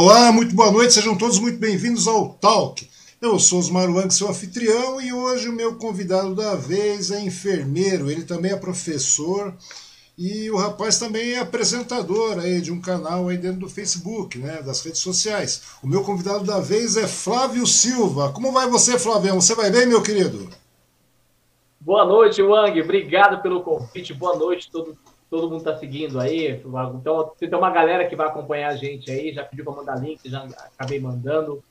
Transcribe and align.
Olá, 0.00 0.30
muito 0.30 0.54
boa 0.54 0.70
noite, 0.70 0.94
sejam 0.94 1.18
todos 1.18 1.40
muito 1.40 1.58
bem-vindos 1.58 2.06
ao 2.06 2.28
Talk. 2.34 2.88
Eu 3.20 3.36
sou 3.36 3.58
Osmar 3.58 3.92
Wang, 3.92 4.14
seu 4.14 4.28
anfitrião, 4.28 5.00
e 5.00 5.12
hoje 5.12 5.48
o 5.48 5.52
meu 5.52 5.74
convidado 5.74 6.36
da 6.36 6.54
vez 6.54 7.10
é 7.10 7.20
enfermeiro, 7.20 8.08
ele 8.08 8.22
também 8.22 8.52
é 8.52 8.56
professor 8.56 9.52
e 10.16 10.48
o 10.52 10.56
rapaz 10.56 11.00
também 11.00 11.32
é 11.32 11.40
apresentador 11.40 12.38
aí 12.38 12.60
de 12.60 12.70
um 12.70 12.80
canal 12.80 13.26
aí 13.26 13.36
dentro 13.36 13.58
do 13.58 13.68
Facebook, 13.68 14.38
né, 14.38 14.62
das 14.62 14.82
redes 14.82 15.00
sociais. 15.00 15.62
O 15.82 15.88
meu 15.88 16.04
convidado 16.04 16.44
da 16.44 16.60
vez 16.60 16.96
é 16.96 17.08
Flávio 17.08 17.66
Silva. 17.66 18.30
Como 18.30 18.52
vai 18.52 18.68
você, 18.68 19.00
Flávio? 19.00 19.34
Você 19.34 19.56
vai 19.56 19.68
bem, 19.68 19.84
meu 19.84 20.00
querido? 20.00 20.48
Boa 21.80 22.04
noite, 22.04 22.40
Wang. 22.40 22.80
Obrigado 22.80 23.42
pelo 23.42 23.62
convite. 23.62 24.14
Boa 24.14 24.36
noite, 24.36 24.70
todo, 24.70 24.96
todo 25.30 25.48
mundo 25.48 25.58
está 25.58 25.76
seguindo 25.76 26.18
aí. 26.18 26.60
Então, 26.94 27.32
tem 27.38 27.54
uma 27.54 27.70
galera 27.70 28.06
que 28.08 28.16
vai 28.16 28.26
acompanhar 28.26 28.70
a 28.70 28.76
gente 28.76 29.10
aí, 29.10 29.32
já 29.32 29.44
pediu 29.44 29.64
para 29.64 29.74
mandar 29.74 30.00
link, 30.00 30.20
já 30.28 30.46
acabei 30.74 31.00
mandando. 31.00 31.62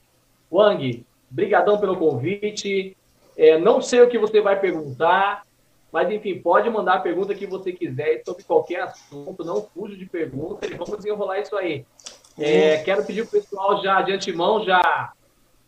Wang, 0.51 1.05
brigadão 1.29 1.79
pelo 1.79 1.97
convite. 1.97 2.95
É, 3.35 3.57
não 3.57 3.81
sei 3.81 4.01
o 4.01 4.09
que 4.09 4.17
você 4.17 4.41
vai 4.41 4.59
perguntar, 4.59 5.43
mas 5.91 6.11
enfim, 6.11 6.39
pode 6.39 6.69
mandar 6.69 6.95
a 6.95 7.01
pergunta 7.01 7.35
que 7.35 7.45
você 7.45 7.71
quiser 7.71 8.21
sobre 8.25 8.43
qualquer 8.43 8.81
assunto, 8.81 9.45
não 9.45 9.61
fuja 9.61 9.95
de 9.95 10.05
pergunta 10.05 10.65
e 10.65 10.73
vamos 10.73 10.97
desenrolar 10.97 11.39
isso 11.39 11.55
aí. 11.55 11.85
É, 12.37 12.77
quero 12.77 13.05
pedir 13.05 13.27
para 13.27 13.37
o 13.37 13.41
pessoal 13.41 13.81
já 13.81 14.01
de 14.01 14.11
antemão 14.11 14.63
já 14.63 15.13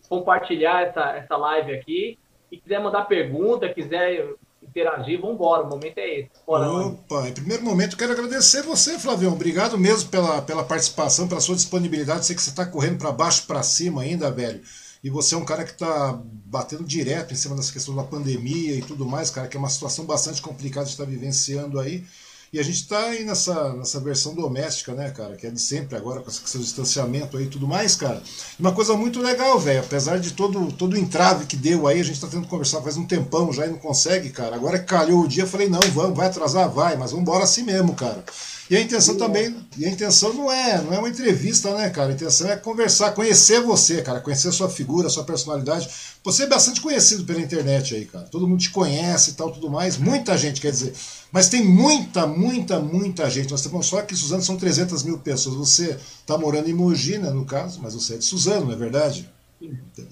compartilhar 0.07 0.83
essa, 0.83 1.15
essa 1.15 1.37
live 1.37 1.73
aqui. 1.73 2.17
E 2.51 2.57
quiser 2.57 2.79
mandar 2.79 3.05
pergunta, 3.05 3.71
quiser 3.71 4.33
interagir, 4.69 5.19
vamos 5.19 5.35
embora. 5.35 5.63
O 5.63 5.69
momento 5.69 5.97
é 5.97 6.19
esse. 6.19 6.29
Bora, 6.45 6.71
Opa, 6.71 7.27
em 7.27 7.33
primeiro 7.33 7.63
momento, 7.63 7.97
quero 7.97 8.13
agradecer 8.13 8.61
você, 8.63 8.97
Flavião. 8.97 9.33
Obrigado 9.33 9.77
mesmo 9.77 10.09
pela, 10.09 10.41
pela 10.41 10.63
participação, 10.63 11.27
pela 11.27 11.41
sua 11.41 11.55
disponibilidade. 11.55 12.25
Sei 12.25 12.35
que 12.35 12.41
você 12.41 12.49
está 12.49 12.65
correndo 12.65 12.97
para 12.97 13.11
baixo 13.11 13.45
para 13.45 13.63
cima 13.63 14.01
ainda, 14.01 14.31
velho. 14.31 14.61
E 15.03 15.09
você 15.09 15.35
é 15.35 15.37
um 15.37 15.45
cara 15.45 15.63
que 15.63 15.71
está 15.71 16.19
batendo 16.45 16.83
direto 16.83 17.33
em 17.33 17.37
cima 17.37 17.55
dessa 17.55 17.71
questão 17.71 17.95
da 17.95 18.03
pandemia 18.03 18.75
e 18.75 18.81
tudo 18.81 19.05
mais, 19.05 19.29
cara, 19.29 19.47
que 19.47 19.55
é 19.55 19.59
uma 19.59 19.69
situação 19.69 20.05
bastante 20.05 20.41
complicada 20.41 20.85
de 20.85 20.91
estar 20.91 21.05
tá 21.05 21.09
vivenciando 21.09 21.79
aí. 21.79 22.05
E 22.51 22.59
a 22.59 22.63
gente 22.63 22.81
está 22.81 22.99
aí 22.99 23.23
nessa, 23.23 23.73
nessa 23.73 23.99
versão 23.99 24.33
doméstica, 24.33 24.93
né, 24.93 25.11
cara? 25.11 25.35
Que 25.35 25.47
é 25.47 25.51
de 25.51 25.61
sempre 25.61 25.95
agora, 25.95 26.21
com 26.21 26.29
esse 26.29 26.57
distanciamento 26.57 27.37
aí 27.37 27.45
e 27.45 27.49
tudo 27.49 27.67
mais, 27.67 27.95
cara. 27.95 28.23
Uma 28.59 28.71
coisa 28.71 28.95
muito 28.95 29.21
legal, 29.21 29.59
velho. 29.59 29.81
Apesar 29.81 30.19
de 30.19 30.31
todo, 30.31 30.71
todo 30.71 30.93
o 30.93 30.97
entrave 30.97 31.45
que 31.45 31.55
deu 31.55 31.87
aí, 31.87 31.99
a 31.99 32.03
gente 32.03 32.15
está 32.15 32.27
tendo 32.27 32.43
que 32.43 32.49
conversar 32.49 32.81
faz 32.81 32.97
um 32.97 33.05
tempão 33.05 33.53
já 33.53 33.67
e 33.67 33.69
não 33.69 33.77
consegue, 33.77 34.29
cara. 34.31 34.55
Agora 34.55 34.79
que 34.79 34.85
calhou 34.85 35.21
o 35.21 35.27
dia, 35.27 35.43
eu 35.43 35.47
falei, 35.47 35.69
não, 35.69 35.79
vamos, 35.93 36.17
vai 36.17 36.27
atrasar, 36.27 36.69
vai, 36.69 36.97
mas 36.97 37.11
vamos 37.11 37.21
embora 37.21 37.43
assim 37.43 37.61
mesmo, 37.61 37.93
cara. 37.93 38.23
E 38.69 38.77
a 38.77 38.81
intenção 38.81 39.15
também, 39.17 39.55
e 39.77 39.85
a 39.85 39.89
intenção 39.89 40.31
não 40.31 40.51
é, 40.51 40.79
não 40.79 40.93
é 40.93 40.99
uma 40.99 41.09
entrevista, 41.09 41.73
né, 41.73 41.89
cara? 41.89 42.09
A 42.11 42.13
intenção 42.13 42.47
é 42.49 42.55
conversar, 42.55 43.11
conhecer 43.13 43.59
você, 43.61 43.99
cara, 44.03 44.19
conhecer 44.21 44.49
a 44.49 44.51
sua 44.51 44.69
figura, 44.69 45.07
a 45.07 45.09
sua 45.09 45.23
personalidade. 45.23 45.89
Você 46.23 46.43
é 46.43 46.47
bastante 46.47 46.79
conhecido 46.79 47.23
pela 47.23 47.41
internet 47.41 47.95
aí, 47.95 48.05
cara. 48.05 48.25
Todo 48.25 48.47
mundo 48.47 48.59
te 48.59 48.69
conhece 48.69 49.31
e 49.31 49.33
tal, 49.33 49.51
tudo 49.51 49.71
mais. 49.71 49.97
Muita 49.97 50.37
gente, 50.37 50.61
quer 50.61 50.71
dizer. 50.71 50.93
Mas 51.31 51.47
tem 51.47 51.63
muita, 51.63 52.25
muita, 52.25 52.79
muita 52.79 53.29
gente. 53.29 53.51
Nós 53.51 53.61
temos 53.61 53.85
só 53.85 54.01
que 54.01 54.15
Suzano 54.15 54.41
são 54.41 54.57
300 54.57 55.03
mil 55.03 55.19
pessoas. 55.19 55.55
Você 55.55 55.91
está 55.91 56.37
morando 56.37 56.69
em 56.69 56.73
Mogi, 56.73 57.17
né, 57.17 57.29
no 57.29 57.45
caso, 57.45 57.79
mas 57.81 57.93
você 57.93 58.15
é 58.15 58.17
de 58.17 58.25
Suzano, 58.25 58.65
não 58.65 58.73
é 58.73 58.75
verdade? 58.75 59.29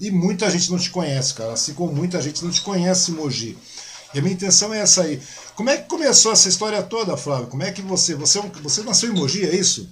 E 0.00 0.10
muita 0.10 0.48
gente 0.50 0.70
não 0.70 0.78
te 0.78 0.90
conhece, 0.90 1.34
cara. 1.34 1.52
Assim 1.52 1.74
como 1.74 1.92
muita 1.92 2.20
gente 2.20 2.44
não 2.44 2.50
te 2.50 2.62
conhece 2.62 3.10
em 3.10 3.14
Mogi. 3.14 3.56
E 4.14 4.18
a 4.18 4.22
minha 4.22 4.34
intenção 4.34 4.72
é 4.72 4.80
essa 4.80 5.02
aí. 5.02 5.20
Como 5.56 5.70
é 5.70 5.76
que 5.76 5.88
começou 5.88 6.32
essa 6.32 6.48
história 6.48 6.82
toda, 6.82 7.16
Flávio? 7.16 7.48
Como 7.48 7.62
é 7.62 7.72
que 7.72 7.82
você. 7.82 8.14
Você, 8.14 8.38
é 8.38 8.42
você 8.62 8.82
nasceu 8.82 9.10
em 9.10 9.14
Mogi, 9.14 9.44
é 9.44 9.54
isso? 9.54 9.90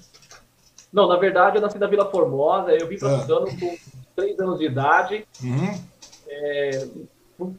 Não, 0.92 1.08
na 1.08 1.16
verdade 1.16 1.56
eu 1.56 1.62
nasci 1.62 1.78
na 1.78 1.86
Vila 1.86 2.10
Formosa, 2.10 2.70
eu 2.70 2.86
vim 2.86 2.98
para 2.98 3.16
ah. 3.16 3.20
Suzano 3.20 3.46
com 3.58 3.76
3 4.14 4.40
anos 4.40 4.58
de 4.58 4.66
idade. 4.66 5.26
Uhum. 5.42 5.78
É, 6.28 6.88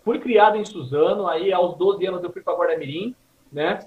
fui 0.03 0.19
criado 0.19 0.57
em 0.57 0.65
Suzano, 0.65 1.27
aí 1.27 1.53
aos 1.53 1.77
12 1.77 2.05
anos 2.05 2.23
eu 2.23 2.31
fui 2.31 2.41
para 2.41 2.57
Guaramirim, 2.57 3.15
né? 3.51 3.79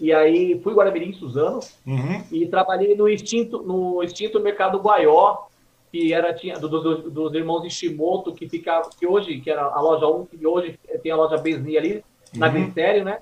E 0.00 0.12
aí 0.12 0.60
fui 0.62 0.74
Guaramirim, 0.74 1.12
Suzano, 1.14 1.60
uhum. 1.86 2.22
e 2.30 2.46
trabalhei 2.46 2.94
no 2.94 3.08
extinto, 3.08 3.62
no 3.62 4.02
extinto 4.02 4.40
Mercado 4.40 4.78
Guaió, 4.78 5.46
que 5.90 6.12
era 6.12 6.34
tinha 6.34 6.58
do, 6.58 6.68
do, 6.68 7.10
dos 7.10 7.34
irmãos 7.34 7.64
Ishimoto, 7.64 8.34
que 8.34 8.48
ficava, 8.48 8.90
que 8.98 9.06
hoje, 9.06 9.40
que 9.40 9.50
era 9.50 9.62
a 9.62 9.80
loja 9.80 10.06
1, 10.06 10.26
que 10.26 10.46
hoje 10.46 10.78
tem 11.02 11.12
a 11.12 11.16
loja 11.16 11.38
Besni 11.38 11.78
ali, 11.78 11.94
uhum. 11.94 12.02
na 12.40 12.48
Glicério, 12.48 13.04
né? 13.04 13.20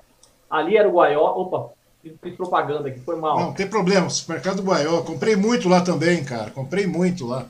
Ali 0.49 0.75
era 0.75 0.87
o 0.87 0.91
Guaió. 0.91 1.23
Opa, 1.23 1.71
fiz 2.21 2.35
propaganda 2.35 2.89
aqui, 2.89 2.99
foi 2.99 3.15
mal. 3.15 3.39
Não, 3.39 3.53
tem 3.53 3.67
problema, 3.67 4.09
supermercado 4.09 4.61
Guaió. 4.61 5.01
Comprei 5.01 5.35
muito 5.35 5.69
lá 5.69 5.81
também, 5.81 6.23
cara. 6.25 6.51
Comprei 6.51 6.85
muito 6.85 7.25
lá. 7.25 7.47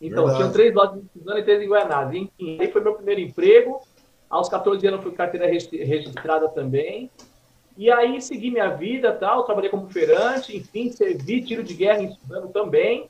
Então, 0.00 0.34
tinham 0.36 0.52
três 0.52 0.74
lojas 0.74 0.98
em 0.98 1.18
Suzano 1.18 1.38
e 1.38 1.42
três 1.42 1.62
em 1.62 1.68
Guianás. 1.68 2.12
Enfim, 2.12 2.58
aí 2.60 2.70
foi 2.70 2.82
meu 2.82 2.94
primeiro 2.94 3.20
emprego. 3.22 3.80
Aos 4.28 4.48
14 4.48 4.86
anos 4.86 5.02
fui 5.02 5.12
carteira 5.12 5.46
registrada 5.46 6.48
também. 6.48 7.10
E 7.76 7.90
aí 7.90 8.20
segui 8.20 8.50
minha 8.50 8.70
vida, 8.70 9.12
tal, 9.12 9.44
trabalhei 9.44 9.70
como 9.70 9.90
feirante, 9.90 10.56
enfim, 10.56 10.90
servi 10.90 11.42
tiro 11.42 11.62
de 11.62 11.74
guerra 11.74 12.02
em 12.02 12.12
Suzano 12.12 12.48
também. 12.48 13.08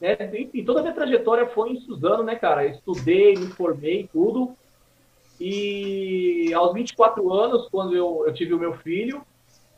Né? 0.00 0.16
Enfim, 0.32 0.64
toda 0.64 0.80
a 0.80 0.82
minha 0.82 0.94
trajetória 0.94 1.46
foi 1.46 1.72
em 1.72 1.80
Suzano, 1.80 2.22
né, 2.22 2.34
cara? 2.34 2.64
Estudei, 2.64 3.34
me 3.36 3.48
formei, 3.48 4.08
tudo. 4.10 4.54
E 5.40 6.52
aos 6.54 6.72
24 6.72 7.32
anos, 7.32 7.68
quando 7.68 7.94
eu, 7.94 8.24
eu 8.26 8.32
tive 8.32 8.54
o 8.54 8.58
meu 8.58 8.74
filho, 8.78 9.22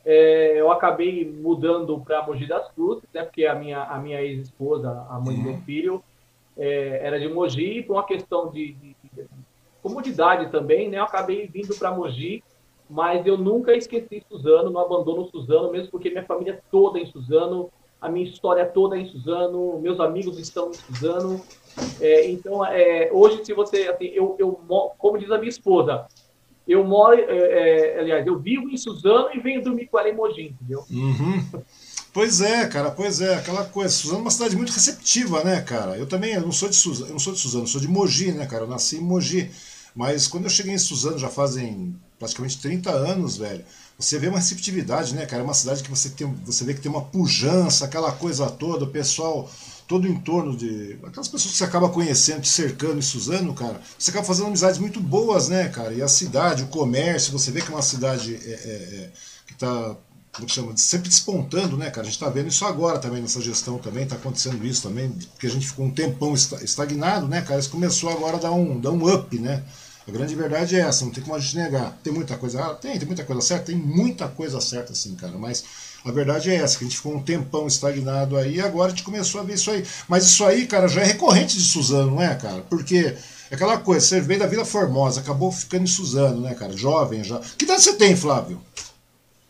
é, 0.05 0.59
eu 0.59 0.71
acabei 0.71 1.31
mudando 1.31 1.99
para 2.01 2.25
Mogi 2.27 2.47
das 2.47 2.71
Cruzes, 2.73 3.05
né, 3.13 3.23
porque 3.23 3.45
a 3.45 3.55
minha, 3.55 3.83
a 3.83 3.99
minha 3.99 4.23
ex-esposa, 4.23 5.07
a 5.11 5.19
mãe 5.19 5.37
do 5.37 5.43
meu 5.43 5.59
filho, 5.59 6.03
é, 6.57 7.01
era 7.03 7.21
de 7.21 7.29
Mogi, 7.29 7.83
por 7.83 7.95
uma 7.95 8.07
questão 8.07 8.51
de, 8.51 8.73
de, 8.73 8.90
comodidade 9.83 10.51
também, 10.51 10.89
né, 10.89 10.99
eu 10.99 11.05
acabei 11.05 11.47
vindo 11.47 11.75
para 11.77 11.91
Mogi, 11.91 12.43
mas 12.89 13.27
eu 13.27 13.39
nunca 13.39 13.75
esqueci 13.75 14.23
Suzano, 14.29 14.71
não 14.71 14.81
abandono 14.81 15.29
Suzano, 15.31 15.71
mesmo 15.71 15.91
porque 15.91 16.11
minha 16.11 16.25
família 16.25 16.61
toda 16.71 16.99
é 16.99 17.03
em 17.03 17.07
Suzano, 17.07 17.71
a 18.01 18.09
minha 18.09 18.29
história 18.29 18.65
toda 18.67 18.97
é 18.97 19.01
em 19.01 19.07
Suzano, 19.07 19.79
meus 19.81 20.01
amigos 20.01 20.39
estão 20.39 20.71
em 20.71 20.75
Suzano, 20.75 21.41
é, 22.01 22.31
então, 22.31 22.65
é, 22.65 23.11
hoje, 23.13 23.45
se 23.45 23.53
você, 23.53 23.89
assim, 23.89 24.07
eu, 24.07 24.37
eu, 24.39 24.61
como 24.99 25.19
diz 25.19 25.31
a 25.31 25.39
minha 25.39 25.49
esposa, 25.49 26.07
eu 26.67 26.85
moro, 26.85 27.15
é, 27.15 27.97
é, 27.97 28.01
aliás, 28.01 28.27
eu 28.27 28.39
vivo 28.39 28.69
em 28.69 28.77
Suzano 28.77 29.29
e 29.35 29.41
venho 29.41 29.63
dormir 29.63 29.87
com 29.87 29.99
ela 29.99 30.09
em 30.09 30.15
Mogi, 30.15 30.55
entendeu? 30.55 30.85
Uhum. 30.91 31.45
Pois 32.13 32.41
é, 32.41 32.67
cara, 32.67 32.91
pois 32.91 33.21
é, 33.21 33.35
aquela 33.35 33.65
coisa. 33.65 33.89
Suzano 33.89 34.19
é 34.19 34.23
uma 34.23 34.31
cidade 34.31 34.57
muito 34.57 34.73
receptiva, 34.73 35.45
né, 35.45 35.61
cara? 35.61 35.97
Eu 35.97 36.07
também, 36.07 36.35
eu 36.35 36.41
não 36.41 36.53
sou 36.53 36.69
de 36.69 36.75
Suzano, 36.75 37.11
eu 37.11 37.13
não 37.13 37.21
sou 37.21 37.33
de 37.33 37.39
Suzano, 37.39 37.67
sou 37.67 37.81
de 37.81 37.89
Mogi, 37.89 38.33
né, 38.33 38.47
cara? 38.47 38.65
Eu 38.65 38.69
nasci 38.69 38.97
em 38.97 39.01
Mogi. 39.01 39.51
Mas 39.95 40.27
quando 40.27 40.45
eu 40.45 40.51
cheguei 40.51 40.75
em 40.75 40.79
Suzano, 40.79 41.19
já 41.19 41.29
fazem 41.29 41.97
praticamente 42.19 42.59
30 42.59 42.91
anos, 42.91 43.37
velho, 43.37 43.65
você 43.99 44.19
vê 44.19 44.29
uma 44.29 44.39
receptividade, 44.39 45.15
né, 45.15 45.27
cara? 45.27 45.43
É 45.43 45.45
uma 45.45 45.55
cidade 45.55 45.83
que 45.83 45.91
você, 45.91 46.11
tem, 46.11 46.27
você 46.45 46.65
vê 46.65 46.75
que 46.75 46.81
tem 46.81 46.91
uma 46.91 47.03
pujança, 47.03 47.85
aquela 47.85 48.13
coisa 48.13 48.49
toda, 48.51 48.85
o 48.85 48.91
pessoal 48.91 49.51
todo 49.91 50.05
o 50.05 50.09
entorno 50.09 50.57
de. 50.57 50.97
aquelas 51.05 51.27
pessoas 51.27 51.51
que 51.51 51.59
você 51.59 51.65
acaba 51.65 51.89
conhecendo, 51.89 52.47
cercando 52.47 52.99
em 52.99 53.03
Suzano, 53.03 53.53
cara, 53.53 53.81
você 53.99 54.13
acaba 54.13 54.25
fazendo 54.25 54.47
amizades 54.47 54.79
muito 54.79 55.01
boas, 55.01 55.49
né, 55.49 55.69
cara? 55.69 55.93
E 55.93 56.01
a 56.01 56.07
cidade, 56.07 56.63
o 56.63 56.69
comércio, 56.69 57.33
você 57.33 57.51
vê 57.51 57.61
que 57.61 57.73
é 57.73 57.75
uma 57.75 57.83
cidade 57.83 58.37
é, 58.37 58.39
é, 58.39 58.53
é, 58.53 59.13
que 59.49 59.53
está 59.53 59.97
como 60.33 60.47
que 60.47 60.53
chama, 60.53 60.77
sempre 60.77 61.09
despontando, 61.09 61.77
né, 61.77 61.91
cara? 61.91 62.03
A 62.03 62.05
gente 62.05 62.15
está 62.15 62.29
vendo 62.29 62.49
isso 62.49 62.65
agora 62.65 62.99
também 62.99 63.21
nessa 63.21 63.41
gestão 63.41 63.79
também, 63.79 64.05
está 64.05 64.17
acontecendo 64.17 64.65
isso 64.65 64.83
também, 64.83 65.11
porque 65.11 65.47
a 65.47 65.51
gente 65.51 65.67
ficou 65.67 65.87
um 65.87 65.91
tempão 65.91 66.35
estagnado, 66.35 67.27
né, 67.27 67.43
cara? 67.43 67.59
Isso 67.59 67.71
começou 67.71 68.11
agora 68.11 68.37
a 68.37 68.41
dar 68.41 68.53
um, 68.53 68.81
dar 68.81 68.91
um 68.91 69.13
up, 69.13 69.39
né? 69.39 69.63
A 70.07 70.11
grande 70.11 70.35
verdade 70.35 70.77
é 70.77 70.81
essa, 70.81 71.05
não 71.05 71.13
tem 71.13 71.23
como 71.23 71.37
a 71.37 71.39
gente 71.39 71.57
negar. 71.57 71.99
Tem 72.03 72.13
muita 72.13 72.37
coisa, 72.37 72.65
ah, 72.65 72.75
tem, 72.75 72.99
tem 72.99 73.07
muita 73.07 73.25
coisa 73.25 73.43
certa, 73.43 73.67
tem 73.67 73.77
muita 73.77 74.29
coisa 74.29 74.61
certa, 74.61 74.93
assim, 74.93 75.15
cara, 75.15 75.37
mas 75.37 75.65
a 76.05 76.11
verdade 76.11 76.51
é 76.51 76.55
essa, 76.55 76.79
que 76.79 76.85
a 76.85 76.87
gente 76.87 76.97
ficou 76.97 77.15
um 77.15 77.23
tempão 77.23 77.67
estagnado 77.67 78.37
aí 78.37 78.57
e 78.57 78.61
agora 78.61 78.87
a 78.87 78.91
gente 78.91 79.03
começou 79.03 79.41
a 79.41 79.45
ver 79.45 79.55
isso 79.55 79.71
aí. 79.71 79.85
Mas 80.09 80.25
isso 80.25 80.45
aí, 80.45 80.67
cara, 80.67 80.89
já 80.89 81.03
é 81.03 81.05
recorrente 81.05 81.57
de 81.57 81.63
Suzano, 81.63 82.13
não 82.13 82.23
é, 82.23 82.35
cara? 82.35 82.63
Porque 82.71 83.17
é 83.51 83.55
aquela 83.55 83.79
coisa, 83.79 84.05
você 84.05 84.21
veio 84.21 84.41
da 84.41 84.47
Vila 84.47 84.65
Formosa, 84.65 85.21
acabou 85.21 85.53
ficando 85.53 85.85
em 85.85 85.87
Suzano, 85.87 86.41
né, 86.41 86.55
cara? 86.55 86.77
Jovem 86.77 87.23
já. 87.23 87.39
Que 87.59 87.65
idade 87.65 87.83
você 87.83 87.95
tem, 87.95 88.17
Flávio? 88.17 88.61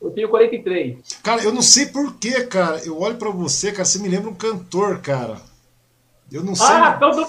Eu 0.01 0.11
tenho 0.11 0.29
43. 0.29 0.97
Cara, 1.23 1.43
eu 1.43 1.53
não 1.53 1.63
sei 1.63 1.87
porquê, 1.87 2.45
cara. 2.45 2.79
Eu 2.85 2.99
olho 2.99 3.17
para 3.17 3.31
você, 3.31 3.71
cara, 3.71 3.85
você 3.85 3.99
me 3.99 4.09
lembra 4.09 4.31
um 4.31 4.35
cantor, 4.35 5.01
cara. 5.01 5.37
Eu 6.33 6.43
não 6.43 6.55
sei. 6.55 6.67
Ah, 6.67 6.97
todo 6.99 7.27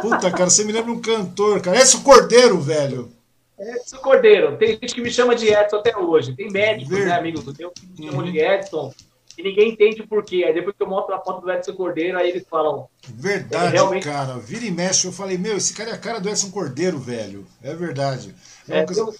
Puta, 0.00 0.30
cara, 0.30 0.50
você 0.50 0.64
me 0.64 0.72
lembra 0.72 0.92
um 0.92 1.00
cantor, 1.00 1.60
cara. 1.60 1.78
Edson 1.78 2.02
Cordeiro, 2.02 2.60
velho. 2.60 3.10
Edson 3.58 3.98
Cordeiro. 3.98 4.56
Tem 4.56 4.68
gente 4.68 4.94
que 4.94 5.00
me 5.00 5.10
chama 5.10 5.34
de 5.34 5.48
Edson 5.48 5.76
até 5.76 5.96
hoje. 5.96 6.34
Tem 6.34 6.50
médicos, 6.50 6.96
Ver... 6.96 7.06
né, 7.06 7.14
amigos 7.14 7.44
do 7.44 7.54
meu, 7.56 7.70
que 7.70 7.86
me 7.86 8.06
chamam 8.06 8.24
uhum. 8.24 8.32
de 8.32 8.38
Edson. 8.38 8.92
E 9.38 9.42
ninguém 9.42 9.70
entende 9.70 10.00
o 10.00 10.08
porquê. 10.08 10.44
Aí 10.44 10.54
depois 10.54 10.74
que 10.76 10.82
eu 10.82 10.88
mostro 10.88 11.14
a 11.14 11.20
foto 11.20 11.42
do 11.42 11.52
Edson 11.52 11.74
Cordeiro, 11.74 12.18
aí 12.18 12.30
eles 12.30 12.44
falam. 12.48 12.88
Verdade, 13.06 13.66
é, 13.66 13.70
realmente... 13.70 14.04
cara. 14.04 14.38
Vira 14.38 14.64
e 14.64 14.70
mexe. 14.70 15.06
Eu 15.06 15.12
falei, 15.12 15.38
meu, 15.38 15.56
esse 15.56 15.74
cara 15.74 15.90
é 15.90 15.94
a 15.94 15.98
cara 15.98 16.18
do 16.18 16.28
Edson 16.28 16.50
Cordeiro, 16.50 16.98
velho. 16.98 17.46
É 17.62 17.74
verdade. 17.74 18.34
É, 18.68 18.78
é 18.78 18.84
coisa... 18.84 19.04
tem, 19.04 19.12
um... 19.12 19.16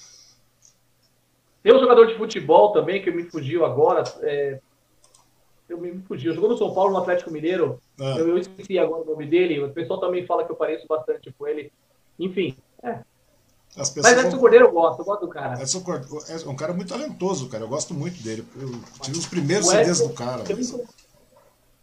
tem, 1.71 1.77
um... 1.77 1.81
jogador 1.81 2.07
de 2.07 2.17
futebol 2.17 2.73
também 2.73 3.03
que 3.03 3.11
me 3.11 3.25
fugiu 3.25 3.65
agora. 3.65 4.05
É... 4.23 4.59
eu 5.69 5.79
me 5.79 6.01
fugi. 6.07 6.33
Jogou 6.33 6.51
no 6.51 6.57
São 6.57 6.73
Paulo, 6.75 6.93
no 6.93 6.99
Atlético 6.99 7.31
Mineiro. 7.31 7.81
Ah. 8.01 8.17
Eu, 8.19 8.29
eu, 8.29 8.39
esqueci 8.39 8.79
agora 8.79 9.03
o 9.03 9.07
nome 9.07 9.27
dele. 9.27 9.63
O 9.63 9.73
pessoal 9.73 10.01
também 10.01 10.27
fala 10.27 10.45
que 10.45 10.53
eu 10.53 10.57
pareço 10.57 10.87
bastante 10.87 11.33
com 11.37 11.47
ele. 11.47 11.73
Enfim, 12.19 12.57
é. 12.83 13.01
Mas 13.77 13.95
Edson. 13.95 14.39
Cordeiro 14.39 14.67
eu 14.67 14.73
gosto, 14.73 15.01
eu 15.01 15.05
gosto 15.05 15.21
do 15.21 15.29
cara. 15.29 15.61
Edson 15.61 15.83
Cordeiro 15.83 16.19
é 16.29 16.49
um 16.49 16.57
cara 16.57 16.73
muito 16.73 16.89
talentoso, 16.89 17.49
cara. 17.49 17.65
Eu 17.65 17.69
gosto 17.69 17.93
muito 17.93 18.23
dele. 18.23 18.43
Eu 18.59 18.71
tive 19.03 19.19
os 19.19 19.27
primeiros 19.27 19.69
CDs 19.69 20.01
do 20.01 20.15
cara. 20.15 20.43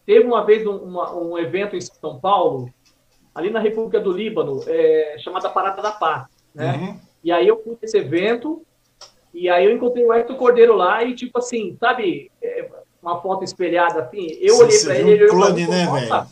Teve 0.05 0.25
uma 0.25 0.43
vez 0.43 0.65
um, 0.65 0.75
uma, 0.75 1.15
um 1.15 1.37
evento 1.37 1.75
em 1.75 1.81
São 1.81 2.19
Paulo, 2.19 2.69
ali 3.33 3.49
na 3.49 3.59
República 3.59 3.99
do 3.99 4.11
Líbano, 4.11 4.61
é, 4.67 5.17
chamada 5.19 5.49
Parada 5.49 5.81
da 5.81 5.91
Paz. 5.91 6.27
Né? 6.53 6.73
Uhum. 6.75 6.99
E 7.23 7.31
aí 7.31 7.47
eu 7.47 7.61
fui 7.63 7.77
nesse 7.81 7.97
evento, 7.97 8.65
e 9.33 9.49
aí 9.49 9.65
eu 9.65 9.75
encontrei 9.75 10.05
o 10.05 10.13
Edson 10.13 10.35
Cordeiro 10.35 10.75
lá, 10.75 11.03
e 11.03 11.15
tipo 11.15 11.39
assim, 11.39 11.75
sabe, 11.79 12.31
é, 12.41 12.69
uma 13.01 13.21
foto 13.21 13.43
espelhada 13.43 14.01
assim, 14.01 14.27
eu 14.39 14.57
olhei 14.57 14.79
para 14.79 14.97
ele, 14.97 15.11
ele 15.11 15.25
um 15.25 15.29
clone, 15.29 15.67
né, 15.67 15.85
velho? 15.85 16.27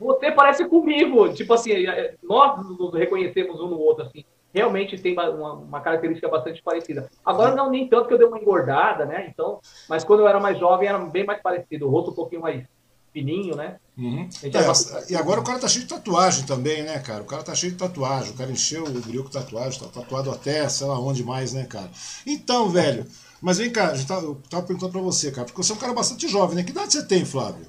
Você 0.00 0.32
parece 0.32 0.64
comigo, 0.66 1.32
tipo 1.34 1.52
assim, 1.52 1.72
é, 1.72 2.14
nós 2.22 2.66
nos 2.78 2.94
reconhecemos 2.94 3.60
um 3.60 3.68
no 3.68 3.78
outro, 3.78 4.04
assim 4.04 4.24
realmente 4.52 5.00
tem 5.00 5.12
uma, 5.12 5.30
uma, 5.30 5.80
característica 5.80 6.28
bastante 6.28 6.62
parecida. 6.62 7.08
Agora 7.24 7.54
não 7.54 7.70
nem 7.70 7.88
tanto 7.88 8.08
que 8.08 8.14
eu 8.14 8.18
dei 8.18 8.26
uma 8.26 8.38
engordada, 8.38 9.06
né? 9.06 9.28
Então, 9.28 9.60
mas 9.88 10.04
quando 10.04 10.20
eu 10.20 10.28
era 10.28 10.40
mais 10.40 10.58
jovem 10.58 10.88
era 10.88 10.98
bem 10.98 11.24
mais 11.24 11.40
parecido, 11.40 11.86
o 11.86 11.90
rosto 11.90 12.10
um 12.10 12.14
pouquinho 12.14 12.42
mais 12.42 12.64
fininho, 13.12 13.56
né? 13.56 13.76
Uhum. 13.96 14.28
É, 14.42 15.12
e 15.12 15.16
agora 15.16 15.40
o 15.40 15.44
cara 15.44 15.58
tá 15.58 15.68
cheio 15.68 15.84
de 15.84 15.90
tatuagem 15.90 16.46
também, 16.46 16.82
né, 16.82 16.98
cara? 17.00 17.22
O 17.22 17.26
cara 17.26 17.42
tá 17.42 17.54
cheio 17.54 17.72
de 17.72 17.78
tatuagem, 17.78 18.30
o 18.30 18.36
cara 18.36 18.50
encheu 18.50 18.84
o 18.84 19.00
brilho 19.00 19.24
com 19.24 19.30
tatuagem, 19.30 19.80
tá 19.80 19.86
tatuado 19.86 20.30
até, 20.30 20.68
sei 20.68 20.86
lá 20.86 20.98
onde 20.98 21.22
mais, 21.22 21.52
né, 21.52 21.64
cara? 21.64 21.90
Então, 22.26 22.70
velho, 22.70 23.06
mas 23.40 23.58
vem 23.58 23.70
cá, 23.70 23.92
tá, 24.06 24.14
eu 24.14 24.40
tava 24.48 24.66
perguntando 24.66 24.92
pra 24.92 25.00
você, 25.00 25.30
cara, 25.30 25.46
porque 25.46 25.62
você 25.62 25.72
é 25.72 25.74
um 25.74 25.78
cara 25.78 25.92
bastante 25.92 26.28
jovem, 26.28 26.56
né? 26.56 26.62
Que 26.62 26.70
idade 26.70 26.92
você 26.92 27.04
tem, 27.04 27.24
Flávio? 27.24 27.66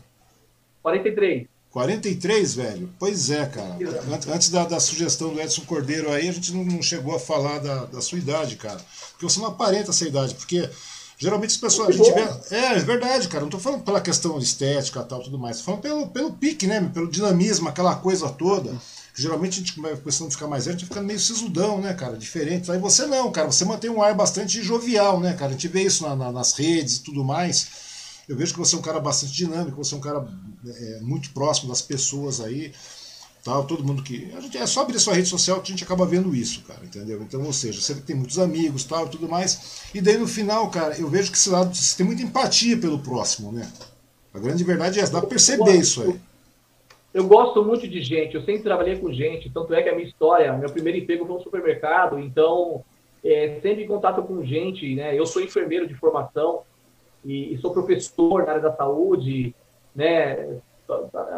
43. 0.81 1.47
43, 1.71 2.55
velho? 2.55 2.89
Pois 2.99 3.29
é, 3.29 3.45
cara. 3.45 3.77
Antes 4.33 4.49
da, 4.49 4.65
da, 4.65 4.79
sugestão 4.79 5.33
do 5.33 5.39
Edson 5.39 5.61
Cordeiro 5.61 6.11
aí, 6.11 6.27
a 6.27 6.31
gente 6.31 6.53
não, 6.53 6.81
chegou 6.81 7.15
a 7.15 7.19
falar 7.19 7.59
da, 7.59 7.85
da, 7.85 8.01
sua 8.01 8.17
idade, 8.17 8.57
cara. 8.57 8.79
Porque 9.11 9.23
você 9.23 9.39
não 9.39 9.47
aparenta 9.47 9.91
essa 9.91 10.05
idade, 10.05 10.35
porque 10.35 10.69
geralmente 11.21 11.51
as 11.51 11.57
pessoas. 11.57 11.89
A 11.89 11.91
gente 11.91 12.11
vê, 12.11 12.55
é, 12.55 12.73
é 12.73 12.79
verdade, 12.79 13.27
cara. 13.27 13.43
Não 13.43 13.49
tô 13.49 13.59
falando 13.59 13.83
pela 13.83 14.01
questão 14.01 14.39
estética 14.39 15.01
e 15.01 15.05
tal, 15.05 15.21
tudo 15.21 15.37
mais. 15.37 15.57
Tô 15.57 15.63
falando 15.65 15.81
pelo, 15.81 16.07
pelo 16.07 16.33
pique, 16.33 16.65
né? 16.65 16.81
Pelo 16.91 17.09
dinamismo, 17.09 17.69
aquela 17.69 17.95
coisa 17.95 18.27
toda. 18.27 18.75
Geralmente 19.13 19.53
a 19.53 19.57
gente 19.59 19.73
começando 19.73 20.29
a 20.29 20.31
ficar 20.31 20.47
mais 20.47 20.65
velho, 20.65 20.77
a 20.77 20.79
gente 20.79 20.87
fica 20.87 21.01
meio 21.01 21.19
sisudão, 21.19 21.79
né, 21.79 21.93
cara? 21.93 22.17
Diferente. 22.17 22.71
Aí 22.71 22.79
você 22.79 23.05
não, 23.05 23.31
cara. 23.31 23.51
Você 23.51 23.63
mantém 23.63 23.91
um 23.91 24.01
ar 24.01 24.15
bastante 24.15 24.63
jovial, 24.63 25.19
né, 25.19 25.33
cara? 25.33 25.51
A 25.51 25.53
gente 25.53 25.67
vê 25.67 25.83
isso 25.83 26.03
na, 26.03 26.15
na, 26.15 26.31
nas 26.31 26.53
redes 26.53 26.97
e 26.97 27.03
tudo 27.03 27.23
mais. 27.23 27.67
Eu 28.27 28.35
vejo 28.35 28.53
que 28.53 28.59
você 28.59 28.75
é 28.75 28.79
um 28.79 28.81
cara 28.81 28.99
bastante 28.99 29.33
dinâmico, 29.33 29.83
você 29.83 29.93
é 29.93 29.97
um 29.97 30.01
cara 30.01 30.27
é, 30.65 30.99
muito 31.01 31.29
próximo 31.31 31.69
das 31.69 31.83
pessoas 31.83 32.41
aí. 32.41 32.73
Tal, 33.43 33.65
todo 33.65 33.83
mundo 33.83 34.03
que. 34.03 34.31
A 34.35 34.39
gente, 34.39 34.57
é 34.57 34.65
só 34.67 34.81
abrir 34.81 34.99
sua 34.99 35.13
rede 35.13 35.27
social 35.27 35.61
que 35.61 35.71
a 35.71 35.75
gente 35.75 35.83
acaba 35.83 36.05
vendo 36.05 36.35
isso, 36.35 36.63
cara, 36.63 36.79
entendeu? 36.83 37.21
Então, 37.21 37.43
ou 37.43 37.53
seja, 37.53 37.81
você 37.81 37.95
tem 37.95 38.15
muitos 38.15 38.37
amigos 38.37 38.83
tal 38.83 39.07
tudo 39.09 39.27
mais. 39.27 39.89
E 39.93 40.01
daí 40.01 40.17
no 40.17 40.27
final, 40.27 40.69
cara, 40.69 40.99
eu 40.99 41.07
vejo 41.07 41.31
que 41.31 41.37
esse 41.37 41.49
lado, 41.49 41.75
você 41.75 41.97
tem 41.97 42.05
muita 42.05 42.21
empatia 42.21 42.77
pelo 42.77 42.99
próximo, 42.99 43.51
né? 43.51 43.67
A 44.33 44.39
grande 44.39 44.63
verdade 44.63 44.99
é 44.99 45.03
essa, 45.03 45.13
dá 45.13 45.19
pra 45.19 45.29
perceber 45.29 45.75
isso 45.75 46.03
aí. 46.03 46.15
Eu 47.13 47.27
gosto 47.27 47.63
muito 47.63 47.87
de 47.87 48.01
gente, 48.01 48.35
eu 48.35 48.45
sempre 48.45 48.63
trabalhei 48.63 48.97
com 48.97 49.11
gente, 49.11 49.49
tanto 49.49 49.73
é 49.73 49.81
que 49.81 49.89
a 49.89 49.95
minha 49.95 50.07
história, 50.07 50.53
meu 50.53 50.69
primeiro 50.69 50.97
emprego 50.97 51.25
foi 51.25 51.35
no 51.35 51.43
supermercado, 51.43 52.17
então 52.17 52.85
é, 53.23 53.59
sempre 53.61 53.83
em 53.83 53.87
contato 53.87 54.23
com 54.23 54.45
gente, 54.45 54.95
né? 54.95 55.17
Eu 55.17 55.25
sou 55.25 55.41
enfermeiro 55.41 55.87
de 55.87 55.93
formação, 55.95 56.61
e, 57.23 57.53
e 57.53 57.57
sou 57.59 57.71
professor 57.71 58.43
na 58.43 58.51
área 58.51 58.61
da 58.61 58.75
saúde, 58.75 59.53
né, 59.95 60.59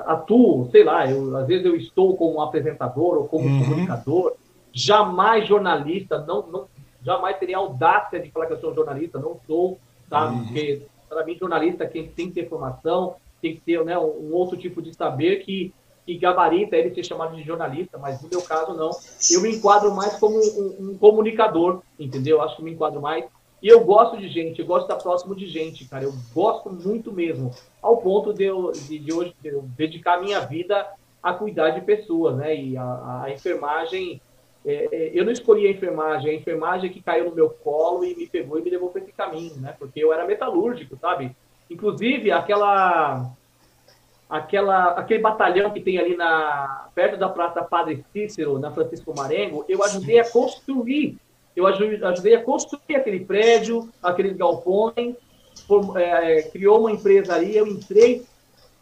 atuo, 0.06 0.70
sei 0.72 0.84
lá, 0.84 1.10
eu, 1.10 1.36
às 1.38 1.48
vezes 1.48 1.66
eu 1.66 1.76
estou 1.76 2.16
como 2.16 2.42
apresentador 2.42 3.18
ou 3.18 3.28
como 3.28 3.48
uhum. 3.48 3.64
comunicador, 3.64 4.34
jamais 4.72 5.48
jornalista, 5.48 6.20
não, 6.20 6.48
não, 6.48 6.66
jamais 7.04 7.38
teria 7.38 7.58
audácia 7.58 8.20
de 8.20 8.32
falar 8.32 8.48
que 8.48 8.54
eu 8.54 8.60
sou 8.60 8.74
jornalista, 8.74 9.20
não 9.20 9.40
sou, 9.48 9.78
tá? 10.10 10.30
Uhum. 10.30 10.44
Porque, 10.46 10.82
para 11.10 11.26
mim, 11.26 11.38
jornalista 11.38 11.86
quem 11.86 12.08
tem 12.08 12.28
que 12.28 12.36
ter 12.36 12.50
formação, 12.50 13.16
tem 13.42 13.56
que 13.56 13.62
ter 13.62 13.84
né, 13.84 13.98
um 13.98 14.34
outro 14.34 14.58
tipo 14.58 14.82
de 14.82 14.94
saber 14.94 15.44
que, 15.44 15.74
que 16.06 16.18
gabarita 16.18 16.76
ele 16.76 16.96
ser 16.96 17.04
chamado 17.04 17.36
de 17.36 17.44
jornalista, 17.44 17.98
mas 17.98 18.22
no 18.22 18.30
meu 18.30 18.42
caso, 18.42 18.74
não. 18.74 18.92
Eu 19.32 19.42
me 19.42 19.56
enquadro 19.56 19.94
mais 19.94 20.16
como 20.18 20.38
um, 20.38 20.92
um 20.92 20.98
comunicador, 20.98 21.82
entendeu? 22.00 22.42
Acho 22.42 22.58
que 22.58 22.64
me 22.64 22.72
enquadro 22.72 23.02
mais 23.02 23.26
e 23.64 23.70
eu 23.70 23.86
gosto 23.86 24.18
de 24.18 24.28
gente, 24.28 24.60
eu 24.60 24.68
gosto 24.68 24.88
de 24.88 24.92
estar 24.92 25.02
próximo 25.02 25.34
de 25.34 25.48
gente, 25.48 25.86
cara. 25.86 26.04
Eu 26.04 26.14
gosto 26.34 26.70
muito 26.70 27.14
mesmo. 27.14 27.50
Ao 27.84 27.98
ponto 27.98 28.34
de 28.34 28.46
eu, 28.46 28.72
de, 28.72 28.98
de 28.98 29.14
hoje, 29.14 29.36
de 29.42 29.50
eu 29.50 29.62
dedicar 29.78 30.22
minha 30.22 30.40
vida 30.40 30.88
a 31.22 31.34
cuidar 31.34 31.72
de 31.72 31.82
pessoas, 31.82 32.38
né? 32.38 32.56
E 32.56 32.78
a, 32.78 33.24
a 33.26 33.32
enfermagem, 33.32 34.22
é, 34.66 34.88
é, 34.90 35.12
eu 35.14 35.26
não 35.26 35.32
escolhi 35.34 35.68
a 35.68 35.72
enfermagem, 35.72 36.32
a 36.32 36.34
enfermagem 36.34 36.90
que 36.90 37.02
caiu 37.02 37.30
no 37.30 37.36
meu 37.36 37.50
colo 37.50 38.06
e 38.06 38.16
me 38.16 38.26
pegou 38.26 38.58
e 38.58 38.62
me 38.62 38.70
levou 38.70 38.90
para 38.90 39.02
esse 39.02 39.12
caminho, 39.12 39.56
né? 39.58 39.76
Porque 39.78 40.00
eu 40.00 40.14
era 40.14 40.26
metalúrgico, 40.26 40.98
sabe? 40.98 41.36
Inclusive, 41.70 42.32
aquela, 42.32 43.30
aquela, 44.30 44.92
aquele 44.92 45.20
batalhão 45.20 45.72
que 45.72 45.82
tem 45.82 45.98
ali 45.98 46.16
na, 46.16 46.88
perto 46.96 47.18
da 47.18 47.28
Praça 47.28 47.62
Padre 47.62 48.06
Cícero, 48.14 48.58
na 48.60 48.72
Francisco 48.72 49.14
Marengo, 49.14 49.66
eu 49.68 49.84
ajudei 49.84 50.20
a 50.20 50.30
construir 50.30 51.18
eu 51.56 51.68
ajudei 51.68 52.36
a 52.36 52.44
construir 52.44 52.96
aquele 52.96 53.24
prédio, 53.24 53.90
aqueles 54.02 54.36
galpões, 54.36 55.16
é, 55.98 56.42
criou 56.44 56.82
uma 56.82 56.92
empresa 56.92 57.34
ali, 57.34 57.56
eu 57.56 57.68
entrei 57.68 58.24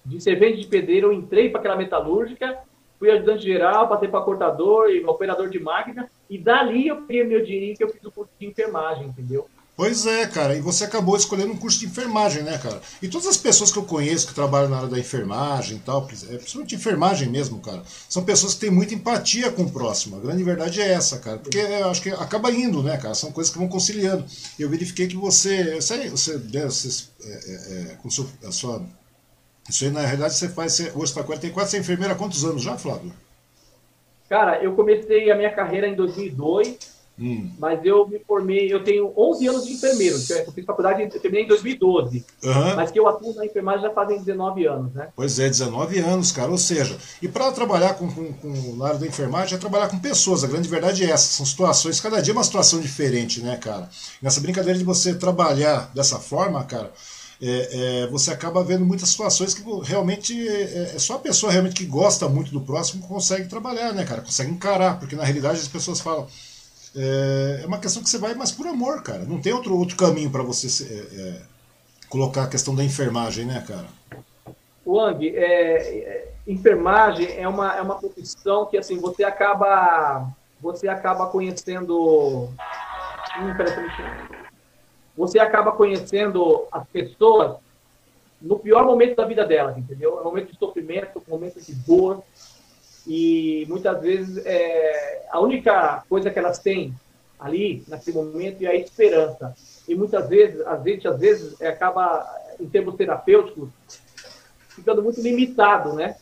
de 0.06 0.20
servente 0.20 0.60
de 0.60 0.68
pedreiro, 0.68 1.08
eu 1.08 1.14
entrei 1.14 1.50
para 1.50 1.60
aquela 1.60 1.76
metalúrgica, 1.76 2.60
fui 2.98 3.12
ajudante 3.12 3.44
geral, 3.44 3.88
passei 3.88 4.08
para 4.08 4.22
cortador 4.22 4.90
e 4.90 5.04
operador 5.06 5.50
de 5.50 5.60
máquina, 5.60 6.10
e 6.30 6.38
dali 6.38 6.88
eu 6.88 7.04
peguei 7.04 7.24
meu 7.24 7.44
dinheiro 7.44 7.78
que 7.78 7.84
eu 7.84 7.90
fiz 7.90 8.04
o 8.04 8.12
curso 8.12 8.32
de 8.40 8.48
enfermagem, 8.48 9.08
entendeu? 9.08 9.48
Pois 9.82 10.06
é, 10.06 10.28
cara, 10.28 10.56
e 10.56 10.62
você 10.62 10.84
acabou 10.84 11.16
escolhendo 11.16 11.54
um 11.54 11.58
curso 11.58 11.80
de 11.80 11.88
enfermagem, 11.88 12.44
né, 12.44 12.56
cara? 12.60 12.80
E 13.02 13.08
todas 13.08 13.26
as 13.26 13.36
pessoas 13.36 13.72
que 13.72 13.80
eu 13.80 13.84
conheço 13.84 14.28
que 14.28 14.36
trabalham 14.36 14.70
na 14.70 14.78
área 14.78 14.88
da 14.88 15.00
enfermagem 15.00 15.78
e 15.78 15.80
tal, 15.80 16.08
é, 16.30 16.38
principalmente 16.38 16.76
enfermagem 16.76 17.28
mesmo, 17.28 17.60
cara, 17.60 17.82
são 18.08 18.24
pessoas 18.24 18.54
que 18.54 18.60
têm 18.60 18.70
muita 18.70 18.94
empatia 18.94 19.52
com 19.52 19.64
o 19.64 19.72
próximo. 19.72 20.18
A 20.18 20.20
grande 20.20 20.44
verdade 20.44 20.80
é 20.80 20.94
essa, 20.94 21.18
cara, 21.18 21.40
porque 21.40 21.58
eu 21.58 21.90
acho 21.90 22.00
que 22.04 22.12
acaba 22.12 22.52
indo, 22.52 22.84
né, 22.84 22.96
cara? 22.96 23.16
São 23.16 23.32
coisas 23.32 23.52
que 23.52 23.58
vão 23.58 23.68
conciliando. 23.68 24.24
Eu 24.60 24.70
verifiquei 24.70 25.08
que 25.08 25.18
você, 25.18 25.74
você, 25.74 26.10
você, 26.12 26.38
né, 26.38 26.66
você 26.66 27.06
é, 27.24 27.32
é, 27.32 27.92
é, 27.94 27.96
com 27.96 28.08
seu, 28.12 28.30
a 28.46 28.52
sua, 28.52 28.86
isso 29.68 29.84
aí 29.84 29.90
na 29.90 30.02
realidade 30.02 30.36
você 30.36 30.48
faz, 30.48 30.74
você, 30.74 30.92
hoje 30.94 31.06
está 31.06 31.24
44, 31.24 31.72
você 31.72 31.78
é 31.78 31.80
enfermeira 31.80 32.14
há 32.14 32.18
quantos 32.18 32.46
anos 32.46 32.62
já, 32.62 32.78
Flávio? 32.78 33.12
Cara, 34.30 34.64
eu 34.64 34.76
comecei 34.76 35.32
a 35.32 35.36
minha 35.36 35.52
carreira 35.52 35.88
em 35.88 35.96
2002 35.96 37.01
Hum. 37.22 37.52
Mas 37.60 37.86
eu 37.86 38.08
me 38.08 38.18
formei, 38.18 38.74
eu 38.74 38.84
tenho 38.84 39.14
11 39.16 39.48
anos 39.48 39.66
de 39.66 39.74
enfermeiro. 39.74 40.16
Eu 40.18 40.52
fiz 40.52 40.66
faculdade, 40.66 41.04
eu 41.04 41.10
terminei 41.22 41.46
em 41.46 41.48
2012. 41.48 42.26
Uhum. 42.44 42.76
Mas 42.76 42.90
que 42.90 43.00
eu 43.00 43.08
atuo 43.08 43.36
na 43.36 43.46
enfermagem 43.46 43.84
já 43.84 43.92
fazem 43.92 44.18
19 44.18 44.66
anos, 44.66 44.92
né? 44.94 45.10
Pois 45.16 45.38
é, 45.38 45.48
19 45.48 46.00
anos, 46.00 46.32
cara. 46.32 46.50
Ou 46.50 46.58
seja, 46.58 46.98
e 47.22 47.28
para 47.28 47.52
trabalhar 47.52 47.94
com, 47.94 48.12
com, 48.12 48.34
com, 48.34 48.76
na 48.76 48.88
área 48.88 49.00
da 49.00 49.06
enfermagem 49.06 49.56
é 49.56 49.60
trabalhar 49.60 49.88
com 49.90 50.00
pessoas. 50.00 50.44
A 50.44 50.48
grande 50.48 50.68
verdade 50.68 51.04
é 51.04 51.12
essa. 51.12 51.32
São 51.32 51.46
situações, 51.46 52.00
cada 52.00 52.20
dia 52.22 52.34
é 52.34 52.36
uma 52.36 52.44
situação 52.44 52.80
diferente, 52.80 53.40
né, 53.42 53.56
cara? 53.56 53.88
Nessa 54.20 54.42
brincadeira 54.42 54.80
de 54.80 54.84
você 54.84 55.14
trabalhar 55.14 55.92
dessa 55.94 56.18
forma, 56.18 56.64
cara. 56.64 56.92
É, 57.44 58.04
é, 58.04 58.08
você 58.08 58.32
acaba 58.32 58.64
vendo 58.64 58.86
muitas 58.86 59.10
situações 59.10 59.54
que 59.54 59.64
realmente 59.84 60.48
é, 60.48 60.94
é, 60.96 61.00
só 61.00 61.16
a 61.16 61.20
pessoa 61.20 61.52
realmente 61.52 61.74
que 61.74 61.86
gosta 61.86 62.30
muito 62.30 62.52
do 62.52 62.62
próximo 62.62 63.08
consegue 63.08 63.48
trabalhar, 63.48 63.94
né, 63.94 64.06
cara? 64.06 64.22
Consegue 64.22 64.52
encarar, 64.52 65.00
porque 65.00 65.16
na 65.16 65.24
realidade 65.24 65.60
as 65.60 65.68
pessoas 65.68 66.00
falam, 66.00 66.28
é, 66.96 67.62
é 67.64 67.66
uma 67.66 67.80
questão 67.80 68.04
que 68.04 68.10
você 68.10 68.18
vai 68.18 68.34
mais 68.34 68.52
por 68.52 68.68
amor, 68.68 69.02
cara. 69.02 69.24
Não 69.26 69.42
tem 69.42 69.54
outro, 69.54 69.78
outro 69.78 69.96
caminho 69.96 70.30
para 70.30 70.44
você 70.44 70.68
é, 70.84 71.22
é, 71.22 71.42
colocar 72.10 72.44
a 72.44 72.48
questão 72.48 72.76
da 72.76 72.84
enfermagem, 72.84 73.46
né, 73.46 73.64
cara? 73.66 73.88
Wang, 74.86 75.28
é, 75.28 75.44
é, 75.44 76.34
enfermagem 76.48 77.38
é 77.38 77.48
uma, 77.48 77.76
é 77.78 77.82
uma 77.82 77.96
profissão 77.96 78.66
que 78.66 78.78
assim 78.78 78.98
você 78.98 79.24
acaba 79.24 80.28
você 80.60 80.88
acaba 80.88 81.28
conhecendo 81.28 82.50
hum, 82.50 83.54
você 85.16 85.40
acaba 85.40 85.72
conhecendo 85.72 86.68
as 86.72 86.88
pessoas 86.88 87.58
no 88.42 88.58
pior 88.58 88.86
momento 88.86 89.16
da 89.16 89.26
vida 89.26 89.46
delas, 89.46 89.78
entendeu? 89.78 90.18
É 90.18 90.22
um 90.22 90.26
momento 90.26 90.52
de 90.52 90.58
sofrimento, 90.58 91.22
um 91.28 91.32
momento 91.32 91.62
de 91.62 91.76
dor, 91.76 92.24
e 93.08 93.66
muitas 93.68 94.00
vezes 94.02 94.46
é, 94.46 95.26
a 95.32 95.40
única 95.40 96.04
coisa 96.08 96.30
que 96.30 96.38
elas 96.38 96.60
têm 96.60 96.94
ali 97.40 97.84
naquele 97.88 98.18
momento 98.18 98.62
é 98.62 98.68
a 98.68 98.76
esperança. 98.76 99.56
E 99.88 99.96
muitas 99.96 100.30
vezes, 100.30 100.62
a 100.62 100.78
gente 100.78 101.08
às 101.08 101.20
vezes 101.20 101.60
é, 101.60 101.70
acaba 101.70 102.28
em 102.60 102.68
termos 102.68 102.96
terapêuticos 102.96 103.70
ficando 104.70 105.02
muito 105.02 105.20
limitado, 105.20 105.94
né? 105.94 106.16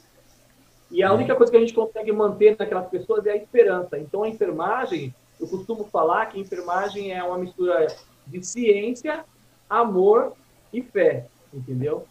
E 0.89 1.03
a 1.03 1.13
única 1.13 1.35
coisa 1.35 1.51
que 1.51 1.57
a 1.57 1.59
gente 1.59 1.73
consegue 1.73 2.11
manter 2.11 2.55
naquelas 2.57 2.87
pessoas 2.89 3.25
é 3.25 3.31
a 3.31 3.35
esperança. 3.35 3.99
Então 3.99 4.23
a 4.23 4.29
enfermagem, 4.29 5.13
eu 5.39 5.47
costumo 5.47 5.83
falar 5.85 6.27
que 6.27 6.37
a 6.37 6.41
enfermagem 6.41 7.13
é 7.13 7.23
uma 7.23 7.37
mistura 7.37 7.87
de 8.25 8.43
ciência, 8.43 9.23
amor 9.69 10.33
e 10.73 10.81
fé, 10.81 11.27
entendeu? 11.53 12.07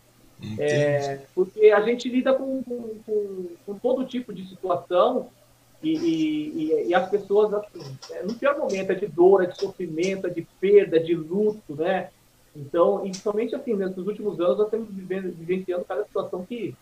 É, 0.59 1.21
porque 1.35 1.71
a 1.71 1.80
gente 1.80 2.09
lida 2.09 2.33
com, 2.33 2.62
com, 2.62 3.47
com, 3.66 3.75
todo 3.78 4.07
tipo 4.07 4.33
de 4.33 4.49
situação 4.49 5.28
e, 5.83 5.97
e, 5.97 6.88
e 6.88 6.95
as 6.95 7.09
pessoas, 7.11 7.52
assim, 7.54 7.80
é, 8.12 8.23
no 8.23 8.35
pior 8.35 8.57
momento, 8.57 8.92
é 8.92 8.95
de 8.95 9.07
dor, 9.07 9.42
é 9.42 9.47
de 9.47 9.59
sofrimento, 9.59 10.26
é 10.26 10.30
de 10.30 10.47
perda, 10.61 10.97
é 10.97 11.00
de 11.00 11.14
luto, 11.14 11.75
né? 11.75 12.11
Então, 12.54 13.04
e 13.04 13.14
somente 13.14 13.54
assim, 13.54 13.75
nesses 13.75 13.99
últimos 13.99 14.40
anos, 14.40 14.59
nós 14.59 14.66
estamos 14.66 14.88
vivendo, 14.90 15.33
vivenciando 15.33 15.85
cada 15.85 16.04
situação 16.04 16.45
que 16.45 16.75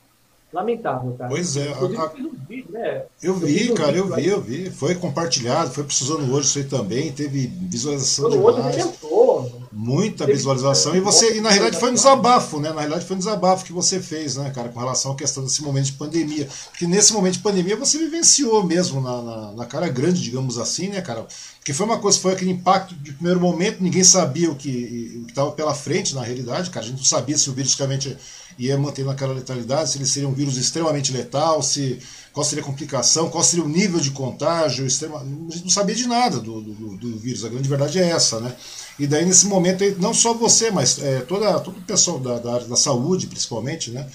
lamentável, 0.52 1.14
cara. 1.18 1.28
Pois 1.28 1.56
é. 1.56 1.68
A, 1.72 1.76
a... 1.76 2.12
Um 2.14 2.30
vídeo, 2.48 2.70
né? 2.70 3.04
Eu 3.22 3.34
vi, 3.34 3.68
eu 3.68 3.75
cara, 3.75 3.92
um 3.92 3.96
eu 3.96 4.14
vi, 4.14 4.28
eu 4.28 4.40
vi. 4.40 4.70
Foi 4.70 4.94
compartilhado, 4.94 5.70
foi 5.70 5.84
precisando 5.84 6.32
hoje 6.32 6.48
isso 6.48 6.58
aí 6.58 6.64
também, 6.64 7.12
teve 7.12 7.46
visualização 7.46 8.30
demais. 8.30 8.76
Hoje 8.76 8.92
tentou, 8.92 9.55
Muita 9.78 10.25
visualização. 10.25 10.97
E 10.97 11.00
você, 11.00 11.37
e 11.37 11.40
na 11.42 11.50
realidade 11.50 11.78
foi 11.78 11.90
um 11.90 11.95
desabafo, 11.95 12.59
né? 12.59 12.71
Na 12.71 12.76
realidade 12.80 13.04
foi 13.04 13.14
um 13.14 13.18
desabafo 13.18 13.62
que 13.62 13.75
você 13.75 14.00
fez, 14.00 14.37
né, 14.37 14.49
cara, 14.49 14.71
com 14.71 14.80
relação 14.80 15.12
à 15.12 15.14
questão 15.14 15.45
desse 15.45 15.62
momento 15.62 15.85
de 15.85 15.92
pandemia. 15.92 16.49
Porque 16.71 16.87
nesse 16.87 17.12
momento 17.12 17.35
de 17.35 17.40
pandemia 17.40 17.76
você 17.76 17.99
vivenciou 17.99 18.64
mesmo 18.64 19.02
na, 19.02 19.21
na, 19.21 19.52
na 19.52 19.66
cara 19.66 19.87
grande, 19.90 20.23
digamos 20.23 20.56
assim, 20.56 20.88
né, 20.88 21.02
cara? 21.02 21.26
Porque 21.59 21.75
foi 21.75 21.85
uma 21.85 21.99
coisa, 21.99 22.18
foi 22.18 22.33
aquele 22.33 22.52
impacto 22.52 22.95
de 22.95 23.12
primeiro 23.12 23.38
momento, 23.38 23.83
ninguém 23.83 24.02
sabia 24.02 24.50
o 24.50 24.56
que 24.56 25.26
estava 25.28 25.52
pela 25.52 25.75
frente, 25.75 26.14
na 26.14 26.23
realidade, 26.23 26.71
cara. 26.71 26.87
A 26.87 26.88
gente 26.88 26.97
não 26.97 27.04
sabia 27.04 27.37
se 27.37 27.50
o 27.50 27.52
vírus 27.52 27.75
realmente 27.75 28.16
ia 28.59 28.78
manter 28.78 29.04
naquela 29.04 29.35
letalidade, 29.35 29.90
se 29.90 29.99
ele 29.99 30.06
seria 30.06 30.28
um 30.28 30.33
vírus 30.33 30.56
extremamente 30.56 31.12
letal, 31.12 31.62
se 31.62 31.99
qual 32.33 32.45
seria 32.45 32.62
a 32.62 32.66
complicação, 32.66 33.28
qual 33.28 33.45
seria 33.45 33.64
o 33.64 33.68
nível 33.68 34.00
de 34.00 34.11
contágio, 34.11 34.87
extrema, 34.87 35.21
a 35.21 35.52
gente 35.52 35.64
não 35.64 35.71
sabia 35.71 35.95
de 35.95 36.06
nada 36.06 36.38
do, 36.38 36.61
do, 36.61 36.97
do, 36.97 37.18
vírus, 37.18 37.45
a 37.45 37.49
grande 37.49 37.68
verdade 37.68 37.99
é 37.99 38.09
essa, 38.09 38.40
né? 38.40 38.54
E 38.99 39.07
daí 39.07 39.25
nesse 39.25 39.47
momento, 39.47 39.85
não 40.00 40.15
só 40.15 40.33
você, 40.33 40.71
mas 40.71 40.99
é, 41.03 41.21
toda, 41.21 41.59
todo 41.61 41.79
o 41.79 41.83
pessoal 41.83 42.19
da, 42.19 42.38
da 42.38 42.55
área 42.55 42.67
da 42.67 42.76
saúde, 42.76 43.26
principalmente, 43.26 43.91
né? 43.91 44.07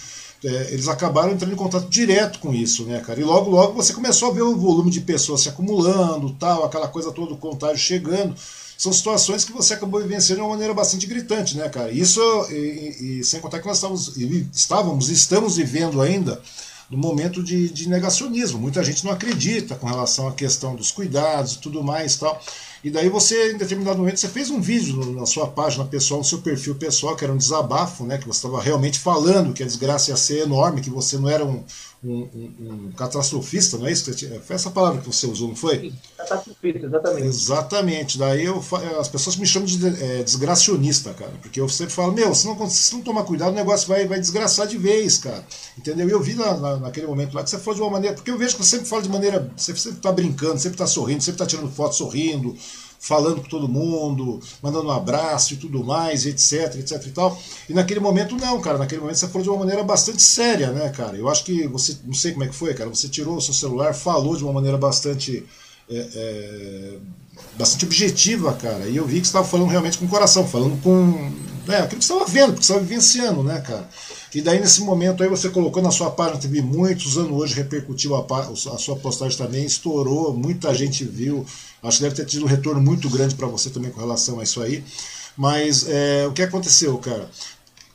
É, 0.44 0.74
eles 0.74 0.88
acabaram 0.88 1.32
entrando 1.32 1.54
em 1.54 1.56
contato 1.56 1.88
direto 1.88 2.40
com 2.40 2.52
isso, 2.52 2.84
né, 2.86 3.00
cara? 3.00 3.20
E 3.20 3.24
logo, 3.24 3.52
logo 3.52 3.74
você 3.74 3.94
começou 3.94 4.30
a 4.30 4.34
ver 4.34 4.42
o 4.42 4.58
volume 4.58 4.90
de 4.90 5.02
pessoas 5.02 5.42
se 5.42 5.50
acumulando, 5.50 6.36
tal, 6.40 6.66
aquela 6.66 6.88
coisa 6.88 7.12
toda, 7.12 7.34
o 7.34 7.38
contágio 7.38 7.78
chegando 7.78 8.36
são 8.82 8.92
situações 8.92 9.46
que 9.46 9.52
você 9.52 9.76
acabou 9.76 10.02
vivenciando 10.02 10.42
de 10.42 10.48
uma 10.48 10.54
maneira 10.54 10.74
bastante 10.74 11.06
gritante, 11.06 11.56
né, 11.56 11.70
cara? 11.70 11.92
Isso, 11.92 12.20
e, 12.50 13.20
e 13.20 13.24
sem 13.24 13.40
contar 13.40 13.60
que 13.60 13.68
nós 13.68 13.78
estávamos, 13.78 14.18
estávamos 14.52 15.10
estamos 15.10 15.58
vivendo 15.58 16.02
ainda 16.02 16.42
no 16.90 16.98
momento 16.98 17.44
de, 17.44 17.70
de, 17.70 17.88
negacionismo. 17.88 18.58
Muita 18.58 18.84
gente 18.84 19.06
não 19.06 19.12
acredita 19.12 19.76
com 19.76 19.86
relação 19.86 20.28
à 20.28 20.32
questão 20.32 20.76
dos 20.76 20.90
cuidados 20.90 21.54
e 21.54 21.60
tudo 21.60 21.84
mais 21.84 22.18
tal. 22.18 22.42
E 22.84 22.90
daí 22.90 23.10
você, 23.10 23.52
em 23.52 23.58
determinado 23.58 24.00
momento, 24.00 24.20
você 24.20 24.28
fez 24.28 24.50
um 24.50 24.60
vídeo 24.60 25.14
na 25.14 25.26
sua 25.26 25.48
página 25.48 25.86
pessoal, 25.86 26.20
no 26.20 26.26
seu 26.26 26.40
perfil 26.40 26.76
pessoal, 26.76 27.16
que 27.16 27.24
era 27.24 27.32
um 27.32 27.38
desabafo, 27.38 28.04
né? 28.04 28.18
Que 28.18 28.26
você 28.26 28.40
estava 28.40 28.62
realmente 28.62 28.98
falando 28.98 29.54
que 29.54 29.62
a 29.62 29.66
desgraça 29.66 30.10
ia 30.10 30.18
ser 30.18 30.40
enorme, 30.40 30.82
que 30.82 30.90
você 30.90 31.18
não 31.18 31.30
era 31.30 31.46
um, 31.46 31.64
um, 32.04 32.28
um, 32.34 32.88
um 32.88 32.92
catastrofista, 32.94 33.78
não 33.78 33.86
é 33.86 33.92
isso? 33.92 34.12
Foi 34.42 34.56
essa 34.56 34.72
palavra 34.72 35.02
que 35.02 35.08
você 35.08 35.28
usou, 35.28 35.50
não 35.50 35.56
foi? 35.56 35.94
Catastrofista, 36.18 36.86
exatamente. 36.88 37.28
Exatamente. 37.28 38.18
Daí 38.18 38.46
eu, 38.46 38.64
as 39.00 39.08
pessoas 39.08 39.36
me 39.36 39.46
chamam 39.46 39.68
de 39.68 39.86
é, 39.86 40.24
desgracionista, 40.24 41.14
cara, 41.14 41.32
porque 41.42 41.62
eu 41.62 41.70
sempre 41.70 41.94
falo, 41.94 42.12
meu, 42.12 42.34
se 42.34 42.48
não, 42.48 42.70
se 42.70 42.94
não 42.96 43.02
tomar 43.02 43.24
cuidado, 43.24 43.52
o 43.52 43.56
negócio 43.56 43.88
vai, 43.88 44.08
vai 44.08 44.20
desgraçar 44.20 44.66
de 44.66 44.78
vez, 44.78 45.20
cara. 45.20 45.46
Entendeu? 45.78 46.10
E 46.10 46.12
eu 46.12 46.22
vi 46.22 46.34
na, 46.34 46.58
na, 46.58 46.78
naquele 46.78 47.06
momento 47.06 47.36
lá 47.36 47.44
que 47.44 47.50
você 47.50 47.60
falou 47.60 47.76
de 47.76 47.82
uma 47.82 47.92
maneira, 47.92 48.16
porque 48.16 48.32
eu 48.32 48.38
vejo 48.38 48.56
que 48.56 48.64
você 48.64 48.78
sempre 48.78 48.90
fala 48.90 49.04
de 49.04 49.10
maneira, 49.10 49.52
você 49.56 49.76
sempre 49.76 50.00
está 50.00 50.12
brincando, 50.12 50.58
sempre 50.58 50.76
está 50.76 50.88
sorrindo, 50.88 51.22
sempre 51.22 51.44
está 51.44 51.46
tirando 51.46 51.72
foto 51.72 51.96
sorrindo, 51.96 52.58
falando 53.02 53.42
com 53.42 53.50
todo 53.50 53.68
mundo, 53.68 54.40
mandando 54.62 54.88
um 54.88 54.92
abraço 54.92 55.56
e 55.56 55.58
tudo 55.58 55.84
mais, 55.84 56.28
etc, 56.28 56.76
etc 56.76 57.04
e 57.08 57.10
tal. 57.10 57.42
E 57.68 57.74
naquele 57.74 58.00
momento 58.00 58.38
não, 58.38 58.62
cara, 58.62 58.78
naquele 58.78 59.02
momento 59.02 59.18
você 59.18 59.28
falou 59.28 59.42
de 59.42 59.50
uma 59.50 59.58
maneira 59.58 59.84
bastante 59.84 60.22
séria, 60.22 60.70
né, 60.72 60.88
cara? 60.90 61.18
Eu 61.18 61.28
acho 61.28 61.44
que 61.44 61.68
você, 61.68 61.98
não 62.06 62.14
sei 62.14 62.32
como 62.32 62.44
é 62.44 62.48
que 62.48 62.54
foi, 62.54 62.76
cara, 62.76 62.90
você 62.92 63.10
tirou 63.10 63.36
o 63.36 63.42
seu 63.42 63.56
celular, 63.56 63.96
falou 63.96 64.38
de 64.38 64.44
uma 64.44 64.54
maneira 64.54 64.78
bastante 64.78 65.44
é, 65.90 66.08
é, 66.14 66.98
bastante 67.58 67.86
objetiva, 67.86 68.54
cara. 68.54 68.86
E 68.88 68.96
eu 68.96 69.06
vi 69.06 69.20
que 69.20 69.26
você 69.26 69.30
estava 69.30 69.48
falando 69.48 69.70
realmente 69.70 69.98
com 69.98 70.06
o 70.06 70.10
coração, 70.10 70.48
falando 70.48 70.80
com 70.84 71.32
é, 71.68 71.78
aquilo 71.78 72.00
que 72.00 72.06
você 72.06 72.14
estava 72.14 72.30
vendo, 72.30 72.54
que 72.54 72.66
você 72.66 72.72
estava 72.72 72.86
vivenciando, 72.86 73.44
né, 73.44 73.62
cara? 73.62 73.90
E 74.34 74.42
daí 74.42 74.60
nesse 74.60 74.82
momento 74.82 75.22
aí 75.22 75.30
você 75.30 75.50
colocou 75.50 75.84
na 75.84 75.92
sua 75.92 76.10
página, 76.10 76.40
teve 76.40 76.62
muitos 76.62 77.18
anos 77.18 77.32
hoje, 77.32 77.54
repercutiu 77.54 78.16
a, 78.16 78.26
a 78.44 78.78
sua 78.78 78.96
postagem 78.96 79.38
também, 79.38 79.66
estourou, 79.66 80.34
muita 80.34 80.74
gente 80.74 81.04
viu. 81.04 81.46
Acho 81.84 81.98
que 81.98 82.04
deve 82.04 82.16
ter 82.16 82.26
tido 82.26 82.46
um 82.46 82.48
retorno 82.48 82.82
muito 82.82 83.10
grande 83.10 83.36
para 83.36 83.48
você 83.48 83.70
também 83.70 83.92
com 83.92 84.00
relação 84.00 84.40
a 84.40 84.44
isso 84.44 84.62
aí. 84.62 84.84
Mas 85.36 85.86
é, 85.88 86.26
o 86.28 86.32
que 86.32 86.42
aconteceu, 86.42 86.98
cara? 86.98 87.30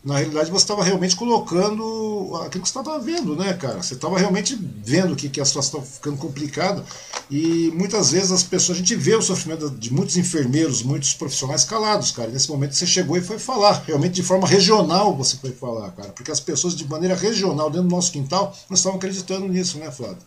Na 0.06 0.18
realidade, 0.18 0.52
você 0.52 0.62
estava 0.62 0.84
realmente 0.84 1.16
colocando 1.16 2.30
aquilo 2.36 2.62
que 2.62 2.68
você 2.68 2.78
estava 2.78 2.96
vendo, 3.00 3.34
né, 3.34 3.52
cara? 3.54 3.82
Você 3.82 3.94
estava 3.94 4.16
realmente 4.16 4.54
vendo 4.54 5.16
que, 5.16 5.28
que 5.28 5.40
a 5.40 5.44
situação 5.44 5.80
estava 5.80 5.84
ficando 5.84 6.16
complicada. 6.16 6.84
E 7.28 7.72
muitas 7.74 8.12
vezes 8.12 8.30
as 8.30 8.44
pessoas, 8.44 8.78
a 8.78 8.80
gente 8.82 8.94
vê 8.94 9.16
o 9.16 9.20
sofrimento 9.20 9.68
de 9.68 9.92
muitos 9.92 10.16
enfermeiros, 10.16 10.84
muitos 10.84 11.12
profissionais 11.12 11.64
calados, 11.64 12.12
cara. 12.12 12.30
E 12.30 12.32
nesse 12.34 12.48
momento 12.48 12.76
você 12.76 12.86
chegou 12.86 13.16
e 13.16 13.20
foi 13.20 13.40
falar. 13.40 13.82
Realmente 13.84 14.12
de 14.12 14.22
forma 14.22 14.46
regional 14.46 15.12
você 15.12 15.36
foi 15.38 15.50
falar, 15.50 15.90
cara. 15.90 16.10
Porque 16.10 16.30
as 16.30 16.38
pessoas, 16.38 16.76
de 16.76 16.88
maneira 16.88 17.16
regional, 17.16 17.68
dentro 17.68 17.88
do 17.88 17.94
nosso 17.96 18.12
quintal, 18.12 18.54
não 18.70 18.76
estavam 18.76 18.98
acreditando 18.98 19.48
nisso, 19.48 19.76
né, 19.76 19.90
Flávio? 19.90 20.18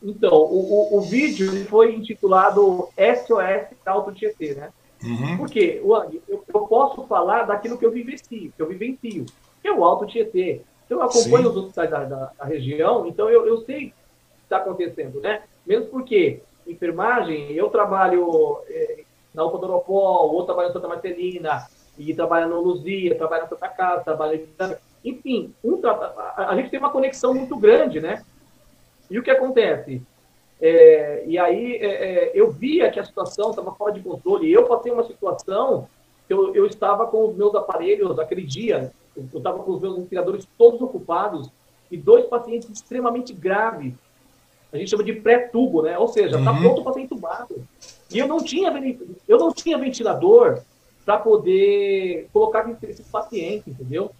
Então, 0.00 0.32
o, 0.32 0.94
o, 0.94 0.98
o 0.98 1.00
vídeo 1.00 1.66
foi 1.66 1.96
intitulado 1.96 2.88
SOS 2.96 3.76
Alto 3.84 4.12
Tietê, 4.12 4.54
né? 4.54 4.68
Uhum. 5.02 5.36
Porque, 5.38 5.80
eu, 5.82 6.42
eu 6.48 6.60
posso 6.66 7.06
falar 7.06 7.44
daquilo 7.44 7.78
que 7.78 7.86
eu 7.86 7.90
vivencio, 7.90 8.52
que 8.54 8.62
eu 8.62 8.66
vivencio, 8.66 9.24
que 9.62 9.68
é 9.68 9.72
o 9.72 9.84
Alto 9.84 10.06
Tietê. 10.06 10.62
Eu 10.88 11.02
acompanho 11.02 11.44
Sim. 11.44 11.50
os 11.50 11.56
hospitais 11.56 11.90
da, 11.90 12.04
da, 12.04 12.32
da, 12.38 12.44
região, 12.44 13.06
então 13.06 13.30
eu, 13.30 13.46
eu 13.46 13.58
sei 13.64 13.76
o 13.76 13.90
que 13.90 13.94
está 14.42 14.58
acontecendo, 14.58 15.20
né? 15.20 15.42
Mesmo 15.64 15.86
porque 15.86 16.42
enfermagem, 16.66 17.52
eu 17.52 17.68
trabalho 17.68 18.60
é, 18.68 19.04
na 19.32 19.44
UPA 19.44 19.58
do 19.58 19.64
Oropó, 19.66 20.26
outro 20.26 20.46
trabalho 20.46 20.70
em 20.70 20.72
Santa 20.72 20.88
Marcelina, 20.88 21.66
e 21.98 22.14
trabalho 22.14 22.48
no 22.48 22.60
Luzia, 22.60 23.14
trabalho 23.14 23.42
na 23.42 23.48
Santa 23.48 23.68
Casa, 23.68 24.04
trabalho 24.04 24.34
em... 24.34 24.76
Enfim, 25.02 25.54
um, 25.64 25.80
a, 25.86 26.50
a 26.50 26.56
gente 26.56 26.70
tem 26.70 26.78
uma 26.78 26.90
conexão 26.90 27.32
muito 27.32 27.56
grande, 27.56 28.00
né? 28.00 28.22
E 29.10 29.18
o 29.18 29.22
que 29.22 29.30
acontece? 29.30 30.02
É, 30.62 31.24
e 31.26 31.38
aí 31.38 31.76
é, 31.76 31.86
é, 31.86 32.30
eu 32.34 32.50
via 32.50 32.90
que 32.90 33.00
a 33.00 33.04
situação 33.04 33.50
estava 33.50 33.72
fora 33.72 33.92
de 33.92 34.00
controle. 34.00 34.52
Eu 34.52 34.64
passei 34.64 34.92
uma 34.92 35.04
situação 35.04 35.88
eu, 36.30 36.54
eu 36.54 36.64
estava 36.64 37.06
com 37.08 37.28
os 37.28 37.36
meus 37.36 37.54
aparelhos 37.56 38.18
aquele 38.18 38.42
dia, 38.42 38.92
eu 39.16 39.24
estava 39.38 39.58
com 39.58 39.72
os 39.72 39.80
meus 39.80 39.98
respiradores 39.98 40.46
todos 40.56 40.80
ocupados 40.80 41.50
e 41.90 41.96
dois 41.96 42.24
pacientes 42.26 42.70
extremamente 42.70 43.32
graves. 43.32 43.94
A 44.72 44.76
gente 44.76 44.88
chama 44.88 45.02
de 45.02 45.12
pré-tubo, 45.14 45.82
né? 45.82 45.98
Ou 45.98 46.06
seja, 46.06 46.38
está 46.38 46.52
uhum. 46.52 46.60
pronto 46.60 46.84
para 46.84 46.92
ser 46.92 47.00
entubado. 47.00 47.66
E 48.08 48.18
eu 48.18 48.28
não 48.28 48.38
tinha, 48.38 48.72
eu 49.26 49.38
não 49.38 49.52
tinha 49.52 49.76
ventilador 49.76 50.60
para 51.04 51.18
poder 51.18 52.28
colocar 52.32 52.70
esses 52.84 53.08
pacientes, 53.08 53.66
entendeu? 53.66 54.12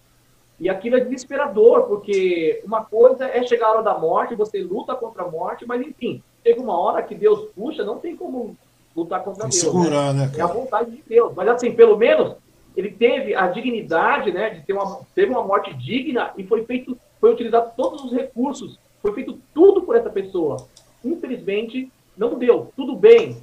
E 0.59 0.69
aquilo 0.69 0.97
é 0.97 0.99
desesperador, 0.99 1.83
porque 1.83 2.61
uma 2.65 2.83
coisa 2.83 3.25
é 3.25 3.41
chegar 3.43 3.67
a 3.67 3.71
hora 3.71 3.83
da 3.83 3.97
morte, 3.97 4.35
você 4.35 4.61
luta 4.61 4.93
contra 4.93 5.23
a 5.23 5.31
morte, 5.31 5.65
mas 5.65 5.81
enfim, 5.81 6.21
chega 6.43 6.61
uma 6.61 6.77
hora 6.77 7.03
que 7.03 7.15
Deus 7.15 7.49
puxa, 7.55 7.83
não 7.83 7.99
tem 7.99 8.15
como 8.15 8.55
lutar 8.95 9.23
contra 9.23 9.43
Deus. 9.43 9.55
Né? 9.55 9.61
Segurar, 9.61 10.13
né? 10.13 10.25
né 10.27 10.33
é 10.37 10.41
a 10.41 10.47
vontade 10.47 10.91
de 10.91 11.03
Deus. 11.07 11.33
Mas 11.35 11.47
assim, 11.47 11.71
pelo 11.71 11.97
menos 11.97 12.35
ele 12.75 12.91
teve 12.91 13.35
a 13.35 13.47
dignidade, 13.47 14.31
né, 14.31 14.49
de 14.51 14.61
ter 14.61 14.73
uma 14.73 15.01
teve 15.13 15.31
uma 15.31 15.43
morte 15.43 15.73
digna 15.73 16.31
e 16.37 16.43
foi 16.43 16.63
feito, 16.65 16.97
foi 17.19 17.33
utilizado 17.33 17.71
todos 17.75 18.03
os 18.03 18.11
recursos, 18.11 18.79
foi 19.01 19.13
feito 19.13 19.39
tudo 19.53 19.81
por 19.81 19.95
essa 19.95 20.09
pessoa. 20.09 20.67
Infelizmente, 21.03 21.91
não 22.17 22.37
deu. 22.37 22.71
Tudo 22.75 22.95
bem, 22.95 23.37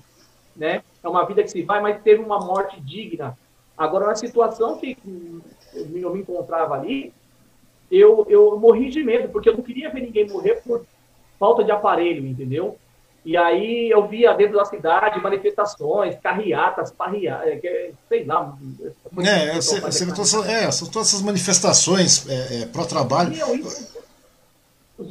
né? 0.57 0.83
É 1.03 1.09
uma 1.09 1.25
vida 1.25 1.43
que 1.43 1.51
se 1.51 1.63
vai, 1.63 1.81
mas 1.81 2.03
teve 2.03 2.23
uma 2.23 2.39
morte 2.39 2.81
digna. 2.81 3.37
Agora, 3.77 4.07
na 4.07 4.15
situação 4.15 4.79
que 4.79 4.97
eu 5.75 6.13
me 6.13 6.21
encontrava 6.21 6.75
ali, 6.75 7.13
eu, 7.91 8.27
eu 8.29 8.59
morri 8.59 8.91
de 8.91 9.03
medo, 9.03 9.29
porque 9.29 9.49
eu 9.49 9.57
não 9.57 9.63
queria 9.63 9.91
ver 9.91 10.03
ninguém 10.03 10.29
morrer 10.29 10.63
por 10.63 10.85
falta 11.39 11.65
de 11.65 11.71
aparelho, 11.71 12.27
entendeu? 12.27 12.77
E 13.29 13.37
aí 13.37 13.91
eu 13.91 14.09
via 14.09 14.33
dentro 14.33 14.57
da 14.57 14.65
cidade 14.65 15.21
manifestações, 15.21 16.17
carreatas, 16.19 16.91
parreatas, 16.91 17.63
é, 17.63 17.91
sei 18.09 18.25
lá. 18.25 18.57
É, 19.19 19.55
você 19.57 20.07
todas, 20.07 20.33
é, 20.49 20.71
são 20.71 20.89
todas 20.89 21.09
essas 21.09 21.21
manifestações 21.21 22.27
é, 22.27 22.63
é, 22.63 22.67
pró-trabalho. 22.67 23.35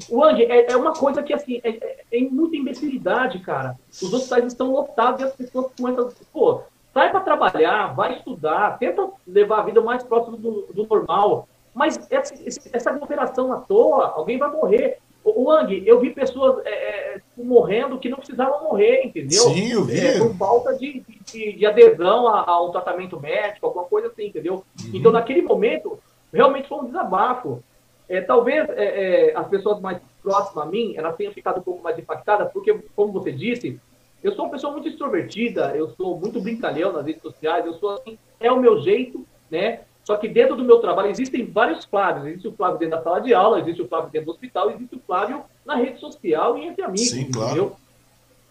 O 0.09 0.23
Andy, 0.23 0.45
é, 0.45 0.71
é, 0.71 0.75
uma 0.75 0.93
coisa 0.93 1.21
que, 1.21 1.31
assim, 1.31 1.61
é, 1.63 1.69
é, 1.69 2.05
é, 2.11 2.21
muita 2.21 2.55
imbecilidade, 2.55 3.37
cara. 3.37 3.75
Os 3.91 4.11
hospitais 4.11 4.45
estão 4.45 4.71
lotados 4.71 5.21
e 5.21 5.23
as 5.23 5.35
pessoas 5.35 5.67
começam. 5.77 6.09
Pô, 6.33 6.63
sai 6.95 7.11
para 7.11 7.19
trabalhar, 7.19 7.93
vai 7.93 8.17
estudar, 8.17 8.79
tenta 8.79 9.07
levar 9.27 9.59
a 9.59 9.63
vida 9.65 9.79
mais 9.79 10.01
próxima 10.01 10.37
do, 10.37 10.67
do 10.73 10.87
normal. 10.87 11.47
Mas 11.71 11.99
essa, 12.09 12.33
essa 12.73 12.89
à 12.89 13.57
toa, 13.57 14.07
alguém 14.15 14.39
vai 14.39 14.49
morrer. 14.49 14.97
O, 15.35 15.51
Ang, 15.51 15.83
eu 15.85 15.99
vi 15.99 16.11
pessoas 16.11 16.65
é, 16.65 16.69
é, 16.69 17.21
morrendo 17.37 17.99
que 17.99 18.07
não 18.07 18.17
precisavam 18.17 18.63
morrer, 18.63 19.03
entendeu? 19.03 19.43
Sim, 19.43 19.71
eu 19.71 19.83
vi. 19.83 19.99
É, 19.99 20.17
por 20.17 20.33
falta 20.35 20.75
de, 20.77 21.03
de, 21.25 21.53
de 21.53 21.65
adesão 21.65 22.27
ao 22.27 22.71
tratamento 22.71 23.19
médico, 23.19 23.65
alguma 23.65 23.85
coisa 23.85 24.07
assim, 24.07 24.27
entendeu? 24.27 24.63
Uhum. 24.79 24.91
Então, 24.93 25.11
naquele 25.11 25.41
momento, 25.41 25.99
realmente 26.31 26.69
foi 26.69 26.79
um 26.79 26.85
desabafo. 26.85 27.61
É, 28.07 28.21
talvez 28.21 28.69
é, 28.69 29.31
é, 29.31 29.35
as 29.35 29.47
pessoas 29.47 29.81
mais 29.81 29.99
próximas 30.23 30.65
a 30.65 30.69
mim, 30.69 30.93
elas 30.95 31.15
tenham 31.17 31.33
ficado 31.33 31.59
um 31.59 31.63
pouco 31.63 31.83
mais 31.83 31.99
impactadas, 31.99 32.51
porque, 32.53 32.73
como 32.95 33.11
você 33.11 33.31
disse, 33.31 33.79
eu 34.23 34.31
sou 34.33 34.45
uma 34.45 34.51
pessoa 34.51 34.71
muito 34.71 34.87
extrovertida, 34.87 35.75
eu 35.75 35.89
sou 35.89 36.17
muito 36.17 36.39
brincalhão 36.39 36.93
nas 36.93 37.05
redes 37.05 37.21
sociais, 37.21 37.65
eu 37.65 37.73
sou 37.73 37.91
assim, 37.91 38.17
é 38.39 38.51
o 38.51 38.59
meu 38.59 38.79
jeito, 38.79 39.25
né? 39.51 39.81
Só 40.07 40.15
que 40.15 40.29
dentro 40.29 40.55
do 40.55 40.63
meu 40.63 40.79
trabalho 40.79 41.09
existem 41.09 41.45
vários 41.45 41.83
Flávios. 41.83 42.27
Existe 42.27 42.47
o 42.47 42.53
Flávio 42.53 42.79
dentro 42.79 42.95
da 42.95 43.03
sala 43.03 43.19
de 43.19 43.33
aula, 43.33 43.59
existe 43.59 43.81
o 43.81 43.87
Flávio 43.89 44.09
dentro 44.09 44.27
do 44.27 44.31
hospital, 44.31 44.71
existe 44.71 44.95
o 44.95 45.01
Flávio 45.05 45.43
na 45.65 45.75
rede 45.75 45.99
social 45.99 46.57
e 46.57 46.65
entre 46.65 46.81
amigos. 46.81 47.09
Sim, 47.09 47.29
claro. 47.29 47.49
Entendeu? 47.49 47.75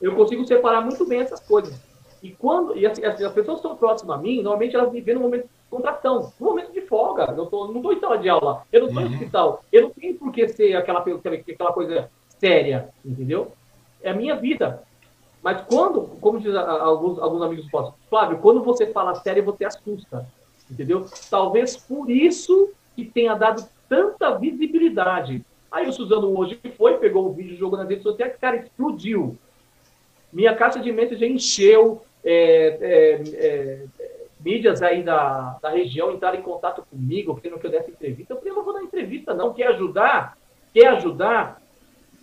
Eu 0.03 0.15
consigo 0.15 0.45
separar 0.45 0.83
muito 0.83 1.07
bem 1.07 1.21
essas 1.21 1.41
coisas. 1.41 1.75
E 2.23 2.31
quando 2.33 2.77
e 2.77 2.87
assim, 2.87 3.03
as, 3.03 3.19
as 3.23 3.33
pessoas 3.33 3.57
estão 3.57 3.75
próximas 3.75 4.19
a 4.19 4.21
mim, 4.21 4.43
normalmente 4.43 4.77
elas 4.77 4.93
me 4.93 5.01
veem 5.01 5.17
no 5.17 5.23
momento 5.23 5.45
de 5.45 5.71
contração, 5.71 6.31
no 6.39 6.47
momento 6.47 6.73
de 6.73 6.83
folga. 6.83 7.35
Eu 7.35 7.47
tô, 7.47 7.69
não 7.69 7.77
estou 7.77 7.93
em 7.95 8.01
sala 8.01 8.19
de 8.19 8.29
aula, 8.29 8.63
eu 8.71 8.81
não 8.81 8.89
estou 8.89 9.03
uhum. 9.03 9.09
em 9.09 9.15
hospital. 9.15 9.65
Eu 9.73 9.83
não 9.85 9.91
tenho 9.93 10.15
por 10.15 10.31
que 10.33 10.47
ser 10.49 10.77
aquela, 10.77 11.01
aquela 11.01 11.73
coisa 11.73 12.11
séria, 12.39 12.91
entendeu? 13.03 13.51
É 14.03 14.11
a 14.11 14.15
minha 14.15 14.37
vida. 14.37 14.83
Mas 15.43 15.63
quando, 15.63 16.03
como 16.21 16.39
diz 16.39 16.55
alguns, 16.55 17.19
alguns 17.19 17.41
amigos 17.41 17.67
Flávio, 18.11 18.41
quando 18.43 18.63
você 18.63 18.89
fala 18.89 19.15
sério, 19.15 19.43
você 19.43 19.65
assusta 19.65 20.27
entendeu? 20.71 21.07
Talvez 21.31 21.77
por 21.77 22.11
isso 22.11 22.73
que 22.95 23.05
tenha 23.05 23.35
dado 23.35 23.67
tanta 23.89 24.37
visibilidade. 24.37 25.45
Aí 25.71 25.89
o 25.89 25.93
Suzano 25.93 26.37
hoje 26.39 26.59
foi, 26.77 26.99
pegou 26.99 27.27
o 27.27 27.33
vídeo, 27.33 27.57
jogou 27.57 27.79
nas 27.79 27.89
redes 27.89 28.03
sociais, 28.03 28.35
cara, 28.41 28.57
explodiu. 28.57 29.37
Minha 30.33 30.55
caixa 30.55 30.81
de 30.81 30.91
e 30.91 31.17
já 31.17 31.27
encheu, 31.27 32.03
é, 32.25 32.79
é, 32.81 33.23
é, 33.35 33.87
mídias 34.41 34.83
aí 34.83 35.03
da, 35.03 35.59
da 35.63 35.71
região 35.71 36.13
entraram 36.13 36.39
em 36.39 36.43
contato 36.43 36.85
comigo, 36.91 37.37
querendo 37.37 37.59
que 37.59 37.67
eu 37.67 37.71
desse 37.71 37.91
entrevista. 37.91 38.33
Eu 38.33 38.39
falei, 38.39 38.53
eu 38.53 38.57
não 38.57 38.65
vou 38.65 38.75
dar 38.75 38.83
entrevista, 38.83 39.35
não. 39.35 39.53
Quer 39.53 39.69
ajudar? 39.69 40.37
Quer 40.73 40.89
ajudar? 40.89 41.61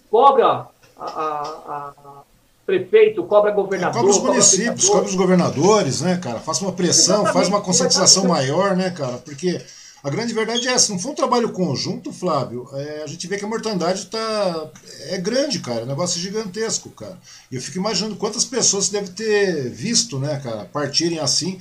Cobra 0.09 0.67
a, 0.97 1.05
a 1.05 2.23
prefeito, 2.65 3.23
cobra 3.23 3.51
governador. 3.51 3.91
É, 3.91 4.01
cobra 4.01 4.11
os 4.11 4.23
municípios, 4.23 4.89
cobra, 4.89 5.05
os 5.05 5.15
governadores, 5.15 6.01
né, 6.01 6.17
cara? 6.17 6.39
Faça 6.39 6.63
uma 6.63 6.73
pressão, 6.73 7.15
exatamente, 7.15 7.33
faz 7.33 7.47
uma 7.47 7.61
conscientização 7.61 8.25
maior, 8.25 8.75
né, 8.75 8.89
cara? 8.89 9.17
Porque 9.17 9.61
a 10.03 10.09
grande 10.09 10.33
verdade 10.33 10.67
é 10.67 10.71
essa, 10.71 10.91
não 10.91 10.99
foi 10.99 11.11
um 11.11 11.15
trabalho 11.15 11.51
conjunto, 11.51 12.11
Flávio. 12.11 12.67
É, 12.73 13.03
a 13.03 13.07
gente 13.07 13.27
vê 13.27 13.37
que 13.37 13.45
a 13.45 13.47
mortandade 13.47 14.05
tá, 14.07 14.69
é 15.09 15.17
grande, 15.17 15.59
cara. 15.59 15.83
O 15.83 15.87
negócio 15.87 16.17
é 16.17 16.21
gigantesco, 16.21 16.89
cara. 16.89 17.17
E 17.51 17.55
eu 17.55 17.61
fico 17.61 17.77
imaginando 17.77 18.15
quantas 18.15 18.45
pessoas 18.45 18.89
deve 18.89 19.11
ter 19.11 19.69
visto, 19.69 20.19
né, 20.19 20.39
cara, 20.43 20.65
partirem 20.65 21.19
assim, 21.19 21.59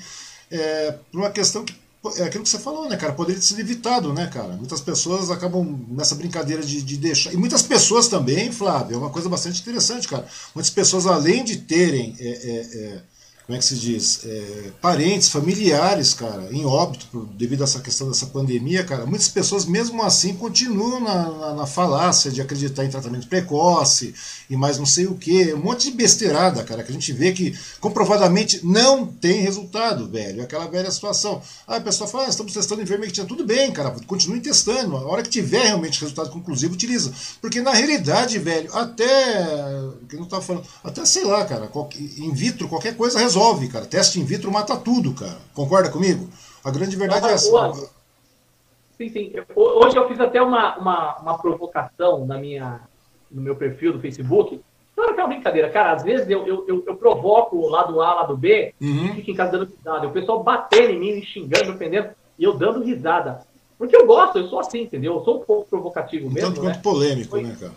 é, 0.50 0.94
por 1.10 1.20
uma 1.20 1.30
questão 1.30 1.64
que 1.64 1.81
é 2.16 2.24
aquilo 2.24 2.42
que 2.42 2.50
você 2.50 2.58
falou, 2.58 2.88
né, 2.88 2.96
cara? 2.96 3.12
Poderia 3.12 3.40
ter 3.40 3.46
sido 3.46 3.60
evitado, 3.60 4.12
né, 4.12 4.26
cara? 4.26 4.54
Muitas 4.54 4.80
pessoas 4.80 5.30
acabam 5.30 5.86
nessa 5.88 6.14
brincadeira 6.14 6.62
de, 6.62 6.82
de 6.82 6.96
deixar. 6.96 7.32
E 7.32 7.36
muitas 7.36 7.62
pessoas 7.62 8.08
também, 8.08 8.50
Flávio, 8.50 8.96
é 8.96 8.98
uma 8.98 9.10
coisa 9.10 9.28
bastante 9.28 9.60
interessante, 9.60 10.08
cara. 10.08 10.26
Muitas 10.54 10.70
pessoas, 10.70 11.06
além 11.06 11.44
de 11.44 11.58
terem 11.58 12.16
é, 12.18 12.28
é, 12.28 12.78
é 12.78 13.02
como 13.52 13.58
é 13.58 13.60
que 13.60 13.66
se 13.66 13.76
diz, 13.76 14.20
é, 14.24 14.70
parentes, 14.80 15.28
familiares, 15.28 16.14
cara, 16.14 16.48
em 16.50 16.64
óbito 16.64 17.28
devido 17.34 17.60
a 17.60 17.64
essa 17.64 17.80
questão 17.80 18.08
dessa 18.08 18.24
pandemia, 18.24 18.82
cara, 18.82 19.04
muitas 19.04 19.28
pessoas 19.28 19.66
mesmo 19.66 20.02
assim 20.02 20.34
continuam 20.34 20.98
na, 20.98 21.30
na, 21.30 21.54
na 21.56 21.66
falácia 21.66 22.30
de 22.30 22.40
acreditar 22.40 22.82
em 22.82 22.88
tratamento 22.88 23.26
precoce 23.26 24.14
e 24.48 24.56
mais 24.56 24.78
não 24.78 24.86
sei 24.86 25.06
o 25.06 25.16
que, 25.16 25.52
um 25.52 25.58
monte 25.58 25.90
de 25.90 25.96
besteirada, 25.98 26.64
cara, 26.64 26.82
que 26.82 26.90
a 26.90 26.94
gente 26.94 27.12
vê 27.12 27.32
que 27.32 27.54
comprovadamente 27.78 28.64
não 28.64 29.04
tem 29.04 29.42
resultado, 29.42 30.08
velho, 30.08 30.40
é 30.40 30.44
aquela 30.44 30.66
velha 30.66 30.90
situação. 30.90 31.42
Ah, 31.68 31.76
a 31.76 31.80
pessoa 31.80 32.08
fala, 32.08 32.24
ah, 32.24 32.30
estamos 32.30 32.54
testando 32.54 32.80
ivermectina, 32.80 33.26
tudo 33.26 33.44
bem, 33.44 33.70
cara, 33.70 33.94
continue 34.06 34.40
testando, 34.40 34.96
a 34.96 35.06
hora 35.06 35.22
que 35.22 35.28
tiver 35.28 35.66
realmente 35.66 36.00
resultado 36.00 36.30
conclusivo, 36.30 36.72
utiliza, 36.72 37.12
porque 37.38 37.60
na 37.60 37.72
realidade, 37.72 38.38
velho, 38.38 38.74
até, 38.74 39.46
que 40.08 40.16
não 40.16 40.24
tá 40.24 40.40
falando, 40.40 40.64
até 40.82 41.04
sei 41.04 41.24
lá, 41.24 41.44
cara, 41.44 41.70
in 42.16 42.32
vitro, 42.32 42.66
qualquer 42.66 42.96
coisa 42.96 43.18
resolve 43.18 43.41
resolve, 43.42 43.68
cara. 43.68 43.84
Teste 43.84 44.20
in 44.20 44.24
vitro 44.24 44.50
mata 44.50 44.76
tudo, 44.76 45.12
cara. 45.12 45.38
Concorda 45.52 45.90
comigo? 45.90 46.28
A 46.64 46.70
grande 46.70 46.96
verdade 46.96 47.26
é 47.26 47.32
essa. 47.32 47.90
Sim, 48.96 49.08
sim. 49.08 49.32
Hoje 49.56 49.96
eu 49.96 50.08
fiz 50.08 50.20
até 50.20 50.40
uma, 50.40 50.76
uma, 50.76 51.18
uma 51.18 51.38
provocação 51.38 52.24
na 52.24 52.38
minha, 52.38 52.80
no 53.30 53.42
meu 53.42 53.56
perfil 53.56 53.92
do 53.92 54.00
Facebook. 54.00 54.60
Não 54.96 55.04
era 55.04 55.12
aquela 55.12 55.28
brincadeira, 55.28 55.70
cara. 55.70 55.92
Às 55.92 56.04
vezes 56.04 56.28
eu, 56.28 56.46
eu, 56.46 56.64
eu, 56.68 56.84
eu 56.86 56.96
provoco 56.96 57.56
o 57.56 57.68
lado 57.68 58.00
A, 58.00 58.14
lado 58.14 58.36
B, 58.36 58.72
uhum. 58.80 59.06
e 59.06 59.12
fico 59.14 59.30
em 59.30 59.34
casa 59.34 59.52
dando 59.52 59.70
risada. 59.70 60.06
O 60.06 60.12
pessoal 60.12 60.42
batendo 60.42 60.90
em 60.90 61.00
mim, 61.00 61.14
me 61.14 61.24
xingando, 61.24 61.66
me 61.66 61.72
ofendendo, 61.72 62.10
e 62.38 62.44
eu 62.44 62.56
dando 62.56 62.84
risada. 62.84 63.40
Porque 63.76 63.96
eu 63.96 64.06
gosto, 64.06 64.38
eu 64.38 64.46
sou 64.46 64.60
assim, 64.60 64.82
entendeu? 64.82 65.14
Eu 65.14 65.24
sou 65.24 65.40
um 65.40 65.44
pouco 65.44 65.68
provocativo 65.68 66.30
mesmo. 66.30 66.50
Tanto 66.50 66.60
quanto 66.60 66.76
né? 66.76 66.82
polêmico, 66.82 67.30
Foi... 67.30 67.42
né, 67.42 67.56
cara? 67.58 67.72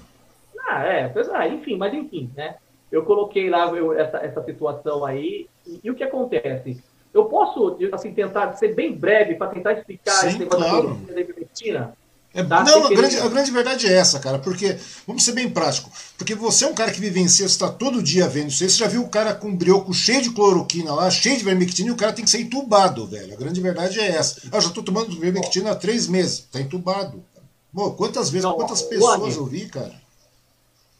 Ah, 0.68 0.84
é, 0.84 1.14
ah, 1.34 1.48
enfim, 1.48 1.78
mas 1.78 1.94
enfim, 1.94 2.32
né? 2.36 2.56
Eu 2.92 3.04
coloquei 3.04 3.50
lá 3.50 3.68
eu, 3.68 3.94
essa, 3.94 4.18
essa 4.18 4.44
situação 4.44 5.04
aí, 5.04 5.48
e, 5.66 5.80
e, 5.84 5.92
o 5.92 5.96
que 5.96 6.04
acontece? 6.04 6.82
Eu 7.14 7.26
posso, 7.26 7.78
assim, 7.92 8.14
tentar 8.14 8.54
ser 8.54 8.76
bem 8.76 8.94
breve 8.94 9.36
para 9.36 9.48
tentar 9.48 9.74
explicar 9.74 10.12
Sim, 10.12 10.28
esse 10.28 10.46
claro. 10.46 10.96
da 11.08 11.20
ivermectina? 11.20 11.96
É, 12.36 12.44
não, 12.44 12.88
a 12.88 12.90
grande, 12.90 13.18
a 13.18 13.30
grande 13.30 13.50
verdade 13.50 13.88
é 13.88 13.94
essa, 13.94 14.20
cara, 14.20 14.38
porque, 14.38 14.78
vamos 15.08 15.24
ser 15.24 15.32
bem 15.32 15.50
prático, 15.50 15.90
porque 16.18 16.36
você 16.36 16.66
é 16.66 16.68
um 16.68 16.74
cara 16.74 16.92
que 16.92 17.00
vivencia, 17.00 17.48
você 17.48 17.54
está 17.54 17.70
todo 17.70 18.04
dia 18.04 18.28
vendo 18.28 18.50
isso, 18.50 18.58
você 18.58 18.68
já 18.68 18.88
viu 18.88 19.04
o 19.04 19.08
cara 19.08 19.34
com 19.34 19.56
brioco 19.56 19.94
cheio 19.94 20.22
de 20.22 20.32
cloroquina 20.32 20.94
lá, 20.94 21.10
cheio 21.10 21.38
de 21.38 21.46
vermectina, 21.46 21.88
e 21.88 21.92
o 21.94 21.96
cara 21.96 22.12
tem 22.12 22.26
que 22.26 22.32
ser 22.32 22.42
entubado, 22.42 23.08
velho. 23.08 23.34
A 23.34 23.38
grande 23.38 23.62
verdade 23.62 24.02
é 24.02 24.08
essa. 24.08 24.42
Ah, 24.52 24.58
eu 24.58 24.62
já 24.62 24.68
estou 24.68 24.84
tomando 24.84 25.18
vermectina 25.18 25.72
há 25.72 25.76
três 25.76 26.10
meses, 26.10 26.40
está 26.40 26.60
entubado. 26.60 27.24
Bom, 27.72 27.92
quantas 27.92 28.30
vezes, 28.30 28.44
não, 28.44 28.56
quantas 28.56 28.82
pessoas 28.82 29.38
eu 29.38 29.46
vi, 29.46 29.70
cara? 29.70 29.94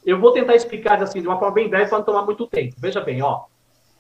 Eu 0.06 0.20
vou 0.20 0.32
tentar 0.32 0.56
explicar 0.56 1.02
assim, 1.02 1.22
de 1.22 1.28
uma 1.28 1.40
forma 1.40 1.56
bem 1.56 1.68
breve 1.68 1.90
para 1.90 1.98
não 1.98 2.06
tomar 2.06 2.24
muito 2.24 2.46
tempo. 2.46 2.76
Veja 2.78 3.02
bem, 3.02 3.22
ó. 3.24 3.46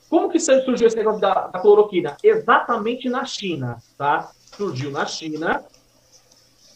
Como 0.10 0.30
que 0.30 0.40
surgiu 0.40 0.86
esse 0.88 0.96
negócio 0.96 1.20
da, 1.20 1.48
da 1.48 1.60
cloroquina? 1.60 2.16
Exatamente 2.24 3.10
na 3.10 3.26
China, 3.26 3.78
tá? 3.98 4.32
Surgiu 4.56 4.92
na 4.92 5.06
China. 5.06 5.66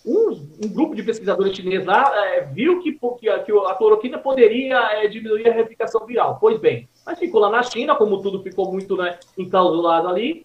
Um, 0.03 0.31
um 0.65 0.67
grupo 0.67 0.95
de 0.95 1.03
pesquisadores 1.03 1.55
chineses 1.55 1.85
lá 1.85 2.11
é, 2.25 2.41
viu 2.41 2.81
que, 2.81 2.97
que, 3.19 3.29
a, 3.29 3.43
que, 3.43 3.51
a 3.51 3.73
cloroquina 3.75 4.17
poderia 4.17 4.77
é, 4.93 5.07
diminuir 5.07 5.47
a 5.47 5.53
replicação 5.53 6.05
viral. 6.07 6.39
Pois 6.41 6.59
bem, 6.59 6.89
mas 7.05 7.19
ficou 7.19 7.39
lá 7.39 7.51
na 7.51 7.61
China, 7.61 7.95
como 7.95 8.21
tudo 8.21 8.41
ficou 8.41 8.71
muito 8.71 8.97
né, 8.97 9.19
enclausulado 9.37 10.07
ali. 10.07 10.43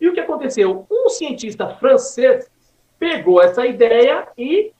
E 0.00 0.08
o 0.08 0.12
que 0.12 0.20
aconteceu? 0.20 0.86
Um 0.90 1.08
cientista 1.08 1.68
francês 1.68 2.50
pegou 2.98 3.40
essa 3.40 3.64
ideia 3.64 4.26
e 4.36 4.72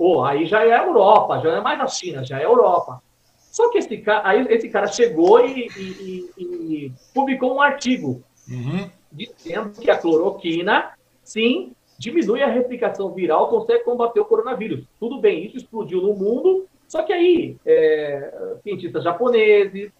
Pô, 0.00 0.24
aí 0.24 0.46
já 0.46 0.64
é 0.64 0.72
a 0.72 0.82
Europa, 0.82 1.40
já 1.40 1.50
não 1.50 1.58
é 1.58 1.60
mais 1.60 1.78
a 1.78 1.86
China, 1.86 2.24
já 2.24 2.38
é 2.38 2.40
a 2.40 2.48
Europa. 2.48 3.02
Só 3.36 3.70
que 3.70 3.76
esse 3.76 3.98
cara, 3.98 4.26
aí 4.26 4.46
esse 4.48 4.70
cara 4.70 4.86
chegou 4.86 5.44
e, 5.44 5.68
e, 5.76 6.30
e, 6.38 6.40
e 6.42 6.92
publicou 7.12 7.54
um 7.54 7.60
artigo 7.60 8.24
uhum. 8.48 8.88
dizendo 9.12 9.78
que 9.78 9.90
a 9.90 9.98
cloroquina, 9.98 10.94
sim, 11.22 11.72
diminui 11.98 12.42
a 12.42 12.46
replicação 12.46 13.12
viral, 13.12 13.50
consegue 13.50 13.84
combater 13.84 14.20
o 14.20 14.24
coronavírus. 14.24 14.86
Tudo 14.98 15.20
bem, 15.20 15.44
isso 15.44 15.58
explodiu 15.58 16.00
no 16.00 16.14
mundo, 16.14 16.66
só 16.88 17.02
que 17.02 17.12
aí 17.12 17.58
é, 17.66 18.56
cientistas 18.62 19.04
japoneses, 19.04 19.92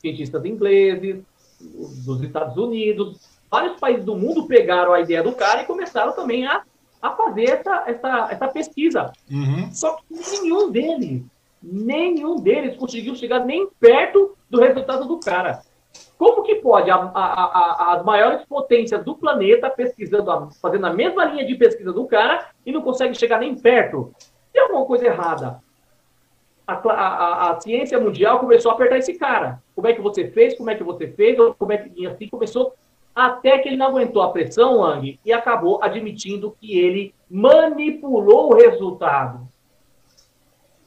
cientistas 0.00 0.44
ingleses, 0.44 1.20
dos 2.06 2.22
Estados 2.22 2.56
Unidos, 2.56 3.18
vários 3.50 3.80
países 3.80 4.04
do 4.04 4.14
mundo 4.14 4.46
pegaram 4.46 4.92
a 4.92 5.00
ideia 5.00 5.20
do 5.20 5.32
cara 5.32 5.62
e 5.62 5.66
começaram 5.66 6.12
também 6.12 6.46
a 6.46 6.62
a 7.00 7.10
fazer 7.12 7.44
essa, 7.44 7.84
essa, 7.86 8.28
essa 8.30 8.48
pesquisa. 8.48 9.12
Uhum. 9.30 9.70
Só 9.72 9.96
que 9.96 10.04
nenhum 10.14 10.70
deles, 10.70 11.22
nenhum 11.62 12.36
deles 12.36 12.76
conseguiu 12.76 13.14
chegar 13.14 13.44
nem 13.44 13.68
perto 13.80 14.36
do 14.50 14.60
resultado 14.60 15.06
do 15.06 15.18
cara. 15.20 15.60
Como 16.16 16.42
que 16.42 16.56
pode 16.56 16.90
a, 16.90 16.96
a, 16.96 17.22
a, 17.22 17.94
as 17.94 18.04
maiores 18.04 18.44
potências 18.44 19.04
do 19.04 19.14
planeta 19.14 19.70
pesquisando, 19.70 20.48
fazendo 20.60 20.86
a 20.86 20.92
mesma 20.92 21.24
linha 21.26 21.46
de 21.46 21.54
pesquisa 21.54 21.92
do 21.92 22.06
cara 22.06 22.48
e 22.66 22.72
não 22.72 22.82
consegue 22.82 23.14
chegar 23.14 23.38
nem 23.38 23.54
perto? 23.54 24.12
Tem 24.52 24.62
alguma 24.62 24.84
coisa 24.84 25.06
errada. 25.06 25.62
A, 26.66 27.50
a, 27.50 27.60
ciência 27.60 27.98
mundial 27.98 28.40
começou 28.40 28.70
a 28.70 28.74
apertar 28.74 28.98
esse 28.98 29.14
cara. 29.14 29.62
Como 29.74 29.86
é 29.86 29.94
que 29.94 30.02
você 30.02 30.28
fez? 30.28 30.54
Como 30.54 30.68
é 30.68 30.74
que 30.74 30.84
você 30.84 31.08
fez? 31.08 31.38
Como 31.58 31.72
é 31.72 31.78
que 31.78 31.90
e 31.96 32.06
assim 32.06 32.28
começou 32.28 32.74
até 33.14 33.58
que 33.58 33.68
ele 33.68 33.76
não 33.76 33.86
aguentou 33.86 34.22
a 34.22 34.30
pressão, 34.30 34.78
Wang, 34.78 35.18
e 35.24 35.32
acabou 35.32 35.82
admitindo 35.82 36.56
que 36.60 36.78
ele 36.78 37.14
manipulou 37.28 38.52
o 38.52 38.56
resultado. 38.56 39.48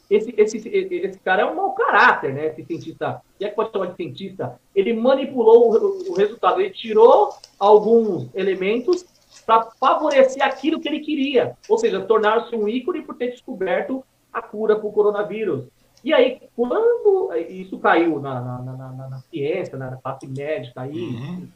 Esse, 0.10 0.34
esse, 0.38 0.58
esse 0.68 1.20
cara 1.20 1.44
é 1.44 1.46
um 1.46 1.56
mau 1.56 1.72
caráter, 1.74 2.34
né? 2.34 2.48
Esse 2.48 2.66
cientista, 2.66 3.22
se 3.38 3.46
é 3.46 3.50
que 3.50 3.56
pode 3.56 3.72
chamar 3.72 3.88
de 3.88 3.96
cientista, 3.96 4.60
ele 4.76 4.94
manipulou 4.94 5.72
o, 5.72 6.12
o 6.12 6.14
resultado, 6.14 6.60
ele 6.60 6.72
tirou 6.72 7.30
alguns 7.58 8.30
elementos 8.36 9.06
para 9.46 9.70
favorecer 9.80 10.44
aquilo 10.44 10.82
que 10.82 10.90
ele 10.90 11.00
queria, 11.00 11.58
ou 11.70 11.78
seja, 11.78 12.02
tornar-se 12.02 12.56
um 12.56 12.68
ícone 12.68 13.02
por 13.02 13.16
ter 13.16 13.32
descoberto 13.32 14.04
a 14.32 14.42
cura 14.42 14.76
para 14.76 14.88
o 14.88 14.92
coronavírus. 14.92 15.66
E 16.04 16.14
aí, 16.14 16.42
quando 16.56 17.32
isso 17.48 17.78
caiu 17.80 18.20
na, 18.20 18.42
na, 18.42 18.62
na, 18.62 19.10
na 19.10 19.20
ciência, 19.30 19.78
na 19.78 19.98
parte 19.98 20.28
médica, 20.28 20.82
aí, 20.82 20.98
uhum 20.98 21.48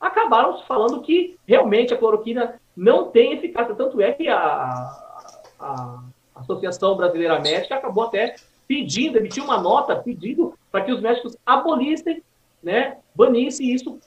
acabaram 0.00 0.62
falando 0.64 1.00
que 1.00 1.38
realmente 1.46 1.94
a 1.94 1.96
cloroquina 1.96 2.60
não 2.76 3.10
tem 3.10 3.32
eficácia. 3.32 3.74
Tanto 3.74 4.00
é 4.00 4.12
que 4.12 4.28
a, 4.28 4.36
a, 4.38 6.04
a 6.34 6.40
Associação 6.40 6.96
Brasileira 6.96 7.40
Médica 7.40 7.76
acabou 7.76 8.04
até 8.04 8.36
pedindo, 8.66 9.18
emitiu 9.18 9.44
uma 9.44 9.60
nota 9.60 9.96
pedindo 9.96 10.54
para 10.70 10.84
que 10.84 10.92
os 10.92 11.00
médicos 11.00 11.36
abolissem, 11.44 12.22
né, 12.62 12.98
banissem 13.14 13.72
isso, 13.72 13.98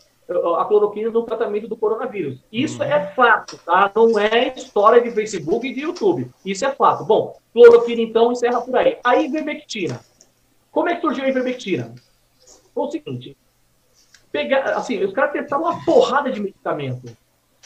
a 0.58 0.66
cloroquina 0.66 1.10
no 1.10 1.24
tratamento 1.24 1.68
do 1.68 1.78
coronavírus. 1.78 2.40
Isso 2.52 2.84
uhum. 2.84 2.90
é 2.90 3.08
fato, 3.14 3.58
tá? 3.66 3.90
Não 3.96 4.20
é 4.20 4.54
história 4.56 5.02
de 5.02 5.12
Facebook 5.12 5.66
e 5.66 5.74
de 5.74 5.82
YouTube. 5.82 6.30
Isso 6.46 6.66
é 6.66 6.72
fato. 6.72 7.06
Bom, 7.06 7.38
cloroquina 7.54 8.02
então 8.02 8.32
encerra 8.32 8.60
por 8.60 8.76
aí. 8.76 8.98
A 9.04 9.16
ivermectina. 9.16 10.02
Como 10.70 10.90
é 10.90 10.96
que 10.96 11.02
surgiu 11.02 11.24
a 11.24 11.30
ivermectina? 11.30 11.96
Foi 12.74 12.86
o 12.86 12.92
seguinte, 12.92 13.38
pegar, 14.32 14.64
assim, 14.76 15.04
os 15.04 15.14
caras 15.14 15.32
testaram 15.32 15.64
uma 15.64 15.84
porrada 15.84 16.32
de 16.32 16.40
medicamento. 16.40 17.16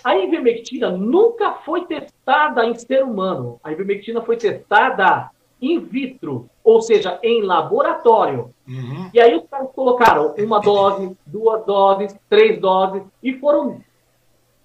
A 0.04 0.15
ivermectina 0.17 0.89
nunca 0.89 1.54
foi 1.54 1.86
testada 1.86 2.65
em 2.65 2.74
ser 2.76 3.04
humano. 3.04 3.60
A 3.63 3.71
ivermectina 3.71 4.21
foi 4.21 4.38
testada 4.38 5.30
in 5.62 5.80
vitro, 5.80 6.50
ou 6.63 6.82
seja, 6.82 7.19
em 7.21 7.43
laboratório. 7.43 8.54
Uhum. 8.67 9.10
E 9.13 9.19
aí 9.19 9.36
os 9.36 9.47
caras 9.47 9.69
colocaram 9.76 10.34
uma 10.39 10.60
dose, 10.60 11.15
duas 11.26 11.63
doses, 11.65 12.17
três 12.28 12.60
doses 12.60 13.04
e 13.21 13.34
foram 13.34 13.80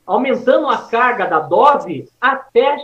aumentando 0.06 0.68
a 0.68 0.78
carga 0.78 1.26
da 1.26 1.40
dose 1.40 2.09
até 2.18 2.78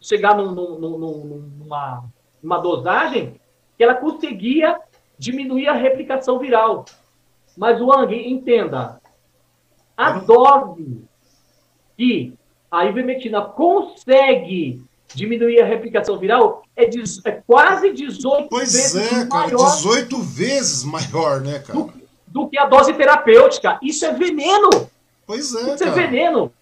chegar 0.00 0.34
num, 0.34 0.52
num, 0.52 0.78
num, 0.78 1.52
numa, 1.58 2.04
numa 2.42 2.58
dosagem 2.58 3.34
que 3.76 3.84
ela 3.84 3.94
conseguia 3.94 4.80
diminuir 5.18 5.68
a 5.68 5.72
replicação 5.72 6.38
viral. 6.38 6.84
Mas, 7.58 7.80
Wang, 7.80 8.14
entenda, 8.14 9.00
a 9.96 10.12
dose 10.12 11.02
que 11.96 12.32
a 12.70 12.86
ivermectina 12.86 13.42
consegue 13.42 14.80
diminuir 15.12 15.60
a 15.60 15.66
replicação 15.66 16.16
viral 16.16 16.62
é, 16.76 16.86
de, 16.86 17.02
é 17.24 17.32
quase 17.32 17.92
18 17.92 18.48
pois 18.48 18.72
vezes 18.72 18.94
é, 18.94 19.26
cara, 19.26 19.48
maior. 19.48 19.74
18 19.74 20.18
vezes 20.18 20.84
maior, 20.84 21.40
né, 21.40 21.58
cara? 21.58 21.80
Do, 21.80 21.92
do, 22.28 22.48
que 22.48 22.56
a 22.56 22.66
dose 22.66 22.94
terapêutica. 22.94 23.76
Isso 23.82 24.06
é 24.06 24.12
veneno. 24.12 24.70
Pois 25.26 25.52
é, 25.52 25.74
Isso 25.74 25.84
cara. 25.84 25.90
é 25.90 26.06
veneno. 26.06 26.52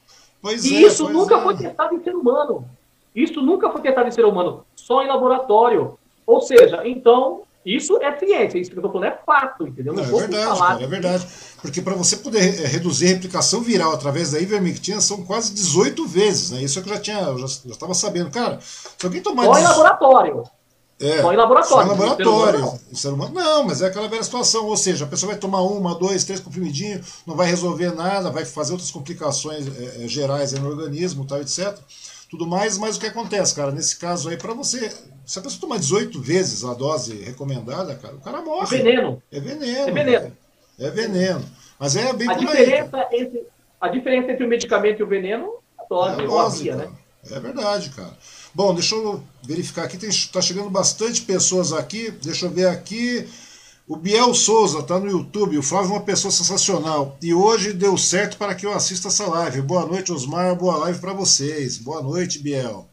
Pois 0.41 0.65
e 0.65 0.77
é, 0.77 0.81
isso 0.87 1.11
nunca 1.11 1.37
é. 1.37 1.43
foi 1.43 1.57
testado 1.59 1.95
em 1.95 2.03
ser 2.03 2.15
humano. 2.15 2.67
Isso 3.15 3.43
nunca 3.43 3.71
foi 3.71 3.83
testado 3.83 4.09
em 4.09 4.13
ser 4.13 4.25
humano, 4.25 4.65
só 4.75 5.03
em 5.03 5.09
laboratório. 5.09 5.99
Ou 6.27 6.41
seja, 6.41 6.89
então, 6.89 7.43
isso 7.67 8.01
é 8.01 8.17
ciência, 8.17 8.59
isso 8.59 8.71
que 8.71 8.79
eu 8.79 8.81
estou 8.81 8.93
falando 8.93 9.13
é 9.13 9.19
fato, 9.27 9.67
entendeu? 9.67 9.93
Não, 9.93 10.05
Não 10.05 10.21
é 10.21 10.21
verdade, 10.21 10.59
cara, 10.59 10.83
é 10.85 10.87
verdade. 10.87 11.27
Porque 11.61 11.83
para 11.83 11.95
você 11.95 12.17
poder 12.17 12.63
eh, 12.63 12.67
reduzir 12.69 13.07
a 13.07 13.09
replicação 13.09 13.61
viral 13.61 13.93
através 13.93 14.31
da 14.31 14.39
ivermectina 14.39 15.01
são 15.01 15.25
quase 15.25 15.53
18 15.53 16.07
vezes, 16.07 16.53
né? 16.53 16.63
Isso 16.63 16.79
é 16.79 16.83
que 16.83 16.89
eu 16.89 16.95
já 16.95 17.01
tinha, 17.01 17.19
eu 17.19 17.39
já 17.39 17.47
estava 17.47 17.93
sabendo. 17.93 18.31
Cara, 18.31 18.61
se 18.61 19.05
alguém 19.05 19.21
tomar. 19.21 19.47
Só 19.47 19.59
em 19.59 19.65
laboratório. 19.65 20.45
É, 21.01 21.21
só 21.21 21.33
em 21.33 21.37
laboratório. 21.37 21.77
Só 21.77 21.83
em 21.83 21.89
laboratório. 21.89 22.61
Não. 22.61 22.81
Ser 22.95 23.09
humano, 23.09 23.35
não, 23.35 23.65
mas 23.65 23.83
é 23.83 23.87
aquela 23.89 24.07
velha 24.07 24.23
situação. 24.23 24.67
Ou 24.67 24.77
seja, 24.77 25.05
a 25.05 25.09
pessoa 25.09 25.33
vai 25.33 25.41
tomar 25.41 25.63
uma, 25.63 25.93
dois, 25.97 26.23
três 26.23 26.39
comprimidinhos, 26.39 27.05
não 27.27 27.35
vai 27.35 27.49
resolver 27.49 27.93
nada, 27.93 28.31
vai 28.31 28.45
fazer 28.45 28.73
outras 28.73 28.93
complicações 28.93 29.67
é, 29.67 30.07
gerais 30.07 30.53
no 30.53 30.69
organismo, 30.69 31.27
tal, 31.27 31.41
etc. 31.41 31.77
Tudo 32.31 32.47
mais, 32.47 32.79
mas 32.79 32.97
o 32.97 33.01
que 33.01 33.07
acontece, 33.07 33.57
cara? 33.57 33.73
Nesse 33.73 33.97
caso 33.97 34.29
aí, 34.29 34.37
para 34.37 34.55
você 34.55 34.93
se 35.27 35.41
a 35.41 35.43
pessoa 35.43 35.61
tomar 35.61 35.79
18 35.79 36.23
vezes 36.23 36.65
a 36.65 36.73
dose 36.73 37.17
recomendada, 37.17 37.97
cara, 37.97 38.15
o 38.15 38.21
cara 38.21 38.41
morre. 38.41 38.77
É 38.77 38.79
veneno. 38.79 39.23
É 39.33 39.41
veneno. 39.41 39.89
É 39.89 39.93
veneno. 39.93 40.37
É 40.79 40.91
veneno. 40.91 41.45
Mas 41.81 41.97
é 41.97 42.13
bem 42.13 42.31
a 42.31 42.35
diferença 42.35 42.97
aí, 42.97 43.21
entre 43.23 43.47
A 43.81 43.89
diferença 43.89 44.31
entre 44.31 44.45
o 44.45 44.49
medicamento 44.49 45.01
e 45.01 45.03
o 45.03 45.07
veneno 45.07 45.55
é 45.79 45.83
a 45.83 45.87
dose, 45.89 46.21
é 46.21 46.25
a 46.25 46.27
dose 46.27 46.63
via, 46.63 46.77
né? 46.77 46.89
É 47.29 47.41
verdade, 47.41 47.91
cara. 47.91 48.17
Bom, 48.55 48.73
deixa 48.73 48.95
eu 48.95 49.21
verificar 49.43 49.83
aqui. 49.83 49.97
Está 50.07 50.41
chegando 50.41 50.71
bastante 50.71 51.23
pessoas 51.23 51.73
aqui. 51.73 52.13
Deixa 52.23 52.47
eu 52.47 52.51
ver 52.51 52.69
aqui. 52.69 53.29
O 53.89 53.97
Biel 53.97 54.33
Souza 54.33 54.79
está 54.79 54.99
no 55.01 55.11
YouTube. 55.11 55.59
O 55.59 55.63
Flávio 55.63 55.91
é 55.91 55.93
uma 55.95 56.03
pessoa 56.03 56.31
sensacional. 56.31 57.19
E 57.21 57.35
hoje 57.35 57.73
deu 57.73 57.99
certo 57.99 58.37
para 58.37 58.55
que 58.55 58.65
eu 58.65 58.73
assista 58.73 59.09
essa 59.09 59.27
live. 59.27 59.61
Boa 59.61 59.85
noite, 59.85 60.13
Osmar. 60.13 60.55
Boa 60.55 60.77
live 60.79 61.01
para 61.01 61.13
vocês. 61.13 61.79
Boa 61.79 62.01
noite, 62.01 62.39
Biel. 62.39 62.89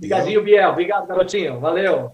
Obrigadinho, 0.00 0.42
Biel. 0.42 0.70
Obrigado, 0.70 1.06
garotinho. 1.06 1.60
Valeu. 1.60 2.10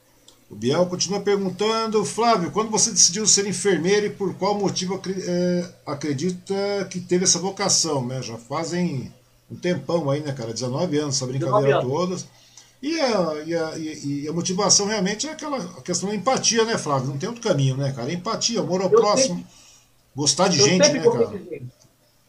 O 0.51 0.57
Biel 0.57 0.87
continua 0.87 1.20
perguntando, 1.20 2.05
Flávio, 2.05 2.51
quando 2.51 2.70
você 2.70 2.90
decidiu 2.90 3.27
ser 3.27 3.46
enfermeiro 3.46 4.07
e 4.07 4.11
por 4.11 4.35
qual 4.35 4.59
motivo 4.59 5.01
é, 5.07 5.64
acredita 5.87 6.55
que 6.90 7.01
teve 7.01 7.25
essa 7.25 7.38
vocação? 7.38 8.05
Né? 8.05 8.20
Já 8.22 8.37
fazem 8.37 9.12
um 9.51 9.55
tempão 9.55 10.11
aí, 10.11 10.20
né, 10.20 10.33
cara? 10.33 10.53
19 10.53 10.99
anos, 10.99 11.16
essa 11.16 11.27
brincadeira 11.27 11.81
toda. 11.81 12.16
E 12.83 13.01
a, 13.01 13.35
e, 13.46 13.55
a, 13.55 13.72
e 13.79 14.29
a, 14.29 14.33
motivação 14.33 14.87
realmente 14.87 15.27
é 15.29 15.33
aquela 15.33 15.64
questão 15.83 16.09
da 16.09 16.14
empatia, 16.14 16.64
né, 16.64 16.77
Flávio? 16.77 17.09
Não 17.09 17.18
tem 17.18 17.29
outro 17.29 17.42
caminho, 17.42 17.77
né, 17.77 17.92
cara? 17.92 18.12
Empatia, 18.12 18.61
amor 18.61 18.83
ao 18.83 18.90
eu 18.90 19.01
próximo, 19.01 19.37
sempre, 19.37 19.51
gostar 20.14 20.49
de 20.49 20.59
gente, 20.59 20.92
né, 20.92 21.01
cara? 21.01 21.27
Gente. 21.27 21.75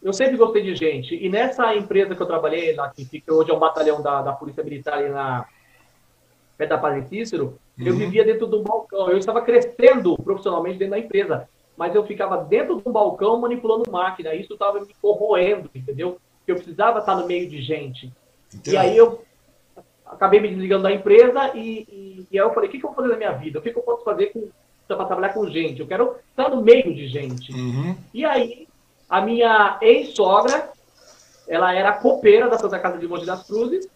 Eu 0.02 0.12
sempre 0.12 0.36
gostei 0.36 0.62
de 0.62 0.74
gente. 0.74 1.14
E 1.14 1.28
nessa 1.28 1.74
empresa 1.74 2.14
que 2.14 2.22
eu 2.22 2.26
trabalhei, 2.26 2.74
lá, 2.74 2.88
que 2.88 3.04
fica 3.04 3.34
hoje 3.34 3.50
é 3.50 3.54
um 3.54 3.58
batalhão 3.58 4.00
da, 4.00 4.22
da 4.22 4.32
Polícia 4.32 4.62
Militar 4.62 4.94
ali 4.94 5.08
na 5.08 5.46
perto 6.56 6.70
da 6.70 6.78
Padre 6.78 7.06
Cícero, 7.06 7.58
uhum. 7.78 7.86
eu 7.86 7.94
vivia 7.94 8.24
dentro 8.24 8.46
do 8.46 8.62
balcão. 8.62 9.08
Eu 9.08 9.18
estava 9.18 9.40
crescendo 9.42 10.16
profissionalmente 10.16 10.78
dentro 10.78 10.92
da 10.92 10.98
empresa, 10.98 11.48
mas 11.76 11.94
eu 11.94 12.04
ficava 12.04 12.44
dentro 12.44 12.76
do 12.76 12.90
balcão 12.90 13.40
manipulando 13.40 13.90
máquina. 13.90 14.34
Isso 14.34 14.54
estava 14.54 14.80
me 14.80 14.92
corroendo, 15.00 15.70
entendeu? 15.72 16.18
Eu 16.46 16.56
precisava 16.56 16.98
estar 16.98 17.14
no 17.14 17.26
meio 17.26 17.48
de 17.48 17.62
gente. 17.62 18.12
Entendi. 18.52 18.74
E 18.74 18.76
aí 18.76 18.96
eu 18.96 19.22
acabei 20.04 20.40
me 20.40 20.48
desligando 20.48 20.84
da 20.84 20.92
empresa 20.92 21.52
e, 21.54 21.86
e, 21.88 22.26
e 22.30 22.38
aí 22.38 22.44
eu 22.44 22.52
falei, 22.52 22.68
o 22.68 22.72
que, 22.72 22.78
que, 22.78 22.84
eu 22.84 22.90
vou 22.90 22.96
fazer 22.96 23.08
na 23.12 23.16
minha 23.16 23.32
vida? 23.32 23.58
O 23.58 23.62
que, 23.62 23.70
que 23.70 23.78
eu 23.78 23.82
posso 23.82 24.02
fazer 24.02 24.32
para 24.86 25.04
trabalhar 25.04 25.34
com 25.34 25.48
gente? 25.48 25.80
Eu 25.80 25.86
quero 25.86 26.16
estar 26.30 26.48
no 26.48 26.62
meio 26.62 26.94
de 26.94 27.06
gente. 27.08 27.52
Uhum. 27.52 27.96
E 28.12 28.24
aí 28.24 28.67
a 29.08 29.20
minha 29.20 29.78
ex-sogra, 29.80 30.70
ela 31.46 31.74
era 31.74 31.92
copeira 31.92 32.48
da 32.48 32.58
Santa 32.58 32.78
Casa 32.78 32.98
de 32.98 33.08
Monte 33.08 33.24
das 33.24 33.46
Cruzes. 33.46 33.88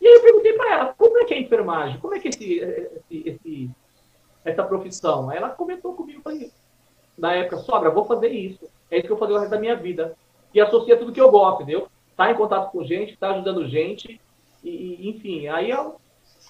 E 0.00 0.06
aí 0.06 0.14
eu 0.14 0.22
perguntei 0.22 0.52
para 0.54 0.72
ela, 0.72 0.94
como 0.96 1.18
é 1.18 1.24
que 1.24 1.34
é 1.34 1.36
a 1.36 1.40
enfermagem? 1.40 2.00
Como 2.00 2.14
é 2.14 2.18
que 2.18 2.28
é 2.28 2.30
esse, 2.30 2.54
esse, 2.54 3.28
esse, 3.28 3.70
essa 4.44 4.64
profissão? 4.64 5.30
Aí 5.30 5.36
ela 5.36 5.50
comentou 5.50 5.94
comigo, 5.94 6.22
falei, 6.22 6.50
na 7.16 7.34
época, 7.34 7.58
sogra, 7.58 7.90
vou 7.90 8.04
fazer 8.04 8.28
isso. 8.28 8.64
É 8.90 8.96
isso 8.96 9.06
que 9.06 9.12
eu 9.12 9.16
vou 9.16 9.26
fazer 9.26 9.36
o 9.36 9.40
resto 9.40 9.50
da 9.50 9.60
minha 9.60 9.76
vida. 9.76 10.16
E 10.52 10.60
associa 10.60 10.96
tudo 10.96 11.12
que 11.12 11.20
eu 11.20 11.30
gosto, 11.30 11.62
entendeu? 11.62 11.88
Tá 12.16 12.30
em 12.30 12.34
contato 12.34 12.70
com 12.72 12.84
gente, 12.84 13.16
tá 13.16 13.30
ajudando 13.30 13.68
gente. 13.68 14.20
E, 14.64 15.08
enfim, 15.08 15.46
aí 15.48 15.70
eu, 15.70 16.00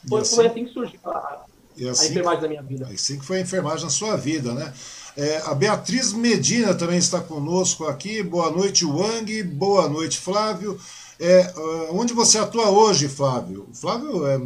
foi, 0.09 0.21
assim, 0.21 0.37
foi 0.37 0.47
assim 0.47 0.65
que 0.65 0.73
surgiu 0.73 1.01
a, 1.05 1.45
assim, 1.91 2.07
a 2.07 2.11
enfermagem 2.11 2.41
da 2.41 2.49
minha 2.49 2.63
vida. 2.63 2.87
Assim 2.87 3.19
que 3.19 3.25
foi 3.25 3.39
a 3.39 3.41
enfermagem 3.43 3.85
na 3.85 3.91
sua 3.91 4.17
vida, 4.17 4.53
né? 4.55 4.73
É, 5.19 5.43
a 5.47 5.53
Beatriz 5.53 6.13
Medina 6.13 6.73
também 6.73 6.97
está 6.97 7.21
conosco 7.21 7.85
aqui. 7.89 8.23
Boa 8.23 8.53
noite, 8.53 8.87
Wang. 8.87 9.43
Boa 9.43 9.89
noite, 9.89 10.17
Flávio. 10.17 10.79
É, 11.19 11.41
ah, 11.41 11.89
onde 11.91 12.15
você 12.15 12.39
atua 12.39 12.71
hoje, 12.71 13.09
Flávio? 13.09 13.67
O 13.69 13.75
Flávio 13.75 14.25
é 14.29 14.41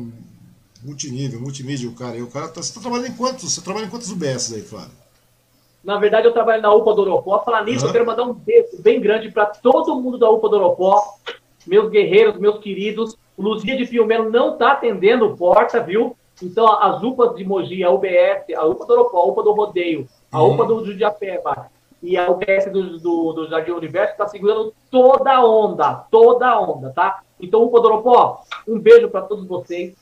multinível, 0.83 1.39
multimídia, 1.39 1.87
o 1.91 1.95
cara. 1.95 2.17
E 2.17 2.23
o 2.23 2.27
cara 2.27 2.49
tá, 2.49 2.63
você 2.63 2.71
está 2.71 2.81
trabalhando 2.81 3.09
em 3.09 3.15
quantos? 3.15 3.53
Você 3.53 3.61
trabalha 3.61 3.85
em 3.85 3.91
quantos 3.91 4.11
UBS 4.11 4.55
aí, 4.55 4.63
Flávio? 4.63 4.93
Na 5.85 5.99
verdade, 5.99 6.27
eu 6.27 6.33
trabalho 6.33 6.63
na 6.63 6.73
UPA 6.73 6.95
do 6.95 7.03
Oropó. 7.03 7.41
Falar 7.41 7.67
nisso, 7.67 7.83
uhum. 7.83 7.91
eu 7.91 7.93
quero 7.93 8.07
mandar 8.07 8.23
um 8.23 8.33
beijo 8.33 8.81
bem 8.81 8.99
grande 8.99 9.31
para 9.31 9.45
todo 9.45 10.01
mundo 10.01 10.17
da 10.17 10.31
UPA 10.31 10.49
do 10.49 10.57
Oropó, 10.57 11.19
meus 11.67 11.91
guerreiros, 11.91 12.41
meus 12.41 12.61
queridos. 12.61 13.15
O 13.37 13.43
Luzia 13.43 13.77
de 13.77 13.85
Piumelo 13.85 14.31
não 14.31 14.55
está 14.55 14.73
atendendo 14.73 15.37
porta, 15.37 15.83
viu? 15.83 16.17
Então, 16.43 16.67
as 16.81 17.03
UPAs 17.03 17.37
de 17.37 17.45
Mogi, 17.45 17.85
a 17.85 17.91
UBS, 17.91 18.57
a 18.57 18.65
UPA 18.65 18.87
do 18.87 18.93
Oropó, 18.95 19.19
a 19.19 19.27
UPA 19.27 19.43
do 19.43 19.53
Rodeio, 19.53 20.09
a 20.33 20.43
UPA 20.43 20.65
do 20.65 20.85
Judiapeba 20.85 21.71
e 22.03 22.17
a 22.17 22.29
UBS 22.31 22.73
do, 22.73 22.99
do, 22.99 23.33
do 23.33 23.49
Jardim 23.49 23.73
Universo 23.73 24.13
está 24.13 24.27
segurando 24.27 24.75
toda 24.91 25.33
a 25.33 25.45
onda, 25.45 25.95
toda 26.11 26.49
a 26.49 26.61
onda, 26.61 26.91
tá? 26.91 27.23
Então, 27.41 27.63
UPA 27.63 27.81
do 27.81 27.87
Oropó, 27.87 28.43
um 28.67 28.79
beijo 28.79 29.09
para 29.09 29.23
todos 29.23 29.47
vocês. 29.47 29.95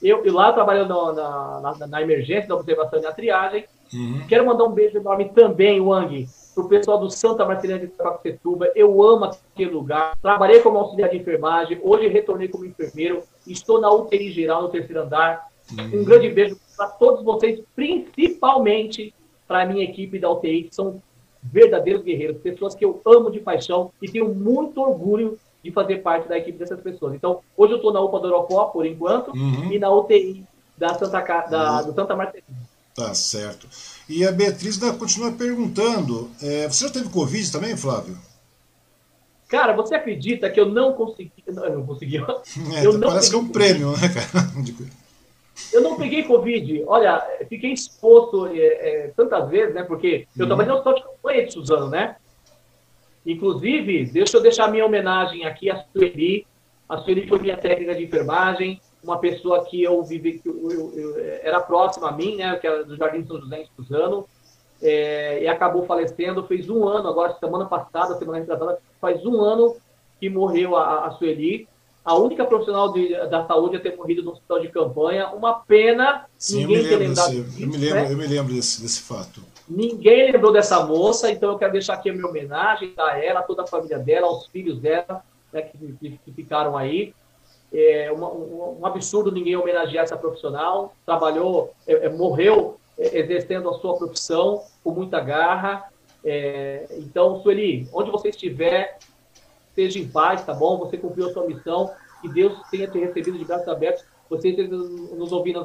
Eu, 0.00 0.24
eu 0.24 0.32
lá 0.32 0.52
trabalhando 0.52 1.12
na, 1.12 1.74
na, 1.78 1.86
na, 1.88 2.02
emergência, 2.02 2.48
na 2.48 2.54
observação 2.54 3.00
e 3.00 3.02
na 3.02 3.12
triagem. 3.12 3.64
Uhum. 3.92 4.24
Quero 4.28 4.46
mandar 4.46 4.64
um 4.64 4.72
beijo 4.72 4.98
enorme 4.98 5.30
também, 5.30 5.80
Wang, 5.80 6.28
para 6.54 6.64
o 6.64 6.68
pessoal 6.68 6.98
do 6.98 7.10
Santa 7.10 7.44
Marcelina 7.44 7.80
de 7.80 7.86
Itacoacetuba. 7.86 8.70
Eu 8.76 9.02
amo 9.02 9.24
aquele 9.24 9.70
lugar. 9.70 10.16
Trabalhei 10.22 10.60
como 10.60 10.78
auxiliar 10.78 11.10
de 11.10 11.16
enfermagem, 11.16 11.80
hoje 11.82 12.06
retornei 12.06 12.46
como 12.46 12.64
enfermeiro. 12.64 13.22
Estou 13.46 13.80
na 13.80 13.90
UTI 13.90 14.30
geral, 14.30 14.62
no 14.62 14.68
terceiro 14.68 15.02
andar. 15.02 15.48
Uhum. 15.72 16.00
Um 16.00 16.04
grande 16.04 16.28
beijo 16.28 16.56
para 16.76 16.86
todos 16.88 17.24
vocês, 17.24 17.60
principalmente 17.74 19.12
para 19.48 19.62
a 19.62 19.66
minha 19.66 19.82
equipe 19.82 20.18
da 20.18 20.30
UTI, 20.30 20.64
que 20.64 20.74
são 20.74 21.02
verdadeiros 21.42 22.02
guerreiros, 22.02 22.42
pessoas 22.42 22.74
que 22.74 22.84
eu 22.84 23.00
amo 23.06 23.30
de 23.30 23.40
paixão 23.40 23.90
e 24.02 24.08
tenho 24.08 24.34
muito 24.34 24.80
orgulho 24.80 25.38
de 25.64 25.72
fazer 25.72 26.02
parte 26.02 26.28
da 26.28 26.36
equipe 26.36 26.58
dessas 26.58 26.80
pessoas. 26.80 27.14
Então, 27.14 27.40
hoje 27.56 27.72
eu 27.72 27.76
estou 27.76 27.92
na 27.92 28.00
UPA 28.00 28.20
do 28.20 28.26
Oropó, 28.28 28.66
por 28.66 28.84
enquanto, 28.84 29.32
uhum. 29.32 29.72
e 29.72 29.78
na 29.78 29.90
UTI 29.90 30.44
da 30.76 30.94
Santa, 30.94 31.20
da, 31.20 31.82
do 31.82 31.94
Santa 31.94 32.14
Marcelina. 32.14 32.68
Tá 32.94 33.14
certo. 33.14 33.66
E 34.08 34.26
a 34.26 34.32
Beatriz 34.32 34.78
continua 34.98 35.32
perguntando: 35.32 36.30
é, 36.42 36.68
você 36.68 36.86
já 36.86 36.92
teve 36.92 37.08
Covid 37.08 37.50
também, 37.50 37.76
Flávio? 37.76 38.18
Cara, 39.48 39.72
você 39.72 39.94
acredita 39.94 40.50
que 40.50 40.60
eu 40.60 40.66
não 40.66 40.92
consegui. 40.92 41.32
Eu 41.46 41.54
não 41.54 41.86
consegui. 41.86 42.18
É, 42.76 42.84
eu 42.84 42.98
não 42.98 43.08
parece 43.08 43.30
que 43.30 43.36
é 43.36 43.38
um 43.38 43.48
prêmio, 43.48 43.92
né, 43.92 44.08
cara? 44.08 44.48
Eu 45.72 45.82
não 45.82 45.96
peguei 45.96 46.22
Covid. 46.22 46.84
Olha, 46.86 47.20
fiquei 47.48 47.72
exposto 47.72 48.46
é, 48.46 48.58
é, 48.58 49.12
tantas 49.16 49.48
vezes, 49.48 49.74
né? 49.74 49.82
Porque 49.82 50.26
eu 50.36 50.42
uhum. 50.42 50.46
trabalhei 50.46 50.72
no 50.72 50.78
hospital 50.78 50.94
de 50.94 51.02
campanha 51.02 51.46
de 51.46 51.52
Suzano, 51.52 51.90
né? 51.90 52.16
Inclusive, 53.26 54.06
deixa 54.06 54.36
eu 54.36 54.42
deixar 54.42 54.70
minha 54.70 54.86
homenagem 54.86 55.44
aqui 55.44 55.70
à 55.70 55.84
Sueli. 55.92 56.46
A 56.88 56.98
Sueli 56.98 57.26
foi 57.26 57.38
minha 57.38 57.56
técnica 57.56 57.94
de 57.94 58.04
enfermagem, 58.04 58.80
uma 59.02 59.18
pessoa 59.18 59.64
que 59.64 59.82
eu 59.82 60.02
vivi, 60.02 60.38
que 60.38 60.48
eu, 60.48 60.70
eu, 60.70 60.92
eu, 60.94 61.18
era 61.42 61.60
próxima 61.60 62.08
a 62.08 62.12
mim, 62.12 62.36
né? 62.36 62.56
Que 62.56 62.66
era 62.66 62.84
do 62.84 62.96
Jardim 62.96 63.26
São 63.26 63.40
José 63.40 63.62
em 63.62 63.66
Suzano. 63.76 64.26
É, 64.80 65.42
e 65.42 65.48
acabou 65.48 65.84
falecendo. 65.84 66.44
Fez 66.44 66.70
um 66.70 66.86
ano, 66.86 67.08
agora, 67.08 67.36
semana 67.38 67.66
passada, 67.66 68.14
semana 68.14 68.38
retrasada, 68.38 68.78
faz 69.00 69.26
um 69.26 69.40
ano 69.40 69.76
que 70.18 70.30
morreu 70.30 70.76
a, 70.76 71.06
a 71.06 71.10
Sueli 71.12 71.68
a 72.08 72.14
única 72.14 72.42
profissional 72.46 72.90
de, 72.90 73.14
da 73.28 73.46
saúde 73.46 73.76
a 73.76 73.80
ter 73.80 73.94
morrido 73.94 74.22
no 74.22 74.30
hospital 74.30 74.60
de 74.60 74.68
campanha. 74.70 75.28
Uma 75.28 75.60
pena 75.60 76.24
Sim, 76.38 76.64
ninguém 76.64 76.88
ter 76.88 76.96
lembrado 76.96 77.30
disso, 77.32 77.62
eu 77.62 77.68
me 77.68 77.76
lembro, 77.76 77.94
né? 77.96 78.12
eu 78.12 78.16
me 78.16 78.26
lembro 78.26 78.54
desse, 78.54 78.80
desse 78.80 79.02
fato. 79.02 79.42
Ninguém 79.68 80.32
lembrou 80.32 80.50
dessa 80.50 80.86
moça, 80.86 81.30
então 81.30 81.50
eu 81.50 81.58
quero 81.58 81.72
deixar 81.72 81.92
aqui 81.92 82.08
a 82.08 82.12
minha 82.14 82.26
homenagem 82.26 82.94
a 82.96 83.22
ela, 83.22 83.40
a 83.40 83.42
toda 83.42 83.64
a 83.64 83.66
família 83.66 83.98
dela, 83.98 84.26
aos 84.26 84.46
filhos 84.46 84.78
dela, 84.78 85.22
né, 85.52 85.60
que, 85.60 85.76
que, 86.00 86.18
que, 86.24 86.32
ficaram 86.32 86.78
aí. 86.78 87.12
É 87.70 88.10
uma, 88.10 88.32
um, 88.32 88.78
um, 88.80 88.86
absurdo 88.86 89.30
ninguém 89.30 89.54
homenagear 89.54 90.04
essa 90.04 90.16
profissional. 90.16 90.94
Trabalhou, 91.04 91.74
é, 91.86 92.06
é, 92.06 92.08
morreu 92.08 92.80
é, 92.98 93.18
exercendo 93.18 93.68
a 93.68 93.74
sua 93.74 93.98
profissão 93.98 94.62
com 94.82 94.92
muita 94.92 95.20
garra. 95.20 95.84
É, 96.24 96.86
então, 96.92 97.42
Sueli, 97.42 97.86
onde 97.92 98.10
você 98.10 98.30
estiver, 98.30 98.96
esteja 99.78 99.98
em 99.98 100.08
paz, 100.08 100.44
tá 100.44 100.52
bom? 100.52 100.76
Você 100.78 100.96
cumpriu 100.96 101.28
a 101.28 101.32
sua 101.32 101.46
missão, 101.46 101.90
que 102.20 102.28
Deus 102.28 102.60
tenha 102.70 102.88
te 102.88 102.98
recebido 102.98 103.38
de 103.38 103.44
braços 103.44 103.68
abertos, 103.68 104.04
você 104.28 104.48
esteja 104.48 104.68
nos 104.68 105.32
ouvindo, 105.32 105.64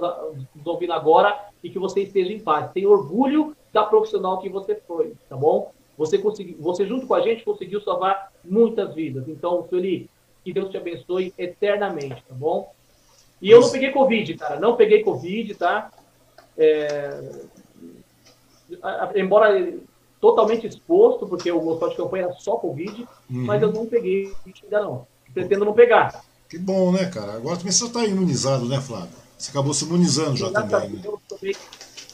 nos 0.55 0.65
ouvindo 0.65 0.93
agora 0.93 1.47
e 1.63 1.69
que 1.69 1.79
você 1.79 2.03
esteja 2.03 2.31
em 2.31 2.39
paz. 2.39 2.71
Tenha 2.71 2.87
orgulho 2.87 3.55
da 3.73 3.83
profissional 3.83 4.39
que 4.39 4.47
você 4.47 4.75
foi, 4.87 5.13
tá 5.27 5.35
bom? 5.35 5.71
Você 5.97 6.17
conseguiu, 6.17 6.57
você 6.59 6.85
junto 6.85 7.05
com 7.05 7.13
a 7.13 7.21
gente 7.21 7.43
conseguiu 7.43 7.81
salvar 7.81 8.31
muitas 8.43 8.93
vidas. 8.93 9.27
Então, 9.27 9.65
Sueli, 9.67 10.09
que 10.43 10.53
Deus 10.53 10.69
te 10.69 10.77
abençoe 10.77 11.33
eternamente, 11.37 12.23
tá 12.27 12.33
bom? 12.33 12.71
E 13.41 13.51
eu 13.51 13.59
não 13.59 13.69
peguei 13.69 13.91
Covid, 13.91 14.33
cara. 14.35 14.59
Não 14.59 14.75
peguei 14.75 15.03
Covid, 15.03 15.55
tá? 15.55 15.91
É... 16.57 17.31
Embora 19.15 19.59
totalmente 20.23 20.65
exposto, 20.65 21.27
porque 21.27 21.51
o 21.51 21.67
hospital 21.67 21.89
de 21.89 21.97
campanha 21.97 22.23
era 22.23 22.33
só 22.35 22.55
Covid, 22.55 23.01
uhum. 23.29 23.45
mas 23.45 23.61
eu 23.61 23.73
não 23.73 23.85
peguei 23.85 24.31
ainda 24.63 24.81
não. 24.81 25.05
Pretendo 25.33 25.65
não 25.65 25.73
pegar. 25.73 26.23
Que 26.47 26.57
bom, 26.57 26.93
né, 26.93 27.07
cara? 27.07 27.33
Agora 27.33 27.57
também 27.57 27.73
você 27.73 27.83
está 27.83 28.05
imunizado, 28.05 28.63
né, 28.63 28.79
Flávio? 28.79 29.09
Você 29.37 29.51
acabou 29.51 29.73
se 29.73 29.83
imunizando 29.83 30.37
já 30.37 30.49
também. 30.49 30.91
Né? 30.91 31.01
Eu 31.03 31.19
tomei, 31.27 31.57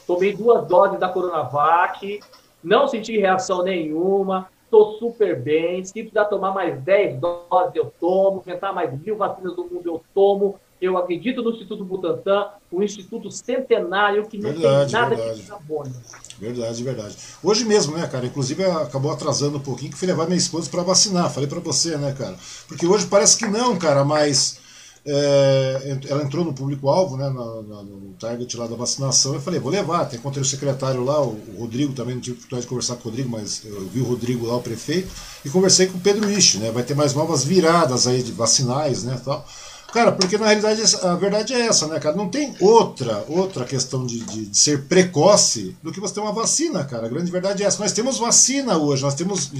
tomei 0.07 0.35
duas 0.35 0.67
doses 0.67 0.99
da 0.99 1.07
Coronavac, 1.07 2.19
não 2.63 2.87
senti 2.87 3.15
reação 3.15 3.61
nenhuma, 3.61 4.49
estou 4.63 4.97
super 4.97 5.39
bem. 5.39 5.85
Se 5.85 5.93
precisar 5.93 6.25
tomar 6.25 6.51
mais 6.51 6.81
10 6.81 7.19
doses, 7.19 7.75
eu 7.75 7.93
tomo. 7.99 8.41
Tentar 8.41 8.73
mais 8.73 8.91
mil 8.99 9.17
vacinas 9.17 9.55
do 9.55 9.65
mundo, 9.65 9.85
eu 9.85 10.01
tomo. 10.15 10.59
Eu 10.81 10.97
acredito 10.97 11.41
no 11.41 11.51
Instituto 11.51 11.83
Butantan, 11.83 12.47
um 12.71 12.81
instituto 12.81 13.29
centenário 13.29 14.25
que 14.27 14.37
não 14.37 14.51
verdade, 14.51 14.91
tem 14.91 15.01
nada 15.01 15.15
verdade. 15.15 15.41
de 15.41 15.47
carbono. 15.47 15.93
Verdade, 16.39 16.83
verdade. 16.83 17.17
Hoje 17.43 17.65
mesmo, 17.65 17.97
né, 17.97 18.07
cara? 18.07 18.25
Inclusive 18.25 18.63
acabou 18.63 19.11
atrasando 19.11 19.57
um 19.57 19.61
pouquinho 19.61 19.91
que 19.91 19.97
fui 19.97 20.07
levar 20.07 20.25
minha 20.25 20.37
esposa 20.37 20.69
para 20.69 20.81
vacinar. 20.81 21.29
Falei 21.29 21.49
para 21.49 21.59
você, 21.59 21.97
né, 21.97 22.13
cara? 22.17 22.37
Porque 22.67 22.87
hoje 22.87 23.07
parece 23.07 23.37
que 23.37 23.45
não, 23.45 23.77
cara, 23.77 24.05
mas 24.05 24.59
é, 25.05 25.97
ela 26.07 26.23
entrou 26.23 26.45
no 26.45 26.53
público-alvo, 26.53 27.17
né, 27.17 27.29
no, 27.29 27.61
no, 27.63 28.13
target 28.13 28.55
lá 28.55 28.67
da 28.67 28.75
vacinação. 28.75 29.33
Eu 29.33 29.41
falei, 29.41 29.59
vou 29.59 29.71
levar. 29.71 30.01
Até 30.01 30.17
encontrei 30.17 30.41
o 30.41 30.45
secretário 30.45 31.03
lá, 31.03 31.21
o, 31.21 31.37
Rodrigo 31.57 31.93
também. 31.93 32.15
Não 32.15 32.21
tive 32.21 32.37
oportunidade 32.37 32.63
de 32.63 32.69
conversar 32.69 32.95
com 32.95 33.01
o 33.01 33.11
Rodrigo, 33.11 33.29
mas 33.29 33.63
eu 33.65 33.87
vi 33.87 34.01
o 34.01 34.05
Rodrigo 34.05 34.45
lá, 34.45 34.55
o 34.55 34.61
prefeito, 34.61 35.09
e 35.43 35.49
conversei 35.49 35.87
com 35.87 35.97
o 35.97 36.01
Pedro 36.01 36.29
Isch, 36.29 36.55
né? 36.55 36.71
Vai 36.71 36.83
ter 36.83 36.95
mais 36.95 37.13
novas 37.13 37.43
viradas 37.43 38.07
aí 38.07 38.21
de 38.21 38.31
vacinais, 38.31 39.03
né, 39.03 39.19
tal. 39.23 39.45
Cara, 39.91 40.11
porque 40.11 40.37
na 40.37 40.45
realidade 40.45 40.81
a 41.01 41.15
verdade 41.15 41.53
é 41.53 41.67
essa, 41.67 41.87
né, 41.87 41.99
cara? 41.99 42.15
Não 42.15 42.29
tem 42.29 42.55
outra 42.59 43.23
outra 43.27 43.65
questão 43.65 44.05
de, 44.05 44.19
de, 44.19 44.45
de, 44.45 44.57
ser 44.57 44.83
precoce 44.83 45.75
do 45.81 45.91
que 45.91 45.99
você 45.99 46.13
ter 46.13 46.19
uma 46.19 46.31
vacina, 46.31 46.83
cara. 46.83 47.07
A 47.07 47.09
grande 47.09 47.31
verdade 47.31 47.63
é 47.63 47.65
essa. 47.65 47.81
Nós 47.81 47.91
temos 47.91 48.17
vacina 48.17 48.77
hoje, 48.77 49.01
nós 49.01 49.15
temos 49.15 49.51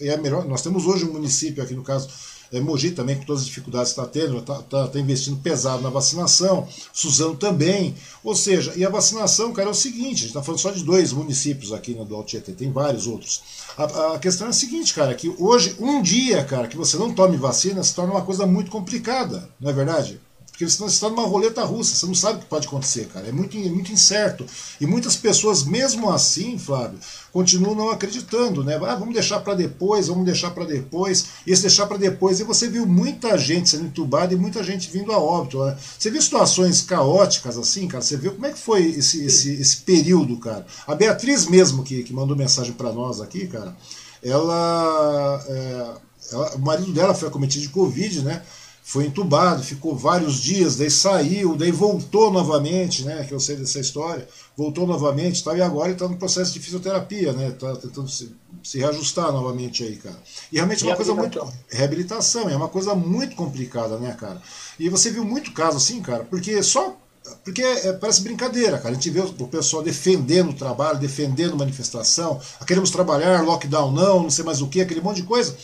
é 0.00 0.16
melhor, 0.16 0.44
nós 0.44 0.62
temos 0.62 0.86
hoje 0.86 1.04
um 1.04 1.12
município 1.12 1.62
aqui 1.62 1.74
no 1.74 1.82
caso 1.82 2.08
é, 2.52 2.60
Mogi 2.60 2.90
também, 2.90 3.16
com 3.16 3.24
todas 3.24 3.42
as 3.42 3.48
dificuldades 3.48 3.92
que 3.92 4.00
está 4.00 4.10
tendo, 4.10 4.38
está 4.38 4.62
tá, 4.62 4.88
tá 4.88 5.00
investindo 5.00 5.36
pesado 5.38 5.82
na 5.82 5.90
vacinação, 5.90 6.66
Suzano 6.92 7.36
também. 7.36 7.94
Ou 8.22 8.34
seja, 8.34 8.72
e 8.76 8.84
a 8.84 8.90
vacinação, 8.90 9.52
cara, 9.52 9.68
é 9.68 9.72
o 9.72 9.74
seguinte: 9.74 10.16
a 10.16 10.18
gente 10.18 10.26
está 10.26 10.42
falando 10.42 10.60
só 10.60 10.70
de 10.70 10.84
dois 10.84 11.12
municípios 11.12 11.72
aqui 11.72 11.94
no 11.94 12.04
do 12.04 12.14
Alto 12.14 12.40
tem 12.40 12.70
vários 12.70 13.06
outros. 13.06 13.42
A, 13.76 14.14
a, 14.14 14.18
questão 14.18 14.46
é 14.46 14.50
a 14.50 14.52
seguinte, 14.52 14.94
cara, 14.94 15.14
que 15.14 15.34
hoje, 15.38 15.76
um 15.78 16.02
dia, 16.02 16.44
cara, 16.44 16.68
que 16.68 16.76
você 16.76 16.96
não 16.96 17.12
tome 17.12 17.36
vacina 17.36 17.82
se 17.82 17.94
torna 17.94 18.12
uma 18.12 18.22
coisa 18.22 18.46
muito 18.46 18.70
complicada, 18.70 19.48
não 19.60 19.70
é 19.70 19.72
verdade? 19.72 20.20
Porque 20.56 20.70
senão 20.70 20.88
você 20.88 20.94
está 20.94 21.10
numa 21.10 21.26
roleta 21.26 21.62
russa, 21.62 21.94
você 21.94 22.06
não 22.06 22.14
sabe 22.14 22.38
o 22.38 22.40
que 22.40 22.46
pode 22.46 22.66
acontecer, 22.66 23.08
cara. 23.08 23.28
É 23.28 23.32
muito, 23.32 23.58
é 23.58 23.68
muito 23.68 23.92
incerto. 23.92 24.46
E 24.80 24.86
muitas 24.86 25.14
pessoas, 25.14 25.64
mesmo 25.64 26.10
assim, 26.10 26.58
Flávio, 26.58 26.98
continuam 27.30 27.74
não 27.74 27.90
acreditando, 27.90 28.64
né? 28.64 28.76
Ah, 28.76 28.94
vamos 28.94 29.12
deixar 29.12 29.40
para 29.40 29.52
depois, 29.52 30.08
vamos 30.08 30.24
deixar 30.24 30.52
para 30.52 30.64
depois. 30.64 31.26
E 31.46 31.52
esse 31.52 31.60
deixar 31.60 31.86
para 31.86 31.98
depois, 31.98 32.40
e 32.40 32.44
você 32.44 32.68
viu 32.68 32.86
muita 32.86 33.36
gente 33.36 33.68
sendo 33.68 33.84
entubada 33.84 34.32
e 34.32 34.36
muita 34.38 34.64
gente 34.64 34.90
vindo 34.90 35.12
a 35.12 35.18
óbito. 35.18 35.62
Né? 35.62 35.76
Você 35.98 36.10
viu 36.10 36.22
situações 36.22 36.80
caóticas 36.80 37.58
assim, 37.58 37.86
cara? 37.86 38.02
Você 38.02 38.16
viu 38.16 38.32
como 38.32 38.46
é 38.46 38.52
que 38.52 38.58
foi 38.58 38.86
esse, 38.92 39.26
esse, 39.26 39.52
esse 39.60 39.76
período, 39.82 40.38
cara? 40.38 40.66
A 40.86 40.94
Beatriz 40.94 41.44
mesmo, 41.44 41.84
que, 41.84 42.02
que 42.02 42.14
mandou 42.14 42.34
mensagem 42.34 42.72
para 42.72 42.90
nós 42.94 43.20
aqui, 43.20 43.46
cara, 43.46 43.76
ela, 44.22 45.44
é, 45.46 45.86
ela, 46.32 46.56
O 46.56 46.60
marido 46.60 46.94
dela 46.94 47.14
foi 47.14 47.28
acometido 47.28 47.60
de 47.60 47.68
Covid, 47.68 48.22
né? 48.22 48.42
Foi 48.88 49.06
entubado, 49.06 49.64
ficou 49.64 49.96
vários 49.96 50.36
dias, 50.36 50.76
daí 50.76 50.88
saiu, 50.88 51.56
daí 51.56 51.72
voltou 51.72 52.30
novamente, 52.30 53.02
né? 53.02 53.24
Que 53.24 53.34
eu 53.34 53.40
sei 53.40 53.56
dessa 53.56 53.80
história, 53.80 54.28
voltou 54.56 54.86
novamente, 54.86 55.42
tá, 55.42 55.56
e 55.56 55.60
agora 55.60 55.90
está 55.90 56.06
no 56.06 56.16
processo 56.16 56.52
de 56.52 56.60
fisioterapia, 56.60 57.32
né? 57.32 57.48
Está 57.48 57.74
tentando 57.74 58.08
se, 58.08 58.32
se, 58.62 58.78
reajustar 58.78 59.32
novamente 59.32 59.82
aí, 59.82 59.96
cara. 59.96 60.16
E 60.52 60.54
realmente 60.54 60.84
é 60.84 60.86
uma 60.86 60.94
coisa 60.94 61.14
muito. 61.14 61.52
Reabilitação, 61.68 62.48
é 62.48 62.56
uma 62.56 62.68
coisa 62.68 62.94
muito 62.94 63.34
complicada, 63.34 63.98
né, 63.98 64.16
cara? 64.16 64.40
E 64.78 64.88
você 64.88 65.10
viu 65.10 65.24
muito 65.24 65.50
caso 65.50 65.78
assim, 65.78 66.00
cara, 66.00 66.22
porque 66.22 66.62
só 66.62 66.96
porque 67.42 67.62
é, 67.62 67.92
parece 67.94 68.22
brincadeira, 68.22 68.78
cara. 68.78 68.90
A 68.90 68.94
gente 68.94 69.10
vê 69.10 69.18
o 69.18 69.48
pessoal 69.48 69.82
defendendo 69.82 70.50
o 70.50 70.54
trabalho, 70.54 71.00
defendendo 71.00 71.56
manifestação, 71.56 72.40
queremos 72.64 72.90
trabalhar, 72.90 73.42
lockdown 73.42 73.90
não, 73.90 74.22
não 74.22 74.30
sei 74.30 74.44
mais 74.44 74.62
o 74.62 74.68
que, 74.68 74.80
aquele 74.80 75.00
monte 75.00 75.16
de 75.16 75.22
coisa. 75.24 75.56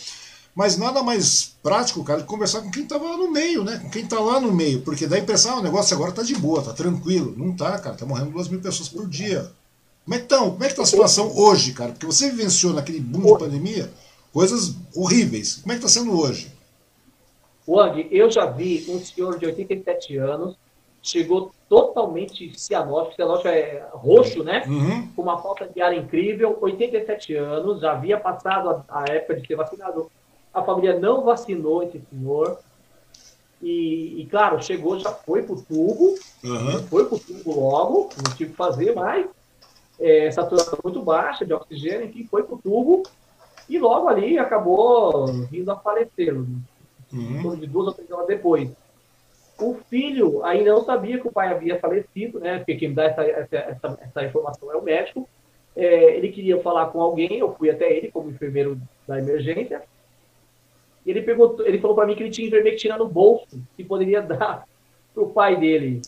Mas 0.55 0.77
nada 0.77 1.01
mais 1.01 1.55
prático, 1.63 2.03
cara, 2.03 2.21
de 2.21 2.27
conversar 2.27 2.61
com 2.61 2.69
quem 2.69 2.83
estava 2.83 3.05
lá 3.05 3.17
no 3.17 3.31
meio, 3.31 3.63
né? 3.63 3.79
Com 3.79 3.89
quem 3.89 4.03
está 4.03 4.19
lá 4.19 4.39
no 4.39 4.51
meio. 4.51 4.81
Porque 4.81 5.07
dá 5.07 5.15
a 5.15 5.19
impressão, 5.19 5.55
ah, 5.55 5.59
o 5.59 5.63
negócio 5.63 5.95
agora 5.95 6.11
está 6.11 6.21
de 6.21 6.35
boa, 6.35 6.59
está 6.59 6.73
tranquilo. 6.73 7.33
Não 7.35 7.55
tá, 7.55 7.79
cara, 7.79 7.95
tá 7.95 8.05
morrendo 8.05 8.31
duas 8.31 8.47
mil 8.47 8.61
pessoas 8.61 8.87
por 8.87 9.07
dia. 9.07 9.51
Como 10.05 10.15
é 10.15 10.17
que 10.19 10.25
estão? 10.25 10.51
Como 10.51 10.63
é 10.63 10.67
que 10.67 10.75
tá 10.75 10.83
a 10.83 10.85
situação 10.85 11.35
hoje, 11.35 11.73
cara? 11.73 11.91
Porque 11.91 12.05
você 12.05 12.29
vivenciou 12.29 12.73
naquele 12.73 12.99
boom 12.99 13.33
de 13.33 13.39
pandemia 13.39 13.91
coisas 14.31 14.75
horríveis. 14.95 15.57
Como 15.57 15.71
é 15.71 15.75
que 15.75 15.85
está 15.85 15.99
sendo 15.99 16.19
hoje? 16.19 16.51
Wang, 17.67 18.07
eu 18.11 18.29
já 18.29 18.45
vi 18.45 18.85
um 18.89 18.99
senhor 18.99 19.39
de 19.39 19.45
87 19.45 20.17
anos, 20.17 20.55
chegou 21.01 21.51
totalmente 21.69 22.59
cianótico, 22.59 23.15
cianótico 23.15 23.47
é 23.47 23.87
roxo, 23.93 24.43
né? 24.43 24.63
Uhum. 24.67 25.07
Com 25.15 25.21
uma 25.21 25.41
falta 25.41 25.67
de 25.67 25.81
ar 25.81 25.95
incrível, 25.95 26.57
87 26.59 27.35
anos, 27.35 27.79
já 27.79 27.93
havia 27.93 28.19
passado 28.19 28.69
a, 28.69 28.83
a 28.89 29.05
época 29.09 29.39
de 29.39 29.47
ser 29.47 29.55
vacinado 29.55 30.11
a 30.53 30.61
família 30.61 30.99
não 30.99 31.23
vacinou 31.23 31.83
esse 31.83 32.01
senhor. 32.09 32.59
E, 33.61 34.21
e 34.21 34.25
claro, 34.25 34.61
chegou, 34.61 34.99
já 34.99 35.11
foi 35.11 35.41
pro 35.43 35.61
tubo, 35.61 36.15
uhum. 36.43 36.83
foi 36.89 37.05
pro 37.05 37.17
tubo 37.17 37.59
logo, 37.59 38.09
não 38.17 38.35
tive 38.35 38.51
que 38.51 38.55
fazer 38.57 38.93
mais. 38.93 39.25
É, 39.99 40.29
saturação 40.31 40.77
muito 40.83 41.01
baixa 41.01 41.45
de 41.45 41.53
oxigênio, 41.53 42.09
que 42.09 42.27
foi 42.27 42.43
pro 42.43 42.57
tubo 42.57 43.03
e 43.69 43.79
logo 43.79 44.07
ali 44.07 44.37
acabou 44.37 45.27
vindo 45.49 45.71
a 45.71 45.77
falecer, 45.77 46.35
uhum. 46.35 47.55
de 47.55 47.67
duas 47.67 47.87
ou 47.87 47.93
três 47.93 48.11
horas 48.11 48.27
depois. 48.27 48.69
O 49.59 49.75
filho 49.89 50.43
ainda 50.43 50.73
não 50.73 50.83
sabia 50.83 51.19
que 51.19 51.27
o 51.27 51.31
pai 51.31 51.47
havia 51.47 51.79
falecido, 51.79 52.39
né? 52.39 52.57
Porque 52.57 52.75
quem 52.75 52.89
me 52.89 52.95
dá 52.95 53.05
essa, 53.05 53.23
essa, 53.23 53.55
essa, 53.55 53.99
essa 54.01 54.25
informação 54.25 54.71
é 54.71 54.75
o 54.75 54.81
médico. 54.81 55.29
É, 55.75 56.15
ele 56.17 56.29
queria 56.29 56.59
falar 56.59 56.87
com 56.87 56.99
alguém, 56.99 57.37
eu 57.37 57.53
fui 57.55 57.69
até 57.69 57.91
ele 57.91 58.11
como 58.11 58.29
enfermeiro 58.29 58.79
da 59.07 59.19
emergência. 59.19 59.81
E 61.05 61.09
ele, 61.09 61.21
perguntou, 61.21 61.65
ele 61.65 61.79
falou 61.79 61.95
para 61.95 62.05
mim 62.05 62.15
que 62.15 62.23
ele 62.23 62.31
tinha 62.31 62.47
ivermectina 62.47 62.97
no 62.97 63.07
bolso, 63.07 63.61
que 63.75 63.83
poderia 63.83 64.21
dar 64.23 64.65
para 65.13 65.23
o 65.23 65.29
pai 65.29 65.55
dele. 65.55 66.01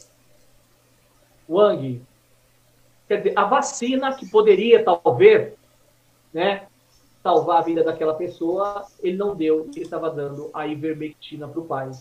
Wang, 1.49 2.01
quer 3.07 3.17
dizer, 3.17 3.33
a 3.35 3.45
vacina 3.45 4.15
que 4.15 4.27
poderia, 4.29 4.83
talvez, 4.83 5.53
né, 6.33 6.67
salvar 7.21 7.59
a 7.59 7.61
vida 7.61 7.83
daquela 7.83 8.13
pessoa, 8.13 8.85
ele 9.01 9.17
não 9.17 9.35
deu, 9.35 9.69
ele 9.73 9.81
estava 9.81 10.09
dando 10.09 10.49
a 10.53 10.67
ivermectina 10.67 11.47
para 11.47 11.59
o 11.59 11.65
pai. 11.65 11.91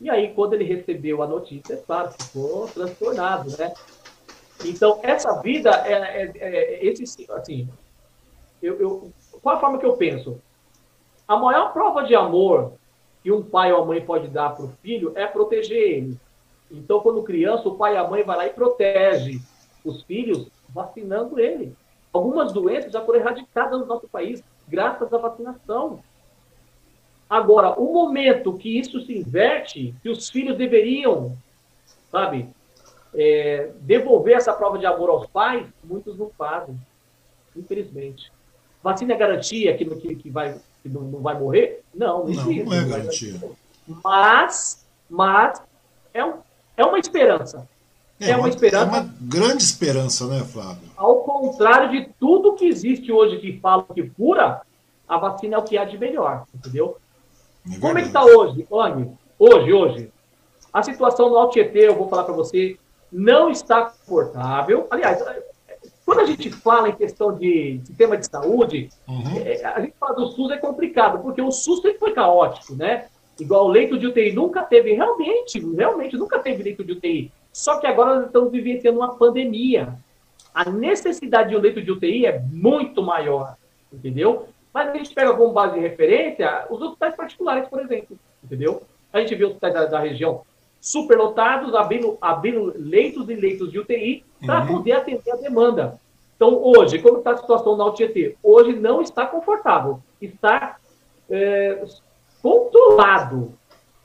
E 0.00 0.08
aí, 0.08 0.32
quando 0.34 0.54
ele 0.54 0.64
recebeu 0.64 1.22
a 1.22 1.26
notícia, 1.26 1.74
é 1.74 1.76
claro, 1.76 2.10
ficou 2.12 2.68
transtornado, 2.68 3.56
né? 3.58 3.72
Então, 4.64 5.00
essa 5.02 5.40
vida, 5.42 5.70
é, 5.86 5.92
é, 5.92 6.32
é 6.38 6.86
esse, 6.86 7.26
assim, 7.32 7.68
eu, 8.62 8.80
eu, 8.80 9.12
qual 9.42 9.56
a 9.56 9.60
forma 9.60 9.78
que 9.78 9.86
eu 9.86 9.96
penso? 9.96 10.40
A 11.30 11.36
maior 11.36 11.72
prova 11.72 12.02
de 12.02 12.12
amor 12.12 12.72
que 13.22 13.30
um 13.30 13.40
pai 13.40 13.72
ou 13.72 13.84
a 13.84 13.86
mãe 13.86 14.04
pode 14.04 14.26
dar 14.26 14.50
para 14.50 14.64
o 14.64 14.72
filho 14.82 15.12
é 15.14 15.28
proteger 15.28 15.78
ele. 15.78 16.18
Então, 16.68 16.98
quando 16.98 17.22
criança, 17.22 17.68
o 17.68 17.76
pai 17.76 17.94
e 17.94 17.96
a 17.96 18.08
mãe 18.08 18.24
vai 18.24 18.36
lá 18.36 18.46
e 18.46 18.50
protege 18.50 19.40
os 19.84 20.02
filhos 20.02 20.48
vacinando 20.70 21.38
ele. 21.38 21.72
Algumas 22.12 22.52
doenças 22.52 22.90
já 22.90 23.00
foram 23.04 23.20
erradicadas 23.20 23.78
no 23.78 23.86
nosso 23.86 24.08
país 24.08 24.42
graças 24.66 25.14
à 25.14 25.18
vacinação. 25.18 26.02
Agora, 27.28 27.78
o 27.78 27.92
momento 27.92 28.58
que 28.58 28.76
isso 28.76 29.00
se 29.02 29.16
inverte, 29.16 29.94
que 30.02 30.08
os 30.08 30.28
filhos 30.28 30.58
deveriam, 30.58 31.38
sabe, 32.10 32.48
é, 33.14 33.70
devolver 33.82 34.36
essa 34.36 34.52
prova 34.52 34.78
de 34.78 34.86
amor 34.86 35.08
aos 35.10 35.28
pais, 35.28 35.64
muitos 35.84 36.18
não 36.18 36.28
fazem, 36.30 36.76
infelizmente. 37.54 38.32
Vacina 38.82 39.12
é 39.12 39.16
garantia 39.16 39.76
que, 39.76 39.84
que, 39.84 40.16
que, 40.16 40.28
vai, 40.28 40.58
que 40.82 40.88
não, 40.88 41.02
não, 41.02 41.20
vai 41.20 41.38
morrer? 41.38 41.82
Não, 41.94 42.24
não, 42.24 42.32
não, 42.32 42.52
não 42.64 42.72
é 42.72 42.84
garantia. 42.84 43.40
Mas, 44.02 44.84
mas 45.08 45.62
é, 46.14 46.24
um, 46.24 46.34
é 46.76 46.84
uma 46.84 46.98
esperança. 46.98 47.68
É, 48.18 48.30
é 48.30 48.36
uma, 48.36 48.44
uma, 48.44 48.48
esperança. 48.48 48.84
É 48.84 48.88
uma 48.88 49.14
grande 49.20 49.62
esperança, 49.62 50.26
né, 50.26 50.44
Flávio? 50.44 50.88
Ao 50.96 51.16
contrário 51.20 51.90
de 51.90 52.08
tudo 52.18 52.54
que 52.54 52.66
existe 52.66 53.10
hoje 53.10 53.38
que 53.38 53.58
fala 53.58 53.84
que 53.94 54.08
cura, 54.10 54.60
a 55.08 55.18
vacina 55.18 55.56
é 55.56 55.58
o 55.58 55.62
que 55.62 55.78
há 55.78 55.84
de 55.84 55.98
melhor, 55.98 56.44
entendeu? 56.54 56.98
É 57.70 57.78
Como 57.78 57.98
é 57.98 58.02
que 58.02 58.08
está 58.08 58.24
hoje, 58.24 58.66
Anny? 58.72 59.10
Hoje, 59.38 59.72
hoje. 59.72 60.12
A 60.72 60.82
situação 60.82 61.30
no 61.30 61.36
Altietê, 61.36 61.88
eu 61.88 61.96
vou 61.96 62.08
falar 62.08 62.24
para 62.24 62.34
você, 62.34 62.78
não 63.10 63.50
está 63.50 63.86
confortável. 63.86 64.86
Aliás, 64.90 65.20
quando 66.10 66.20
a 66.22 66.26
gente 66.26 66.50
fala 66.50 66.88
em 66.88 66.96
questão 66.96 67.38
de 67.38 67.80
sistema 67.84 68.16
de 68.16 68.26
saúde, 68.26 68.88
uhum. 69.06 69.22
é, 69.46 69.64
a 69.64 69.80
gente 69.80 69.94
fala 69.96 70.16
do 70.16 70.26
SUS 70.26 70.50
é 70.50 70.56
complicado, 70.56 71.22
porque 71.22 71.40
o 71.40 71.52
SUS 71.52 71.80
sempre 71.80 72.00
foi 72.00 72.12
caótico, 72.12 72.74
né? 72.74 73.06
Igual 73.38 73.66
o 73.66 73.68
leito 73.68 73.96
de 73.96 74.08
UTI 74.08 74.32
nunca 74.32 74.64
teve, 74.64 74.92
realmente, 74.92 75.60
realmente 75.72 76.16
nunca 76.16 76.40
teve 76.40 76.64
leito 76.64 76.82
de 76.82 76.94
UTI. 76.94 77.30
Só 77.52 77.78
que 77.78 77.86
agora 77.86 78.16
nós 78.16 78.26
estamos 78.26 78.50
vivenciando 78.50 78.98
uma 78.98 79.14
pandemia. 79.14 79.94
A 80.52 80.68
necessidade 80.68 81.50
de 81.50 81.56
um 81.56 81.60
leito 81.60 81.80
de 81.80 81.92
UTI 81.92 82.26
é 82.26 82.40
muito 82.40 83.04
maior, 83.04 83.54
entendeu? 83.92 84.48
Mas 84.74 84.88
a 84.88 84.94
gente 84.94 85.14
pega 85.14 85.32
como 85.32 85.52
base 85.52 85.74
de 85.74 85.80
referência 85.80 86.66
os 86.70 86.82
hospitais 86.82 87.14
particulares, 87.14 87.68
por 87.68 87.80
exemplo, 87.80 88.18
entendeu? 88.42 88.82
A 89.12 89.20
gente 89.20 89.36
vê 89.36 89.44
hospitais 89.44 89.74
da, 89.74 89.84
da 89.86 90.00
região 90.00 90.42
superlotados, 90.80 91.72
abrindo, 91.72 92.18
abrindo 92.20 92.74
leitos 92.76 93.28
e 93.28 93.34
leitos 93.34 93.70
de 93.70 93.78
UTI 93.78 94.24
para 94.44 94.60
uhum. 94.60 94.76
poder 94.76 94.92
atender 94.92 95.30
a 95.30 95.36
demanda. 95.36 96.00
Então, 96.36 96.60
hoje, 96.62 96.98
como 96.98 97.18
está 97.18 97.32
a 97.32 97.36
situação 97.36 97.76
na 97.76 97.84
UTT? 97.86 98.36
Hoje 98.42 98.72
não 98.72 99.02
está 99.02 99.26
confortável, 99.26 100.00
está 100.20 100.76
é, 101.28 101.84
controlado. 102.42 103.52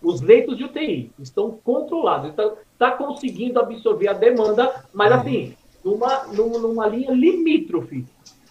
Os 0.01 0.21
leitos 0.21 0.57
de 0.57 0.65
UTI 0.65 1.11
estão 1.17 1.51
controlados, 1.63 2.29
está, 2.29 2.51
está 2.73 2.91
conseguindo 2.91 3.59
absorver 3.59 4.09
a 4.09 4.13
demanda, 4.13 4.85
mas 4.93 5.11
uhum. 5.11 5.19
assim, 5.19 5.57
numa, 5.83 6.23
numa, 6.25 6.59
numa 6.59 6.87
linha 6.87 7.11
limítrofe. 7.11 8.05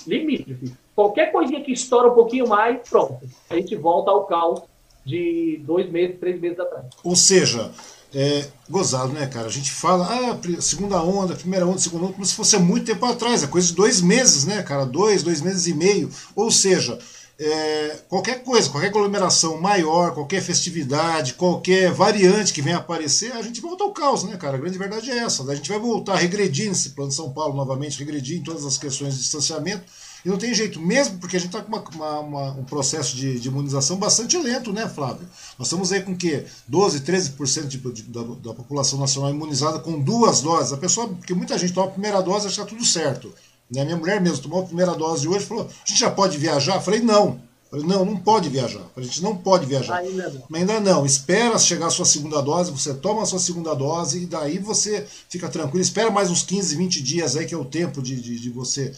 Limítrofe. 0.07 0.73
Qualquer 0.95 1.33
coisinha 1.33 1.63
que 1.63 1.73
estoura 1.73 2.09
um 2.09 2.15
pouquinho 2.15 2.49
mais, 2.49 2.89
pronto. 2.89 3.19
A 3.51 3.57
gente 3.57 3.75
volta 3.77 4.11
ao 4.11 4.25
caos 4.25 4.63
de 5.05 5.61
dois 5.65 5.91
meses, 5.91 6.19
três 6.19 6.41
meses 6.41 6.59
atrás. 6.59 6.87
Ou 7.05 7.15
seja, 7.17 7.71
é, 8.15 8.47
gozado, 8.71 9.13
né, 9.13 9.27
cara? 9.27 9.47
A 9.47 9.51
gente 9.51 9.73
fala, 9.73 10.07
ah, 10.07 10.61
segunda 10.61 11.03
onda, 11.03 11.35
primeira 11.35 11.67
onda, 11.67 11.79
segunda 11.79 12.05
onda, 12.05 12.13
como 12.15 12.25
se 12.25 12.35
fosse 12.35 12.57
muito 12.59 12.87
tempo 12.87 13.05
atrás, 13.05 13.43
é 13.43 13.47
coisa 13.47 13.67
de 13.67 13.75
dois 13.75 14.01
meses, 14.01 14.45
né, 14.45 14.63
cara? 14.63 14.87
Dois, 14.87 15.23
dois 15.23 15.41
meses 15.41 15.67
e 15.67 15.75
meio. 15.75 16.09
Ou 16.37 16.51
seja, 16.51 16.99
é, 17.37 17.99
qualquer 18.09 18.45
coisa, 18.45 18.71
qualquer 18.71 18.89
aglomeração 18.89 19.61
maior, 19.61 20.15
qualquer 20.15 20.41
festividade, 20.41 21.35
qualquer 21.35 21.91
variante 21.91 22.53
que 22.53 22.63
venha 22.63 22.77
aparecer, 22.77 23.33
a 23.33 23.43
gente 23.43 23.61
volta 23.61 23.83
ao 23.83 23.93
caos, 23.93 24.23
né, 24.23 24.37
cara? 24.37 24.57
A 24.57 24.61
grande 24.61 24.79
verdade 24.79 25.11
é 25.11 25.19
essa. 25.19 25.43
A 25.51 25.55
gente 25.55 25.69
vai 25.69 25.79
voltar 25.79 26.13
a 26.15 26.19
regredir 26.19 26.69
nesse 26.69 26.91
plano 26.91 27.11
de 27.11 27.17
São 27.17 27.33
Paulo 27.33 27.57
novamente, 27.57 27.99
regredir 27.99 28.39
em 28.39 28.43
todas 28.43 28.65
as 28.65 28.79
questões 28.79 29.15
de 29.15 29.21
distanciamento 29.21 29.83
e 30.25 30.29
não 30.29 30.39
tem 30.39 30.55
jeito, 30.55 30.81
mesmo 30.81 31.19
porque 31.19 31.37
a 31.37 31.41
gente 31.41 31.55
está 31.55 31.63
com 31.63 31.69
uma, 31.69 31.85
uma, 31.91 32.21
uma, 32.21 32.51
um 32.53 32.65
processo 32.65 33.15
de, 33.15 33.39
de, 33.39 33.49
imunização 33.49 33.99
bastante 33.99 34.39
lento, 34.39 34.73
né, 34.73 34.89
Flávio? 34.89 35.29
Nós 35.59 35.69
estamos 35.69 35.93
aí 35.93 36.03
com 36.03 36.17
que 36.17 36.45
12, 36.67 37.01
13% 37.01 37.67
de, 37.67 37.77
de, 37.77 38.03
da, 38.05 38.23
da, 38.23 38.55
população 38.55 38.99
nacional 38.99 39.31
imunizada 39.31 39.79
com 39.81 40.01
duas 40.01 40.41
doses. 40.41 40.73
A 40.73 40.79
pessoa, 40.79 41.09
porque 41.09 41.35
muita 41.35 41.59
gente 41.59 41.75
toma 41.75 41.89
a 41.89 41.91
primeira 41.91 42.23
dose 42.23 42.47
e 42.47 42.49
acha 42.49 42.63
está 42.63 42.65
tudo 42.65 42.83
certo. 42.87 43.35
Né? 43.71 43.85
Minha 43.85 43.99
mulher 43.99 44.19
mesmo 44.19 44.39
tomou 44.39 44.63
a 44.63 44.67
primeira 44.67 44.95
dose 44.95 45.29
hoje 45.29 45.45
e 45.45 45.47
falou: 45.47 45.65
a 45.65 45.89
gente 45.89 46.01
já 46.01 46.11
pode 46.11 46.39
viajar? 46.39 46.77
Eu 46.77 46.81
falei: 46.81 47.01
não. 47.01 47.39
falei, 47.71 47.85
não, 47.87 48.07
não 48.07 48.17
pode 48.17 48.49
viajar. 48.49 48.81
A 48.97 49.03
gente 49.03 49.23
não 49.23 49.37
pode 49.37 49.67
viajar. 49.67 49.97
Ainda 49.97 50.31
não. 50.31 50.43
Mas 50.49 50.61
ainda 50.63 50.81
não. 50.81 51.05
Espera 51.05 51.59
chegar 51.59 51.89
a 51.89 51.91
sua 51.91 52.07
segunda 52.07 52.41
dose, 52.41 52.71
você 52.71 52.95
toma 52.95 53.25
a 53.25 53.27
sua 53.27 53.39
segunda 53.39 53.75
dose 53.75 54.23
e 54.23 54.27
daí 54.27 54.59
você 54.59 55.07
fica 55.29 55.51
tranquilo. 55.51 55.83
Espera 55.83 56.11
mais 56.11 56.31
uns 56.31 56.43
15, 56.43 56.77
20 56.77 57.03
dias 57.03 57.37
aí, 57.37 57.45
que 57.45 57.55
é 57.55 57.59
o 57.59 57.65
tempo 57.67 58.01
de, 58.01 58.19
de, 58.19 58.41
de 58.41 58.49
você 58.49 58.95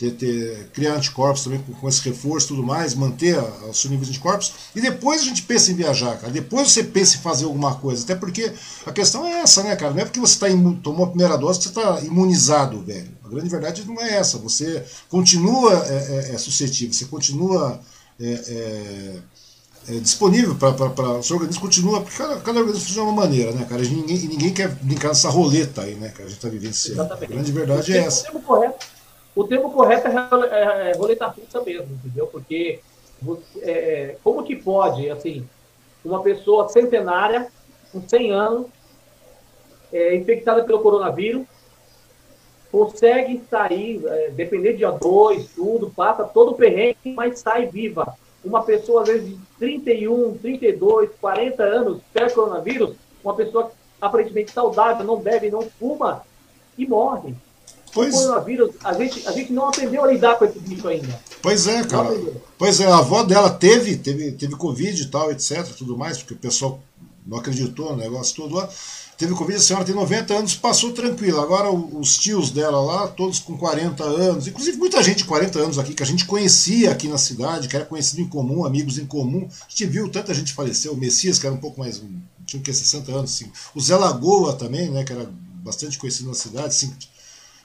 ter, 0.00 0.12
ter, 0.12 0.70
criar 0.72 0.94
anticorpos 0.94 1.44
também 1.44 1.60
com, 1.60 1.74
com 1.74 1.86
esse 1.86 2.00
reforço 2.08 2.46
e 2.46 2.48
tudo 2.48 2.62
mais, 2.62 2.94
manter 2.94 3.38
os 3.68 3.78
seus 3.78 3.90
níveis 3.90 4.08
de 4.08 4.14
anticorpos, 4.14 4.52
e 4.74 4.80
depois 4.80 5.20
a 5.20 5.24
gente 5.24 5.42
pensa 5.42 5.70
em 5.70 5.74
viajar, 5.74 6.16
cara. 6.16 6.32
Depois 6.32 6.72
você 6.72 6.82
pensa 6.82 7.16
em 7.16 7.20
fazer 7.20 7.44
alguma 7.44 7.74
coisa. 7.74 8.02
Até 8.02 8.14
porque 8.14 8.50
a 8.86 8.92
questão 8.92 9.26
é 9.26 9.42
essa, 9.42 9.62
né, 9.62 9.76
cara? 9.76 9.92
Não 9.92 10.00
é 10.00 10.04
porque 10.06 10.18
você 10.18 10.38
tá 10.38 10.46
tomou 10.82 11.04
a 11.04 11.08
primeira 11.08 11.36
dose 11.36 11.58
que 11.58 11.64
você 11.64 11.68
está 11.68 12.00
imunizado, 12.00 12.80
velho. 12.80 13.10
A 13.22 13.28
grande 13.28 13.50
verdade 13.50 13.84
não 13.86 14.00
é 14.00 14.16
essa. 14.16 14.38
Você 14.38 14.82
continua 15.10 15.84
é, 15.86 16.30
é, 16.30 16.34
é 16.34 16.38
suscetível, 16.38 16.94
você 16.94 17.04
continua. 17.04 17.78
É, 18.18 18.26
é, 18.26 19.16
é 19.88 19.98
disponível 19.98 20.54
para 20.54 21.18
o 21.18 21.22
seu 21.22 21.36
organismo 21.36 21.62
continua, 21.62 22.02
porque 22.02 22.16
cada, 22.16 22.36
cada 22.36 22.60
organismo 22.60 22.86
funciona 22.86 23.08
de 23.08 23.12
uma 23.12 23.22
maneira, 23.22 23.52
né, 23.52 23.64
cara? 23.64 23.82
E 23.82 23.88
ninguém, 23.88 24.18
ninguém 24.28 24.52
quer 24.52 24.68
brincar 24.68 25.08
nessa 25.08 25.30
roleta 25.30 25.82
aí, 25.82 25.94
né, 25.94 26.10
cara? 26.10 26.24
A 26.24 26.28
gente 26.28 26.36
está 26.36 26.48
vivenciando. 26.50 27.00
Exatamente. 27.00 27.24
A 27.24 27.34
grande 27.34 27.52
verdade 27.52 27.92
é 27.96 27.98
essa. 27.98 28.30
O 28.30 28.40
correto 28.40 28.99
o 29.40 29.44
termo 29.48 29.72
correto 29.72 30.06
é, 30.06 30.10
é, 30.50 30.90
é 30.90 30.96
roleta 30.96 31.26
russa 31.26 31.62
mesmo, 31.62 31.88
entendeu? 31.94 32.26
Porque 32.26 32.80
é, 33.62 34.16
como 34.22 34.44
que 34.44 34.54
pode, 34.54 35.08
assim, 35.08 35.48
uma 36.04 36.22
pessoa 36.22 36.68
centenária, 36.68 37.50
com 37.90 38.06
100 38.06 38.32
anos, 38.32 38.66
é, 39.92 40.14
infectada 40.14 40.62
pelo 40.64 40.80
coronavírus, 40.80 41.46
consegue 42.70 43.42
sair, 43.50 44.02
é, 44.06 44.30
depender 44.30 44.74
de 44.74 44.84
A2, 44.84 45.48
tudo, 45.54 45.90
passa 45.90 46.24
todo 46.24 46.52
o 46.52 46.54
perrengue, 46.54 47.14
mas 47.14 47.40
sai 47.40 47.66
viva. 47.66 48.14
Uma 48.44 48.62
pessoa, 48.62 49.02
às 49.02 49.08
vezes, 49.08 49.28
de 49.28 49.38
31, 49.58 50.36
32, 50.38 51.10
40 51.18 51.62
anos, 51.62 52.02
pega 52.12 52.30
coronavírus, 52.30 52.94
uma 53.24 53.34
pessoa 53.34 53.72
aparentemente 54.00 54.50
saudável, 54.50 55.04
não 55.04 55.16
bebe, 55.16 55.50
não 55.50 55.62
fuma, 55.62 56.24
e 56.76 56.86
morre. 56.86 57.34
Pois... 57.92 58.14
O 58.14 58.18
coronavírus, 58.18 58.70
a 58.84 58.92
gente, 58.94 59.26
a 59.26 59.32
gente 59.32 59.52
não 59.52 59.68
aprendeu 59.68 60.04
a 60.04 60.06
lidar 60.12 60.38
com 60.38 60.44
esse 60.44 60.58
bicho 60.58 60.86
ainda. 60.86 61.20
Pois 61.42 61.66
é, 61.66 61.84
cara. 61.84 62.16
Pois 62.58 62.80
é, 62.80 62.86
a 62.86 62.98
avó 62.98 63.22
dela 63.22 63.50
teve, 63.50 63.96
teve, 63.96 64.32
teve 64.32 64.54
Covid 64.56 65.02
e 65.02 65.06
tal, 65.06 65.30
etc, 65.32 65.64
tudo 65.76 65.96
mais, 65.96 66.18
porque 66.18 66.34
o 66.34 66.38
pessoal 66.38 66.80
não 67.26 67.38
acreditou 67.38 67.90
no 67.90 67.96
negócio 67.96 68.36
todo 68.36 68.54
lá. 68.54 68.68
Teve 69.20 69.34
Covid, 69.34 69.58
a 69.58 69.60
senhora 69.60 69.84
tem 69.84 69.94
90 69.94 70.32
anos, 70.32 70.54
passou 70.54 70.92
tranquila. 70.92 71.42
Agora 71.42 71.70
os 71.70 72.16
tios 72.16 72.50
dela 72.50 72.80
lá, 72.80 73.06
todos 73.06 73.38
com 73.38 73.54
40 73.54 74.02
anos, 74.02 74.46
inclusive 74.46 74.78
muita 74.78 75.02
gente 75.02 75.18
de 75.18 75.24
40 75.24 75.58
anos 75.58 75.78
aqui, 75.78 75.92
que 75.92 76.02
a 76.02 76.06
gente 76.06 76.24
conhecia 76.24 76.90
aqui 76.90 77.06
na 77.06 77.18
cidade, 77.18 77.68
que 77.68 77.76
era 77.76 77.84
conhecido 77.84 78.22
em 78.22 78.26
comum, 78.26 78.64
amigos 78.64 78.96
em 78.96 79.04
comum. 79.04 79.46
A 79.46 79.68
gente 79.68 79.84
viu, 79.84 80.08
tanta 80.08 80.32
gente 80.32 80.54
faleceu. 80.54 80.94
O 80.94 80.96
Messias, 80.96 81.38
que 81.38 81.46
era 81.46 81.54
um 81.54 81.58
pouco 81.60 81.78
mais, 81.78 82.02
tinha 82.46 82.62
que 82.62 82.72
60 82.72 83.12
anos, 83.12 83.34
assim. 83.34 83.52
O 83.74 83.80
Zé 83.80 83.94
Lagoa 83.94 84.54
também, 84.54 84.90
né, 84.90 85.04
que 85.04 85.12
era 85.12 85.30
bastante 85.62 85.98
conhecido 85.98 86.28
na 86.30 86.34
cidade, 86.34 86.68
assim, 86.68 86.90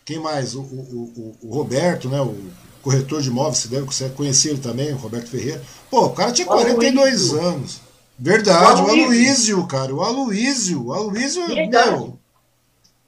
quem 0.06 0.20
mais? 0.20 0.54
O, 0.54 0.62
o, 0.62 1.36
o, 1.42 1.48
o 1.50 1.54
Roberto, 1.54 2.08
né? 2.08 2.22
O 2.22 2.38
corretor 2.84 3.22
de 3.22 3.30
imóveis, 3.30 3.58
você 3.58 3.68
deve 3.68 4.14
conhecer 4.14 4.50
ele 4.52 4.62
também, 4.62 4.94
o 4.94 4.98
Roberto 4.98 5.28
Ferreira. 5.28 5.62
Pô, 5.90 6.06
o 6.06 6.14
cara 6.14 6.32
tinha 6.32 6.46
42 6.46 7.34
o 7.34 7.40
anos. 7.40 7.82
Verdade, 8.18 8.82
o 8.82 8.86
Aloísio, 8.86 9.68
cara. 9.68 9.94
O 9.94 10.04
Aloísio. 10.04 10.86
O 10.86 10.94
Aloísio, 10.94 11.48
meu. 11.48 12.20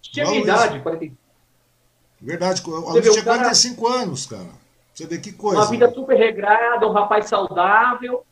Tinha 0.01 0.25
minha 0.25 0.41
idade, 0.41 0.79
45. 0.81 1.17
Verdade, 2.19 2.63
o 2.65 2.75
Aloísio 2.75 3.11
tinha 3.13 3.23
45 3.23 3.81
cara... 3.81 4.01
anos, 4.01 4.25
cara. 4.25 4.67
Você 4.93 5.05
vê 5.05 5.19
que 5.19 5.31
coisa. 5.31 5.61
Uma 5.61 5.69
vida 5.69 5.87
né? 5.87 5.93
super 5.93 6.17
regrada, 6.17 6.87
um 6.87 6.91
rapaz 6.91 7.27
saudável. 7.27 8.25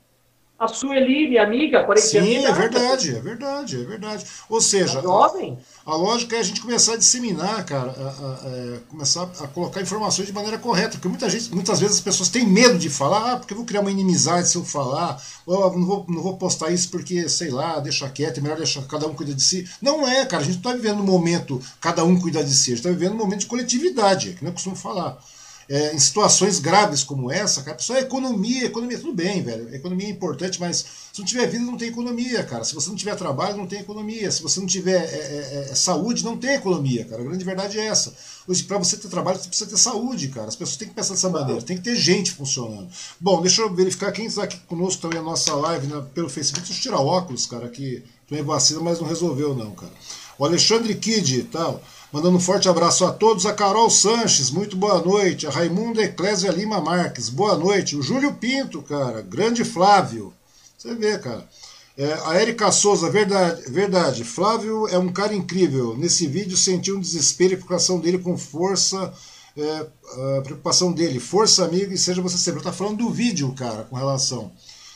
A 0.58 0.70
Sueli, 0.70 1.28
minha 1.28 1.44
amiga, 1.44 1.84
40 1.84 2.08
Sim, 2.08 2.46
é 2.46 2.52
verdade, 2.54 3.14
é 3.14 3.20
verdade, 3.20 3.76
é 3.76 3.84
verdade. 3.84 4.26
Ou 4.48 4.62
seja, 4.62 5.02
jovem. 5.02 5.58
A, 5.86 5.92
a, 5.92 5.96
lógica 5.98 6.38
é 6.38 6.40
a 6.40 6.44
gente 6.44 6.62
começar 6.62 6.94
a 6.94 6.98
disseminar, 6.98 7.66
cara, 7.66 7.92
a, 7.92 8.76
a, 8.78 8.80
começar 8.88 9.24
a 9.42 9.48
colocar 9.50 9.82
informações 9.82 10.28
de 10.28 10.34
maneira 10.34 10.58
correta, 10.58 10.92
porque 10.92 11.10
muita 11.10 11.30
gente, 11.30 11.54
muitas 11.54 11.82
vezes 11.82 11.98
as 11.98 12.02
pessoas 12.02 12.30
têm 12.30 12.48
medo 12.48 12.80
de 12.80 12.90
falar, 12.90 13.34
ah, 13.34 13.38
porque 13.38 13.54
eu 13.54 13.58
vou 13.58 13.66
criar 13.66 13.82
uma 13.82 13.92
inimizade 13.92 14.48
se 14.48 14.56
eu 14.56 14.64
falar, 14.64 15.22
ou 15.46 15.78
não 15.78 15.86
vou, 15.86 16.06
não 16.08 16.22
vou 16.22 16.38
postar 16.38 16.72
isso 16.72 16.90
porque, 16.90 17.28
sei 17.28 17.50
lá, 17.50 17.78
deixa 17.82 18.10
quieto, 18.10 18.38
é 18.38 18.42
melhor 18.42 18.58
deixar 18.58 18.82
cada 18.88 19.08
um 19.08 19.14
cuidar 19.14 19.34
de 19.34 19.44
si. 19.44 19.70
Não 19.82 20.08
é, 20.08 20.26
cara, 20.26 20.42
a 20.42 20.46
gente 20.46 20.64
não 20.64 20.72
está 20.72 20.74
vivendo 20.74 21.02
um 21.02 21.06
momento 21.06 21.62
cada 21.82 22.06
um 22.06 22.18
cuidar 22.18 22.44
de 22.44 22.54
si, 22.54 22.72
a 22.72 22.76
gente 22.76 22.86
está 22.86 22.90
vivendo 22.92 23.14
um 23.14 23.18
momento 23.18 23.42
de 23.42 23.48
coletividade, 23.48 24.36
que 24.36 24.46
não 24.46 24.54
costumo 24.54 24.78
falar 24.78 25.18
é, 25.68 25.96
em 25.96 26.00
situações 26.00 26.60
graves 26.60 27.04
como 27.04 27.32
essa, 27.32 27.64
cara, 27.64 27.78
pessoal, 27.78 27.98
é 27.98 28.02
economia, 28.02 28.66
economia, 28.66 29.00
tudo 29.00 29.14
bem, 29.14 29.42
velho. 29.42 29.74
Economia 29.74 30.08
é 30.08 30.12
importante, 30.12 30.60
mas 30.60 30.86
se 31.12 31.20
não 31.20 31.26
tiver 31.26 31.48
vida, 31.48 31.64
não 31.64 31.78
tem 31.78 31.88
economia, 31.88 32.44
cara. 32.44 32.64
Se 32.64 32.76
você 32.76 32.90
não 32.90 32.96
tiver 32.96 33.16
trabalho, 33.16 33.58
não 33.58 33.66
tem 33.66 33.80
economia. 33.80 34.30
Se 34.30 34.44
você 34.44 34.60
não 34.60 34.68
tiver 34.68 35.02
é, 35.02 35.68
é, 35.68 35.68
é 35.72 35.76
saúde, 35.76 36.24
não 36.24 36.38
tem 36.38 36.56
economia, 36.56 37.06
cara. 37.06 37.22
A 37.22 37.26
grande 37.26 37.44
verdade 37.44 37.80
é 37.80 37.86
essa. 37.86 38.14
Para 38.68 38.78
você 38.78 38.96
ter 38.98 39.08
trabalho, 39.08 39.40
você 39.40 39.48
precisa 39.48 39.70
ter 39.70 39.78
saúde, 39.78 40.28
cara. 40.28 40.48
As 40.48 40.56
pessoas 40.56 40.78
têm 40.78 40.88
que 40.88 40.94
pensar 40.94 41.14
dessa 41.14 41.30
maneira, 41.30 41.62
tem 41.62 41.78
que 41.78 41.84
ter 41.84 41.96
gente 41.96 42.32
funcionando. 42.32 42.88
Bom, 43.20 43.42
deixa 43.42 43.62
eu 43.62 43.74
verificar 43.74 44.12
quem 44.12 44.26
está 44.26 44.44
aqui 44.44 44.60
conosco 44.68 45.02
também 45.02 45.20
a 45.20 45.24
nossa 45.24 45.56
live 45.56 45.88
né, 45.88 46.04
pelo 46.14 46.30
Facebook. 46.30 46.68
Deixa 46.68 46.80
eu 46.80 46.84
tirar 46.84 47.02
óculos, 47.02 47.46
cara, 47.48 47.70
que 47.70 48.04
tomei 48.28 48.44
vacina, 48.44 48.82
mas 48.82 49.00
não 49.00 49.08
resolveu, 49.08 49.56
não, 49.56 49.72
cara. 49.72 49.94
O 50.38 50.46
Alexandre 50.46 50.94
Kid 50.96 51.44
tal. 51.52 51.82
Mandando 52.16 52.38
um 52.38 52.40
forte 52.40 52.70
abraço 52.70 53.04
a 53.04 53.12
todos. 53.12 53.46
A 53.46 53.52
Carol 53.52 53.90
Sanches, 53.90 54.50
muito 54.50 54.78
boa 54.78 55.02
noite. 55.02 55.46
A 55.48 55.50
Raimunda 55.50 56.02
Eclésia 56.02 56.50
Lima 56.50 56.80
Marques, 56.80 57.28
boa 57.28 57.58
noite. 57.58 57.98
O 57.98 58.02
Júlio 58.02 58.34
Pinto, 58.36 58.82
cara. 58.82 59.22
Grande 59.22 59.66
Flávio. 59.66 60.34
Você 60.78 60.96
vê, 60.96 61.20
cara. 61.20 61.46
É, 61.98 62.14
a 62.26 62.42
Erika 62.42 62.72
Souza, 62.72 63.10
verdade, 63.10 63.70
verdade. 63.70 64.24
Flávio 64.24 64.88
é 64.88 64.98
um 64.98 65.12
cara 65.12 65.36
incrível. 65.36 65.98
Nesse 65.98 66.26
vídeo 66.26 66.56
senti 66.56 66.90
um 66.90 67.02
desespero 67.02 67.52
e 67.52 67.58
preocupação 67.58 68.00
dele 68.00 68.20
com 68.20 68.38
força. 68.38 69.14
É, 69.58 69.86
a 70.38 70.42
preocupação 70.42 70.94
dele, 70.94 71.20
força 71.20 71.66
amigo 71.66 71.92
e 71.92 71.98
seja 71.98 72.22
você 72.22 72.38
sempre. 72.38 72.64
Tá 72.64 72.72
falando 72.72 73.00
do 73.00 73.10
vídeo, 73.10 73.52
cara, 73.52 73.84
com 73.84 73.98
relação. 73.98 74.54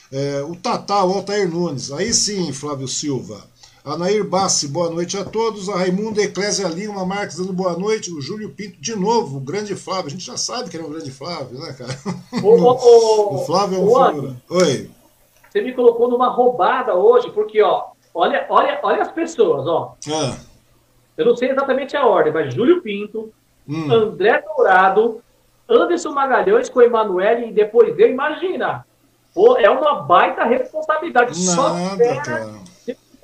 É, 0.10 0.42
o 0.44 0.56
Tatá, 0.56 1.04
o 1.04 1.16
Altair 1.16 1.50
Nunes. 1.50 1.92
Aí 1.92 2.14
sim, 2.14 2.54
Flávio 2.54 2.88
Silva. 2.88 3.46
Anair 3.84 4.26
Bassi, 4.26 4.68
boa 4.68 4.90
noite 4.90 5.18
a 5.18 5.24
todos. 5.24 5.70
A 5.70 5.78
Raimunda 5.78 6.22
Eclésia 6.22 6.68
Lima 6.68 7.06
Marques 7.06 7.38
dando 7.38 7.54
boa 7.54 7.78
noite. 7.78 8.12
O 8.12 8.22
Júlio 8.22 8.50
Pinto, 8.50 8.80
de 8.80 8.96
novo, 8.96 9.38
o 9.38 9.40
grande 9.40 9.74
Flávio. 9.76 10.08
A 10.08 10.10
gente 10.10 10.26
já 10.26 10.36
sabe 10.36 10.70
que 10.70 10.76
ele 10.76 10.84
é 10.84 10.88
um 10.88 10.92
grande 10.92 11.12
Flávio, 11.12 11.60
né, 11.60 11.74
cara? 11.78 11.92
O 12.44 13.46
Flávio 13.46 13.78
é 13.78 13.80
um 13.80 13.88
figura. 13.88 14.36
Oi. 14.50 14.90
Você 15.50 15.62
me 15.62 15.74
colocou 15.74 16.10
numa 16.10 16.28
roubada 16.28 16.94
hoje, 16.94 17.32
porque, 17.32 17.62
ó, 17.62 17.88
olha, 18.14 18.46
olha, 18.50 18.80
olha 18.84 19.02
as 19.02 19.12
pessoas, 19.12 19.66
ó. 19.66 19.96
Ah. 20.12 20.38
Eu 21.18 21.26
não 21.26 21.36
sei 21.36 21.50
exatamente 21.50 21.96
a 21.96 22.06
ordem, 22.06 22.34
mas 22.34 22.54
Júlio 22.54 22.82
Pinto, 22.82 23.32
hum. 23.68 23.92
André 23.92 24.42
Dourado, 24.42 25.22
Anderson 25.68 26.12
Magalhães 26.12 26.70
com 26.70 26.82
Emanuele 26.82 27.48
e 27.48 27.54
depois 27.54 27.98
eu, 27.98 28.10
imagina. 28.10 28.86
Pô, 29.34 29.58
é 29.58 29.70
uma 29.70 30.02
baita 30.02 30.44
responsabilidade. 30.44 31.46
Nada, 31.46 32.16
Só 32.16 32.22
cara 32.22 32.69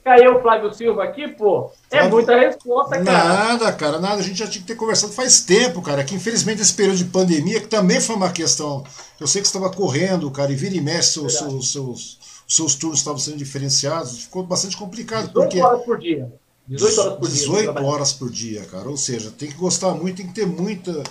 caiu 0.06 0.38
o 0.38 0.42
Flávio 0.44 0.72
Silva 0.72 1.04
aqui, 1.04 1.28
pô, 1.28 1.72
é 1.90 1.98
Flávio... 1.98 2.12
muita 2.12 2.40
resposta, 2.40 3.04
cara. 3.04 3.28
Nada, 3.28 3.74
cara, 3.74 4.00
nada. 4.00 4.22
A 4.22 4.24
gente 4.24 4.38
já 4.38 4.48
tinha 4.48 4.62
que 4.62 4.68
ter 4.68 4.76
conversado 4.76 5.12
faz 5.12 5.42
tempo, 5.42 5.82
cara. 5.82 6.04
Que 6.04 6.14
infelizmente 6.14 6.62
esse 6.62 6.74
período 6.74 7.00
de 7.00 7.06
pandemia, 7.06 7.60
que 7.60 7.68
também 7.68 8.00
foi 8.00 8.16
uma 8.16 8.32
questão. 8.32 8.84
Eu 9.20 9.26
sei 9.26 9.42
que 9.42 9.48
você 9.48 9.58
estava 9.58 9.74
correndo, 9.76 10.30
cara, 10.30 10.52
e 10.52 10.56
vira 10.56 10.76
e 10.76 10.82
mexe 10.82 11.14
seus, 11.14 11.36
seus, 11.36 11.72
seus, 11.72 12.20
seus 12.48 12.76
turnos 12.76 13.00
estavam 13.00 13.18
sendo 13.18 13.38
diferenciados. 13.38 14.26
Ficou 14.26 14.44
bastante 14.44 14.78
complicado. 14.78 15.28
18 15.28 15.34
porque... 15.34 15.62
horas 15.62 15.84
por 15.84 15.98
dia. 15.98 16.32
18 16.68 17.02
horas 17.02 17.18
por 17.18 17.28
18 17.28 17.58
dia. 17.58 17.74
18 17.74 17.86
horas 17.86 18.14
por 18.14 18.30
dia, 18.30 18.66
cara. 18.66 18.90
Ou 18.90 18.98
seja, 18.98 19.32
tem 19.32 19.50
que 19.50 19.58
gostar 19.58 19.92
muito, 19.96 20.18
tem 20.18 20.28
que 20.28 20.34
ter 20.34 20.46
muita 20.46 21.04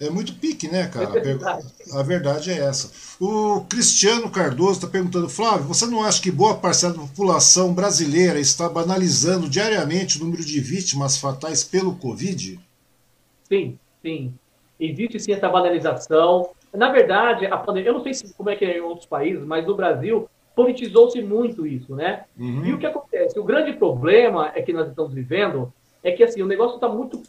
é 0.00 0.08
muito 0.08 0.34
pique, 0.34 0.66
né, 0.66 0.88
cara? 0.88 1.10
É 1.18 1.98
a 1.98 2.02
verdade 2.02 2.50
é 2.50 2.58
essa. 2.58 2.90
O 3.20 3.60
Cristiano 3.68 4.30
Cardoso 4.30 4.72
está 4.72 4.86
perguntando, 4.86 5.28
Flávio, 5.28 5.66
você 5.66 5.86
não 5.86 6.02
acha 6.02 6.22
que 6.22 6.30
boa 6.30 6.56
parcela 6.56 6.94
da 6.94 7.00
população 7.00 7.74
brasileira 7.74 8.40
está 8.40 8.66
banalizando 8.66 9.48
diariamente 9.48 10.18
o 10.18 10.24
número 10.24 10.42
de 10.42 10.58
vítimas 10.58 11.18
fatais 11.18 11.62
pelo 11.62 11.94
Covid? 11.96 12.58
Sim, 13.44 13.78
sim. 14.00 14.32
Existe 14.78 15.20
sim 15.20 15.32
essa 15.32 15.50
banalização. 15.50 16.48
Na 16.72 16.90
verdade, 16.90 17.44
a 17.44 17.58
pandemia, 17.58 17.90
eu 17.90 17.94
não 17.94 18.02
sei 18.02 18.14
se, 18.14 18.32
como 18.32 18.48
é 18.48 18.56
que 18.56 18.64
é 18.64 18.78
em 18.78 18.80
outros 18.80 19.06
países, 19.06 19.44
mas 19.44 19.66
no 19.66 19.76
Brasil 19.76 20.30
politizou-se 20.56 21.20
muito 21.20 21.66
isso, 21.66 21.94
né? 21.94 22.24
Uhum. 22.38 22.64
E 22.64 22.72
o 22.72 22.78
que 22.78 22.86
acontece? 22.86 23.38
O 23.38 23.44
grande 23.44 23.74
problema 23.74 24.50
é 24.54 24.62
que 24.62 24.72
nós 24.72 24.88
estamos 24.88 25.12
vivendo 25.12 25.70
é 26.02 26.12
que 26.12 26.22
assim, 26.22 26.40
o 26.40 26.46
negócio 26.46 26.76
está 26.76 26.88
muito 26.88 27.22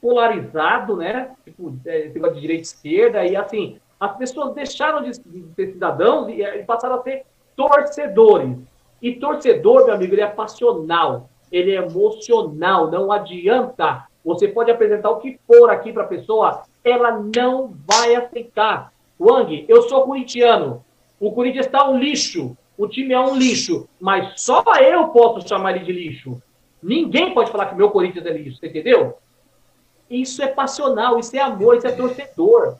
polarizado, 0.00 0.96
né? 0.96 1.30
Tipo, 1.44 1.74
é, 1.86 2.08
negócio 2.08 2.36
de 2.36 2.40
direita 2.40 2.62
e 2.62 2.64
esquerda, 2.64 3.24
e 3.24 3.36
assim, 3.36 3.78
as 3.98 4.16
pessoas 4.16 4.54
deixaram 4.54 5.02
de, 5.02 5.14
ser 5.14 5.72
cidadãos 5.72 6.28
e, 6.28 6.42
e, 6.42 6.64
passaram 6.64 6.96
a 6.96 7.02
ser 7.02 7.24
torcedores. 7.56 8.56
E 9.02 9.14
torcedor, 9.14 9.84
meu 9.84 9.94
amigo, 9.94 10.14
ele 10.14 10.22
é 10.22 10.26
passional, 10.26 11.28
ele 11.50 11.72
é 11.72 11.76
emocional, 11.76 12.90
não 12.90 13.10
adianta. 13.10 14.06
Você 14.24 14.48
pode 14.48 14.70
apresentar 14.70 15.10
o 15.10 15.18
que 15.18 15.38
for 15.46 15.70
aqui 15.70 15.92
para 15.92 16.04
a 16.04 16.08
pessoa, 16.08 16.62
ela 16.84 17.12
não 17.12 17.74
vai 17.86 18.14
aceitar. 18.14 18.92
Wang, 19.18 19.64
eu 19.68 19.82
sou 19.82 20.02
corintiano. 20.02 20.84
O 21.18 21.32
Corinthians 21.32 21.66
está 21.66 21.88
um 21.88 21.98
lixo. 21.98 22.56
O 22.76 22.86
time 22.86 23.12
é 23.12 23.20
um 23.20 23.36
lixo. 23.36 23.88
Mas 24.00 24.40
só 24.40 24.62
eu 24.80 25.08
posso 25.08 25.46
chamar 25.48 25.74
ele 25.74 25.84
de 25.84 25.92
lixo. 25.92 26.40
Ninguém 26.80 27.34
pode 27.34 27.50
falar 27.50 27.66
que 27.66 27.74
meu 27.74 27.90
Corinthians 27.90 28.24
é 28.24 28.30
lixo, 28.30 28.58
você 28.58 28.68
entendeu? 28.68 29.16
Isso 30.10 30.42
é 30.42 30.48
passional, 30.48 31.18
isso 31.18 31.36
é 31.36 31.40
amor, 31.40 31.76
isso 31.76 31.86
é 31.86 31.92
torcedor. 31.92 32.76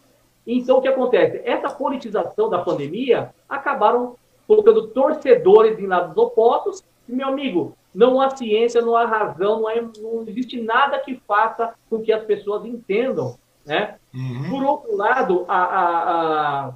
Então, 0.47 0.79
o 0.79 0.81
que 0.81 0.89
acontece? 0.89 1.43
Essa 1.45 1.69
politização 1.69 2.49
da 2.49 2.59
pandemia 2.59 3.31
acabaram 3.49 4.17
colocando 4.47 4.89
torcedores 4.89 5.79
em 5.79 5.87
lados 5.87 6.17
opostos. 6.17 6.83
E, 7.07 7.13
meu 7.13 7.29
amigo, 7.29 7.77
não 7.95 8.21
há 8.21 8.31
ciência, 8.31 8.81
não 8.81 8.97
há 8.97 9.05
razão, 9.05 9.61
não, 9.61 9.69
há, 9.69 9.75
não 9.75 10.25
existe 10.27 10.61
nada 10.61 10.99
que 10.99 11.21
faça 11.27 11.75
com 11.91 12.01
que 12.01 12.13
as 12.13 12.25
pessoas 12.25 12.65
entendam. 12.65 13.37
Né? 13.67 13.97
Uhum. 14.15 14.51
Por 14.51 14.63
outro 14.65 14.97
lado, 14.97 15.45
a, 15.47 15.65
a, 15.65 16.69
a, 16.69 16.75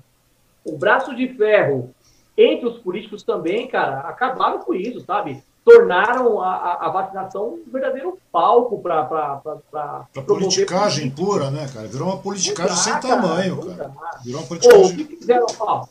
o 0.65 0.77
braço 0.77 1.17
de 1.17 1.29
ferro 1.29 1.95
entre 2.37 2.67
os 2.67 2.79
políticos 2.79 3.23
também, 3.23 3.69
cara, 3.69 4.01
acabaram 4.01 4.61
com 4.61 4.75
isso, 4.75 5.01
sabe? 5.01 5.43
tornaram 5.65 6.41
a, 6.41 6.87
a, 6.87 6.89
vacinação 6.91 7.55
um 7.55 7.71
verdadeiro 7.71 8.19
palco 8.31 8.81
para. 8.81 9.05
Para 9.05 10.23
politicagem 10.27 11.11
pura, 11.11 11.51
né, 11.51 11.69
cara? 11.73 11.87
Virou 11.87 12.09
uma 12.09 12.19
politicagem 12.19 12.77
sem 12.77 13.01
tamanho, 13.01 13.59
cara. 13.59 13.93
Virou 14.25 14.41
uma 14.41 14.47
politicagem. 14.49 14.85
o 14.85 14.97
que 14.97 15.17
fizeram, 15.17 15.47
ó, 15.61 15.87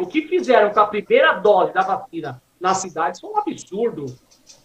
o 0.00 0.06
que 0.06 0.22
fizeram 0.22 0.70
com 0.70 0.80
a 0.80 0.86
primeira 0.86 1.34
dose 1.34 1.72
da 1.72 1.82
vacina 1.82 2.42
na 2.60 2.74
cidade 2.74 3.20
foi 3.20 3.30
um 3.30 3.38
absurdo. 3.38 4.06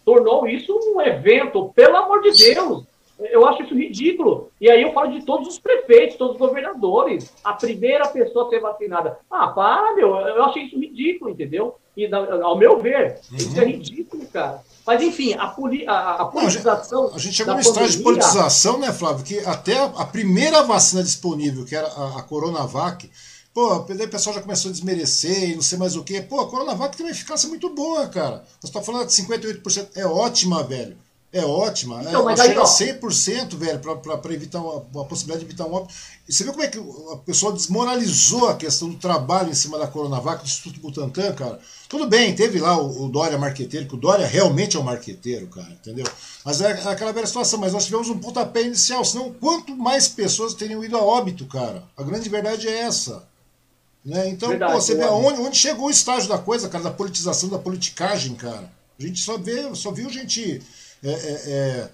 Tornou 0.04 0.46
isso 0.46 0.72
um 0.72 1.00
evento, 1.00 1.70
pelo 1.74 1.96
amor 1.96 2.22
de 2.22 2.32
Deus. 2.32 2.84
Eu 3.18 3.46
acho 3.46 3.62
isso 3.64 3.74
ridículo. 3.74 4.50
E 4.60 4.70
aí 4.70 4.80
eu 4.80 4.92
falo 4.92 5.12
de 5.12 5.24
todos 5.24 5.48
os 5.48 5.58
prefeitos, 5.58 6.16
todos 6.16 6.34
os 6.34 6.38
governadores. 6.38 7.32
A 7.42 7.52
primeira 7.52 8.06
pessoa 8.06 8.46
a 8.46 8.50
ser 8.50 8.60
vacinada. 8.60 9.18
Ah, 9.30 9.48
para, 9.48 9.94
meu. 9.96 10.14
Eu 10.14 10.44
achei 10.44 10.64
isso 10.64 10.78
ridículo, 10.78 11.30
entendeu? 11.30 11.76
E, 11.96 12.08
ao 12.14 12.56
meu 12.56 12.80
ver, 12.80 13.18
uhum. 13.30 13.36
isso 13.36 13.60
é 13.60 13.64
ridículo, 13.64 14.24
cara. 14.28 14.62
Mas, 14.86 15.02
enfim, 15.02 15.34
a, 15.34 15.48
poli, 15.48 15.86
a, 15.86 16.14
a 16.14 16.24
politização. 16.26 17.10
A 17.12 17.18
gente 17.18 17.34
chegou 17.34 17.54
no 17.54 17.60
estágio 17.60 17.98
de 17.98 18.04
politização, 18.04 18.78
né, 18.78 18.92
Flávio? 18.92 19.24
Que 19.24 19.40
até 19.40 19.76
a, 19.76 19.84
a 19.84 20.06
primeira 20.06 20.62
vacina 20.62 21.02
disponível, 21.02 21.64
que 21.64 21.74
era 21.74 21.88
a, 21.88 22.20
a 22.20 22.22
Coronavac, 22.22 23.10
pô, 23.52 23.74
o 23.74 24.08
pessoal 24.08 24.36
já 24.36 24.40
começou 24.40 24.68
a 24.68 24.72
desmerecer 24.72 25.50
e 25.50 25.54
não 25.56 25.62
sei 25.62 25.76
mais 25.76 25.96
o 25.96 26.04
quê. 26.04 26.22
Pô, 26.22 26.40
a 26.40 26.48
Coronavac 26.48 26.96
tem 26.96 27.04
uma 27.04 27.12
eficácia 27.12 27.48
muito 27.48 27.68
boa, 27.70 28.06
cara. 28.06 28.44
Você 28.60 28.72
tá 28.72 28.80
falando 28.80 29.08
de 29.08 29.12
58%. 29.12 29.88
É 29.96 30.06
ótima, 30.06 30.62
velho. 30.62 30.96
É 31.30 31.44
ótima. 31.44 32.02
Então, 32.02 32.22
é, 32.22 32.24
mas 32.24 32.40
chega 32.40 32.62
a 32.62 32.64
100%, 32.64 33.54
velho, 33.54 33.78
para 33.78 34.32
evitar 34.32 34.60
uma, 34.60 35.02
a 35.02 35.04
possibilidade 35.04 35.40
de 35.40 35.46
evitar 35.46 35.66
um 35.66 35.74
óbito. 35.74 35.92
E 36.26 36.32
você 36.32 36.42
viu 36.42 36.54
como 36.54 36.64
é 36.64 36.68
que 36.68 36.78
a 36.78 37.16
pessoa 37.16 37.52
desmoralizou 37.52 38.48
a 38.48 38.56
questão 38.56 38.88
do 38.88 38.96
trabalho 38.96 39.50
em 39.50 39.54
cima 39.54 39.78
da 39.78 39.86
Coronavac 39.86 40.42
do 40.42 40.46
Instituto 40.46 40.80
Butantan, 40.80 41.34
cara? 41.34 41.60
Tudo 41.86 42.06
bem, 42.06 42.34
teve 42.34 42.58
lá 42.58 42.80
o, 42.80 43.04
o 43.04 43.08
Dória 43.10 43.36
marqueteiro, 43.36 43.86
que 43.86 43.94
o 43.94 43.98
Dória 43.98 44.26
realmente 44.26 44.78
é 44.78 44.80
um 44.80 44.84
marqueteiro, 44.84 45.48
cara, 45.48 45.70
entendeu? 45.70 46.06
Mas 46.46 46.62
é, 46.62 46.70
é 46.70 46.88
aquela 46.88 47.12
velha 47.12 47.26
situação, 47.26 47.58
mas 47.58 47.74
nós 47.74 47.84
tivemos 47.84 48.08
um 48.08 48.18
pontapé 48.18 48.62
inicial, 48.62 49.04
senão 49.04 49.30
quanto 49.30 49.76
mais 49.76 50.08
pessoas 50.08 50.54
teriam 50.54 50.82
ido 50.82 50.96
a 50.96 51.02
óbito, 51.02 51.44
cara? 51.46 51.84
A 51.94 52.02
grande 52.02 52.28
verdade 52.30 52.68
é 52.68 52.78
essa. 52.80 53.28
Né? 54.02 54.30
Então, 54.30 54.48
verdade, 54.48 54.72
pô, 54.72 54.80
você 54.80 54.94
vê 54.94 55.04
onde, 55.04 55.40
onde 55.40 55.58
chegou 55.58 55.88
o 55.88 55.90
estágio 55.90 56.26
da 56.26 56.38
coisa, 56.38 56.70
cara, 56.70 56.84
da 56.84 56.90
politização, 56.90 57.50
da 57.50 57.58
politicagem, 57.58 58.34
cara. 58.34 58.72
A 58.98 59.02
gente 59.02 59.20
só 59.20 59.36
vê, 59.36 59.74
só 59.74 59.90
viu 59.90 60.08
gente 60.08 60.62
é, 61.02 61.10
é, 61.10 61.42
é, 61.46 61.88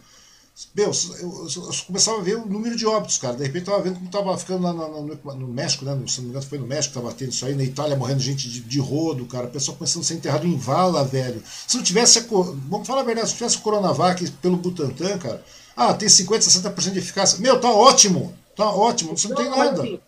Meu, 0.74 0.90
eu, 1.20 1.48
eu, 1.48 1.72
começava 1.86 2.18
a 2.18 2.22
ver 2.22 2.36
o 2.36 2.46
número 2.46 2.76
de 2.76 2.86
óbitos, 2.86 3.18
cara. 3.18 3.36
De 3.36 3.42
repente 3.42 3.68
eu 3.68 3.72
tava 3.72 3.82
vendo 3.82 3.96
como 3.96 4.10
tava 4.10 4.38
ficando 4.38 4.62
lá 4.62 4.72
no, 4.72 5.02
no, 5.02 5.34
no 5.34 5.48
México, 5.48 5.84
né? 5.84 5.94
No, 5.94 6.08
se 6.08 6.18
não 6.18 6.24
me 6.24 6.30
engano, 6.30 6.46
foi 6.46 6.58
no 6.58 6.66
México 6.66 6.94
que 6.94 7.00
tava 7.00 7.14
tendo 7.14 7.32
isso 7.32 7.44
aí, 7.44 7.54
na 7.54 7.64
Itália 7.64 7.96
morrendo 7.96 8.20
gente 8.20 8.48
de, 8.48 8.60
de 8.60 8.80
rodo, 8.80 9.26
cara. 9.26 9.48
Pessoal 9.48 9.76
começando 9.76 10.02
a 10.02 10.06
ser 10.06 10.14
enterrado 10.14 10.46
em 10.46 10.56
vala, 10.56 11.04
velho. 11.04 11.42
Se 11.66 11.76
não 11.76 11.84
tivesse. 11.84 12.18
A, 12.18 12.22
vamos 12.28 12.86
falar 12.86 13.02
a 13.02 13.04
verdade, 13.04 13.28
se 13.28 13.34
tivesse 13.34 13.56
o 13.56 13.60
Coronavac 13.60 14.30
pelo 14.42 14.56
Butantan, 14.56 15.18
cara. 15.18 15.44
Ah, 15.76 15.92
tem 15.92 16.08
50, 16.08 16.44
60% 16.44 16.92
de 16.92 16.98
eficácia. 16.98 17.40
Meu, 17.40 17.60
tá 17.60 17.70
ótimo. 17.70 18.32
Tá 18.54 18.70
ótimo, 18.70 19.16
você 19.16 19.28
não, 19.28 19.34
não 19.34 19.42
tem 19.42 19.50
nada. 19.50 19.82
Assim, 19.82 20.00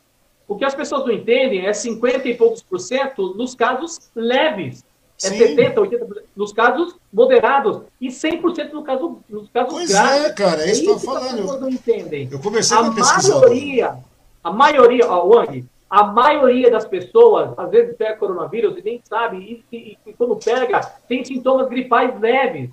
o 0.46 0.56
que 0.56 0.64
as 0.64 0.74
pessoas 0.74 1.04
não 1.04 1.12
entendem 1.12 1.66
é 1.66 1.72
50 1.72 2.28
e 2.28 2.34
poucos 2.34 2.62
por 2.62 2.78
cento 2.78 3.34
nos 3.34 3.54
casos 3.54 3.98
leves. 4.14 4.84
É 5.22 5.28
Sim. 5.28 5.56
70%, 5.56 5.74
80% 5.74 6.22
nos 6.36 6.52
casos 6.52 6.94
moderados 7.10 7.82
e 7.98 8.08
100% 8.08 8.72
no 8.72 8.82
caso, 8.82 9.18
nos 9.28 9.48
casos 9.48 9.72
pois 9.72 9.88
graves. 9.88 10.10
Pois 10.10 10.24
é, 10.24 10.32
cara, 10.34 10.62
é 10.62 10.70
isso 10.70 10.82
que 10.82 10.90
eu 10.90 10.96
estou 10.96 11.14
falando. 11.14 11.50
As 11.50 11.60
não 11.60 11.70
entendem. 11.70 12.28
Eu 12.30 12.38
conversei 12.38 12.76
a 12.76 12.80
com 12.82 12.90
a 12.90 13.22
maioria, 13.22 13.96
a 14.44 14.52
maioria, 14.52 15.10
ó, 15.10 15.26
Wang, 15.26 15.64
a 15.88 16.04
maioria 16.04 16.70
das 16.70 16.84
pessoas, 16.84 17.58
às 17.58 17.70
vezes 17.70 17.96
pega 17.96 18.16
coronavírus 18.16 18.76
e 18.76 18.82
nem 18.82 19.00
sabe, 19.02 19.64
e, 19.72 19.76
e, 19.76 19.98
e 20.04 20.12
quando 20.12 20.36
pega, 20.36 20.80
tem 21.08 21.24
sintomas 21.24 21.68
gripais 21.68 22.20
leves. 22.20 22.70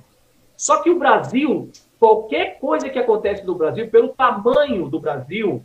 Só 0.57 0.81
que 0.81 0.89
o 0.89 0.99
Brasil, 0.99 1.69
qualquer 1.99 2.59
coisa 2.59 2.89
que 2.89 2.99
acontece 2.99 3.45
no 3.45 3.55
Brasil, 3.55 3.87
pelo 3.89 4.09
tamanho 4.09 4.89
do 4.89 4.99
Brasil, 4.99 5.63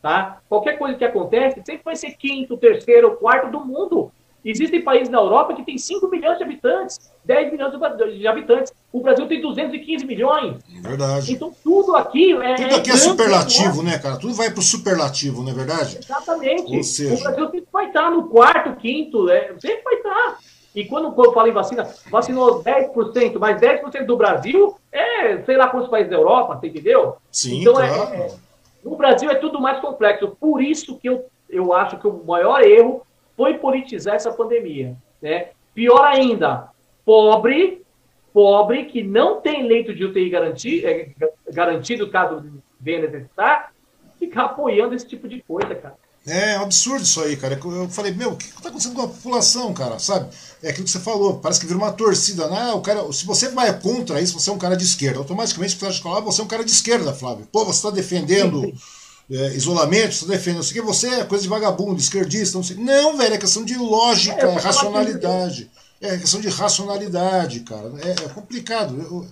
tá? 0.00 0.38
Qualquer 0.48 0.78
coisa 0.78 0.96
que 0.96 1.04
acontece, 1.04 1.62
sempre 1.64 1.82
vai 1.84 1.96
ser 1.96 2.12
quinto, 2.12 2.56
terceiro, 2.56 3.16
quarto 3.16 3.50
do 3.50 3.64
mundo. 3.64 4.12
Existem 4.48 4.80
países 4.80 5.08
na 5.08 5.18
Europa 5.18 5.54
que 5.54 5.64
têm 5.64 5.76
5 5.76 6.08
milhões 6.08 6.38
de 6.38 6.44
habitantes, 6.44 7.00
10 7.24 7.50
milhões 7.50 7.72
de 8.16 8.28
habitantes. 8.28 8.72
O 8.92 9.00
Brasil 9.00 9.26
tem 9.26 9.40
215 9.40 10.06
milhões. 10.06 10.62
Verdade. 10.82 11.32
Então 11.32 11.52
tudo 11.64 11.96
aqui 11.96 12.32
é. 12.32 12.54
Tudo 12.54 12.76
aqui 12.76 12.90
é, 12.90 12.94
é 12.94 12.96
superlativo, 12.96 13.82
né, 13.82 13.98
cara? 13.98 14.18
Tudo 14.18 14.34
vai 14.34 14.48
para 14.48 14.60
o 14.60 14.62
superlativo, 14.62 15.42
não 15.42 15.50
é 15.50 15.54
verdade? 15.54 15.98
Exatamente. 15.98 16.84
Seja... 16.84 17.14
O 17.14 17.18
Brasil 17.18 17.44
sempre 17.46 17.68
vai 17.72 17.86
estar 17.88 18.08
no 18.08 18.28
quarto, 18.28 18.76
quinto, 18.76 19.28
é, 19.28 19.52
sempre 19.58 19.82
vai 19.82 19.94
estar. 19.94 20.38
E 20.76 20.84
quando 20.84 21.12
eu 21.20 21.32
falo 21.32 21.48
em 21.48 21.52
vacina, 21.52 21.88
vacinou 22.08 22.62
10%, 22.62 23.38
mas 23.40 23.60
10% 23.60 24.06
do 24.06 24.16
Brasil 24.16 24.76
é, 24.92 25.42
sei 25.42 25.56
lá 25.56 25.68
quantos 25.68 25.90
países 25.90 26.10
da 26.10 26.16
Europa, 26.16 26.56
você 26.60 26.68
entendeu? 26.68 27.16
Sim, 27.32 27.62
então, 27.62 27.80
é, 27.80 27.88
claro. 27.88 28.14
É, 28.14 28.30
no 28.84 28.94
Brasil 28.94 29.28
é 29.28 29.34
tudo 29.34 29.60
mais 29.60 29.80
complexo. 29.80 30.36
Por 30.38 30.62
isso 30.62 30.96
que 30.98 31.08
eu, 31.08 31.26
eu 31.50 31.72
acho 31.72 31.98
que 31.98 32.06
o 32.06 32.22
maior 32.24 32.62
erro 32.62 33.05
foi 33.36 33.58
politizar 33.58 34.14
essa 34.14 34.32
pandemia. 34.32 34.96
Né? 35.20 35.48
Pior 35.74 36.04
ainda, 36.04 36.68
pobre, 37.04 37.82
pobre 38.32 38.86
que 38.86 39.02
não 39.02 39.40
tem 39.40 39.66
leito 39.66 39.94
de 39.94 40.04
UTI 40.04 40.30
garantido, 40.30 40.86
é, 40.86 41.08
garantido 41.52 42.10
caso 42.10 42.44
venha 42.80 43.02
necessitar, 43.02 43.72
ficar 44.18 44.44
apoiando 44.44 44.94
esse 44.94 45.06
tipo 45.06 45.28
de 45.28 45.42
coisa, 45.42 45.74
cara. 45.74 45.94
É 46.26 46.58
um 46.58 46.62
absurdo 46.62 47.04
isso 47.04 47.22
aí, 47.22 47.36
cara. 47.36 47.56
Eu 47.62 47.88
falei, 47.88 48.12
meu, 48.12 48.32
o 48.32 48.36
que 48.36 48.46
está 48.46 48.68
acontecendo 48.68 48.96
com 48.96 49.02
a 49.02 49.08
população, 49.08 49.72
cara? 49.72 50.00
Sabe? 50.00 50.28
É 50.60 50.70
aquilo 50.70 50.84
que 50.84 50.90
você 50.90 50.98
falou, 50.98 51.38
parece 51.38 51.60
que 51.60 51.66
vira 51.66 51.78
uma 51.78 51.92
torcida. 51.92 52.48
Né? 52.48 52.72
o 52.72 52.80
cara, 52.80 53.12
se 53.12 53.24
você 53.24 53.48
vai 53.50 53.78
contra 53.78 54.20
isso, 54.20 54.38
você 54.38 54.50
é 54.50 54.52
um 54.52 54.58
cara 54.58 54.76
de 54.76 54.82
esquerda. 54.82 55.20
Automaticamente 55.20 55.76
você 55.76 56.02
falar, 56.02 56.20
você 56.20 56.40
é 56.40 56.44
um 56.44 56.48
cara 56.48 56.64
de 56.64 56.72
esquerda, 56.72 57.14
Flávio. 57.14 57.46
Pô, 57.52 57.64
você 57.64 57.78
está 57.78 57.90
defendendo 57.90 58.72
é, 59.30 59.54
isolamento, 59.54 60.14
você 60.14 60.24
está 60.24 60.34
defendendo 60.34 60.62
isso 60.62 60.70
aqui, 60.70 60.80
você 60.80 61.08
é 61.08 61.24
coisa 61.24 61.42
de 61.42 61.48
vagabundo, 61.48 62.00
esquerdista, 62.00 62.56
não 62.56 62.64
sei. 62.64 62.76
Não, 62.76 63.16
velho, 63.16 63.34
é 63.34 63.38
questão 63.38 63.64
de 63.64 63.76
lógica, 63.76 64.46
é, 64.46 64.54
racionalidade. 64.54 65.70
É 66.00 66.16
questão 66.16 66.40
de 66.40 66.48
racionalidade, 66.48 67.60
cara. 67.60 67.92
É, 68.02 68.10
é 68.24 68.28
complicado. 68.28 69.00
Eu, 69.00 69.26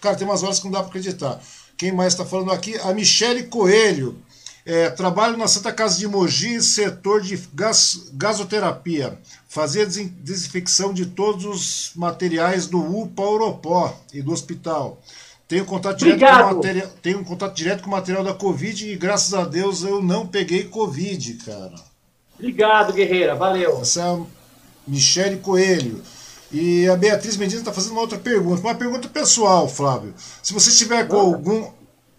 cara, 0.00 0.16
tem 0.16 0.26
umas 0.26 0.42
horas 0.42 0.58
que 0.58 0.64
não 0.64 0.72
dá 0.72 0.80
para 0.80 0.88
acreditar. 0.88 1.40
Quem 1.76 1.92
mais 1.92 2.12
está 2.12 2.26
falando 2.26 2.52
aqui? 2.52 2.76
A 2.82 2.92
Michele 2.92 3.44
Coelho. 3.44 4.20
É, 4.66 4.90
trabalho 4.90 5.38
na 5.38 5.48
Santa 5.48 5.72
Casa 5.72 5.98
de 5.98 6.06
Mogi, 6.06 6.60
setor 6.60 7.22
de 7.22 7.36
gas, 7.54 8.10
gasoterapia. 8.12 9.18
Fazia 9.48 9.86
desinfecção 9.86 10.92
de 10.92 11.06
todos 11.06 11.44
os 11.46 11.92
materiais 11.96 12.66
do 12.66 12.78
UPA 12.78 13.22
Oropó 13.22 13.98
e 14.12 14.20
do 14.20 14.32
hospital. 14.32 15.00
Tenho 15.50 15.64
contato, 15.64 15.98
direto 15.98 16.20
com 16.20 16.54
material, 16.54 16.88
tenho 17.02 17.24
contato 17.24 17.56
direto 17.56 17.82
com 17.82 17.88
o 17.88 17.90
material 17.90 18.22
da 18.22 18.32
Covid 18.32 18.88
e 18.88 18.94
graças 18.94 19.34
a 19.34 19.44
Deus 19.44 19.82
eu 19.82 20.00
não 20.00 20.24
peguei 20.24 20.62
Covid, 20.62 21.34
cara. 21.44 21.74
Obrigado, 22.38 22.92
Guerreira. 22.92 23.34
Valeu. 23.34 23.80
Essa 23.80 24.00
é 24.00 24.04
a 24.04 24.20
Michele 24.86 25.38
Coelho. 25.38 26.00
E 26.52 26.88
a 26.88 26.94
Beatriz 26.94 27.36
Medina 27.36 27.62
está 27.62 27.72
fazendo 27.72 27.92
uma 27.92 28.02
outra 28.02 28.16
pergunta. 28.16 28.60
Uma 28.60 28.76
pergunta 28.76 29.08
pessoal, 29.08 29.68
Flávio. 29.68 30.14
Se 30.40 30.52
você 30.52 30.70
estiver 30.70 31.08
com 31.08 31.16
algum. 31.16 31.68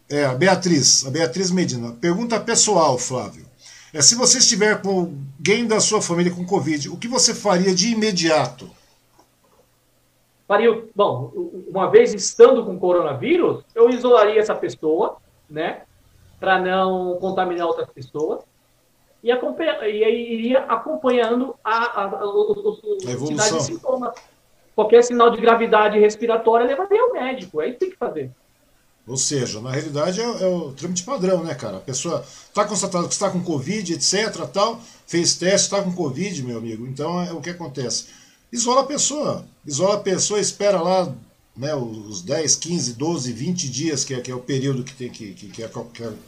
É, 0.10 0.26
a 0.26 0.36
Beatriz, 0.36 1.06
a 1.06 1.10
Beatriz 1.10 1.52
Medina. 1.52 1.94
Pergunta 2.02 2.38
pessoal, 2.38 2.98
Flávio. 2.98 3.46
É, 3.94 4.02
se 4.02 4.14
você 4.14 4.40
estiver 4.40 4.82
com 4.82 5.16
alguém 5.38 5.66
da 5.66 5.80
sua 5.80 6.02
família 6.02 6.34
com 6.34 6.44
Covid, 6.44 6.90
o 6.90 6.98
que 6.98 7.08
você 7.08 7.34
faria 7.34 7.74
de 7.74 7.92
imediato? 7.92 8.70
Faria, 10.52 10.84
bom, 10.94 11.32
uma 11.70 11.90
vez 11.90 12.14
estando 12.14 12.66
com 12.66 12.78
coronavírus, 12.78 13.64
eu 13.74 13.90
isolaria 13.90 14.38
essa 14.38 14.54
pessoa, 14.54 15.16
né? 15.50 15.84
Para 16.42 16.60
não 16.60 17.16
contaminar 17.22 17.68
outras 17.68 17.90
pessoas. 17.90 18.42
E, 19.24 19.32
acompanha, 19.32 19.78
e 19.88 20.34
iria 20.34 20.66
acompanhando 20.66 21.56
a, 21.64 22.04
a, 22.04 22.22
e 23.08 23.62
sintomas. 23.62 24.14
Qualquer 24.76 25.06
sinal 25.06 25.30
de 25.30 25.40
gravidade 25.40 25.98
respiratória 25.98 26.68
levaria 26.68 27.02
ao 27.02 27.14
médico. 27.14 27.62
É 27.62 27.70
isso 27.70 27.76
que 27.76 27.86
tem 27.86 27.92
que 27.92 27.98
fazer. 27.98 28.30
Ou 29.08 29.16
seja, 29.16 29.62
na 29.62 29.72
realidade 29.72 30.20
é, 30.20 30.24
é, 30.24 30.48
o 30.48 30.74
trâmite 30.74 31.06
padrão, 31.06 31.46
né, 31.46 31.56
cara? 31.56 31.78
A 31.78 31.80
pessoa 31.82 32.26
está 32.26 32.66
constatado 32.66 33.08
que 33.08 33.14
está 33.14 33.30
com 33.30 33.42
Covid, 33.42 33.94
etc, 33.94 34.46
tal, 34.52 34.82
fez 35.08 35.34
teste, 35.38 35.68
está 35.68 35.82
com 35.82 35.96
Covid, 35.96 36.44
meu 36.44 36.58
amigo. 36.58 36.86
Então 36.86 37.22
é 37.22 37.32
o 37.32 37.40
que 37.40 37.52
acontece. 37.52 38.20
Isola 38.52 38.82
a 38.82 38.86
pessoa. 38.86 39.46
Isola 39.66 39.96
a 39.96 40.00
pessoa, 40.00 40.40
espera 40.40 40.82
lá 40.82 41.14
né, 41.56 41.76
os 41.76 42.22
10, 42.22 42.56
15, 42.56 42.94
12, 42.94 43.32
20 43.32 43.70
dias, 43.70 44.04
que 44.04 44.14
é, 44.14 44.22
que 44.22 44.32
é 44.32 44.36
o 44.36 44.40
período 44.40 44.84
que 44.84 44.94
tem 44.94 45.10
que, 45.10 45.34
que, 45.34 45.48
que, 45.48 45.64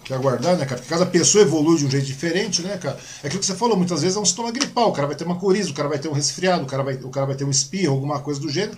que, 0.04 0.14
aguardar, 0.14 0.58
né, 0.58 0.66
cara? 0.66 0.80
Porque 0.80 0.94
cada 0.94 1.06
pessoa 1.06 1.44
evolui 1.44 1.78
de 1.78 1.86
um 1.86 1.90
jeito 1.90 2.06
diferente, 2.06 2.62
né, 2.62 2.78
cara? 2.78 2.98
É 3.24 3.28
aquilo 3.28 3.40
que 3.40 3.46
você 3.46 3.56
falou, 3.56 3.78
muitas 3.78 4.02
vezes 4.02 4.18
é 4.18 4.20
um 4.20 4.26
sintoma 4.26 4.52
gripal, 4.52 4.90
o 4.90 4.94
cara 4.94 5.08
vai 5.08 5.16
ter 5.16 5.24
uma 5.24 5.40
coriza, 5.40 5.72
o 5.72 5.74
cara 5.74 5.90
vai 5.90 5.98
ter 5.98 6.10
um 6.10 6.14
resfriado, 6.14 6.64
o 6.64 6.68
cara 6.68 6.84
vai, 6.84 6.96
o 6.96 7.10
cara 7.10 7.26
vai 7.26 7.36
ter 7.36 7.46
um 7.46 7.50
espirro, 7.50 7.94
alguma 7.94 8.20
coisa 8.20 8.40
do 8.40 8.50
gênero. 8.50 8.78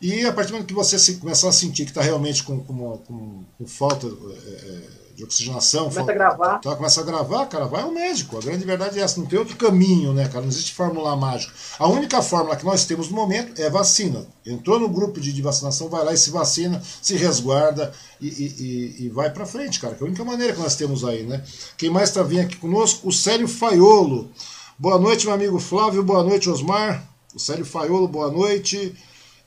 E 0.00 0.24
a 0.24 0.32
partir 0.32 0.48
do 0.48 0.54
momento 0.54 0.66
que 0.66 0.74
você 0.74 0.98
se, 0.98 1.14
começar 1.14 1.48
a 1.48 1.52
sentir 1.52 1.84
que 1.84 1.90
está 1.90 2.02
realmente 2.02 2.42
com, 2.42 2.58
com, 2.58 2.98
com, 2.98 3.44
com 3.56 3.66
falta 3.66 4.06
é, 4.08 4.82
de 5.14 5.24
oxigenação, 5.24 5.90
começa 5.90 6.10
a 6.10 6.14
gravar. 6.14 6.58
Tá, 6.58 6.74
começa 6.74 7.00
a 7.00 7.04
gravar, 7.04 7.46
cara, 7.46 7.66
vai 7.66 7.82
ao 7.82 7.92
médico. 7.92 8.38
A 8.38 8.40
grande 8.40 8.64
verdade 8.64 8.98
é 8.98 9.02
essa, 9.02 9.20
não 9.20 9.26
tem 9.26 9.38
outro 9.38 9.56
caminho, 9.56 10.12
né, 10.12 10.26
cara? 10.28 10.40
Não 10.40 10.48
existe 10.48 10.72
fórmula 10.72 11.14
mágica. 11.14 11.52
A 11.78 11.86
única 11.86 12.22
fórmula 12.22 12.56
que 12.56 12.64
nós 12.64 12.84
temos 12.86 13.08
no 13.08 13.16
momento 13.16 13.60
é 13.60 13.68
vacina. 13.68 14.26
Entrou 14.44 14.80
no 14.80 14.88
grupo 14.88 15.20
de, 15.20 15.32
de 15.32 15.42
vacinação, 15.42 15.88
vai 15.88 16.04
lá 16.04 16.12
e 16.12 16.16
se 16.16 16.30
vacina, 16.30 16.82
se 17.00 17.16
resguarda 17.16 17.92
e, 18.20 18.28
e, 18.28 19.04
e 19.04 19.08
vai 19.10 19.30
para 19.30 19.44
frente, 19.44 19.78
cara. 19.78 19.94
Que 19.94 20.02
é 20.02 20.06
a 20.06 20.08
única 20.08 20.24
maneira 20.24 20.54
que 20.54 20.60
nós 20.60 20.76
temos 20.76 21.04
aí, 21.04 21.24
né? 21.24 21.44
Quem 21.76 21.90
mais 21.90 22.08
está 22.08 22.22
vindo 22.22 22.40
aqui 22.40 22.56
conosco? 22.56 23.06
O 23.08 23.12
Célio 23.12 23.46
Faiolo. 23.48 24.30
Boa 24.78 24.98
noite, 24.98 25.26
meu 25.26 25.34
amigo 25.34 25.58
Flávio. 25.58 26.02
Boa 26.02 26.22
noite, 26.22 26.48
Osmar. 26.48 27.06
O 27.34 27.38
Célio 27.38 27.64
Faiolo, 27.64 28.08
boa 28.08 28.30
noite. 28.30 28.94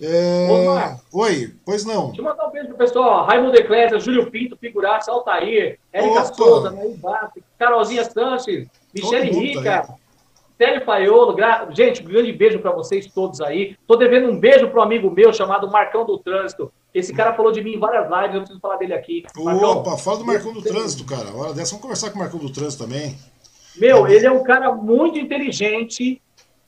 É... 0.02 0.48
Omar, 0.50 1.00
Oi, 1.14 1.54
pois 1.66 1.86
não. 1.86 2.08
Deixa 2.08 2.22
eu 2.22 2.26
mandar 2.26 2.48
um 2.48 2.52
beijo 2.52 2.68
pro 2.68 2.78
pessoal. 2.78 3.26
Raimundo 3.26 3.56
Eclésia, 3.56 4.00
Júlio 4.00 4.30
Pinto, 4.30 4.58
Figuraça, 4.58 5.12
Altair, 5.12 5.80
Érica 5.94 6.20
Opa. 6.20 6.34
Souza, 6.34 6.72
Nair 6.72 7.00
Carolzinha 7.58 8.04
Sanches, 8.04 8.68
Michele 8.94 9.32
Rica, 9.32 9.88
Célio 10.58 10.86
Paiolo. 10.86 11.34
Gra... 11.34 11.68
Gente, 11.72 12.02
um 12.02 12.08
grande 12.08 12.34
beijo 12.34 12.60
para 12.60 12.72
vocês 12.72 13.08
todos 13.08 13.40
aí. 13.40 13.78
Tô 13.88 13.96
devendo 13.96 14.30
um 14.30 14.38
beijo 14.38 14.70
pro 14.70 14.82
amigo 14.82 15.10
meu 15.10 15.32
chamado 15.32 15.70
Marcão 15.72 16.06
do 16.06 16.18
Trânsito. 16.18 16.72
Esse 16.94 17.14
cara 17.14 17.34
falou 17.34 17.52
de 17.52 17.62
mim 17.62 17.74
em 17.74 17.80
várias 17.80 18.06
lives, 18.06 18.36
eu 18.36 18.40
preciso 18.40 18.60
falar 18.60 18.78
dele 18.78 18.94
aqui. 18.94 19.24
Marcão, 19.38 19.80
Opa, 19.80 19.98
fala 19.98 20.18
do 20.18 20.26
Marcão 20.26 20.54
do 20.54 20.62
Trânsito, 20.62 21.06
cara. 21.06 21.34
Hora 21.36 21.54
dessa, 21.54 21.72
vamos 21.72 21.82
conversar 21.82 22.10
com 22.10 22.16
o 22.16 22.20
Marcão 22.20 22.40
do 22.40 22.50
Trânsito 22.50 22.84
também. 22.84 23.18
Meu, 23.78 24.08
ele 24.08 24.26
é 24.26 24.32
um 24.32 24.44
cara 24.44 24.74
muito 24.74 25.20
inteligente, 25.20 26.22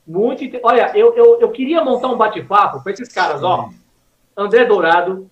muito. 0.08 0.42
Olha, 0.62 0.90
eu, 0.96 1.14
eu, 1.14 1.40
eu 1.40 1.50
queria 1.50 1.84
montar 1.84 2.08
um 2.08 2.16
bate-papo 2.16 2.82
com 2.82 2.90
esses 2.90 3.12
caras, 3.12 3.42
ó. 3.42 3.68
André 4.36 4.64
Dourado, 4.64 5.30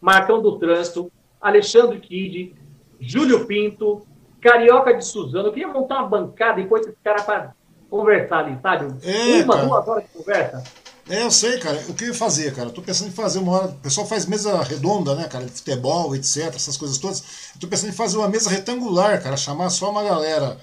Marcão 0.00 0.42
do 0.42 0.58
Trânsito, 0.58 1.10
Alexandre 1.40 1.98
Kid, 1.98 2.54
Júlio 3.00 3.46
Pinto, 3.46 4.06
Carioca 4.40 4.92
de 4.92 5.04
Suzano. 5.04 5.48
Eu 5.48 5.52
queria 5.52 5.68
montar 5.68 6.00
uma 6.00 6.08
bancada 6.08 6.60
e 6.60 6.66
pôr 6.66 6.80
esses 6.80 6.94
caras 7.02 7.22
para 7.22 7.54
conversar 7.88 8.44
ali, 8.44 8.58
sabe? 8.60 8.94
É, 9.02 9.42
uma, 9.42 9.54
cara. 9.54 9.66
duas 9.66 9.88
horas 9.88 10.04
de 10.04 10.10
conversa. 10.10 10.64
É, 11.08 11.22
eu 11.24 11.30
sei, 11.30 11.58
cara. 11.58 11.76
O 11.88 11.94
que 11.94 12.04
eu 12.04 12.08
ia 12.08 12.14
fazer, 12.14 12.54
cara? 12.54 12.68
Eu 12.68 12.72
tô 12.72 12.82
pensando 12.82 13.08
em 13.08 13.12
fazer 13.12 13.38
uma 13.38 13.52
hora. 13.52 13.66
O 13.68 13.74
pessoal 13.74 14.06
faz 14.06 14.26
mesa 14.26 14.62
redonda, 14.62 15.14
né, 15.14 15.26
cara? 15.28 15.44
De 15.44 15.50
futebol, 15.50 16.14
etc., 16.14 16.54
essas 16.54 16.76
coisas 16.76 16.98
todas. 16.98 17.20
Eu 17.54 17.60
tô 17.60 17.66
pensando 17.66 17.90
em 17.90 17.94
fazer 17.94 18.18
uma 18.18 18.28
mesa 18.28 18.50
retangular, 18.50 19.20
cara. 19.22 19.36
Chamar 19.36 19.70
só 19.70 19.90
uma 19.90 20.04
galera 20.04 20.58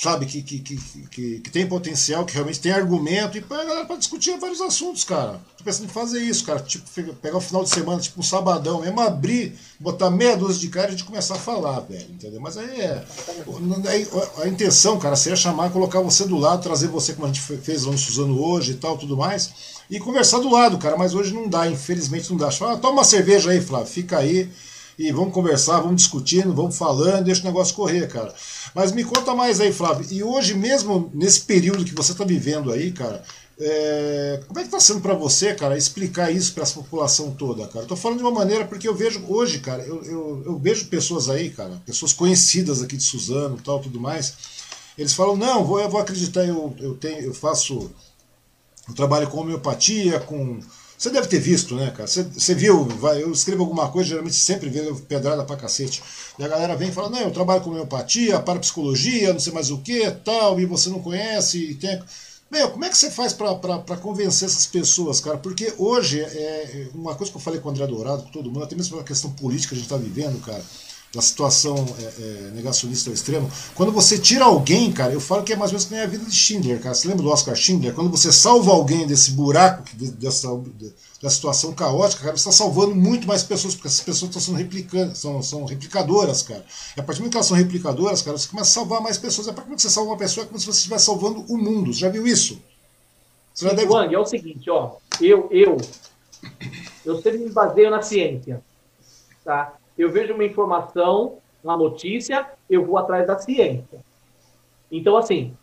sabe, 0.00 0.26
que, 0.26 0.42
que, 0.42 0.60
que, 0.60 1.40
que, 1.40 1.50
tem 1.50 1.66
potencial, 1.66 2.24
que 2.24 2.32
realmente 2.32 2.60
tem 2.60 2.70
argumento, 2.70 3.36
e 3.36 3.40
para 3.40 3.96
discutir 3.96 4.38
vários 4.38 4.60
assuntos, 4.60 5.02
cara. 5.02 5.40
Tô 5.56 5.64
pensando 5.64 5.86
em 5.86 5.92
fazer 5.92 6.20
isso, 6.20 6.44
cara. 6.44 6.60
Tipo, 6.60 6.88
pegar 7.14 7.36
o 7.36 7.40
final 7.40 7.64
de 7.64 7.70
semana, 7.70 8.00
tipo 8.00 8.20
um 8.20 8.22
sabadão, 8.22 8.80
mesmo 8.80 9.00
abrir, 9.00 9.58
botar 9.80 10.08
meia 10.08 10.36
dúzia 10.36 10.60
de 10.60 10.68
cara 10.68 10.86
e 10.86 10.88
a 10.88 10.90
gente 10.92 11.04
começar 11.04 11.34
a 11.34 11.38
falar, 11.38 11.80
velho, 11.80 12.12
entendeu? 12.12 12.40
Mas 12.40 12.56
aí 12.56 12.80
é. 12.80 13.04
A, 14.38 14.42
a 14.44 14.48
intenção, 14.48 15.00
cara, 15.00 15.16
seria 15.16 15.34
chamar, 15.34 15.70
colocar 15.70 16.00
você 16.00 16.24
do 16.24 16.38
lado, 16.38 16.62
trazer 16.62 16.86
você, 16.86 17.12
como 17.12 17.26
a 17.26 17.32
gente 17.32 17.40
fez 17.40 17.82
lá 17.82 17.90
no 17.90 17.98
Suzano 17.98 18.40
hoje 18.40 18.72
e 18.72 18.76
tal, 18.76 18.96
tudo 18.96 19.16
mais, 19.16 19.52
e 19.90 19.98
conversar 19.98 20.38
do 20.38 20.48
lado, 20.48 20.78
cara. 20.78 20.96
Mas 20.96 21.12
hoje 21.12 21.34
não 21.34 21.48
dá, 21.48 21.68
infelizmente 21.68 22.30
não 22.30 22.36
dá. 22.36 22.52
Fala, 22.52 22.74
ah, 22.74 22.78
toma 22.78 22.98
uma 22.98 23.04
cerveja 23.04 23.50
aí, 23.50 23.60
Flávio, 23.60 23.88
fica 23.88 24.18
aí 24.18 24.48
e 24.98 25.12
vamos 25.12 25.32
conversar, 25.32 25.80
vamos 25.80 26.02
discutindo, 26.02 26.52
vamos 26.52 26.76
falando, 26.76 27.26
deixa 27.26 27.42
o 27.42 27.44
negócio 27.44 27.74
correr, 27.74 28.08
cara. 28.08 28.34
Mas 28.74 28.90
me 28.90 29.04
conta 29.04 29.32
mais 29.32 29.60
aí, 29.60 29.72
Flávio. 29.72 30.04
E 30.10 30.24
hoje 30.24 30.54
mesmo, 30.54 31.08
nesse 31.14 31.42
período 31.42 31.84
que 31.84 31.94
você 31.94 32.10
está 32.10 32.24
vivendo 32.24 32.72
aí, 32.72 32.90
cara, 32.90 33.22
é... 33.60 34.42
como 34.48 34.58
é 34.58 34.62
que 34.62 34.68
está 34.68 34.80
sendo 34.80 35.00
para 35.00 35.14
você, 35.14 35.54
cara, 35.54 35.78
explicar 35.78 36.32
isso 36.32 36.52
para 36.52 36.64
essa 36.64 36.74
população 36.74 37.30
toda, 37.30 37.68
cara? 37.68 37.82
Estou 37.84 37.96
falando 37.96 38.18
de 38.18 38.24
uma 38.24 38.32
maneira 38.32 38.64
porque 38.64 38.88
eu 38.88 38.94
vejo 38.94 39.24
hoje, 39.28 39.60
cara, 39.60 39.84
eu, 39.84 40.02
eu, 40.02 40.42
eu, 40.44 40.58
vejo 40.58 40.86
pessoas 40.86 41.28
aí, 41.28 41.50
cara, 41.50 41.80
pessoas 41.86 42.12
conhecidas 42.12 42.82
aqui 42.82 42.96
de 42.96 43.04
Suzano 43.04 43.56
tal, 43.64 43.78
tudo 43.78 44.00
mais. 44.00 44.34
Eles 44.98 45.12
falam, 45.12 45.36
não, 45.36 45.64
vou, 45.64 45.78
eu 45.78 45.88
vou 45.88 46.00
acreditar, 46.00 46.44
eu, 46.44 46.74
eu, 46.80 46.94
tenho, 46.96 47.20
eu 47.20 47.32
faço, 47.32 47.88
eu 48.88 48.94
trabalho 48.94 49.28
com 49.28 49.38
homeopatia, 49.38 50.18
com 50.18 50.58
você 50.98 51.10
deve 51.10 51.28
ter 51.28 51.38
visto, 51.38 51.76
né, 51.76 51.92
cara? 51.92 52.08
Você, 52.08 52.54
viu, 52.56 52.84
vai, 52.84 53.22
eu 53.22 53.30
escrevo 53.30 53.62
alguma 53.62 53.88
coisa, 53.88 54.08
geralmente 54.08 54.34
sempre 54.34 54.68
vê 54.68 54.92
pedrada 55.06 55.44
pra 55.44 55.56
cacete. 55.56 56.02
E 56.36 56.44
a 56.44 56.48
galera 56.48 56.74
vem 56.74 56.88
e 56.88 56.92
fala, 56.92 57.08
não, 57.08 57.20
eu 57.20 57.30
trabalho 57.30 57.62
com 57.62 57.70
homeopatia, 57.70 58.40
parapsicologia, 58.40 59.32
não 59.32 59.38
sei 59.38 59.52
mais 59.52 59.70
o 59.70 59.78
que, 59.78 60.10
tal, 60.10 60.58
e 60.58 60.66
você 60.66 60.90
não 60.90 61.00
conhece, 61.00 61.56
e 61.56 61.74
tem. 61.76 62.02
Meu, 62.50 62.70
como 62.70 62.84
é 62.84 62.88
que 62.88 62.98
você 62.98 63.12
faz 63.12 63.32
para 63.32 63.96
convencer 63.98 64.48
essas 64.48 64.66
pessoas, 64.66 65.20
cara? 65.20 65.38
Porque 65.38 65.72
hoje, 65.78 66.20
é 66.20 66.88
uma 66.92 67.14
coisa 67.14 67.30
que 67.30 67.36
eu 67.36 67.42
falei 67.42 67.60
com 67.60 67.68
o 67.68 67.70
André 67.70 67.86
Dourado, 67.86 68.24
com 68.24 68.30
todo 68.30 68.50
mundo, 68.50 68.64
até 68.64 68.74
mesmo 68.74 68.94
pela 68.96 69.04
questão 69.04 69.30
política 69.32 69.68
que 69.68 69.74
a 69.74 69.78
gente 69.78 69.86
está 69.86 69.96
vivendo, 69.96 70.40
cara, 70.40 70.64
da 71.14 71.22
situação 71.22 71.74
é, 71.98 72.22
é, 72.22 72.50
negacionista 72.52 73.08
ao 73.08 73.14
extremo. 73.14 73.50
Quando 73.74 73.90
você 73.90 74.18
tira 74.18 74.44
alguém, 74.44 74.92
cara, 74.92 75.12
eu 75.12 75.20
falo 75.20 75.42
que 75.42 75.52
é 75.52 75.56
mais 75.56 75.70
ou 75.70 75.74
menos 75.74 75.86
que 75.86 75.94
nem 75.94 76.02
a 76.02 76.06
vida 76.06 76.24
de 76.24 76.34
Schindler, 76.34 76.80
cara. 76.80 76.94
Você 76.94 77.08
lembra 77.08 77.22
do 77.22 77.30
Oscar 77.30 77.56
Schindler? 77.56 77.94
Quando 77.94 78.10
você 78.10 78.30
salva 78.30 78.70
alguém 78.72 79.06
desse 79.06 79.30
buraco, 79.30 79.84
dessa, 79.96 80.48
da 81.22 81.30
situação 81.30 81.72
caótica, 81.72 82.24
cara, 82.24 82.36
você 82.36 82.48
está 82.48 82.52
salvando 82.52 82.94
muito 82.94 83.26
mais 83.26 83.42
pessoas, 83.42 83.74
porque 83.74 83.88
essas 83.88 84.02
pessoas 84.02 84.28
estão 84.28 84.40
sendo 84.40 84.58
replicantes, 84.58 85.18
são, 85.18 85.42
são 85.42 85.64
replicadoras, 85.64 86.42
cara. 86.42 86.64
E 86.94 87.00
a 87.00 87.02
partir 87.02 87.20
do 87.20 87.22
momento 87.22 87.32
que 87.32 87.36
elas 87.38 87.46
são 87.46 87.56
replicadoras, 87.56 88.20
cara, 88.20 88.36
você 88.36 88.48
começa 88.48 88.70
a 88.70 88.74
salvar 88.74 89.00
mais 89.00 89.16
pessoas. 89.16 89.48
É 89.48 89.52
para 89.52 89.64
que 89.64 89.70
você 89.70 89.88
salva 89.88 90.10
uma 90.10 90.18
pessoa 90.18 90.44
é 90.44 90.46
como 90.46 90.58
se 90.58 90.66
você 90.66 90.78
estivesse 90.78 91.06
salvando 91.06 91.40
o 91.48 91.56
mundo. 91.56 91.92
Você 91.92 92.00
já 92.00 92.10
viu 92.10 92.26
isso? 92.26 92.60
Você 93.54 93.66
já 93.66 93.72
deve... 93.72 93.90
Wang, 93.90 94.14
é 94.14 94.18
o 94.18 94.26
seguinte, 94.26 94.68
ó. 94.70 94.96
Eu, 95.18 95.48
eu, 95.50 95.78
eu 97.04 97.22
sempre 97.22 97.38
me 97.38 97.50
baseio 97.50 97.90
na 97.90 98.02
ciência, 98.02 98.62
tá? 99.42 99.77
Eu 99.98 100.10
vejo 100.10 100.34
uma 100.34 100.44
informação, 100.44 101.38
uma 101.62 101.76
notícia, 101.76 102.46
eu 102.70 102.84
vou 102.84 102.96
atrás 102.96 103.26
da 103.26 103.38
ciência. 103.38 103.98
Então, 104.90 105.16
assim, 105.16 105.56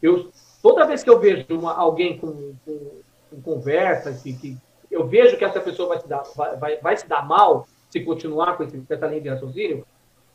eu, 0.00 0.30
toda 0.62 0.86
vez 0.86 1.02
que 1.02 1.10
eu 1.10 1.18
vejo 1.18 1.46
uma, 1.50 1.74
alguém 1.74 2.18
com, 2.18 2.54
com, 2.64 2.90
com 3.30 3.42
conversa, 3.42 4.12
que, 4.12 4.32
que, 4.34 4.56
eu 4.90 5.06
vejo 5.06 5.36
que 5.36 5.44
essa 5.44 5.60
pessoa 5.60 5.88
vai 5.88 6.00
se 6.00 6.08
dar, 6.08 6.22
vai, 6.36 6.56
vai, 6.56 6.76
vai 6.78 6.96
se 6.96 7.08
dar 7.08 7.26
mal 7.26 7.66
se 7.90 8.00
continuar 8.00 8.56
com, 8.56 8.64
esse, 8.64 8.78
com 8.78 8.94
essa 8.94 9.06
linha 9.06 9.20
de 9.20 9.28
raciocínio, 9.28 9.86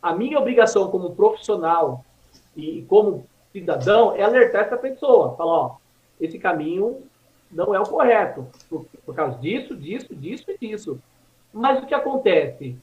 a 0.01 0.13
minha 0.13 0.39
obrigação 0.39 0.89
como 0.89 1.15
profissional 1.15 2.05
e 2.55 2.83
como 2.87 3.25
cidadão 3.51 4.15
é 4.15 4.23
alertar 4.23 4.65
essa 4.65 4.77
pessoa. 4.77 5.35
Falar, 5.35 5.51
ó, 5.51 5.75
esse 6.19 6.39
caminho 6.39 7.03
não 7.51 7.73
é 7.73 7.79
o 7.79 7.85
correto, 7.85 8.47
por, 8.69 8.85
por 9.05 9.15
causa 9.15 9.37
disso, 9.39 9.75
disso, 9.75 10.15
disso 10.15 10.45
e 10.49 10.57
disso. 10.57 10.99
Mas 11.53 11.81
o 11.81 11.85
que 11.85 11.93
acontece? 11.93 12.77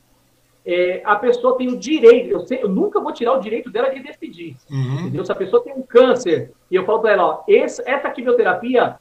É, 0.67 1.01
a 1.05 1.15
pessoa 1.15 1.57
tem 1.57 1.69
o 1.69 1.77
direito, 1.77 2.29
eu, 2.29 2.41
sei, 2.41 2.61
eu, 2.61 2.69
nunca 2.69 3.01
vou 3.01 3.13
tirar 3.13 3.35
o 3.35 3.41
direito 3.41 3.71
dela 3.71 3.89
de 3.89 4.01
decidir. 4.01 4.57
Uhum. 4.69 5.01
Entendeu? 5.03 5.25
Se 5.25 5.31
a 5.31 5.37
pessoa 5.37 5.63
tem 5.63 5.73
um 5.73 5.83
câncer 5.83 6.51
e 6.69 6.75
eu 6.75 6.85
falo 6.85 7.01
para 7.01 7.13
ela, 7.13 7.27
ó, 7.27 7.45
esse, 7.47 7.81
essa 7.89 8.11
quimioterapia 8.11 8.97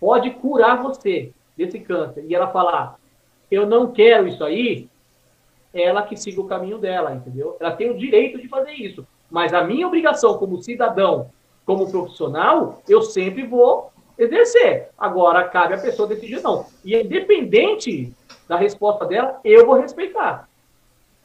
pode 0.00 0.30
curar 0.30 0.82
você 0.82 1.30
desse 1.54 1.78
câncer, 1.78 2.24
e 2.26 2.34
ela 2.34 2.48
falar, 2.48 2.98
eu 3.50 3.66
não 3.66 3.92
quero 3.92 4.26
isso 4.26 4.42
aí, 4.42 4.88
é 5.74 5.82
ela 5.82 6.02
que 6.02 6.16
siga 6.16 6.40
o 6.40 6.46
caminho 6.46 6.78
dela, 6.78 7.14
entendeu? 7.14 7.54
Ela 7.60 7.72
tem 7.72 7.90
o 7.90 7.98
direito 7.98 8.40
de 8.40 8.48
fazer 8.48 8.72
isso. 8.72 9.06
Mas 9.30 9.52
a 9.52 9.62
minha 9.62 9.86
obrigação 9.86 10.38
como 10.38 10.62
cidadão, 10.62 11.30
como 11.66 11.90
profissional, 11.90 12.82
eu 12.88 13.02
sempre 13.02 13.46
vou 13.46 13.92
exercer. 14.18 14.88
Agora, 14.98 15.44
cabe 15.44 15.74
a 15.74 15.78
pessoa 15.78 16.08
decidir 16.08 16.42
não. 16.42 16.64
E 16.82 16.96
independente 16.96 18.12
da 18.48 18.56
resposta 18.56 19.04
dela, 19.04 19.38
eu 19.44 19.66
vou 19.66 19.76
respeitar. 19.76 20.49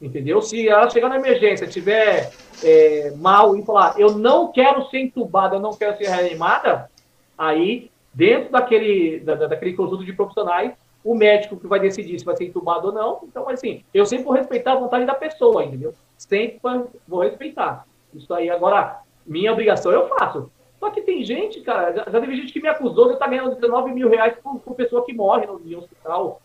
Entendeu? 0.00 0.42
Se 0.42 0.68
ela 0.68 0.90
chegar 0.90 1.08
na 1.08 1.16
emergência, 1.16 1.66
tiver 1.66 2.30
é, 2.62 3.12
mal 3.16 3.56
e 3.56 3.64
falar, 3.64 3.98
eu 3.98 4.16
não 4.16 4.52
quero 4.52 4.86
ser 4.90 4.98
entubada, 4.98 5.56
eu 5.56 5.60
não 5.60 5.72
quero 5.72 5.96
ser 5.96 6.08
reanimada, 6.08 6.90
aí, 7.36 7.90
dentro 8.12 8.52
daquele, 8.52 9.20
da, 9.20 9.34
daquele 9.34 9.72
conjunto 9.72 10.04
de 10.04 10.12
profissionais, 10.12 10.72
o 11.02 11.14
médico 11.14 11.56
que 11.56 11.66
vai 11.66 11.78
decidir 11.78 12.18
se 12.18 12.24
vai 12.24 12.36
ser 12.36 12.46
entubado 12.46 12.88
ou 12.88 12.92
não. 12.92 13.20
Então, 13.22 13.48
assim, 13.48 13.84
eu 13.94 14.04
sempre 14.04 14.24
vou 14.24 14.34
respeitar 14.34 14.72
a 14.72 14.80
vontade 14.80 15.06
da 15.06 15.14
pessoa, 15.14 15.64
entendeu? 15.64 15.94
Sempre 16.18 16.60
vou 17.06 17.20
respeitar. 17.20 17.86
Isso 18.12 18.32
aí, 18.34 18.50
agora, 18.50 19.00
minha 19.24 19.52
obrigação 19.52 19.92
eu 19.92 20.08
faço. 20.08 20.50
Só 20.80 20.90
que 20.90 21.00
tem 21.00 21.24
gente, 21.24 21.60
cara, 21.60 21.92
já, 21.92 22.04
teve 22.04 22.36
gente 22.36 22.52
que 22.52 22.60
me 22.60 22.68
acusou 22.68 23.06
de 23.06 23.14
estar 23.14 23.28
ganhando 23.28 23.54
19 23.54 23.92
mil 23.92 24.08
reais 24.08 24.36
por, 24.42 24.58
por 24.58 24.74
pessoa 24.74 25.04
que 25.04 25.12
morre 25.12 25.46
no 25.46 25.78
hospital. 25.78 26.42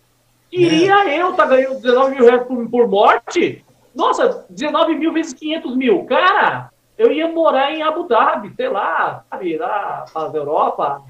Queria 0.52 1.10
é. 1.10 1.22
eu 1.22 1.32
estar 1.32 1.48
tá 1.48 1.56
ganhando 1.56 1.80
19 1.80 2.16
mil 2.16 2.26
reais 2.26 2.44
por, 2.46 2.70
por 2.70 2.88
morte? 2.90 3.64
Nossa, 3.96 4.46
19 4.50 4.96
mil 4.96 5.14
vezes 5.14 5.34
500 5.34 5.78
mil. 5.78 6.06
Cara, 6.06 6.70
eu 6.98 7.10
ia 7.12 7.28
morar 7.30 7.72
em 7.72 7.82
Abu 7.82 8.04
Dhabi, 8.04 8.54
sei 8.56 8.68
lá, 8.68 9.24
sabe, 9.30 9.58
lá 9.58 10.06
para 10.14 10.38
Europa. 10.38 11.02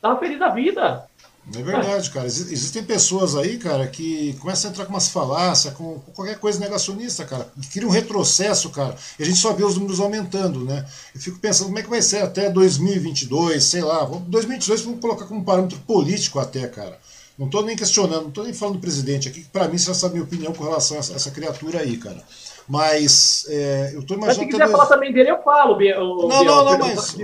Tava 0.00 0.18
feliz 0.18 0.38
da 0.38 0.48
vida. 0.48 1.06
É 1.54 1.62
verdade, 1.62 2.10
cara. 2.10 2.26
Existem 2.26 2.82
pessoas 2.82 3.36
aí, 3.36 3.56
cara, 3.58 3.86
que 3.86 4.34
começam 4.40 4.68
a 4.68 4.72
entrar 4.72 4.84
com 4.84 4.92
umas 4.92 5.08
falácias, 5.08 5.74
com, 5.74 6.00
qualquer 6.14 6.38
coisa 6.40 6.58
negacionista, 6.58 7.24
cara. 7.24 7.48
Cria 7.72 7.86
um 7.86 7.90
retrocesso, 7.90 8.70
cara. 8.70 8.96
E 9.18 9.22
a 9.22 9.26
gente 9.26 9.38
só 9.38 9.52
vê 9.52 9.62
os 9.62 9.76
números 9.76 10.00
aumentando, 10.00 10.64
né? 10.64 10.84
Eu 11.14 11.20
fico 11.20 11.38
pensando 11.38 11.66
como 11.66 11.78
é 11.78 11.82
que 11.82 11.90
vai 11.90 12.02
ser 12.02 12.22
até 12.22 12.50
2022, 12.50 13.62
sei 13.62 13.82
lá. 13.82 14.04
2022 14.04 14.80
vamos 14.80 15.00
colocar 15.00 15.26
como 15.26 15.44
parâmetro 15.44 15.78
político 15.80 16.40
até, 16.40 16.66
cara. 16.66 16.98
Não 17.38 17.46
estou 17.46 17.62
nem 17.62 17.76
questionando, 17.76 18.22
não 18.22 18.28
estou 18.28 18.44
nem 18.44 18.54
falando 18.54 18.76
do 18.76 18.80
presidente 18.80 19.28
aqui, 19.28 19.44
para 19.52 19.68
mim, 19.68 19.76
você 19.76 19.86
já 19.86 19.94
sabe 19.94 20.12
a 20.12 20.14
minha 20.14 20.24
opinião 20.24 20.52
com 20.52 20.64
relação 20.64 20.96
a 20.96 21.00
essa, 21.00 21.14
essa 21.14 21.30
criatura 21.30 21.80
aí, 21.80 21.96
cara. 21.98 22.22
Mas 22.68 23.46
é, 23.48 23.92
eu 23.94 24.00
estou 24.00 24.16
imaginando. 24.16 24.26
Mas 24.26 24.36
se 24.36 24.46
quiser 24.46 24.70
falar 24.70 24.86
também 24.86 25.12
dele, 25.12 25.30
eu 25.30 25.42
falo, 25.42 25.74
o 25.74 26.28
Não, 26.28 26.40
Biel, 26.40 26.64
não, 26.64 26.78
não, 26.78 26.94
mas. 26.94 27.16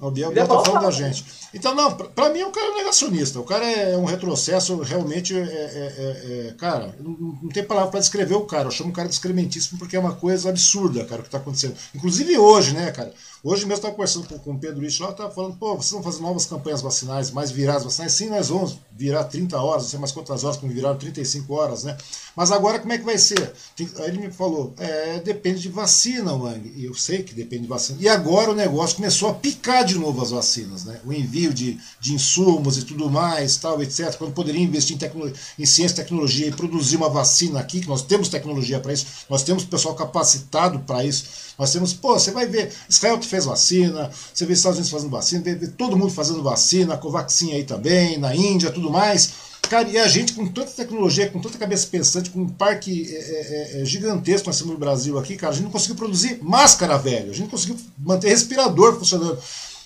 O 0.00 0.10
Biel 0.10 0.32
está 0.32 0.46
falando 0.46 0.82
da 0.82 0.90
gente. 0.90 1.24
Então, 1.54 1.74
não, 1.74 1.94
para 1.94 2.30
mim 2.30 2.40
é 2.40 2.46
um 2.46 2.50
cara 2.50 2.74
negacionista. 2.74 3.38
O 3.38 3.44
cara 3.44 3.64
é 3.64 3.96
um 3.96 4.04
retrocesso, 4.04 4.80
realmente. 4.80 5.36
É, 5.36 5.42
é, 5.42 5.44
é, 5.44 6.48
é 6.48 6.54
cara, 6.54 6.96
não, 6.98 7.12
não, 7.42 7.48
tem 7.50 7.62
palavra 7.62 7.90
para 7.90 8.00
descrever 8.00 8.34
o 8.34 8.44
cara. 8.44 8.66
Eu 8.66 8.72
chamo 8.72 8.90
o 8.90 8.92
cara 8.92 9.06
de 9.06 9.14
excrementíssimo 9.14 9.78
porque 9.78 9.94
é 9.94 10.00
uma 10.00 10.14
coisa 10.14 10.48
absurda, 10.48 11.04
cara, 11.04 11.20
o 11.20 11.22
que 11.22 11.28
está 11.28 11.38
acontecendo. 11.38 11.76
Inclusive 11.94 12.36
hoje, 12.36 12.74
né, 12.74 12.90
cara? 12.90 13.12
Hoje 13.44 13.62
mesmo 13.62 13.74
estava 13.74 13.92
conversando 13.92 14.28
com, 14.28 14.38
com 14.38 14.52
o 14.52 14.58
Pedro 14.58 14.84
Ixo 14.86 15.02
lá, 15.02 15.10
estava 15.10 15.28
falando, 15.28 15.56
pô, 15.56 15.74
vocês 15.74 15.90
vão 15.90 16.00
fazer 16.00 16.22
novas 16.22 16.46
campanhas 16.46 16.80
vacinais, 16.80 17.32
mais 17.32 17.50
viradas 17.50 17.82
vacinais? 17.82 18.12
Sim, 18.12 18.28
nós 18.28 18.50
vamos 18.50 18.78
virar 18.92 19.24
30 19.24 19.60
horas, 19.60 19.82
não 19.82 19.90
sei 19.90 19.98
mais 19.98 20.12
quantas 20.12 20.44
horas, 20.44 20.56
como 20.56 20.72
viraram 20.72 20.96
35 20.96 21.52
horas, 21.52 21.82
né? 21.82 21.96
Mas 22.36 22.52
agora 22.52 22.78
como 22.78 22.92
é 22.92 22.98
que 22.98 23.04
vai 23.04 23.18
ser? 23.18 23.52
Tem, 23.74 23.90
aí 23.98 24.10
ele 24.10 24.18
me 24.18 24.30
falou, 24.30 24.72
é, 24.78 25.18
depende 25.18 25.60
de 25.60 25.68
vacina, 25.68 26.32
Wang. 26.32 26.72
E 26.76 26.84
eu 26.84 26.94
sei 26.94 27.24
que 27.24 27.34
depende 27.34 27.62
de 27.62 27.68
vacina. 27.68 27.98
E 28.00 28.08
agora 28.08 28.52
o 28.52 28.54
negócio 28.54 28.94
começou 28.94 29.30
a 29.30 29.34
picar 29.34 29.84
de 29.84 29.98
novo 29.98 30.22
as 30.22 30.30
vacinas, 30.30 30.84
né? 30.84 31.00
O 31.04 31.12
envio 31.12 31.52
de, 31.52 31.80
de 31.98 32.14
insumos 32.14 32.78
e 32.78 32.84
tudo 32.84 33.10
mais, 33.10 33.56
tal, 33.56 33.82
etc. 33.82 34.14
Quando 34.14 34.34
poderia 34.34 34.62
investir 34.62 34.96
em, 34.96 35.62
em 35.62 35.66
ciência 35.66 35.94
e 35.94 35.96
tecnologia 35.96 36.46
e 36.46 36.52
produzir 36.52 36.96
uma 36.96 37.08
vacina 37.08 37.58
aqui, 37.58 37.80
que 37.80 37.88
nós 37.88 38.02
temos 38.02 38.28
tecnologia 38.28 38.78
para 38.78 38.92
isso, 38.92 39.04
nós 39.28 39.42
temos 39.42 39.64
pessoal 39.64 39.96
capacitado 39.96 40.78
para 40.78 41.04
isso 41.04 41.24
nós 41.58 41.72
temos, 41.72 41.92
pô, 41.92 42.14
você 42.14 42.30
vai 42.30 42.46
ver, 42.46 42.72
Israel 42.88 43.18
fez 43.32 43.46
vacina, 43.46 44.10
você 44.32 44.44
vê 44.44 44.52
Estados 44.52 44.78
Unidos 44.78 44.92
fazendo 44.92 45.10
vacina, 45.10 45.42
vê, 45.42 45.66
todo 45.66 45.96
mundo 45.96 46.12
fazendo 46.12 46.42
vacina, 46.42 46.94
a 46.94 46.98
Covaxin 46.98 47.52
aí 47.52 47.64
também, 47.64 48.18
na 48.18 48.34
Índia, 48.34 48.70
tudo 48.70 48.90
mais. 48.90 49.52
Cara, 49.68 49.88
e 49.88 49.96
a 49.96 50.06
gente 50.06 50.34
com 50.34 50.46
tanta 50.46 50.70
tecnologia, 50.70 51.30
com 51.30 51.40
tanta 51.40 51.56
cabeça 51.56 51.86
pensante, 51.86 52.28
com 52.28 52.40
um 52.40 52.48
parque 52.48 53.08
é, 53.10 53.16
é, 53.16 53.78
é, 53.78 53.82
é 53.82 53.84
gigantesco 53.86 54.48
nós 54.48 54.58
temos 54.58 54.74
no 54.74 54.78
Brasil 54.78 55.18
aqui, 55.18 55.34
cara, 55.34 55.52
a 55.52 55.54
gente 55.54 55.64
não 55.64 55.70
conseguiu 55.70 55.96
produzir 55.96 56.38
máscara, 56.42 56.98
velho. 56.98 57.30
A 57.30 57.32
gente 57.32 57.44
não 57.44 57.48
conseguiu 57.48 57.76
manter 57.98 58.28
respirador 58.28 58.98
funcionando. 58.98 59.38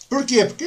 Por 0.08 0.24
quê? 0.24 0.44
Porque 0.44 0.66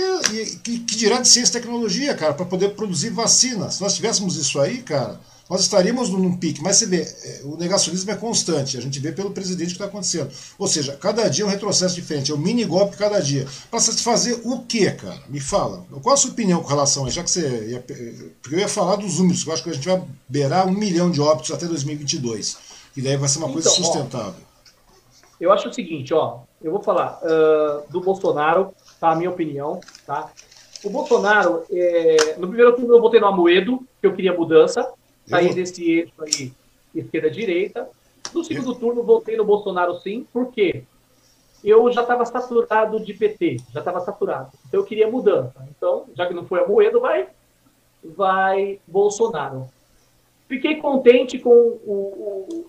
que, 0.63 0.79
que 0.79 0.95
dirá 0.95 1.19
de 1.19 1.27
ciência 1.27 1.57
e 1.57 1.61
tecnologia, 1.61 2.13
cara, 2.13 2.33
para 2.33 2.45
poder 2.45 2.69
produzir 2.75 3.09
vacina. 3.09 3.69
Se 3.69 3.81
nós 3.81 3.95
tivéssemos 3.95 4.37
isso 4.37 4.59
aí, 4.59 4.77
cara, 4.81 5.19
nós 5.49 5.61
estaríamos 5.61 6.09
num 6.09 6.37
pique. 6.37 6.61
Mas 6.61 6.77
você 6.77 6.85
vê, 6.85 7.01
é, 7.01 7.41
o 7.43 7.57
negacionismo 7.57 8.11
é 8.11 8.15
constante, 8.15 8.77
a 8.77 8.81
gente 8.81 8.99
vê 8.99 9.11
pelo 9.11 9.31
presidente 9.31 9.69
o 9.69 9.69
que 9.69 9.73
está 9.73 9.85
acontecendo. 9.85 10.29
Ou 10.59 10.67
seja, 10.67 10.95
cada 10.95 11.27
dia 11.27 11.43
é 11.43 11.47
um 11.47 11.49
retrocesso 11.49 11.95
diferente, 11.95 12.31
é 12.31 12.35
um 12.35 12.37
mini 12.37 12.63
golpe 12.63 12.95
cada 12.95 13.19
dia. 13.19 13.47
Para 13.71 13.79
satisfazer 13.79 14.39
o 14.45 14.63
quê, 14.63 14.91
cara? 14.91 15.21
Me 15.27 15.39
fala. 15.39 15.83
Qual 16.03 16.13
a 16.13 16.17
sua 16.17 16.31
opinião 16.31 16.61
com 16.61 16.69
relação 16.69 17.05
a 17.05 17.07
isso? 17.07 17.15
Já 17.15 17.23
que 17.23 17.31
você. 17.31 17.69
Ia, 17.69 17.79
porque 17.79 18.55
eu 18.55 18.59
ia 18.59 18.67
falar 18.67 18.97
dos 18.97 19.17
números, 19.17 19.43
que 19.43 19.49
eu 19.49 19.53
acho 19.53 19.63
que 19.63 19.69
a 19.71 19.73
gente 19.73 19.87
vai 19.87 20.03
beirar 20.27 20.67
um 20.67 20.71
milhão 20.71 21.09
de 21.09 21.19
óbitos 21.19 21.51
até 21.51 21.65
2022. 21.65 22.57
E 22.95 23.01
daí 23.01 23.17
vai 23.17 23.27
ser 23.27 23.39
uma 23.39 23.47
então, 23.47 23.53
coisa 23.53 23.69
sustentável. 23.69 24.41
Ó, 24.43 24.49
eu 25.41 25.51
acho 25.51 25.69
o 25.69 25.73
seguinte, 25.73 26.13
ó. 26.13 26.41
Eu 26.61 26.71
vou 26.71 26.83
falar 26.83 27.19
uh, 27.23 27.89
do 27.89 28.01
Bolsonaro, 28.01 28.73
tá? 28.99 29.11
A 29.11 29.15
minha 29.15 29.29
opinião, 29.29 29.79
tá? 30.05 30.29
O 30.83 30.89
Bolsonaro, 30.89 31.63
é, 31.71 32.35
no 32.37 32.47
primeiro 32.47 32.75
turno 32.75 32.95
eu 32.95 33.01
votei 33.01 33.19
no 33.19 33.27
Amoedo, 33.27 33.85
que 33.99 34.07
eu 34.07 34.13
queria 34.13 34.33
mudança, 34.33 34.87
sair 35.29 35.53
desse 35.53 35.89
eixo 35.89 36.13
aí, 36.19 36.51
esquerda-direita. 36.93 37.87
No 38.33 38.43
segundo 38.43 38.75
turno, 38.75 39.03
voltei 39.03 39.37
no 39.37 39.45
Bolsonaro 39.45 39.99
sim, 39.99 40.25
por 40.31 40.51
quê? 40.51 40.83
Eu 41.63 41.91
já 41.91 42.01
estava 42.01 42.25
saturado 42.25 42.99
de 42.99 43.13
PT, 43.13 43.57
já 43.71 43.79
estava 43.79 43.99
saturado. 44.01 44.51
Então 44.67 44.79
eu 44.79 44.85
queria 44.85 45.09
mudança. 45.09 45.65
Então, 45.69 46.05
já 46.15 46.25
que 46.25 46.33
não 46.33 46.45
foi 46.45 46.63
a 46.63 46.67
Moedo, 46.67 47.01
vai, 47.01 47.27
vai 48.03 48.79
Bolsonaro. 48.87 49.67
Fiquei 50.47 50.77
contente 50.77 51.37
com 51.37 51.49
o, 51.49 52.47
o 52.49 52.65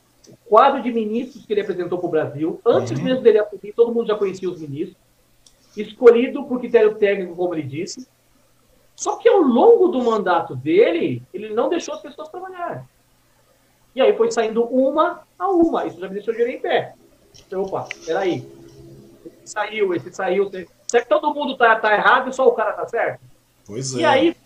quadro 0.47 0.83
de 0.83 0.93
ministros 0.93 1.47
que 1.47 1.53
ele 1.53 1.61
apresentou 1.61 1.99
para 1.99 2.07
o 2.07 2.11
Brasil. 2.11 2.61
Antes 2.67 2.99
uhum. 2.99 3.05
mesmo 3.05 3.23
dele 3.23 3.39
assumir, 3.39 3.73
todo 3.73 3.95
mundo 3.95 4.07
já 4.07 4.17
conhecia 4.17 4.51
os 4.51 4.61
ministros. 4.61 4.97
Escolhido 5.77 6.45
por 6.45 6.59
critério 6.59 6.97
técnico, 6.97 7.37
como 7.37 7.55
ele 7.55 7.63
disse. 7.63 8.07
Só 9.01 9.17
que 9.17 9.27
ao 9.31 9.41
longo 9.41 9.89
do 9.89 10.03
mandato 10.03 10.55
dele, 10.55 11.23
ele 11.33 11.55
não 11.55 11.71
deixou 11.71 11.95
as 11.95 12.03
pessoas 12.03 12.29
trabalhar. 12.29 12.85
E 13.95 14.01
aí 14.03 14.15
foi 14.15 14.31
saindo 14.31 14.63
uma 14.65 15.23
a 15.39 15.49
uma. 15.49 15.87
Isso 15.87 15.99
já 15.99 16.07
me 16.07 16.13
deixou 16.13 16.35
de 16.35 16.43
em 16.43 16.61
pé. 16.61 16.93
Então, 17.47 17.63
opa, 17.63 17.89
peraí. 18.05 18.47
Esse 19.25 19.55
saiu, 19.55 19.95
esse 19.95 20.13
saiu. 20.13 20.51
Será 20.87 21.03
que 21.03 21.09
todo 21.09 21.33
mundo 21.33 21.57
tá, 21.57 21.77
tá 21.77 21.95
errado 21.95 22.29
e 22.29 22.35
só 22.35 22.47
o 22.47 22.53
cara 22.53 22.75
tá 22.75 22.87
certo? 22.89 23.23
Pois 23.67 23.97
é. 23.97 24.01
E 24.01 24.05
aí, 24.05 24.37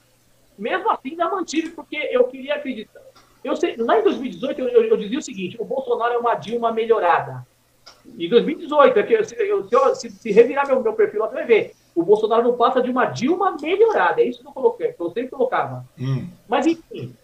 mesmo 0.57 0.89
assim, 0.89 1.11
ainda 1.11 1.29
mantive, 1.29 1.71
porque 1.71 1.97
eu 2.13 2.23
queria 2.29 2.55
acreditar. 2.55 3.03
Eu 3.43 3.57
sei, 3.57 3.75
lá 3.77 3.99
em 3.99 4.05
2018, 4.05 4.61
eu, 4.61 4.69
eu, 4.69 4.85
eu, 4.85 4.97
dizia 4.97 5.19
o 5.19 5.23
seguinte: 5.23 5.57
o 5.59 5.65
Bolsonaro 5.65 6.15
é 6.15 6.19
uma 6.19 6.37
Dilma 6.37 6.71
melhorada. 6.71 7.45
Em 8.07 8.29
2018, 8.29 8.99
é 9.01 9.03
que, 9.03 9.25
se, 9.25 9.35
eu, 9.37 9.97
se, 9.97 10.11
se 10.11 10.31
revirar 10.31 10.65
meu, 10.69 10.81
meu 10.81 10.93
perfil 10.93 11.23
você 11.23 11.35
vai 11.35 11.45
ver 11.45 11.75
o 11.95 12.03
Bolsonaro 12.03 12.43
não 12.43 12.57
passa 12.57 12.83
de 12.83 12.91
uma 12.91 13.07
Dilma 13.07 13.57
melhorada. 13.61 14.21
É 14.21 14.25
isso 14.25 14.41
que 14.41 14.49
eu 14.49 14.53
coloquei, 14.53 14.93
que 14.93 15.01
eu 15.01 15.11
sempre 15.11 15.31
colocava. 15.31 15.85
Hum. 15.99 16.27
Mas, 16.49 16.67
enfim. 16.67 17.15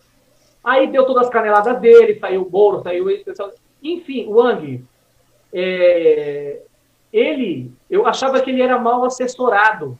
Aí 0.62 0.86
deu 0.86 1.06
todas 1.06 1.24
as 1.24 1.32
caneladas 1.32 1.80
dele, 1.80 2.18
saiu 2.18 2.42
o 2.42 2.50
Moro, 2.50 2.82
saiu 2.82 3.10
esse 3.10 3.24
pessoal. 3.24 3.50
Enfim, 3.82 4.26
o 4.26 4.34
Wang, 4.34 4.84
é, 5.52 6.60
ele, 7.12 7.72
eu 7.88 8.06
achava 8.06 8.40
que 8.40 8.50
ele 8.50 8.62
era 8.62 8.78
mal 8.78 9.04
assessorado. 9.04 9.98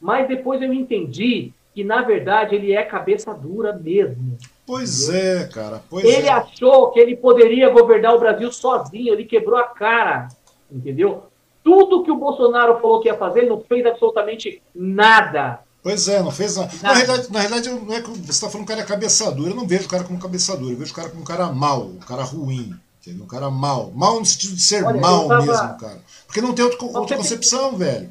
Mas 0.00 0.28
depois 0.28 0.60
eu 0.60 0.72
entendi 0.72 1.52
que, 1.74 1.82
na 1.84 2.02
verdade, 2.02 2.54
ele 2.54 2.72
é 2.72 2.82
cabeça 2.82 3.32
dura 3.32 3.72
mesmo. 3.72 4.36
Pois 4.66 5.08
entendeu? 5.08 5.40
é, 5.40 5.48
cara. 5.48 5.82
Pois 5.88 6.04
ele 6.04 6.26
é. 6.26 6.32
achou 6.32 6.90
que 6.90 6.98
ele 6.98 7.16
poderia 7.16 7.70
governar 7.70 8.14
o 8.14 8.18
Brasil 8.18 8.50
sozinho, 8.50 9.14
ele 9.14 9.24
quebrou 9.24 9.58
a 9.58 9.64
cara. 9.64 10.28
Entendeu? 10.70 11.24
Tudo 11.66 12.04
que 12.04 12.12
o 12.12 12.16
Bolsonaro 12.16 12.80
falou 12.80 13.00
que 13.00 13.08
ia 13.08 13.18
fazer, 13.18 13.40
ele 13.40 13.48
não 13.48 13.60
fez 13.60 13.84
absolutamente 13.84 14.62
nada. 14.72 15.58
Pois 15.82 16.06
é, 16.06 16.22
não 16.22 16.30
fez 16.30 16.56
nada. 16.56 16.70
Na, 16.80 16.92
realidade, 16.92 17.32
na 17.32 17.40
realidade, 17.40 17.68
não 17.70 17.92
é 17.92 18.00
você 18.00 18.30
está 18.30 18.48
falando 18.48 18.64
que 18.64 18.72
o 18.72 18.76
cara 18.76 18.86
é 18.86 18.88
cabeça 18.88 19.32
dura. 19.32 19.50
Eu 19.50 19.56
não 19.56 19.66
vejo 19.66 19.86
o 19.86 19.88
cara 19.88 20.04
como 20.04 20.16
cabeça 20.16 20.56
dura, 20.56 20.74
eu 20.74 20.78
vejo 20.78 20.92
o 20.92 20.94
cara 20.94 21.08
como 21.08 21.22
um 21.22 21.24
cara 21.24 21.46
mau, 21.46 21.86
um 21.86 21.98
cara 21.98 22.22
ruim. 22.22 22.72
Entendeu? 23.00 23.24
Um 23.24 23.26
cara 23.26 23.50
mau. 23.50 23.90
Mal 23.90 24.20
no 24.20 24.24
sentido 24.24 24.54
de 24.54 24.62
ser 24.62 24.84
Olha, 24.84 25.00
mal 25.00 25.26
tava... 25.26 25.44
mesmo, 25.44 25.78
cara. 25.78 25.98
Porque 26.24 26.40
não 26.40 26.54
tem 26.54 26.64
outro, 26.64 26.86
outra 26.96 27.16
concepção, 27.16 27.70
tem... 27.70 27.78
velho. 27.78 28.10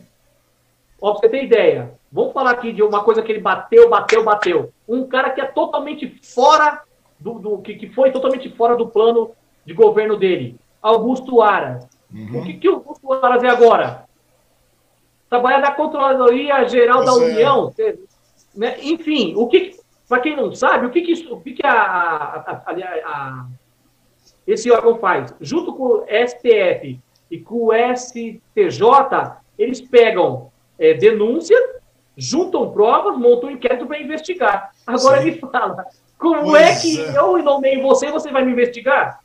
Ó, 1.01 1.13
pra 1.13 1.21
você 1.21 1.29
ter 1.29 1.45
ideia, 1.45 1.93
vamos 2.11 2.33
falar 2.33 2.51
aqui 2.51 2.73
de 2.73 2.83
uma 2.83 3.05
coisa 3.05 3.21
que 3.21 3.31
ele 3.31 3.39
bateu, 3.39 3.89
bateu, 3.89 4.21
bateu. 4.21 4.73
Um 4.85 5.07
cara 5.07 5.29
que 5.29 5.39
é 5.39 5.45
totalmente 5.45 6.19
fora 6.21 6.81
do. 7.17 7.35
do 7.35 7.57
que, 7.59 7.75
que 7.75 7.87
foi 7.87 8.11
totalmente 8.11 8.49
fora 8.49 8.75
do 8.75 8.89
plano 8.89 9.31
de 9.65 9.73
governo 9.73 10.17
dele. 10.17 10.59
Augusto 10.81 11.41
Aras. 11.41 11.94
Uhum. 12.15 12.39
O 12.39 12.45
que, 12.45 12.53
que 12.53 12.69
o 12.69 12.81
vai 13.03 13.19
fazer 13.19 13.47
agora? 13.47 14.05
Trabalhar 15.29 15.59
na 15.59 15.71
Controladoria 15.71 16.65
Geral 16.69 17.03
da 17.03 17.11
é. 17.11 17.15
União. 17.15 17.73
Né? 18.55 18.77
Enfim, 18.81 19.33
o 19.35 19.47
que, 19.47 19.75
para 20.07 20.21
quem 20.21 20.35
não 20.35 20.55
sabe, 20.55 20.85
o 20.85 20.89
que, 20.89 21.01
que, 21.01 21.11
isso, 21.11 21.33
o 21.33 21.41
que, 21.41 21.53
que 21.53 21.67
a, 21.67 21.73
a, 21.73 22.63
a, 22.65 23.45
esse 24.47 24.71
órgão 24.71 24.97
faz? 24.97 25.33
Junto 25.41 25.73
com 25.73 25.83
o 25.83 26.05
STF 26.05 26.99
e 27.29 27.39
com 27.39 27.67
o 27.67 27.71
STJ, 27.73 28.79
eles 29.57 29.81
pegam 29.81 30.51
é, 30.79 30.93
denúncias, 30.93 31.59
juntam 32.15 32.71
provas, 32.71 33.17
montam 33.17 33.49
um 33.49 33.53
inquérito 33.53 33.85
para 33.85 33.99
investigar. 33.99 34.71
Agora 34.87 35.21
Sim. 35.21 35.27
ele 35.27 35.39
fala: 35.39 35.85
como 36.17 36.43
pois 36.43 36.63
é 36.63 36.81
que 36.81 37.01
é. 37.01 37.17
eu 37.17 37.37
nomeio 37.43 37.81
você 37.81 38.07
e 38.07 38.11
você 38.11 38.31
vai 38.31 38.45
me 38.45 38.53
investigar? 38.53 39.19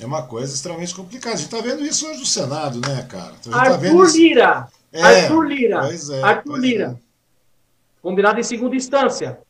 É 0.00 0.06
uma 0.06 0.22
coisa 0.22 0.54
extremamente 0.54 0.94
complicada. 0.94 1.34
A 1.34 1.38
gente 1.38 1.52
está 1.52 1.60
vendo 1.60 1.84
isso 1.84 2.08
hoje 2.08 2.20
no 2.20 2.26
Senado, 2.26 2.80
né, 2.80 3.02
cara? 3.08 3.32
Então, 3.40 3.52
tá 3.52 3.58
Arthur 3.58 4.06
tá 4.06 4.12
Lira. 4.12 4.68
É, 4.92 5.02
Arthur 5.02 5.42
Lira. 5.42 5.80
Pois 5.80 6.10
é, 6.10 6.22
Arthur 6.22 6.50
pois 6.50 6.62
Lira. 6.62 6.98
É. 6.98 7.08
Combinado 8.00 8.38
em 8.38 8.44
segunda 8.44 8.76
instância. 8.76 9.40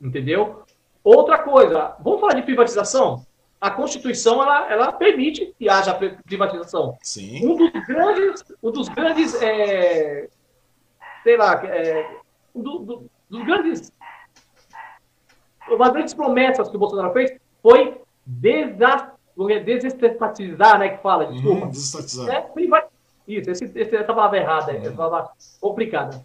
Entendeu? 0.00 0.62
Outra 1.04 1.38
coisa, 1.38 1.94
vamos 2.00 2.20
falar 2.20 2.34
de 2.34 2.42
privatização? 2.42 3.24
A 3.60 3.70
Constituição 3.70 4.42
ela, 4.42 4.70
ela 4.70 4.92
permite 4.92 5.54
que 5.58 5.68
haja 5.68 5.94
privatização. 5.94 6.98
Sim. 7.02 7.46
Um 7.46 7.56
dos 7.56 7.72
grandes, 7.86 8.44
um 8.62 8.70
dos 8.70 8.88
grandes, 8.88 9.34
é, 9.40 10.28
sei 11.22 11.36
lá, 11.36 11.64
é, 11.64 12.18
um 12.54 12.62
do, 12.62 12.78
do, 12.80 13.10
dos 13.30 13.44
grandes, 13.44 13.92
uma 15.68 15.86
das 15.86 15.92
grandes 15.92 16.14
promessas 16.14 16.68
que 16.68 16.76
o 16.76 16.78
Bolsonaro 16.78 17.12
fez 17.12 17.38
foi 17.62 18.00
desastre 18.24 19.17
desestatizar, 19.46 20.78
né, 20.78 20.88
que 20.90 21.02
fala, 21.02 21.26
desculpa. 21.26 21.66
Uhum, 21.66 21.70
desestatizar. 21.70 22.28
É, 22.34 22.86
Isso, 23.26 23.50
esse, 23.50 23.64
esse, 23.74 23.96
essa 23.96 24.12
palavra 24.12 24.38
errada, 24.38 24.72
uhum. 24.72 24.78
essa 24.78 24.92
palavra 24.92 25.30
complicada. 25.60 26.24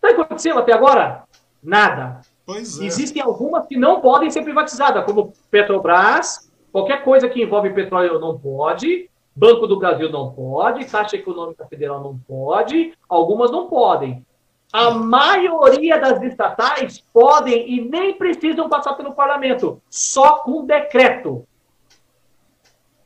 Sabe 0.00 0.12
o 0.12 0.16
que 0.16 0.22
aconteceu 0.22 0.58
até 0.58 0.72
agora? 0.72 1.24
Nada. 1.62 2.20
Pois 2.44 2.80
é. 2.80 2.84
Existem 2.84 3.22
algumas 3.22 3.66
que 3.66 3.76
não 3.76 4.00
podem 4.00 4.30
ser 4.30 4.42
privatizadas, 4.42 5.04
como 5.04 5.32
Petrobras, 5.50 6.50
qualquer 6.72 7.02
coisa 7.04 7.28
que 7.28 7.42
envolve 7.42 7.70
petróleo 7.70 8.18
não 8.18 8.38
pode, 8.38 9.08
Banco 9.34 9.66
do 9.66 9.78
Brasil 9.78 10.10
não 10.10 10.32
pode, 10.32 10.84
Caixa 10.84 11.16
Econômica 11.16 11.66
Federal 11.66 12.02
não 12.02 12.18
pode, 12.18 12.92
algumas 13.08 13.50
não 13.50 13.68
podem. 13.68 14.24
A 14.72 14.90
maioria 14.90 15.98
das 16.00 16.20
estatais 16.22 17.02
podem 17.12 17.70
e 17.70 17.80
nem 17.80 18.14
precisam 18.14 18.68
passar 18.68 18.94
pelo 18.94 19.14
parlamento, 19.14 19.80
só 19.88 20.38
com 20.38 20.66
decreto. 20.66 21.46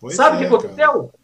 Pois 0.01 0.17
Sabe 0.17 0.37
o 0.37 0.39
é, 0.39 0.41
que 0.41 0.47
aconteceu? 0.47 0.93
Cara. 0.93 1.19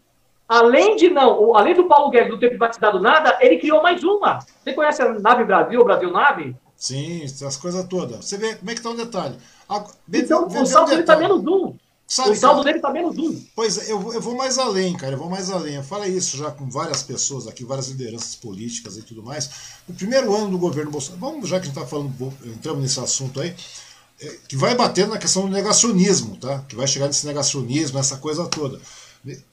Além 0.47 0.97
de 0.97 1.09
não, 1.09 1.57
além 1.57 1.75
do 1.75 1.85
Paulo 1.85 2.11
Guedes 2.11 2.31
não 2.31 2.39
ter 2.39 2.51
privatizado 2.51 3.01
nada, 3.01 3.39
ele 3.41 3.59
criou 3.59 3.83
mais 3.83 4.05
uma. 4.05 4.41
Você 4.63 4.73
conhece 4.73 5.03
a 5.03 5.15
Nave 5.15 5.45
Brasil, 5.45 5.85
Brasil 5.85 6.11
Nave? 6.11 6.55
Sim, 6.77 7.25
as 7.25 7.57
coisas 7.57 7.87
todas. 7.89 8.25
Você 8.25 8.37
vê 8.37 8.55
como 8.57 8.71
é 8.71 8.75
que 8.75 8.81
está 8.81 8.91
o 8.91 8.97
detalhe. 8.97 9.37
A, 9.69 9.85
então, 10.13 10.47
o 10.47 10.67
saldo 10.67 10.91
dele 10.91 11.01
está 11.01 11.17
menos 11.17 11.47
um. 11.47 11.75
Sabe, 12.07 12.31
o 12.33 12.37
saldo 12.37 12.63
dele 12.63 12.77
está 12.77 12.91
menos 12.91 13.17
um. 13.17 13.43
Pois 13.57 13.79
é, 13.79 13.91
eu, 13.91 14.13
eu 14.13 14.21
vou 14.21 14.37
mais 14.37 14.59
além, 14.59 14.95
cara. 14.95 15.15
Eu 15.15 15.19
vou 15.19 15.31
mais 15.31 15.51
além. 15.51 15.77
Eu 15.77 15.83
falei 15.83 16.11
isso 16.11 16.37
já 16.37 16.51
com 16.51 16.69
várias 16.69 17.03
pessoas 17.03 17.49
aqui, 17.49 17.65
várias 17.65 17.89
lideranças 17.89 18.37
políticas 18.37 18.99
e 18.99 19.03
tudo 19.03 19.23
mais. 19.23 19.51
O 19.89 19.95
primeiro 19.95 20.35
ano 20.35 20.51
do 20.51 20.59
governo 20.59 20.91
Bolsonaro. 20.91 21.21
Vamos, 21.21 21.49
já 21.49 21.57
que 21.57 21.63
a 21.63 21.69
gente 21.69 21.77
está 21.79 21.89
falando, 21.89 22.13
entramos 22.45 22.83
nesse 22.83 23.01
assunto 23.01 23.41
aí. 23.41 23.55
É, 24.21 24.37
que 24.49 24.57
vai 24.57 24.75
bater 24.77 25.09
na 25.09 25.19
questão 25.19 25.43
do 25.43 25.53
negacionismo, 25.53 26.37
tá? 26.37 26.65
Que 26.69 26.77
vai 26.77 26.87
chegar 26.87 27.07
nesse 27.07 27.27
negacionismo, 27.27 27.99
essa 27.99 28.17
coisa 28.17 28.47
toda. 28.47 28.81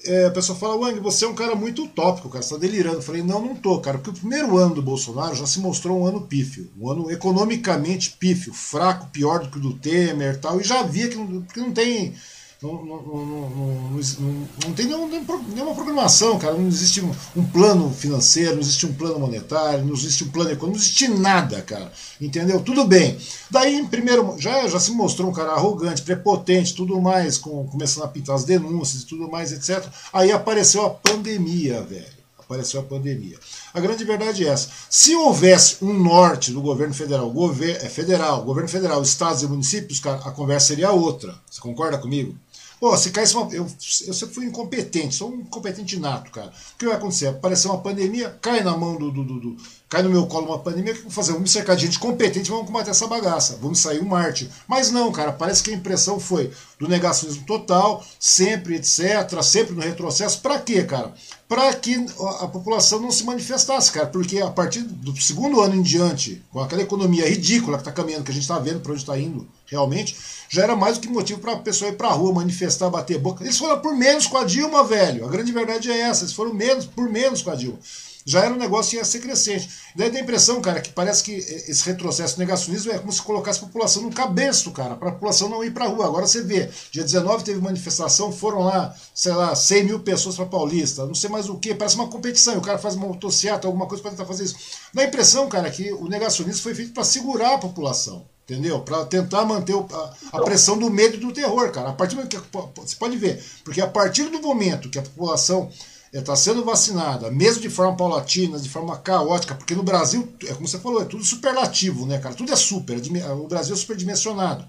É, 0.04 0.26
a 0.26 0.32
pessoa 0.32 0.58
fala, 0.58 0.76
Wang, 0.76 1.00
você 1.00 1.24
é 1.24 1.28
um 1.28 1.34
cara 1.34 1.56
muito 1.56 1.86
utópico, 1.86 2.30
cara, 2.30 2.44
você 2.44 2.54
está 2.54 2.68
delirando. 2.68 2.98
Eu 2.98 3.02
falei, 3.02 3.24
não, 3.24 3.44
não 3.44 3.56
tô, 3.56 3.80
cara, 3.80 3.98
porque 3.98 4.10
o 4.10 4.20
primeiro 4.20 4.58
ano 4.58 4.76
do 4.76 4.82
Bolsonaro 4.82 5.34
já 5.34 5.48
se 5.48 5.60
mostrou 5.60 6.00
um 6.00 6.06
ano 6.06 6.22
pífio, 6.22 6.70
um 6.78 6.90
ano 6.90 7.10
economicamente 7.10 8.12
pífio, 8.20 8.54
fraco, 8.54 9.08
pior 9.12 9.40
do 9.40 9.50
que 9.50 9.58
o 9.58 9.62
do 9.62 9.74
Temer 9.74 10.36
e 10.36 10.38
tal, 10.38 10.60
e 10.60 10.64
já 10.64 10.84
via 10.84 11.08
que 11.08 11.16
não, 11.16 11.42
porque 11.42 11.62
não 11.62 11.72
tem 11.72 12.14
não, 12.62 12.86
não, 12.86 13.02
não, 13.02 14.48
não, 14.64 14.74
tem 14.76 14.86
nenhuma 14.86 15.74
programação, 15.74 16.38
cara. 16.38 16.54
Não 16.54 16.68
existe 16.68 17.02
um, 17.02 17.12
um, 17.36 17.44
plano 17.44 17.92
financeiro, 17.92 18.54
não 18.54 18.62
existe 18.62 18.86
um 18.86 18.94
plano 18.94 19.20
monetário, 19.20 19.84
não 19.84 19.96
existe 19.96 20.24
um 20.26 20.30
plano 20.30 20.52
econômico, 20.52 20.78
não 20.78 20.86
existe 20.86 21.08
nada, 21.08 21.60
cara. 21.64 21.92
Entendeu? 22.20 22.62
Tudo 22.62 22.86
bem. 22.86 23.18
Daí, 23.50 23.84
primeiro, 23.88 24.36
já, 24.38 24.68
já 24.68 24.80
se 24.80 24.92
mostrou 24.92 25.32
um 25.32 25.34
cara 25.34 25.54
arrogante, 25.54 26.04
prepotente, 26.04 26.76
tudo 26.76 27.02
mais, 27.02 27.40
com, 27.40 27.66
começando 27.66 28.04
a 28.04 28.08
pintar 28.08 28.36
as 28.36 28.44
denúncias 28.44 29.02
e 29.02 29.06
tudo 29.08 29.28
mais, 29.28 29.52
etc. 29.52 29.84
Aí 30.14 30.32
apareceu 30.32 30.86
a 30.86 30.90
pandemia, 30.92 31.82
velho 31.82 32.22
apareceu 32.52 32.82
a 32.82 32.84
pandemia. 32.84 33.40
A 33.74 33.80
grande 33.80 34.04
verdade 34.04 34.46
é 34.46 34.50
essa. 34.50 34.70
Se 34.90 35.16
houvesse 35.16 35.78
um 35.82 35.94
norte 35.94 36.52
do 36.52 36.62
governo 36.62 36.94
federal, 36.94 37.32
gover 37.32 37.78
é 37.78 37.88
federal, 37.88 38.44
governo 38.44 38.68
federal, 38.68 39.02
estados 39.02 39.42
e 39.42 39.48
municípios, 39.48 40.02
cara, 40.02 40.18
a 40.18 40.32
conversa 40.32 40.68
seria 40.68 40.92
outra. 40.92 41.34
Você 41.50 41.62
concorda 41.62 41.98
comigo? 41.98 42.36
Pô, 42.82 42.98
se 42.98 43.12
caísse 43.12 43.36
uma. 43.36 43.48
Eu, 43.54 43.68
eu 44.08 44.14
sempre 44.14 44.34
fui 44.34 44.46
incompetente, 44.46 45.14
sou 45.14 45.30
um 45.30 45.42
incompetente 45.42 46.00
nato, 46.00 46.32
cara. 46.32 46.48
O 46.48 46.78
que 46.80 46.86
vai 46.88 46.96
acontecer? 46.96 47.28
Aparecer 47.28 47.68
uma 47.68 47.78
pandemia, 47.78 48.36
cai 48.42 48.64
na 48.64 48.76
mão 48.76 48.96
do, 48.96 49.12
do, 49.12 49.24
do, 49.24 49.40
do 49.40 49.58
cai 49.88 50.02
no 50.02 50.10
meu 50.10 50.26
colo 50.26 50.48
uma 50.48 50.58
pandemia, 50.58 50.94
o 50.94 50.96
que 50.96 51.02
eu 51.02 51.04
vou 51.04 51.12
fazer? 51.12 51.34
Vamos 51.34 51.44
me 51.44 51.54
cercar 51.54 51.76
de 51.76 51.86
gente 51.86 52.00
competente 52.00 52.50
vamos 52.50 52.66
combater 52.66 52.90
essa 52.90 53.06
bagaça. 53.06 53.60
Vamos 53.62 53.78
sair 53.78 54.02
um 54.02 54.08
Marte. 54.08 54.50
Mas 54.68 54.90
não, 54.90 55.12
cara, 55.12 55.32
parece 55.32 55.62
que 55.62 55.70
a 55.70 55.76
impressão 55.76 56.20
foi 56.20 56.52
do 56.80 56.88
negacionismo 56.88 57.46
total, 57.46 58.04
sempre, 58.20 58.78
etc., 58.78 59.44
sempre 59.44 59.76
no 59.76 59.82
retrocesso. 59.82 60.42
Para 60.42 60.58
quê, 60.58 60.84
cara? 60.84 61.14
Para 61.48 61.72
que 61.76 62.04
a 62.40 62.48
população 62.48 63.00
não 63.00 63.12
se 63.12 63.24
manifestasse, 63.24 63.92
cara. 63.92 64.08
Porque 64.08 64.40
a 64.40 64.50
partir 64.50 64.82
do 64.82 65.16
segundo 65.22 65.62
ano 65.62 65.76
em 65.76 65.84
diante, 65.84 66.42
com 66.50 66.60
aquela 66.60 66.82
economia 66.82 67.30
ridícula 67.30 67.78
que 67.78 67.82
está 67.82 67.92
caminhando, 67.92 68.24
que 68.24 68.32
a 68.32 68.34
gente 68.34 68.44
está 68.44 68.58
vendo 68.58 68.80
para 68.80 68.94
onde 68.94 69.02
está 69.02 69.20
indo 69.20 69.48
realmente, 69.72 70.16
já 70.50 70.64
era 70.64 70.76
mais 70.76 70.98
do 70.98 71.02
que 71.02 71.14
motivo 71.14 71.40
para 71.40 71.54
a 71.54 71.60
pessoa 71.60 71.90
ir 71.90 71.96
para 71.96 72.10
a 72.10 72.12
rua, 72.12 72.34
manifestar, 72.34 72.90
bater 72.90 73.18
boca. 73.18 73.44
Eles 73.44 73.58
foram 73.58 73.80
por 73.80 73.96
menos 73.96 74.28
com 74.28 74.38
a 74.38 74.44
Dilma, 74.44 74.84
velho. 74.84 75.26
A 75.26 75.30
grande 75.30 75.52
verdade 75.52 75.90
é 75.90 76.02
essa. 76.02 76.26
Eles 76.26 76.34
foram 76.34 76.54
menos, 76.54 76.86
por 76.86 77.10
menos 77.10 77.42
com 77.42 77.50
a 77.50 77.56
Dilma 77.56 77.80
já 78.26 78.46
era 78.46 78.54
um 78.54 78.58
negócio 78.58 78.92
que 78.92 78.98
ia 78.98 79.06
ser 79.06 79.20
crescente. 79.20 79.70
Daí 79.96 80.10
dá 80.10 80.20
a 80.20 80.22
impressão, 80.22 80.62
cara, 80.62 80.82
que 80.82 80.92
parece 80.92 81.24
que 81.24 81.32
esse 81.32 81.86
retrocesso 81.86 82.40
negacionismo 82.40 82.92
é 82.92 83.00
como 83.00 83.12
se 83.12 83.22
colocasse 83.22 83.60
a 83.60 83.64
população 83.64 84.04
no 84.04 84.12
cabeço, 84.12 84.72
cara, 84.72 84.96
para 84.96 85.10
a 85.10 85.12
população 85.12 85.50
não 85.50 85.64
ir 85.64 85.72
para 85.72 85.88
rua. 85.88 86.06
Agora 86.06 86.28
você 86.28 86.42
vê, 86.44 86.70
dia 86.92 87.04
19 87.04 87.44
teve 87.44 87.60
manifestação, 87.60 88.32
foram 88.32 88.60
lá, 88.60 88.96
sei 89.14 89.34
lá, 89.34 89.56
100 89.56 89.84
mil 89.84 90.00
pessoas 90.00 90.36
para 90.36 90.46
Paulista, 90.46 91.06
não 91.06 91.16
sei 91.16 91.30
mais 91.30 91.50
o 91.50 91.58
que, 91.58 91.74
parece 91.74 91.96
uma 91.96 92.08
competição, 92.08 92.58
o 92.58 92.62
cara 92.62 92.78
faz 92.78 92.96
uma 92.96 93.08
motocicleta, 93.08 93.68
alguma 93.68 93.88
coisa 93.88 94.02
para 94.02 94.12
tentar 94.12 94.26
fazer 94.26 94.44
isso. 94.44 94.56
Dá 94.94 95.02
a 95.02 95.06
impressão, 95.06 95.48
cara, 95.50 95.70
que 95.70 95.92
o 95.92 96.08
negacionismo 96.08 96.62
foi 96.62 96.76
feito 96.76 96.94
para 96.94 97.04
segurar 97.04 97.56
a 97.56 97.58
população. 97.58 98.26
Entendeu? 98.52 98.82
Para 98.82 99.06
tentar 99.06 99.46
manter 99.46 99.74
a, 99.74 100.14
a, 100.34 100.42
pressão 100.42 100.78
do 100.78 100.90
medo 100.90 101.16
e 101.16 101.20
do 101.20 101.32
terror, 101.32 101.72
cara. 101.72 101.92
A 101.92 101.94
partir 101.94 102.18
do 102.18 102.28
que 102.28 102.38
você 102.76 102.98
pode 102.98 103.16
ver, 103.16 103.42
porque 103.64 103.80
a 103.80 103.88
partir 103.88 104.26
do 104.26 104.42
momento 104.42 104.90
que 104.90 105.00
a 105.00 105.02
população 105.02 105.70
está 106.12 106.36
sendo 106.36 106.66
vacinada, 106.66 107.32
mesmo 107.32 107.62
de 107.62 107.70
forma 107.70 107.96
paulatina, 107.96 108.60
de 108.60 108.68
forma 108.68 108.98
caótica, 108.98 109.56
porque 109.56 109.74
no 109.74 109.84
Brasil, 109.84 110.28
é 110.46 110.54
como 110.54 110.68
você 110.68 110.78
falou, 110.80 111.02
é 111.02 111.06
tudo 111.06 111.24
superlativo, 111.24 112.06
né, 112.06 112.20
cara? 112.20 112.36
Tudo 112.36 112.52
é 112.52 112.56
super, 112.58 112.98
o 112.98 113.48
Brasil 113.48 113.74
é 113.74 113.78
superdimensionado. 113.78 114.68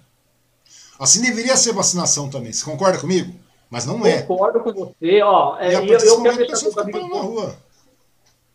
Assim 0.96 1.20
deveria 1.20 1.56
ser 1.56 1.72
vacinação 1.72 2.30
também. 2.30 2.52
Você 2.52 2.64
concorda 2.64 2.98
comigo? 2.98 3.34
Mas 3.68 3.84
não 3.84 4.06
é. 4.06 4.22
Concordo 4.22 4.60
com 4.60 4.72
você, 4.72 5.20
ó. 5.22 5.58
É, 5.58 5.72
e 5.72 5.74
eu, 5.74 5.98
eu 5.98 6.22
quero 6.22 6.36
deixar 6.36 6.62
meus 6.62 6.78
amigos 6.78 7.10
na 7.10 7.20
rua. 7.20 7.56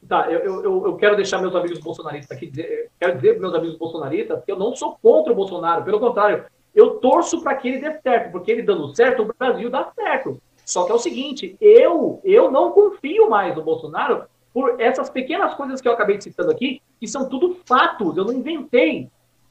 Tá, 0.07 0.31
eu, 0.31 0.63
eu, 0.63 0.85
eu 0.85 0.95
quero 0.95 1.15
deixar 1.15 1.41
meus 1.41 1.53
amigos 1.53 1.79
bolsonaristas 1.79 2.35
aqui, 2.35 2.47
dizer, 2.47 2.89
quero 2.97 3.15
dizer 3.15 3.33
para 3.33 3.41
meus 3.41 3.53
amigos 3.53 3.77
bolsonaristas 3.77 4.43
que 4.45 4.51
eu 4.51 4.57
não 4.57 4.73
sou 4.75 4.97
contra 5.01 5.33
o 5.33 5.35
Bolsonaro, 5.35 5.83
pelo 5.83 5.99
contrário, 5.99 6.45
eu 6.73 6.91
torço 6.91 7.41
para 7.41 7.55
que 7.55 7.67
ele 7.67 7.79
dê 7.79 7.99
certo, 8.01 8.31
porque 8.31 8.51
ele 8.51 8.61
dando 8.61 8.95
certo, 8.95 9.23
o 9.23 9.33
Brasil 9.37 9.69
dá 9.69 9.91
certo. 9.93 10.39
Só 10.63 10.85
que 10.85 10.91
é 10.91 10.95
o 10.95 10.99
seguinte, 10.99 11.57
eu, 11.59 12.21
eu 12.23 12.51
não 12.51 12.71
confio 12.71 13.29
mais 13.29 13.55
no 13.55 13.63
Bolsonaro 13.63 14.25
por 14.53 14.79
essas 14.79 15.09
pequenas 15.09 15.53
coisas 15.55 15.81
que 15.81 15.87
eu 15.87 15.91
acabei 15.91 16.21
citando 16.21 16.51
aqui, 16.51 16.81
que 16.99 17.07
são 17.07 17.27
tudo 17.27 17.57
fatos, 17.65 18.15
eu 18.15 18.25
não 18.25 18.33
inventei. 18.33 19.09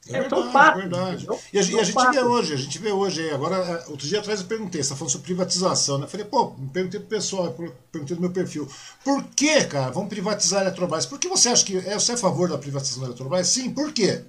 É 0.09 0.21
verdade, 0.21 0.29
são 0.29 0.51
fatos. 0.51 0.81
verdade. 0.81 1.27
E 1.53 1.59
a, 1.59 1.61
e 1.61 1.79
a 1.79 1.83
gente 1.83 1.93
fatos. 1.93 2.15
vê 2.15 2.21
hoje, 2.23 2.53
a 2.53 2.57
gente 2.57 2.79
vê 2.79 2.91
hoje. 2.91 3.29
Agora, 3.31 3.55
é, 3.55 3.89
outro 3.89 4.07
dia 4.07 4.19
atrás 4.19 4.41
eu 4.41 4.47
perguntei, 4.47 4.83
você 4.83 4.89
tá 4.89 4.95
falando 4.95 5.11
sobre 5.11 5.25
privatização, 5.25 5.97
né? 5.97 6.05
Eu 6.05 6.09
falei, 6.09 6.25
pô, 6.25 6.51
perguntei 6.71 6.99
pro 6.99 7.09
pessoal, 7.09 7.55
perguntei 7.91 8.15
no 8.15 8.21
meu 8.21 8.31
perfil, 8.31 8.67
por 9.03 9.23
que, 9.35 9.65
cara, 9.65 9.91
vamos 9.91 10.09
privatizar 10.09 10.59
a 10.59 10.63
Eletrobras? 10.63 11.05
Por 11.05 11.19
que 11.19 11.27
você 11.27 11.49
acha 11.49 11.65
que 11.65 11.77
é, 11.77 11.93
você 11.93 12.11
é 12.11 12.15
a 12.15 12.17
favor 12.17 12.49
da 12.49 12.57
privatização 12.57 13.01
da 13.01 13.09
Eletrobras? 13.09 13.47
Sim, 13.47 13.71
por 13.71 13.91
quê? 13.91 14.23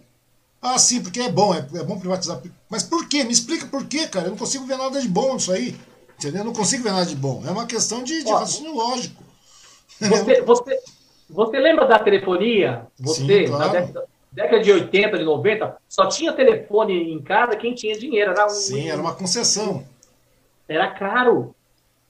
Ah, 0.60 0.78
sim, 0.78 1.00
porque 1.00 1.20
é 1.20 1.30
bom, 1.30 1.54
é, 1.54 1.58
é 1.58 1.84
bom 1.84 1.98
privatizar. 1.98 2.40
Mas 2.68 2.82
por 2.82 3.08
quê? 3.08 3.22
Me 3.24 3.32
explica 3.32 3.66
por 3.66 3.86
quê, 3.86 4.08
cara. 4.08 4.26
Eu 4.26 4.30
não 4.30 4.38
consigo 4.38 4.66
ver 4.66 4.76
nada 4.76 5.00
de 5.00 5.08
bom 5.08 5.34
nisso 5.34 5.52
aí. 5.52 5.76
Entendeu? 6.18 6.40
Eu 6.40 6.46
não 6.46 6.52
consigo 6.52 6.82
ver 6.82 6.90
nada 6.90 7.06
de 7.06 7.14
bom. 7.14 7.44
É 7.46 7.50
uma 7.50 7.64
questão 7.64 8.02
de, 8.02 8.24
de 8.24 8.30
raciocínio 8.30 8.74
lógico. 8.74 9.22
Você, 10.00 10.42
você, 10.42 10.80
você 11.30 11.58
lembra 11.58 11.86
da 11.86 11.98
telefonia? 11.98 12.86
Você, 12.98 13.44
Sim, 13.44 13.46
claro. 13.46 13.66
na 13.66 13.68
década, 13.80 14.04
década, 14.30 14.62
de 14.62 14.72
80, 14.72 15.18
de 15.18 15.24
90, 15.24 15.76
só 15.88 16.06
tinha 16.06 16.32
telefone 16.32 17.12
em 17.12 17.22
casa 17.22 17.56
quem 17.56 17.74
tinha 17.74 17.98
dinheiro. 17.98 18.32
Era 18.32 18.46
um, 18.46 18.50
Sim, 18.50 18.90
era 18.90 19.00
uma 19.00 19.14
concessão. 19.14 19.84
Era 20.68 20.88
caro. 20.88 21.54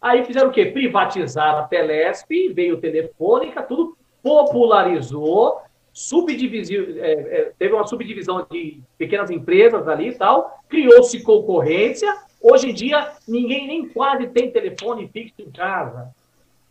Aí 0.01 0.25
fizeram 0.25 0.49
o 0.49 0.53
quê? 0.53 0.66
Privatizaram 0.66 1.59
a 1.59 1.62
Telesp, 1.62 2.31
veio 2.53 2.81
telefônica, 2.81 3.62
tudo 3.62 3.97
popularizou, 4.23 5.61
subdivisou, 5.93 6.77
é, 6.99 7.12
é, 7.12 7.53
teve 7.59 7.75
uma 7.75 7.87
subdivisão 7.87 8.47
de 8.51 8.81
pequenas 8.97 9.31
empresas 9.31 9.87
ali 9.89 10.11
e 10.11 10.14
tal, 10.14 10.61
criou-se 10.69 11.21
concorrência, 11.23 12.12
Hoje 12.41 12.71
em 12.71 12.75
dia, 12.75 13.12
ninguém 13.27 13.66
nem 13.66 13.89
quase 13.89 14.29
tem 14.29 14.51
telefone 14.51 15.09
fixo 15.09 15.35
em 15.41 15.51
casa. 15.51 16.14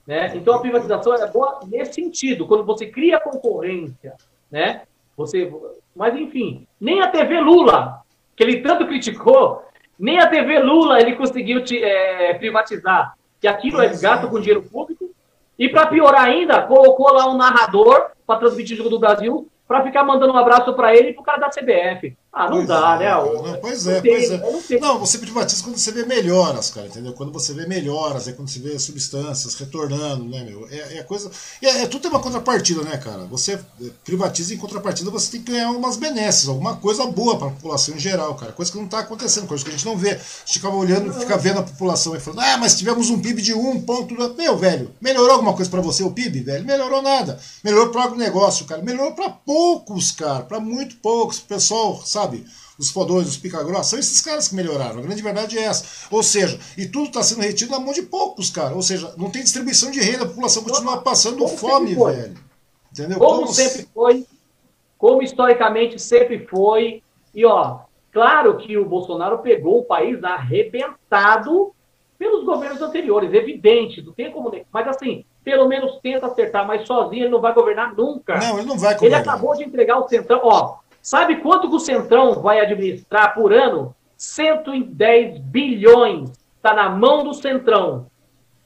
Né? 0.06 0.34
Então, 0.36 0.56
a 0.56 0.60
privatização 0.60 1.14
é 1.14 1.30
boa 1.30 1.60
nesse 1.68 1.93
sentido, 1.93 2.48
quando 2.48 2.64
você 2.64 2.88
cria 2.88 3.20
concorrência. 3.20 4.16
Né? 4.50 4.84
Você, 5.18 5.51
mas, 5.95 6.15
enfim, 6.15 6.68
nem 6.80 7.01
a 7.01 7.07
TV 7.07 7.41
Lula, 7.41 8.01
que 8.36 8.43
ele 8.43 8.61
tanto 8.61 8.86
criticou, 8.86 9.63
nem 9.99 10.20
a 10.20 10.28
TV 10.28 10.59
Lula 10.59 11.01
ele 11.01 11.15
conseguiu 11.15 11.63
te, 11.63 11.84
é, 11.84 12.36
privatizar. 12.36 13.15
Que 13.41 13.47
aquilo 13.47 13.82
é 13.82 13.89
gasto 13.89 14.30
com 14.30 14.39
dinheiro 14.39 14.63
público. 14.63 15.09
E, 15.57 15.68
para 15.68 15.88
piorar 15.88 16.26
ainda, 16.26 16.61
colocou 16.61 17.11
lá 17.11 17.28
um 17.28 17.36
narrador 17.36 18.11
para 18.26 18.39
transmitir 18.39 18.76
o 18.76 18.78
jogo 18.78 18.91
do 18.91 18.99
Brasil 18.99 19.49
para 19.68 19.84
ficar 19.84 20.03
mandando 20.03 20.34
um 20.34 20.38
abraço 20.38 20.74
para 20.74 20.95
ele 20.95 21.09
e 21.09 21.13
pro 21.13 21.24
cara 21.24 21.39
da 21.39 21.49
CBF. 21.49 22.15
Ah, 22.38 22.52
não 22.52 22.58
pois 22.58 22.68
dá, 22.68 22.96
é, 22.96 23.00
né? 23.00 23.12
Não, 23.12 23.60
pois 23.60 23.88
é, 23.88 24.00
pois 24.00 24.30
é. 24.30 24.80
Não, 24.80 25.00
você 25.00 25.18
privatiza 25.18 25.64
quando 25.64 25.76
você 25.76 25.92
vê 25.92 26.06
melhoras, 26.06 26.70
cara, 26.70 26.86
entendeu? 26.86 27.12
Quando 27.14 27.32
você 27.32 27.52
vê 27.52 27.66
melhoras, 27.66 28.28
é 28.28 28.32
quando 28.32 28.48
você 28.48 28.60
vê 28.60 28.78
substâncias 28.78 29.56
retornando, 29.56 30.24
né, 30.24 30.44
meu? 30.44 30.68
É, 30.70 31.00
é 31.00 31.04
coisa. 31.04 31.32
É, 31.60 31.82
é, 31.82 31.88
tudo 31.88 32.04
tem 32.04 32.12
uma 32.12 32.20
contrapartida, 32.20 32.84
né, 32.84 32.96
cara? 32.98 33.26
Você 33.26 33.54
é, 33.54 33.60
privatiza 34.06 34.54
em 34.54 34.58
contrapartida, 34.58 35.10
você 35.10 35.32
tem 35.32 35.42
que 35.42 35.52
ganhar 35.52 35.72
umas 35.72 35.98
benesses, 35.98 36.48
alguma 36.48 36.76
coisa 36.76 37.08
boa 37.08 37.40
para 37.40 37.48
a 37.48 37.52
população 37.52 37.96
em 37.96 38.00
geral, 38.00 38.36
cara. 38.36 38.52
Coisa 38.52 38.72
que 38.72 38.78
não 38.78 38.86
está 38.86 39.00
acontecendo, 39.00 39.48
coisa 39.48 39.64
que 39.64 39.72
a 39.72 39.74
gente 39.74 39.86
não 39.88 39.98
vê. 39.98 40.12
A 40.12 40.14
gente 40.14 40.54
ficava 40.54 40.76
olhando, 40.76 41.12
fica 41.16 41.38
vendo 41.40 41.58
a 41.58 41.64
população 41.64 42.16
e 42.16 42.20
falando, 42.20 42.42
ah, 42.42 42.58
mas 42.58 42.78
tivemos 42.78 43.10
um 43.10 43.20
PIB 43.20 43.42
de 43.42 43.56
um 43.56 43.82
ponto. 43.82 44.14
Meu, 44.36 44.56
velho, 44.56 44.94
melhorou 45.02 45.32
alguma 45.32 45.54
coisa 45.54 45.72
para 45.72 45.82
você 45.82 46.04
o 46.04 46.12
PIB, 46.12 46.42
velho? 46.42 46.66
Melhorou 46.66 47.02
nada. 47.02 47.40
Melhorou 47.64 47.90
para 47.90 48.02
o 48.02 48.04
agronegócio, 48.04 48.66
cara. 48.66 48.84
Melhorou 48.84 49.14
para 49.14 49.32
poucos, 49.32 50.12
cara, 50.12 50.44
para 50.44 50.60
muito 50.60 50.98
poucos. 50.98 51.40
O 51.40 51.46
pessoal, 51.46 52.00
sabe? 52.06 52.26
Os 52.78 52.91
fodões, 52.91 53.28
os 53.28 53.38
pica-grossa, 53.38 53.91
são 53.91 53.99
esses 53.99 54.21
caras 54.21 54.47
que 54.47 54.55
melhoraram. 54.55 54.99
A 54.99 55.01
grande 55.01 55.21
verdade 55.21 55.57
é 55.57 55.63
essa. 55.63 56.07
Ou 56.11 56.21
seja, 56.21 56.59
e 56.78 56.86
tudo 56.86 57.07
está 57.07 57.23
sendo 57.23 57.41
retido 57.41 57.71
na 57.71 57.80
mão 57.80 57.93
de 57.93 58.03
poucos, 58.03 58.49
cara. 58.49 58.75
Ou 58.75 58.82
seja, 58.82 59.13
não 59.17 59.30
tem 59.30 59.43
distribuição 59.43 59.89
de 59.89 59.99
renda, 59.99 60.23
a 60.23 60.28
população 60.28 60.63
continua 60.63 61.01
passando 61.01 61.38
como 61.38 61.57
fome, 61.57 61.95
velho. 61.95 62.38
Entendeu? 62.91 63.19
Como, 63.19 63.41
como 63.41 63.47
sempre 63.47 63.88
foi, 63.93 64.25
como 64.97 65.21
historicamente 65.21 65.99
sempre 65.99 66.45
foi. 66.47 67.01
E 67.34 67.45
ó, 67.45 67.80
claro 68.11 68.57
que 68.57 68.78
o 68.78 68.86
Bolsonaro 68.86 69.39
pegou 69.39 69.80
o 69.80 69.86
país 69.86 70.23
arrebentado 70.23 71.73
pelos 72.17 72.43
governos 72.43 72.82
anteriores, 72.82 73.34
evidente, 73.34 74.01
não 74.01 74.13
tem 74.13 74.32
como. 74.32 74.51
Mas 74.71 74.88
assim, 74.88 75.23
pelo 75.43 75.67
menos 75.67 75.99
tenta 76.01 76.25
acertar, 76.25 76.65
mas 76.65 76.88
sozinho 76.88 77.23
ele 77.23 77.32
não 77.32 77.39
vai 77.39 77.53
governar 77.53 77.95
nunca. 77.95 78.38
Não, 78.38 78.57
ele 78.57 78.67
não 78.67 78.78
vai 78.78 78.95
governar. 78.95 79.21
Ele 79.21 79.30
acabou 79.30 79.55
de 79.55 79.63
entregar 79.63 79.99
o 79.99 80.07
centrão. 80.07 80.41
Ó, 80.43 80.78
Sabe 81.02 81.38
quanto 81.38 81.70
que 81.70 81.76
o 81.76 81.80
Centrão 81.80 82.41
vai 82.41 82.60
administrar 82.60 83.34
por 83.34 83.54
ano? 83.54 83.95
110 84.18 85.39
bilhões. 85.39 86.32
Está 86.56 86.74
na 86.74 86.89
mão 86.89 87.24
do 87.24 87.34
Centrão. 87.34 88.08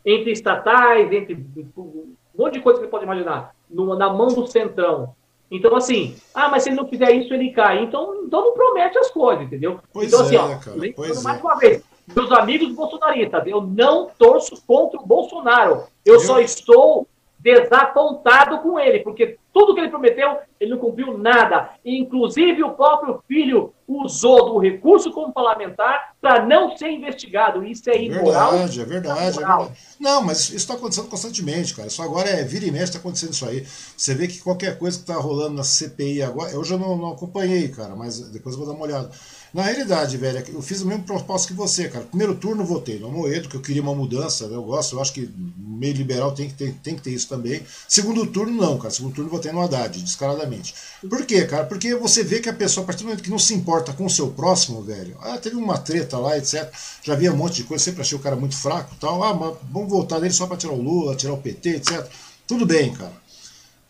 Entre 0.05 0.31
estatais, 0.31 1.11
entre 1.11 1.35
um 1.77 2.15
monte 2.35 2.53
de 2.53 2.61
coisa 2.61 2.79
que 2.79 2.85
você 2.85 2.91
pode 2.91 3.03
imaginar. 3.03 3.53
na 3.69 4.09
mão 4.11 4.27
do 4.27 4.47
Centrão. 4.47 5.15
Então, 5.51 5.75
assim, 5.75 6.15
ah, 6.33 6.47
mas 6.47 6.63
se 6.63 6.69
ele 6.69 6.77
não 6.77 6.87
fizer 6.87 7.11
isso, 7.11 7.33
ele 7.33 7.51
cai. 7.51 7.83
Então, 7.83 8.23
então 8.23 8.45
não 8.45 8.53
promete 8.53 8.97
as 8.97 9.11
coisas, 9.11 9.43
entendeu? 9.45 9.79
Pois 9.91 10.07
então, 10.07 10.21
assim, 10.21 10.35
é, 10.37 10.39
ó, 10.39 10.47
cara, 10.57 10.77
pois 10.95 11.23
mais 11.23 11.37
é. 11.37 11.41
uma 11.41 11.57
vez, 11.57 11.83
meus 12.15 12.31
amigos 12.31 12.73
bolsonaristas, 12.73 13.45
eu 13.45 13.61
não 13.61 14.09
torço 14.17 14.63
contra 14.65 14.99
o 14.99 15.05
Bolsonaro. 15.05 15.83
Eu, 16.05 16.15
eu... 16.15 16.19
só 16.21 16.39
estou 16.39 17.05
desapontado 17.41 18.59
com 18.59 18.79
ele, 18.79 18.99
porque 18.99 19.37
tudo 19.53 19.73
que 19.73 19.81
ele 19.81 19.89
prometeu, 19.89 20.37
ele 20.59 20.71
não 20.71 20.77
cumpriu 20.77 21.17
nada. 21.17 21.71
Inclusive, 21.83 22.63
o 22.63 22.71
próprio 22.71 23.21
filho 23.27 23.73
usou 23.87 24.53
do 24.53 24.59
recurso 24.59 25.11
como 25.11 25.33
parlamentar 25.33 26.15
para 26.21 26.45
não 26.45 26.77
ser 26.77 26.89
investigado. 26.91 27.63
Isso 27.63 27.89
é 27.89 28.01
imoral. 28.01 28.51
Verdade, 28.51 28.81
é 28.81 28.85
verdade, 28.85 29.19
é 29.19 29.31
verdade. 29.31 29.71
Não, 29.99 30.21
mas 30.21 30.45
isso 30.45 30.55
está 30.55 30.75
acontecendo 30.75 31.09
constantemente, 31.09 31.75
cara. 31.75 31.87
Isso 31.87 32.01
agora 32.01 32.29
é 32.29 32.43
vira 32.43 32.65
e 32.65 32.71
mexe, 32.71 32.85
está 32.85 32.99
acontecendo 32.99 33.33
isso 33.33 33.45
aí. 33.45 33.65
Você 33.97 34.13
vê 34.13 34.27
que 34.27 34.39
qualquer 34.39 34.77
coisa 34.77 34.97
que 34.97 35.03
está 35.03 35.19
rolando 35.19 35.55
na 35.55 35.63
CPI 35.63 36.21
agora. 36.21 36.51
Eu 36.51 36.63
já 36.63 36.77
não, 36.77 36.95
não 36.95 37.11
acompanhei, 37.11 37.67
cara, 37.69 37.95
mas 37.95 38.19
depois 38.29 38.55
eu 38.55 38.63
vou 38.63 38.67
dar 38.67 38.75
uma 38.75 38.85
olhada. 38.85 39.09
Na 39.53 39.63
realidade, 39.63 40.15
velho, 40.15 40.37
é 40.37 40.45
eu 40.47 40.61
fiz 40.61 40.81
o 40.81 40.87
mesmo 40.87 41.03
propósito 41.03 41.49
que 41.49 41.53
você, 41.53 41.89
cara. 41.89 42.05
Primeiro 42.05 42.35
turno 42.35 42.63
votei 42.63 42.97
no 42.99 43.07
Amoedo, 43.07 43.49
que 43.49 43.55
eu 43.55 43.61
queria 43.61 43.81
uma 43.81 43.93
mudança, 43.93 44.45
eu 44.45 44.63
gosto, 44.63 44.95
eu 44.95 45.01
acho 45.01 45.11
que 45.11 45.29
meio 45.57 45.93
liberal 45.93 46.31
tem 46.31 46.47
que, 46.47 46.53
ter, 46.53 46.73
tem 46.81 46.95
que 46.95 47.01
ter 47.01 47.11
isso 47.11 47.27
também. 47.27 47.61
Segundo 47.87 48.25
turno, 48.25 48.53
não, 48.53 48.77
cara. 48.77 48.93
Segundo 48.93 49.13
turno 49.13 49.29
votei 49.29 49.51
no 49.51 49.61
Haddad, 49.61 50.01
descaradamente. 50.01 50.73
Por 51.09 51.25
quê, 51.25 51.45
cara? 51.45 51.65
Porque 51.65 51.93
você 51.95 52.23
vê 52.23 52.39
que 52.39 52.47
a 52.47 52.53
pessoa, 52.53 52.83
a 52.83 52.87
partir 52.87 53.03
do 53.03 53.07
momento 53.07 53.23
que 53.23 53.29
não 53.29 53.39
se 53.39 53.53
importa 53.53 53.91
com 53.91 54.05
o 54.05 54.09
seu 54.09 54.29
próximo, 54.31 54.81
velho, 54.81 55.17
ah, 55.21 55.37
teve 55.37 55.57
uma 55.57 55.77
treta 55.77 56.17
lá, 56.17 56.37
etc. 56.37 56.71
Já 57.03 57.13
havia 57.13 57.33
um 57.33 57.37
monte 57.37 57.55
de 57.55 57.63
coisa, 57.65 57.83
sempre 57.83 58.01
achei 58.01 58.17
o 58.17 58.21
cara 58.21 58.37
muito 58.37 58.55
fraco 58.55 58.95
tal. 59.01 59.21
Ah, 59.21 59.33
mas 59.33 59.57
vamos 59.69 59.89
voltar 59.89 60.19
nele 60.19 60.33
só 60.33 60.47
para 60.47 60.55
tirar 60.55 60.73
o 60.73 60.81
Lula, 60.81 61.15
tirar 61.15 61.33
o 61.33 61.37
PT, 61.37 61.69
etc. 61.71 62.07
Tudo 62.47 62.65
bem, 62.65 62.93
cara. 62.93 63.21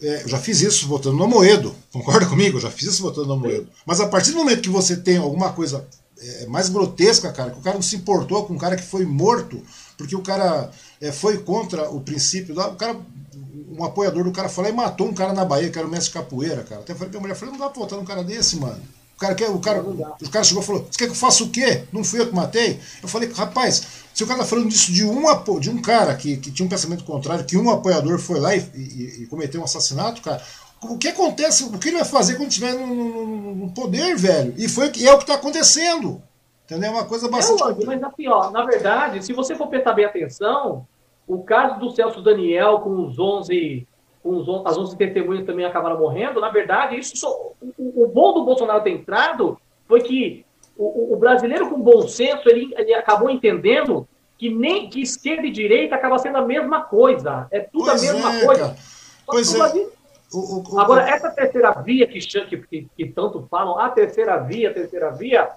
É, 0.01 0.23
eu 0.23 0.27
já 0.27 0.39
fiz 0.39 0.61
isso 0.61 0.87
votando 0.87 1.17
no 1.17 1.27
Moedo, 1.27 1.75
concorda 1.91 2.25
comigo? 2.25 2.57
Eu 2.57 2.61
já 2.61 2.71
fiz 2.71 2.89
isso 2.89 3.03
votando 3.03 3.27
no 3.27 3.37
Moedo. 3.37 3.67
Mas 3.85 4.01
a 4.01 4.07
partir 4.07 4.31
do 4.31 4.37
momento 4.37 4.61
que 4.61 4.69
você 4.69 4.97
tem 4.97 5.17
alguma 5.17 5.53
coisa 5.53 5.85
é, 6.19 6.45
mais 6.47 6.69
grotesca, 6.69 7.31
cara, 7.31 7.51
que 7.51 7.59
o 7.59 7.61
cara 7.61 7.75
não 7.75 7.83
se 7.83 7.95
importou 7.95 8.45
com 8.45 8.53
um 8.53 8.57
cara 8.57 8.75
que 8.75 8.83
foi 8.83 9.05
morto, 9.05 9.61
porque 9.97 10.15
o 10.15 10.21
cara 10.21 10.71
é, 10.99 11.11
foi 11.11 11.37
contra 11.37 11.89
o 11.89 12.01
princípio, 12.01 12.55
da, 12.55 12.69
o 12.69 12.75
cara, 12.75 12.99
um 13.71 13.83
apoiador 13.83 14.23
do 14.23 14.31
cara 14.31 14.49
falou 14.49 14.71
e 14.71 14.73
matou 14.73 15.07
um 15.07 15.13
cara 15.13 15.33
na 15.33 15.45
Bahia, 15.45 15.69
que 15.69 15.77
era 15.77 15.87
o 15.87 15.91
mestre 15.91 16.13
capoeira, 16.13 16.63
cara. 16.63 16.81
Até 16.81 16.95
falei 16.95 17.09
pra 17.09 17.19
mulher, 17.19 17.35
falei, 17.35 17.53
não 17.53 17.59
dá 17.59 17.69
pra 17.69 17.81
votar 17.81 17.99
num 17.99 18.05
cara 18.05 18.23
desse, 18.23 18.55
mano. 18.55 18.81
O 19.21 19.23
cara, 19.23 19.35
quer, 19.35 19.49
o 19.51 19.59
cara, 19.59 19.81
o 19.83 20.29
cara 20.31 20.43
chegou 20.43 20.63
e 20.63 20.65
falou, 20.65 20.87
você 20.89 20.97
quer 20.97 21.05
que 21.05 21.11
eu 21.11 21.15
faça 21.15 21.43
o 21.43 21.49
quê? 21.49 21.83
Não 21.93 22.03
fui 22.03 22.19
eu 22.19 22.27
que 22.27 22.33
matei? 22.33 22.79
Eu 23.03 23.07
falei, 23.07 23.31
rapaz, 23.31 24.01
se 24.11 24.23
o 24.23 24.27
cara 24.27 24.39
tá 24.39 24.45
falando 24.45 24.67
disso 24.67 24.91
de 24.91 25.05
um, 25.05 25.23
de 25.59 25.69
um 25.69 25.79
cara 25.79 26.15
que, 26.15 26.37
que 26.37 26.51
tinha 26.51 26.65
um 26.65 26.69
pensamento 26.69 27.03
contrário, 27.03 27.45
que 27.45 27.55
um 27.55 27.69
apoiador 27.69 28.17
foi 28.17 28.39
lá 28.39 28.55
e, 28.55 28.59
e, 28.73 29.21
e 29.21 29.27
cometeu 29.27 29.61
um 29.61 29.63
assassinato, 29.63 30.23
cara, 30.23 30.41
o 30.81 30.97
que 30.97 31.09
acontece, 31.09 31.65
o 31.65 31.77
que 31.77 31.89
ele 31.89 31.97
vai 31.97 32.05
fazer 32.05 32.35
quando 32.35 32.49
estiver 32.49 32.73
no, 32.73 32.87
no, 32.87 33.55
no, 33.57 33.71
poder, 33.71 34.17
velho? 34.17 34.55
E 34.57 34.67
foi 34.67 34.87
é 34.87 34.89
o 35.13 35.17
que 35.17 35.23
está 35.23 35.35
acontecendo. 35.35 36.19
Entendeu? 36.65 36.89
É 36.89 36.93
uma 36.93 37.05
coisa 37.05 37.29
bastante. 37.29 37.83
É, 37.83 37.85
mas 37.85 38.01
assim, 38.01 38.27
ó, 38.27 38.49
na 38.49 38.65
verdade, 38.65 39.23
se 39.23 39.33
você 39.33 39.55
for 39.55 39.67
prestar 39.67 39.93
bem 39.93 40.05
atenção, 40.05 40.87
o 41.27 41.43
caso 41.43 41.79
do 41.79 41.91
Celso 41.91 42.23
Daniel 42.23 42.79
com 42.79 43.05
os 43.05 43.19
11, 43.19 43.87
com 43.90 43.90
os, 44.23 44.47
as 44.65 44.77
11 44.77 44.97
testemunhas 44.97 45.45
também 45.45 45.65
acabaram 45.65 45.99
morrendo, 45.99 46.39
na 46.39 46.49
verdade, 46.49 46.97
isso 46.97 47.17
só, 47.17 47.29
o, 47.77 48.03
o 48.03 48.07
bom 48.07 48.33
do 48.33 48.45
Bolsonaro 48.45 48.83
ter 48.83 48.91
entrado 48.91 49.59
foi 49.87 50.01
que 50.01 50.45
o, 50.77 51.13
o, 51.13 51.17
brasileiro 51.17 51.69
com 51.69 51.81
bom 51.81 52.07
senso, 52.07 52.47
ele, 52.47 52.73
ele 52.77 52.93
acabou 52.93 53.29
entendendo 53.29 54.07
que 54.37 54.49
nem 54.49 54.89
que 54.89 55.01
esquerda 55.01 55.45
e 55.45 55.51
direita 55.51 55.95
acaba 55.95 56.17
sendo 56.17 56.37
a 56.37 56.45
mesma 56.45 56.81
coisa. 56.81 57.47
É 57.51 57.59
tudo 57.59 57.85
pois 57.85 58.09
a 58.09 58.13
mesma 58.13 58.35
é, 58.35 58.45
coisa. 58.45 58.75
Pois 59.25 59.55
é. 59.55 59.87
O, 60.33 60.75
o, 60.75 60.79
Agora, 60.79 61.07
essa 61.07 61.29
terceira 61.29 61.71
via 61.73 62.07
que, 62.07 62.19
que, 62.19 62.87
que, 62.95 63.05
tanto 63.07 63.45
falam, 63.51 63.77
a 63.77 63.89
terceira 63.89 64.37
via, 64.37 64.69
a 64.69 64.73
terceira 64.73 65.11
via, 65.11 65.49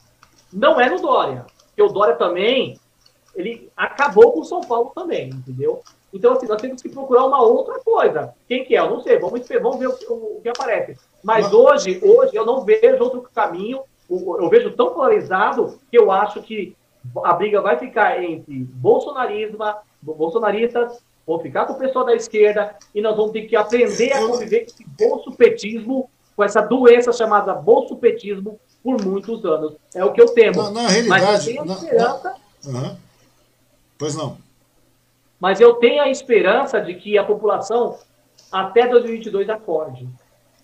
não 0.52 0.80
é 0.80 0.90
no 0.90 1.00
Dória. 1.00 1.46
Porque 1.68 1.82
o 1.82 1.88
Dória 1.88 2.16
também, 2.16 2.78
ele 3.34 3.70
acabou 3.76 4.32
com 4.32 4.40
o 4.40 4.44
São 4.44 4.60
Paulo 4.60 4.90
também, 4.94 5.30
entendeu? 5.30 5.82
Então, 6.14 6.32
assim, 6.32 6.46
nós 6.46 6.62
temos 6.62 6.80
que 6.80 6.88
procurar 6.88 7.26
uma 7.26 7.42
outra 7.42 7.80
coisa. 7.80 8.32
Quem 8.46 8.64
que 8.64 8.76
é? 8.76 8.78
Eu 8.78 8.90
não 8.90 9.00
sei, 9.02 9.18
vamos, 9.18 9.46
vamos 9.48 9.78
ver 9.78 9.88
o 9.88 9.96
que, 9.96 10.06
o 10.08 10.40
que 10.40 10.48
aparece. 10.48 10.96
Mas 11.24 11.52
hoje, 11.52 12.00
hoje 12.00 12.36
eu 12.36 12.46
não 12.46 12.64
vejo 12.64 13.02
outro 13.02 13.28
caminho, 13.34 13.80
eu 14.08 14.48
vejo 14.48 14.70
tão 14.76 14.94
polarizado 14.94 15.80
que 15.90 15.98
eu 15.98 16.12
acho 16.12 16.40
que 16.40 16.76
a 17.24 17.32
briga 17.32 17.60
vai 17.60 17.76
ficar 17.76 18.22
entre 18.22 18.64
bolsonarismo, 18.74 19.58
bolsonaristas 20.00 21.02
vão 21.26 21.40
ficar 21.40 21.66
com 21.66 21.72
o 21.72 21.78
pessoal 21.78 22.04
da 22.04 22.14
esquerda 22.14 22.76
e 22.94 23.00
nós 23.00 23.16
vamos 23.16 23.32
ter 23.32 23.42
que 23.42 23.56
aprender 23.56 24.12
a 24.12 24.26
conviver 24.26 24.60
com 24.60 24.66
esse 24.66 24.84
bolsopetismo, 24.86 26.10
com 26.36 26.44
essa 26.44 26.60
doença 26.60 27.12
chamada 27.12 27.54
bolsopetismo 27.54 28.60
por 28.82 29.02
muitos 29.02 29.44
anos. 29.44 29.74
É 29.94 30.04
o 30.04 30.12
que 30.12 30.20
eu 30.20 30.26
temo. 30.26 30.62
Na, 30.62 30.70
na 30.70 30.88
realidade, 30.88 31.08
Mas 31.08 31.46
eu 31.46 31.54
tenho 31.54 31.72
esperança. 31.72 32.34
Na, 32.66 32.80
na, 32.80 32.96
Pois 33.98 34.14
não. 34.14 34.43
Mas 35.45 35.61
eu 35.61 35.74
tenho 35.74 36.03
a 36.03 36.09
esperança 36.09 36.80
de 36.80 36.95
que 36.95 37.18
a 37.18 37.22
população 37.22 37.99
até 38.51 38.88
2022 38.88 39.51
acorde. 39.51 40.09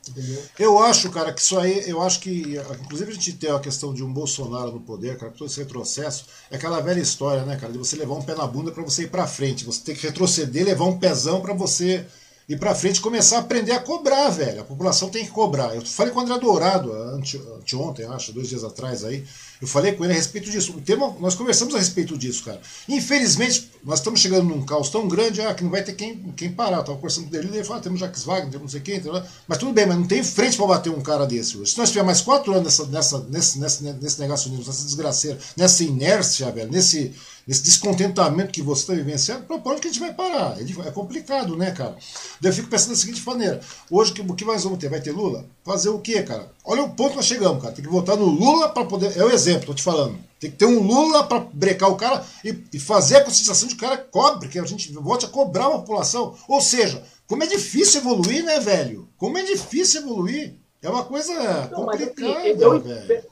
Entendeu? 0.08 0.42
Eu 0.58 0.78
acho, 0.78 1.10
cara, 1.10 1.34
que 1.34 1.40
isso 1.42 1.58
aí, 1.58 1.86
eu 1.86 2.00
acho 2.00 2.18
que, 2.18 2.56
inclusive 2.80 3.10
a 3.10 3.14
gente 3.14 3.34
tem 3.34 3.50
a 3.50 3.58
questão 3.58 3.92
de 3.92 4.02
um 4.02 4.10
Bolsonaro 4.10 4.72
no 4.72 4.80
poder, 4.80 5.18
cara, 5.18 5.32
todo 5.36 5.48
esse 5.48 5.60
retrocesso, 5.60 6.24
é 6.50 6.56
aquela 6.56 6.80
velha 6.80 6.98
história, 6.98 7.44
né, 7.44 7.58
cara, 7.60 7.70
de 7.70 7.78
você 7.78 7.94
levar 7.94 8.14
um 8.14 8.22
pé 8.22 8.34
na 8.34 8.46
bunda 8.46 8.72
para 8.72 8.82
você 8.82 9.02
ir 9.02 9.10
para 9.10 9.26
frente, 9.26 9.66
você 9.66 9.84
tem 9.84 9.94
que 9.94 10.06
retroceder, 10.06 10.64
levar 10.64 10.86
um 10.86 10.98
pezão 10.98 11.42
para 11.42 11.52
você 11.52 12.06
ir 12.48 12.58
para 12.58 12.74
frente 12.74 13.02
começar 13.02 13.36
a 13.36 13.40
aprender 13.40 13.72
a 13.72 13.80
cobrar, 13.80 14.30
velho. 14.30 14.62
A 14.62 14.64
população 14.64 15.10
tem 15.10 15.26
que 15.26 15.30
cobrar. 15.30 15.74
Eu 15.74 15.84
falei 15.84 16.10
com 16.10 16.20
o 16.20 16.22
André 16.22 16.38
Dourado 16.38 16.90
ante, 16.90 17.36
anteontem, 17.36 18.06
acho, 18.06 18.32
dois 18.32 18.48
dias 18.48 18.64
atrás 18.64 19.04
aí. 19.04 19.26
Eu 19.60 19.68
falei 19.68 19.92
com 19.92 20.04
ele 20.04 20.12
a 20.12 20.16
respeito 20.16 20.50
disso. 20.50 20.72
O 20.76 20.80
tema, 20.80 21.14
nós 21.20 21.34
conversamos 21.34 21.74
a 21.74 21.78
respeito 21.78 22.16
disso, 22.16 22.44
cara. 22.44 22.60
Infelizmente, 22.88 23.70
nós 23.84 23.98
estamos 23.98 24.20
chegando 24.20 24.48
num 24.48 24.64
caos 24.64 24.88
tão 24.88 25.06
grande 25.06 25.40
ah, 25.42 25.52
que 25.52 25.62
não 25.62 25.70
vai 25.70 25.82
ter 25.82 25.92
quem, 25.92 26.16
quem 26.36 26.50
parar. 26.50 26.78
Eu 26.78 26.84
tava 26.84 26.96
conversando 26.96 27.28
com 27.28 27.36
ele, 27.36 27.48
ele 27.48 27.64
falou: 27.64 27.78
ah, 27.78 27.82
temos 27.82 28.00
Jacques 28.00 28.24
Wagner, 28.24 28.50
temos 28.50 28.62
não 28.62 28.68
sei 28.68 28.80
quem, 28.80 29.02
mas 29.46 29.58
tudo 29.58 29.72
bem, 29.72 29.86
mas 29.86 29.96
não 29.98 30.06
tem 30.06 30.22
frente 30.22 30.56
para 30.56 30.66
bater 30.66 30.90
um 30.90 31.02
cara 31.02 31.26
desse 31.26 31.58
hoje. 31.58 31.72
Se 31.72 31.78
nós 31.78 31.90
tiver 31.90 32.02
mais 32.02 32.22
quatro 32.22 32.52
anos 32.52 32.64
nessa, 32.64 32.86
nessa, 32.86 33.26
nesse, 33.28 33.58
nesse, 33.58 33.82
nesse 33.82 34.20
negacionismo, 34.20 34.64
nessa 34.66 34.84
desgraceira, 34.84 35.38
nessa 35.56 35.84
inércia, 35.84 36.50
velho, 36.50 36.70
nesse 36.70 37.12
esse 37.50 37.64
descontentamento 37.64 38.52
que 38.52 38.62
você 38.62 38.82
está 38.82 38.94
vivenciando, 38.94 39.42
para 39.42 39.56
onde 39.56 39.80
que 39.80 39.88
a 39.88 39.90
gente 39.90 39.98
vai 39.98 40.14
parar? 40.14 40.56
É 40.60 40.90
complicado, 40.92 41.56
né, 41.56 41.72
cara? 41.72 41.96
Daí 42.40 42.52
eu 42.52 42.54
fico 42.54 42.68
pensando 42.68 42.90
da 42.90 42.96
seguinte 42.96 43.26
maneira: 43.26 43.60
hoje, 43.90 44.14
o 44.16 44.34
que 44.36 44.44
mais 44.44 44.62
vamos 44.62 44.78
ter? 44.78 44.88
Vai 44.88 45.00
ter 45.00 45.10
Lula? 45.10 45.44
Fazer 45.64 45.88
o 45.88 45.98
quê, 45.98 46.22
cara? 46.22 46.48
Olha 46.64 46.84
o 46.84 46.90
ponto 46.90 47.10
que 47.10 47.16
nós 47.16 47.26
chegamos, 47.26 47.60
cara. 47.60 47.74
Tem 47.74 47.84
que 47.84 47.90
votar 47.90 48.16
no 48.16 48.26
Lula 48.26 48.68
para 48.68 48.84
poder. 48.84 49.16
É 49.16 49.24
o 49.24 49.30
exemplo, 49.30 49.66
tô 49.66 49.74
te 49.74 49.82
falando. 49.82 50.16
Tem 50.38 50.48
que 50.48 50.58
ter 50.58 50.66
um 50.66 50.80
Lula 50.80 51.24
para 51.24 51.40
brecar 51.40 51.90
o 51.90 51.96
cara 51.96 52.24
e, 52.44 52.56
e, 52.72 52.78
fazer 52.78 53.16
a 53.16 53.24
conscientização 53.24 53.66
de 53.66 53.74
que 53.74 53.84
o 53.84 53.88
cara 53.88 53.98
cobre, 53.98 54.48
que 54.48 54.58
a 54.58 54.64
gente 54.64 54.92
volte 54.92 55.26
a 55.26 55.28
cobrar 55.28 55.66
a 55.66 55.70
população. 55.70 56.36
Ou 56.46 56.60
seja, 56.60 57.02
como 57.26 57.42
é 57.42 57.48
difícil 57.48 58.00
evoluir, 58.00 58.44
né, 58.44 58.60
velho? 58.60 59.08
Como 59.18 59.36
é 59.36 59.42
difícil 59.42 60.02
evoluir. 60.02 60.54
É 60.80 60.88
uma 60.88 61.04
coisa 61.04 61.34
Não, 61.34 61.90
assim, 61.90 62.06
complicada, 62.06 62.46
eu, 62.46 62.80
velho. 62.80 63.24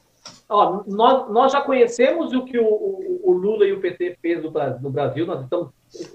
Ó, 0.48 0.82
nós, 0.86 1.30
nós 1.30 1.52
já 1.52 1.60
conhecemos 1.60 2.32
o 2.32 2.44
que 2.44 2.58
o, 2.58 2.64
o, 2.64 3.20
o 3.24 3.32
Lula 3.32 3.66
e 3.66 3.72
o 3.72 3.80
PT 3.80 4.16
fez 4.22 4.42
no, 4.42 4.50
no 4.80 4.90
Brasil, 4.90 5.26
nós 5.26 5.42
estamos. 5.42 5.68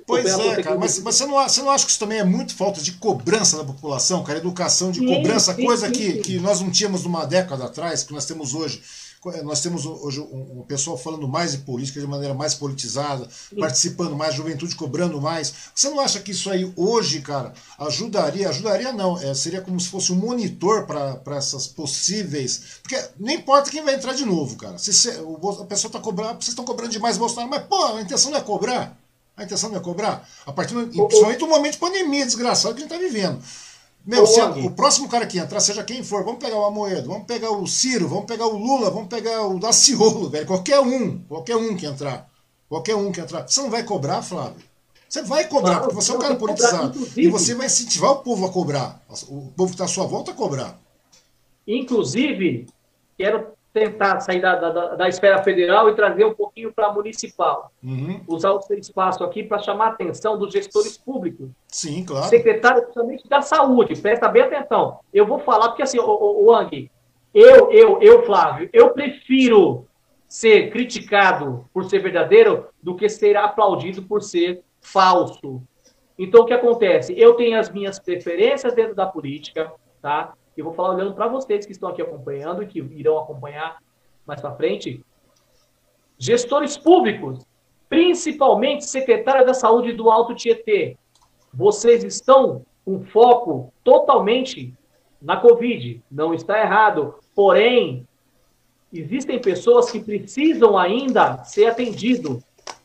Pois 0.08 0.26
é, 0.26 0.62
cara, 0.62 0.78
mas, 0.78 1.00
mas 1.00 1.16
você, 1.16 1.26
não, 1.26 1.36
você 1.36 1.62
não 1.62 1.70
acha 1.70 1.86
que 1.86 1.92
isso 1.92 2.00
também 2.00 2.20
é 2.20 2.24
muito 2.24 2.56
falta 2.56 2.82
de 2.82 2.94
cobrança 2.94 3.58
da 3.58 3.64
população, 3.64 4.24
cara? 4.24 4.40
Educação 4.40 4.92
de 4.92 5.00
sim, 5.00 5.08
cobrança, 5.08 5.54
sim, 5.54 5.66
coisa 5.66 5.88
sim, 5.88 5.94
que, 5.94 6.18
que 6.20 6.40
nós 6.40 6.62
não 6.62 6.72
tínhamos 6.72 7.06
uma 7.06 7.26
década 7.26 7.66
atrás, 7.66 8.04
que 8.04 8.14
nós 8.14 8.26
temos 8.26 8.54
hoje. 8.54 8.82
É, 9.28 9.42
nós 9.42 9.62
temos 9.62 9.86
hoje 9.86 10.20
um, 10.20 10.60
um 10.60 10.64
pessoal 10.64 10.98
falando 10.98 11.28
mais 11.28 11.52
de 11.52 11.60
política 11.60 12.00
de 12.00 12.08
maneira 12.08 12.34
mais 12.34 12.54
politizada, 12.54 13.28
Sim. 13.30 13.58
participando 13.58 14.16
mais, 14.16 14.36
juventude 14.36 14.76
cobrando 14.76 15.22
mais. 15.22 15.54
Você 15.74 15.90
não 15.90 16.00
acha 16.00 16.20
que 16.20 16.32
isso 16.32 16.50
aí 16.50 16.72
hoje, 16.76 17.22
cara, 17.22 17.54
ajudaria? 17.80 18.50
Ajudaria 18.50 18.92
não, 18.92 19.18
é, 19.18 19.34
seria 19.34 19.62
como 19.62 19.80
se 19.80 19.88
fosse 19.88 20.12
um 20.12 20.16
monitor 20.16 20.86
para 20.86 21.38
essas 21.38 21.68
possíveis. 21.68 22.80
Porque 22.82 23.02
não 23.18 23.34
importa 23.34 23.72
quem 23.72 23.84
vai 23.84 23.96
entrar 23.96 24.14
de 24.14 24.26
novo, 24.26 24.58
cara. 24.58 24.78
Se, 24.78 24.92
se 24.92 25.10
a 25.10 25.66
pessoa 25.66 25.90
está 25.90 26.00
cobrando, 26.00 26.34
vocês 26.34 26.50
estão 26.50 26.66
cobrando 26.66 26.92
demais 26.92 27.18
Bolsonaro, 27.18 27.50
mas 27.50 27.64
pô, 27.64 27.82
a 27.96 28.02
intenção 28.02 28.32
não 28.32 28.38
é 28.38 28.42
cobrar. 28.42 28.98
A 29.36 29.44
intenção 29.44 29.70
não 29.70 29.78
é 29.78 29.82
cobrar. 29.82 30.28
A 30.46 30.52
partir 30.52 30.74
do, 30.74 30.86
principalmente 31.08 31.42
no 31.42 31.48
momento 31.48 31.74
de 31.74 31.80
pandemia 31.80 32.26
desgraçado 32.26 32.76
que 32.76 32.84
a 32.84 32.86
gente 32.86 32.94
está 32.94 33.04
vivendo. 33.04 33.42
Meu, 34.06 34.28
se 34.28 34.42
o 34.42 34.72
próximo 34.72 35.08
cara 35.08 35.26
que 35.26 35.38
entrar, 35.38 35.62
seja 35.62 35.84
quem 35.84 36.04
for, 36.04 36.26
vamos 36.26 36.40
pegar 36.40 36.58
o 36.58 36.66
Amoedo, 36.66 37.08
vamos 37.08 37.26
pegar 37.26 37.52
o 37.52 37.66
Ciro, 37.66 38.08
vamos 38.08 38.26
pegar 38.26 38.46
o 38.46 38.58
Lula, 38.58 38.90
vamos 38.90 39.08
pegar 39.08 39.48
o 39.48 39.58
Daciolo, 39.58 40.30
velho. 40.30 40.46
Qualquer 40.46 40.80
um, 40.82 41.20
qualquer 41.20 41.56
um 41.56 41.76
que 41.76 41.86
entrar. 41.86 42.30
Qualquer 42.68 42.96
um 42.96 43.12
que 43.12 43.22
entrar. 43.22 43.48
Você 43.48 43.62
não 43.62 43.70
vai 43.70 43.84
cobrar, 43.84 44.22
Flávio? 44.22 44.62
Você 45.08 45.22
vai 45.22 45.48
cobrar, 45.48 45.80
porque 45.80 45.96
você 45.96 46.12
é 46.12 46.16
um 46.16 46.20
cara 46.20 46.36
politizado. 46.36 47.00
E 47.16 47.30
você 47.30 47.56
vai 47.56 47.68
incentivar 47.68 48.12
o 48.12 48.16
povo 48.18 48.46
a 48.46 48.52
cobrar. 48.52 49.02
O 49.30 49.52
povo 49.56 49.68
que 49.68 49.76
está 49.76 49.86
à 49.86 49.88
sua 49.88 50.06
volta 50.06 50.32
a 50.32 50.34
cobrar. 50.34 50.78
Inclusive, 51.66 52.68
quero 53.18 53.53
tentar 53.74 54.20
sair 54.20 54.40
da, 54.40 54.56
da, 54.56 54.96
da 54.96 55.10
esfera 55.10 55.42
federal 55.44 55.90
e 55.90 55.96
trazer 55.96 56.24
um 56.24 56.34
pouquinho 56.34 56.72
para 56.72 56.88
a 56.88 56.94
municipal. 56.94 57.72
Uhum. 57.84 58.22
Usar 58.28 58.52
o 58.52 58.62
seu 58.62 58.78
espaço 58.78 59.24
aqui 59.24 59.44
para 59.44 59.58
chamar 59.58 59.86
a 59.86 59.90
atenção 59.90 60.38
dos 60.38 60.54
gestores 60.54 60.98
públicos. 60.98 61.50
Sim, 61.68 62.06
claro. 62.06 62.28
Secretário, 62.28 62.84
principalmente 62.84 63.28
da 63.28 63.42
saúde, 63.42 64.00
presta 64.00 64.30
bem 64.30 64.44
atenção. 64.44 65.00
Eu 65.12 65.26
vou 65.26 65.40
falar, 65.40 65.70
porque 65.70 65.82
assim, 65.82 66.00
o, 66.00 66.06
o, 66.06 66.46
o 66.46 66.56
Ang, 66.56 66.90
eu, 67.34 67.72
eu, 67.72 68.00
eu, 68.00 68.24
Flávio, 68.24 68.70
eu 68.72 68.92
prefiro 68.92 69.88
ser 70.28 70.70
criticado 70.70 71.66
por 71.74 71.86
ser 71.86 72.00
verdadeiro 72.00 72.68
do 72.82 72.96
que 72.96 73.10
ser 73.10 73.36
aplaudido 73.36 74.04
por 74.04 74.22
ser 74.22 74.62
falso. 74.82 75.62
Então, 76.18 76.42
o 76.42 76.46
que 76.46 76.54
acontece? 76.54 77.14
Eu 77.18 77.34
tenho 77.34 77.60
as 77.60 77.72
minhas 77.72 77.98
preferências 77.98 78.74
dentro 78.76 78.94
da 78.94 79.08
política, 79.08 79.72
tá? 80.00 80.34
Eu 80.62 80.66
vou 80.66 80.74
falar 80.74 80.96
olhando 80.96 81.14
para 81.14 81.28
vocês 81.28 81.66
que 81.66 81.72
estão 81.72 81.90
aqui 81.90 82.02
acompanhando 82.02 82.62
e 82.62 82.68
que 82.68 82.80
irão 82.80 83.18
acompanhar 83.18 83.78
mais 84.26 84.42
para 84.42 84.56
frente. 84.56 85.04
Gestores 86.18 86.78
públicos, 86.78 87.46
principalmente 87.90 88.86
secretária 88.86 89.46
da 89.46 89.54
Saúde 89.54 89.94
do 89.94 90.10
Alto 90.10 90.36
Tietê, 90.36 90.98
vocês 91.54 92.04
estão 92.04 92.66
com 92.86 93.04
foco 93.06 93.74
totalmente 93.84 94.74
na 95.22 95.38
Covid. 95.38 96.02
Não 96.12 96.34
está 96.34 96.60
errado. 96.60 97.16
Porém, 97.36 98.08
existem 98.92 99.40
pessoas 99.40 99.90
que 99.90 100.00
precisam 100.00 100.78
ainda 100.78 101.44
ser 101.44 101.66
atendido. 101.66 102.44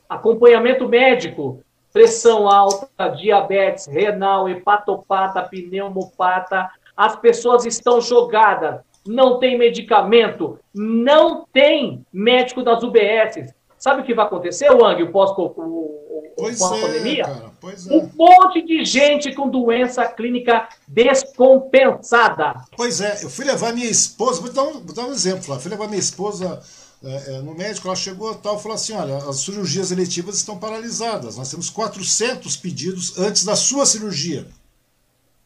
Acompanhamento 0.08 0.88
médico. 0.88 1.62
pressão 1.92 2.48
alta, 2.48 3.08
diabetes 3.08 3.86
renal, 3.86 4.48
hepatopata, 4.48 5.42
pneumopata. 5.42 6.70
As 6.98 7.14
pessoas 7.14 7.64
estão 7.64 8.00
jogadas, 8.00 8.80
não 9.06 9.38
tem 9.38 9.56
medicamento, 9.56 10.58
não 10.74 11.46
tem 11.52 12.04
médico 12.12 12.60
das 12.60 12.82
UBSs. 12.82 13.54
Sabe 13.78 14.02
o 14.02 14.04
que 14.04 14.12
vai 14.12 14.26
acontecer, 14.26 14.68
Wang, 14.70 15.00
o 15.04 15.12
pós-pandemia? 15.12 17.22
É, 17.22 17.28
é. 17.28 17.92
Um 17.92 18.10
monte 18.16 18.62
de 18.62 18.84
gente 18.84 19.32
com 19.32 19.48
doença 19.48 20.04
clínica 20.06 20.68
descompensada. 20.88 22.56
Pois 22.76 23.00
é, 23.00 23.22
eu 23.22 23.30
fui 23.30 23.44
levar 23.44 23.72
minha 23.72 23.88
esposa, 23.88 24.40
vou 24.40 24.52
dar 24.52 24.64
um, 24.64 24.84
vou 24.84 24.92
dar 24.92 25.04
um 25.04 25.12
exemplo, 25.12 25.56
fui 25.60 25.70
levar 25.70 25.86
minha 25.86 26.00
esposa 26.00 26.60
é, 27.04 27.36
é, 27.36 27.42
no 27.42 27.54
médico, 27.54 27.86
ela 27.86 27.94
chegou 27.94 28.34
tal 28.34 28.58
e 28.58 28.62
falou 28.62 28.74
assim: 28.74 28.94
olha, 28.94 29.18
as 29.18 29.40
cirurgias 29.40 29.92
eletivas 29.92 30.36
estão 30.36 30.58
paralisadas. 30.58 31.36
Nós 31.36 31.48
temos 31.48 31.70
400 31.70 32.56
pedidos 32.56 33.16
antes 33.16 33.44
da 33.44 33.54
sua 33.54 33.86
cirurgia. 33.86 34.48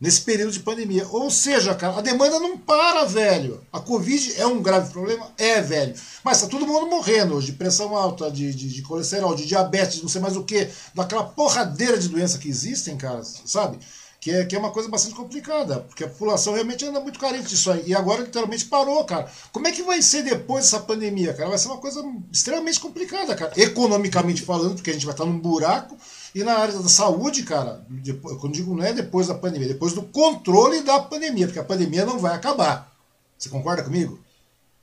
Nesse 0.02 0.22
período 0.22 0.50
de 0.50 0.58
pandemia. 0.58 1.06
Ou 1.12 1.30
seja, 1.30 1.76
cara, 1.76 1.96
a 1.96 2.00
demanda 2.00 2.40
não 2.40 2.58
para, 2.58 3.04
velho. 3.04 3.64
A 3.72 3.78
Covid 3.78 4.34
é 4.36 4.44
um 4.44 4.60
grave 4.60 4.92
problema? 4.92 5.30
É, 5.38 5.60
velho. 5.60 5.94
Mas 6.24 6.40
tá 6.40 6.48
todo 6.48 6.66
mundo 6.66 6.90
morrendo 6.90 7.36
hoje, 7.36 7.46
de 7.46 7.52
pressão 7.52 7.96
alta, 7.96 8.28
de, 8.28 8.52
de, 8.52 8.68
de 8.68 8.82
colesterol, 8.82 9.32
de 9.36 9.46
diabetes, 9.46 10.02
não 10.02 10.08
sei 10.08 10.20
mais 10.20 10.36
o 10.36 10.42
que, 10.42 10.68
daquela 10.92 11.22
porradeira 11.22 11.96
de 11.96 12.08
doença 12.08 12.36
que 12.38 12.48
existem, 12.48 12.96
cara, 12.96 13.22
sabe? 13.22 13.78
que 14.22 14.30
é, 14.30 14.44
que 14.44 14.54
é 14.54 14.58
uma 14.58 14.70
coisa 14.70 14.88
bastante 14.88 15.16
complicada, 15.16 15.80
porque 15.80 16.04
a 16.04 16.08
população 16.08 16.54
realmente 16.54 16.84
anda 16.84 17.00
muito 17.00 17.18
carente 17.18 17.48
disso 17.48 17.72
aí. 17.72 17.82
E 17.86 17.94
agora 17.94 18.22
literalmente 18.22 18.66
parou, 18.66 19.04
cara. 19.04 19.28
Como 19.50 19.66
é 19.66 19.72
que 19.72 19.82
vai 19.82 20.00
ser 20.00 20.22
depois 20.22 20.64
dessa 20.64 20.78
pandemia, 20.78 21.34
cara? 21.34 21.48
Vai 21.48 21.58
ser 21.58 21.66
uma 21.66 21.78
coisa 21.78 22.04
extremamente 22.32 22.78
complicada, 22.78 23.34
cara. 23.34 23.52
Economicamente 23.56 24.42
falando, 24.42 24.76
porque 24.76 24.90
a 24.90 24.92
gente 24.92 25.06
vai 25.06 25.12
estar 25.12 25.24
num 25.24 25.40
buraco. 25.40 25.96
E 26.34 26.42
na 26.42 26.54
área 26.54 26.74
da 26.74 26.88
saúde, 26.88 27.42
cara, 27.42 27.84
depois, 27.88 28.38
quando 28.38 28.54
digo 28.54 28.74
não 28.74 28.82
é 28.82 28.92
depois 28.92 29.26
da 29.26 29.34
pandemia, 29.34 29.68
depois 29.68 29.92
do 29.92 30.02
controle 30.02 30.82
da 30.82 30.98
pandemia, 31.00 31.46
porque 31.46 31.58
a 31.58 31.64
pandemia 31.64 32.06
não 32.06 32.18
vai 32.18 32.34
acabar. 32.34 32.90
Você 33.36 33.50
concorda 33.50 33.82
comigo? 33.82 34.18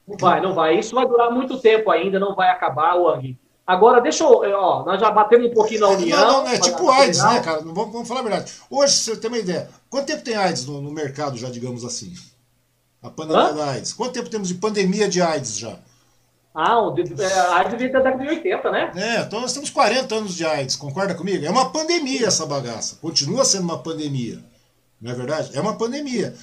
Não 0.07 0.17
vai, 0.17 0.41
não 0.41 0.53
vai. 0.53 0.77
Isso 0.77 0.93
vai 0.93 1.07
durar 1.07 1.31
muito 1.31 1.59
tempo 1.59 1.89
ainda, 1.89 2.19
não 2.19 2.35
vai 2.35 2.49
acabar, 2.49 2.95
Wang. 2.95 3.37
Agora, 3.65 4.01
deixa 4.01 4.23
eu. 4.23 4.31
Ó, 4.31 4.83
nós 4.83 4.99
já 4.99 5.11
batemos 5.11 5.51
um 5.51 5.53
pouquinho 5.53 5.81
na 5.81 5.89
União. 5.89 6.19
Não, 6.19 6.43
não, 6.43 6.49
é 6.49 6.59
tipo 6.59 6.89
AIDS, 6.89 7.23
né, 7.23 7.39
cara? 7.39 7.61
Vamos, 7.61 7.91
vamos 7.93 8.07
falar 8.07 8.21
a 8.21 8.23
verdade. 8.23 8.51
Hoje, 8.69 8.93
você 8.93 9.15
tem 9.15 9.29
uma 9.29 9.37
ideia, 9.37 9.69
quanto 9.89 10.07
tempo 10.07 10.23
tem 10.23 10.35
AIDS 10.35 10.65
no, 10.65 10.81
no 10.81 10.91
mercado, 10.91 11.37
já, 11.37 11.49
digamos 11.49 11.85
assim? 11.85 12.11
A 13.01 13.09
pandemia 13.09 13.43
Hã? 13.43 13.53
da 13.53 13.69
AIDS. 13.71 13.93
Quanto 13.93 14.13
tempo 14.13 14.29
temos 14.29 14.47
de 14.47 14.55
pandemia 14.55 15.07
de 15.07 15.21
AIDS 15.21 15.57
já? 15.57 15.77
Ah, 16.53 16.77
é, 17.19 17.33
a 17.33 17.57
AIDS 17.57 17.77
veio 17.77 17.93
da 17.93 17.99
década 17.99 18.23
de 18.23 18.29
80, 18.29 18.71
né? 18.71 18.91
É, 18.95 19.21
então 19.21 19.39
nós 19.39 19.53
temos 19.53 19.69
40 19.69 20.15
anos 20.15 20.35
de 20.35 20.45
AIDS, 20.45 20.75
concorda 20.75 21.13
comigo? 21.13 21.45
É 21.45 21.49
uma 21.49 21.69
pandemia 21.71 22.27
essa 22.27 22.45
bagaça. 22.45 22.97
Continua 23.01 23.45
sendo 23.45 23.63
uma 23.63 23.77
pandemia. 23.77 24.43
Não 24.99 25.11
é 25.11 25.15
verdade? 25.15 25.51
É 25.55 25.61
uma 25.61 25.77
pandemia. 25.77 26.35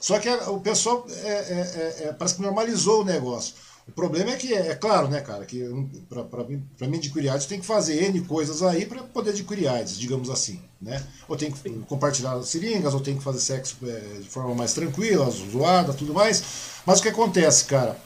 Só 0.00 0.18
que 0.18 0.28
o 0.30 0.60
pessoal 0.60 1.06
é, 1.24 1.28
é, 1.28 1.96
é, 2.04 2.12
parece 2.18 2.36
que 2.36 2.42
normalizou 2.42 3.02
o 3.02 3.04
negócio. 3.04 3.54
O 3.86 3.92
problema 3.92 4.30
é 4.30 4.36
que, 4.36 4.54
é, 4.54 4.68
é 4.68 4.74
claro, 4.74 5.08
né, 5.08 5.20
cara, 5.20 5.44
que 5.44 5.62
para 6.78 6.88
mim 6.88 6.96
adquirir 6.96 7.28
AIDS 7.28 7.46
tem 7.46 7.60
que 7.60 7.66
fazer 7.66 8.04
N 8.04 8.20
coisas 8.22 8.62
aí 8.62 8.86
para 8.86 9.02
poder 9.02 9.30
adquirir 9.30 9.68
AIDS, 9.68 9.98
digamos 9.98 10.30
assim, 10.30 10.60
né? 10.80 11.02
Ou 11.28 11.36
tem 11.36 11.50
que 11.50 11.70
compartilhar 11.80 12.40
seringas, 12.42 12.94
ou 12.94 13.00
tem 13.00 13.16
que 13.16 13.22
fazer 13.22 13.40
sexo 13.40 13.76
é, 13.82 14.20
de 14.20 14.28
forma 14.28 14.54
mais 14.54 14.72
tranquila, 14.72 15.28
zoada, 15.30 15.92
tudo 15.92 16.14
mais. 16.14 16.42
Mas 16.86 17.00
o 17.00 17.02
que 17.02 17.08
acontece, 17.08 17.64
cara? 17.64 17.96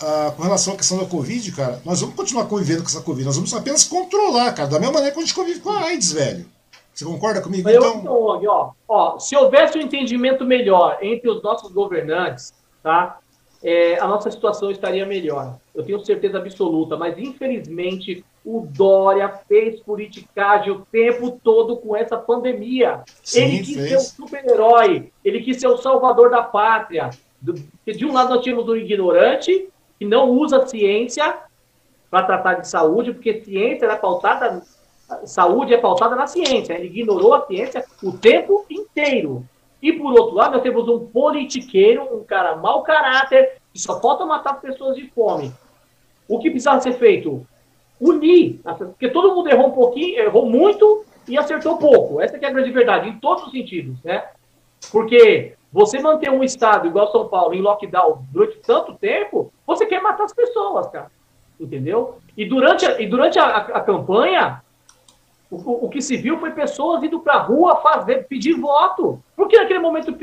Ah, 0.00 0.32
com 0.36 0.42
relação 0.42 0.74
à 0.74 0.76
questão 0.76 0.98
da 0.98 1.06
Covid, 1.06 1.52
cara, 1.52 1.80
nós 1.84 2.00
vamos 2.00 2.16
continuar 2.16 2.46
convivendo 2.46 2.82
com 2.82 2.88
essa 2.88 3.00
Covid, 3.00 3.24
nós 3.24 3.36
vamos 3.36 3.54
apenas 3.54 3.84
controlar, 3.84 4.52
cara, 4.52 4.68
da 4.68 4.78
mesma 4.78 4.94
maneira 4.94 5.14
que 5.14 5.20
a 5.20 5.24
gente 5.24 5.34
convive 5.34 5.60
com 5.60 5.70
a 5.70 5.84
AIDS, 5.84 6.12
velho. 6.12 6.46
Você 6.92 7.04
concorda 7.04 7.40
comigo? 7.40 7.68
Eu, 7.68 7.80
então, 7.80 7.98
então 8.00 8.46
ó, 8.48 8.72
ó, 8.88 9.18
se 9.18 9.36
houvesse 9.36 9.78
um 9.78 9.80
entendimento 9.80 10.44
melhor 10.44 10.98
entre 11.00 11.28
os 11.28 11.42
nossos 11.42 11.72
governantes, 11.72 12.52
tá? 12.82 13.18
é, 13.64 13.98
a 13.98 14.06
nossa 14.06 14.30
situação 14.30 14.70
estaria 14.70 15.06
melhor. 15.06 15.56
Eu 15.74 15.82
tenho 15.82 16.04
certeza 16.04 16.36
absoluta, 16.36 16.98
mas 16.98 17.18
infelizmente 17.18 18.22
o 18.44 18.68
Dória 18.68 19.26
fez 19.48 19.80
politicagem 19.80 20.70
o 20.70 20.84
tempo 20.92 21.40
todo 21.42 21.78
com 21.78 21.96
essa 21.96 22.18
pandemia. 22.18 23.02
Sim, 23.22 23.44
ele 23.44 23.58
quis 23.60 23.74
fez. 23.74 23.88
ser 23.88 23.96
o 23.96 24.00
super-herói, 24.00 25.10
ele 25.24 25.40
quis 25.40 25.58
ser 25.58 25.68
o 25.68 25.78
salvador 25.78 26.30
da 26.30 26.42
pátria. 26.42 27.08
De 27.40 28.04
um 28.04 28.12
lado 28.12 28.34
nós 28.34 28.42
tínhamos 28.42 28.68
um 28.68 28.76
ignorante 28.76 29.66
que 29.98 30.04
não 30.04 30.30
usa 30.30 30.66
ciência 30.66 31.38
para 32.10 32.26
tratar 32.26 32.54
de 32.54 32.68
saúde, 32.68 33.12
porque 33.12 33.42
ciência 33.42 33.86
é 33.86 33.96
pautada, 33.96 34.62
saúde 35.24 35.74
é 35.74 35.78
pautada 35.78 36.14
na 36.14 36.26
ciência. 36.26 36.74
Ele 36.74 36.86
ignorou 36.86 37.34
a 37.34 37.46
ciência 37.46 37.84
o 38.02 38.12
tempo 38.12 38.64
inteiro. 38.70 39.44
E 39.82 39.92
por 39.92 40.12
outro 40.12 40.34
lado, 40.34 40.52
nós 40.52 40.62
temos 40.62 40.88
um 40.88 41.06
politiqueiro, 41.06 42.08
um 42.16 42.24
cara 42.24 42.56
mau 42.56 42.82
caráter, 42.82 43.58
que 43.72 43.78
só 43.78 44.00
falta 44.00 44.24
matar 44.24 44.60
pessoas 44.60 44.96
de 44.96 45.08
fome. 45.10 45.52
O 46.28 46.38
que 46.38 46.50
precisava 46.50 46.80
ser 46.80 46.94
feito? 46.94 47.46
Unir. 48.00 48.60
Porque 48.64 49.08
todo 49.08 49.34
mundo 49.34 49.50
errou 49.50 49.68
um 49.68 49.72
pouquinho, 49.72 50.18
errou 50.18 50.46
muito 50.46 51.04
e 51.28 51.36
acertou 51.36 51.76
pouco. 51.76 52.20
Essa 52.20 52.36
é 52.36 52.46
a 52.46 52.50
grande 52.50 52.70
verdade, 52.70 53.08
em 53.08 53.18
todos 53.18 53.44
os 53.44 53.52
sentidos, 53.52 54.02
né? 54.02 54.24
Porque 54.90 55.54
você 55.72 55.98
manter 55.98 56.30
um 56.30 56.44
estado 56.44 56.86
igual 56.86 57.10
São 57.10 57.28
Paulo 57.28 57.54
em 57.54 57.60
lockdown 57.60 58.24
durante 58.30 58.58
tanto 58.58 58.94
tempo, 58.94 59.52
você 59.66 59.84
quer 59.86 60.00
matar 60.00 60.24
as 60.24 60.32
pessoas, 60.32 60.86
cara. 60.88 61.10
Entendeu? 61.58 62.18
E 62.36 62.44
durante 62.44 62.86
a, 62.86 63.00
e 63.00 63.06
durante 63.06 63.38
a, 63.38 63.44
a, 63.44 63.58
a 63.58 63.80
campanha, 63.80 64.62
o, 65.50 65.86
o, 65.86 65.88
que 65.88 66.00
se 66.00 66.16
viu 66.16 66.38
foi 66.38 66.50
pessoas 66.50 67.02
indo 67.02 67.20
para 67.20 67.34
a 67.34 67.42
rua 67.42 67.76
fazer, 67.76 68.26
pedir 68.26 68.54
voto. 68.54 69.22
Porque 69.36 69.56
naquele 69.56 69.78
momento 69.78 70.16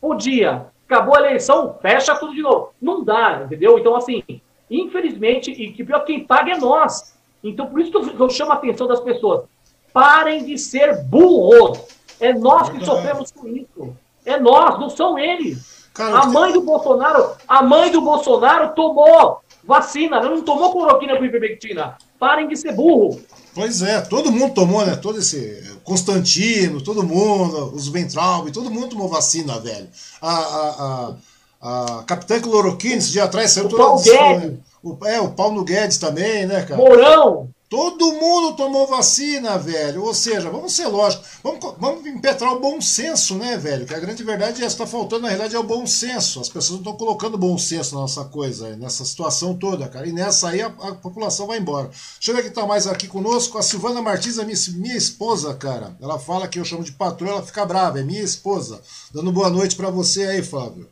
podia. 0.00 0.66
Acabou 0.86 1.16
a 1.16 1.20
eleição, 1.20 1.78
fecha 1.80 2.14
tudo 2.16 2.34
de 2.34 2.42
novo. 2.42 2.72
Não 2.80 3.02
dá, 3.02 3.42
entendeu? 3.44 3.78
Então, 3.78 3.96
assim, 3.96 4.22
infelizmente, 4.70 5.50
e 5.50 5.72
que 5.72 5.84
pior, 5.84 6.00
quem 6.00 6.24
paga 6.24 6.52
é 6.52 6.58
nós. 6.58 7.16
Então, 7.42 7.66
por 7.66 7.80
isso 7.80 7.90
que 7.90 7.96
eu, 7.96 8.20
eu 8.20 8.30
chamo 8.30 8.52
a 8.52 8.54
atenção 8.54 8.86
das 8.86 9.00
pessoas. 9.00 9.44
Parem 9.92 10.44
de 10.44 10.58
ser 10.58 11.02
burros. 11.04 11.91
É 12.20 12.32
nós 12.32 12.68
que 12.68 12.84
sofremos 12.84 13.30
com 13.32 13.48
isso. 13.48 13.96
É 14.24 14.38
nós, 14.38 14.78
não 14.78 14.88
são 14.88 15.18
eles. 15.18 15.82
Cara, 15.92 16.20
a 16.20 16.26
mãe 16.26 16.52
do 16.52 16.62
Bolsonaro, 16.62 17.32
a 17.46 17.62
mãe 17.62 17.90
do 17.90 18.00
Bolsonaro 18.00 18.74
tomou 18.74 19.40
vacina, 19.64 20.20
não 20.20 20.42
tomou 20.42 20.72
cloroquina 20.72 21.16
com 21.16 21.24
ivermectina. 21.24 21.96
Parem 22.18 22.48
de 22.48 22.56
ser 22.56 22.72
burro. 22.72 23.20
Pois 23.54 23.82
é, 23.82 24.00
todo 24.00 24.32
mundo 24.32 24.54
tomou, 24.54 24.84
né? 24.86 24.96
Todo 24.96 25.18
esse 25.18 25.78
Constantino, 25.84 26.82
todo 26.82 27.02
mundo, 27.02 27.74
os 27.74 27.88
Ventralbe, 27.88 28.52
todo 28.52 28.70
mundo 28.70 28.88
tomou 28.88 29.08
vacina, 29.08 29.58
velho. 29.58 29.88
A, 30.22 30.32
a, 30.32 31.14
a, 31.60 31.98
a 32.00 32.04
Capitã 32.04 32.40
Cloroquina, 32.40 32.96
esse 32.96 33.10
dia 33.10 33.24
atrás 33.24 33.50
saiu 33.50 33.66
o 33.66 33.68
toda 33.68 33.82
Paulo 33.82 34.02
Guedes. 34.02 34.58
O, 34.82 34.98
é, 35.06 35.20
o 35.20 35.30
Paulo 35.30 35.64
Guedes 35.64 35.98
também, 35.98 36.46
né, 36.46 36.62
cara? 36.62 36.76
Mourão! 36.76 37.50
Todo 37.72 38.12
mundo 38.12 38.54
tomou 38.54 38.86
vacina, 38.86 39.56
velho. 39.56 40.04
Ou 40.04 40.12
seja, 40.12 40.50
vamos 40.50 40.74
ser 40.74 40.88
lógicos. 40.88 41.26
Vamos, 41.42 41.74
vamos 41.78 42.06
impetrar 42.06 42.52
o 42.52 42.60
bom 42.60 42.82
senso, 42.82 43.34
né, 43.34 43.56
velho? 43.56 43.86
Que 43.86 43.94
a 43.94 43.98
grande 43.98 44.22
verdade 44.22 44.62
é 44.62 44.66
está 44.66 44.86
faltando, 44.86 45.22
na 45.22 45.28
realidade, 45.28 45.56
é 45.56 45.58
o 45.58 45.62
bom 45.62 45.86
senso. 45.86 46.38
As 46.38 46.50
pessoas 46.50 46.72
não 46.72 46.78
estão 46.80 46.96
colocando 46.98 47.38
bom 47.38 47.56
senso 47.56 47.94
na 47.94 48.02
nossa 48.02 48.26
coisa, 48.26 48.76
nessa 48.76 49.06
situação 49.06 49.56
toda, 49.56 49.88
cara. 49.88 50.06
E 50.06 50.12
nessa 50.12 50.50
aí 50.50 50.60
a, 50.60 50.66
a 50.66 50.94
população 50.96 51.46
vai 51.46 51.60
embora. 51.60 51.88
Deixa 51.88 52.30
eu 52.30 52.34
ver 52.34 52.42
quem 52.42 52.52
tá 52.52 52.66
mais 52.66 52.86
aqui 52.86 53.08
conosco. 53.08 53.56
A 53.56 53.62
Silvana 53.62 54.02
Martins, 54.02 54.38
a 54.38 54.44
minha, 54.44 54.58
minha 54.74 54.96
esposa, 54.98 55.54
cara. 55.54 55.96
Ela 55.98 56.18
fala 56.18 56.48
que 56.48 56.60
eu 56.60 56.66
chamo 56.66 56.84
de 56.84 56.92
patroa, 56.92 57.30
ela 57.30 57.42
fica 57.42 57.64
brava. 57.64 57.98
É 57.98 58.02
minha 58.02 58.22
esposa. 58.22 58.82
Dando 59.14 59.32
boa 59.32 59.48
noite 59.48 59.76
para 59.76 59.88
você 59.88 60.24
aí, 60.24 60.42
Fábio. 60.42 60.90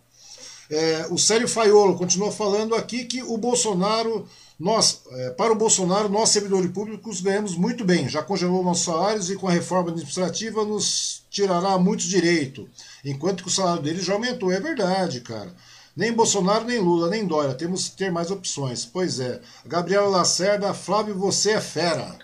É, 0.70 1.08
o 1.10 1.18
Célio 1.18 1.48
Faiolo 1.48 1.98
continua 1.98 2.32
falando 2.32 2.74
aqui 2.74 3.04
que 3.04 3.22
o 3.22 3.36
Bolsonaro 3.36 4.26
nós, 4.60 5.02
é, 5.10 5.30
para 5.30 5.52
o 5.52 5.56
Bolsonaro, 5.56 6.10
nós, 6.10 6.28
servidores 6.28 6.70
públicos, 6.70 7.22
ganhamos 7.22 7.56
muito 7.56 7.82
bem, 7.82 8.10
já 8.10 8.22
congelou 8.22 8.62
nossos 8.62 8.84
salários 8.84 9.30
e 9.30 9.36
com 9.36 9.48
a 9.48 9.50
reforma 9.50 9.88
administrativa 9.88 10.66
nos 10.66 11.24
tirará 11.30 11.78
muitos 11.78 12.04
direitos, 12.04 12.66
enquanto 13.02 13.42
que 13.42 13.48
o 13.48 13.52
salário 13.52 13.82
dele 13.82 14.02
já 14.02 14.12
aumentou. 14.12 14.52
É 14.52 14.60
verdade, 14.60 15.22
cara. 15.22 15.50
Nem 15.96 16.12
Bolsonaro, 16.12 16.64
nem 16.64 16.78
Lula, 16.78 17.08
nem 17.08 17.26
Dória. 17.26 17.54
Temos 17.54 17.88
que 17.88 17.96
ter 17.96 18.12
mais 18.12 18.30
opções. 18.30 18.84
Pois 18.84 19.18
é. 19.18 19.40
Gabriela 19.66 20.08
Lacerda, 20.08 20.72
Flávio, 20.74 21.14
você 21.14 21.52
é 21.52 21.60
fera. 21.60 22.16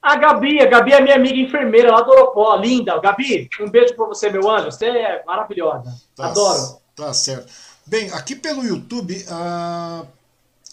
A 0.00 0.16
Gabi, 0.16 0.60
a 0.60 0.66
Gabi 0.66 0.92
é 0.92 1.00
minha 1.00 1.14
amiga 1.14 1.36
enfermeira 1.36 1.92
lá 1.92 2.00
do 2.00 2.10
Oropó, 2.10 2.56
linda. 2.56 2.98
Gabi, 2.98 3.48
um 3.60 3.70
beijo 3.70 3.94
para 3.94 4.06
você, 4.06 4.30
meu 4.30 4.50
anjo. 4.50 4.72
Você 4.72 4.86
é 4.86 5.22
maravilhosa. 5.24 5.94
Tá 6.16 6.26
Adoro. 6.26 6.80
Tá 6.96 7.12
certo. 7.12 7.52
Bem, 7.86 8.10
aqui 8.10 8.34
pelo 8.34 8.64
YouTube, 8.64 9.24
a 9.28 10.04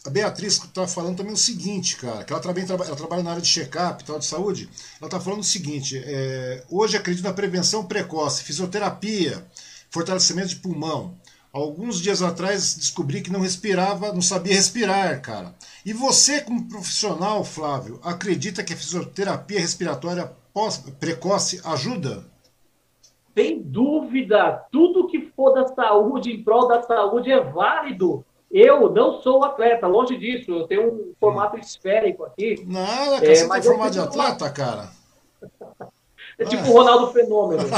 a 0.06 0.10
Beatriz 0.10 0.54
está 0.54 0.88
falando 0.88 1.18
também 1.18 1.34
o 1.34 1.38
seguinte, 1.38 1.98
cara, 1.98 2.24
que 2.24 2.32
ela, 2.32 2.42
também 2.42 2.66
ela 2.68 2.96
trabalha 2.96 3.24
na 3.24 3.32
área 3.32 3.42
de 3.42 3.48
check-up 3.48 4.04
tal, 4.04 4.18
de 4.18 4.26
saúde. 4.26 4.70
Ela 5.00 5.08
está 5.08 5.20
falando 5.20 5.42
o 5.42 5.44
seguinte: 5.44 6.02
é, 6.04 6.64
hoje 6.70 6.96
acredito 6.96 7.24
na 7.24 7.34
prevenção 7.34 7.86
precoce, 7.86 8.44
fisioterapia, 8.44 9.46
fortalecimento 9.90 10.50
de 10.50 10.56
pulmão. 10.58 11.18
Alguns 11.52 12.00
dias 12.00 12.22
atrás 12.22 12.76
descobri 12.76 13.22
que 13.22 13.32
não 13.32 13.42
respirava, 13.42 14.14
não 14.14 14.22
sabia 14.22 14.54
respirar, 14.54 15.20
cara. 15.22 15.56
E 15.84 15.92
você, 15.92 16.42
como 16.42 16.70
profissional, 16.70 17.44
Flávio, 17.44 18.00
acredita 18.04 18.64
que 18.64 18.72
a 18.72 18.78
fisioterapia 18.78 19.60
respiratória 19.60 20.32
precoce 21.00 21.60
ajuda? 21.66 22.24
Sem 23.36 23.62
dúvida, 23.62 24.66
tudo 24.72 25.08
que 25.08 25.32
for 25.36 25.54
da 25.54 25.68
saúde, 25.74 26.32
em 26.32 26.44
prol 26.44 26.68
da 26.68 26.84
saúde, 26.84 27.32
é 27.32 27.42
válido. 27.42 28.24
Eu 28.52 28.90
não 28.90 29.22
sou 29.22 29.44
atleta, 29.44 29.86
longe 29.88 30.18
disso. 30.18 30.52
Eu 30.52 30.68
tenho 30.68 30.88
um 30.92 31.14
formato 31.20 31.56
hum. 31.56 31.60
esférico 31.60 32.26
aqui. 32.26 32.64
Nada, 32.68 33.20
cara, 33.20 33.32
é, 33.32 33.36
você 33.36 33.50
tem 33.50 33.62
formato 33.62 33.92
de 33.92 34.00
atleta, 34.00 34.46
uma... 34.46 34.52
cara? 34.52 34.90
É 36.38 36.46
tipo 36.46 36.70
o 36.70 36.74
Ronaldo 36.74 37.12
Fenômeno. 37.12 37.64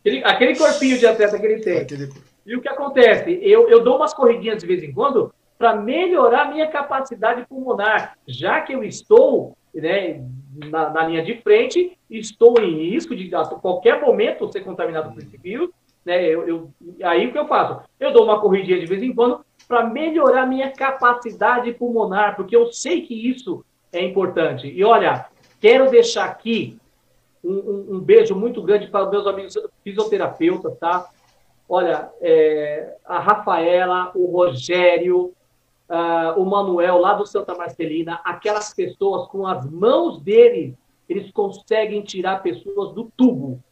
aquele, 0.00 0.24
aquele, 0.24 0.56
corpinho 0.56 0.98
de 0.98 1.06
atleta 1.06 1.38
que 1.38 1.46
ele 1.46 1.62
tem. 1.62 1.78
Aquele... 1.78 2.12
E 2.44 2.56
o 2.56 2.60
que 2.60 2.68
acontece? 2.68 3.38
Eu, 3.42 3.68
eu 3.68 3.82
dou 3.82 3.96
umas 3.96 4.12
corridinhas 4.14 4.60
de 4.60 4.66
vez 4.66 4.82
em 4.82 4.92
quando 4.92 5.32
para 5.56 5.76
melhorar 5.76 6.50
minha 6.50 6.66
capacidade 6.66 7.46
pulmonar, 7.46 8.18
já 8.26 8.60
que 8.60 8.72
eu 8.72 8.82
estou 8.82 9.56
né, 9.72 10.20
na, 10.70 10.90
na, 10.90 11.06
linha 11.06 11.22
de 11.22 11.36
frente, 11.40 11.96
estou 12.10 12.60
em 12.60 12.90
risco 12.90 13.14
de 13.14 13.32
a 13.34 13.44
qualquer 13.44 14.00
momento 14.00 14.50
ser 14.50 14.62
contaminado 14.62 15.12
por 15.12 15.22
esse 15.22 15.36
vírus. 15.36 15.70
Né, 16.04 16.24
eu, 16.24 16.48
eu, 16.48 16.70
aí 17.04 17.26
o 17.26 17.32
que 17.32 17.38
eu 17.38 17.46
faço? 17.46 17.80
Eu 17.98 18.12
dou 18.12 18.24
uma 18.24 18.40
corridinha 18.40 18.80
de 18.80 18.86
vez 18.86 19.02
em 19.02 19.14
quando 19.14 19.44
para 19.68 19.84
melhorar 19.84 20.46
minha 20.46 20.70
capacidade 20.70 21.72
pulmonar, 21.72 22.36
porque 22.36 22.56
eu 22.56 22.72
sei 22.72 23.02
que 23.02 23.14
isso 23.14 23.64
é 23.92 24.04
importante. 24.04 24.66
E 24.66 24.84
olha, 24.84 25.26
quero 25.60 25.90
deixar 25.90 26.24
aqui 26.24 26.78
um, 27.42 27.52
um, 27.52 27.86
um 27.96 28.00
beijo 28.00 28.34
muito 28.34 28.62
grande 28.62 28.88
para 28.88 29.08
meus 29.08 29.26
amigos 29.26 29.56
fisioterapeutas, 29.84 30.76
tá? 30.78 31.08
Olha, 31.68 32.10
é, 32.20 32.96
a 33.04 33.18
Rafaela, 33.18 34.10
o 34.14 34.26
Rogério, 34.26 35.32
uh, 35.88 36.40
o 36.40 36.44
Manuel 36.44 36.98
lá 36.98 37.14
do 37.14 37.26
Santa 37.26 37.54
Marcelina, 37.54 38.20
aquelas 38.24 38.74
pessoas 38.74 39.28
com 39.28 39.46
as 39.46 39.64
mãos 39.64 40.20
deles, 40.20 40.74
eles 41.08 41.30
conseguem 41.32 42.02
tirar 42.02 42.42
pessoas 42.42 42.94
do 42.94 43.10
tubo. 43.16 43.62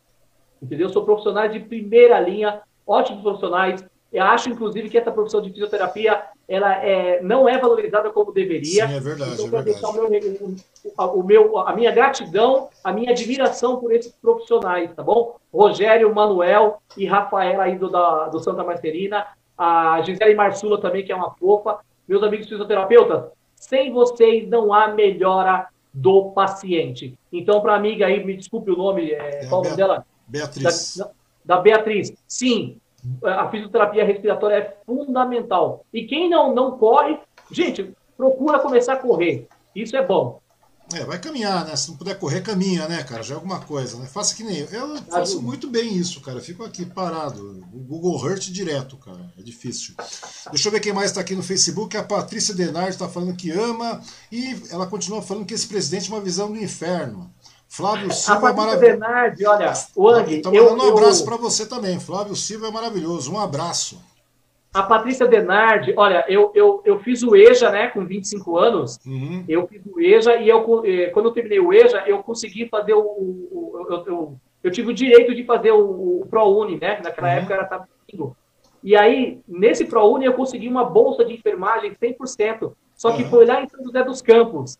Entendeu? 0.62 0.88
São 0.88 1.04
profissionais 1.04 1.52
de 1.52 1.60
primeira 1.60 2.20
linha, 2.20 2.60
ótimos 2.86 3.22
profissionais. 3.22 3.84
Eu 4.12 4.24
acho, 4.24 4.50
inclusive, 4.50 4.90
que 4.90 4.98
essa 4.98 5.12
profissão 5.12 5.40
de 5.40 5.50
fisioterapia 5.50 6.22
ela 6.48 6.74
é, 6.84 7.22
não 7.22 7.48
é 7.48 7.56
valorizada 7.58 8.10
como 8.10 8.32
deveria. 8.32 8.88
Sim, 8.88 8.94
é 8.94 9.00
verdade. 9.00 9.34
Então, 9.34 9.46
é 9.46 9.62
verdade. 9.62 9.80
O 9.84 10.52
meu, 10.92 11.12
o, 11.14 11.22
meu, 11.22 11.58
a 11.58 11.72
minha 11.76 11.92
gratidão, 11.92 12.68
a 12.82 12.92
minha 12.92 13.12
admiração 13.12 13.78
por 13.78 13.92
esses 13.92 14.12
profissionais, 14.12 14.92
tá 14.94 15.02
bom? 15.02 15.36
Rogério, 15.54 16.12
Manuel 16.12 16.82
e 16.96 17.06
Rafaela 17.06 17.64
aí 17.64 17.78
do, 17.78 17.88
da, 17.88 18.26
do 18.26 18.40
Santa 18.40 18.64
Marcelina, 18.64 19.28
a 19.56 20.00
Gisele 20.02 20.34
Marsula 20.34 20.80
também, 20.80 21.04
que 21.04 21.12
é 21.12 21.16
uma 21.16 21.30
fofa 21.34 21.78
meus 22.08 22.24
amigos 22.24 22.48
fisioterapeutas, 22.48 23.30
sem 23.54 23.92
vocês 23.92 24.48
não 24.48 24.74
há 24.74 24.88
melhora 24.88 25.68
do 25.94 26.30
paciente. 26.32 27.16
Então, 27.32 27.60
para 27.60 27.74
a 27.74 27.76
amiga 27.76 28.06
aí, 28.06 28.24
me 28.24 28.36
desculpe 28.36 28.72
o 28.72 28.76
nome, 28.76 29.12
é, 29.12 29.44
é 29.44 29.46
qual 29.46 29.60
o 29.60 29.64
nome 29.64 29.76
dela? 29.76 30.04
Beatriz. 30.30 30.96
Da, 30.96 31.10
da, 31.44 31.60
Beatriz. 31.60 32.12
Sim, 32.26 32.76
a 33.24 33.48
fisioterapia 33.50 34.04
respiratória 34.04 34.54
é 34.54 34.76
fundamental. 34.86 35.84
E 35.92 36.04
quem 36.04 36.30
não, 36.30 36.54
não 36.54 36.78
corre, 36.78 37.18
gente, 37.50 37.92
procura 38.16 38.60
começar 38.60 38.94
a 38.94 38.98
correr. 38.98 39.48
Isso 39.74 39.96
é 39.96 40.06
bom. 40.06 40.40
É, 40.92 41.04
vai 41.04 41.20
caminhar, 41.20 41.64
né? 41.64 41.76
Se 41.76 41.88
não 41.88 41.96
puder 41.96 42.18
correr, 42.18 42.40
caminha, 42.40 42.88
né, 42.88 43.02
cara? 43.04 43.22
Já 43.22 43.34
é 43.34 43.36
alguma 43.36 43.60
coisa, 43.60 43.96
né? 43.96 44.06
Faça 44.06 44.34
que 44.34 44.42
nem 44.42 44.58
eu. 44.58 44.66
Eu 44.66 45.02
faço 45.04 45.40
muito 45.40 45.68
bem 45.68 45.96
isso, 45.96 46.20
cara. 46.20 46.38
Eu 46.38 46.42
fico 46.42 46.64
aqui 46.64 46.84
parado. 46.84 47.64
O 47.72 47.78
Google 47.78 48.28
Earth 48.28 48.50
direto, 48.50 48.96
cara. 48.96 49.32
É 49.38 49.42
difícil. 49.42 49.94
Deixa 50.50 50.68
eu 50.68 50.72
ver 50.72 50.80
quem 50.80 50.92
mais 50.92 51.10
está 51.10 51.20
aqui 51.20 51.36
no 51.36 51.44
Facebook. 51.44 51.96
A 51.96 52.02
Patrícia 52.02 52.54
Denard 52.54 52.90
está 52.90 53.08
falando 53.08 53.36
que 53.36 53.52
ama. 53.52 54.02
E 54.32 54.60
ela 54.70 54.86
continua 54.86 55.22
falando 55.22 55.46
que 55.46 55.54
esse 55.54 55.68
presidente 55.68 56.10
é 56.10 56.14
uma 56.14 56.20
visão 56.20 56.50
do 56.50 56.58
inferno. 56.58 57.32
Flávio 57.70 58.12
Silva 58.12 58.50
é 58.50 58.52
maravilhoso. 58.52 58.80
Denardi, 58.80 59.46
olha, 59.46 59.72
Wang, 59.96 60.42
Tá 60.42 60.50
mandando 60.50 60.84
um 60.84 60.88
abraço 60.88 61.22
eu... 61.22 61.26
para 61.26 61.36
você 61.36 61.68
também. 61.68 62.00
Flávio 62.00 62.34
Silva 62.34 62.66
é 62.66 62.70
maravilhoso. 62.72 63.32
Um 63.32 63.38
abraço. 63.38 64.02
A 64.74 64.82
Patrícia 64.82 65.26
Denardi, 65.26 65.94
olha, 65.96 66.24
eu, 66.28 66.50
eu, 66.52 66.82
eu 66.84 66.98
fiz 66.98 67.22
o 67.22 67.36
EJA, 67.36 67.70
né, 67.70 67.86
com 67.88 68.04
25 68.04 68.58
anos. 68.58 68.98
Uhum. 69.06 69.44
Eu 69.48 69.68
fiz 69.68 69.82
o 69.86 70.00
EJA 70.00 70.36
e 70.36 70.48
eu, 70.48 70.84
eh, 70.84 71.10
quando 71.10 71.26
eu 71.26 71.32
terminei 71.32 71.60
o 71.60 71.72
EJA, 71.72 72.02
eu 72.08 72.22
consegui 72.24 72.68
fazer 72.68 72.94
o. 72.94 73.02
o 73.02 73.86
eu, 73.88 74.04
eu, 74.06 74.36
eu, 74.64 74.70
tive 74.70 74.90
o 74.90 74.94
direito 74.94 75.32
de 75.32 75.44
fazer 75.44 75.70
o, 75.70 76.22
o 76.22 76.26
ProUni, 76.28 76.76
né? 76.80 77.00
Naquela 77.02 77.28
uhum. 77.28 77.34
época 77.34 77.54
era 77.54 77.64
tabuinho. 77.64 78.36
E 78.82 78.96
aí, 78.96 79.40
nesse 79.46 79.84
ProUni, 79.84 80.24
eu 80.24 80.34
consegui 80.34 80.66
uma 80.66 80.84
bolsa 80.84 81.24
de 81.24 81.34
enfermagem 81.34 81.92
100%. 81.92 82.72
Só 82.96 83.12
que 83.12 83.22
uhum. 83.22 83.30
foi 83.30 83.46
lá 83.46 83.62
em 83.62 83.68
São 83.68 83.84
José 83.84 84.02
dos 84.02 84.20
Campos. 84.20 84.76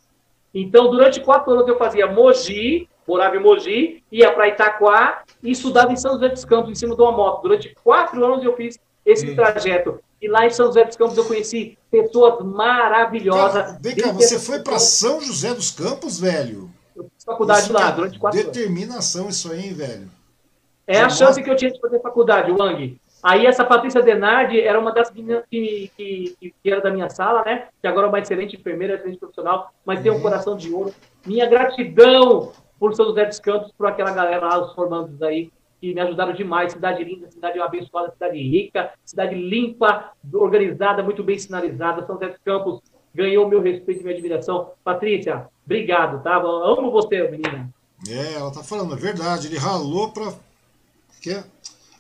Então, 0.55 0.91
durante 0.91 1.21
quatro 1.21 1.53
anos 1.53 1.69
eu 1.69 1.79
fazia 1.79 2.07
Mogi, 2.07 2.89
morava 3.07 3.37
em 3.37 3.41
Mogi, 3.41 4.03
ia 4.11 4.33
para 4.33 4.49
Itaquá 4.49 5.23
e 5.43 5.51
estudava 5.51 5.93
em 5.93 5.97
São 5.97 6.13
José 6.13 6.29
dos 6.29 6.45
Campos, 6.45 6.71
em 6.71 6.75
cima 6.75 6.95
de 6.95 7.03
uma 7.03 7.13
moto. 7.13 7.43
Durante 7.43 7.75
quatro 7.83 8.25
anos 8.25 8.45
eu 8.45 8.57
fiz 8.57 8.79
esse 9.05 9.31
hum. 9.31 9.35
trajeto. 9.35 10.01
E 10.21 10.29
lá 10.29 10.47
em 10.47 10.51
São 10.51 10.67
José 10.67 10.85
dos 10.85 10.97
Campos 10.97 11.17
eu 11.17 11.25
conheci 11.25 11.79
pessoas 11.91 12.45
maravilhosas. 12.45 13.79
Vem 13.81 13.97
cá, 13.97 14.13
você 14.13 14.39
foi 14.39 14.61
para 14.61 14.79
São 14.79 15.21
José 15.21 15.55
dos 15.55 15.71
Campos, 15.71 16.21
velho? 16.21 16.71
Eu 16.95 17.05
fiz 17.05 17.25
faculdade 17.25 17.63
isso 17.63 17.73
lá 17.73 17.89
é 17.89 17.93
durante 17.93 18.19
quatro 18.19 18.43
Determinação 18.43 19.23
anos. 19.23 19.37
isso 19.37 19.51
aí, 19.51 19.69
hein, 19.69 19.75
velho? 19.75 20.11
É 20.87 21.01
a 21.01 21.09
chance 21.09 21.43
que 21.43 21.49
eu 21.49 21.57
tinha 21.57 21.71
de 21.71 21.81
fazer 21.81 22.01
faculdade, 22.01 22.51
Wang. 22.51 23.01
Aí 23.23 23.47
essa 23.47 23.65
Patrícia 23.65 24.03
Denardi 24.03 24.61
era 24.61 24.79
uma 24.79 24.93
das 24.93 25.11
meninas 25.13 25.45
que, 25.51 25.91
que, 25.97 26.55
que, 26.63 26.71
era 26.71 26.81
da 26.81 26.91
minha 26.91 27.11
sala, 27.11 27.45
né? 27.45 27.69
Que 27.81 27.87
agora 27.87 28.07
é 28.07 28.09
uma 28.09 28.19
excelente 28.19 28.57
enfermeira, 28.57 28.95
excelente 28.95 29.19
profissional, 29.19 29.73
mas 29.85 30.01
tem 30.01 30.11
um 30.11 30.17
uhum. 30.17 30.23
coração 30.23 30.57
de 30.57 30.73
ouro. 30.73 30.95
Minha 31.27 31.47
gratidão 31.47 32.53
por 32.79 32.95
São 32.95 33.07
José 33.07 33.27
dos 33.27 33.39
Campos, 33.39 33.73
por 33.77 33.87
aquela 33.87 34.11
galera 34.13 34.47
lá, 34.47 34.65
os 34.65 34.73
formandos 34.73 35.23
aí, 35.23 35.53
que 35.81 35.93
me 35.93 36.01
ajudaram 36.01 36.33
demais. 36.33 36.73
Cidade 36.73 37.05
linda, 37.05 37.31
cidade 37.31 37.61
abençoada, 37.61 38.11
cidade 38.11 38.39
rica, 38.39 38.91
cidade 39.05 39.35
limpa, 39.35 40.13
organizada, 40.33 41.03
muito 41.03 41.23
bem 41.23 41.39
sinalizada. 41.39 42.07
São 42.07 42.15
José 42.15 42.29
dos 42.29 42.39
Campos 42.43 42.81
ganhou 43.15 43.49
meu 43.49 43.61
respeito 43.61 44.01
e 44.01 44.03
minha 44.05 44.15
admiração. 44.15 44.71
Patrícia, 44.83 45.47
obrigado, 45.65 46.23
tá? 46.23 46.37
Eu 46.37 46.49
amo 46.49 46.91
você, 46.91 47.23
menina. 47.29 47.69
É, 48.09 48.35
ela 48.35 48.51
tá 48.51 48.63
falando, 48.63 48.95
é 48.95 48.97
verdade. 48.97 49.47
Ele 49.47 49.59
ralou 49.59 50.11
pra. 50.11 50.33
Que? 51.21 51.43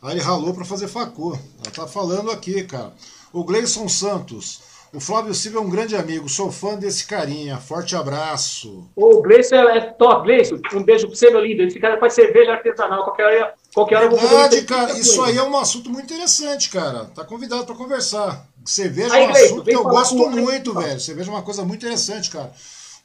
Aí 0.02 0.14
ele 0.14 0.20
ralou 0.20 0.54
pra 0.54 0.64
fazer 0.64 0.88
facu. 0.88 1.38
Ela 1.62 1.74
tá 1.74 1.86
falando 1.86 2.30
aqui, 2.30 2.62
cara. 2.64 2.92
O 3.32 3.44
Gleison 3.44 3.88
Santos. 3.88 4.70
O 4.92 4.98
Flávio 4.98 5.32
Silva 5.32 5.58
é 5.58 5.60
um 5.60 5.70
grande 5.70 5.94
amigo, 5.94 6.28
sou 6.28 6.50
fã 6.50 6.74
desse 6.74 7.06
carinha. 7.06 7.58
Forte 7.58 7.94
abraço. 7.94 8.88
O 8.96 9.22
Gleison 9.22 9.54
é 9.54 9.80
top. 9.80 10.24
Gleison, 10.24 10.56
um 10.74 10.82
beijo 10.82 11.06
pra 11.06 11.16
você, 11.16 11.30
meu 11.30 11.40
lindo. 11.40 11.62
Esse 11.62 11.78
cara 11.78 12.00
faz 12.00 12.14
cerveja 12.14 12.52
artesanal. 12.52 13.04
Qualquer 13.04 13.24
hora, 13.24 13.54
qualquer 13.72 13.96
hora 13.98 14.08
Verdade, 14.08 14.56
eu 14.56 14.66
vou 14.66 14.68
cara. 14.68 14.98
Isso 14.98 15.22
aí 15.22 15.36
é 15.36 15.42
um 15.42 15.56
assunto 15.56 15.90
muito 15.90 16.12
interessante, 16.12 16.70
cara. 16.70 17.04
Tá 17.14 17.24
convidado 17.24 17.64
para 17.66 17.76
conversar. 17.76 18.44
Cerveja 18.64 19.14
aí, 19.14 19.22
é 19.22 19.26
um 19.26 19.30
Gleison, 19.30 19.46
assunto 19.46 19.64
que 19.64 19.76
eu 19.76 19.84
gosto 19.84 20.28
muito, 20.28 20.74
velho. 20.74 21.00
Cerveja 21.00 21.30
é 21.30 21.34
uma 21.34 21.42
coisa 21.42 21.64
muito 21.64 21.84
interessante, 21.84 22.28
cara. 22.30 22.52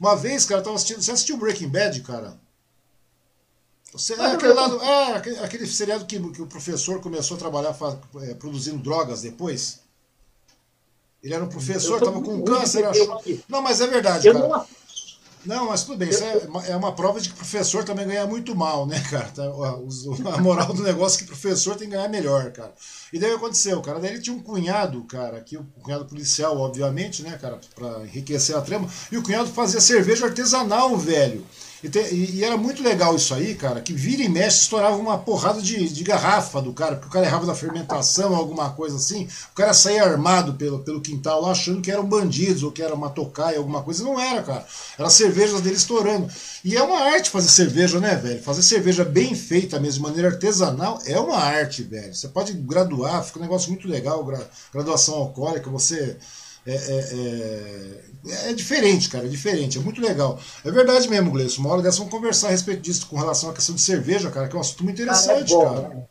Uma 0.00 0.16
vez, 0.16 0.44
cara, 0.44 0.60
eu 0.60 0.64
tava 0.64 0.76
assistindo. 0.76 1.00
Você 1.00 1.12
assistiu 1.12 1.36
Breaking 1.36 1.68
Bad, 1.68 2.00
cara? 2.00 2.36
Você, 3.96 4.12
é, 4.14 4.26
aquele, 4.26 4.52
lado, 4.52 4.80
é 4.82 5.12
aquele, 5.14 5.38
aquele 5.38 5.66
seriado 5.66 6.04
que, 6.04 6.20
que 6.30 6.42
o 6.42 6.46
professor 6.46 7.00
começou 7.00 7.36
a 7.36 7.40
trabalhar 7.40 7.76
é, 8.22 8.34
produzindo 8.34 8.78
drogas 8.78 9.22
depois. 9.22 9.80
Ele 11.22 11.34
era 11.34 11.42
um 11.42 11.48
professor, 11.48 11.98
estava 11.98 12.20
com 12.20 12.42
câncer. 12.42 12.84
Achou... 12.84 13.22
Não, 13.48 13.62
mas 13.62 13.80
é 13.80 13.86
verdade, 13.86 14.30
cara. 14.30 14.46
Não... 14.46 14.66
não, 15.44 15.66
mas 15.66 15.82
tudo 15.82 15.96
bem. 15.96 16.10
Isso 16.10 16.22
é, 16.22 16.46
é 16.68 16.76
uma 16.76 16.92
prova 16.92 17.20
de 17.20 17.30
que 17.30 17.34
professor 17.34 17.84
também 17.84 18.06
ganha 18.06 18.26
muito 18.26 18.54
mal, 18.54 18.86
né, 18.86 19.00
cara? 19.10 19.28
Tá, 19.30 19.44
a 19.44 20.40
moral 20.40 20.72
do 20.72 20.82
negócio 20.82 21.16
é 21.16 21.22
que 21.22 21.26
professor 21.26 21.74
tem 21.74 21.88
que 21.88 21.96
ganhar 21.96 22.08
melhor, 22.08 22.52
cara. 22.52 22.72
E 23.12 23.18
daí 23.18 23.32
aconteceu, 23.32 23.80
cara. 23.80 23.98
Daí 23.98 24.12
ele 24.12 24.22
tinha 24.22 24.36
um 24.36 24.42
cunhado, 24.42 25.02
cara, 25.04 25.38
aqui, 25.38 25.56
um 25.56 25.64
cunhado 25.82 26.04
policial, 26.04 26.56
obviamente, 26.58 27.22
né, 27.22 27.36
cara, 27.40 27.58
para 27.74 28.04
enriquecer 28.04 28.54
a 28.54 28.60
trama. 28.60 28.88
E 29.10 29.16
o 29.16 29.22
cunhado 29.22 29.48
fazia 29.48 29.80
cerveja 29.80 30.26
artesanal, 30.26 30.96
velho. 30.96 31.44
E, 31.82 31.88
te, 31.88 31.98
e, 31.98 32.36
e, 32.36 32.44
era 32.44 32.56
muito 32.56 32.82
legal 32.82 33.14
isso 33.14 33.34
aí, 33.34 33.54
cara, 33.54 33.80
que 33.80 33.92
vira 33.92 34.22
e 34.22 34.28
mexe 34.28 34.62
estourava 34.62 34.96
uma 34.96 35.18
porrada 35.18 35.60
de, 35.60 35.88
de 35.88 36.04
garrafa 36.04 36.60
do 36.62 36.72
cara, 36.72 36.96
porque 36.96 37.08
o 37.08 37.10
cara 37.10 37.26
errava 37.26 37.44
da 37.44 37.54
fermentação, 37.54 38.34
alguma 38.34 38.70
coisa 38.70 38.96
assim. 38.96 39.28
O 39.52 39.54
cara 39.54 39.74
saía 39.74 40.02
armado 40.02 40.54
pelo, 40.54 40.80
pelo 40.80 41.00
quintal 41.00 41.42
lá, 41.42 41.52
achando 41.52 41.82
que 41.82 41.90
eram 41.90 42.04
bandidos 42.04 42.62
ou 42.62 42.72
que 42.72 42.82
era 42.82 42.94
uma 42.94 43.10
tocaia, 43.10 43.58
alguma 43.58 43.82
coisa. 43.82 44.02
Não 44.02 44.18
era, 44.18 44.42
cara. 44.42 44.66
Era 44.98 45.10
cerveja 45.10 45.60
dele 45.60 45.76
estourando. 45.76 46.28
E 46.64 46.76
é 46.76 46.82
uma 46.82 46.98
arte 46.98 47.30
fazer 47.30 47.48
cerveja, 47.48 48.00
né, 48.00 48.16
velho? 48.16 48.42
Fazer 48.42 48.62
cerveja 48.62 49.04
bem 49.04 49.34
feita 49.34 49.78
mesmo, 49.78 49.96
de 49.96 50.08
maneira 50.08 50.28
artesanal, 50.28 50.98
é 51.04 51.18
uma 51.20 51.36
arte, 51.36 51.82
velho. 51.82 52.14
Você 52.14 52.28
pode 52.28 52.52
graduar, 52.54 53.22
fica 53.22 53.38
um 53.38 53.42
negócio 53.42 53.70
muito 53.70 53.86
legal, 53.86 54.26
graduação 54.72 55.14
alcoólica, 55.14 55.70
você 55.70 56.16
é, 56.66 56.74
é, 56.74 58.48
é, 58.48 58.50
é, 58.50 58.52
diferente, 58.52 59.08
cara, 59.08 59.24
é 59.24 59.28
diferente, 59.28 59.78
é 59.78 59.80
muito 59.80 60.00
legal. 60.00 60.38
É 60.64 60.70
verdade 60.70 61.08
mesmo, 61.08 61.30
Gleison. 61.30 61.60
Uma 61.60 61.72
hora 61.72 61.82
dessa 61.82 61.98
vamos 61.98 62.12
conversar 62.12 62.48
a 62.48 62.50
respeito 62.50 62.80
disso 62.80 63.08
com 63.08 63.16
relação 63.16 63.50
à 63.50 63.52
questão 63.54 63.74
de 63.74 63.80
cerveja, 63.80 64.30
cara, 64.30 64.48
que 64.48 64.54
é 64.54 64.58
um 64.58 64.60
assunto 64.60 64.82
muito 64.82 65.00
interessante, 65.00 65.52
cara. 65.52 65.64
É 65.64 65.68
bom, 65.68 65.82
cara. 65.82 65.94
Né? 65.94 66.02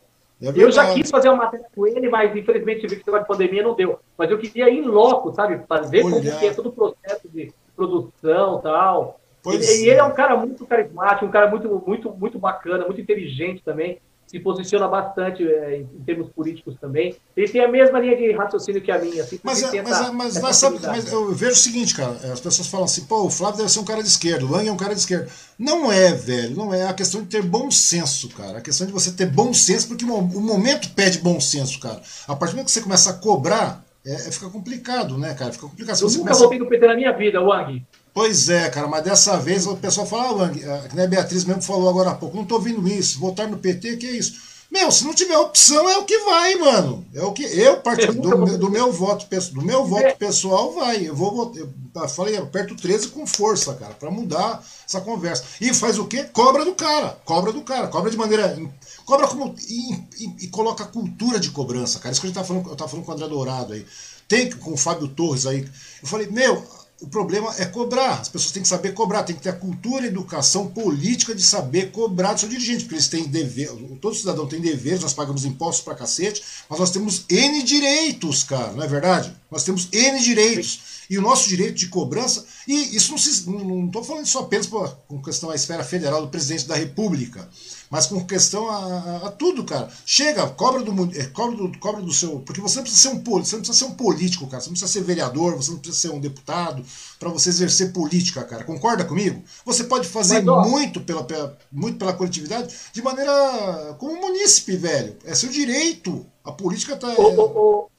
É 0.42 0.48
eu 0.54 0.70
já 0.70 0.92
quis 0.92 1.10
fazer 1.10 1.28
uma 1.28 1.44
matéria 1.44 1.66
com 1.74 1.86
ele, 1.86 2.08
mas 2.08 2.34
infelizmente 2.34 2.86
vi 2.86 2.96
que 2.96 3.10
de 3.10 3.24
pandemia 3.26 3.62
não 3.62 3.74
deu. 3.74 3.98
Mas 4.16 4.30
eu 4.30 4.38
queria 4.38 4.68
ir 4.70 4.82
loco, 4.82 5.32
sabe? 5.34 5.60
Fazer 5.66 6.02
como 6.02 6.20
que 6.20 6.46
é 6.46 6.52
todo 6.52 6.68
o 6.68 6.72
processo 6.72 7.28
de 7.28 7.52
produção 7.74 8.58
e 8.58 8.62
tal. 8.62 9.20
Ele, 9.46 9.64
e 9.64 9.88
ele 9.88 10.00
é 10.00 10.04
um 10.04 10.12
cara 10.12 10.36
muito 10.36 10.66
carismático, 10.66 11.24
um 11.24 11.30
cara 11.30 11.48
muito, 11.48 11.82
muito, 11.86 12.10
muito 12.10 12.38
bacana, 12.38 12.84
muito 12.84 13.00
inteligente 13.00 13.62
também 13.62 14.00
se 14.26 14.40
posiciona 14.40 14.88
bastante 14.88 15.46
é, 15.46 15.78
em 15.78 16.02
termos 16.04 16.28
políticos 16.30 16.74
também. 16.80 17.16
Ele 17.36 17.48
tem 17.48 17.60
a 17.60 17.68
mesma 17.68 18.00
linha 18.00 18.16
de 18.16 18.32
raciocínio 18.32 18.82
que 18.82 18.90
a 18.90 18.98
minha. 18.98 19.22
Assim, 19.22 19.38
mas, 19.42 19.62
é, 19.62 19.82
mas, 19.82 20.00
é, 20.00 20.10
mas, 20.10 20.40
mas, 20.40 20.56
sabe, 20.56 20.78
mas 20.82 21.12
eu 21.12 21.32
vejo 21.32 21.52
o 21.52 21.56
seguinte, 21.56 21.94
cara, 21.94 22.12
as 22.32 22.40
pessoas 22.40 22.66
falam 22.68 22.86
assim, 22.86 23.04
pô, 23.04 23.22
o 23.22 23.30
Flávio 23.30 23.58
deve 23.58 23.70
ser 23.70 23.78
um 23.78 23.84
cara 23.84 24.02
de 24.02 24.08
esquerda, 24.08 24.44
o 24.44 24.50
Lang 24.50 24.66
é 24.66 24.72
um 24.72 24.76
cara 24.76 24.94
de 24.94 25.00
esquerda. 25.00 25.28
Não 25.58 25.90
é, 25.90 26.12
velho, 26.12 26.56
não 26.56 26.74
é. 26.74 26.88
A 26.88 26.94
questão 26.94 27.22
de 27.22 27.28
ter 27.28 27.42
bom 27.42 27.70
senso, 27.70 28.28
cara. 28.30 28.58
A 28.58 28.60
questão 28.60 28.86
de 28.86 28.92
você 28.92 29.12
ter 29.12 29.26
bom 29.26 29.54
senso, 29.54 29.88
porque 29.88 30.04
o 30.04 30.22
momento 30.40 30.90
pede 30.90 31.18
bom 31.18 31.40
senso, 31.40 31.78
cara. 31.78 32.00
A 32.26 32.34
partir 32.34 32.52
do 32.52 32.56
momento 32.56 32.66
que 32.66 32.72
você 32.72 32.82
começa 32.82 33.10
a 33.10 33.14
cobrar, 33.14 33.84
é, 34.04 34.12
é 34.12 34.30
fica 34.32 34.50
complicado, 34.50 35.16
né, 35.16 35.34
cara? 35.34 35.52
Fica 35.52 35.68
complicado. 35.68 36.00
eu 36.00 36.08
nunca 36.08 36.18
começa... 36.18 36.40
votei 36.40 36.58
no 36.58 36.66
PT 36.66 36.86
na 36.86 36.96
minha 36.96 37.12
vida, 37.12 37.40
Wang. 37.40 37.84
Pois 38.16 38.48
é, 38.48 38.70
cara, 38.70 38.88
mas 38.88 39.04
dessa 39.04 39.36
vez 39.36 39.66
o 39.66 39.76
pessoal 39.76 40.06
fala, 40.06 40.24
ah, 40.24 40.32
Wang, 40.32 40.58
que 40.58 41.00
a 41.00 41.06
Beatriz 41.06 41.44
mesmo 41.44 41.60
falou 41.60 41.86
agora 41.86 42.12
há 42.12 42.14
pouco, 42.14 42.34
não 42.34 42.46
tô 42.46 42.54
ouvindo 42.54 42.88
isso, 42.88 43.20
votar 43.20 43.46
no 43.46 43.58
PT, 43.58 43.98
que 43.98 44.06
é 44.06 44.12
isso? 44.12 44.40
Meu, 44.70 44.90
se 44.90 45.04
não 45.04 45.12
tiver 45.12 45.36
opção, 45.36 45.86
é 45.86 45.98
o 45.98 46.04
que 46.06 46.18
vai, 46.20 46.54
mano. 46.54 47.06
É 47.12 47.22
o 47.22 47.32
que 47.34 47.42
eu, 47.42 47.76
part... 47.82 48.06
do, 48.06 48.56
do, 48.56 48.70
meu 48.70 48.90
voto, 48.90 49.26
do 49.52 49.60
meu 49.60 49.84
voto 49.84 50.06
é. 50.06 50.14
pessoal, 50.14 50.72
vai. 50.72 51.06
Eu 51.06 51.14
vou 51.14 51.30
votar. 51.30 51.62
Eu 52.04 52.08
falei, 52.08 52.38
aperto 52.38 52.74
13 52.74 53.08
com 53.08 53.26
força, 53.26 53.74
cara, 53.74 53.92
para 53.92 54.10
mudar 54.10 54.64
essa 54.88 55.02
conversa. 55.02 55.44
E 55.60 55.74
faz 55.74 55.98
o 55.98 56.06
quê? 56.06 56.24
Cobra 56.24 56.64
do 56.64 56.74
cara. 56.74 57.18
Cobra 57.22 57.52
do 57.52 57.60
cara. 57.60 57.88
Cobra 57.88 58.10
de 58.10 58.16
maneira. 58.16 58.58
Cobra 59.04 59.28
como. 59.28 59.54
E, 59.68 59.92
e, 60.18 60.44
e 60.44 60.48
coloca 60.48 60.84
a 60.84 60.88
cultura 60.88 61.38
de 61.38 61.50
cobrança, 61.50 61.98
cara. 61.98 62.12
Isso 62.12 62.20
que 62.22 62.26
a 62.26 62.30
gente 62.30 62.38
tá 62.38 62.44
falando, 62.44 62.68
eu 62.68 62.76
tava 62.76 62.90
falando 62.90 63.04
com 63.04 63.12
o 63.12 63.14
André 63.14 63.28
Dourado 63.28 63.74
aí. 63.74 63.86
Tem 64.26 64.50
com 64.50 64.72
o 64.72 64.76
Fábio 64.76 65.06
Torres 65.06 65.46
aí. 65.46 65.68
Eu 66.02 66.08
falei, 66.08 66.26
meu, 66.26 66.66
o 67.00 67.08
problema 67.08 67.54
é 67.58 67.64
cobrar. 67.66 68.20
As 68.20 68.28
pessoas 68.28 68.52
têm 68.52 68.62
que 68.62 68.68
saber 68.68 68.92
cobrar, 68.92 69.22
tem 69.22 69.36
que 69.36 69.42
ter 69.42 69.50
a 69.50 69.54
cultura 69.54 70.04
a 70.04 70.08
educação 70.08 70.68
política 70.68 71.34
de 71.34 71.42
saber 71.42 71.90
cobrar 71.90 72.32
do 72.32 72.40
seu 72.40 72.48
dirigente, 72.48 72.84
porque 72.84 72.94
eles 72.94 73.08
têm 73.08 73.24
dever, 73.24 73.70
todo 74.00 74.14
cidadão 74.14 74.46
tem 74.46 74.60
deveres, 74.60 75.00
nós 75.00 75.12
pagamos 75.12 75.44
impostos 75.44 75.84
pra 75.84 75.94
cacete, 75.94 76.42
mas 76.68 76.78
nós 76.78 76.90
temos 76.90 77.24
N 77.28 77.62
direitos, 77.62 78.42
cara, 78.44 78.72
não 78.72 78.82
é 78.82 78.86
verdade? 78.86 79.34
Nós 79.50 79.62
temos 79.62 79.88
N 79.92 80.20
direitos. 80.20 80.96
E 81.08 81.18
o 81.18 81.22
nosso 81.22 81.48
direito 81.48 81.74
de 81.74 81.86
cobrança, 81.86 82.44
e 82.66 82.96
isso 82.96 83.14
não 83.46 83.86
estou 83.86 84.02
falando 84.02 84.26
só 84.26 84.40
apenas 84.40 84.66
com 84.66 85.22
questão 85.22 85.50
à 85.50 85.54
esfera 85.54 85.84
federal 85.84 86.20
do 86.20 86.28
presidente 86.28 86.66
da 86.66 86.74
República 86.74 87.48
mas 87.90 88.06
com 88.06 88.24
questão 88.24 88.68
a, 88.68 88.76
a, 88.76 89.16
a 89.28 89.30
tudo, 89.30 89.64
cara. 89.64 89.88
Chega, 90.04 90.46
cobra 90.48 90.82
do, 90.82 90.92
é, 91.18 91.26
cobra, 91.26 91.56
do, 91.56 91.78
cobra 91.78 92.02
do 92.02 92.12
seu. 92.12 92.40
Porque 92.40 92.60
você 92.60 92.76
não 92.76 92.82
precisa 92.82 93.10
ser 93.10 93.16
um 93.16 93.22
você 93.22 93.56
não 93.56 93.62
precisa 93.62 93.72
ser 93.72 93.84
um 93.84 93.94
político, 93.94 94.46
cara. 94.46 94.60
Você 94.60 94.68
não 94.68 94.72
precisa 94.72 94.92
ser 94.92 95.02
vereador, 95.02 95.56
você 95.56 95.70
não 95.70 95.78
precisa 95.78 96.08
ser 96.08 96.14
um 96.14 96.20
deputado 96.20 96.82
para 97.18 97.28
você 97.28 97.48
exercer 97.48 97.92
política, 97.92 98.44
cara. 98.44 98.64
Concorda 98.64 99.04
comigo? 99.04 99.42
Você 99.64 99.84
pode 99.84 100.08
fazer 100.08 100.42
mas, 100.42 100.68
muito, 100.68 101.00
pela, 101.00 101.24
pela, 101.24 101.56
muito 101.70 101.98
pela 101.98 102.12
coletividade 102.12 102.74
de 102.92 103.02
maneira. 103.02 103.96
como 103.98 104.20
munícipe, 104.20 104.76
velho. 104.76 105.16
É 105.24 105.34
seu 105.34 105.48
direito. 105.48 106.26
A 106.44 106.52
política 106.52 106.96
tá. 106.96 107.08
O, 107.18 107.40
o, 107.40 107.90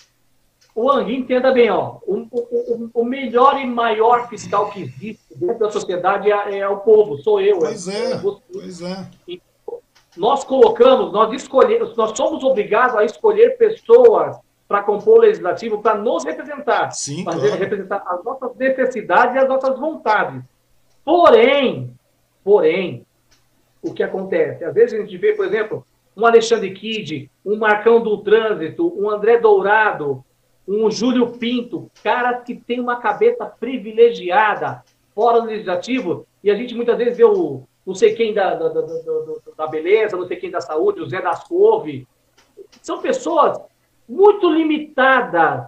o 0.76 0.92
Ang, 0.92 1.14
entenda 1.14 1.52
bem, 1.52 1.70
ó. 1.70 1.98
O, 2.06 2.28
o, 2.32 2.90
o, 2.94 3.06
melhor 3.06 3.60
e 3.60 3.66
maior 3.66 4.30
fiscal 4.30 4.70
que 4.70 4.82
existe 4.84 5.24
dentro 5.36 5.60
da 5.60 5.72
sociedade 5.72 6.32
é, 6.32 6.60
é 6.60 6.70
o 6.70 6.78
povo, 6.78 7.18
sou 7.18 7.42
eu. 7.42 7.60
Pois 7.60 7.88
é, 7.88 8.12
é 8.12 8.18
pois 8.18 8.82
é 8.82 9.10
nós 10.18 10.44
colocamos, 10.44 11.12
nós 11.12 11.34
escolhemos, 11.34 11.96
nós 11.96 12.16
somos 12.18 12.44
obrigados 12.44 12.96
a 12.96 13.04
escolher 13.04 13.58
pessoas 13.58 14.38
para 14.68 14.84
compor 14.84 15.20
o 15.20 15.22
legislativo, 15.22 15.82
para 15.82 15.98
nos 15.98 16.26
representar, 16.26 16.92
Sim, 16.92 17.24
para 17.24 17.40
claro. 17.40 17.56
representar 17.56 18.04
as 18.06 18.24
nossas 18.24 18.56
necessidades 18.56 19.36
e 19.36 19.40
as 19.40 19.48
nossas 19.48 19.80
vontades. 19.80 20.44
Porém, 21.06 21.96
porém, 22.44 23.06
o 23.82 23.94
que 23.94 24.04
acontece? 24.04 24.66
Às 24.66 24.74
vezes 24.74 25.00
a 25.00 25.02
gente 25.02 25.18
vê, 25.18 25.34
por 25.34 25.46
exemplo, 25.46 25.86
um 26.16 26.26
Alexandre 26.26 26.72
Kid, 26.72 27.32
um 27.46 27.56
Marcão 27.56 28.02
do 28.02 28.18
Trânsito, 28.18 28.94
um 29.00 29.10
André 29.10 29.38
Dourado, 29.38 30.24
um 30.68 30.92
Júlio 30.92 31.28
Pinto, 31.38 31.90
caras 32.04 32.44
que 32.44 32.56
têm 32.56 32.82
uma 32.82 32.98
cabeça 32.98 33.46
privilegiada 33.46 34.84
fora 35.16 35.40
do 35.40 35.48
legislativo, 35.48 36.28
e 36.44 36.52
a 36.52 36.56
gente 36.56 36.76
muitas 36.76 36.98
vezes 36.98 37.16
vê 37.16 37.24
o, 37.24 37.64
não 37.88 37.96
sei 37.96 38.14
quem 38.16 38.34
da, 38.34 38.54
da, 38.54 38.68
da, 38.68 38.82
da, 39.56 39.68
beleza, 39.68 40.18
não 40.18 40.28
sei 40.28 40.36
quem 40.36 40.52
da 40.52 40.60
saúde, 40.60 41.00
o 41.00 41.08
Zé 41.08 41.22
das 41.22 41.46
Couve. 41.46 42.06
São 42.82 43.02
pessoas 43.02 43.58
muito 44.08 44.50
limitadas. 44.50 45.68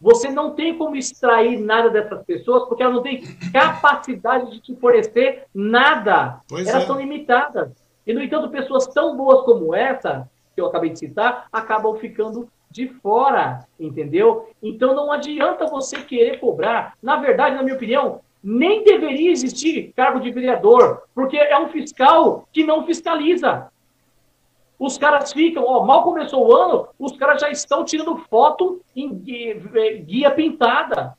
Você 0.00 0.30
não 0.30 0.52
tem 0.52 0.76
como 0.76 0.96
extrair 0.96 1.60
nada 1.60 1.88
dessas 1.88 2.24
pessoas, 2.24 2.64
porque 2.64 2.82
elas 2.82 2.96
não 2.96 3.02
têm 3.04 3.22
capacidade 3.52 4.50
de 4.50 4.60
te 4.60 4.74
fornecer 4.74 5.44
nada. 5.54 6.40
Pois 6.48 6.66
elas 6.66 6.82
é. 6.82 6.86
são 6.88 6.98
limitadas. 6.98 7.70
E, 8.04 8.12
no 8.12 8.20
entanto, 8.20 8.50
pessoas 8.50 8.88
tão 8.88 9.16
boas 9.16 9.44
como 9.44 9.72
essa, 9.72 10.28
que 10.56 10.60
eu 10.60 10.66
acabei 10.66 10.90
de 10.90 10.98
citar, 10.98 11.46
acabam 11.52 11.94
ficando 11.94 12.48
de 12.68 12.88
fora, 12.88 13.64
entendeu? 13.78 14.48
Então 14.60 14.92
não 14.92 15.12
adianta 15.12 15.66
você 15.66 16.02
querer 16.02 16.40
cobrar. 16.40 16.94
Na 17.00 17.16
verdade, 17.16 17.54
na 17.54 17.62
minha 17.62 17.76
opinião, 17.76 18.22
nem 18.42 18.84
deveria 18.84 19.30
existir 19.30 19.92
cargo 19.94 20.20
de 20.20 20.30
vereador, 20.30 21.02
porque 21.14 21.36
é 21.36 21.58
um 21.58 21.68
fiscal 21.68 22.48
que 22.52 22.64
não 22.64 22.86
fiscaliza. 22.86 23.70
Os 24.78 24.96
caras 24.96 25.32
ficam, 25.32 25.64
ó, 25.66 25.84
mal 25.84 26.02
começou 26.02 26.48
o 26.48 26.56
ano, 26.56 26.88
os 26.98 27.16
caras 27.16 27.40
já 27.40 27.50
estão 27.50 27.84
tirando 27.84 28.16
foto 28.30 28.80
em 28.96 29.14
guia 29.14 30.30
pintada. 30.30 31.14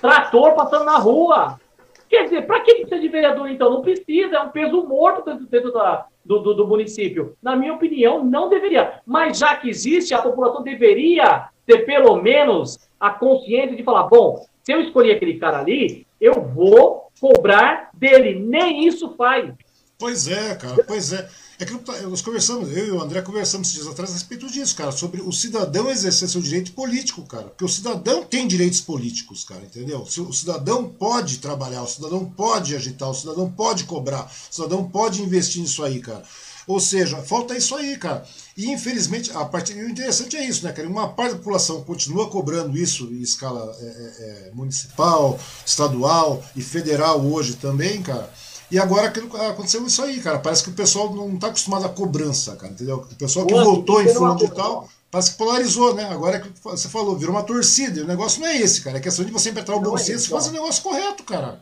Trator 0.00 0.54
passando 0.54 0.86
na 0.86 0.96
rua. 0.96 1.60
Quer 2.08 2.24
dizer, 2.24 2.46
para 2.46 2.60
que 2.60 2.76
precisa 2.76 3.00
de 3.00 3.08
vereador 3.08 3.50
então? 3.50 3.70
Não 3.70 3.82
precisa, 3.82 4.36
é 4.36 4.40
um 4.40 4.48
peso 4.48 4.84
morto 4.84 5.24
dentro, 5.24 5.46
dentro 5.46 5.72
da, 5.72 6.06
do, 6.24 6.38
do, 6.38 6.54
do, 6.54 6.66
município. 6.66 7.36
Na 7.42 7.56
minha 7.56 7.74
opinião, 7.74 8.24
não 8.24 8.48
deveria. 8.48 9.00
Mas 9.04 9.38
já 9.38 9.56
que 9.56 9.68
existe, 9.68 10.14
a 10.14 10.22
população 10.22 10.62
deveria 10.62 11.48
ter 11.66 11.84
pelo 11.84 12.16
menos 12.22 12.88
a 12.98 13.10
consciência 13.10 13.76
de 13.76 13.82
falar: 13.82 14.04
bom, 14.04 14.46
se 14.62 14.72
eu 14.72 14.80
escolhi 14.80 15.10
aquele 15.10 15.38
cara 15.38 15.58
ali, 15.58 16.05
eu 16.20 16.42
vou 16.54 17.10
cobrar 17.20 17.90
dele. 17.94 18.38
Nem 18.40 18.86
isso 18.86 19.14
faz. 19.16 19.52
Pois 19.98 20.28
é, 20.28 20.54
cara, 20.54 20.84
pois 20.84 21.12
é. 21.12 21.28
É 21.58 21.64
que 21.64 21.72
nós 22.02 22.20
conversamos, 22.20 22.70
eu 22.76 22.86
e 22.86 22.90
o 22.90 23.00
André 23.00 23.22
conversamos 23.22 23.72
dias 23.72 23.86
atrás 23.86 24.10
a 24.10 24.12
respeito 24.12 24.46
disso, 24.46 24.76
cara, 24.76 24.92
sobre 24.92 25.22
o 25.22 25.32
cidadão 25.32 25.90
exercer 25.90 26.28
seu 26.28 26.42
direito 26.42 26.72
político, 26.72 27.22
cara. 27.22 27.44
Porque 27.44 27.64
o 27.64 27.68
cidadão 27.68 28.22
tem 28.22 28.46
direitos 28.46 28.82
políticos, 28.82 29.42
cara, 29.42 29.64
entendeu? 29.64 30.02
O 30.02 30.32
cidadão 30.34 30.84
pode 30.86 31.38
trabalhar, 31.38 31.82
o 31.82 31.88
cidadão 31.88 32.26
pode 32.26 32.76
agitar, 32.76 33.08
o 33.08 33.14
cidadão 33.14 33.50
pode 33.50 33.84
cobrar, 33.84 34.30
o 34.50 34.54
cidadão 34.54 34.84
pode 34.86 35.22
investir 35.22 35.62
nisso 35.62 35.82
aí, 35.82 35.98
cara. 35.98 36.22
Ou 36.66 36.78
seja, 36.78 37.22
falta 37.22 37.56
isso 37.56 37.74
aí, 37.74 37.96
cara. 37.96 38.26
E 38.56 38.70
infelizmente, 38.72 39.30
a 39.36 39.44
parte, 39.44 39.74
o 39.74 39.88
interessante 39.88 40.34
é 40.36 40.44
isso, 40.44 40.64
né, 40.64 40.72
cara? 40.72 40.88
Uma 40.88 41.08
parte 41.08 41.32
da 41.32 41.38
população 41.38 41.84
continua 41.84 42.30
cobrando 42.30 42.76
isso 42.76 43.04
em 43.12 43.20
escala 43.20 43.76
é, 43.78 43.84
é, 43.84 44.48
é 44.48 44.50
municipal, 44.54 45.38
estadual 45.64 46.42
e 46.56 46.62
federal 46.62 47.20
hoje 47.20 47.56
também, 47.56 48.00
cara. 48.00 48.30
E 48.70 48.78
agora 48.78 49.08
aconteceu 49.50 49.84
isso 49.86 50.02
aí, 50.02 50.20
cara. 50.20 50.38
Parece 50.38 50.64
que 50.64 50.70
o 50.70 50.74
pessoal 50.74 51.14
não 51.14 51.34
está 51.34 51.48
acostumado 51.48 51.84
à 51.84 51.88
cobrança, 51.88 52.56
cara, 52.56 52.72
entendeu? 52.72 52.96
O 52.96 53.14
pessoal 53.14 53.46
que 53.46 53.54
votou 53.54 54.02
em 54.02 54.08
fulano 54.08 54.38
de 54.38 54.50
tal, 54.50 54.88
parece 55.10 55.32
que 55.32 55.38
polarizou, 55.38 55.94
né? 55.94 56.04
Agora 56.06 56.38
é 56.38 56.40
que 56.40 56.50
você 56.62 56.88
falou, 56.88 57.14
virou 57.14 57.34
uma 57.34 57.44
torcida. 57.44 58.00
E 58.00 58.02
o 58.02 58.06
negócio 58.06 58.40
não 58.40 58.48
é 58.48 58.56
esse, 58.56 58.82
cara. 58.82 58.96
É 58.96 59.00
questão 59.00 59.24
de 59.24 59.30
você 59.30 59.50
implementar 59.50 59.76
o 59.76 59.80
bom 59.80 59.96
é 59.96 59.98
senso 59.98 60.26
e 60.26 60.30
fazer 60.30 60.50
o 60.50 60.54
negócio 60.54 60.82
correto, 60.82 61.22
cara. 61.24 61.60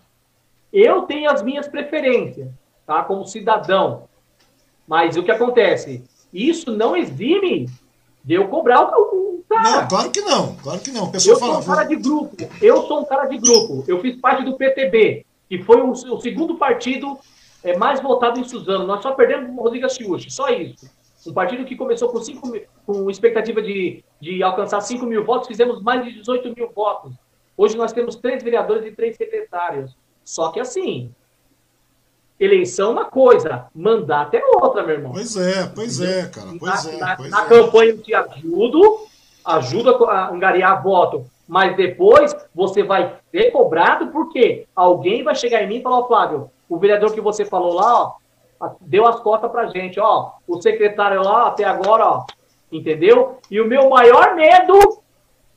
Eu 0.73 1.03
tenho 1.03 1.31
as 1.31 1.43
minhas 1.43 1.67
preferências, 1.67 2.49
tá? 2.87 3.03
Como 3.03 3.27
cidadão. 3.27 4.05
Mas 4.87 5.17
o 5.17 5.23
que 5.23 5.31
acontece? 5.31 6.05
Isso 6.35 6.77
não 6.77 6.97
exime 6.97 7.71
de 8.25 8.35
eu 8.35 8.49
cobrar 8.49 8.91
o, 8.99 9.45
cara. 9.49 9.83
Não, 9.83 9.89
claro 9.89 10.11
que 10.11 10.21
não. 10.21 10.57
Claro 10.57 10.81
que 10.81 10.91
não. 10.91 11.13
eu 11.13 11.21
sou 11.21 11.59
um 11.59 11.63
cara 11.65 11.85
de 11.85 11.97
grupo. 11.97 12.37
Eu 12.61 12.83
sou 12.87 13.01
um 13.01 13.05
cara 13.05 13.27
de 13.27 13.39
grupo. 13.39 13.85
Eu 13.87 14.01
fiz 14.01 14.21
parte 14.21 14.45
do 14.45 14.57
PTB, 14.57 15.25
que 15.49 15.63
foi 15.63 15.81
o, 15.81 15.91
o 15.91 16.21
segundo 16.21 16.57
partido 16.57 17.17
é, 17.63 17.77
mais 17.77 18.01
votado 18.01 18.41
em 18.41 18.45
Suzano. 18.45 18.87
Nós 18.87 19.01
só 19.01 19.13
perdemos 19.13 19.57
o 19.57 19.63
Rodrigo 19.63 19.89
Chiuchi, 19.89 20.31
só 20.31 20.49
isso. 20.49 20.91
Um 21.27 21.33
partido 21.33 21.65
que 21.65 21.77
começou 21.77 22.11
com, 22.11 22.21
cinco 22.21 22.49
mil, 22.49 22.63
com 22.85 23.09
expectativa 23.09 23.63
de, 23.63 24.05
de 24.21 24.43
alcançar 24.43 24.83
5 24.83 25.07
mil 25.07 25.25
votos, 25.25 25.49
fizemos 25.49 25.81
mais 25.83 26.05
de 26.05 26.13
18 26.13 26.55
mil 26.55 26.71
votos. 26.71 27.15
Hoje 27.57 27.79
nós 27.79 27.93
temos 27.93 28.17
três 28.17 28.43
vereadores 28.43 28.85
e 28.85 28.91
três 28.91 29.17
secretários. 29.17 29.97
Só 30.23 30.51
que 30.51 30.61
assim, 30.61 31.15
Eleição 32.39 32.89
é 32.89 32.93
uma 32.93 33.05
coisa, 33.05 33.67
mandato 33.75 34.35
é 34.35 34.43
outra, 34.45 34.83
meu 34.83 34.97
irmão. 34.97 35.13
Pois 35.13 35.37
é, 35.37 35.67
pois 35.73 36.01
é, 36.01 36.27
cara. 36.27 36.49
Pois 36.59 36.85
na, 36.85 36.93
é, 36.93 36.97
na, 36.97 37.17
pois 37.17 37.31
na 37.31 37.45
é. 37.45 37.49
campanha 37.49 37.91
eu 37.91 38.03
te 38.03 38.15
ajudo, 38.15 39.07
ajuda 39.45 39.97
a 40.07 40.31
angariar 40.31 40.83
voto, 40.83 41.27
mas 41.47 41.77
depois 41.77 42.35
você 42.53 42.83
vai 42.83 43.17
ser 43.31 43.53
cobrado 43.53 44.09
porque 44.09 44.67
alguém 44.75 45.23
vai 45.23 45.35
chegar 45.35 45.63
em 45.63 45.69
mim 45.69 45.77
e 45.77 45.83
falar, 45.83 46.01
ó, 46.01 46.09
Flávio, 46.09 46.51
o 46.69 46.77
vereador 46.77 47.13
que 47.13 47.21
você 47.21 47.45
falou 47.45 47.75
lá, 47.75 48.15
ó, 48.61 48.71
deu 48.81 49.07
as 49.07 49.21
cotas 49.21 49.51
pra 49.51 49.67
gente, 49.67 50.01
ó, 50.01 50.33
o 50.49 50.61
secretário 50.61 51.23
lá 51.23 51.47
até 51.47 51.63
agora, 51.63 52.05
ó, 52.05 52.25
entendeu? 52.73 53.39
E 53.49 53.61
o 53.61 53.67
meu 53.69 53.89
maior 53.89 54.35
medo 54.35 55.03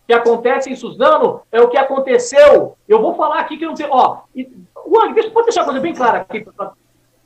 que 0.06 0.14
acontece 0.14 0.70
em 0.70 0.76
Suzano 0.76 1.42
é 1.52 1.60
o 1.60 1.70
que 1.70 1.78
aconteceu. 1.78 2.78
Eu 2.88 3.02
vou 3.02 3.16
falar 3.16 3.40
aqui 3.40 3.58
que 3.58 3.66
não 3.66 3.74
tem, 3.74 3.88
ó, 3.90 4.20
Wang, 4.88 5.14
deixa, 5.14 5.30
pode 5.32 5.48
deixar 5.48 5.62
a 5.62 5.66
coisa 5.66 5.80
bem 5.80 5.94
clara 5.94 6.20
aqui. 6.20 6.46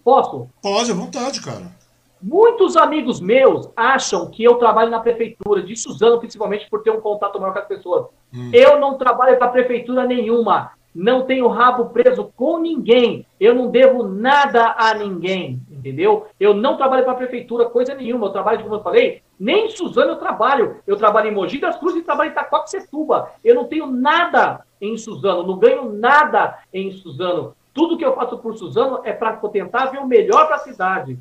Posso? 0.04 0.50
Pode, 0.62 0.92
à 0.92 0.96
vontade, 0.96 1.42
cara. 1.42 1.80
Muitos 2.22 2.76
amigos 2.76 3.20
meus 3.20 3.70
acham 3.76 4.30
que 4.30 4.44
eu 4.44 4.56
trabalho 4.56 4.92
na 4.92 5.00
prefeitura, 5.00 5.64
de 5.64 5.76
Suzano, 5.76 6.20
principalmente 6.20 6.70
por 6.70 6.84
ter 6.84 6.92
um 6.92 7.02
contato 7.02 7.40
maior 7.40 7.54
com 7.54 7.60
as 7.60 7.68
pessoas. 7.68 8.06
Hum. 8.34 8.52
Eu 8.54 8.80
não 8.80 8.98
trabalho 8.98 9.38
para 9.38 9.48
prefeitura 9.48 10.06
nenhuma. 10.06 10.72
Não 10.94 11.26
tenho 11.26 11.48
rabo 11.48 11.86
preso 11.86 12.32
com 12.36 12.60
ninguém. 12.60 13.26
Eu 13.40 13.56
não 13.56 13.72
devo 13.72 14.04
nada 14.04 14.76
a 14.78 14.94
ninguém. 14.94 15.62
Entendeu? 15.72 16.28
Eu 16.40 16.54
não 16.54 16.78
trabalho 16.78 17.06
para 17.06 17.16
prefeitura, 17.16 17.66
coisa 17.66 17.96
nenhuma. 17.96 18.28
Eu 18.28 18.32
trabalho, 18.32 18.62
como 18.62 18.76
eu 18.76 18.84
falei, 18.84 19.24
nem 19.40 19.68
em 19.68 19.70
Suzano 19.70 20.12
eu 20.12 20.18
trabalho. 20.18 20.78
Eu 20.86 20.98
trabalho 20.98 21.30
em 21.30 21.34
Mogi 21.34 21.60
das 21.60 21.78
Cruzes 21.78 22.02
e 22.02 22.06
trabalho 22.06 22.30
em 22.30 22.34
Itacoaxetuba. 22.34 23.32
Eu 23.44 23.56
não 23.56 23.66
tenho 23.66 23.88
nada 23.88 24.64
em 24.82 24.98
Suzano, 24.98 25.46
não 25.46 25.58
ganho 25.58 25.94
nada 25.94 26.60
em 26.74 26.92
Suzano. 26.92 27.56
Tudo 27.74 27.98
que 27.98 28.04
eu 28.04 28.16
faço 28.16 28.38
por 28.40 28.58
Suzano 28.58 29.02
é 29.04 29.14
para 29.14 29.38
tentar 29.38 29.86
ver 29.86 30.00
o 30.00 30.08
melhor 30.08 30.48
para 30.48 30.56
a 30.58 30.60
cidade. 30.60 31.18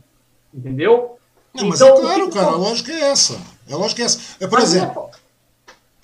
Entendeu? 0.53 1.19
Não, 1.55 1.69
mas 1.69 1.81
então, 1.81 1.97
é 1.97 2.01
claro, 2.01 2.31
cara, 2.31 2.47
a 2.47 2.57
lógica 2.57 2.93
é 2.93 3.01
essa. 3.11 3.41
É 3.69 3.75
a 3.75 3.77
lógica 3.77 4.03
é 4.03 4.05
essa. 4.07 4.37
É, 4.41 4.49
por 4.49 4.59
exemplo, 4.59 5.11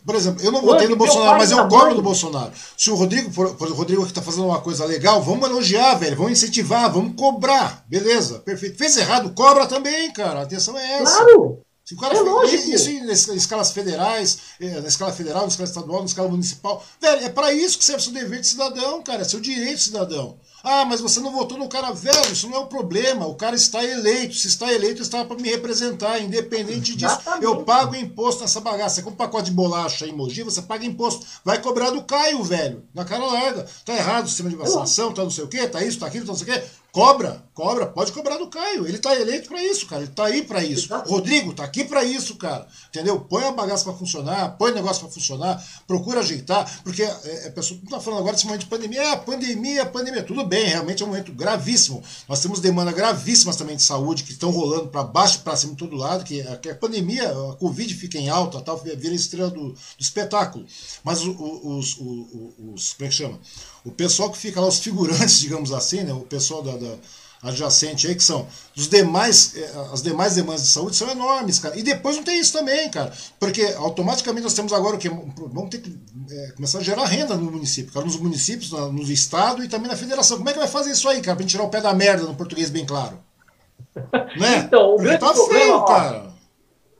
por 0.06 0.14
exemplo, 0.14 0.44
eu 0.44 0.52
não 0.52 0.62
votei 0.62 0.86
no 0.86 0.94
Bolsonaro, 0.94 1.36
mas 1.36 1.50
eu 1.50 1.56
tá 1.56 1.68
cobro 1.68 1.94
do 1.96 2.02
Bolsonaro. 2.02 2.52
Se 2.76 2.90
o 2.90 2.94
Rodrigo, 2.94 3.28
por, 3.32 3.56
por 3.56 3.68
o 3.68 3.74
Rodrigo 3.74 4.02
que 4.02 4.10
está 4.10 4.22
fazendo 4.22 4.46
uma 4.46 4.60
coisa 4.60 4.84
legal, 4.84 5.20
vamos 5.20 5.48
elogiar, 5.48 5.96
velho, 5.96 6.16
vamos 6.16 6.32
incentivar, 6.32 6.92
vamos 6.92 7.16
cobrar. 7.16 7.84
Beleza, 7.88 8.38
perfeito. 8.38 8.78
Fez 8.78 8.96
errado, 8.96 9.34
cobra 9.34 9.66
também, 9.66 10.12
cara. 10.12 10.40
A 10.40 10.42
atenção 10.42 10.78
é 10.78 11.02
essa. 11.02 11.24
Claro! 11.24 11.65
Se 11.86 11.94
o 11.94 11.96
cara 11.96 12.16
é 12.16 12.20
lógico. 12.20 12.68
Isso 12.68 12.90
em 12.90 13.36
escalas 13.36 13.70
federais, 13.70 14.38
eh, 14.60 14.80
na 14.80 14.88
escala 14.88 15.12
federal, 15.12 15.42
na 15.42 15.48
escala 15.48 15.68
estadual, 15.68 16.00
na 16.00 16.06
escala 16.06 16.28
municipal. 16.28 16.84
Velho, 17.00 17.24
é 17.24 17.28
para 17.28 17.52
isso 17.52 17.78
que 17.78 17.84
serve 17.84 18.00
o 18.00 18.04
seu 18.04 18.12
dever 18.12 18.40
de 18.40 18.48
cidadão, 18.48 19.00
cara. 19.04 19.22
É 19.22 19.24
seu 19.24 19.38
direito 19.38 19.76
de 19.76 19.84
cidadão. 19.84 20.36
Ah, 20.64 20.84
mas 20.84 21.00
você 21.00 21.20
não 21.20 21.30
votou 21.30 21.56
no 21.56 21.68
cara 21.68 21.92
velho, 21.92 22.32
isso 22.32 22.48
não 22.48 22.56
é 22.56 22.58
o 22.58 22.66
problema. 22.66 23.28
O 23.28 23.36
cara 23.36 23.54
está 23.54 23.84
eleito. 23.84 24.34
Se 24.34 24.48
está 24.48 24.72
eleito, 24.72 25.00
está 25.00 25.24
para 25.24 25.36
me 25.36 25.48
representar. 25.48 26.18
Independente 26.18 26.96
disso, 26.96 27.14
Exatamente. 27.20 27.44
eu 27.44 27.62
pago 27.62 27.94
imposto 27.94 28.40
nessa 28.40 28.60
bagaça. 28.60 29.00
Compra 29.00 29.14
um 29.14 29.28
pacote 29.28 29.50
de 29.50 29.52
bolacha 29.52 30.08
em 30.08 30.12
Mogi, 30.12 30.42
você 30.42 30.62
paga 30.62 30.84
imposto. 30.84 31.24
Vai 31.44 31.62
cobrar 31.62 31.90
do 31.90 32.02
Caio, 32.02 32.42
velho. 32.42 32.82
Na 32.92 33.04
cara 33.04 33.24
larga. 33.24 33.64
Tá 33.84 33.94
errado 33.94 34.24
o 34.24 34.28
sistema 34.28 34.50
de 34.50 34.56
vacinação, 34.56 35.14
tá 35.14 35.22
não 35.22 35.30
sei 35.30 35.44
o 35.44 35.48
quê, 35.48 35.68
tá 35.68 35.84
isso, 35.84 36.00
tá 36.00 36.06
aquilo, 36.06 36.26
tá 36.26 36.32
não 36.32 36.38
sei 36.38 36.52
o 36.52 36.52
quê. 36.52 36.66
Cobra, 36.90 37.45
cobra, 37.56 37.86
pode 37.86 38.12
cobrar 38.12 38.36
do 38.36 38.48
Caio. 38.48 38.86
Ele 38.86 38.98
tá 38.98 39.18
eleito 39.18 39.48
para 39.48 39.64
isso, 39.64 39.86
cara. 39.86 40.02
Ele 40.02 40.12
tá 40.12 40.26
aí 40.26 40.42
para 40.42 40.62
isso. 40.62 40.94
O 40.94 41.14
Rodrigo 41.14 41.54
tá 41.54 41.64
aqui 41.64 41.84
para 41.84 42.04
isso, 42.04 42.36
cara. 42.36 42.68
Entendeu? 42.90 43.18
Põe 43.18 43.44
a 43.44 43.50
bagaça 43.50 43.82
para 43.82 43.94
funcionar, 43.94 44.58
põe 44.58 44.72
o 44.72 44.74
negócio 44.74 45.02
para 45.02 45.10
funcionar, 45.10 45.66
procura 45.86 46.20
ajeitar, 46.20 46.82
porque 46.84 47.02
é, 47.02 47.46
a 47.48 47.50
pessoa 47.50 47.80
não 47.82 47.90
tá 47.90 47.98
falando 47.98 48.20
agora 48.20 48.34
desse 48.34 48.44
momento 48.44 48.60
de 48.60 48.66
pandemia. 48.66 49.02
É, 49.02 49.16
pandemia, 49.16 49.86
pandemia. 49.86 50.22
Tudo 50.22 50.44
bem, 50.44 50.66
realmente 50.66 51.02
é 51.02 51.06
um 51.06 51.08
momento 51.08 51.32
gravíssimo. 51.32 52.02
Nós 52.28 52.40
temos 52.40 52.60
demandas 52.60 52.94
gravíssimas 52.94 53.56
também 53.56 53.76
de 53.76 53.82
saúde 53.82 54.22
que 54.22 54.32
estão 54.32 54.50
rolando 54.50 54.88
para 54.88 55.02
baixo, 55.02 55.40
para 55.40 55.56
cima, 55.56 55.72
de 55.72 55.78
todo 55.78 55.96
lado, 55.96 56.24
que, 56.24 56.44
que, 56.58 56.68
a 56.68 56.74
pandemia, 56.74 57.30
a 57.30 57.56
Covid 57.56 57.94
fica 57.94 58.18
em 58.18 58.28
alta, 58.28 58.60
tal, 58.60 58.76
vira 58.76 59.14
estrela 59.14 59.48
do, 59.48 59.70
do 59.70 59.78
espetáculo. 59.98 60.66
Mas 61.02 61.22
os, 61.22 61.34
os, 61.38 61.96
os, 61.98 62.26
os, 62.58 62.92
como 62.92 63.06
é 63.06 63.08
que 63.08 63.14
chama? 63.14 63.40
O 63.82 63.90
pessoal 63.90 64.30
que 64.30 64.36
fica 64.36 64.60
lá, 64.60 64.68
os 64.68 64.78
figurantes, 64.78 65.40
digamos 65.40 65.72
assim, 65.72 66.02
né? 66.02 66.12
O 66.12 66.20
pessoal 66.20 66.62
da, 66.62 66.76
da 66.76 66.98
adjacente 67.48 68.06
aí, 68.06 68.14
que 68.14 68.22
são 68.22 68.46
os 68.76 68.88
demais, 68.88 69.54
eh, 69.56 69.72
as 69.92 70.02
demais 70.02 70.34
demandas 70.34 70.62
de 70.62 70.68
saúde 70.68 70.96
são 70.96 71.10
enormes, 71.10 71.58
cara. 71.58 71.78
E 71.78 71.82
depois 71.82 72.16
não 72.16 72.22
tem 72.22 72.40
isso 72.40 72.52
também, 72.52 72.90
cara. 72.90 73.12
Porque 73.38 73.62
automaticamente 73.78 74.44
nós 74.44 74.54
temos 74.54 74.72
agora 74.72 74.96
o 74.96 74.98
que? 74.98 75.08
Vamos 75.08 75.70
ter 75.70 75.78
que 75.78 75.98
é, 76.30 76.52
começar 76.52 76.78
a 76.78 76.82
gerar 76.82 77.04
renda 77.06 77.36
no 77.36 77.50
município, 77.50 77.92
cara, 77.92 78.04
nos 78.04 78.16
municípios, 78.16 78.70
no 78.70 79.02
estado 79.02 79.64
e 79.64 79.68
também 79.68 79.88
na 79.88 79.96
federação. 79.96 80.36
Como 80.38 80.48
é 80.48 80.52
que 80.52 80.58
vai 80.58 80.68
fazer 80.68 80.90
isso 80.90 81.08
aí, 81.08 81.20
cara, 81.20 81.36
pra 81.36 81.42
gente 81.42 81.52
tirar 81.52 81.64
o 81.64 81.68
pé 81.68 81.80
da 81.80 81.94
merda 81.94 82.24
no 82.24 82.34
português 82.34 82.70
bem 82.70 82.84
claro? 82.84 83.18
né? 84.38 84.64
Então, 84.66 84.94
o 84.94 84.98
grande 84.98 85.18
tá 85.18 85.32
problema, 85.32 85.64
feio, 85.64 85.84
cara. 85.84 86.36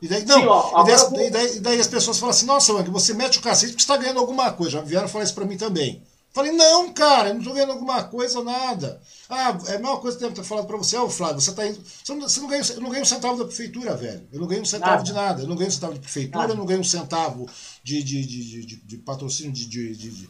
E 0.01 0.09
daí, 0.09 0.25
não, 0.25 0.41
Sim, 0.41 0.47
ó, 0.47 0.83
e, 0.83 0.87
daí, 0.87 0.97
vou... 0.97 1.21
e, 1.21 1.31
daí, 1.31 1.57
e, 1.57 1.61
daí, 1.61 1.81
as 1.81 1.87
pessoas 1.87 2.19
falam 2.19 2.31
assim, 2.31 2.47
nossa, 2.47 2.73
Wang, 2.73 2.91
você 2.91 3.15
mete 3.15 3.39
o 3.39 3.43
cacete 3.43 3.73
porque 3.73 3.83
você 3.83 3.93
está 3.93 3.97
ganhando 3.97 4.21
alguma 4.21 4.53
coisa. 4.53 4.73
Já 4.73 4.81
vieram 4.83 5.09
falar 5.09 5.25
isso 5.25 5.35
para 5.35 5.45
mim 5.45 5.57
também. 5.57 6.03
Falei, 6.37 6.53
não, 6.53 6.93
cara, 6.93 7.31
eu 7.31 7.33
não 7.33 7.41
estou 7.41 7.55
vendo 7.55 7.73
alguma 7.73 8.05
coisa 8.05 8.45
nada. 8.45 9.01
Ah, 9.27 9.57
é 9.69 9.77
a 9.77 9.79
mesma 9.79 9.97
coisa 9.97 10.19
que 10.19 10.23
eu 10.23 10.31
tenho 10.31 10.47
falado 10.47 10.67
para 10.67 10.77
você, 10.77 10.95
ó, 10.95 11.05
oh, 11.05 11.09
Flávio, 11.09 11.41
você 11.41 11.51
tá 11.51 11.67
indo. 11.67 11.81
Você 11.83 12.15
não, 12.15 12.29
você 12.29 12.41
não 12.41 12.47
ganha, 12.47 12.63
eu 12.75 12.81
não 12.83 12.91
ganho 12.91 13.03
um 13.05 13.07
centavo 13.07 13.39
da 13.39 13.47
prefeitura, 13.47 13.97
velho. 13.97 14.29
Eu 14.31 14.41
não 14.41 14.47
ganho 14.47 14.61
um 14.61 14.67
centavo 14.67 14.97
nada. 14.97 15.03
de 15.03 15.13
nada. 15.15 15.43
Eu 15.45 15.49
não 15.49 15.57
ganho 15.57 15.69
um 15.69 15.73
centavo 15.73 15.95
de 15.95 16.01
prefeitura, 16.01 16.41
nada. 16.41 16.53
eu 16.53 16.57
não 16.59 16.67
ganho 16.67 16.81
um 16.81 16.85
centavo 16.85 17.49
de, 17.83 18.03
de, 18.03 18.27
de, 18.27 18.67
de, 18.67 18.77
de 18.77 18.97
patrocínio 18.99 19.51
de, 19.51 19.67
de, 19.67 19.95
de, 19.95 20.29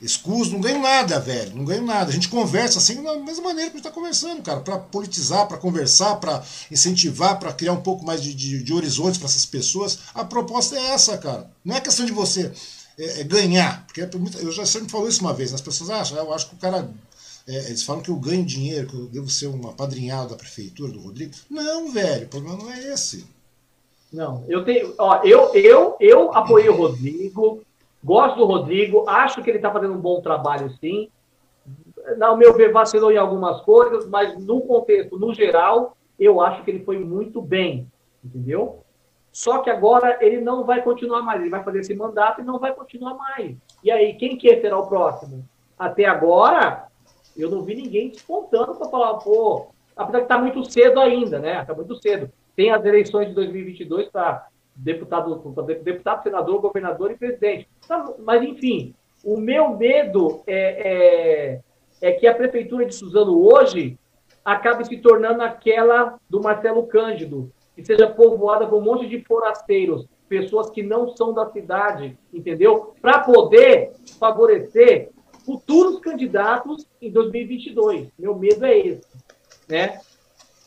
escuso, 0.00 0.52
não 0.52 0.60
ganho 0.60 0.80
nada, 0.80 1.18
velho. 1.18 1.56
Não 1.56 1.64
ganho 1.64 1.84
nada. 1.84 2.08
A 2.08 2.14
gente 2.14 2.28
conversa 2.28 2.78
assim 2.78 3.02
da 3.02 3.16
mesma 3.16 3.42
maneira 3.42 3.68
que 3.68 3.78
a 3.78 3.78
gente 3.78 3.86
está 3.88 3.90
conversando, 3.90 4.40
cara. 4.42 4.60
Para 4.60 4.78
politizar, 4.78 5.48
para 5.48 5.58
conversar, 5.58 6.14
para 6.20 6.40
incentivar, 6.70 7.36
para 7.36 7.52
criar 7.52 7.72
um 7.72 7.82
pouco 7.82 8.06
mais 8.06 8.22
de, 8.22 8.32
de, 8.32 8.62
de 8.62 8.72
horizontes 8.72 9.18
para 9.18 9.26
essas 9.26 9.44
pessoas. 9.44 9.98
A 10.14 10.22
proposta 10.24 10.76
é 10.76 10.90
essa, 10.92 11.18
cara. 11.18 11.50
Não 11.64 11.74
é 11.74 11.80
questão 11.80 12.06
de 12.06 12.12
você 12.12 12.52
é, 12.98 13.20
é 13.20 13.24
ganhar. 13.24 13.86
Porque 13.86 14.00
é 14.02 14.10
eu 14.40 14.50
já 14.50 14.66
sempre 14.66 14.90
falou 14.90 15.08
isso 15.08 15.20
uma 15.20 15.32
vez, 15.32 15.54
as 15.54 15.60
pessoas 15.60 15.90
acham, 15.90 16.18
eu 16.18 16.32
acho 16.32 16.48
que 16.48 16.56
o 16.56 16.58
cara. 16.58 16.90
É, 17.46 17.56
eles 17.68 17.82
falam 17.82 18.02
que 18.02 18.10
eu 18.10 18.16
ganho 18.16 18.44
dinheiro, 18.44 18.88
que 18.88 18.94
eu 18.94 19.06
devo 19.06 19.30
ser 19.30 19.46
um 19.46 19.68
apadrinhado 19.68 20.30
da 20.30 20.36
prefeitura, 20.36 20.92
do 20.92 21.00
Rodrigo. 21.00 21.32
Não, 21.48 21.90
velho, 21.90 22.26
o 22.26 22.28
problema 22.28 22.58
não 22.58 22.70
é 22.70 22.92
esse. 22.92 23.26
Não, 24.12 24.44
eu 24.48 24.64
tenho. 24.64 24.94
Ó, 24.98 25.22
eu, 25.22 25.54
eu, 25.54 25.96
eu 25.98 26.34
apoiei 26.34 26.68
o 26.68 26.76
Rodrigo, 26.76 27.62
gosto 28.04 28.36
do 28.36 28.44
Rodrigo, 28.44 29.08
acho 29.08 29.42
que 29.42 29.50
ele 29.50 29.58
está 29.58 29.70
fazendo 29.70 29.94
um 29.94 30.00
bom 30.00 30.20
trabalho, 30.20 30.70
sim. 30.78 31.08
Ao 32.20 32.36
meu 32.36 32.54
ver, 32.54 32.72
vacilou 32.72 33.10
em 33.10 33.16
algumas 33.18 33.60
coisas, 33.62 34.06
mas 34.06 34.38
no 34.38 34.60
contexto, 34.62 35.18
no 35.18 35.34
geral, 35.34 35.96
eu 36.18 36.40
acho 36.40 36.64
que 36.64 36.70
ele 36.70 36.84
foi 36.84 36.98
muito 36.98 37.40
bem, 37.40 37.86
entendeu? 38.24 38.82
Só 39.32 39.58
que 39.58 39.70
agora 39.70 40.18
ele 40.20 40.40
não 40.40 40.64
vai 40.64 40.82
continuar 40.82 41.22
mais, 41.22 41.40
ele 41.40 41.50
vai 41.50 41.62
fazer 41.62 41.80
esse 41.80 41.94
mandato 41.94 42.40
e 42.40 42.44
não 42.44 42.58
vai 42.58 42.74
continuar 42.74 43.14
mais. 43.14 43.56
E 43.82 43.90
aí, 43.90 44.14
quem 44.14 44.36
que 44.36 44.60
será 44.60 44.78
o 44.78 44.86
próximo? 44.86 45.44
Até 45.78 46.06
agora, 46.06 46.88
eu 47.36 47.50
não 47.50 47.62
vi 47.62 47.74
ninguém 47.74 48.10
despontando 48.10 48.74
para 48.74 48.88
falar, 48.88 49.14
pô, 49.18 49.68
apesar 49.96 50.18
que 50.18 50.24
está 50.24 50.38
muito 50.38 50.64
cedo 50.70 50.98
ainda, 50.98 51.38
né? 51.38 51.60
Está 51.60 51.74
muito 51.74 51.94
cedo. 51.96 52.30
Tem 52.56 52.72
as 52.72 52.84
eleições 52.84 53.28
de 53.28 53.34
2022 53.34 54.08
para 54.08 54.48
deputado, 54.74 55.36
deputado, 55.84 56.22
senador, 56.22 56.60
governador 56.60 57.10
e 57.12 57.16
presidente. 57.16 57.68
Tá, 57.86 58.12
mas, 58.18 58.42
enfim, 58.42 58.94
o 59.24 59.36
meu 59.36 59.76
medo 59.76 60.42
é, 60.46 61.60
é, 62.00 62.08
é 62.08 62.12
que 62.12 62.26
a 62.26 62.34
prefeitura 62.34 62.86
de 62.86 62.94
Suzano 62.94 63.40
hoje 63.40 63.98
acabe 64.44 64.84
se 64.86 64.96
tornando 64.98 65.42
aquela 65.42 66.18
do 66.28 66.40
Marcelo 66.40 66.86
Cândido, 66.86 67.52
que 67.78 67.84
seja 67.84 68.08
povoada 68.08 68.66
por 68.66 68.76
um 68.76 68.84
monte 68.84 69.08
de 69.08 69.22
forasteiros, 69.22 70.04
pessoas 70.28 70.68
que 70.68 70.82
não 70.82 71.14
são 71.16 71.32
da 71.32 71.48
cidade, 71.48 72.18
entendeu? 72.34 72.92
Para 73.00 73.20
poder 73.20 73.92
favorecer 74.18 75.10
futuros 75.46 76.00
candidatos 76.00 76.88
em 77.00 77.08
2022. 77.08 78.08
Meu 78.18 78.34
medo 78.34 78.66
é 78.66 78.76
esse, 78.76 79.06
né? 79.68 80.00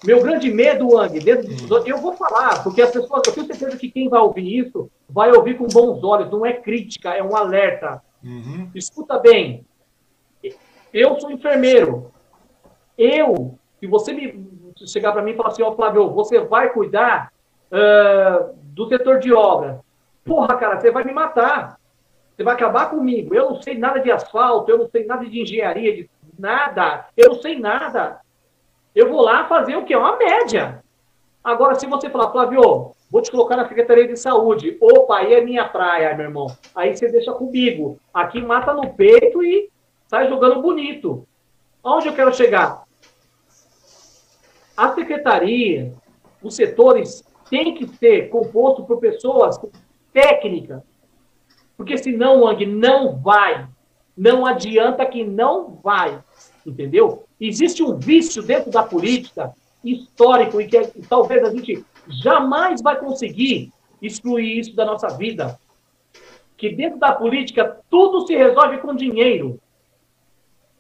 Meu 0.06 0.24
grande 0.24 0.50
medo, 0.50 0.94
Wang, 0.94 1.20
dentro 1.20 1.50
disso, 1.50 1.84
eu 1.86 1.98
vou 1.98 2.14
falar, 2.14 2.64
porque 2.64 2.82
as 2.82 2.92
pessoas, 2.92 3.24
eu 3.28 3.34
tenho 3.34 3.46
certeza 3.46 3.76
que 3.76 3.92
quem 3.92 4.08
vai 4.08 4.22
ouvir 4.22 4.60
isso 4.60 4.90
vai 5.10 5.34
ouvir 5.34 5.58
com 5.58 5.68
bons 5.68 6.02
olhos, 6.06 6.32
não 6.32 6.46
é 6.46 6.54
crítica, 6.54 7.14
é 7.14 7.22
um 7.22 7.36
alerta. 7.36 8.02
Uhum. 8.24 8.72
Escuta 8.74 9.20
bem, 9.20 9.66
eu 10.94 11.20
sou 11.20 11.30
enfermeiro. 11.30 12.10
Eu, 12.98 13.60
se 13.82 13.86
você 13.86 14.14
me 14.14 14.50
chegar 14.88 15.12
para 15.12 15.22
mim 15.22 15.32
e 15.32 15.36
falar 15.36 15.49
assim, 15.49 15.64
ó, 15.64 15.70
oh, 15.70 15.76
Flávio, 15.76 16.10
você 16.12 16.40
vai 16.40 16.70
cuidar 16.70 17.32
uh, 17.72 18.56
do 18.64 18.88
setor 18.88 19.20
de 19.20 19.34
obra. 19.34 19.82
Porra, 20.24 20.56
cara, 20.58 20.80
você 20.80 20.91
vai 20.91 21.03
me 21.03 21.14
matar. 21.14 21.80
Você 22.36 22.44
vai 22.44 22.53
acabar 22.53 22.90
comigo. 22.90 23.36
Eu 23.36 23.52
não 23.52 23.62
sei 23.62 23.78
nada 23.78 23.99
de 23.99 24.12
asfalto, 24.12 24.72
eu 24.72 24.78
não 24.78 24.90
sei 24.90 25.06
nada 25.06 25.26
de 25.26 25.41
engenharia, 25.41 25.95
de 25.95 26.10
nada. 26.38 27.08
Eu 27.16 27.30
não 27.30 27.41
sei 27.41 27.60
nada. 27.60 28.20
Eu 28.95 29.10
vou 29.10 29.22
lá 29.22 29.45
fazer 29.45 29.76
o 29.76 29.86
quê? 29.86 29.95
Uma 29.95 30.18
média. 30.18 30.84
Agora, 31.44 31.76
se 31.76 31.88
você 31.88 32.10
falar, 32.10 32.32
Flávio, 32.32 32.91
vou 33.10 33.22
te 33.22 33.32
colocar 33.32 33.56
na 33.56 33.68
Secretaria 33.68 34.08
de 34.08 34.16
Saúde. 34.16 34.78
Opa, 34.80 35.18
aí 35.18 35.34
é 35.34 35.41
minha 35.41 35.68
praia, 35.68 36.16
meu 36.16 36.26
irmão. 36.26 36.48
Aí 36.76 36.95
você 36.95 37.12
deixa 37.12 37.32
comigo. 37.34 37.98
Aqui 38.14 38.41
mata 38.41 38.74
no 38.74 38.94
peito 38.94 39.44
e 39.44 39.70
sai 40.08 40.28
jogando 40.28 40.62
bonito. 40.62 41.28
Onde 41.84 42.08
eu 42.08 42.14
quero 42.14 42.34
chegar? 42.34 42.84
A 44.82 44.95
secretaria, 44.95 45.94
os 46.41 46.56
setores, 46.56 47.24
tem 47.52 47.76
que 47.76 47.86
ser 47.86 48.30
composto 48.30 48.84
por 48.84 48.99
pessoas 48.99 49.60
técnicas. 50.12 50.82
Porque 51.78 51.99
senão, 51.99 52.41
Wang, 52.41 52.66
não 52.66 53.16
vai. 53.16 53.68
Não 54.18 54.44
adianta 54.44 55.06
que 55.06 55.24
não 55.24 55.80
vai. 55.84 56.20
Entendeu? 56.66 57.26
Existe 57.40 57.84
um 57.84 57.99
vício 57.99 58.41
dentro 58.41 58.72
da 58.72 58.82
política 58.82 59.53
histórico 59.84 60.60
e 60.60 60.66
que 60.66 60.78
é, 60.78 60.91
talvez 61.08 61.44
a 61.44 61.52
gente 61.52 61.86
jamais 62.08 62.82
vai 62.82 62.98
conseguir 62.99 63.72
excluir 64.02 64.62
isso 64.62 64.76
da 64.76 64.84
nossa 64.84 65.10
vida. 65.10 65.60
Que 66.58 66.74
dentro 66.74 66.98
da 66.98 67.12
política 67.12 67.80
tudo 67.88 68.26
se 68.26 68.36
resolve 68.36 68.80
com 68.80 68.95
dinheiro. 68.95 69.60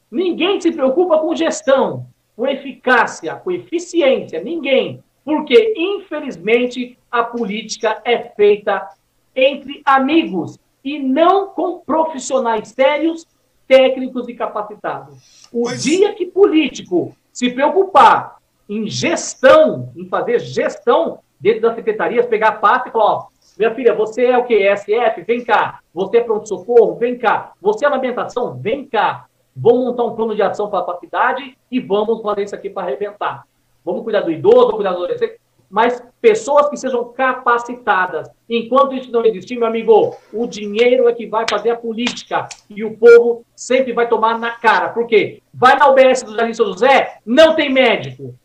Ninguém 0.09 0.59
se 0.59 0.71
preocupa 0.71 1.19
com 1.19 1.35
gestão, 1.35 2.07
com 2.35 2.47
eficácia, 2.47 3.35
com 3.35 3.51
eficiência. 3.51 4.41
Ninguém. 4.43 5.03
Porque, 5.23 5.73
infelizmente, 5.77 6.97
a 7.11 7.23
política 7.23 8.01
é 8.03 8.17
feita 8.17 8.87
entre 9.35 9.81
amigos 9.85 10.57
e 10.83 10.97
não 10.97 11.47
com 11.47 11.79
profissionais 11.79 12.69
sérios, 12.69 13.27
técnicos 13.67 14.27
e 14.27 14.33
capacitados. 14.33 15.47
O 15.51 15.65
Mas... 15.65 15.83
dia 15.83 16.13
que 16.13 16.25
político 16.25 17.15
se 17.31 17.51
preocupar 17.51 18.37
em 18.67 18.87
gestão, 18.87 19.91
em 19.95 20.07
fazer 20.07 20.39
gestão 20.39 21.19
dentro 21.39 21.61
das 21.61 21.75
secretarias, 21.75 22.25
pegar 22.25 22.49
a 22.49 22.53
pasta 22.53 22.89
e 22.89 22.91
falar, 22.91 23.05
ó, 23.05 23.27
minha 23.57 23.73
filha, 23.75 23.93
você 23.93 24.25
é 24.25 24.37
o 24.37 24.45
que? 24.45 24.75
SF? 24.75 25.23
Vem 25.27 25.43
cá. 25.43 25.79
Você 25.93 26.17
é 26.17 26.21
pronto-socorro? 26.21 26.95
Vem 26.95 27.17
cá. 27.17 27.51
Você 27.61 27.85
é 27.85 27.87
alimentação? 27.87 28.57
Vem 28.57 28.85
cá. 28.85 29.25
Vamos 29.55 29.85
montar 29.85 30.03
um 30.05 30.15
plano 30.15 30.35
de 30.35 30.41
ação 30.41 30.69
para 30.69 30.79
a 30.79 30.97
cidade 30.99 31.57
e 31.69 31.79
vamos 31.79 32.21
fazer 32.21 32.43
isso 32.43 32.55
aqui 32.55 32.69
para 32.69 32.83
arrebentar. 32.83 33.45
Vamos 33.83 34.03
cuidar 34.03 34.21
do 34.21 34.31
idoso, 34.31 34.57
vamos 34.57 34.75
cuidar 34.75 34.91
do 34.91 35.03
adolescente, 35.03 35.39
mas 35.69 36.03
pessoas 36.21 36.69
que 36.69 36.77
sejam 36.77 37.05
capacitadas. 37.13 38.29
Enquanto 38.49 38.93
isso 38.93 39.11
não 39.11 39.25
existir, 39.25 39.57
meu 39.57 39.67
amigo, 39.67 40.15
o 40.33 40.45
dinheiro 40.45 41.07
é 41.07 41.13
que 41.13 41.25
vai 41.25 41.45
fazer 41.49 41.71
a 41.71 41.77
política 41.77 42.47
e 42.69 42.83
o 42.83 42.95
povo 42.97 43.45
sempre 43.55 43.93
vai 43.93 44.07
tomar 44.07 44.37
na 44.37 44.51
cara. 44.51 44.89
Por 44.89 45.07
quê? 45.07 45.41
Vai 45.53 45.77
na 45.77 45.89
UBS 45.89 46.23
do 46.23 46.35
Jardim 46.35 46.53
São 46.53 46.67
José, 46.67 47.19
não 47.25 47.55
tem 47.55 47.71
médico. 47.71 48.35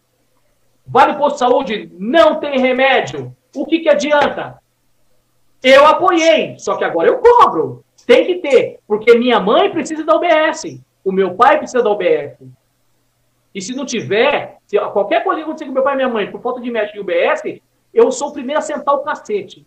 Vai 0.86 1.12
no 1.12 1.18
posto 1.18 1.34
de 1.34 1.38
saúde, 1.40 1.92
não 1.98 2.36
tem 2.36 2.60
remédio. 2.60 3.34
O 3.54 3.66
que, 3.66 3.80
que 3.80 3.88
adianta? 3.88 4.60
Eu 5.62 5.84
apoiei, 5.84 6.56
só 6.58 6.76
que 6.76 6.84
agora 6.84 7.08
eu 7.08 7.18
cobro. 7.18 7.84
Tem 8.06 8.24
que 8.24 8.36
ter, 8.36 8.78
porque 8.86 9.18
minha 9.18 9.40
mãe 9.40 9.68
precisa 9.68 10.04
da 10.04 10.14
UBS, 10.14 10.80
o 11.06 11.12
meu 11.12 11.36
pai 11.36 11.56
precisa 11.58 11.84
da 11.84 11.90
UBS. 11.90 12.36
E 13.54 13.62
se 13.62 13.72
não 13.76 13.86
tiver, 13.86 14.58
se 14.66 14.76
qualquer 14.90 15.22
coisa 15.22 15.40
acontecer 15.40 15.66
com 15.66 15.70
meu 15.70 15.84
pai 15.84 15.94
e 15.94 15.96
minha 15.98 16.08
mãe 16.08 16.28
por 16.28 16.42
falta 16.42 16.60
de 16.60 16.68
médico 16.68 16.98
e 16.98 17.00
UBS, 17.00 17.60
eu 17.94 18.10
sou 18.10 18.30
o 18.30 18.32
primeiro 18.32 18.58
a 18.58 18.62
sentar 18.62 18.92
o 18.92 19.04
cacete. 19.04 19.64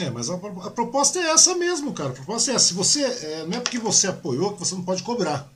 É, 0.00 0.10
mas 0.10 0.28
a, 0.28 0.34
a, 0.34 0.70
proposta 0.70 1.20
é 1.20 1.30
essa 1.30 1.54
mesmo, 1.54 1.92
cara. 1.92 2.10
A 2.10 2.14
proposta 2.14 2.50
é 2.50 2.56
essa. 2.56 2.66
Se 2.66 2.74
você, 2.74 3.04
é, 3.04 3.46
não 3.46 3.58
é 3.58 3.60
porque 3.60 3.78
você 3.78 4.08
apoiou 4.08 4.52
que 4.52 4.58
você 4.58 4.74
não 4.74 4.82
pode 4.82 5.04
cobrar. 5.04 5.48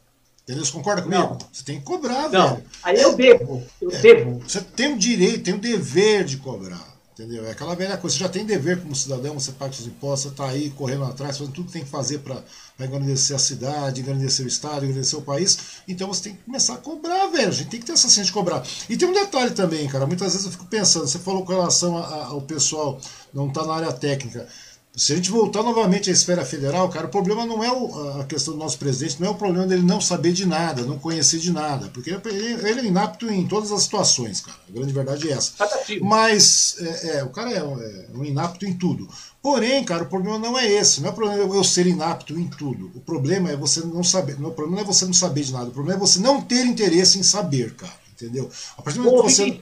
Entendeu? 0.45 0.65
Você 0.65 0.73
concorda 0.73 1.03
comigo? 1.03 1.23
Não. 1.23 1.39
Você 1.53 1.65
tem 1.65 1.81
que 1.81 1.85
cobrar, 1.85 2.29
não. 2.29 2.55
velho. 2.55 2.65
Aí 2.85 3.01
eu 3.01 3.17
devo. 3.17 3.63
Eu 3.83 3.91
é, 3.91 3.99
devo. 3.99 4.39
Você 4.47 4.61
tem 4.61 4.93
o 4.93 4.97
direito, 4.97 5.43
tem 5.43 5.55
o 5.55 5.61
dever 5.61 6.23
de 6.23 6.37
cobrar. 6.37 6.94
Entendeu? 7.15 7.47
É 7.47 7.53
aquela 7.53 7.77
velha 7.77 7.97
coisa. 7.97 8.17
Você 8.17 8.25
já 8.25 8.29
tem 8.29 8.45
dever 8.45 8.83
como 8.83 8.93
cidadão, 8.93 9.39
você 9.39 9.53
paga 9.53 9.73
seus 9.73 9.87
impostos, 9.87 10.23
você 10.23 10.29
está 10.31 10.49
aí 10.49 10.71
correndo 10.71 11.05
atrás, 11.05 11.39
fazendo 11.39 11.55
tudo 11.55 11.67
que 11.69 11.73
tem 11.73 11.85
que 11.85 11.91
fazer 11.91 12.19
para 12.19 12.43
engrandecer 12.81 13.37
a 13.37 13.39
cidade, 13.39 14.01
engrandecer 14.01 14.45
o 14.45 14.49
Estado, 14.49 14.85
engrandecer 14.85 15.17
o 15.17 15.23
país. 15.23 15.57
Então 15.87 16.09
você 16.09 16.25
tem 16.25 16.35
que 16.35 16.43
começar 16.43 16.75
a 16.75 16.79
cobrar, 16.79 17.29
velho. 17.29 17.49
A 17.49 17.53
gente 17.53 17.71
tem 17.71 17.79
que 17.79 17.87
ter 17.87 17.93
essa 17.93 18.09
ciência 18.09 18.25
de 18.25 18.33
cobrar. 18.33 18.67
E 18.89 18.97
tem 18.97 19.09
um 19.09 19.13
detalhe 19.13 19.53
também, 19.53 19.87
cara. 19.87 20.09
Muitas 20.09 20.33
vezes 20.33 20.45
eu 20.45 20.51
fico 20.51 20.67
pensando, 20.67 21.07
você 21.07 21.21
falou 21.21 21.45
com 21.45 21.53
relação 21.53 21.97
ao 21.97 22.43
pessoal 22.43 23.01
não 23.33 23.47
estar 23.47 23.61
tá 23.61 23.67
na 23.69 23.75
área 23.75 23.93
técnica. 23.93 24.49
Se 24.97 25.13
a 25.13 25.17
gente 25.17 25.29
voltar 25.29 25.65
novamente 25.65 26.09
à 26.09 26.13
esfera 26.13 26.45
federal, 26.45 26.89
cara, 26.89 27.07
o 27.07 27.11
problema 27.11 27.45
não 27.45 27.65
é 27.65 27.73
o, 27.73 28.21
a 28.21 28.25
questão 28.25 28.55
do 28.55 28.61
nosso 28.61 28.79
presidente, 28.79 29.21
não 29.21 29.29
é 29.29 29.31
o 29.31 29.35
problema 29.35 29.67
dele 29.67 29.83
não 29.83 30.01
saber 30.01 30.33
de 30.33 30.47
nada, 30.47 30.83
não 30.83 31.01
conhecer 31.01 31.39
de 31.41 31.53
nada, 31.53 31.91
porque 31.93 32.11
ele, 32.11 32.69
ele 32.69 32.81
é 32.81 32.85
inapto 32.85 33.29
em 33.29 33.45
todas 33.45 33.73
as 33.73 33.83
situações, 33.83 34.41
cara. 34.41 34.57
A 34.69 34.73
grande 34.73 34.93
verdade 34.93 35.29
é 35.29 35.33
essa. 35.33 35.53
Mas 36.01 36.77
é, 36.79 37.19
é, 37.19 37.25
o 37.25 37.31
cara 37.31 37.51
é, 37.51 37.57
é, 37.57 38.07
um 38.15 38.25
inapto 38.25 38.65
em 38.65 38.73
tudo. 38.73 39.09
Porém, 39.43 39.85
cara, 39.85 40.05
o 40.05 40.09
problema 40.09 40.39
não 40.39 40.57
é 40.57 40.71
esse. 40.71 41.01
Não 41.01 41.09
é 41.09 41.13
o 41.13 41.15
problema 41.15 41.55
eu 41.55 41.65
ser 41.65 41.89
inapto 41.89 42.39
em 42.39 42.47
tudo. 42.47 42.93
O 42.95 43.01
problema 43.01 43.51
é 43.51 43.57
você 43.57 43.81
não 43.81 44.05
saber. 44.05 44.35
O 44.35 44.53
problema 44.53 44.77
não 44.77 44.83
é 44.83 44.85
você 44.85 45.05
não 45.05 45.13
saber 45.13 45.43
de 45.43 45.53
nada. 45.53 45.71
O 45.71 45.73
problema 45.73 45.99
é 45.99 46.01
você 46.01 46.21
não 46.21 46.41
ter 46.41 46.65
interesse 46.65 47.19
em 47.19 47.23
saber, 47.25 47.75
cara. 47.75 47.93
Entendeu? 48.13 48.49
A 48.79 48.81
partir 48.81 49.01
do 49.01 49.05
momento 49.05 49.27
que 49.27 49.33
você. 49.33 49.61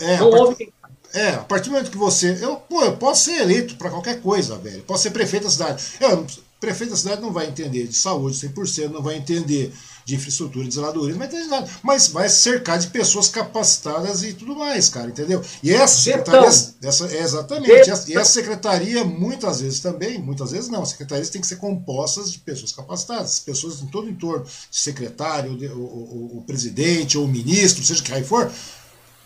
É, 0.00 0.18
não 0.18 0.34
a 0.34 0.46
part... 0.46 0.72
É, 1.14 1.28
a 1.28 1.44
partir 1.44 1.68
do 1.68 1.72
momento 1.72 1.92
que 1.92 1.96
você. 1.96 2.36
Eu, 2.42 2.56
pô, 2.56 2.82
eu 2.82 2.96
posso 2.96 3.26
ser 3.26 3.40
eleito 3.40 3.76
para 3.76 3.88
qualquer 3.88 4.20
coisa, 4.20 4.58
velho. 4.58 4.82
Posso 4.82 5.04
ser 5.04 5.10
prefeito 5.10 5.44
da 5.44 5.50
cidade. 5.50 5.84
Eu, 6.00 6.26
prefeito 6.64 6.90
da 6.90 6.96
cidade 6.96 7.20
não 7.20 7.32
vai 7.32 7.46
entender 7.46 7.86
de 7.86 7.94
saúde 7.94 8.36
100%, 8.36 8.90
não 8.90 9.02
vai 9.02 9.16
entender 9.16 9.72
de 10.04 10.16
infraestrutura, 10.16 10.66
de 10.66 10.74
zeladoria, 10.74 11.12
não 11.12 11.18
vai 11.18 11.28
entender 11.28 11.44
de 11.44 11.50
nada. 11.50 11.70
Mas 11.82 12.08
vai 12.08 12.28
cercar 12.28 12.78
de 12.78 12.88
pessoas 12.88 13.28
capacitadas 13.28 14.22
e 14.22 14.32
tudo 14.32 14.56
mais, 14.56 14.88
cara, 14.88 15.08
entendeu? 15.08 15.42
E 15.62 15.72
essa 15.72 16.02
secretaria. 16.02 16.48
Essa, 16.82 17.06
é, 17.06 17.22
exatamente. 17.22 17.90
Essa, 17.90 18.10
e 18.10 18.16
essa 18.16 18.32
secretaria, 18.32 19.04
muitas 19.04 19.60
vezes 19.60 19.80
também, 19.80 20.18
muitas 20.18 20.50
vezes 20.50 20.68
não, 20.68 20.84
secretarias 20.84 21.30
têm 21.30 21.40
que 21.40 21.46
ser 21.46 21.56
compostas 21.56 22.32
de 22.32 22.38
pessoas 22.38 22.72
capacitadas, 22.72 23.38
pessoas 23.40 23.80
em 23.80 23.86
todo 23.86 24.06
o 24.06 24.10
entorno, 24.10 24.44
secretário, 24.70 25.52
o, 25.74 25.78
o, 25.78 26.38
o 26.38 26.44
presidente 26.46 27.16
ou 27.16 27.24
o 27.24 27.28
ministro, 27.28 27.84
seja 27.84 28.02
que 28.02 28.12
aí 28.12 28.24
for 28.24 28.50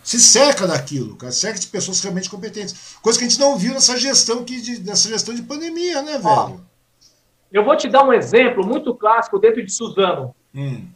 se 0.09 0.19
cerca 0.19 0.65
daquilo, 0.65 1.15
cara, 1.15 1.31
cerca 1.31 1.59
de 1.59 1.67
pessoas 1.67 2.01
realmente 2.01 2.31
competentes. 2.31 2.97
Coisa 2.99 3.19
que 3.19 3.25
a 3.25 3.29
gente 3.29 3.39
não 3.39 3.55
viu 3.55 3.75
nessa 3.75 3.95
gestão, 3.95 4.43
que, 4.43 4.59
de, 4.59 4.83
nessa 4.83 5.07
gestão 5.07 5.35
de 5.35 5.43
pandemia, 5.43 6.01
né, 6.01 6.13
velho? 6.13 6.25
Ó, 6.25 6.51
eu 7.51 7.63
vou 7.63 7.77
te 7.77 7.87
dar 7.87 8.03
um 8.03 8.11
exemplo 8.11 8.65
muito 8.65 8.95
clássico 8.95 9.37
dentro 9.37 9.63
de 9.63 9.71
Suzano. 9.71 10.33
Hum. 10.55 10.87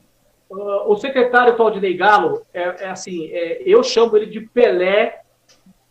Uh, 0.50 0.92
o 0.92 0.96
secretário 0.96 1.56
Claudinei 1.56 1.96
Galo, 1.96 2.42
é, 2.52 2.86
é 2.86 2.90
assim, 2.90 3.28
é, 3.28 3.62
eu 3.64 3.84
chamo 3.84 4.18
ele 4.18 4.26
de 4.26 4.42
Pelé 4.42 5.22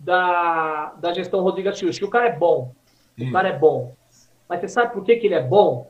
da, 0.00 0.92
da 0.98 1.12
gestão 1.12 1.42
Rodrigo 1.42 1.72
Chiuchi. 1.72 2.04
O 2.04 2.10
cara 2.10 2.26
é 2.26 2.36
bom. 2.36 2.74
Hum. 3.16 3.28
O 3.28 3.32
cara 3.32 3.50
é 3.50 3.56
bom. 3.56 3.94
Mas 4.48 4.62
você 4.62 4.68
sabe 4.68 4.94
por 4.94 5.04
que, 5.04 5.14
que 5.14 5.28
ele 5.28 5.36
é 5.36 5.42
bom 5.42 5.88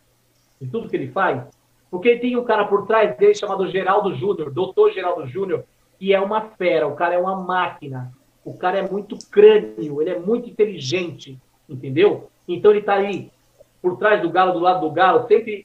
em 0.60 0.68
tudo 0.68 0.86
que 0.86 0.96
ele 0.96 1.10
faz? 1.10 1.42
Porque 1.90 2.18
tem 2.18 2.36
um 2.36 2.44
cara 2.44 2.66
por 2.66 2.86
trás 2.86 3.16
dele 3.16 3.34
chamado 3.34 3.70
Geraldo 3.70 4.14
Júnior, 4.14 4.52
doutor 4.52 4.92
Geraldo 4.92 5.26
Júnior, 5.26 5.64
que 6.02 6.12
é 6.12 6.20
uma 6.20 6.40
fera, 6.40 6.88
o 6.88 6.96
cara 6.96 7.14
é 7.14 7.18
uma 7.18 7.36
máquina, 7.36 8.10
o 8.44 8.52
cara 8.52 8.76
é 8.76 8.90
muito 8.90 9.16
crânio, 9.30 10.02
ele 10.02 10.10
é 10.10 10.18
muito 10.18 10.50
inteligente, 10.50 11.38
entendeu? 11.68 12.28
Então 12.48 12.72
ele 12.72 12.80
está 12.80 12.94
ali 12.94 13.30
por 13.80 13.96
trás 13.96 14.20
do 14.20 14.28
galo, 14.28 14.52
do 14.52 14.58
lado 14.58 14.80
do 14.80 14.92
galo, 14.92 15.28
sempre 15.28 15.64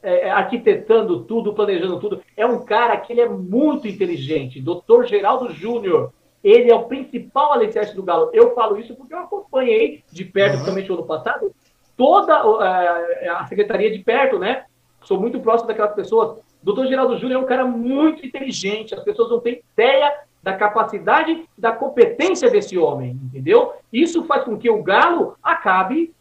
é, 0.00 0.28
é, 0.28 0.30
arquitetando 0.30 1.24
tudo, 1.24 1.52
planejando 1.52 1.98
tudo. 1.98 2.22
É 2.36 2.46
um 2.46 2.64
cara 2.64 2.96
que 2.96 3.12
ele 3.12 3.22
é 3.22 3.28
muito 3.28 3.88
inteligente, 3.88 4.62
Dr. 4.62 5.04
Geraldo 5.04 5.52
Júnior. 5.52 6.12
Ele 6.44 6.70
é 6.70 6.74
o 6.76 6.84
principal 6.84 7.54
alicerce 7.54 7.92
do 7.92 8.04
Galo. 8.04 8.30
Eu 8.32 8.54
falo 8.54 8.78
isso 8.78 8.94
porque 8.94 9.14
eu 9.14 9.18
acompanhei 9.18 10.04
de 10.12 10.24
perto, 10.24 10.50
uhum. 10.50 10.58
principalmente 10.58 10.88
no 10.90 10.94
ano 10.94 11.06
passado, 11.06 11.52
toda 11.96 12.46
uh, 12.46 12.60
a 13.36 13.46
secretaria 13.48 13.90
de 13.90 13.98
perto, 13.98 14.38
né? 14.38 14.64
Sou 15.02 15.18
muito 15.18 15.40
próximo 15.40 15.66
daquelas 15.66 15.96
pessoas. 15.96 16.38
Doutor 16.66 16.88
Geraldo 16.88 17.16
Júnior 17.16 17.40
é 17.40 17.44
um 17.44 17.46
cara 17.46 17.64
muito 17.64 18.26
inteligente, 18.26 18.92
as 18.92 19.04
pessoas 19.04 19.30
não 19.30 19.38
têm 19.38 19.62
ideia 19.72 20.12
da 20.42 20.52
capacidade, 20.52 21.48
da 21.56 21.70
competência 21.70 22.50
desse 22.50 22.76
homem, 22.76 23.16
entendeu? 23.22 23.74
Isso 23.92 24.24
faz 24.24 24.42
com 24.42 24.58
que 24.58 24.68
o 24.68 24.82
Galo 24.82 25.36
acabe 25.40 26.12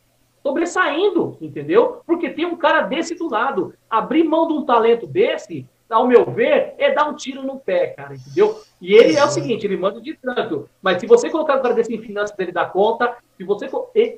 sobressaindo, 0.44 1.36
entendeu? 1.42 2.04
Porque 2.06 2.30
tem 2.30 2.46
um 2.46 2.58
cara 2.58 2.82
desse 2.82 3.16
do 3.16 3.28
lado. 3.28 3.74
Abrir 3.90 4.24
mão 4.24 4.48
de 4.48 4.54
um 4.54 4.64
talento 4.64 5.08
desse, 5.08 5.66
ao 5.90 6.06
meu 6.06 6.26
ver, 6.26 6.76
é 6.78 6.94
dar 6.94 7.10
um 7.10 7.16
tiro 7.16 7.42
no 7.42 7.60
pé, 7.60 7.88
cara, 7.88 8.14
entendeu? 8.14 8.62
E 8.80 8.94
ele 8.94 9.18
é 9.18 9.26
o 9.26 9.30
seguinte, 9.30 9.66
ele 9.66 9.78
manda 9.78 10.00
de 10.00 10.14
tanto. 10.14 10.70
Mas 10.80 11.00
se 11.00 11.08
você 11.08 11.28
colocar 11.28 11.58
o 11.58 11.62
cara 11.64 11.74
desse 11.74 11.92
em 11.92 12.00
finanças, 12.04 12.38
ele 12.38 12.52
dá 12.52 12.66
conta. 12.66 13.18
Se 13.36 13.44
você, 13.44 13.68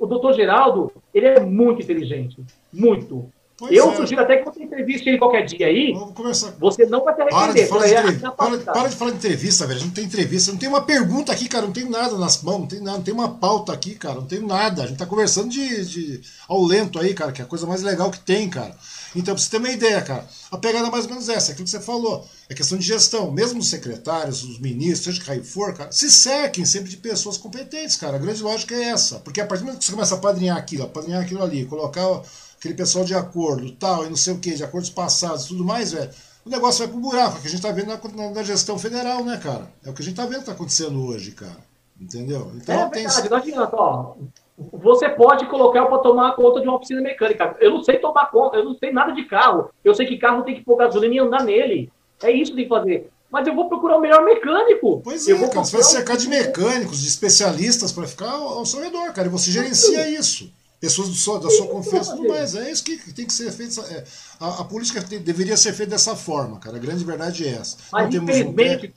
o 0.02 0.06
doutor 0.06 0.34
Geraldo, 0.34 0.91
ele 1.14 1.26
é 1.26 1.40
muito 1.40 1.82
inteligente, 1.82 2.44
muito. 2.74 3.32
Pois 3.58 3.72
eu 3.72 3.92
é. 3.92 3.96
sugiro 3.96 4.22
até 4.22 4.38
que 4.38 4.46
você 4.46 4.62
entreviste 4.62 5.10
ele 5.10 5.18
qualquer 5.18 5.44
dia 5.44 5.66
aí. 5.66 5.92
Vamos 5.92 6.14
começar. 6.14 6.54
Você 6.60 6.86
não 6.86 7.04
vai 7.04 7.16
ter 7.16 7.26
para 7.26 7.54
de, 7.54 7.66
falar 7.66 7.88
de 7.88 7.94
entrevista, 7.94 8.32
para, 8.32 8.58
para, 8.60 8.88
de 8.88 8.96
falar 8.96 9.12
de 9.12 9.18
entrevista, 9.18 9.66
velho. 9.66 9.82
Não 9.82 9.90
tem 9.90 10.06
entrevista, 10.06 10.52
não 10.52 10.60
tem 10.60 10.70
uma 10.70 10.82
pergunta 10.82 11.32
aqui, 11.32 11.50
cara. 11.50 11.66
Não 11.66 11.74
tem 11.74 11.90
nada 11.90 12.16
nas 12.20 12.44
mãos, 12.44 12.60
não 12.60 12.68
tem 12.68 12.80
nada, 12.80 12.98
não 12.98 13.04
tem 13.04 13.14
uma 13.14 13.30
pauta 13.30 13.74
aqui, 13.74 13.96
cara. 13.96 14.16
Não 14.16 14.28
tem 14.28 14.40
nada. 14.40 14.84
A 14.84 14.88
gente 14.88 15.00
tá 15.00 15.08
conversando 15.08 15.50
de, 15.50 15.86
de 15.86 16.22
ao 16.48 16.64
lento 16.64 17.00
aí, 17.00 17.16
cara, 17.16 17.32
que 17.32 17.42
é 17.42 17.46
a 17.46 17.48
coisa 17.48 17.66
mais 17.66 17.82
legal 17.82 18.12
que 18.12 18.20
tem, 18.20 18.48
cara. 18.48 18.78
Então, 19.16 19.34
pra 19.34 19.44
você 19.44 19.50
ter 19.50 19.58
uma 19.58 19.72
ideia, 19.72 20.02
cara, 20.04 20.28
a 20.52 20.58
pegada 20.60 20.88
é 20.88 20.92
mais 20.92 21.06
ou 21.06 21.10
menos 21.10 21.28
essa, 21.28 21.52
aquilo 21.52 21.66
que 21.66 21.72
você 21.72 21.80
falou. 21.80 22.28
É 22.48 22.54
questão 22.54 22.78
de 22.78 22.86
gestão. 22.86 23.32
Mesmo 23.32 23.60
os 23.60 23.70
secretários, 23.70 24.44
os 24.44 24.60
ministros, 24.60 25.16
seja 25.16 25.26
que 25.26 25.32
aí 25.32 25.44
for, 25.44 25.74
cara, 25.74 25.92
se 25.92 26.12
cerquem 26.12 26.64
sempre 26.64 26.92
de 26.92 26.98
pessoas 26.98 27.38
competentes, 27.38 27.96
cara. 27.96 28.18
A 28.18 28.20
grande 28.20 28.44
lógica 28.44 28.76
é 28.76 28.84
essa. 28.90 29.20
Porque 29.20 29.42
a 29.42 29.48
partir 29.48 29.64
do 29.64 29.66
momento 29.66 29.80
que 29.80 29.86
você 29.86 29.92
começa 29.92 30.14
a 30.14 30.20
padrinhar 30.20 30.58
aquilo, 30.58 30.84
a 30.84 30.88
padrinhar 30.88 31.24
aquilo 31.24 31.42
ali, 31.42 31.66
colocar 31.66 32.22
aquele 32.58 32.74
pessoal 32.74 33.06
de 33.06 33.14
acordo, 33.14 33.72
tal, 33.72 34.06
e 34.06 34.10
não 34.10 34.16
sei 34.16 34.34
o 34.34 34.40
que, 34.40 34.56
de 34.56 34.64
acordos 34.64 34.90
passados 34.90 35.46
tudo 35.46 35.64
mais, 35.64 35.92
velho, 35.92 36.10
o 36.46 36.50
negócio 36.50 36.80
vai 36.80 36.88
pro 36.88 37.02
buraco, 37.02 37.42
que 37.42 37.48
a 37.48 37.50
gente 37.50 37.62
tá 37.62 37.72
vendo 37.72 37.88
na, 37.88 38.32
na, 38.32 38.44
gestão 38.44 38.80
federal, 38.80 39.24
né, 39.24 39.38
cara? 39.38 39.70
É 39.86 39.90
o 39.90 39.94
que 39.94 40.02
a 40.02 40.06
gente 40.06 40.16
tá 40.16 40.26
vendo 40.26 40.40
que 40.40 40.46
tá 40.46 40.54
acontecendo 40.54 41.06
hoje, 41.06 41.32
cara. 41.32 41.58
Entendeu? 42.00 42.52
Então, 42.56 42.76
é 42.76 42.90
verdade, 42.90 43.22
tem... 43.22 43.30
não 43.30 43.38
adianta, 43.38 43.76
ó. 43.76 44.16
Você 44.74 45.10
pode 45.10 45.46
colocar 45.48 45.86
para 45.86 45.98
tomar 46.00 46.36
conta 46.36 46.62
de 46.62 46.68
uma 46.68 46.78
oficina 46.78 47.02
mecânica. 47.02 47.56
Eu 47.60 47.72
não 47.72 47.84
sei 47.84 48.00
tomar 48.00 48.32
conta, 48.32 48.58
eu 48.58 48.66
não 48.66 48.76
sei 48.76 48.92
nada 48.92 49.12
de 49.12 49.26
carro. 49.26 49.70
Eu 49.84 49.94
sei 49.94 50.06
que 50.08 50.18
carro 50.18 50.44
tem 50.44 50.56
que 50.56 50.64
pôr 50.64 50.78
gasolina 50.78 51.14
e 51.14 51.20
andar 51.20 51.44
nele. 51.44 51.92
É 52.24 52.32
isso 52.32 52.52
que 52.52 52.58
tem 52.58 52.66
que 52.66 52.70
fazer. 52.70 53.10
Mas 53.30 53.46
eu 53.46 53.54
vou 53.54 53.68
procurar 53.68 53.98
o 53.98 54.02
melhor 54.02 54.24
mecânico. 54.24 55.02
Pois 55.04 55.28
é, 55.28 55.38
cara. 55.48 55.64
Você 55.64 55.76
vai 55.76 55.84
cercar 55.84 56.18
de 56.18 56.28
mecânicos, 56.30 57.02
de 57.02 57.08
especialistas 57.08 57.92
para 57.92 58.08
ficar 58.08 58.32
ao, 58.32 58.60
ao 58.60 58.66
seu 58.66 58.82
redor, 58.82 59.12
cara. 59.12 59.28
E 59.28 59.32
você 59.32 59.52
gerencia 59.52 60.10
isso. 60.10 60.52
Pessoas 60.80 61.10
do 61.10 61.16
sua, 61.16 61.40
da 61.40 61.49
sua 61.49 61.68
confiança, 61.68 62.16
tudo 62.16 62.28
mais. 62.28 62.56
É 62.56 62.72
isso 62.72 62.84
que 62.84 63.14
tem 63.14 63.26
que 63.26 63.34
ser 63.34 63.52
feito. 63.52 63.80
É, 63.82 64.04
a, 64.40 64.62
a, 64.62 64.66
política 64.66 65.02
tem, 65.02 65.20
deveria 65.20 65.58
ser 65.58 65.74
feita 65.74 65.91
dessa 65.91 66.16
forma, 66.16 66.60
cara. 66.60 66.78
A 66.78 66.80
grande 66.80 67.04
verdade 67.04 67.45
é 67.45 67.52
essa. 67.52 67.78
Mas, 67.91 68.14
infelizmente, 68.14 68.88
um... 68.88 68.91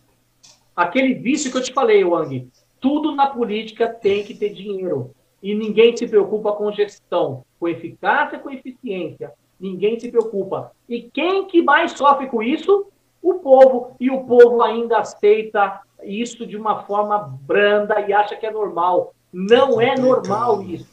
aquele 0.76 1.14
vício 1.14 1.50
que 1.50 1.56
eu 1.56 1.62
te 1.62 1.72
falei, 1.72 2.04
Wang, 2.04 2.48
tudo 2.80 3.14
na 3.14 3.26
política 3.26 3.88
tem 3.88 4.24
que 4.24 4.34
ter 4.34 4.50
dinheiro. 4.50 5.14
E 5.42 5.54
ninguém 5.54 5.96
se 5.96 6.06
preocupa 6.06 6.52
com 6.52 6.70
gestão, 6.70 7.44
com 7.58 7.68
eficácia, 7.68 8.38
com 8.38 8.50
eficiência. 8.50 9.32
Ninguém 9.58 9.98
se 9.98 10.10
preocupa. 10.10 10.72
E 10.88 11.02
quem 11.02 11.46
que 11.46 11.62
mais 11.62 11.92
sofre 11.92 12.26
com 12.26 12.42
isso? 12.42 12.86
O 13.22 13.34
povo. 13.34 13.96
E 13.98 14.10
o 14.10 14.24
povo 14.24 14.62
ainda 14.62 14.98
aceita 14.98 15.80
isso 16.02 16.46
de 16.46 16.56
uma 16.56 16.82
forma 16.84 17.18
branda 17.42 18.00
e 18.00 18.12
acha 18.12 18.36
que 18.36 18.46
é 18.46 18.50
normal. 18.50 19.14
Não 19.32 19.80
é 19.80 19.96
normal 19.96 20.62
isso. 20.62 20.88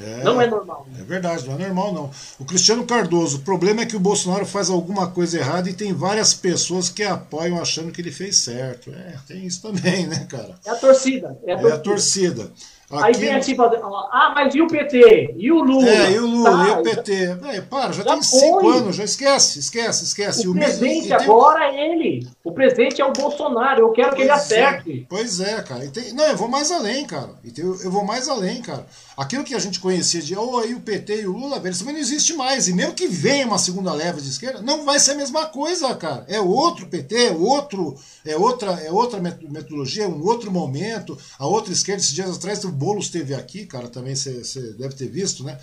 É, 0.00 0.24
não 0.24 0.40
é 0.40 0.46
normal. 0.46 0.86
É 0.98 1.02
verdade, 1.02 1.46
não 1.46 1.54
é 1.54 1.58
normal 1.58 1.92
não. 1.92 2.10
O 2.38 2.44
Cristiano 2.44 2.84
Cardoso, 2.84 3.38
o 3.38 3.40
problema 3.40 3.82
é 3.82 3.86
que 3.86 3.96
o 3.96 4.00
Bolsonaro 4.00 4.46
faz 4.46 4.70
alguma 4.70 5.08
coisa 5.08 5.38
errada 5.38 5.68
e 5.68 5.74
tem 5.74 5.92
várias 5.92 6.34
pessoas 6.34 6.88
que 6.88 7.02
apoiam 7.02 7.60
achando 7.60 7.92
que 7.92 8.00
ele 8.00 8.12
fez 8.12 8.38
certo. 8.38 8.90
É, 8.90 9.14
tem 9.26 9.46
isso 9.46 9.62
também, 9.62 10.06
né, 10.06 10.26
cara? 10.28 10.58
É 10.64 10.70
a 10.70 10.76
torcida. 10.76 11.38
É 11.46 11.52
a 11.52 11.56
torcida. 11.56 11.70
É 11.70 11.72
a 11.74 11.78
torcida. 11.78 12.52
Aqui... 12.90 13.04
Aí 13.04 13.12
vem 13.14 13.34
assim, 13.34 13.56
ah, 13.58 14.32
mas 14.34 14.54
e 14.54 14.60
o 14.60 14.66
PT? 14.66 15.34
E 15.38 15.50
o 15.50 15.60
Lula? 15.62 15.88
É, 15.88 16.12
e 16.12 16.18
o 16.18 16.26
Lula, 16.26 16.50
tá, 16.50 16.68
e 16.68 16.70
o 16.72 16.82
PT? 16.82 17.38
É, 17.44 17.60
para, 17.62 17.92
já, 17.92 18.02
já 18.02 18.04
tem 18.04 18.22
foi. 18.22 18.38
cinco 18.40 18.68
anos, 18.68 18.96
já 18.96 19.04
esquece, 19.04 19.58
esquece, 19.58 20.04
esquece. 20.04 20.46
O, 20.46 20.52
o 20.52 20.54
presidente 20.54 21.12
agora 21.12 21.64
é 21.64 21.92
ele. 21.92 22.28
O 22.44 22.52
presidente 22.52 23.00
é 23.00 23.04
o 23.04 23.12
Bolsonaro, 23.12 23.80
eu 23.80 23.92
quero 23.92 24.10
pois 24.10 24.16
que 24.16 24.22
ele 24.22 24.30
é, 24.30 24.34
acerte. 24.34 25.00
É, 25.00 25.06
pois 25.08 25.40
é, 25.40 25.62
cara. 25.62 25.88
Tem... 25.88 26.12
Não, 26.12 26.24
eu 26.24 26.36
vou 26.36 26.48
mais 26.48 26.70
além, 26.70 27.06
cara. 27.06 27.30
Eu 27.56 27.90
vou 27.90 28.04
mais 28.04 28.28
além, 28.28 28.60
cara. 28.60 28.86
Aquilo 29.16 29.44
que 29.44 29.54
a 29.54 29.58
gente 29.58 29.78
conhecia 29.78 30.20
de, 30.20 30.36
oh, 30.36 30.58
aí 30.58 30.74
o 30.74 30.80
PT 30.80 31.22
e 31.22 31.26
o 31.26 31.32
Lula, 31.32 31.62
isso 31.68 31.80
também 31.80 31.94
não 31.94 32.00
existe 32.00 32.34
mais. 32.34 32.66
E 32.66 32.72
mesmo 32.72 32.94
que 32.94 33.06
venha 33.06 33.46
uma 33.46 33.58
segunda 33.58 33.92
leva 33.92 34.20
de 34.20 34.28
esquerda, 34.28 34.60
não 34.60 34.84
vai 34.84 34.98
ser 34.98 35.12
a 35.12 35.16
mesma 35.16 35.46
coisa, 35.46 35.94
cara. 35.94 36.24
É 36.28 36.40
outro 36.40 36.86
PT, 36.86 37.26
é 37.26 37.32
outro, 37.32 37.94
é 38.24 38.36
outra, 38.36 38.72
é 38.72 38.90
outra 38.90 39.20
metodologia, 39.20 40.08
um 40.08 40.24
outro 40.24 40.50
momento. 40.50 41.16
A 41.38 41.46
outra 41.46 41.72
esquerda, 41.72 42.02
esses 42.02 42.14
dias 42.14 42.36
atrás, 42.36 42.64
o 42.64 42.72
Boulos 42.72 43.06
esteve 43.06 43.34
aqui, 43.34 43.66
cara, 43.66 43.88
também 43.88 44.16
você 44.16 44.72
deve 44.72 44.94
ter 44.94 45.08
visto, 45.08 45.44
né? 45.44 45.58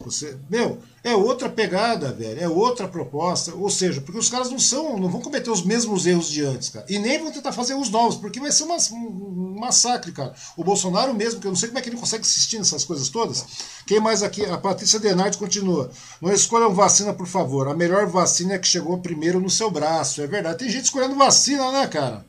Você, 0.00 0.36
meu, 0.50 0.78
é 1.04 1.14
outra 1.14 1.48
pegada, 1.48 2.12
velho, 2.12 2.40
é 2.40 2.48
outra 2.48 2.88
proposta. 2.88 3.54
Ou 3.54 3.70
seja, 3.70 4.00
porque 4.00 4.18
os 4.18 4.28
caras 4.28 4.50
não 4.50 4.58
são, 4.58 4.98
não 4.98 5.08
vão 5.08 5.20
cometer 5.20 5.50
os 5.50 5.62
mesmos 5.62 6.06
erros 6.06 6.28
de 6.28 6.44
antes, 6.44 6.68
cara. 6.68 6.84
E 6.88 6.98
nem 6.98 7.18
vão 7.18 7.32
tentar 7.32 7.52
fazer 7.52 7.74
os 7.74 7.90
novos, 7.90 8.16
porque 8.16 8.40
vai 8.40 8.50
ser 8.50 8.64
uma, 8.64 8.76
um, 8.92 9.56
massacre, 9.58 10.12
cara. 10.12 10.32
O 10.56 10.64
Bolsonaro 10.64 11.14
mesmo, 11.14 11.40
que 11.40 11.46
eu 11.46 11.50
não 11.50 11.56
sei 11.56 11.68
como 11.68 11.78
é 11.78 11.82
que 11.82 11.88
ele 11.88 11.96
consegue 11.96 12.22
assistir 12.22 12.58
nessas 12.58 12.84
coisas 12.84 13.08
todas. 13.08 13.46
Quem 13.86 14.00
mais 14.00 14.22
aqui? 14.22 14.44
A 14.44 14.58
Patrícia 14.58 14.98
Denardi 14.98 15.38
continua. 15.38 15.90
Não 16.20 16.32
escolham 16.32 16.74
vacina, 16.74 17.12
por 17.12 17.26
favor. 17.26 17.68
A 17.68 17.74
melhor 17.74 18.06
vacina 18.06 18.54
é 18.54 18.58
que 18.58 18.66
chegou 18.66 18.98
primeiro 18.98 19.40
no 19.40 19.50
seu 19.50 19.70
braço. 19.70 20.20
É 20.20 20.26
verdade. 20.26 20.58
Tem 20.58 20.68
gente 20.68 20.84
escolhendo 20.84 21.14
vacina, 21.14 21.70
né, 21.70 21.86
cara? 21.86 22.24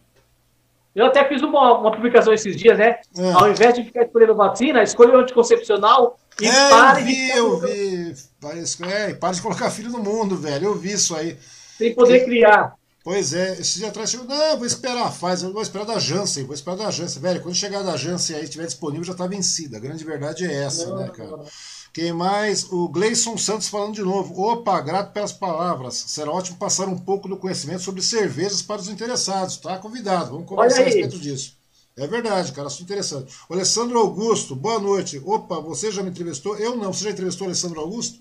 Eu 0.95 1.07
até 1.07 1.27
fiz 1.27 1.41
uma, 1.41 1.79
uma 1.79 1.91
publicação 1.91 2.31
esses 2.33 2.55
dias, 2.55 2.77
né? 2.77 2.99
É. 3.17 3.31
Ao 3.33 3.49
invés 3.49 3.73
de 3.73 3.83
ficar 3.83 4.03
escolhendo 4.03 4.35
vacina, 4.35 4.83
escolha 4.83 5.17
o 5.17 5.21
anticoncepcional 5.21 6.19
e 6.41 6.47
é, 6.47 6.69
pare 6.69 7.01
eu 7.01 7.05
vi, 7.05 7.15
de... 7.15 7.31
eu 7.37 7.59
vi. 7.59 8.15
É, 8.87 9.13
pare 9.13 9.35
de 9.35 9.41
colocar 9.41 9.69
filho 9.69 9.89
no 9.89 9.99
mundo, 9.99 10.37
velho. 10.37 10.67
Eu 10.67 10.75
vi 10.75 10.93
isso 10.93 11.15
aí. 11.15 11.37
Sem 11.77 11.93
poder 11.93 12.25
criar. 12.25 12.75
Pois 13.03 13.33
é, 13.33 13.59
esse 13.59 13.79
dia 13.79 13.89
atrás 13.89 14.09
chegou, 14.09 14.25
não, 14.25 14.57
vou 14.57 14.65
esperar 14.65 15.07
a 15.07 15.11
Pfizer, 15.11 15.51
vou 15.51 15.61
esperar 15.61 15.85
da 15.85 15.99
Janssen, 15.99 16.45
vou 16.45 16.55
esperar 16.55 16.77
da 16.77 16.89
Janssen. 16.89 17.21
Velho, 17.21 17.41
quando 17.41 17.53
chegar 17.53 17.83
da 17.83 17.97
Janssen 17.97 18.37
aí 18.37 18.45
estiver 18.45 18.65
disponível, 18.65 19.03
já 19.03 19.13
tá 19.13 19.27
vencida. 19.27 19.75
A 19.75 19.79
grande 19.79 20.05
verdade 20.05 20.45
é 20.45 20.63
essa, 20.63 20.87
não, 20.87 20.97
né, 20.97 21.09
cara? 21.09 21.31
Não, 21.31 21.37
não. 21.39 21.45
Quem 21.93 22.13
mais? 22.13 22.71
O 22.71 22.87
Gleison 22.87 23.37
Santos 23.37 23.67
falando 23.67 23.93
de 23.93 24.01
novo. 24.01 24.41
Opa, 24.41 24.81
grato 24.81 25.11
pelas 25.11 25.31
palavras. 25.31 25.93
Será 26.07 26.31
ótimo 26.31 26.57
passar 26.57 26.87
um 26.87 26.97
pouco 26.97 27.27
do 27.27 27.37
conhecimento 27.37 27.83
sobre 27.83 28.01
cervejas 28.01 28.63
para 28.63 28.81
os 28.81 28.89
interessados. 28.89 29.57
Tá 29.57 29.77
convidado. 29.77 30.31
Vamos 30.31 30.47
conversar 30.47 30.81
a 30.81 30.85
respeito 30.85 31.19
disso. 31.19 31.55
É 31.95 32.07
verdade, 32.07 32.51
cara, 32.53 32.67
assunto 32.67 32.85
interessante. 32.85 33.35
O 33.47 33.53
Alessandro 33.53 33.99
Augusto, 33.99 34.55
boa 34.55 34.79
noite. 34.79 35.21
Opa, 35.23 35.59
você 35.59 35.91
já 35.91 36.01
me 36.01 36.09
entrevistou? 36.09 36.57
Eu 36.57 36.75
não. 36.75 36.91
Você 36.91 37.03
já 37.03 37.11
entrevistou 37.11 37.45
o 37.45 37.49
Alessandro 37.49 37.79
Augusto? 37.81 38.19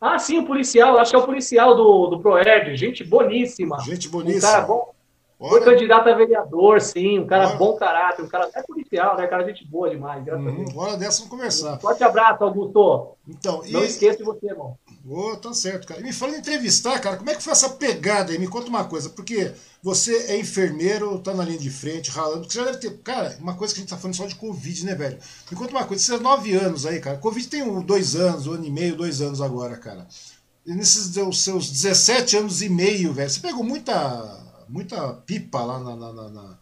Ah, 0.00 0.18
sim, 0.18 0.38
o 0.38 0.46
policial. 0.46 0.98
Acho 0.98 1.10
que 1.10 1.16
é 1.16 1.20
o 1.20 1.26
policial 1.26 1.76
do, 1.76 2.08
do 2.08 2.20
Proerd. 2.20 2.76
Gente 2.76 3.04
boníssima. 3.04 3.78
Gente 3.80 4.08
boníssima. 4.08 4.48
Um 4.48 4.52
cara 4.52 4.66
bom. 4.66 4.94
Foi 5.38 5.64
candidato 5.64 6.08
a 6.08 6.14
vereador, 6.14 6.80
sim, 6.80 7.20
um 7.20 7.26
cara 7.26 7.54
bom 7.54 7.76
caráter, 7.76 8.22
um 8.22 8.28
cara 8.28 8.50
é 8.52 8.60
policial, 8.60 9.16
né? 9.16 9.24
Cara, 9.28 9.46
gente 9.46 9.64
boa 9.64 9.88
demais, 9.88 10.24
graças 10.24 10.44
uhum, 10.44 10.50
a 10.50 10.56
Deus. 10.56 10.76
Hora 10.76 10.96
dessa 10.96 11.18
vamos 11.18 11.30
conversar. 11.30 11.76
Um 11.76 11.80
forte 11.80 12.02
abraço, 12.02 12.42
Augusto. 12.42 13.14
Então, 13.28 13.62
Não 13.68 13.82
e... 13.82 13.86
esqueça 13.86 14.18
de 14.18 14.24
você, 14.24 14.46
irmão. 14.46 14.76
Oh, 15.08 15.36
tá 15.36 15.54
certo, 15.54 15.86
cara. 15.86 16.00
E 16.00 16.02
me 16.02 16.12
fala 16.12 16.34
em 16.34 16.40
entrevistar, 16.40 16.98
cara, 16.98 17.16
como 17.16 17.30
é 17.30 17.36
que 17.36 17.42
foi 17.42 17.52
essa 17.52 17.70
pegada 17.70 18.32
aí? 18.32 18.38
Me 18.38 18.48
conta 18.48 18.68
uma 18.68 18.84
coisa, 18.84 19.10
porque 19.10 19.52
você 19.80 20.32
é 20.32 20.40
enfermeiro, 20.40 21.16
tá 21.20 21.32
na 21.32 21.44
linha 21.44 21.58
de 21.58 21.70
frente, 21.70 22.10
ralando, 22.10 22.40
porque 22.40 22.54
você 22.54 22.58
já 22.58 22.64
deve 22.64 22.78
ter. 22.78 22.98
Cara, 22.98 23.36
uma 23.40 23.54
coisa 23.54 23.72
que 23.72 23.78
a 23.78 23.82
gente 23.82 23.90
tá 23.90 23.96
falando 23.96 24.16
só 24.16 24.26
de 24.26 24.34
Covid, 24.34 24.86
né, 24.86 24.96
velho? 24.96 25.18
Me 25.48 25.56
conta 25.56 25.70
uma 25.70 25.84
coisa, 25.84 26.02
você 26.02 26.14
é 26.16 26.18
nove 26.18 26.52
anos 26.52 26.84
aí, 26.84 26.98
cara. 26.98 27.16
Covid 27.16 27.46
tem 27.46 27.62
um, 27.62 27.80
dois 27.80 28.16
anos, 28.16 28.48
um 28.48 28.54
ano 28.54 28.64
e 28.66 28.70
meio, 28.72 28.96
dois 28.96 29.20
anos 29.20 29.40
agora, 29.40 29.76
cara. 29.76 30.04
E 30.66 30.74
nesses 30.74 31.14
seus 31.36 31.70
17 31.70 32.38
anos 32.38 32.60
e 32.60 32.68
meio, 32.68 33.12
velho, 33.12 33.30
você 33.30 33.38
pegou 33.38 33.62
muita 33.62 34.47
muita 34.68 35.14
pipa 35.26 35.60
lá 35.62 35.78
na, 35.78 35.96
na, 35.96 36.12
na, 36.12 36.58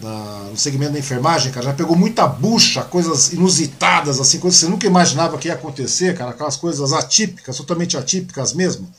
na, 0.00 0.44
no 0.50 0.56
segmento 0.56 0.92
da 0.92 0.98
enfermagem, 0.98 1.52
cara. 1.52 1.66
Já 1.66 1.74
pegou 1.74 1.96
muita 1.96 2.26
bucha, 2.26 2.82
coisas 2.82 3.32
inusitadas, 3.32 4.20
assim, 4.20 4.40
coisas 4.40 4.58
que 4.58 4.66
você 4.66 4.70
nunca 4.70 4.86
imaginava 4.86 5.38
que 5.38 5.48
ia 5.48 5.54
acontecer, 5.54 6.16
cara. 6.16 6.30
Aquelas 6.30 6.56
coisas 6.56 6.92
atípicas, 6.92 7.56
totalmente 7.56 7.96
atípicas 7.96 8.52
mesmo. 8.52 8.90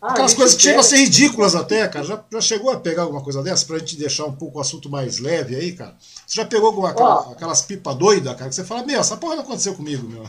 Ah, 0.00 0.12
Aquelas 0.12 0.32
coisas 0.32 0.54
que 0.54 0.62
chegam 0.62 0.80
a 0.80 0.82
ser 0.82 0.96
ridículas 0.96 1.54
até, 1.54 1.86
cara. 1.86 2.04
Já, 2.04 2.24
já 2.32 2.40
chegou 2.40 2.70
a 2.70 2.80
pegar 2.80 3.02
alguma 3.02 3.22
coisa 3.22 3.42
dessa 3.42 3.66
pra 3.66 3.78
gente 3.78 3.98
deixar 3.98 4.24
um 4.24 4.32
pouco 4.32 4.58
o 4.58 4.60
assunto 4.60 4.88
mais 4.88 5.18
leve 5.18 5.54
aí, 5.54 5.72
cara? 5.72 5.94
Você 6.26 6.40
já 6.40 6.46
pegou 6.46 6.68
alguma, 6.68 6.90
aquela, 6.90 7.32
aquelas 7.32 7.62
pipas 7.62 7.94
doidas, 7.96 8.34
cara, 8.34 8.48
que 8.48 8.54
você 8.54 8.64
fala, 8.64 8.84
meu, 8.84 8.98
essa 8.98 9.16
porra 9.16 9.36
não 9.36 9.42
aconteceu 9.42 9.74
comigo, 9.74 10.08
meu. 10.08 10.24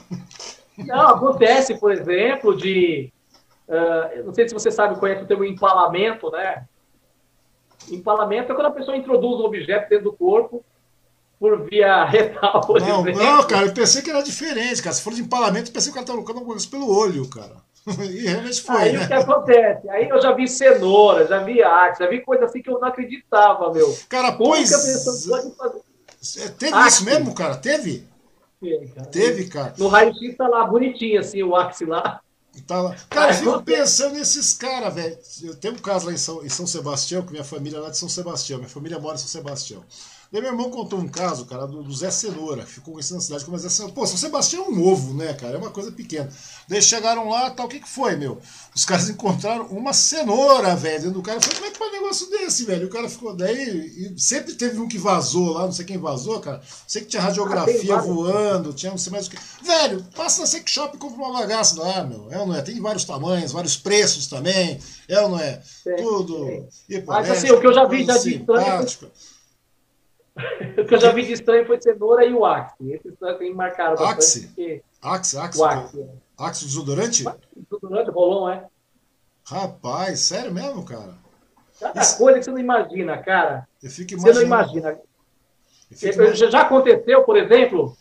Não, 0.77 1.07
acontece, 1.07 1.75
por 1.75 1.91
exemplo, 1.91 2.55
de. 2.55 3.11
Uh, 3.67 4.25
não 4.25 4.33
sei 4.33 4.47
se 4.47 4.53
você 4.53 4.71
sabe, 4.71 4.99
conhece 4.99 5.23
o 5.23 5.27
termo 5.27 5.45
empalamento, 5.45 6.29
né? 6.31 6.65
Empalamento 7.89 8.51
é 8.51 8.55
quando 8.55 8.67
a 8.67 8.71
pessoa 8.71 8.97
introduz 8.97 9.39
um 9.39 9.45
objeto 9.45 9.89
dentro 9.89 10.05
do 10.05 10.13
corpo 10.13 10.63
por 11.39 11.67
via 11.67 12.05
retal, 12.05 12.61
por 12.61 12.79
não, 12.79 13.01
exemplo. 13.01 13.23
Não, 13.23 13.43
cara, 13.47 13.65
eu 13.65 13.73
pensei 13.73 14.01
que 14.01 14.09
era 14.09 14.21
diferente, 14.21 14.81
cara. 14.81 14.93
Se 14.93 15.01
for 15.01 15.13
de 15.13 15.21
empalamento, 15.21 15.69
eu 15.69 15.73
pensei 15.73 15.91
que 15.91 15.91
o 15.91 15.93
cara 15.93 16.03
estava 16.03 16.17
colocando 16.17 16.37
alguma 16.37 16.55
coisa 16.55 16.69
pelo 16.69 16.95
olho, 16.95 17.27
cara. 17.27 17.55
E 18.11 18.27
realmente 18.27 18.61
foi, 18.61 18.75
Aí 18.75 18.93
né? 18.93 19.05
o 19.05 19.07
que 19.07 19.13
acontece? 19.13 19.89
Aí 19.89 20.07
eu 20.07 20.21
já 20.21 20.31
vi 20.33 20.47
cenoura, 20.47 21.25
já 21.25 21.39
vi 21.39 21.63
arte, 21.63 21.97
já 21.97 22.07
vi 22.07 22.21
coisa 22.21 22.45
assim 22.45 22.61
que 22.61 22.69
eu 22.69 22.79
não 22.79 22.87
acreditava, 22.87 23.73
meu. 23.73 23.97
Cara, 24.07 24.33
Como 24.33 24.51
pois... 24.51 24.71
É, 26.37 26.47
teve 26.49 26.75
Axe. 26.75 26.87
isso 26.87 27.05
mesmo, 27.05 27.33
cara? 27.33 27.55
Teve? 27.55 28.07
Teve, 28.61 28.87
cara. 28.89 29.07
Teve, 29.07 29.47
cara. 29.47 29.73
No 29.79 29.87
raio-x 29.87 30.37
tá 30.37 30.47
lá 30.47 30.63
bonitinho, 30.65 31.19
assim, 31.19 31.41
o 31.41 31.55
Axe 31.55 31.83
lá. 32.69 32.89
Tá. 32.89 32.95
Cara, 33.09 33.31
eu 33.31 33.37
fico 33.37 33.63
pensando 33.63 34.13
nesses 34.15 34.53
caras, 34.53 34.93
velho. 34.93 35.17
Eu 35.43 35.55
tenho 35.55 35.73
um 35.73 35.77
caso 35.77 36.07
lá 36.07 36.13
em 36.13 36.17
São, 36.17 36.45
em 36.45 36.49
São 36.49 36.67
Sebastião, 36.67 37.23
que 37.23 37.31
minha 37.31 37.43
família 37.43 37.77
é 37.77 37.79
lá 37.79 37.89
de 37.89 37.97
São 37.97 38.09
Sebastião. 38.09 38.59
Minha 38.59 38.69
família 38.69 38.99
mora 38.99 39.15
em 39.15 39.19
São 39.19 39.27
Sebastião. 39.27 39.83
Daí 40.31 40.41
meu 40.41 40.51
irmão 40.51 40.69
contou 40.69 40.97
um 40.97 41.09
caso, 41.09 41.45
cara, 41.45 41.67
do, 41.67 41.83
do 41.83 41.93
Zé 41.93 42.09
Cenoura, 42.09 42.65
ficou 42.65 42.93
conhecido 42.93 43.15
na 43.15 43.21
cidade 43.21 43.43
como 43.43 43.57
Zé 43.57 43.67
Cenoura. 43.67 43.93
Pô, 43.93 44.07
São 44.07 44.15
Sebastião 44.15 44.63
é 44.63 44.69
um 44.69 44.87
ovo, 44.87 45.13
né, 45.13 45.33
cara? 45.33 45.55
É 45.55 45.57
uma 45.57 45.71
coisa 45.71 45.91
pequena. 45.91 46.29
Daí 46.69 46.81
chegaram 46.81 47.27
lá, 47.27 47.49
tal, 47.49 47.65
o 47.65 47.69
que 47.69 47.81
que 47.81 47.89
foi, 47.89 48.15
meu? 48.15 48.39
Os 48.73 48.85
caras 48.85 49.09
encontraram 49.09 49.65
uma 49.65 49.91
cenoura, 49.91 50.73
velho, 50.73 51.01
dentro 51.01 51.15
do 51.15 51.21
cara. 51.21 51.37
Eu 51.37 51.41
falei, 51.41 51.57
como 51.57 51.67
é 51.67 51.71
que 51.71 51.77
faz 51.77 51.91
um 51.91 51.95
negócio 51.95 52.29
desse, 52.29 52.63
velho? 52.63 52.87
O 52.87 52.89
cara 52.89 53.09
ficou 53.09 53.35
daí, 53.35 54.13
e 54.15 54.17
sempre 54.17 54.53
teve 54.53 54.79
um 54.79 54.87
que 54.87 54.97
vazou 54.97 55.51
lá, 55.51 55.65
não 55.65 55.73
sei 55.73 55.83
quem 55.83 55.97
vazou, 55.97 56.39
cara. 56.39 56.61
Sei 56.87 57.01
que 57.01 57.09
tinha 57.09 57.21
radiografia 57.21 57.95
ah, 57.95 58.01
voando, 58.01 58.71
tinha 58.71 58.91
não 58.91 58.97
sei 58.97 59.11
mais 59.11 59.27
o 59.27 59.31
que. 59.31 59.37
Velho, 59.61 60.01
passa 60.15 60.39
na 60.39 60.47
Sex 60.47 60.71
Shop 60.71 60.95
e 60.95 60.99
compra 60.99 61.25
uma 61.25 61.41
bagaça 61.41 61.77
lá, 61.77 62.05
meu. 62.05 62.31
É 62.31 62.39
ou 62.39 62.47
não 62.47 62.55
é? 62.55 62.61
Tem 62.61 62.79
vários 62.79 63.03
tamanhos, 63.03 63.51
vários 63.51 63.75
preços 63.75 64.27
também. 64.27 64.79
É 65.09 65.19
ou 65.19 65.27
não 65.27 65.39
é? 65.41 65.61
Tudo. 65.97 66.67
Mas 67.05 67.29
assim, 67.29 67.51
o 67.51 67.59
que 67.59 67.67
eu 67.67 67.73
já 67.73 67.83
vi 67.83 68.05
já 68.05 68.17
de 68.17 68.35
estranho 68.35 68.87
o 70.77 70.85
que 70.85 70.95
eu 70.95 70.99
já 70.99 71.11
vi 71.11 71.25
de 71.25 71.33
estranho 71.33 71.65
foi 71.65 71.81
cenoura 71.81 72.25
e 72.25 72.33
o 72.33 72.45
Axe. 72.45 72.91
Esses 72.91 73.13
tem 73.37 73.53
marcaram 73.53 73.95
bastante. 73.95 74.17
Axe? 74.17 74.47
Porque... 74.47 74.83
Axe, 75.01 75.37
Axe. 75.37 75.59
O 75.59 75.65
Axe, 75.65 76.01
é. 76.01 76.07
Axe 76.37 76.65
desodorante? 76.65 77.25
Desodorante, 77.55 78.11
Rolon, 78.11 78.49
é. 78.49 78.65
Rapaz, 79.45 80.19
sério 80.21 80.53
mesmo, 80.53 80.85
cara? 80.85 81.15
Cada 81.79 82.01
Isso... 82.01 82.17
coisa 82.17 82.39
que 82.39 82.45
você 82.45 82.51
não 82.51 82.59
imagina, 82.59 83.17
cara. 83.17 83.67
Eu 83.81 83.89
fico 83.89 84.13
imaginando. 84.13 84.33
Você 84.33 84.39
não 84.39 84.47
imagina. 84.47 84.99
Imaginando. 85.91 86.51
Já 86.51 86.61
aconteceu, 86.61 87.23
por 87.23 87.35
exemplo, 87.35 87.97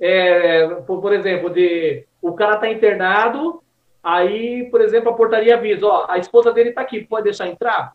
é, 0.00 0.66
por, 0.86 1.00
por, 1.00 1.12
exemplo, 1.12 1.50
de 1.50 2.06
o 2.22 2.32
cara 2.32 2.56
tá 2.56 2.70
internado, 2.70 3.62
aí, 4.02 4.68
por 4.70 4.80
exemplo, 4.80 5.10
a 5.10 5.14
portaria 5.14 5.56
avisa, 5.56 5.84
ó, 5.84 6.06
a 6.08 6.18
esposa 6.18 6.52
dele 6.52 6.72
tá 6.72 6.80
aqui, 6.80 7.04
pode 7.04 7.24
deixar 7.24 7.48
entrar? 7.48 7.92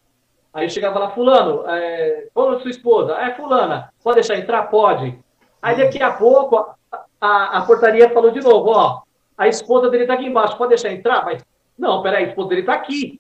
Aí 0.53 0.69
chegava 0.69 0.99
lá, 0.99 1.09
fulano, 1.09 1.63
é, 1.67 2.27
qual 2.34 2.53
é 2.53 2.59
sua 2.59 2.69
esposa? 2.69 3.13
É 3.13 3.34
fulana, 3.34 3.91
pode 4.03 4.15
deixar 4.15 4.38
entrar? 4.38 4.63
Pode. 4.63 5.17
Aí 5.61 5.75
daqui 5.75 6.01
a 6.01 6.11
pouco 6.11 6.57
a, 6.57 6.75
a, 7.19 7.57
a 7.57 7.61
portaria 7.65 8.09
falou 8.11 8.30
de 8.30 8.39
novo, 8.39 8.69
ó, 8.69 9.01
a 9.35 9.47
esposa 9.47 9.89
dele 9.89 10.05
tá 10.05 10.13
aqui 10.13 10.25
embaixo, 10.25 10.57
pode 10.57 10.69
deixar 10.69 10.91
entrar? 10.91 11.25
Mas, 11.25 11.43
não, 11.77 12.03
peraí, 12.03 12.25
a 12.25 12.27
esposa 12.27 12.49
dele 12.49 12.63
tá 12.63 12.73
aqui. 12.73 13.19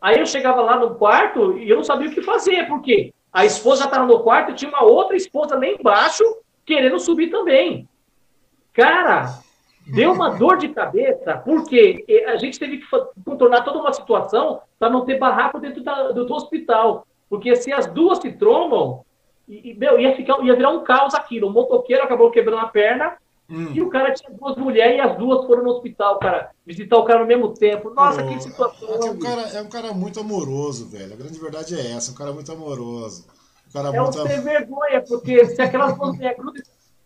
Aí 0.00 0.18
eu 0.18 0.26
chegava 0.26 0.60
lá 0.60 0.76
no 0.76 0.96
quarto 0.96 1.56
e 1.56 1.68
eu 1.68 1.76
não 1.76 1.84
sabia 1.84 2.08
o 2.08 2.12
que 2.12 2.22
fazer, 2.22 2.68
porque 2.68 3.12
a 3.32 3.44
esposa 3.44 3.84
estava 3.84 4.04
no 4.04 4.20
quarto 4.20 4.50
e 4.50 4.54
tinha 4.54 4.70
uma 4.70 4.84
outra 4.84 5.16
esposa 5.16 5.56
lá 5.56 5.66
embaixo 5.66 6.22
querendo 6.66 7.00
subir 7.00 7.30
também. 7.30 7.88
Cara, 8.74 9.40
deu 9.88 10.12
uma 10.12 10.30
dor 10.30 10.58
de 10.58 10.68
cabeça, 10.68 11.36
porque 11.44 12.04
a 12.26 12.36
gente 12.36 12.58
teve 12.58 12.78
que 12.78 12.86
contornar 13.24 13.62
toda 13.64 13.78
uma 13.78 13.92
situação 13.92 14.60
para 14.78 14.90
não 14.90 15.04
ter 15.04 15.18
barraco 15.18 15.58
dentro 15.58 15.82
da, 15.82 16.12
do, 16.12 16.24
do, 16.26 16.34
hospital. 16.34 17.06
Porque 17.28 17.56
se 17.56 17.72
as 17.72 17.86
duas 17.86 18.18
se 18.18 18.32
trombam, 18.32 19.04
e, 19.48 19.74
meu, 19.74 19.98
ia, 19.98 20.14
ficar, 20.14 20.42
ia 20.44 20.54
virar 20.54 20.70
um 20.70 20.84
caos 20.84 21.14
aquilo. 21.14 21.48
O 21.48 21.52
motoqueiro 21.52 22.02
acabou 22.02 22.30
quebrando 22.30 22.60
a 22.60 22.68
perna, 22.68 23.16
Hum. 23.50 23.72
E 23.72 23.80
o 23.80 23.88
cara 23.88 24.12
tinha 24.12 24.30
duas 24.30 24.56
mulheres 24.56 24.98
e 24.98 25.00
as 25.00 25.16
duas 25.16 25.46
foram 25.46 25.62
no 25.62 25.70
hospital, 25.70 26.18
cara, 26.18 26.50
visitar 26.66 26.98
o 26.98 27.04
cara 27.04 27.20
no 27.20 27.26
mesmo 27.26 27.54
tempo. 27.54 27.88
Nossa, 27.94 28.22
que 28.22 28.42
situação. 28.42 28.88
É, 28.90 29.10
um 29.10 29.18
cara, 29.18 29.40
é 29.40 29.62
um 29.62 29.68
cara 29.68 29.94
muito 29.94 30.20
amoroso, 30.20 30.86
velho. 30.90 31.14
A 31.14 31.16
grande 31.16 31.40
verdade 31.40 31.74
é 31.74 31.92
essa, 31.92 32.12
um 32.12 32.14
cara 32.14 32.30
muito 32.32 32.52
amoroso. 32.52 33.26
Um 33.68 33.72
cara 33.72 33.88
é 33.88 34.00
muito 34.00 34.20
um 34.20 34.26
sem 34.26 34.40
vergonha, 34.42 35.02
porque 35.08 35.46
se 35.46 35.62
aquelas 35.62 35.96
duas 35.96 36.14
mulheres 36.14 36.36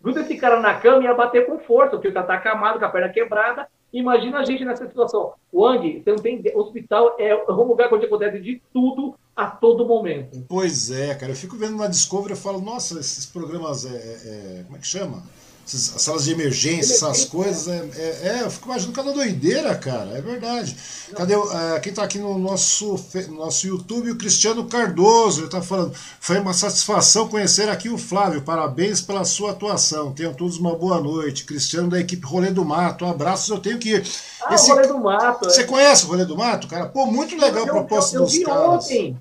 gruda 0.02 0.20
esse 0.20 0.36
cara 0.36 0.60
na 0.60 0.74
cama 0.74 1.04
ia 1.04 1.14
bater 1.14 1.46
com 1.46 1.58
força, 1.60 1.92
porque 1.92 2.08
o 2.08 2.12
cara 2.12 2.26
tá 2.26 2.34
acamado, 2.34 2.78
com 2.78 2.84
a 2.84 2.88
perna 2.88 3.08
quebrada. 3.08 3.68
Imagina 3.92 4.38
a 4.38 4.44
gente 4.44 4.64
nessa 4.64 4.86
situação. 4.86 5.34
Wang, 5.52 6.02
você 6.02 6.10
não 6.10 6.18
tem. 6.18 6.42
Hospital 6.54 7.14
é 7.18 7.34
um 7.34 7.64
lugar 7.64 7.92
onde 7.92 8.06
acontece 8.06 8.40
de 8.40 8.60
tudo 8.72 9.14
a 9.36 9.46
todo 9.46 9.86
momento. 9.86 10.44
Pois 10.48 10.90
é, 10.90 11.14
cara. 11.14 11.32
Eu 11.32 11.36
fico 11.36 11.56
vendo 11.56 11.76
na 11.76 11.86
Discovery 11.86 12.32
e 12.32 12.36
falo, 12.36 12.60
nossa, 12.60 12.98
esses 12.98 13.26
programas. 13.26 13.84
É, 13.84 13.90
é, 13.90 14.62
como 14.64 14.76
é 14.76 14.80
que 14.80 14.86
chama? 14.86 15.22
As 15.64 16.02
salas 16.02 16.24
de 16.24 16.32
emergência, 16.32 16.92
essas 16.94 17.24
coisas. 17.24 17.68
É, 17.68 17.88
é, 17.96 18.28
é, 18.28 18.42
eu 18.42 18.50
fico 18.50 18.66
imaginando 18.66 18.94
cada 18.94 19.12
doideira, 19.12 19.74
cara. 19.76 20.10
É 20.10 20.20
verdade. 20.20 20.76
Cadê 21.14 21.34
é, 21.34 21.80
quem 21.80 21.90
está 21.90 22.02
aqui 22.02 22.18
no 22.18 22.36
nosso, 22.36 22.96
nosso 23.30 23.66
YouTube? 23.66 24.10
O 24.10 24.18
Cristiano 24.18 24.66
Cardoso. 24.66 25.40
Ele 25.40 25.46
está 25.46 25.62
falando. 25.62 25.94
Foi 26.20 26.38
uma 26.38 26.52
satisfação 26.52 27.28
conhecer 27.28 27.68
aqui 27.68 27.88
o 27.88 27.96
Flávio. 27.96 28.42
Parabéns 28.42 29.00
pela 29.00 29.24
sua 29.24 29.52
atuação. 29.52 30.12
Tenham 30.12 30.34
todos 30.34 30.58
uma 30.58 30.74
boa 30.74 31.00
noite. 31.00 31.44
Cristiano 31.44 31.88
da 31.88 32.00
equipe 32.00 32.26
Rolê 32.26 32.50
do 32.50 32.64
Mato. 32.64 33.04
Abraços, 33.04 33.48
eu 33.48 33.60
tenho 33.60 33.78
que 33.78 33.90
ir. 33.90 34.06
Ah, 34.44 34.54
Esse... 34.54 34.70
Rolê 34.70 34.86
do 34.86 34.98
Mato. 34.98 35.44
Você 35.44 35.62
é. 35.62 35.66
conhece 35.66 36.04
o 36.04 36.08
Rolê 36.08 36.24
do 36.24 36.36
Mato, 36.36 36.66
cara? 36.66 36.86
Pô, 36.86 37.06
muito 37.06 37.36
legal 37.36 37.64
eu, 37.64 37.64
a 37.64 37.68
proposta 37.68 38.16
eu, 38.16 38.20
eu, 38.20 38.26
dos 38.26 38.34
vi 38.34 38.44
caras. 38.44 38.84
Ontem. 38.84 39.16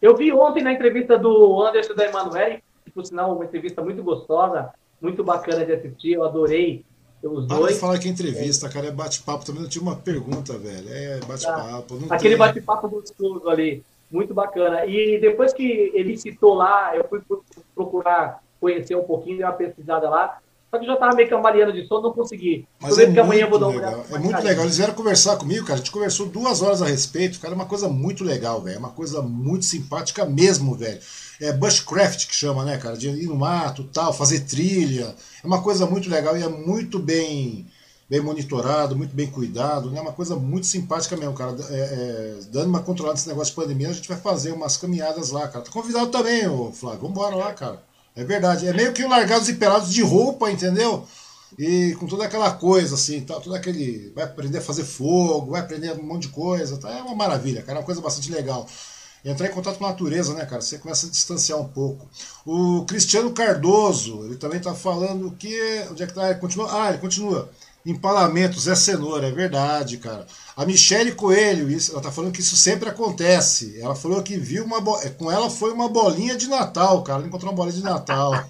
Eu 0.00 0.16
vi 0.16 0.32
ontem 0.32 0.62
na 0.62 0.72
entrevista 0.72 1.18
do 1.18 1.62
Anderson 1.62 1.94
da 1.94 2.04
Emanuele, 2.04 2.62
por 2.94 3.04
sinal, 3.06 3.34
uma 3.34 3.44
entrevista 3.44 3.82
muito 3.82 4.02
gostosa 4.02 4.72
muito 5.00 5.22
bacana 5.22 5.64
de 5.64 5.72
assistir, 5.72 6.12
eu 6.12 6.24
adorei 6.24 6.84
os 7.22 7.46
dois. 7.46 7.72
Para 7.72 7.80
falar 7.80 7.98
que 7.98 8.08
é 8.08 8.10
entrevista, 8.10 8.68
cara, 8.68 8.88
é 8.88 8.90
bate-papo 8.90 9.44
também. 9.44 9.62
Eu 9.62 9.68
tinha 9.68 9.82
uma 9.82 9.96
pergunta, 9.96 10.58
velho. 10.58 10.88
É 10.88 11.20
bate-papo. 11.26 11.98
Tá. 12.06 12.14
Aquele 12.14 12.36
tem... 12.36 12.38
bate-papo 12.38 12.88
gostoso 12.88 13.48
ali, 13.48 13.82
muito 14.10 14.34
bacana. 14.34 14.84
E 14.86 15.18
depois 15.20 15.52
que 15.52 15.90
ele 15.94 16.16
citou 16.16 16.54
lá, 16.54 16.94
eu 16.96 17.04
fui 17.08 17.20
procurar 17.74 18.42
conhecer 18.60 18.96
um 18.96 19.04
pouquinho, 19.04 19.36
dei 19.36 19.46
uma 19.46 19.52
pesquisada 19.52 20.08
lá. 20.08 20.38
Só 20.74 20.78
que 20.78 20.84
eu 20.84 20.88
já 20.88 20.94
estava 20.94 21.14
meio 21.14 21.30
cambaleando 21.30 21.72
de 21.72 21.86
sono, 21.86 22.02
não 22.02 22.12
consegui. 22.12 22.66
Mas 22.80 22.98
é 22.98 23.10
que 23.10 23.20
amanhã 23.20 23.48
vou 23.48 23.58
dar 23.58 23.68
uma 23.68 23.76
legal. 23.76 24.04
É 24.10 24.18
muito 24.18 24.42
legal. 24.42 24.64
Eles 24.64 24.76
vieram 24.76 24.94
conversar 24.94 25.36
comigo, 25.36 25.64
cara. 25.64 25.74
A 25.74 25.76
gente 25.78 25.92
conversou 25.92 26.26
duas 26.26 26.62
horas 26.62 26.82
a 26.82 26.86
respeito. 26.86 27.38
Cara, 27.38 27.54
é 27.54 27.56
uma 27.56 27.66
coisa 27.66 27.88
muito 27.88 28.24
legal, 28.24 28.60
velho. 28.60 28.76
É 28.76 28.78
uma 28.78 28.90
coisa 28.90 29.22
muito 29.22 29.64
simpática 29.64 30.24
mesmo, 30.24 30.74
velho 30.74 30.98
é, 31.40 31.52
bushcraft 31.52 32.26
que 32.26 32.34
chama, 32.34 32.64
né, 32.64 32.78
cara? 32.78 32.96
De 32.96 33.08
ir 33.08 33.26
no 33.26 33.36
mato 33.36 33.84
tal, 33.84 34.12
fazer 34.12 34.40
trilha. 34.40 35.14
É 35.42 35.46
uma 35.46 35.62
coisa 35.62 35.86
muito 35.86 36.08
legal 36.08 36.36
e 36.36 36.42
é 36.42 36.48
muito 36.48 36.98
bem 36.98 37.66
bem 38.06 38.20
monitorado, 38.20 38.94
muito 38.94 39.16
bem 39.16 39.26
cuidado, 39.26 39.90
né? 39.90 39.98
Uma 39.98 40.12
coisa 40.12 40.36
muito 40.36 40.66
simpática 40.66 41.16
mesmo, 41.16 41.32
cara. 41.34 41.56
É, 41.70 41.74
é, 41.74 42.38
dando 42.52 42.68
uma 42.68 42.82
controlada 42.82 43.14
nesse 43.14 43.28
negócio 43.28 43.54
de 43.54 43.60
pandemia, 43.60 43.88
a 43.88 43.92
gente 43.92 44.08
vai 44.08 44.18
fazer 44.18 44.52
umas 44.52 44.76
caminhadas 44.76 45.30
lá, 45.30 45.48
cara. 45.48 45.64
Tá 45.64 45.70
convidado 45.70 46.10
também, 46.10 46.46
ô 46.46 46.70
Flávio. 46.70 47.00
Vambora 47.00 47.34
lá, 47.34 47.52
cara. 47.54 47.82
É 48.16 48.24
verdade. 48.24 48.66
É 48.66 48.72
meio 48.72 48.92
que 48.92 49.04
largados 49.04 49.48
e 49.48 49.54
pelados 49.54 49.92
de 49.92 50.02
roupa, 50.02 50.50
entendeu? 50.50 51.06
E 51.58 51.94
com 52.00 52.06
toda 52.06 52.24
aquela 52.24 52.52
coisa, 52.52 52.94
assim, 52.94 53.20
tá, 53.20 53.40
todo 53.40 53.54
aquele. 53.54 54.12
Vai 54.14 54.24
aprender 54.24 54.58
a 54.58 54.62
fazer 54.62 54.84
fogo, 54.84 55.52
vai 55.52 55.60
aprender 55.60 55.92
um 55.92 56.02
monte 56.02 56.22
de 56.22 56.28
coisa. 56.28 56.76
Tá? 56.78 56.90
É 56.90 57.02
uma 57.02 57.14
maravilha, 57.14 57.62
cara. 57.62 57.78
É 57.78 57.80
uma 57.80 57.86
coisa 57.86 58.00
bastante 58.00 58.30
legal 58.30 58.66
entrar 59.24 59.48
em 59.48 59.52
contato 59.52 59.78
com 59.78 59.86
a 59.86 59.88
natureza, 59.88 60.34
né, 60.34 60.44
cara? 60.44 60.60
Você 60.60 60.78
começa 60.78 61.06
a 61.06 61.10
distanciar 61.10 61.58
um 61.58 61.68
pouco. 61.68 62.08
O 62.44 62.84
Cristiano 62.84 63.30
Cardoso, 63.32 64.24
ele 64.24 64.36
também 64.36 64.58
está 64.58 64.74
falando 64.74 65.30
que. 65.32 65.86
Onde 65.90 66.02
é 66.02 66.06
que 66.06 66.12
tá? 66.12 66.30
Ele 66.30 66.38
continua. 66.38 66.68
Ah, 66.70 66.90
ele 66.90 66.98
continua. 66.98 67.50
Empalamentos 67.84 68.66
é 68.66 68.74
cenoura, 68.74 69.28
é 69.28 69.30
verdade, 69.30 69.98
cara. 69.98 70.26
A 70.56 70.64
Michele 70.64 71.12
Coelho, 71.12 71.70
isso, 71.70 71.92
ela 71.92 72.00
tá 72.00 72.10
falando 72.10 72.32
que 72.32 72.40
isso 72.40 72.56
sempre 72.56 72.88
acontece. 72.88 73.78
Ela 73.78 73.94
falou 73.94 74.22
que 74.22 74.38
viu 74.38 74.64
uma 74.64 74.80
bo... 74.80 74.98
com 75.18 75.30
ela 75.30 75.50
foi 75.50 75.70
uma 75.70 75.88
bolinha 75.88 76.34
de 76.34 76.48
Natal, 76.48 77.02
cara. 77.02 77.18
Ela 77.18 77.28
encontrou 77.28 77.52
uma 77.52 77.56
bolinha 77.56 77.76
de 77.76 77.84
Natal. 77.84 78.32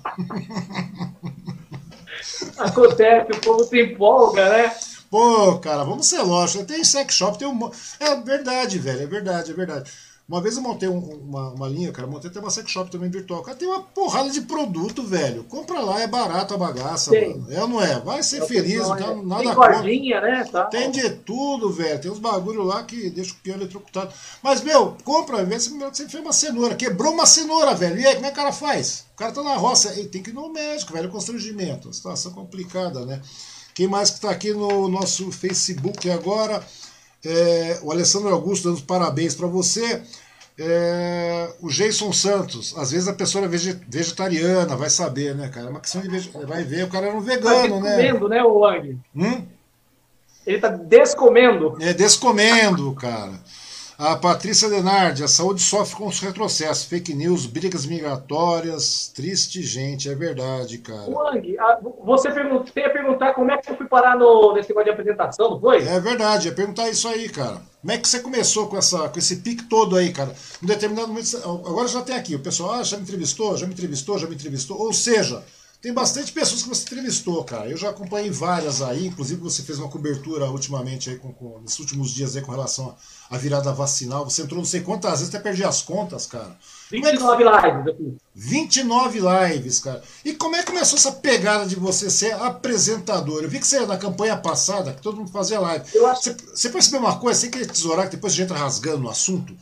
Acontece, 2.59 3.33
o 3.33 3.41
povo 3.41 3.65
se 3.65 3.81
empolga, 3.83 4.49
né? 4.49 4.73
Pô, 5.11 5.59
cara, 5.59 5.85
vamos 5.85 6.07
ser 6.07 6.23
lógicos. 6.23 6.67
Tem 6.67 6.85
sex 6.85 7.15
shop, 7.15 7.39
tem 7.39 7.49
um. 7.49 7.71
É 8.01 8.17
verdade, 8.17 8.79
velho, 8.79 9.03
é 9.03 9.07
verdade, 9.07 9.51
é 9.51 9.55
verdade. 9.55 9.91
Uma 10.27 10.41
vez 10.41 10.57
eu 10.57 10.63
montei 10.63 10.89
um, 10.89 10.99
uma, 10.99 11.51
uma 11.51 11.69
linha, 11.69 11.93
cara, 11.93 12.09
montei 12.09 12.31
até 12.31 12.41
uma 12.41 12.51
sex 12.51 12.71
shop 12.71 12.91
também 12.91 13.11
virtual. 13.11 13.43
Cara, 13.43 13.59
tem 13.59 13.69
uma 13.69 13.83
porrada 13.83 14.31
de 14.31 14.41
produto, 14.41 15.03
velho. 15.03 15.45
Compra 15.45 15.81
lá, 15.81 16.01
é 16.01 16.07
barato 16.07 16.55
a 16.55 16.57
bagaça, 16.57 17.11
tem. 17.11 17.37
mano. 17.37 17.53
É 17.53 17.61
ou 17.61 17.69
não 17.69 17.83
é? 17.83 18.01
Vai 18.01 18.23
ser 18.23 18.43
é 18.43 18.47
feliz, 18.47 18.89
não, 18.89 18.97
tá, 18.97 19.15
nada 19.17 19.43
tem 19.43 19.55
cordinha, 19.55 20.21
né? 20.23 20.45
Tá. 20.45 20.65
Tem 20.65 20.91
de 20.91 21.11
tudo, 21.11 21.71
velho. 21.71 22.01
Tem 22.01 22.11
uns 22.11 22.19
bagulho 22.19 22.63
lá 22.63 22.83
que 22.85 23.11
deixa 23.11 23.33
o 23.33 23.37
pior 23.37 23.57
eletrocutado. 23.57 24.15
Mas, 24.43 24.63
meu, 24.63 24.97
compra, 25.05 25.37
ao 25.37 25.43
invés 25.43 25.67
você 25.67 26.09
fez 26.09 26.23
uma 26.23 26.33
cenoura. 26.33 26.75
Quebrou 26.75 27.13
uma 27.13 27.27
cenoura, 27.27 27.75
velho. 27.75 28.01
E 28.01 28.07
aí, 28.07 28.15
como 28.15 28.25
é 28.25 28.31
que 28.31 28.35
o 28.35 28.43
cara 28.43 28.53
faz? 28.53 29.05
O 29.13 29.17
cara 29.19 29.31
tá 29.31 29.43
na 29.43 29.57
roça, 29.57 29.93
ele 29.93 30.09
tem 30.09 30.23
que 30.23 30.31
ir 30.31 30.33
no 30.35 30.51
médico, 30.51 30.95
velho. 30.95 31.11
Constrangimento. 31.11 31.93
Situação 31.93 32.33
complicada, 32.33 33.05
né? 33.05 33.21
Quem 33.75 33.89
mais 33.89 34.09
que 34.09 34.21
tá 34.21 34.31
aqui 34.31 34.55
no 34.55 34.89
nosso 34.89 35.31
Facebook 35.31 36.09
agora? 36.09 36.65
É, 37.25 37.79
o 37.83 37.91
Alessandro 37.91 38.29
Augusto 38.29 38.71
dando 38.71 38.83
parabéns 38.83 39.35
para 39.35 39.47
você. 39.47 40.03
É, 40.57 41.53
o 41.61 41.69
Jason 41.69 42.13
Santos, 42.13 42.75
às 42.79 42.93
vezes 42.93 43.09
a 43.09 43.13
pessoa 43.13 43.45
é 43.45 43.49
vegetariana, 43.49 44.77
vai 44.77 44.89
saber, 44.89 45.35
né, 45.35 45.49
cara? 45.49 45.67
É 45.67 45.71
uma 45.71 45.81
questão 45.81 46.01
de 46.01 46.09
vai 46.47 46.63
ver, 46.63 46.85
o 46.85 46.89
cara 46.89 47.07
era 47.09 47.17
um 47.17 47.21
vegano, 47.21 47.79
tá 47.79 47.83
né? 47.83 47.97
Descomendo, 47.97 48.29
né, 48.29 48.43
o 48.45 48.59
Wang? 48.59 48.99
Hum? 49.17 49.47
Ele 50.47 50.59
tá 50.61 50.69
descomendo. 50.69 51.77
É, 51.81 51.93
descomendo, 51.93 52.93
cara. 52.95 53.33
A 53.97 54.17
Patrícia 54.17 54.69
Denardi, 54.69 55.23
a 55.23 55.29
saúde 55.29 55.63
sofre 55.63 55.97
com 55.97 56.07
os 56.07 56.21
retrocessos, 56.21 56.85
fake 56.85 57.15
news, 57.15 57.47
brigas 57.47 57.87
migratórias, 57.87 59.11
triste 59.15 59.63
gente, 59.63 60.09
é 60.09 60.15
verdade, 60.15 60.79
cara. 60.79 61.09
Wang, 61.09 61.57
você 62.05 62.31
perguntou, 62.31 62.67
ia 62.77 62.91
perguntar 62.91 63.35
como 63.35 63.51
é 63.51 63.57
que 63.57 63.71
eu 63.71 63.77
fui 63.77 63.87
parar 63.87 64.17
no, 64.17 64.53
nesse 64.55 64.69
negócio 64.69 64.85
de 64.85 64.91
apresentação, 64.91 65.51
não 65.51 65.61
foi? 65.61 65.87
É 65.87 65.99
verdade, 65.99 66.49
ia 66.49 66.55
perguntar 66.55 66.89
isso 66.91 67.09
aí, 67.09 67.29
cara. 67.29 67.61
Como 67.81 67.93
é 67.93 67.99
que 67.99 68.07
você 68.07 68.21
começou 68.21 68.69
com, 68.69 68.77
essa, 68.77 69.09
com 69.09 69.19
esse 69.19 69.37
pique 69.37 69.65
todo 69.65 69.97
aí, 69.97 70.13
cara? 70.13 70.35
Em 70.63 70.67
determinado 70.67 71.09
momento, 71.09 71.37
agora 71.37 71.89
já 71.89 72.03
tem 72.03 72.17
aqui, 72.17 72.35
o 72.35 72.41
pessoal, 72.41 72.75
ah, 72.75 72.83
já 72.83 72.97
me 72.97 73.03
entrevistou, 73.03 73.57
já 73.57 73.67
me 73.67 73.73
entrevistou, 73.73 74.19
já 74.19 74.27
me 74.27 74.35
entrevistou, 74.35 74.79
ou 74.79 74.93
seja, 74.93 75.43
tem 75.85 75.93
bastante 75.93 76.33
pessoas 76.33 76.63
que 76.63 76.69
você 76.71 76.83
entrevistou, 76.83 77.45
cara. 77.45 77.69
Eu 77.69 77.77
já 77.77 77.91
acompanhei 77.91 78.31
várias 78.31 78.81
aí, 78.81 79.07
inclusive 79.09 79.39
você 79.43 79.63
fez 79.63 79.79
uma 79.79 79.91
cobertura 79.91 80.51
ultimamente 80.51 81.11
aí, 81.11 81.19
com, 81.19 81.31
com, 81.31 81.61
nesses 81.61 81.79
últimos 81.79 82.11
dias 82.11 82.35
aí 82.35 82.41
com 82.41 82.53
relação 82.53 82.97
à 83.29 83.37
virada 83.37 83.71
vacinal. 83.71 84.25
Você 84.25 84.41
entrou 84.41 84.57
não 84.57 84.65
sei 84.65 84.81
quantas 84.81 85.21
vezes, 85.21 85.29
até 85.29 85.39
perdi 85.39 85.63
as 85.63 85.83
contas, 85.83 86.25
cara. 86.25 86.57
29 86.91 87.45
é 87.45 87.61
que... 87.61 87.67
lives 87.67 87.87
aqui. 87.93 88.17
29 88.35 89.21
lives, 89.21 89.81
cara. 89.81 90.03
E 90.25 90.33
como 90.33 90.57
é 90.57 90.61
que 90.61 90.73
começou 90.73 90.99
essa 90.99 91.13
pegada 91.13 91.67
de 91.67 91.77
você 91.77 92.09
ser 92.09 92.33
apresentador? 92.33 93.43
Eu 93.43 93.51
vi 93.51 93.61
que 93.61 93.67
você 93.67 93.85
na 93.85 93.99
campanha 93.99 94.39
passada, 94.39 94.95
que 94.95 95.03
todo 95.03 95.19
mundo 95.19 95.31
fazia 95.31 95.61
live. 95.61 95.85
Acho... 95.85 96.23
Você, 96.23 96.37
você 96.55 96.71
percebeu 96.71 97.01
uma 97.01 97.19
coisa, 97.19 97.41
sem 97.41 97.51
querer 97.51 97.67
tesourar, 97.67 98.07
que 98.07 98.17
depois 98.17 98.33
a 98.33 98.37
gente 98.37 98.45
entra 98.47 98.57
rasgando 98.57 99.03
no 99.03 99.11
assunto? 99.11 99.55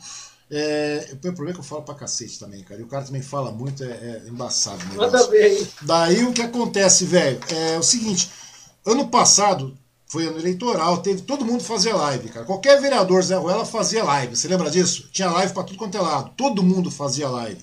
É, 0.55 1.09
o 1.13 1.17
problema 1.17 1.49
é 1.49 1.53
que 1.53 1.59
eu 1.59 1.63
falo 1.63 1.81
pra 1.81 1.95
cacete 1.95 2.37
também, 2.37 2.63
cara. 2.63 2.79
E 2.79 2.83
o 2.83 2.87
cara 2.87 3.03
também 3.03 3.23
fala 3.23 3.51
muito, 3.51 3.83
é, 3.83 3.87
é 3.87 4.23
embaçado. 4.27 4.85
Manda 4.93 5.27
ver. 5.27 5.67
Daí 5.81 6.23
o 6.23 6.31
que 6.31 6.43
acontece, 6.43 7.05
velho, 7.05 7.39
é 7.49 7.79
o 7.79 7.81
seguinte: 7.81 8.29
ano 8.85 9.07
passado 9.07 9.75
foi 10.05 10.27
ano 10.27 10.37
eleitoral, 10.37 10.97
teve 10.97 11.23
todo 11.23 11.43
mundo 11.43 11.63
fazia 11.63 11.95
live, 11.95 12.29
cara. 12.29 12.45
Qualquer 12.45 12.79
vereador 12.79 13.23
Zé 13.23 13.35
Ruela 13.35 13.65
fazia 13.65 14.03
live. 14.03 14.35
Você 14.35 14.47
lembra 14.47 14.69
disso? 14.69 15.09
Tinha 15.11 15.31
live 15.31 15.53
para 15.53 15.63
tudo 15.63 15.79
quanto 15.79 15.97
é 15.97 16.01
lado. 16.01 16.31
Todo 16.37 16.61
mundo 16.61 16.91
fazia 16.91 17.27
live. 17.27 17.59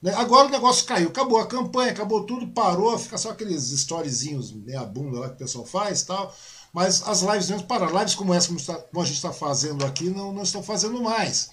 Né? 0.00 0.14
Agora 0.14 0.48
o 0.48 0.50
negócio 0.50 0.86
caiu, 0.86 1.08
acabou 1.08 1.38
a 1.38 1.46
campanha, 1.46 1.92
acabou 1.92 2.24
tudo, 2.24 2.46
parou, 2.48 2.98
fica 2.98 3.18
só 3.18 3.28
aqueles 3.28 3.70
storyzinhos 3.72 4.52
meia 4.52 4.84
bunda 4.84 5.20
lá 5.20 5.28
que 5.28 5.34
o 5.34 5.38
pessoal 5.38 5.66
faz 5.66 6.02
tal. 6.02 6.34
Mas 6.72 7.06
as 7.06 7.20
lives 7.20 7.50
mesmo 7.50 7.66
pararam. 7.66 7.98
Lives 7.98 8.14
como 8.14 8.32
essa, 8.32 8.48
como, 8.48 9.02
a 9.02 9.04
gente 9.04 9.16
está 9.16 9.34
fazendo 9.34 9.84
aqui, 9.84 10.08
não, 10.08 10.32
não 10.32 10.44
estão 10.44 10.62
fazendo 10.62 10.98
mais. 11.02 11.50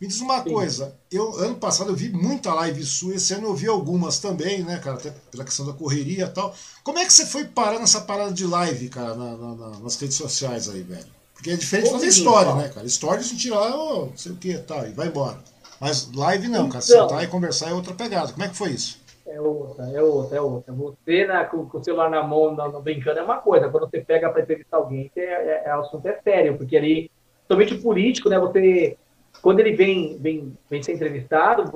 Me 0.00 0.06
diz 0.06 0.20
uma 0.20 0.42
Sim. 0.44 0.52
coisa, 0.52 0.94
eu 1.10 1.34
ano 1.38 1.56
passado 1.56 1.90
eu 1.90 1.96
vi 1.96 2.08
muita 2.08 2.54
live 2.54 2.84
sua, 2.84 3.16
esse 3.16 3.34
ano 3.34 3.48
eu 3.48 3.54
vi 3.54 3.66
algumas 3.66 4.20
também, 4.20 4.62
né, 4.62 4.78
cara, 4.78 4.96
até 4.96 5.12
pela 5.30 5.44
questão 5.44 5.66
da 5.66 5.72
correria 5.72 6.24
e 6.24 6.28
tal. 6.28 6.54
Como 6.84 7.00
é 7.00 7.04
que 7.04 7.12
você 7.12 7.26
foi 7.26 7.44
parar 7.46 7.80
nessa 7.80 8.02
parada 8.02 8.32
de 8.32 8.46
live, 8.46 8.88
cara, 8.90 9.14
na, 9.16 9.36
na, 9.36 9.68
nas 9.80 10.00
redes 10.00 10.16
sociais 10.16 10.68
aí, 10.68 10.82
velho? 10.82 11.06
Porque 11.34 11.50
é 11.50 11.56
diferente 11.56 11.86
de 11.86 11.92
fazer 11.92 12.06
história, 12.06 12.54
né, 12.54 12.68
cara? 12.68 12.86
História 12.86 13.18
a 13.18 13.22
gente 13.22 13.38
tira 13.38 13.56
lá, 13.56 13.76
oh, 13.76 14.06
não 14.06 14.16
sei 14.16 14.32
o 14.32 14.36
que, 14.36 14.56
tal, 14.58 14.86
e 14.86 14.92
vai 14.92 15.08
embora. 15.08 15.38
Mas 15.80 16.12
live 16.12 16.46
não, 16.46 16.68
cara, 16.68 16.84
então, 16.84 17.08
sentar 17.08 17.24
e 17.24 17.26
conversar 17.26 17.70
é 17.70 17.74
outra 17.74 17.94
pegada. 17.94 18.32
Como 18.32 18.44
é 18.44 18.48
que 18.48 18.56
foi 18.56 18.70
isso? 18.70 19.00
É 19.26 19.40
outra, 19.40 19.84
é 19.90 20.02
outra, 20.02 20.38
é 20.38 20.40
outra. 20.40 20.72
Você 20.72 21.26
né, 21.26 21.44
com, 21.44 21.66
com 21.66 21.78
o 21.78 21.84
celular 21.84 22.08
na 22.08 22.22
mão, 22.22 22.54
não, 22.54 22.80
brincando, 22.80 23.18
é 23.18 23.22
uma 23.22 23.38
coisa. 23.38 23.68
Quando 23.68 23.90
você 23.90 24.00
pega 24.00 24.30
para 24.30 24.42
entrevistar 24.42 24.76
alguém, 24.76 25.10
é, 25.16 25.20
é, 25.20 25.62
é, 25.66 25.76
o 25.76 25.80
assunto 25.80 26.06
é 26.06 26.20
sério, 26.22 26.56
porque 26.56 26.76
ali, 26.76 27.10
somente 27.46 27.74
o 27.74 27.82
político, 27.82 28.28
né, 28.28 28.38
você 28.38 28.96
quando 29.42 29.60
ele 29.60 29.72
vem, 29.72 30.18
vem, 30.18 30.56
vem 30.68 30.82
ser 30.82 30.94
entrevistado, 30.94 31.70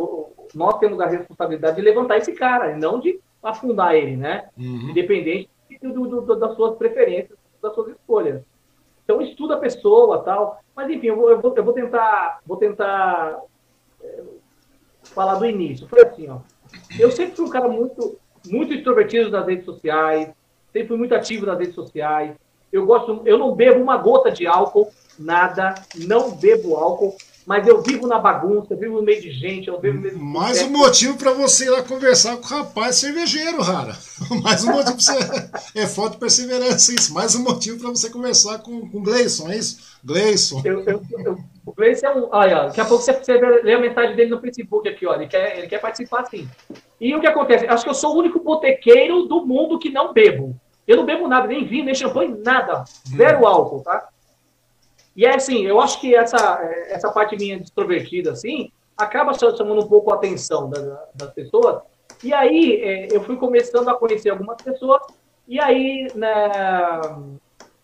nós 0.55 0.79
temos 0.79 1.01
a 1.01 1.07
responsabilidade 1.07 1.77
de 1.77 1.83
levantar 1.83 2.19
esse 2.19 2.33
cara, 2.33 2.73
e 2.73 2.79
não 2.79 2.99
de 2.99 3.21
afundar 3.43 3.95
ele, 3.95 4.17
né? 4.17 4.49
Uhum. 4.57 4.91
Independente 4.91 5.49
do, 5.83 5.93
do, 5.93 6.21
do, 6.23 6.37
das 6.37 6.55
suas 6.55 6.77
preferências, 6.77 7.39
das 7.61 7.75
suas 7.75 7.89
escolhas. 7.89 8.43
Então 9.05 9.21
estuda 9.21 9.55
a 9.55 9.59
pessoa, 9.59 10.23
tal. 10.23 10.61
Mas 10.75 10.91
enfim, 10.91 11.09
eu 11.09 11.17
vou, 11.17 11.31
eu 11.31 11.41
vou, 11.41 11.55
eu 11.57 11.65
vou 11.65 11.73
tentar, 11.73 12.41
vou 12.47 12.57
tentar 12.57 13.41
é, 14.03 14.23
falar 15.05 15.35
do 15.37 15.47
início. 15.47 15.89
Foi 15.89 16.03
assim, 16.03 16.29
ó. 16.29 16.39
Eu 16.99 17.11
sempre 17.11 17.37
fui 17.37 17.47
um 17.47 17.51
cara 17.51 17.69
muito, 17.69 18.19
muito 18.47 18.73
extrovertido 18.73 19.31
nas 19.31 19.47
redes 19.47 19.65
sociais, 19.65 20.33
sempre 20.73 20.89
fui 20.89 20.97
muito 20.97 21.15
ativo 21.15 21.47
nas 21.47 21.59
redes 21.59 21.75
sociais. 21.75 22.37
Eu 22.73 22.87
gosto, 22.87 23.23
eu 23.27 23.37
não 23.37 23.55
bebo 23.55 23.83
uma 23.83 23.99
gota 23.99 24.31
de 24.31 24.47
álcool, 24.47 24.91
nada, 25.19 25.75
não 26.07 26.31
bebo 26.31 26.75
álcool 26.77 27.15
mas 27.47 27.67
eu 27.67 27.83
vivo 27.83 28.07
na 28.07 28.19
bagunça, 28.19 28.73
eu 28.73 28.79
vivo 28.79 28.97
no 28.97 29.03
meio 29.03 29.21
de 29.21 29.33
gente, 29.33 29.69
eu 29.69 29.81
vivo 29.81 29.97
no 29.97 30.03
meio 30.03 30.15
de 30.15 30.23
Mais 30.23 30.63
um 30.63 30.71
motivo 30.71 31.17
para 31.19 31.33
você 31.33 31.65
ir 31.65 31.71
lá 31.71 31.83
conversar 31.83 32.37
com 32.37 32.45
o 32.45 32.49
rapaz 32.49 32.97
cervejeiro, 32.97 33.61
Rara. 33.61 33.97
Mais 34.43 34.63
um 34.65 34.73
motivo 34.73 34.97
para 34.97 35.17
você. 35.17 35.73
É 35.83 35.87
falta 35.87 36.13
de 36.13 36.19
perseverança 36.19 36.93
isso. 36.93 37.15
Mais 37.15 37.35
um 37.35 37.43
motivo 37.43 37.79
para 37.81 37.91
você 37.91 38.11
conversar 38.11 38.59
com, 38.59 38.89
com 38.89 38.99
o 38.99 39.03
Gleison, 39.03 39.51
é 39.51 39.57
isso? 39.57 39.99
Gleison. 40.05 40.61
Eu, 40.65 40.85
eu, 40.85 41.03
eu, 41.25 41.39
o 41.65 41.73
Gleison 41.73 42.07
é 42.07 42.15
um. 42.15 42.29
Olha, 42.31 42.65
daqui 42.65 42.81
a 42.81 42.85
pouco 42.85 43.03
você, 43.03 43.13
você 43.13 43.39
lê 43.39 43.75
a 43.75 43.81
mensagem 43.81 44.15
dele 44.15 44.31
no 44.31 44.41
Facebook 44.41 44.89
aqui, 44.89 45.07
olha. 45.07 45.23
Ele 45.23 45.29
quer, 45.29 45.59
ele 45.59 45.67
quer 45.67 45.81
participar 45.81 46.25
sim. 46.27 46.49
E 47.01 47.15
o 47.15 47.21
que 47.21 47.27
acontece? 47.27 47.67
Acho 47.67 47.85
que 47.85 47.91
eu 47.91 47.95
sou 47.95 48.15
o 48.15 48.19
único 48.19 48.41
botequeiro 48.41 49.25
do 49.25 49.45
mundo 49.47 49.79
que 49.79 49.91
não 49.91 50.13
bebo. 50.13 50.55
Eu 50.87 50.97
não 50.97 51.07
bebo 51.07 51.29
nada, 51.29 51.47
nem 51.47 51.65
vinho, 51.65 51.85
nem 51.85 51.95
champanhe, 51.95 52.37
nada. 52.45 52.85
Zero 53.09 53.43
hum. 53.43 53.47
álcool, 53.47 53.81
tá? 53.81 54.09
E 55.15 55.27
é 55.27 55.35
assim, 55.35 55.67
eu 55.67 55.81
acho 55.81 56.01
que 56.01 56.15
essa, 56.15 56.59
essa 56.89 57.11
parte 57.11 57.37
minha 57.37 57.57
extrovertida, 57.57 58.33
assim, 58.33 58.73
acaba 58.97 59.35
chamando 59.35 59.83
um 59.83 59.89
pouco 59.89 60.13
a 60.13 60.17
atenção 60.17 60.71
da, 60.71 61.05
das 61.15 61.33
pessoas. 61.33 61.83
E 62.23 62.33
aí 62.33 62.81
é, 62.83 63.09
eu 63.15 63.23
fui 63.23 63.37
começando 63.37 63.89
a 63.89 63.95
conhecer 63.95 64.31
algumas 64.31 64.61
pessoas, 64.63 65.03
e 65.47 65.61
aí 65.61 66.09
né, 66.15 66.51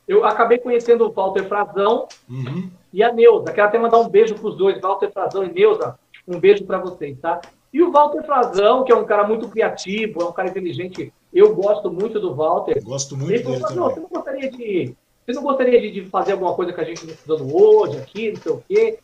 eu 0.07 0.25
acabei 0.25 0.59
conhecendo 0.59 1.07
o 1.07 1.13
Walter 1.13 1.47
Frazão 1.49 2.09
uhum. 2.29 2.71
e 2.93 3.03
a 3.03 3.13
Neuza. 3.13 3.53
Quero 3.53 3.69
até 3.69 3.79
mandar 3.79 3.99
um 3.99 4.09
beijo 4.09 4.35
para 4.35 4.49
os 4.49 4.57
dois, 4.57 4.81
Walter 4.81 5.11
Frazão 5.13 5.45
e 5.45 5.53
Neuza. 5.53 5.99
Um 6.27 6.39
beijo 6.39 6.65
para 6.65 6.79
vocês, 6.79 7.19
tá? 7.19 7.41
E 7.73 7.83
o 7.83 7.91
Walter 7.91 8.23
Frazão, 8.25 8.85
que 8.85 8.93
é 8.93 8.97
um 8.97 9.05
cara 9.05 9.27
muito 9.27 9.49
criativo, 9.49 10.23
é 10.23 10.25
um 10.25 10.33
cara 10.33 10.49
inteligente, 10.49 11.13
eu 11.33 11.55
gosto 11.55 11.91
muito 11.91 12.19
do 12.19 12.35
Walter. 12.35 12.83
Gosto 12.83 13.17
muito 13.17 13.33
ele 13.33 13.43
falou, 13.43 13.59
dele 13.59 13.75
também. 13.75 13.95
Você 13.95 14.01
não 14.01 14.09
gostaria 14.09 14.51
de 14.51 14.97
você 15.29 15.35
não 15.35 15.43
gostaria 15.43 15.79
de, 15.79 15.91
de, 15.91 16.07
fazer 16.07 16.33
alguma 16.33 16.55
coisa 16.55 16.73
que 16.73 16.81
a 16.81 16.85
gente 16.85 17.05
está 17.05 17.35
usando 17.35 17.55
hoje, 17.55 17.99
aqui, 17.99 18.33
não 18.33 18.41
sei 18.41 18.53
o 18.53 18.65
quê? 18.67 18.99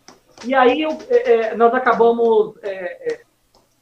E 0.47 0.55
aí 0.55 0.81
eu, 0.81 0.97
é, 1.11 1.33
é, 1.33 1.55
nós 1.55 1.75
acabamos 1.75 2.55
é, 2.63 3.13
é, 3.13 3.21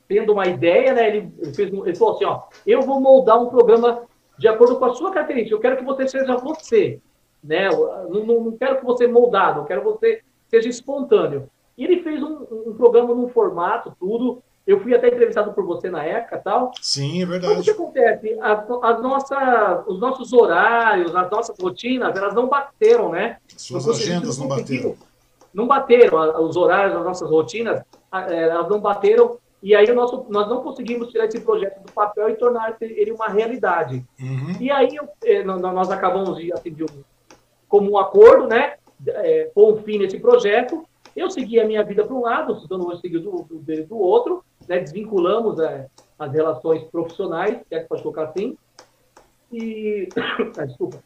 tendo 0.08 0.32
uma 0.32 0.48
ideia, 0.48 0.92
né? 0.92 1.08
Ele, 1.08 1.32
ele, 1.38 1.54
fez, 1.54 1.72
ele 1.72 1.94
falou 1.94 2.16
assim, 2.16 2.24
ó, 2.24 2.42
eu 2.66 2.82
vou 2.82 3.00
moldar 3.00 3.40
um 3.40 3.48
programa 3.48 4.02
de 4.36 4.48
acordo 4.48 4.76
com 4.76 4.84
a 4.86 4.94
sua 4.94 5.12
característica. 5.12 5.54
Eu 5.54 5.60
quero 5.60 5.76
que 5.76 5.84
você 5.84 6.08
seja 6.08 6.36
você, 6.36 7.00
né? 7.44 7.68
Não, 7.68 8.24
não, 8.24 8.40
não 8.40 8.56
quero 8.56 8.78
que 8.78 8.84
você 8.84 9.06
moldado, 9.06 9.60
eu 9.60 9.64
quero 9.64 9.80
que 9.82 9.86
você 9.86 10.22
seja 10.48 10.68
espontâneo. 10.68 11.48
E 11.78 11.84
ele 11.84 12.02
fez 12.02 12.20
um, 12.20 12.44
um 12.50 12.74
programa 12.74 13.14
num 13.14 13.28
formato, 13.28 13.94
tudo, 14.00 14.42
eu 14.66 14.80
fui 14.80 14.94
até 14.94 15.08
entrevistado 15.08 15.52
por 15.52 15.64
você 15.64 15.90
na 15.90 16.04
época 16.04 16.38
tal. 16.38 16.70
Sim, 16.80 17.22
é 17.22 17.26
verdade. 17.26 17.60
o 17.60 17.62
que 17.62 17.70
acontece? 17.70 18.38
As, 18.40 18.70
as 18.82 19.02
nossas, 19.02 19.86
os 19.86 19.98
nossos 19.98 20.32
horários, 20.32 21.14
as 21.14 21.30
nossas 21.30 21.58
rotinas, 21.58 22.14
elas 22.16 22.34
não 22.34 22.48
bateram, 22.48 23.10
né? 23.10 23.38
Suas 23.56 23.88
agendas 23.88 24.38
não 24.38 24.46
bateram. 24.46 24.94
Não 25.52 25.66
bateram. 25.66 26.44
Os 26.44 26.56
horários, 26.56 26.96
as 26.96 27.04
nossas 27.04 27.28
rotinas, 27.28 27.82
é, 28.12 28.42
elas 28.44 28.68
não 28.68 28.80
bateram. 28.80 29.36
E 29.60 29.74
aí 29.74 29.90
o 29.90 29.94
nosso, 29.94 30.26
nós 30.28 30.48
não 30.48 30.62
conseguimos 30.62 31.08
tirar 31.08 31.26
esse 31.26 31.40
projeto 31.40 31.82
do 31.82 31.92
papel 31.92 32.30
e 32.30 32.34
tornar 32.34 32.76
ele 32.80 33.10
uma 33.10 33.28
realidade. 33.28 34.04
Uhum. 34.20 34.56
E 34.60 34.70
aí 34.70 34.94
eu, 34.94 35.08
é, 35.24 35.42
nós 35.42 35.90
acabamos 35.90 36.36
de, 36.36 36.52
assim, 36.52 36.72
de 36.72 36.84
um 36.84 37.04
comum 37.68 37.98
acordo, 37.98 38.46
né? 38.46 38.74
É, 39.08 39.50
pôr 39.52 39.74
um 39.74 39.82
fim 39.82 39.98
nesse 39.98 40.20
projeto. 40.20 40.84
Eu 41.16 41.30
segui 41.30 41.60
a 41.60 41.66
minha 41.66 41.82
vida 41.82 42.04
para 42.04 42.14
um 42.14 42.22
lado, 42.22 42.54
o 42.54 42.68
Dano 42.68 42.96
seguiu 42.96 43.20
do, 43.20 43.42
do, 43.42 43.86
do 43.86 43.98
outro 43.98 44.42
né, 44.68 44.80
desvinculamos 44.80 45.58
é, 45.58 45.86
as 46.18 46.32
relações 46.32 46.82
profissionais, 46.84 47.60
que 47.68 47.74
é 47.74 47.80
que 47.80 47.88
pode 47.88 48.02
colocar 48.02 48.24
assim, 48.24 48.56
e. 49.52 50.08
ah, 50.58 50.64
desculpa. 50.64 51.02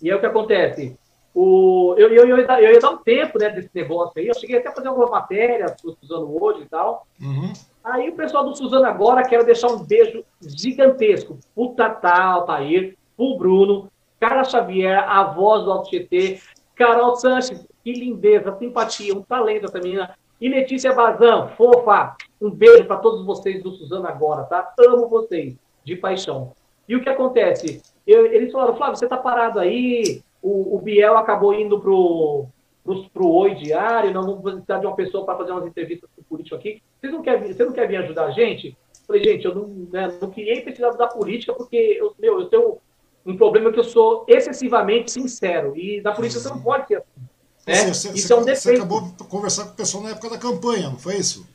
E 0.00 0.10
é 0.10 0.14
o 0.16 0.20
que 0.20 0.26
acontece. 0.26 0.96
O, 1.34 1.94
eu, 1.98 2.08
eu, 2.12 2.28
eu, 2.28 2.38
ia 2.38 2.46
dar, 2.46 2.62
eu 2.62 2.72
ia 2.72 2.80
dar 2.80 2.90
um 2.90 2.98
tempo 2.98 3.38
né, 3.38 3.50
desse 3.50 3.70
negócio 3.74 4.12
aí. 4.16 4.28
Eu 4.28 4.34
cheguei 4.34 4.58
até 4.58 4.68
a 4.68 4.72
fazer 4.72 4.86
alguma 4.86 5.10
matéria 5.10 5.74
do 5.82 5.96
Suzano 5.96 6.40
hoje 6.40 6.62
e 6.62 6.68
tal. 6.68 7.06
Uhum. 7.20 7.52
Aí 7.82 8.08
o 8.08 8.14
pessoal 8.14 8.44
do 8.44 8.54
Suzano 8.54 8.86
agora 8.86 9.26
quero 9.28 9.44
deixar 9.44 9.68
um 9.68 9.82
beijo 9.82 10.24
gigantesco 10.40 11.38
pro 11.54 11.70
Tatá 11.70 12.22
Altair, 12.22 12.96
pro 13.16 13.36
Bruno, 13.36 13.90
Cara 14.20 14.44
Xavier, 14.44 15.02
a 15.08 15.24
voz 15.24 15.64
do 15.64 15.72
Alto 15.72 15.90
GT, 15.90 16.40
Carol 16.74 17.16
Sanches, 17.16 17.66
que 17.82 17.92
lindeza, 17.92 18.56
simpatia, 18.56 19.14
um 19.14 19.22
talento 19.22 19.66
essa 19.66 19.78
menina. 19.80 20.16
E 20.40 20.48
Letícia 20.48 20.92
Bazan, 20.92 21.48
fofa, 21.56 22.16
um 22.40 22.50
beijo 22.50 22.84
para 22.84 22.96
todos 22.96 23.24
vocês 23.24 23.62
do 23.62 23.72
Suzano 23.72 24.06
agora, 24.06 24.44
tá? 24.44 24.72
Amo 24.78 25.08
vocês, 25.08 25.54
de 25.84 25.96
paixão. 25.96 26.52
E 26.88 26.96
o 26.96 27.02
que 27.02 27.08
acontece? 27.08 27.82
Eu, 28.06 28.26
eles 28.26 28.52
falaram, 28.52 28.76
Flávio, 28.76 28.96
você 28.96 29.06
tá 29.06 29.16
parado 29.16 29.58
aí, 29.58 30.22
o, 30.42 30.76
o 30.76 30.80
Biel 30.80 31.16
acabou 31.16 31.54
indo 31.54 31.80
pro, 31.80 32.46
pro, 32.82 33.08
pro 33.10 33.28
Oi 33.28 33.54
Diário, 33.54 34.12
não 34.12 34.22
vamos 34.22 34.42
precisar 34.42 34.78
de 34.78 34.86
uma 34.86 34.96
pessoa 34.96 35.24
para 35.24 35.38
fazer 35.38 35.52
umas 35.52 35.66
entrevistas 35.66 36.10
com 36.14 36.20
o 36.20 36.24
político 36.24 36.56
aqui. 36.56 36.82
Vocês 37.00 37.12
não 37.12 37.22
querem, 37.22 37.52
você 37.52 37.64
não 37.64 37.72
quer 37.72 37.88
vir 37.88 37.96
ajudar 37.96 38.26
a 38.26 38.30
gente? 38.30 38.76
falei, 39.06 39.22
gente, 39.22 39.44
eu 39.44 39.54
não, 39.54 39.68
né, 39.92 40.18
não 40.20 40.30
queria 40.30 40.62
precisar 40.62 40.90
da 40.90 41.06
política, 41.06 41.52
porque 41.52 41.76
eu, 41.76 42.14
meu, 42.18 42.40
eu 42.40 42.46
tenho 42.46 42.78
um 43.24 43.36
problema 43.36 43.72
que 43.72 43.78
eu 43.78 43.84
sou 43.84 44.24
excessivamente 44.28 45.10
sincero. 45.10 45.76
E 45.76 46.00
na 46.02 46.12
política 46.12 46.40
você 46.40 46.48
não 46.48 46.60
pode 46.60 46.86
ser 46.86 46.96
assim. 46.96 47.28
Né? 47.66 47.74
Você, 47.74 48.08
isso 48.10 48.28
você, 48.28 48.32
é 48.32 48.36
um 48.36 48.44
defeito. 48.44 48.60
Você 48.60 48.74
acabou 48.76 49.00
de 49.02 49.24
conversar 49.28 49.64
com 49.64 49.70
o 49.70 49.76
pessoal 49.76 50.02
na 50.04 50.10
época 50.10 50.30
da 50.30 50.38
campanha, 50.38 50.90
não 50.90 50.98
foi 50.98 51.16
isso? 51.16 51.46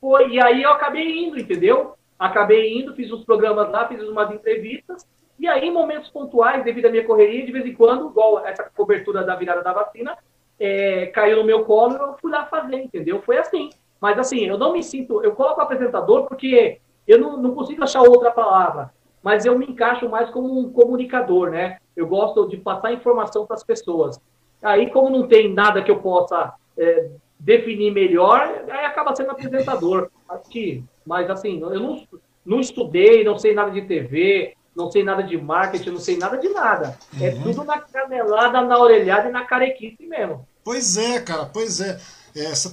Foi, 0.00 0.28
e 0.30 0.40
aí 0.40 0.62
eu 0.62 0.70
acabei 0.70 1.26
indo, 1.26 1.38
entendeu? 1.38 1.94
Acabei 2.18 2.78
indo, 2.78 2.94
fiz 2.94 3.10
uns 3.12 3.24
programas 3.24 3.70
lá, 3.70 3.88
fiz 3.88 4.00
umas 4.02 4.30
entrevistas, 4.30 5.06
e 5.38 5.46
aí, 5.46 5.68
em 5.68 5.72
momentos 5.72 6.08
pontuais, 6.08 6.64
devido 6.64 6.86
à 6.86 6.90
minha 6.90 7.04
correria, 7.04 7.44
de 7.44 7.52
vez 7.52 7.66
em 7.66 7.74
quando, 7.74 8.08
igual 8.08 8.44
essa 8.46 8.64
cobertura 8.74 9.22
da 9.22 9.36
virada 9.36 9.62
da 9.62 9.72
vacina, 9.72 10.16
é, 10.58 11.06
caiu 11.06 11.38
no 11.38 11.44
meu 11.44 11.64
colo 11.64 11.94
e 11.94 11.98
eu 11.98 12.16
fui 12.18 12.30
lá 12.30 12.46
fazer, 12.46 12.76
entendeu? 12.76 13.20
Foi 13.20 13.36
assim. 13.36 13.68
Mas 14.00 14.18
assim, 14.18 14.46
eu 14.46 14.56
não 14.56 14.72
me 14.72 14.82
sinto. 14.82 15.22
Eu 15.22 15.34
coloco 15.34 15.60
apresentador 15.60 16.26
porque 16.26 16.80
eu 17.06 17.18
não, 17.18 17.36
não 17.36 17.54
consigo 17.54 17.84
achar 17.84 18.02
outra 18.02 18.30
palavra, 18.30 18.90
mas 19.22 19.44
eu 19.44 19.58
me 19.58 19.66
encaixo 19.66 20.08
mais 20.08 20.30
como 20.30 20.58
um 20.58 20.72
comunicador, 20.72 21.50
né? 21.50 21.78
Eu 21.94 22.06
gosto 22.06 22.48
de 22.48 22.56
passar 22.56 22.92
informação 22.92 23.46
para 23.46 23.56
as 23.56 23.64
pessoas. 23.64 24.18
Aí, 24.62 24.90
como 24.90 25.10
não 25.10 25.28
tem 25.28 25.52
nada 25.52 25.82
que 25.82 25.90
eu 25.90 25.98
possa 25.98 26.54
é, 26.76 27.08
definir 27.38 27.92
melhor, 27.92 28.64
aí 28.68 28.84
acaba 28.84 29.14
sendo 29.14 29.30
apresentador. 29.30 30.10
Acho 30.28 30.48
que, 30.48 30.82
mas 31.04 31.30
assim, 31.30 31.60
eu 31.60 31.80
não, 31.80 32.02
não 32.44 32.60
estudei, 32.60 33.22
não 33.22 33.38
sei 33.38 33.54
nada 33.54 33.70
de 33.70 33.82
TV, 33.82 34.54
não 34.74 34.90
sei 34.90 35.02
nada 35.02 35.22
de 35.22 35.36
marketing, 35.36 35.90
não 35.90 36.00
sei 36.00 36.16
nada 36.16 36.36
de 36.36 36.48
nada. 36.50 36.98
É 37.18 37.30
uhum. 37.30 37.40
É 37.40 37.42
tudo 37.42 37.64
na 37.64 37.80
canelada, 37.80 38.60
na 38.62 38.78
orelhada 38.78 39.28
e 39.28 39.32
na 39.32 39.44
carequice 39.44 40.06
mesmo. 40.06 40.46
Pois 40.62 40.96
é, 40.96 41.20
cara, 41.20 41.46
pois 41.46 41.80
é. 41.80 41.98
é 42.34 42.54
você, 42.54 42.68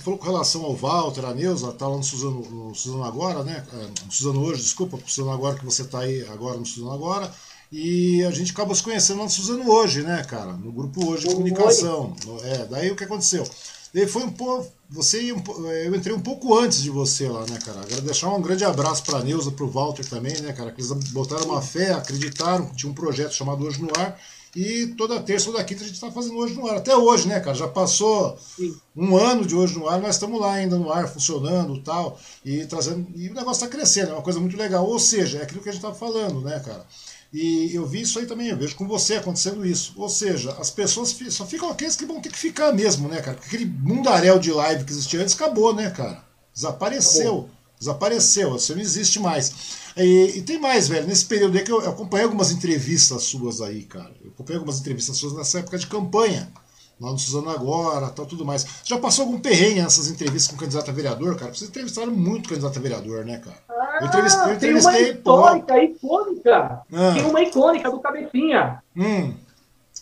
falou, 0.00 0.18
com 0.18 0.26
relação 0.26 0.64
ao 0.64 0.74
Walter, 0.74 1.24
a 1.24 1.34
Neuza, 1.34 1.72
tá 1.72 1.88
lá 1.88 1.96
no 1.96 2.02
Suzano, 2.02 2.42
no 2.42 2.74
Suzano 2.74 3.04
agora, 3.04 3.42
né? 3.42 3.64
É, 3.72 4.04
no 4.04 4.12
Suzano 4.12 4.44
hoje, 4.44 4.62
desculpa, 4.62 4.96
no 4.96 5.08
Suzano 5.08 5.32
agora 5.32 5.58
que 5.58 5.64
você 5.64 5.84
tá 5.84 6.00
aí 6.00 6.24
agora 6.28 6.58
no 6.58 6.66
Suzano 6.66 6.92
agora. 6.92 7.30
E 7.72 8.22
a 8.24 8.30
gente 8.30 8.52
acabou 8.52 8.74
se 8.74 8.82
conhecendo 8.82 9.22
no 9.22 9.30
Suzano 9.30 9.66
hoje, 9.70 10.02
né, 10.02 10.22
cara? 10.24 10.52
No 10.52 10.70
grupo 10.70 11.08
hoje 11.08 11.26
de 11.26 11.34
comunicação. 11.34 12.14
É, 12.42 12.66
daí 12.66 12.90
o 12.90 12.96
que 12.96 13.04
aconteceu? 13.04 13.48
Ele 13.94 14.06
foi 14.06 14.24
um 14.24 14.30
pouco. 14.30 14.70
Você 14.90 15.30
eu 15.30 15.94
entrei 15.94 16.14
um 16.14 16.20
pouco 16.20 16.54
antes 16.58 16.82
de 16.82 16.90
você 16.90 17.26
lá, 17.26 17.46
né, 17.46 17.58
cara? 17.64 17.80
Quero 17.88 18.02
deixar 18.02 18.28
um 18.28 18.42
grande 18.42 18.62
abraço 18.62 19.02
para 19.02 19.18
a 19.18 19.24
Neuza, 19.24 19.50
para 19.50 19.64
o 19.64 19.70
Walter 19.70 20.04
também, 20.06 20.38
né, 20.40 20.52
cara? 20.52 20.70
Que 20.70 20.82
eles 20.82 20.92
botaram 21.12 21.46
uma 21.46 21.62
fé, 21.62 21.92
acreditaram, 21.92 22.70
tinha 22.74 22.92
um 22.92 22.94
projeto 22.94 23.32
chamado 23.32 23.64
Hoje 23.64 23.80
no 23.80 23.88
Ar. 23.98 24.18
E 24.54 24.88
toda 24.98 25.18
terça 25.18 25.46
ou 25.48 25.54
toda 25.54 25.64
quinta 25.64 25.82
a 25.82 25.86
gente 25.86 25.94
está 25.94 26.12
fazendo 26.12 26.36
hoje 26.36 26.52
no 26.52 26.66
ar. 26.68 26.76
Até 26.76 26.94
hoje, 26.94 27.26
né, 27.26 27.40
cara? 27.40 27.56
Já 27.56 27.66
passou 27.66 28.36
Sim. 28.54 28.76
um 28.94 29.16
ano 29.16 29.46
de 29.46 29.54
hoje 29.54 29.78
no 29.78 29.88
ar, 29.88 29.98
nós 29.98 30.16
estamos 30.16 30.38
lá 30.38 30.52
ainda 30.52 30.76
no 30.76 30.92
ar, 30.92 31.08
funcionando 31.08 31.82
tal, 31.82 32.20
e 32.44 32.66
trazendo. 32.66 33.06
E 33.14 33.30
o 33.30 33.34
negócio 33.34 33.64
está 33.64 33.66
crescendo, 33.66 34.10
é 34.10 34.12
uma 34.12 34.22
coisa 34.22 34.38
muito 34.38 34.54
legal. 34.54 34.86
Ou 34.86 34.98
seja, 34.98 35.38
é 35.38 35.42
aquilo 35.42 35.62
que 35.62 35.70
a 35.70 35.72
gente 35.72 35.80
estava 35.80 35.94
falando, 35.94 36.42
né, 36.42 36.60
cara? 36.60 36.84
E 37.32 37.74
eu 37.74 37.86
vi 37.86 38.02
isso 38.02 38.18
aí 38.18 38.26
também, 38.26 38.48
eu 38.48 38.58
vejo 38.58 38.76
com 38.76 38.86
você 38.86 39.14
acontecendo 39.14 39.64
isso. 39.64 39.94
Ou 39.96 40.08
seja, 40.08 40.52
as 40.58 40.70
pessoas 40.70 41.16
só 41.30 41.46
ficam 41.46 41.70
aqueles 41.70 41.96
que 41.96 42.04
vão 42.04 42.20
ter 42.20 42.30
que 42.30 42.38
ficar 42.38 42.72
mesmo, 42.72 43.08
né, 43.08 43.22
cara? 43.22 43.36
Porque 43.38 43.56
aquele 43.56 43.70
mundaréu 43.70 44.38
de 44.38 44.52
live 44.52 44.84
que 44.84 44.92
existia 44.92 45.22
antes 45.22 45.34
acabou, 45.34 45.74
né, 45.74 45.90
cara? 45.90 46.22
Desapareceu. 46.52 47.22
Acabou. 47.22 47.50
Desapareceu, 47.78 48.50
você 48.50 48.74
não 48.74 48.82
existe 48.82 49.18
mais. 49.18 49.52
E, 49.96 50.34
e, 50.36 50.42
tem 50.42 50.60
mais, 50.60 50.88
velho. 50.88 51.06
Nesse 51.06 51.24
período 51.24 51.56
aí 51.56 51.64
que 51.64 51.72
eu, 51.72 51.80
eu 51.82 51.90
acompanhei 51.90 52.24
algumas 52.24 52.52
entrevistas 52.52 53.22
suas 53.24 53.60
aí, 53.60 53.82
cara. 53.82 54.14
Eu 54.22 54.30
acompanhei 54.30 54.58
algumas 54.58 54.78
entrevistas 54.78 55.16
suas 55.16 55.32
nessa 55.32 55.58
época 55.58 55.78
de 55.78 55.86
campanha. 55.86 56.52
Lá 57.02 57.10
no 57.10 57.18
Suzano 57.18 57.50
Agora, 57.50 58.08
tal, 58.10 58.24
tudo 58.24 58.44
mais. 58.44 58.82
Já 58.84 58.96
passou 58.96 59.24
algum 59.24 59.40
perrengue 59.40 59.82
nessas 59.82 60.08
entrevistas 60.08 60.52
com 60.52 60.56
candidato 60.56 60.88
a 60.88 60.94
vereador, 60.94 61.36
cara? 61.36 61.52
Vocês 61.52 61.68
entrevistaram 61.68 62.12
muito 62.12 62.48
candidato 62.48 62.78
a 62.78 62.80
vereador, 62.80 63.24
né, 63.24 63.42
cara? 63.44 63.56
Ah, 63.68 63.98
eu 64.00 64.06
entrevistei, 64.06 64.50
eu 64.50 64.54
entrevistei 64.54 64.92
tem 64.92 65.02
uma 65.02 65.58
histórica, 65.58 65.74
pô. 65.74 65.80
icônica. 65.80 66.82
Ah. 66.92 67.12
Tem 67.12 67.24
uma 67.24 67.42
icônica 67.42 67.90
do 67.90 67.98
Cabecinha. 67.98 68.82
Hum. 68.96 69.34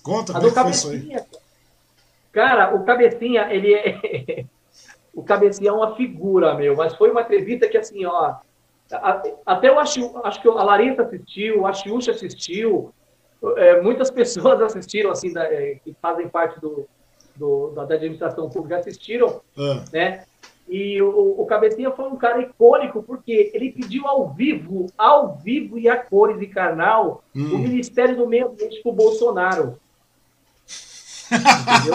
Conta, 0.03 0.37
a 0.37 0.41
do 0.41 0.53
Cabecinha. 0.53 1.25
Cara, 2.33 2.75
o 2.75 2.85
Cabecinha, 2.85 3.49
ele 3.51 3.73
é... 3.73 4.45
o 5.15 5.23
Cabecinha 5.23 5.71
é 5.71 5.73
uma 5.73 5.97
figura, 5.97 6.55
meu. 6.55 6.77
Mas 6.77 6.95
foi 6.97 7.11
uma 7.11 7.23
entrevista 7.23 7.67
que, 7.67 7.79
assim, 7.79 8.05
ó 8.05 8.35
até 9.47 9.69
eu 9.69 9.79
acho, 9.79 10.19
acho 10.25 10.43
que 10.43 10.49
a 10.49 10.53
Larissa 10.65 11.03
assistiu, 11.03 11.67
a 11.67 11.73
Xiuxa 11.73 12.11
assistiu, 12.11 12.93
é, 13.57 13.81
muitas 13.81 14.11
pessoas 14.11 14.61
assistiram, 14.63 15.11
assim, 15.11 15.33
da, 15.33 15.45
é, 15.45 15.77
que 15.83 15.95
fazem 16.01 16.29
parte 16.29 16.61
do, 16.61 16.87
do, 17.37 17.71
da, 17.71 17.83
administração 17.83 18.49
pública 18.49 18.77
assistiram, 18.77 19.41
ah. 19.57 19.85
né? 19.93 20.25
E 20.69 21.03
o, 21.03 21.41
o 21.41 21.47
Cabecinha 21.47 21.91
foi 21.91 22.05
um 22.07 22.17
cara 22.17 22.41
icônico, 22.41 23.03
porque 23.03 23.51
ele 23.53 23.73
pediu 23.73 24.07
ao 24.07 24.29
vivo, 24.29 24.87
ao 24.97 25.35
vivo 25.37 25.77
e 25.79 25.89
a 25.89 25.97
cores 25.97 26.41
e 26.41 26.47
carnal, 26.47 27.25
hum. 27.35 27.57
o 27.57 27.59
Ministério 27.59 28.17
do 28.17 28.29
Meio 28.29 28.49
Ambiente 28.49 28.81
para 28.81 28.93
o 28.93 28.95
Bolsonaro. 28.95 29.81
Entendeu? 31.31 31.95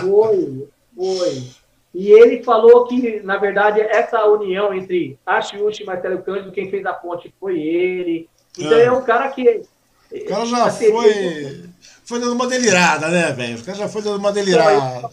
foi, 0.00 0.68
foi. 0.96 1.60
E 1.92 2.12
ele 2.12 2.42
falou 2.44 2.86
que, 2.86 3.20
na 3.20 3.36
verdade, 3.36 3.80
essa 3.80 4.24
união 4.26 4.72
entre 4.72 5.18
Achiuchi 5.26 5.82
e 5.82 5.86
Marcelo 5.86 6.22
Cândido, 6.22 6.52
quem 6.52 6.70
fez 6.70 6.86
a 6.86 6.92
ponte 6.92 7.34
foi 7.40 7.60
ele. 7.60 8.28
Então 8.56 8.78
é, 8.78 8.84
é 8.84 8.92
um 8.92 9.02
cara 9.02 9.28
que. 9.28 9.62
O 10.12 10.24
cara 10.26 10.46
já 10.46 10.70
foi. 10.70 11.64
Foi 12.04 12.18
dando 12.18 12.32
uma 12.32 12.48
delirada, 12.48 13.08
né, 13.08 13.32
velho? 13.32 13.58
O 13.58 13.64
cara 13.64 13.78
já 13.78 13.88
foi 13.88 14.02
dando 14.02 14.18
uma 14.18 14.32
delirada. 14.32 15.08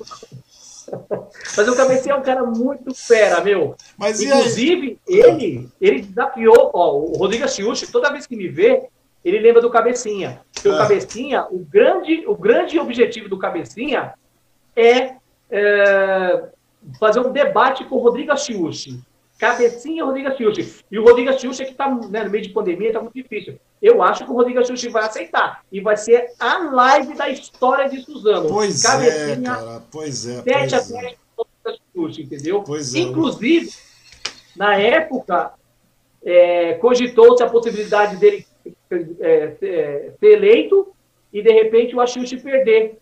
Mas 1.55 1.67
o 1.67 1.75
Cabecinha 1.75 2.15
é 2.15 2.17
um 2.17 2.23
cara 2.23 2.43
muito 2.43 2.93
fera, 2.95 3.41
meu. 3.41 3.75
Mas 3.97 4.21
Inclusive, 4.21 4.97
ele, 5.07 5.69
ele 5.81 6.01
desafiou, 6.01 6.71
ó, 6.73 6.95
o 6.95 7.17
Rodrigo 7.17 7.43
Achiuchi, 7.43 7.91
toda 7.91 8.11
vez 8.11 8.25
que 8.25 8.35
me 8.35 8.47
vê, 8.47 8.87
ele 9.23 9.39
lembra 9.39 9.61
do 9.61 9.69
Cabecinha. 9.69 10.41
Porque 10.53 10.69
é. 10.69 10.71
o 10.71 10.77
Cabecinha, 10.77 11.45
o 11.51 11.59
grande, 11.59 12.23
o 12.25 12.35
grande 12.35 12.79
objetivo 12.79 13.27
do 13.27 13.37
Cabecinha 13.37 14.13
é, 14.75 15.15
é 15.51 16.43
fazer 16.99 17.19
um 17.19 17.31
debate 17.31 17.83
com 17.85 17.95
o 17.95 17.99
Rodrigo 17.99 18.31
Achiuchi. 18.31 19.01
Cabecinha 19.37 20.05
Rodrigo 20.05 20.29
Achiuchi. 20.29 20.75
E 20.89 20.97
o 20.97 21.03
Rodrigo 21.03 21.29
Achiuchi 21.29 21.65
que 21.65 21.71
está 21.71 21.93
né, 21.93 22.23
no 22.23 22.29
meio 22.29 22.43
de 22.43 22.49
pandemia, 22.49 22.87
está 22.87 23.01
muito 23.01 23.13
difícil. 23.13 23.59
Eu 23.81 24.01
acho 24.01 24.25
que 24.25 24.31
o 24.31 24.33
Rodrigo 24.33 24.59
Achiuchi 24.59 24.89
vai 24.89 25.03
aceitar. 25.03 25.63
E 25.71 25.79
vai 25.79 25.95
ser 25.95 26.31
a 26.39 26.57
live 26.57 27.13
da 27.13 27.29
história 27.29 27.87
de 27.87 28.01
Suzano. 28.01 28.49
Pois 28.49 28.83
é, 28.83 28.87
Cabecinha, 28.87 29.33
é, 29.33 29.41
cara. 29.41 29.83
Pois 29.91 30.27
é. 30.27 30.41
Tete 30.41 30.75
a 30.75 30.79
tete 30.79 31.17
com 31.35 31.43
o 31.43 32.05
Achiuchi, 32.05 32.23
entendeu? 32.23 32.63
Pois 32.63 32.95
é. 32.95 32.99
Inclusive, 32.99 33.69
na 34.55 34.75
época, 34.75 35.53
é, 36.25 36.73
cogitou-se 36.75 37.43
a 37.43 37.49
possibilidade 37.49 38.17
dele 38.17 38.47
é, 39.19 39.51
ser, 39.59 40.17
eleito 40.21 40.87
e, 41.31 41.41
de 41.43 41.51
repente, 41.51 41.95
o 41.95 42.01
Achiuchi 42.01 42.37
perder. 42.37 42.97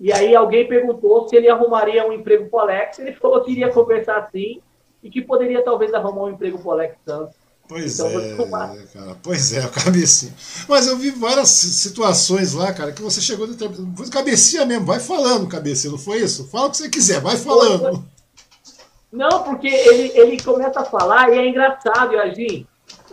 E 0.00 0.12
aí 0.12 0.34
alguém 0.34 0.66
perguntou 0.66 1.28
se 1.28 1.36
ele 1.36 1.48
arrumaria 1.48 2.06
um 2.06 2.12
emprego 2.12 2.48
pro 2.48 2.60
Alex. 2.60 2.98
Ele 2.98 3.12
falou 3.12 3.42
que 3.42 3.52
iria 3.52 3.70
conversar 3.70 4.28
sim 4.32 4.60
e 5.02 5.10
que 5.10 5.20
poderia 5.20 5.62
talvez 5.62 5.92
arrumar 5.92 6.24
um 6.24 6.30
emprego 6.30 6.58
pro 6.58 6.70
Alex 6.70 6.96
Santos. 7.04 7.43
Pois 7.66 7.98
então, 7.98 8.20
é, 8.20 8.86
cara. 8.92 9.16
Pois 9.22 9.52
é, 9.52 9.66
cabecinha. 9.68 10.34
Mas 10.68 10.86
eu 10.86 10.96
vi 10.96 11.10
várias 11.10 11.48
situações 11.48 12.52
lá, 12.52 12.72
cara, 12.72 12.92
que 12.92 13.02
você 13.02 13.20
chegou 13.20 13.46
de 13.46 14.10
cabecinha 14.10 14.66
mesmo, 14.66 14.84
vai 14.84 15.00
falando, 15.00 15.48
cabecinha, 15.48 15.92
não 15.92 15.98
foi 15.98 16.18
isso? 16.18 16.46
Fala 16.48 16.66
o 16.66 16.70
que 16.70 16.76
você 16.76 16.88
quiser, 16.88 17.20
vai 17.20 17.36
falando. 17.36 18.04
Não, 19.10 19.44
porque 19.44 19.68
ele, 19.68 20.12
ele 20.18 20.42
começa 20.42 20.80
a 20.80 20.84
falar 20.84 21.32
e 21.32 21.38
é 21.38 21.48
engraçado, 21.48 22.14
Yajin. 22.14 22.66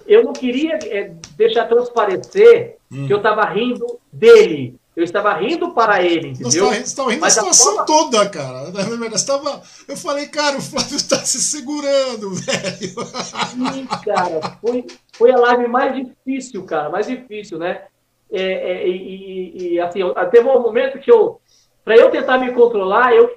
Eu 0.07 0.23
não 0.23 0.33
queria 0.33 0.79
é, 0.83 1.13
deixar 1.37 1.67
transparecer 1.67 2.77
hum. 2.91 3.05
que 3.05 3.13
eu 3.13 3.17
estava 3.17 3.45
rindo 3.45 3.99
dele. 4.11 4.75
Eu 4.95 5.05
estava 5.05 5.33
rindo 5.33 5.73
para 5.73 6.03
ele, 6.03 6.29
entendeu? 6.29 6.67
Você 6.67 6.81
estava 6.81 7.11
rindo 7.11 7.21
Mas 7.21 7.35
da 7.35 7.41
situação 7.41 7.71
forma... 7.71 7.85
toda, 7.85 8.29
cara. 8.29 8.71
Na 8.71 8.83
verdade, 8.83 9.15
estava... 9.15 9.61
Eu 9.87 9.95
falei, 9.95 10.27
cara, 10.27 10.57
o 10.57 10.61
Flávio 10.61 10.97
está 10.97 11.17
se 11.17 11.41
segurando, 11.41 12.31
velho. 12.35 13.05
Sim, 13.47 13.87
cara. 14.03 14.57
Foi, 14.59 14.85
foi 15.13 15.31
a 15.31 15.37
live 15.37 15.67
mais 15.69 15.95
difícil, 15.95 16.65
cara. 16.65 16.89
Mais 16.89 17.07
difícil, 17.07 17.57
né? 17.57 17.85
É, 18.29 18.41
é, 18.41 18.87
e, 18.87 19.73
e, 19.73 19.79
assim, 19.79 19.99
teve 20.29 20.47
um 20.47 20.61
momento 20.61 20.99
que 20.99 21.11
eu... 21.11 21.39
Para 21.85 21.95
eu 21.95 22.11
tentar 22.11 22.37
me 22.37 22.51
controlar, 22.53 23.13
eu, 23.15 23.33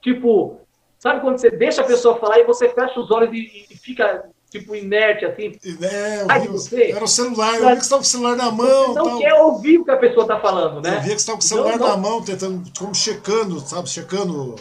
tipo... 0.00 0.60
Sabe 1.00 1.20
quando 1.20 1.38
você 1.38 1.50
deixa 1.50 1.82
a 1.82 1.86
pessoa 1.86 2.16
falar 2.20 2.38
e 2.38 2.44
você 2.44 2.68
fecha 2.68 3.00
os 3.00 3.10
olhos 3.10 3.34
e, 3.34 3.66
e 3.68 3.76
fica 3.76 4.24
tipo, 4.52 4.76
inerte, 4.76 5.24
assim. 5.24 5.58
É, 5.80 6.26
Ai, 6.28 6.46
você, 6.46 6.92
era 6.92 7.02
o 7.02 7.08
celular, 7.08 7.54
eu 7.54 7.70
vi 7.70 7.76
que 7.76 7.76
você 7.76 7.80
estava 7.80 8.02
com 8.02 8.06
o 8.06 8.10
celular 8.10 8.36
na 8.36 8.50
mão. 8.50 8.86
Você 8.88 8.98
não 8.98 9.08
tal. 9.08 9.18
quer 9.18 9.34
ouvir 9.34 9.78
o 9.78 9.84
que 9.84 9.90
a 9.90 9.96
pessoa 9.96 10.22
está 10.22 10.38
falando, 10.38 10.82
né? 10.82 10.98
Eu 10.98 11.00
via 11.00 11.14
que 11.14 11.22
você 11.22 11.32
estava 11.32 11.38
com 11.38 11.44
o 11.44 11.48
celular 11.48 11.78
não, 11.78 11.88
na 11.88 11.96
não. 11.96 12.00
mão, 12.00 12.22
tentando, 12.22 12.62
como 12.78 12.94
checando, 12.94 13.58
sabe, 13.60 13.88
checando 13.88 14.54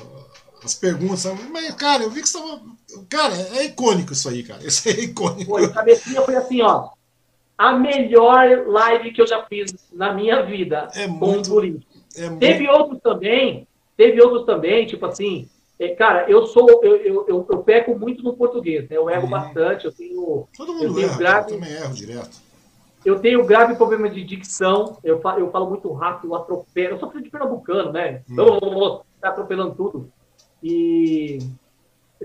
as 0.64 0.74
perguntas, 0.74 1.20
sabe? 1.20 1.44
Mas, 1.52 1.76
cara, 1.76 2.04
eu 2.04 2.10
vi 2.10 2.22
que 2.22 2.30
você 2.30 2.38
estava... 2.38 2.62
Cara, 3.10 3.36
é 3.58 3.66
icônico 3.66 4.14
isso 4.14 4.30
aí, 4.30 4.44
cara. 4.44 4.66
Isso 4.66 4.88
é 4.88 4.92
icônico. 4.94 5.52
Foi, 5.52 5.66
a 5.66 5.70
cabecinha 5.70 6.22
foi 6.22 6.36
assim, 6.36 6.62
ó. 6.62 6.90
A 7.58 7.74
melhor 7.74 8.68
live 8.68 9.12
que 9.12 9.22
eu 9.22 9.28
já 9.28 9.44
fiz 9.44 9.74
na 9.92 10.14
minha 10.14 10.42
vida 10.44 10.90
é 10.96 11.06
com 11.06 11.14
muito, 11.14 11.52
um 11.52 11.54
político. 11.54 11.92
É 12.16 12.30
teve 12.30 12.64
muito... 12.64 12.80
outros 12.80 13.02
também, 13.02 13.68
teve 13.96 14.22
outros 14.22 14.46
também, 14.46 14.86
tipo 14.88 15.06
assim, 15.06 15.48
é, 15.82 15.96
cara, 15.96 16.30
eu 16.30 16.46
sou, 16.46 16.70
eu, 16.84 16.96
eu, 16.98 17.26
eu, 17.28 17.48
eu, 17.50 17.64
peco 17.64 17.98
muito 17.98 18.24
no 18.24 18.38
português, 18.38 18.88
né? 18.88 18.98
Eu 18.98 19.10
erro 19.10 19.24
uhum. 19.24 19.30
bastante, 19.32 19.86
eu 19.86 19.92
tenho. 19.92 20.48
Todo 20.56 20.74
mundo 20.74 20.86
eu 20.86 20.94
tenho 20.94 21.08
erra, 21.08 21.18
grave, 21.18 21.54
eu 21.54 21.60
também 21.60 21.74
erro 21.74 21.94
direto. 21.96 22.42
Eu 23.04 23.20
tenho 23.20 23.46
grave 23.48 23.74
problema 23.74 24.08
de 24.08 24.24
dicção, 24.24 25.00
eu 25.04 25.20
falo, 25.22 25.40
eu 25.40 25.50
falo 25.50 25.68
muito 25.68 25.92
rápido, 25.92 26.28
eu 26.28 26.36
atropelo. 26.36 26.94
Eu 26.94 27.00
sou 27.00 27.10
filho 27.10 27.24
de 27.24 27.32
pernambucano, 27.32 27.92
né? 27.92 28.22
Então, 28.30 28.60
uhum. 28.62 29.00
tá 29.20 29.30
atropelando 29.30 29.74
tudo. 29.74 30.12
E 30.62 31.40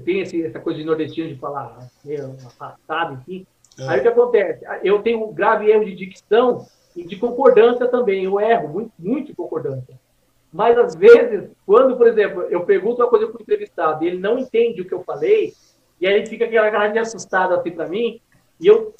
tem 0.05 0.21
esse, 0.21 0.45
essa 0.45 0.61
coisa 0.61 0.79
de 0.79 0.85
nordestino 0.85 1.27
de 1.27 1.37
falar 1.37 1.89
meio 2.05 2.37
afastado, 2.45 3.15
enfim. 3.15 3.47
É. 3.79 3.89
Aí 3.89 4.01
o 4.01 4.03
que 4.03 4.09
acontece? 4.09 4.67
Eu 4.83 5.03
tenho 5.03 5.27
um 5.27 5.33
grave 5.33 5.71
erro 5.71 5.87
de 5.87 5.95
dicção 5.95 6.67
e 6.95 7.07
de 7.07 7.17
concordância 7.17 7.89
também. 7.89 8.25
Eu 8.25 8.39
erro 8.39 8.69
muito, 8.69 8.93
muito 8.99 9.29
de 9.29 9.35
concordância. 9.35 9.99
Mas, 10.57 10.79
às 10.79 10.95
vezes, 10.95 11.51
quando, 11.67 11.99
por 11.99 12.07
exemplo, 12.07 12.45
eu 12.45 12.65
pergunto 12.65 13.03
uma 13.03 13.11
coisa 13.11 13.27
para 13.27 13.39
o 13.39 13.43
entrevistado 13.43 14.03
e 14.03 14.07
ele 14.07 14.19
não 14.19 14.39
entende 14.39 14.81
o 14.81 14.87
que 14.87 14.95
eu 14.95 15.05
falei, 15.05 15.53
e 16.01 16.07
aí 16.07 16.15
ele 16.15 16.27
fica 16.27 16.47
aquela 16.47 16.71
cara 16.71 16.89
de 16.89 16.99
assustado 16.99 17.53
assim 17.53 17.71
para 17.73 17.87
mim, 17.87 18.23
e 18.59 18.67
eu, 18.67 18.95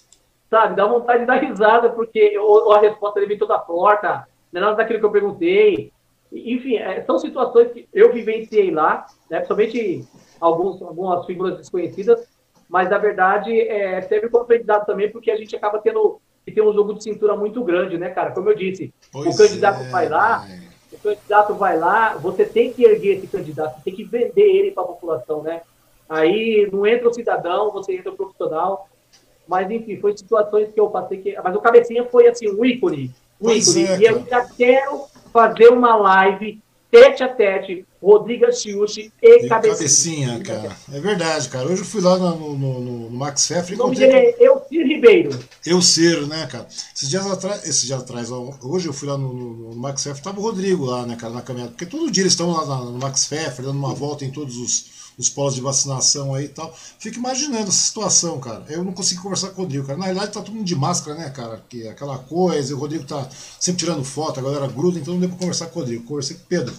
sabe, 0.51 0.77
dá 0.77 0.87
vontade 0.87 1.21
de 1.21 1.27
dar 1.27 1.37
risada, 1.37 1.89
porque 1.89 2.39
ou, 2.39 2.75
a 2.75 2.81
resposta 2.81 3.15
dele 3.15 3.31
vem 3.31 3.39
toda 3.39 3.59
torta, 3.59 4.29
não 4.53 4.61
é 4.61 4.65
nada 4.65 4.77
daquilo 4.77 4.99
que 4.99 5.07
eu 5.07 5.11
perguntei. 5.11 5.91
Enfim, 6.31 6.77
é, 6.77 7.01
são 7.05 7.19
situações 7.19 7.73
que 7.73 7.89
eu 7.91 8.13
vivenciei 8.13 8.71
lá, 8.71 9.07
né, 9.31 9.39
principalmente 9.39 10.05
alguns, 10.39 10.83
algumas 10.83 11.25
figuras 11.25 11.57
desconhecidas, 11.57 12.29
mas, 12.69 12.91
na 12.91 12.99
verdade, 12.99 13.59
é, 13.59 14.03
serve 14.03 14.29
como 14.29 14.45
aprendizado 14.45 14.85
também, 14.85 15.11
porque 15.11 15.31
a 15.31 15.37
gente 15.37 15.57
acaba 15.57 15.79
tendo 15.79 16.21
que 16.45 16.53
ter 16.53 16.61
um 16.61 16.75
jogo 16.75 16.93
de 16.93 17.03
cintura 17.03 17.35
muito 17.35 17.65
grande, 17.65 17.97
né, 17.97 18.11
cara? 18.11 18.33
Como 18.33 18.51
eu 18.51 18.55
disse, 18.55 18.93
pois 19.11 19.35
o 19.35 19.39
candidato 19.39 19.81
é, 19.81 19.89
vai 19.89 20.07
lá, 20.07 20.47
é 20.47 20.66
candidato 21.15 21.55
vai 21.55 21.79
lá, 21.79 22.15
você 22.17 22.45
tem 22.45 22.73
que 22.73 22.85
erguer 22.85 23.19
esse 23.19 23.27
candidato, 23.27 23.83
tem 23.83 23.95
que 23.95 24.05
vender 24.05 24.43
ele 24.43 24.71
para 24.71 24.83
a 24.83 24.87
população, 24.87 25.43
né? 25.43 25.63
Aí 26.09 26.69
não 26.73 26.87
entra 26.87 27.09
o 27.09 27.15
cidadão, 27.15 27.71
você 27.71 27.97
entra 27.97 28.13
o 28.13 28.17
profissional. 28.17 28.89
Mas, 29.47 29.71
enfim, 29.71 29.97
foi 30.01 30.17
situações 30.17 30.73
que 30.73 30.81
eu 30.81 30.89
passei 30.89 31.19
que. 31.19 31.37
Mas 31.43 31.55
o 31.55 31.61
cabecinha 31.61 32.05
foi 32.05 32.27
assim, 32.29 32.49
um 32.49 32.65
ícone. 32.65 33.13
Um 33.41 33.51
ícone. 33.51 33.85
É, 33.85 33.99
e 33.99 34.05
eu 34.05 34.25
já 34.27 34.45
quero 34.45 35.05
fazer 35.33 35.69
uma 35.69 35.97
live 35.97 36.61
tete 36.91 37.23
a 37.23 37.29
tete, 37.29 37.85
Rodrigo 38.03 38.51
Chiuchi 38.53 39.13
e, 39.21 39.49
Cabecinha. 39.49 40.39
Cabecinha, 40.39 40.43
cara. 40.43 40.77
É 40.93 41.01
verdade, 41.01 41.49
cara. 41.49 41.67
Hoje 41.67 41.83
eu 41.83 41.87
fui 41.87 42.01
lá 42.01 42.17
no, 42.17 42.37
no, 42.37 42.57
no, 42.57 42.81
no 42.81 43.11
Max 43.11 43.47
Pfeffer 43.47 43.73
e 43.73 43.75
encontrei... 43.75 44.09
é 44.09 44.37
Eu 44.39 44.61
Ribeiro. 44.85 45.39
Elcir, 45.65 46.27
né, 46.27 46.47
cara? 46.47 46.67
Esses 46.95 47.09
dias 47.09 47.27
atrás, 47.27 47.63
esses 47.65 47.83
dias 47.83 48.01
atrás, 48.01 48.31
hoje 48.31 48.87
eu 48.87 48.93
fui 48.93 49.09
lá 49.09 49.17
no, 49.17 49.33
no, 49.33 49.71
no 49.71 49.77
Max 49.77 50.05
tava 50.23 50.39
o 50.39 50.43
Rodrigo 50.43 50.85
lá, 50.85 51.07
né, 51.07 51.17
cara, 51.17 51.33
na 51.33 51.43
caminhada. 51.43 51.71
Porque 51.71 51.87
todo 51.87 52.11
dia 52.11 52.23
eles 52.23 52.33
estão 52.33 52.51
lá 52.51 52.65
no 52.85 52.99
Max 52.99 53.29
dando 53.59 53.71
uma 53.71 53.95
volta 53.95 54.25
em 54.25 54.31
todos 54.31 54.57
os, 54.57 54.87
os 55.19 55.29
polos 55.29 55.55
de 55.55 55.61
vacinação 55.61 56.35
aí 56.35 56.47
e 56.47 56.49
tal. 56.49 56.75
Fico 56.99 57.19
imaginando 57.19 57.69
essa 57.69 57.73
situação, 57.73 58.39
cara. 58.39 58.65
Eu 58.69 58.85
não 58.85 58.93
consigo 58.93 59.23
conversar 59.23 59.51
com 59.51 59.63
o 59.63 59.65
Rodrigo, 59.65 59.87
cara. 59.87 59.99
Na 59.99 60.05
realidade 60.07 60.33
tá 60.33 60.43
todo 60.43 60.55
mundo 60.55 60.67
de 60.67 60.77
máscara, 60.77 61.19
né, 61.19 61.31
cara? 61.31 61.65
Que 61.69 61.87
é 61.87 61.91
aquela 61.91 62.19
coisa, 62.19 62.75
o 62.75 62.79
Rodrigo 62.79 63.05
tá 63.05 63.29
sempre 63.59 63.81
tirando 63.81 64.05
foto, 64.05 64.41
a 64.41 64.43
galera 64.43 64.67
gruda, 64.67 64.99
então 64.99 65.15
não 65.15 65.21
deu 65.21 65.29
pra 65.31 65.39
conversar 65.39 65.67
com 65.67 65.79
o 65.79 65.83
Rodrigo. 65.83 66.05
Conversei 66.05 66.37
com 66.37 66.43
o 66.43 66.47
Pedro. 66.47 66.75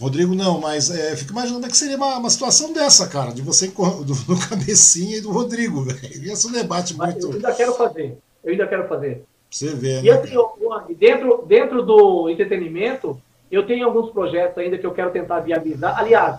Rodrigo 0.00 0.34
não, 0.34 0.60
mas 0.60 0.90
é, 0.90 1.16
fico 1.16 1.32
imaginando 1.32 1.66
é 1.66 1.68
que 1.68 1.76
seria 1.76 1.96
uma, 1.96 2.18
uma 2.18 2.30
situação 2.30 2.72
dessa, 2.72 3.08
cara, 3.08 3.32
de 3.32 3.42
você 3.42 3.66
do, 3.66 3.74
do 4.04 4.48
cabecinha 4.48 5.16
e 5.16 5.20
do 5.20 5.32
Rodrigo, 5.32 5.82
velho. 5.82 6.24
Ia 6.24 6.36
ser 6.36 6.48
um 6.48 6.52
debate 6.52 6.96
mas 6.96 7.14
muito. 7.14 7.26
Eu 7.26 7.32
ainda 7.34 7.52
quero 7.52 7.74
fazer. 7.74 8.18
Eu 8.44 8.52
ainda 8.52 8.66
quero 8.66 8.88
fazer. 8.88 9.24
Você 9.50 9.74
vê, 9.74 10.00
e 10.00 10.02
né? 10.02 10.10
Assim, 10.10 10.94
dentro, 10.94 11.44
dentro 11.46 11.82
do 11.82 12.28
entretenimento, 12.28 13.20
eu 13.50 13.66
tenho 13.66 13.86
alguns 13.86 14.10
projetos 14.10 14.58
ainda 14.58 14.78
que 14.78 14.86
eu 14.86 14.92
quero 14.92 15.10
tentar 15.10 15.40
viabilizar. 15.40 15.98
Aliás, 15.98 16.38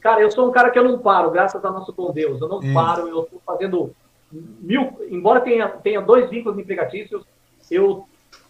cara, 0.00 0.20
eu 0.20 0.30
sou 0.30 0.48
um 0.48 0.52
cara 0.52 0.70
que 0.70 0.78
eu 0.78 0.84
não 0.84 0.98
paro, 0.98 1.30
graças 1.30 1.62
ao 1.62 1.72
nosso 1.72 1.92
bom 1.92 2.12
Deus. 2.12 2.40
Eu 2.40 2.48
não 2.48 2.58
hum. 2.58 2.72
paro, 2.72 3.08
eu 3.08 3.24
estou 3.24 3.42
fazendo 3.44 3.94
mil. 4.32 4.92
Embora 5.10 5.40
tenha, 5.40 5.68
tenha 5.68 6.00
dois 6.00 6.30
vínculos 6.30 6.58
empregatícios, 6.58 7.22
eu 7.70 8.06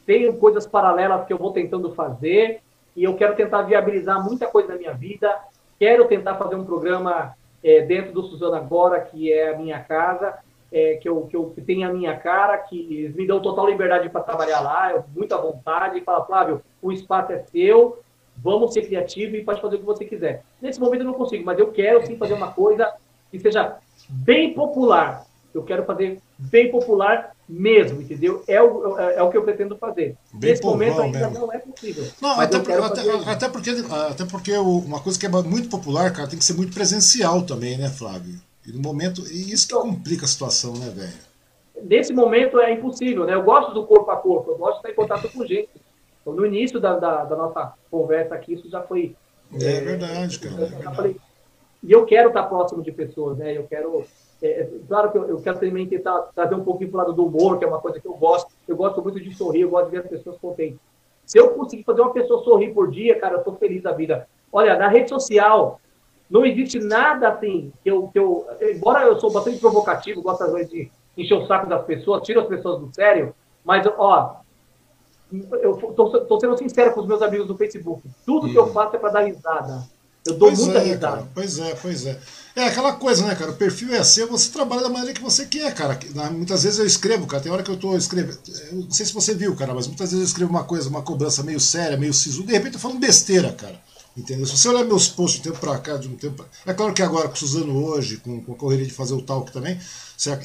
tenho 0.07 0.37
coisas 0.37 0.67
paralelas 0.67 1.27
que 1.27 1.33
eu 1.33 1.39
vou 1.39 1.53
tentando 1.53 1.93
fazer 1.95 2.61
e 2.97 3.05
eu 3.05 3.17
quero 3.17 3.35
tentar 3.35 3.63
viabilizar 3.63 4.23
muita 4.25 4.47
coisa 4.47 4.69
na 4.73 4.79
minha 4.79 4.93
vida. 4.93 5.35
Quero 5.79 6.07
tentar 6.07 6.37
fazer 6.37 6.55
um 6.55 6.65
programa 6.65 7.35
é, 7.63 7.81
dentro 7.83 8.13
do 8.13 8.23
Suzano 8.23 8.55
Agora, 8.55 9.01
que 9.01 9.33
é 9.33 9.53
a 9.53 9.59
minha 9.59 9.81
casa, 9.81 10.39
é, 10.73 10.95
que, 10.95 11.09
eu, 11.09 11.23
que, 11.23 11.37
eu, 11.37 11.51
que 11.51 11.61
tem 11.61 11.85
a 11.85 11.93
minha 11.93 12.17
cara, 12.17 12.59
que 12.59 13.13
me 13.17 13.27
dão 13.27 13.41
total 13.41 13.69
liberdade 13.69 14.09
para 14.09 14.23
trabalhar 14.23 14.61
lá, 14.61 14.93
eu, 14.93 15.05
muita 15.15 15.37
vontade, 15.39 15.99
e 15.99 16.03
fala, 16.03 16.25
Flávio, 16.25 16.63
o 16.81 16.93
espaço 16.93 17.33
é 17.33 17.39
seu, 17.39 18.01
vamos 18.37 18.73
ser 18.73 18.83
criativos 18.83 19.39
e 19.39 19.45
pode 19.45 19.61
fazer 19.61 19.77
o 19.77 19.79
que 19.81 19.85
você 19.85 20.05
quiser. 20.05 20.43
Nesse 20.61 20.81
momento 20.81 21.01
eu 21.01 21.07
não 21.07 21.15
consigo, 21.15 21.45
mas 21.45 21.59
eu 21.59 21.73
quero 21.73 22.05
sim 22.07 22.17
fazer 22.17 22.35
uma 22.35 22.53
coisa 22.53 22.93
que 23.31 23.39
seja 23.39 23.79
bem 24.09 24.55
popular. 24.55 25.27
Eu 25.53 25.63
quero 25.63 25.85
fazer 25.85 26.21
bem 26.37 26.71
popular 26.71 27.34
mesmo, 27.49 28.01
entendeu? 28.01 28.43
É 28.47 28.63
o, 28.63 28.99
é, 28.99 29.17
é 29.17 29.23
o 29.23 29.31
que 29.31 29.37
eu 29.37 29.43
pretendo 29.43 29.77
fazer. 29.77 30.17
Bem 30.33 30.51
Nesse 30.51 30.63
momento 30.63 31.01
ainda 31.01 31.31
mesmo. 31.31 31.47
não 31.47 31.53
é 31.53 31.59
possível. 31.59 32.05
Não, 32.21 32.41
até, 32.41 32.59
por, 32.59 32.73
até, 32.73 33.31
até, 33.31 33.49
porque, 33.49 33.71
até 33.71 34.25
porque 34.25 34.53
uma 34.57 35.01
coisa 35.01 35.19
que 35.19 35.27
é 35.27 35.29
muito 35.29 35.69
popular, 35.69 36.13
cara, 36.13 36.29
tem 36.29 36.39
que 36.39 36.45
ser 36.45 36.55
muito 36.55 36.75
presencial 36.75 37.43
também, 37.43 37.77
né, 37.77 37.89
Flávio? 37.89 38.35
E 38.67 38.73
no 38.73 38.81
momento, 38.81 39.21
e 39.31 39.53
isso 39.53 39.69
que 39.69 39.75
então, 39.75 39.91
complica 39.91 40.25
a 40.25 40.29
situação, 40.29 40.73
né, 40.75 40.91
velho? 40.91 41.35
Nesse 41.83 42.13
momento 42.13 42.59
é 42.59 42.73
impossível, 42.73 43.27
né? 43.27 43.35
Eu 43.35 43.43
gosto 43.43 43.75
do 43.75 43.85
corpo 43.85 44.11
a 44.11 44.17
corpo, 44.17 44.53
eu 44.53 44.57
gosto 44.57 44.75
de 44.75 44.89
estar 44.89 44.91
em 44.91 44.95
contato 44.95 45.29
com 45.31 45.45
gente. 45.45 45.69
Então, 46.23 46.33
no 46.33 46.47
início 46.47 46.81
da, 46.81 46.99
da, 46.99 47.25
da 47.25 47.37
nossa 47.37 47.75
conversa 47.91 48.35
aqui, 48.35 48.55
isso 48.55 48.71
já 48.71 48.81
foi. 48.81 49.15
É, 49.61 49.77
é 49.77 49.81
verdade, 49.81 50.39
cara. 50.39 50.55
É 50.55 50.67
verdade. 50.67 50.97
Falei, 50.97 51.17
e 51.83 51.93
eu 51.93 52.07
quero 52.07 52.29
estar 52.29 52.45
próximo 52.45 52.83
de 52.83 52.91
pessoas, 52.91 53.37
né? 53.37 53.55
Eu 53.55 53.65
quero 53.65 54.07
é, 54.43 54.47
é, 54.47 54.71
claro 54.87 55.11
que 55.11 55.19
eu, 55.19 55.29
eu, 55.29 55.41
quero 55.41 55.59
também 55.59 55.87
tentar 55.87 56.19
trazer 56.35 56.55
um 56.55 56.65
pouquinho 56.65 56.91
para 56.91 56.97
o 56.97 57.01
lado 57.03 57.13
do 57.15 57.27
humor, 57.27 57.59
que 57.59 57.65
é 57.65 57.69
uma 57.69 57.81
coisa 57.81 58.01
que 58.01 58.07
eu 58.07 58.15
gosto. 58.15 58.51
Eu 58.67 58.77
gosto 58.77 59.03
muito 59.03 59.21
de 59.21 59.35
sorrir, 59.35 59.63
eu 59.63 59.71
gosto 59.71 59.87
de 59.87 59.93
ver 59.93 60.05
as 60.05 60.09
pessoas 60.09 60.37
contentes. 60.39 60.79
Se 61.25 61.39
eu 61.39 61.51
conseguir 61.51 61.85
fazer 61.85 62.03
uma 62.03 62.13
pessoa 62.13 62.43
sorrir 62.45 62.75
por 62.75 62.91
dia, 62.91 63.19
cara, 63.19 63.35
eu 63.35 63.39
estou 63.39 63.55
feliz 63.57 63.83
da 63.83 63.93
vida. 63.93 64.29
Olha, 64.53 64.77
na 64.77 64.89
rede 64.89 65.09
social, 65.09 65.81
não 66.29 66.45
existe 66.45 66.79
nada 66.79 67.29
assim 67.29 67.73
que 67.83 67.91
eu, 67.91 68.09
que 68.09 68.19
eu. 68.19 68.47
Embora 68.61 69.05
eu 69.05 69.19
sou 69.19 69.31
bastante 69.33 69.59
provocativo, 69.59 70.23
gosto 70.23 70.45
às 70.45 70.53
vezes 70.53 70.71
de 70.71 70.91
encher 71.17 71.35
o 71.35 71.47
saco 71.47 71.67
das 71.67 71.85
pessoas, 71.85 72.23
tiro 72.23 72.41
as 72.41 72.47
pessoas 72.47 72.81
do 72.81 72.95
sério, 72.95 73.35
mas, 73.65 73.87
ó, 73.97 74.41
eu 75.63 75.79
estou 75.79 76.41
sendo 76.41 76.59
sincero 76.59 76.93
com 76.93 77.01
os 77.01 77.07
meus 77.07 77.23
amigos 77.23 77.47
do 77.47 77.57
Facebook. 77.57 78.03
Tudo 78.27 78.47
hum. 78.47 78.53
que 78.53 78.59
eu 78.59 78.73
faço 78.73 78.97
é 78.97 78.99
para 78.99 79.11
dar 79.11 79.21
risada. 79.21 79.83
Eu 80.27 80.35
dou 80.35 80.49
pois 80.49 80.61
muita 80.61 80.79
é, 80.79 80.83
risada. 80.83 81.17
Cara. 81.17 81.29
Pois 81.35 81.59
é, 81.59 81.75
pois 81.81 82.07
é. 82.07 82.19
É 82.57 82.67
aquela 82.67 82.93
coisa, 82.93 83.27
né, 83.27 83.35
cara? 83.35 83.51
O 83.51 83.57
perfil 83.57 83.93
é 83.93 84.05
seu, 84.05 84.29
você 84.29 84.49
trabalha 84.49 84.83
da 84.83 84.89
maneira 84.89 85.13
que 85.13 85.21
você 85.21 85.45
quer, 85.45 85.75
cara. 85.75 85.99
Muitas 86.31 86.63
vezes 86.63 86.79
eu 86.79 86.87
escrevo, 86.87 87.27
cara. 87.27 87.43
Tem 87.43 87.51
hora 87.51 87.65
que 87.65 87.71
eu 87.71 87.77
tô 87.77 87.97
escrevendo. 87.97 88.39
Eu 88.71 88.83
não 88.83 88.91
sei 88.91 89.05
se 89.05 89.13
você 89.13 89.35
viu, 89.35 89.57
cara, 89.57 89.75
mas 89.75 89.89
muitas 89.89 90.11
vezes 90.11 90.23
eu 90.23 90.29
escrevo 90.29 90.51
uma 90.51 90.63
coisa, 90.63 90.89
uma 90.89 91.03
cobrança 91.03 91.43
meio 91.43 91.59
séria, 91.59 91.97
meio 91.97 92.15
sisuda, 92.15 92.47
de 92.47 92.53
repente 92.53 92.75
eu 92.75 92.81
falo 92.81 92.99
besteira, 92.99 93.53
cara. 93.53 93.81
Entendeu? 94.17 94.47
Se 94.47 94.57
você 94.57 94.69
olhar 94.69 94.85
meus 94.85 95.09
posts 95.09 95.43
de 95.43 95.49
um 95.49 95.53
tempo 95.53 95.61
pra 95.67 95.77
cá, 95.79 95.97
de 95.97 96.07
um 96.07 96.15
tempo 96.15 96.37
pra... 96.37 96.47
É 96.65 96.73
claro 96.73 96.95
que 96.95 97.03
agora, 97.03 97.27
com 97.29 97.35
o 97.35 97.37
Suzano 97.37 97.85
hoje, 97.85 98.19
com, 98.19 98.41
com 98.41 98.53
a 98.53 98.57
correria 98.57 98.87
de 98.87 98.93
fazer 98.93 99.15
o 99.15 99.23
talk 99.23 99.51
também, 99.51 99.77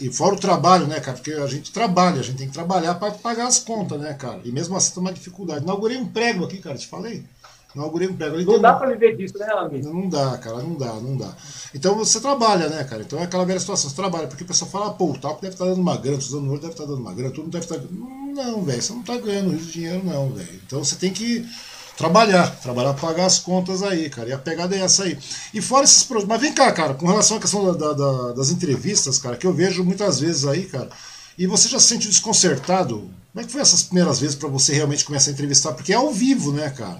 e 0.01 0.11
fora 0.11 0.33
o 0.33 0.39
trabalho, 0.39 0.87
né, 0.87 0.99
cara? 0.99 1.15
Porque 1.15 1.33
a 1.33 1.45
gente 1.45 1.71
trabalha, 1.71 2.19
a 2.19 2.23
gente 2.23 2.37
tem 2.37 2.47
que 2.47 2.53
trabalhar 2.53 2.95
para 2.95 3.11
pagar 3.11 3.45
as 3.45 3.59
contas, 3.59 4.01
né, 4.01 4.11
cara? 4.15 4.41
E 4.43 4.51
mesmo 4.51 4.75
assim 4.75 4.95
tem 4.95 5.01
uma 5.01 5.13
dificuldade. 5.13 5.63
Inaugurei 5.63 5.97
um 5.97 6.07
prego 6.07 6.45
aqui, 6.45 6.57
cara, 6.57 6.79
te 6.79 6.87
falei. 6.87 7.23
Inaugurei 7.75 8.07
um 8.07 8.15
prego. 8.15 8.37
não 8.37 8.59
dá 8.59 8.73
para 8.73 8.89
viver 8.89 9.15
disso, 9.15 9.37
né, 9.37 9.45
amigo? 9.51 9.93
Não 9.93 10.09
dá, 10.09 10.37
cara, 10.39 10.57
não 10.57 10.73
dá, 10.75 10.93
não 10.93 11.15
dá. 11.15 11.31
Então 11.73 11.95
você 11.95 12.19
trabalha, 12.19 12.67
né, 12.67 12.83
cara? 12.83 13.03
Então 13.03 13.19
é 13.19 13.23
aquela 13.23 13.45
velha 13.45 13.59
situação, 13.59 13.89
você 13.89 13.95
trabalha, 13.95 14.27
porque 14.27 14.43
o 14.43 14.47
pessoal 14.47 14.71
fala, 14.71 14.91
pô, 14.91 15.11
o 15.11 15.17
talco 15.17 15.41
deve 15.41 15.53
estar 15.53 15.65
tá 15.65 15.69
dando 15.69 15.81
uma 15.81 15.95
grana, 15.95 16.17
usando 16.17 16.47
ouro 16.47 16.59
deve 16.59 16.73
estar 16.73 16.83
tá 16.83 16.89
dando 16.89 17.01
uma 17.01 17.13
grana, 17.13 17.31
tudo 17.31 17.49
deve 17.49 17.65
estar. 17.65 17.77
Tá... 17.77 17.85
Não, 17.91 18.63
velho, 18.63 18.81
você 18.81 18.91
não 18.91 19.01
está 19.01 19.17
ganhando 19.17 19.55
dinheiro, 19.55 20.03
não, 20.03 20.29
velho. 20.31 20.59
Então 20.65 20.83
você 20.83 20.95
tem 20.95 21.13
que 21.13 21.47
trabalhar, 21.95 22.47
trabalhar 22.59 22.93
para 22.95 23.07
pagar 23.07 23.25
as 23.27 23.37
contas 23.37 23.83
aí, 23.83 24.09
cara. 24.09 24.29
E 24.29 24.33
a 24.33 24.37
pegada 24.39 24.75
é 24.75 24.79
essa 24.79 25.03
aí. 25.03 25.15
E 25.53 25.61
fora 25.61 25.83
esses 25.83 26.03
projetos. 26.03 26.29
Mas 26.29 26.41
vem 26.41 26.53
cá, 26.53 26.71
cara, 26.71 26.95
com 26.95 27.05
relação 27.05 27.37
à 27.37 27.39
questão 27.39 27.77
da, 27.77 27.93
da, 27.93 28.31
das 28.31 28.49
entrevistas, 28.49 29.19
cara, 29.19 29.37
que 29.37 29.45
eu 29.45 29.53
vejo 29.53 29.83
muitas 29.83 30.19
vezes 30.19 30.43
aí, 30.45 30.65
cara. 30.65 30.89
E 31.37 31.45
você 31.45 31.69
já 31.69 31.79
se 31.79 31.87
sentiu 31.87 32.09
desconcertado? 32.09 33.11
Como 33.31 33.41
é 33.41 33.43
que 33.43 33.51
foi 33.51 33.61
essas 33.61 33.83
primeiras 33.83 34.19
vezes 34.19 34.35
para 34.35 34.49
você 34.49 34.73
realmente 34.73 35.05
começar 35.05 35.29
a 35.29 35.33
entrevistar? 35.33 35.73
Porque 35.73 35.93
é 35.93 35.97
ao 35.97 36.11
vivo, 36.11 36.51
né, 36.51 36.69
cara? 36.71 36.99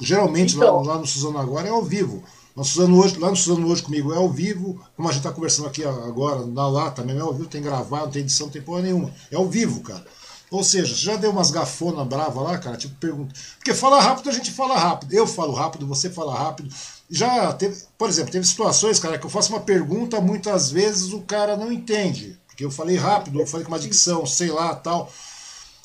Geralmente 0.00 0.56
então, 0.56 0.82
lá, 0.82 0.94
lá, 0.94 0.98
no 0.98 1.06
Suzano 1.06 1.38
agora 1.38 1.68
é 1.68 1.70
ao 1.70 1.82
vivo. 1.82 2.22
No 2.54 2.64
Suzano 2.64 2.98
hoje, 2.98 3.18
lá 3.18 3.30
no 3.30 3.36
Suzano 3.36 3.68
hoje 3.68 3.82
comigo 3.82 4.12
é 4.12 4.16
ao 4.16 4.28
vivo, 4.28 4.80
como 4.96 5.08
a 5.08 5.12
gente 5.12 5.20
está 5.20 5.32
conversando 5.32 5.68
aqui 5.68 5.84
agora, 5.84 6.44
na 6.44 6.68
lá 6.68 6.90
também 6.90 7.16
é 7.16 7.20
ao 7.20 7.32
vivo, 7.32 7.48
tem 7.48 7.62
gravado, 7.62 8.06
não 8.06 8.12
tem 8.12 8.22
edição, 8.22 8.46
não 8.46 8.52
tem 8.52 8.62
porra 8.62 8.82
nenhuma. 8.82 9.12
É 9.30 9.36
ao 9.36 9.48
vivo, 9.48 9.80
cara. 9.80 10.04
Ou 10.50 10.64
seja, 10.64 10.94
já 10.94 11.16
deu 11.16 11.30
umas 11.30 11.50
gafonas 11.50 12.06
brava 12.06 12.40
lá, 12.40 12.58
cara? 12.58 12.76
Tipo, 12.76 12.94
pergunta. 12.96 13.34
Porque 13.58 13.74
falar 13.74 14.00
rápido 14.00 14.30
a 14.30 14.32
gente 14.32 14.50
fala 14.50 14.78
rápido. 14.78 15.12
Eu 15.12 15.26
falo 15.26 15.52
rápido, 15.52 15.86
você 15.86 16.08
fala 16.08 16.34
rápido. 16.34 16.74
Já 17.10 17.52
teve, 17.52 17.76
por 17.96 18.08
exemplo, 18.08 18.32
teve 18.32 18.46
situações, 18.46 18.98
cara, 18.98 19.18
que 19.18 19.26
eu 19.26 19.30
faço 19.30 19.52
uma 19.52 19.60
pergunta, 19.60 20.20
muitas 20.20 20.70
vezes 20.70 21.12
o 21.12 21.20
cara 21.20 21.56
não 21.56 21.70
entende. 21.70 22.38
Porque 22.46 22.64
eu 22.64 22.70
falei 22.70 22.96
rápido, 22.96 23.40
eu 23.40 23.46
falei 23.46 23.64
com 23.64 23.72
uma 23.72 23.78
dicção, 23.78 24.26
sei 24.26 24.50
lá, 24.50 24.74
tal. 24.74 25.12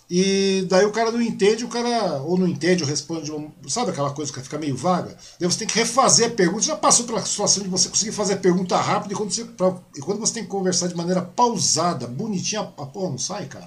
E 0.10 0.66
daí 0.70 0.86
o 0.86 0.92
cara 0.92 1.12
não 1.12 1.22
entende, 1.22 1.64
o 1.64 1.70
cara 1.70 2.22
ou 2.24 2.38
não 2.38 2.48
entende 2.48 2.84
ou 2.84 2.90
responde, 2.90 3.32
sabe 3.68 3.92
aquela 3.92 4.12
coisa 4.12 4.32
que 4.32 4.42
fica 4.42 4.58
meio 4.58 4.76
vaga? 4.76 5.16
Daí 5.40 5.50
você 5.50 5.60
tem 5.60 5.68
que 5.68 5.80
refazer 5.80 6.28
a 6.28 6.32
pergunta. 6.32 6.62
Você 6.62 6.70
já 6.70 6.76
passou 6.76 7.06
pela 7.06 7.22
situação 7.22 7.64
de 7.64 7.70
você 7.70 7.90
conseguir 7.90 8.12
fazer 8.12 8.34
a 8.34 8.38
pergunta 8.38 8.76
rápido 8.78 9.14
e 9.14 9.16
quando 9.16 9.32
você, 9.32 9.46
pra, 9.46 9.74
e 9.96 10.02
quando 10.02 10.20
você 10.20 10.36
tem 10.36 10.44
que 10.44 10.50
conversar 10.50 10.88
de 10.88 10.96
maneira 10.96 11.22
pausada, 11.22 12.06
bonitinha, 12.06 12.62
a 12.62 12.86
porra 12.86 13.12
não 13.12 13.18
sai, 13.18 13.46
cara. 13.46 13.66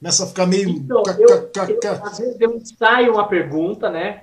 Começa 0.00 0.24
a 0.24 0.26
ficar 0.26 0.46
meio. 0.46 0.68
Então, 0.68 1.02
eu, 1.18 1.28
eu, 1.28 2.04
às 2.04 2.18
vezes 2.18 2.40
eu 2.40 2.56
ensaio 2.56 3.12
uma 3.12 3.28
pergunta, 3.28 3.90
né? 3.90 4.22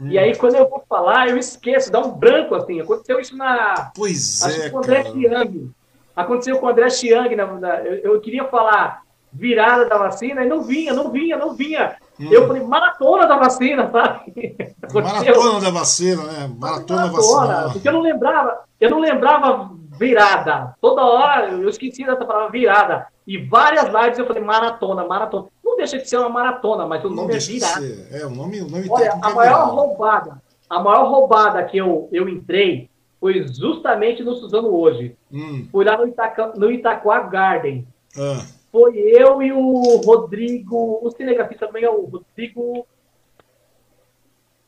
Hum. 0.00 0.08
E 0.08 0.18
aí, 0.18 0.36
quando 0.36 0.56
eu 0.56 0.68
vou 0.68 0.82
falar, 0.88 1.28
eu 1.28 1.38
esqueço, 1.38 1.92
dá 1.92 2.00
um 2.00 2.10
branco 2.10 2.54
assim. 2.54 2.80
Aconteceu 2.80 3.20
isso 3.20 3.36
na. 3.36 3.92
Pois 3.94 4.42
é. 4.42 4.70
Com 4.70 4.78
o 4.78 4.80
André 4.80 5.04
Chiang. 5.04 5.70
Aconteceu 6.14 6.58
com 6.58 6.66
o 6.66 6.68
André 6.68 6.90
Chiang. 6.90 7.34
Na, 7.36 7.46
na, 7.54 7.80
eu, 7.80 8.12
eu 8.14 8.20
queria 8.20 8.44
falar 8.48 9.02
virada 9.32 9.88
da 9.88 9.96
vacina 9.96 10.44
e 10.44 10.48
não 10.48 10.62
vinha, 10.62 10.92
não 10.92 11.10
vinha, 11.10 11.38
não 11.38 11.54
vinha. 11.54 11.96
Hum. 12.20 12.28
Eu 12.30 12.46
falei, 12.46 12.62
maratona 12.62 13.26
da 13.26 13.36
vacina, 13.36 13.88
sabe? 13.90 14.56
Maratona 14.92 15.60
da 15.60 15.70
vacina, 15.70 16.22
né? 16.24 16.50
Maratona, 16.58 17.06
da 17.06 17.12
vacina. 17.12 17.70
Porque 17.72 17.88
eu 17.88 17.92
não 17.92 18.02
lembrava, 18.02 18.64
eu 18.78 18.90
não 18.90 19.00
lembrava 19.00 19.70
virada. 19.98 20.74
Toda 20.80 21.02
hora 21.02 21.48
eu 21.48 21.68
esqueci 21.68 22.04
dessa 22.04 22.24
palavra 22.24 22.50
virada. 22.50 23.06
E 23.26 23.38
várias 23.38 23.86
lives 23.86 24.18
eu 24.18 24.26
falei 24.26 24.42
maratona, 24.42 25.04
maratona. 25.06 25.46
Não 25.64 25.76
deixa 25.76 25.96
de 25.96 26.08
ser 26.08 26.18
uma 26.18 26.28
maratona, 26.28 26.86
mas 26.86 27.02
o 27.04 27.08
não 27.08 27.16
nome 27.16 27.34
é 27.34 27.38
virada. 27.38 27.86
É, 28.10 28.26
o 28.26 28.30
nome, 28.30 28.60
o 28.60 28.68
nome 28.68 28.86
Olha, 28.90 29.18
a 29.22 29.30
é 29.30 29.34
maior 29.34 29.74
roubada, 29.74 30.42
a 30.68 30.80
maior 30.80 31.08
roubada 31.08 31.64
que 31.64 31.78
eu, 31.78 32.08
eu 32.12 32.28
entrei 32.28 32.90
foi 33.20 33.46
justamente 33.46 34.22
no 34.22 34.34
Suzano 34.34 34.74
hoje. 34.74 35.16
Hum. 35.32 35.68
Fui 35.70 35.84
lá 35.84 35.96
no, 35.96 36.08
Itaca, 36.08 36.52
no 36.56 36.70
Itaquá 36.70 37.20
Garden. 37.20 37.86
Ah 38.18 38.44
foi 38.72 38.98
eu 38.98 39.42
e 39.42 39.52
o 39.52 39.96
Rodrigo, 39.98 40.98
o 41.02 41.10
cinegrafista 41.10 41.66
também 41.66 41.84
é 41.84 41.90
o 41.90 42.06
Rodrigo. 42.06 42.86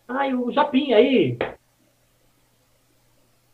Ai, 0.06 0.34
o 0.34 0.52
Japim 0.52 0.92
aí. 0.92 1.38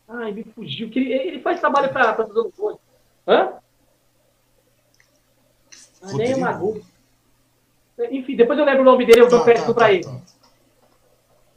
Ai, 0.09 0.33
me 0.33 0.43
fugiu. 0.43 0.89
Que 0.89 0.99
ele, 0.99 1.13
ele 1.13 1.39
faz 1.39 1.61
trabalho 1.61 1.89
para 1.93 2.21
os 2.21 2.35
anos 2.35 2.59
hoje. 2.59 2.79
Hã? 3.25 3.53
Ah, 6.03 6.13
nem 6.13 6.33
é 6.33 6.35
Magu. 6.35 6.81
Enfim, 8.11 8.35
depois 8.35 8.59
eu 8.59 8.65
lembro 8.65 8.81
o 8.81 8.85
nome 8.85 9.05
dele, 9.05 9.21
eu 9.21 9.29
dou 9.29 9.39
tá, 9.39 9.45
crédito 9.45 9.67
tá, 9.67 9.73
para 9.73 9.85
tá, 9.85 9.93
ele. 9.93 10.03
Tá. 10.03 10.21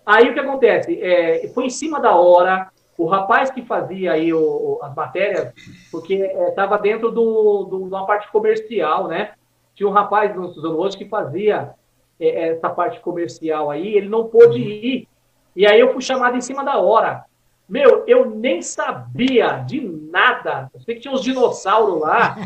Aí 0.07 0.31
o 0.31 0.35
que 0.35 0.41
acontece? 0.41 1.01
É, 1.03 1.49
foi 1.49 1.65
em 1.65 1.71
cima 1.71 1.99
da 1.99 2.15
hora, 2.15 2.71
o 2.97 3.07
rapaz 3.07 3.51
que 3.51 3.63
fazia 3.63 4.13
aí 4.13 4.33
o, 4.33 4.79
as 4.83 4.95
matérias, 4.95 5.53
porque 5.91 6.15
estava 6.15 6.77
é, 6.77 6.83
dentro 6.83 7.11
do, 7.11 7.65
do, 7.65 7.79
de 7.81 7.95
uma 7.95 8.07
parte 8.07 8.31
comercial, 8.31 9.09
né? 9.09 9.33
Tinha 9.75 9.89
um 9.89 9.93
rapaz 9.93 10.35
no 10.35 10.53
Suzano 10.53 10.79
hoje 10.79 10.97
que 10.97 11.09
fazia 11.09 11.75
é, 12.21 12.51
essa 12.51 12.71
parte 12.71 13.01
comercial 13.01 13.71
aí, 13.71 13.97
ele 13.97 14.09
não 14.09 14.29
pôde 14.29 14.61
uhum. 14.61 14.69
ir. 14.69 15.09
E 15.57 15.67
aí 15.67 15.79
eu 15.79 15.93
fui 15.93 16.03
chamado 16.03 16.37
em 16.37 16.41
cima 16.41 16.65
da 16.65 16.79
hora. 16.79 17.25
Meu, 17.69 18.05
eu 18.07 18.29
nem 18.29 18.61
sabia 18.61 19.65
de 19.67 19.81
nada. 19.81 20.71
Eu 20.75 20.81
sei 20.81 20.95
que 20.95 21.01
tinha 21.01 21.15
uns 21.15 21.23
dinossauros 21.23 22.01
lá. 22.01 22.37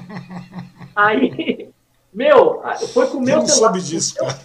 Aí, 0.94 1.70
meu, 2.12 2.62
foi 2.92 3.08
com 3.08 3.18
o 3.18 3.20
meu 3.20 3.40
celular. 3.44 3.72
Sabe 3.72 3.80
disso, 3.80 4.14
cara. 4.16 4.38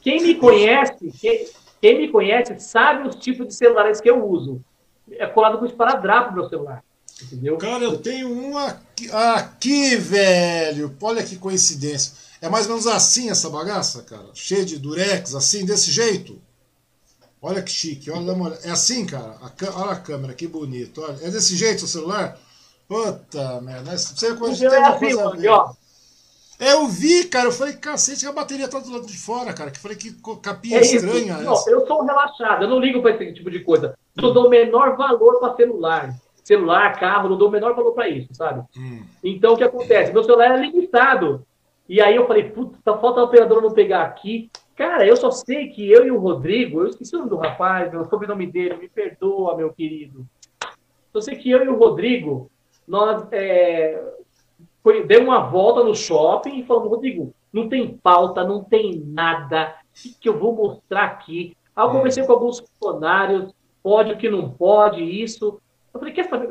Quem 0.00 0.22
me 0.22 0.34
conhece, 0.36 1.12
quem, 1.20 1.46
quem 1.80 1.98
me 1.98 2.08
conhece 2.08 2.58
sabe 2.60 3.08
os 3.08 3.16
tipos 3.16 3.48
de 3.48 3.54
celulares 3.54 4.00
que 4.00 4.10
eu 4.10 4.24
uso. 4.24 4.60
É 5.12 5.26
colado 5.26 5.58
com 5.58 5.66
esparadrapo 5.66 6.30
no 6.30 6.40
meu 6.40 6.48
celular. 6.48 6.82
Entendeu? 7.22 7.56
Cara, 7.56 7.82
eu 7.82 7.96
tenho 7.98 8.28
um 8.28 8.58
aqui, 8.58 9.10
aqui, 9.10 9.96
velho. 9.96 10.94
Olha 11.00 11.22
que 11.22 11.36
coincidência. 11.36 12.12
É 12.40 12.48
mais 12.48 12.66
ou 12.66 12.72
menos 12.72 12.86
assim 12.86 13.30
essa 13.30 13.48
bagaça, 13.48 14.02
cara. 14.02 14.26
Cheia 14.34 14.64
de 14.64 14.78
durex, 14.78 15.34
assim, 15.34 15.64
desse 15.64 15.90
jeito. 15.90 16.38
Olha 17.40 17.62
que 17.62 17.70
chique, 17.70 18.10
olha, 18.10 18.32
olha. 18.32 18.58
É 18.64 18.70
assim, 18.70 19.06
cara. 19.06 19.36
A, 19.40 19.80
olha 19.80 19.92
a 19.92 20.00
câmera, 20.00 20.34
que 20.34 20.46
bonito. 20.46 21.02
Olha. 21.02 21.16
É 21.22 21.30
desse 21.30 21.56
jeito 21.56 21.84
o 21.84 21.88
celular? 21.88 22.38
Puta 22.86 23.60
merda. 23.62 23.96
Você 23.96 24.34
pode 24.34 24.58
ter 24.58 24.68
uma 24.68 24.88
assim, 24.88 24.98
coisa 24.98 25.28
aqui, 25.28 25.48
ó. 25.48 25.72
É, 26.58 26.72
eu 26.72 26.86
vi, 26.88 27.24
cara. 27.24 27.48
Eu 27.48 27.52
falei, 27.52 27.74
cacete, 27.74 28.26
a 28.26 28.32
bateria 28.32 28.68
tá 28.68 28.78
do 28.78 28.90
lado 28.90 29.06
de 29.06 29.18
fora, 29.18 29.52
cara. 29.52 29.70
Que 29.70 29.78
falei 29.78 29.96
que 29.96 30.14
capinha 30.42 30.78
é 30.78 30.82
estranha. 30.82 31.38
Não, 31.38 31.68
eu 31.68 31.86
sou 31.86 32.04
relaxado, 32.04 32.64
eu 32.64 32.68
não 32.68 32.78
ligo 32.78 33.00
pra 33.00 33.12
esse 33.12 33.32
tipo 33.32 33.50
de 33.50 33.60
coisa. 33.60 33.96
Eu 34.20 34.32
dou 34.32 34.46
o 34.46 34.50
menor 34.50 34.96
valor 34.96 35.38
para 35.38 35.54
celular. 35.54 36.14
Celular, 36.42 36.98
carro, 36.98 37.28
não 37.28 37.36
dou 37.36 37.48
o 37.48 37.50
menor 37.50 37.74
valor 37.74 37.92
para 37.92 38.08
isso, 38.08 38.32
sabe? 38.32 38.64
Hum. 38.76 39.04
Então 39.22 39.54
o 39.54 39.56
que 39.56 39.64
acontece? 39.64 40.12
Meu 40.12 40.22
celular 40.22 40.56
é 40.56 40.60
limitado. 40.60 41.44
E 41.88 42.00
aí 42.00 42.16
eu 42.16 42.26
falei, 42.26 42.44
puta, 42.50 42.78
tá 42.84 42.96
falta 42.96 43.20
a 43.20 43.24
operadora 43.24 43.60
não 43.60 43.72
pegar 43.72 44.02
aqui. 44.02 44.50
Cara, 44.74 45.06
eu 45.06 45.16
só 45.16 45.30
sei 45.30 45.68
que 45.68 45.90
eu 45.90 46.06
e 46.06 46.10
o 46.10 46.18
Rodrigo, 46.18 46.80
eu 46.80 46.88
esqueci 46.88 47.14
o 47.14 47.18
nome 47.18 47.30
do 47.30 47.36
rapaz, 47.36 47.94
o 47.94 48.04
sobrenome 48.04 48.46
dele, 48.46 48.76
me 48.76 48.88
perdoa, 48.88 49.56
meu 49.56 49.72
querido. 49.72 50.26
Só 51.12 51.20
sei 51.20 51.36
que 51.36 51.50
eu 51.50 51.64
e 51.64 51.68
o 51.68 51.78
Rodrigo, 51.78 52.50
nós 52.86 53.26
é, 53.32 54.02
foi, 54.82 55.06
deu 55.06 55.22
uma 55.22 55.40
volta 55.40 55.82
no 55.82 55.94
shopping 55.94 56.58
e 56.58 56.64
falamos, 56.64 56.90
Rodrigo, 56.90 57.32
não 57.52 57.68
tem 57.68 57.96
pauta, 57.96 58.44
não 58.44 58.62
tem 58.62 59.02
nada, 59.06 59.74
o 59.90 60.20
que 60.20 60.28
eu 60.28 60.38
vou 60.38 60.54
mostrar 60.54 61.04
aqui? 61.04 61.56
Aí 61.74 61.84
eu 61.84 61.90
conversei 61.90 62.24
com 62.24 62.32
alguns 62.32 62.60
funcionários, 62.60 63.54
pode 63.86 64.12
o 64.12 64.16
que 64.16 64.28
não 64.28 64.50
pode, 64.50 65.00
isso. 65.00 65.60
Eu 65.94 66.00
falei, 66.00 66.12
quer 66.12 66.28
saber 66.28 66.48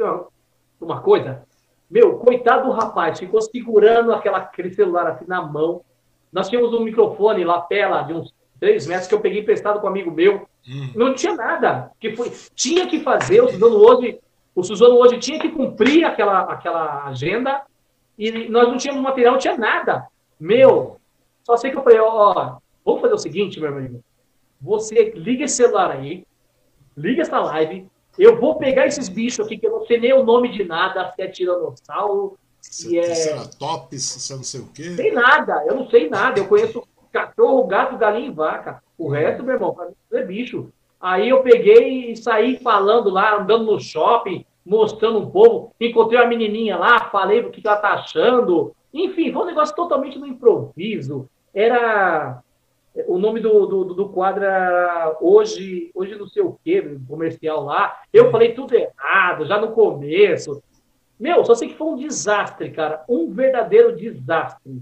uma 0.80 1.02
coisa? 1.02 1.44
Meu, 1.91 2.18
coitado 2.18 2.68
do 2.68 2.72
rapaz, 2.72 3.20
ficou 3.20 3.41
segurando 3.41 4.14
aquela, 4.14 4.38
aquele 4.38 4.74
celular 4.74 5.06
assim 5.07 5.26
na 5.28 5.41
mão. 5.41 5.82
Nós 6.32 6.48
tínhamos 6.48 6.74
um 6.74 6.80
microfone 6.80 7.44
lapela 7.44 8.03
de 8.03 8.14
uns 8.14 8.34
3 8.62 8.88
metros 8.88 9.10
que 9.10 9.14
eu 9.14 9.20
peguei 9.20 9.41
emprestado 9.41 9.82
com 9.82 9.86
um 9.86 9.90
amigo 9.90 10.12
meu. 10.12 10.48
Hum. 10.66 10.91
Não 10.95 11.14
tinha 11.14 11.36
nada. 11.36 11.91
que 11.99 12.16
foi 12.16 12.32
Tinha 12.56 12.88
que 12.88 13.02
fazer, 13.02 13.41
o 13.41 13.49
Suzano 13.49 13.80
hoje, 13.80 14.18
o 14.56 14.64
Suzano 14.64 14.95
hoje 14.95 15.18
tinha 15.18 15.38
que 15.38 15.49
cumprir 15.49 16.06
aquela, 16.06 16.40
aquela 16.44 17.03
agenda 17.03 17.64
e 18.18 18.48
nós 18.48 18.70
não 18.70 18.78
tínhamos 18.78 19.03
material, 19.03 19.34
não 19.34 19.40
tinha 19.40 19.57
nada. 19.57 20.07
Meu, 20.40 21.02
só 21.44 21.57
sei 21.57 21.70
que 21.70 21.78
eu 21.78 21.84
falei, 21.84 21.99
ó, 21.99 22.60
vamos 22.86 23.02
fazer 23.02 23.14
o 23.14 23.18
seguinte, 23.18 23.60
meu 23.60 23.72
amigo. 23.72 24.02
Você 24.62 25.12
liga 25.18 25.44
esse 25.44 25.57
celular 25.57 25.91
aí, 25.91 26.24
liga 26.97 27.22
essa 27.22 27.39
live, 27.39 27.88
eu 28.17 28.39
vou 28.39 28.55
pegar 28.55 28.88
esses 28.88 29.09
bichos 29.09 29.45
aqui, 29.45 29.57
que 29.57 29.67
eu 29.67 29.72
não 29.72 29.85
sei 29.85 29.99
nem 29.99 30.13
o 30.13 30.23
nome 30.23 30.49
de 30.49 30.63
nada, 30.63 31.11
se 31.13 31.22
é 31.22 31.27
tiranossauro, 31.27 32.38
se 32.61 32.97
é... 32.97 33.13
Ceratops, 33.13 34.03
se 34.03 34.34
é 34.34 34.35
não 34.35 34.43
sei 34.43 34.61
o 34.61 34.67
quê. 34.67 34.93
Tem 34.95 35.13
nada, 35.13 35.63
eu 35.67 35.76
não 35.76 35.89
sei 35.89 36.09
nada. 36.09 36.39
Eu 36.39 36.47
conheço 36.47 36.84
cachorro, 37.11 37.65
gato, 37.65 37.97
galinha 37.97 38.27
e 38.27 38.31
vaca. 38.31 38.81
O 38.97 39.09
resto, 39.09 39.43
meu 39.43 39.55
irmão, 39.55 39.73
pra 39.73 39.88
mim 39.88 39.93
é 40.11 40.23
bicho. 40.23 40.69
Aí 40.99 41.30
eu 41.30 41.43
peguei 41.43 42.11
e 42.11 42.17
saí 42.17 42.57
falando 42.57 43.09
lá, 43.09 43.35
andando 43.35 43.65
no 43.65 43.80
shopping, 43.80 44.45
mostrando 44.65 45.19
um 45.19 45.30
povo. 45.30 45.72
Encontrei 45.80 46.19
uma 46.19 46.27
menininha 46.27 46.77
lá, 46.77 47.09
falei 47.09 47.41
o 47.41 47.51
que 47.51 47.65
ela 47.65 47.77
tá 47.77 47.89
achando. 47.89 48.73
Enfim, 48.93 49.31
foi 49.31 49.43
um 49.43 49.45
negócio 49.45 49.76
totalmente 49.76 50.17
no 50.17 50.26
improviso. 50.26 51.30
Era. 51.53 52.41
O 53.07 53.17
nome 53.17 53.41
do, 53.41 53.65
do, 53.65 53.84
do 53.93 54.09
quadro 54.09 54.43
era 54.43 55.17
Hoje, 55.19 55.91
hoje 55.93 56.15
não 56.15 56.27
sei 56.27 56.41
o 56.43 56.57
que, 56.63 56.97
comercial 57.07 57.63
lá. 57.63 58.01
Eu 58.13 58.31
falei 58.31 58.53
tudo 58.53 58.73
errado, 58.73 59.45
já 59.45 59.59
no 59.59 59.72
começo. 59.72 60.61
Meu, 61.19 61.43
só 61.45 61.55
sei 61.55 61.69
que 61.69 61.77
foi 61.77 61.88
um 61.88 61.97
desastre, 61.97 62.72
cara. 62.72 63.03
Um 63.07 63.31
verdadeiro 63.31 63.95
desastre. 63.95 64.81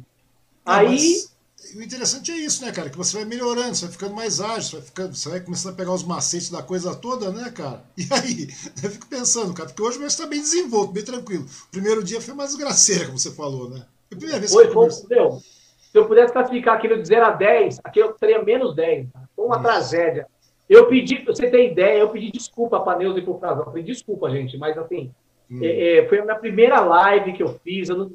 Aí. 0.66 0.88
Mas 0.88 1.34
o 1.76 1.82
interessante 1.82 2.32
é 2.32 2.36
isso, 2.36 2.64
né, 2.64 2.72
cara? 2.72 2.90
Que 2.90 2.98
você 2.98 3.16
vai 3.16 3.26
melhorando, 3.26 3.76
você 3.76 3.86
vai 3.86 3.94
ficando 3.94 4.16
mais 4.16 4.42
ágil, 4.42 4.62
você 4.64 4.76
vai, 4.76 4.86
ficando, 4.86 5.16
você 5.16 5.30
vai 5.30 5.40
começando 5.40 5.74
a 5.74 5.76
pegar 5.78 5.94
os 5.94 6.04
macetes 6.04 6.50
da 6.50 6.62
coisa 6.62 6.94
toda, 6.96 7.32
né, 7.32 7.50
cara? 7.52 7.84
E 7.98 8.08
aí, 8.12 8.48
eu 8.84 8.90
fico 8.90 9.08
pensando, 9.08 9.54
cara, 9.54 9.70
porque 9.70 9.82
hoje 9.82 9.98
vai 9.98 10.08
estar 10.08 10.28
bem 10.28 10.42
desenvolto, 10.42 10.92
bem 10.92 11.04
tranquilo. 11.04 11.46
O 11.46 11.72
primeiro 11.72 12.04
dia 12.04 12.20
foi 12.20 12.34
mais 12.34 12.50
desgraceira, 12.50 13.06
como 13.06 13.18
você 13.18 13.32
falou, 13.32 13.70
né? 13.70 13.86
Foi 14.10 14.16
a 14.16 14.18
primeira 14.18 14.40
vez 14.40 14.52
foi, 14.52 14.68
que 14.68 14.76
eu 14.76 14.92
foi, 14.92 15.08
meu, 15.10 15.42
Se 15.94 16.00
eu 16.00 16.08
pudesse 16.08 16.34
classificar 16.34 16.76
aquilo 16.76 17.00
de 17.00 17.08
0 17.08 17.24
a 17.24 17.30
10, 17.30 17.82
aqui 17.84 18.00
eu 18.00 18.14
teria 18.14 18.42
menos 18.42 18.76
10. 18.76 19.10
Foi 19.36 19.46
uma 19.46 19.58
Isso. 19.58 19.64
tragédia. 19.64 20.26
Eu 20.68 20.88
pedi, 20.88 21.24
você 21.24 21.52
tem 21.52 21.72
ideia, 21.72 22.00
eu 22.00 22.10
pedi 22.10 22.32
desculpa 22.32 22.80
para 22.80 22.98
Neuza 22.98 23.20
e 23.20 23.22
para 23.22 23.32
o 23.32 23.40
Frazão. 23.40 23.66
Falei, 23.66 23.84
desculpa, 23.84 24.32
gente, 24.32 24.58
mas 24.58 24.76
assim, 24.76 25.12
hum. 25.52 25.60
é, 25.62 26.00
é, 26.00 26.08
foi 26.10 26.18
a 26.18 26.24
minha 26.24 26.36
primeira 26.36 26.80
live 26.80 27.34
que 27.34 27.44
eu 27.44 27.60
fiz, 27.64 27.90
eu 27.90 27.96
não, 27.96 28.12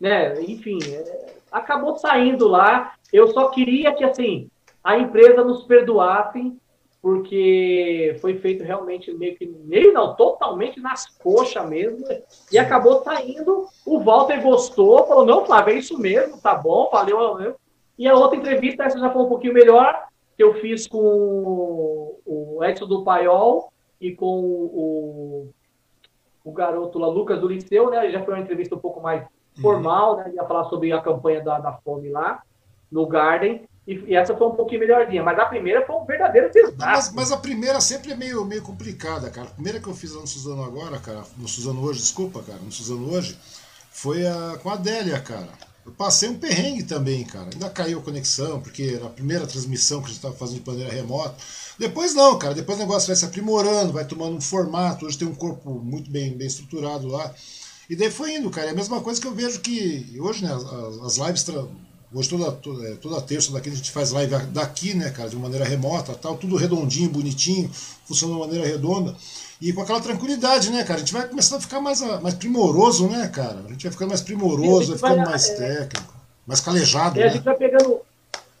né, 0.00 0.42
enfim, 0.42 0.76
é, 0.92 1.34
acabou 1.52 1.96
saindo 1.96 2.48
lá. 2.48 2.94
Eu 3.12 3.28
só 3.28 3.48
queria 3.48 3.94
que 3.94 4.02
assim 4.02 4.50
a 4.82 4.98
empresa 4.98 5.44
nos 5.44 5.62
perdoasse, 5.62 6.52
porque 7.04 8.16
foi 8.18 8.38
feito 8.38 8.64
realmente 8.64 9.12
meio 9.12 9.36
que 9.36 9.44
meio 9.44 9.92
não, 9.92 10.16
totalmente 10.16 10.80
nas 10.80 11.04
coxas 11.04 11.68
mesmo. 11.68 12.02
E 12.50 12.56
acabou 12.56 13.02
saindo. 13.02 13.66
O 13.84 14.00
Walter 14.00 14.40
gostou, 14.40 15.06
falou: 15.06 15.26
não, 15.26 15.44
Flávio, 15.44 15.74
é 15.74 15.78
isso 15.78 15.98
mesmo, 15.98 16.40
tá 16.40 16.54
bom, 16.54 16.88
valeu. 16.90 17.56
E 17.98 18.08
a 18.08 18.14
outra 18.14 18.38
entrevista, 18.38 18.84
essa 18.84 18.98
já 18.98 19.10
foi 19.10 19.20
um 19.20 19.28
pouquinho 19.28 19.52
melhor, 19.52 20.08
que 20.34 20.42
eu 20.42 20.54
fiz 20.54 20.86
com 20.86 22.16
o 22.24 22.64
Edson 22.64 22.86
do 22.86 23.04
Paiol 23.04 23.70
e 24.00 24.12
com 24.12 24.40
o, 24.40 25.50
o 26.42 26.52
garoto 26.52 26.98
lá, 26.98 27.06
Lucas 27.06 27.38
do 27.38 27.48
Liceu, 27.48 27.90
né? 27.90 28.10
Já 28.10 28.24
foi 28.24 28.32
uma 28.32 28.42
entrevista 28.42 28.76
um 28.76 28.80
pouco 28.80 29.02
mais 29.02 29.26
formal, 29.60 30.16
né? 30.16 30.32
Ia 30.34 30.44
falar 30.46 30.64
sobre 30.70 30.90
a 30.90 31.02
campanha 31.02 31.42
da, 31.42 31.58
da 31.58 31.72
fome 31.74 32.08
lá, 32.08 32.42
no 32.90 33.06
Garden. 33.06 33.68
E, 33.86 33.94
e, 34.06 34.14
essa 34.14 34.34
foi 34.34 34.46
um 34.46 34.54
pouquinho 34.54 34.80
melhorzinha. 34.80 35.22
Mas 35.22 35.38
a 35.38 35.46
primeira 35.46 35.84
foi 35.86 35.96
um 35.96 36.04
verdadeiro 36.04 36.50
desastre. 36.50 36.76
Mas, 36.78 37.12
mas, 37.12 37.32
a 37.32 37.36
primeira 37.36 37.80
sempre 37.80 38.12
é 38.12 38.16
meio, 38.16 38.44
meio 38.44 38.62
complicada, 38.62 39.30
cara. 39.30 39.48
A 39.48 39.52
primeira 39.52 39.80
que 39.80 39.86
eu 39.86 39.94
fiz 39.94 40.12
lá 40.12 40.20
no 40.20 40.26
Suzano 40.26 40.64
agora, 40.64 40.98
cara, 40.98 41.22
no 41.36 41.46
Suzano 41.46 41.82
hoje, 41.82 42.00
desculpa, 42.00 42.42
cara, 42.42 42.58
no 42.58 42.72
Suzano 42.72 43.12
hoje, 43.12 43.38
foi 43.90 44.26
a, 44.26 44.58
com 44.62 44.70
a 44.70 44.74
Adélia, 44.74 45.20
cara. 45.20 45.50
Eu 45.84 45.92
passei 45.92 46.30
um 46.30 46.38
perrengue 46.38 46.82
também, 46.82 47.24
cara. 47.24 47.50
Ainda 47.52 47.68
caiu 47.68 47.98
a 47.98 48.02
conexão, 48.02 48.58
porque 48.58 48.94
era 48.96 49.06
a 49.06 49.10
primeira 49.10 49.46
transmissão 49.46 50.00
que 50.00 50.06
a 50.06 50.08
gente 50.08 50.16
estava 50.16 50.34
fazendo 50.34 50.62
de 50.62 50.66
maneira 50.66 50.90
remota. 50.90 51.36
Depois 51.78 52.14
não, 52.14 52.38
cara. 52.38 52.54
Depois 52.54 52.78
o 52.78 52.80
negócio 52.80 53.08
vai 53.08 53.16
se 53.16 53.24
aprimorando, 53.24 53.92
vai 53.92 54.06
tomando 54.06 54.34
um 54.34 54.40
formato. 54.40 55.04
Hoje 55.04 55.18
tem 55.18 55.28
um 55.28 55.34
corpo 55.34 55.70
muito 55.70 56.10
bem, 56.10 56.34
bem 56.34 56.46
estruturado 56.46 57.06
lá. 57.06 57.34
E 57.90 57.94
daí 57.94 58.10
foi 58.10 58.36
indo, 58.36 58.48
cara. 58.48 58.68
É 58.68 58.70
a 58.70 58.74
mesma 58.74 59.02
coisa 59.02 59.20
que 59.20 59.26
eu 59.26 59.34
vejo 59.34 59.60
que 59.60 60.16
hoje, 60.18 60.42
né, 60.42 60.54
as, 60.54 60.64
as 61.02 61.18
lives. 61.18 61.46
Hoje 62.14 62.28
toda, 62.28 62.52
toda, 62.52 62.96
toda 62.96 63.20
terça 63.20 63.52
daqui 63.52 63.68
a 63.68 63.74
gente 63.74 63.90
faz 63.90 64.12
live 64.12 64.36
daqui, 64.52 64.94
né, 64.94 65.10
cara, 65.10 65.28
de 65.28 65.34
maneira 65.34 65.64
remota, 65.64 66.14
tal, 66.14 66.36
tudo 66.36 66.54
redondinho, 66.54 67.10
bonitinho, 67.10 67.68
funciona 68.06 68.34
de 68.34 68.40
maneira 68.40 68.64
redonda. 68.64 69.16
E 69.60 69.72
com 69.72 69.82
aquela 69.82 70.00
tranquilidade, 70.00 70.70
né, 70.70 70.84
cara? 70.84 70.94
A 70.94 70.98
gente 70.98 71.12
vai 71.12 71.26
começando 71.26 71.58
a 71.58 71.62
ficar 71.62 71.80
mais, 71.80 72.00
mais 72.20 72.34
primoroso, 72.34 73.08
né, 73.08 73.26
cara? 73.26 73.62
A 73.66 73.68
gente 73.68 73.82
vai 73.82 73.92
ficando 73.92 74.10
mais 74.10 74.20
primoroso, 74.20 74.96
vai 74.96 74.96
ficando 74.96 75.16
vai, 75.16 75.26
mais 75.26 75.48
é, 75.48 75.56
técnico, 75.56 76.14
mais 76.46 76.60
calejado. 76.60 77.18
É, 77.18 77.24
né? 77.24 77.30
A 77.30 77.32
gente 77.32 77.44
vai 77.44 77.56
pegando, 77.56 78.00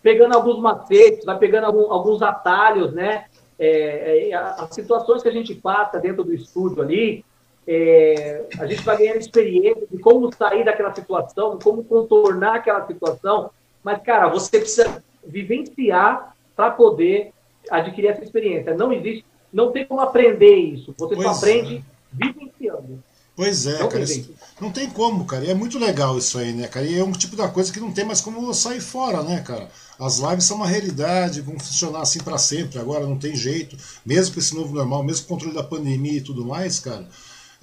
pegando 0.02 0.34
alguns 0.34 0.60
macetes, 0.60 1.24
vai 1.24 1.38
pegando 1.38 1.66
algum, 1.66 1.92
alguns 1.92 2.22
atalhos, 2.22 2.92
né? 2.92 3.26
É, 3.56 4.30
é 4.30 4.34
as 4.34 4.74
situações 4.74 5.22
que 5.22 5.28
a 5.28 5.32
gente 5.32 5.54
passa 5.54 6.00
dentro 6.00 6.24
do 6.24 6.34
estúdio 6.34 6.82
ali, 6.82 7.24
é, 7.66 8.44
a 8.58 8.66
gente 8.66 8.82
vai 8.82 8.96
ganhando 8.98 9.18
experiência 9.18 9.86
de 9.90 9.98
como 9.98 10.32
sair 10.34 10.64
daquela 10.64 10.94
situação, 10.94 11.58
como 11.62 11.84
contornar 11.84 12.56
aquela 12.56 12.86
situação. 12.86 13.50
Mas, 13.82 14.02
cara, 14.02 14.28
você 14.28 14.58
precisa 14.58 15.02
vivenciar 15.26 16.34
para 16.54 16.70
poder 16.70 17.32
adquirir 17.70 18.08
essa 18.08 18.22
experiência. 18.22 18.74
Não 18.74 18.92
existe, 18.92 19.24
não 19.52 19.72
tem 19.72 19.86
como 19.86 20.00
aprender 20.00 20.54
isso. 20.54 20.94
Você 20.98 21.14
pois 21.14 21.26
só 21.26 21.34
aprende 21.34 21.76
é. 21.76 21.82
vivenciando. 22.12 23.02
Pois 23.36 23.66
é, 23.66 23.80
não 23.80 23.88
cara. 23.88 24.04
Isso, 24.04 24.32
Não 24.60 24.70
tem 24.70 24.88
como, 24.88 25.24
cara. 25.24 25.44
E 25.44 25.50
é 25.50 25.54
muito 25.54 25.76
legal 25.76 26.16
isso 26.16 26.38
aí, 26.38 26.52
né, 26.52 26.68
cara? 26.68 26.86
E 26.86 26.96
é 26.96 27.02
um 27.02 27.10
tipo 27.10 27.34
da 27.34 27.48
coisa 27.48 27.72
que 27.72 27.80
não 27.80 27.90
tem 27.90 28.04
mais 28.04 28.20
como 28.20 28.54
sair 28.54 28.80
fora, 28.80 29.24
né, 29.24 29.40
cara? 29.40 29.68
As 29.98 30.18
lives 30.18 30.44
são 30.44 30.58
uma 30.58 30.68
realidade, 30.68 31.40
vão 31.40 31.58
funcionar 31.58 32.02
assim 32.02 32.20
para 32.20 32.38
sempre. 32.38 32.78
Agora 32.78 33.06
não 33.06 33.18
tem 33.18 33.34
jeito, 33.34 33.76
mesmo 34.06 34.34
com 34.34 34.40
esse 34.40 34.54
novo 34.54 34.72
normal, 34.72 35.02
mesmo 35.02 35.26
com 35.26 35.34
o 35.34 35.36
controle 35.36 35.54
da 35.56 35.64
pandemia 35.64 36.18
e 36.18 36.20
tudo 36.20 36.44
mais, 36.44 36.78
cara. 36.78 37.08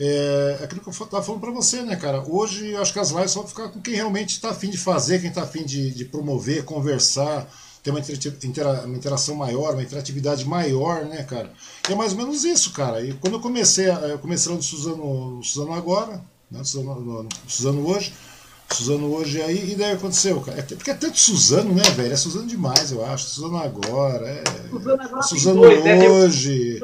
É, 0.04 0.58
é 0.60 0.64
aquilo 0.64 0.82
que 0.82 0.88
eu 0.88 0.92
estava 0.92 1.22
falando 1.22 1.42
para 1.42 1.52
você, 1.52 1.84
né, 1.84 1.96
cara? 1.96 2.24
Hoje 2.28 2.72
eu 2.72 2.82
acho 2.82 2.92
que 2.92 2.98
as 2.98 3.12
lives 3.12 3.30
só 3.30 3.42
vão 3.42 3.48
ficar 3.48 3.70
com 3.70 3.80
quem 3.80 3.94
realmente 3.94 4.32
está 4.32 4.50
afim 4.50 4.72
de 4.72 4.78
fazer, 4.80 5.20
quem 5.20 5.30
está 5.30 5.44
afim 5.44 5.64
de, 5.64 5.92
de 5.92 6.06
promover, 6.06 6.66
conversar, 6.66 7.48
ter 7.84 7.92
uma, 7.92 8.00
intera 8.00 8.82
uma 8.84 8.98
interação 8.98 9.36
maior, 9.36 9.74
uma 9.74 9.84
interatividade 9.84 10.44
maior, 10.44 11.06
né, 11.06 11.22
cara? 11.22 11.54
E 11.88 11.94
é 11.94 11.96
mais 11.96 12.14
ou 12.14 12.18
menos 12.18 12.44
isso, 12.44 12.74
cara. 12.74 13.00
E 13.06 13.14
quando 13.14 13.36
eu 13.36 13.40
comecei, 13.40 13.92
eu 13.92 14.18
comecei 14.18 14.52
lá 14.52 14.58
no 14.58 14.64
Suzano, 14.64 15.44
Suzano 15.44 15.74
agora, 15.74 16.20
né, 16.50 16.64
Suzano, 16.64 17.00
no, 17.00 17.30
Suzano 17.48 17.88
hoje, 17.88 18.12
Suzano 18.72 19.14
hoje 19.14 19.40
aí, 19.40 19.74
e 19.74 19.76
daí 19.76 19.92
aconteceu, 19.92 20.42
cara. 20.42 20.58
É, 20.58 20.64
porque 20.64 20.90
é 20.90 20.96
tanto 20.96 21.20
Suzano, 21.20 21.76
né, 21.76 21.84
velho? 21.92 22.12
É 22.12 22.18
Suzano 22.18 22.48
demais, 22.48 22.92
eu 22.92 23.06
acho. 23.06 23.26
Suzano 23.26 23.58
agora, 23.58 24.28
é. 24.28 24.44
Suzano, 24.72 25.04
agora 25.04 25.22
Suzano 25.22 25.62
dois, 25.62 26.10
hoje. 26.10 26.80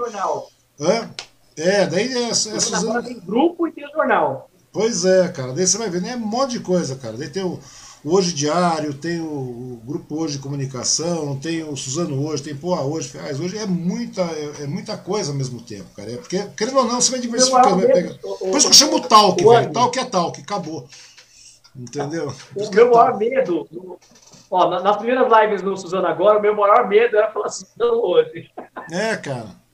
Né? 0.78 1.10
É, 1.58 1.88
daí 1.88 2.14
é, 2.14 2.30
é 2.30 2.34
Suzano. 2.34 2.90
Agora 2.90 3.04
tem 3.04 3.20
grupo 3.20 3.68
e 3.68 3.72
tem 3.72 3.86
o 3.86 3.92
jornal. 3.92 4.50
Pois 4.72 5.06
é, 5.06 5.28
cara. 5.30 5.54
Daí 5.54 5.66
você 5.66 5.78
vai 5.78 5.90
ver, 5.90 6.02
né? 6.02 6.12
É 6.12 6.16
um 6.16 6.20
monte 6.20 6.52
de 6.52 6.60
coisa, 6.60 6.96
cara. 6.96 7.18
Daí 7.18 7.30
tem 7.30 7.44
o 7.44 7.60
o 8.08 8.16
Hoje 8.16 8.34
Diário, 8.34 8.94
tem 8.94 9.20
o, 9.20 9.82
Grupo 9.84 10.16
Hoje 10.16 10.38
de 10.38 10.44
Comunicação, 10.44 11.38
tem 11.38 11.64
o 11.64 11.76
Suzano 11.76 12.26
Hoje, 12.26 12.44
tem 12.44 12.56
Poa 12.56 12.82
Hoje, 12.82 13.10
Faz 13.10 13.40
Hoje, 13.40 13.58
é 13.58 13.66
muita, 13.66 14.22
é, 14.22 14.64
é, 14.64 14.68
muita 14.68 14.98
coisa 14.98 15.32
ao 15.32 15.38
mesmo 15.38 15.62
tempo, 15.62 15.86
cara. 15.96 16.12
É 16.12 16.18
porque, 16.18 16.42
querendo 16.56 16.78
ou 16.78 16.86
não, 16.86 17.02
você 17.02 17.12
vai 17.12 17.20
diversificando. 17.20 17.78
Vai 17.78 17.88
pegar... 17.88 18.14
Por 18.16 18.58
isso 18.58 18.68
que 18.68 18.68
eu 18.68 18.74
chamo 18.74 19.02
Talk, 19.02 19.44
velho. 19.44 19.74
Talk 19.74 20.00
é 20.00 20.06
Talk, 20.06 20.42
acabou. 20.42 20.88
Entendeu? 21.76 22.34
O 22.56 22.74
meu 22.74 22.92
maior 22.92 23.18
medo, 23.18 23.68
ó, 24.50 24.82
nas 24.82 24.98
primeiras 24.98 25.28
lives 25.42 25.62
no 25.62 25.78
Suzano 25.78 26.08
agora, 26.08 26.40
o 26.40 26.42
meu 26.42 26.56
maior 26.56 26.88
medo 26.88 27.18
era 27.18 27.32
falar 27.32 27.50
Suzano 27.50 28.02
hoje. 28.02 28.50
É, 28.92 29.16
cara. 29.18 29.67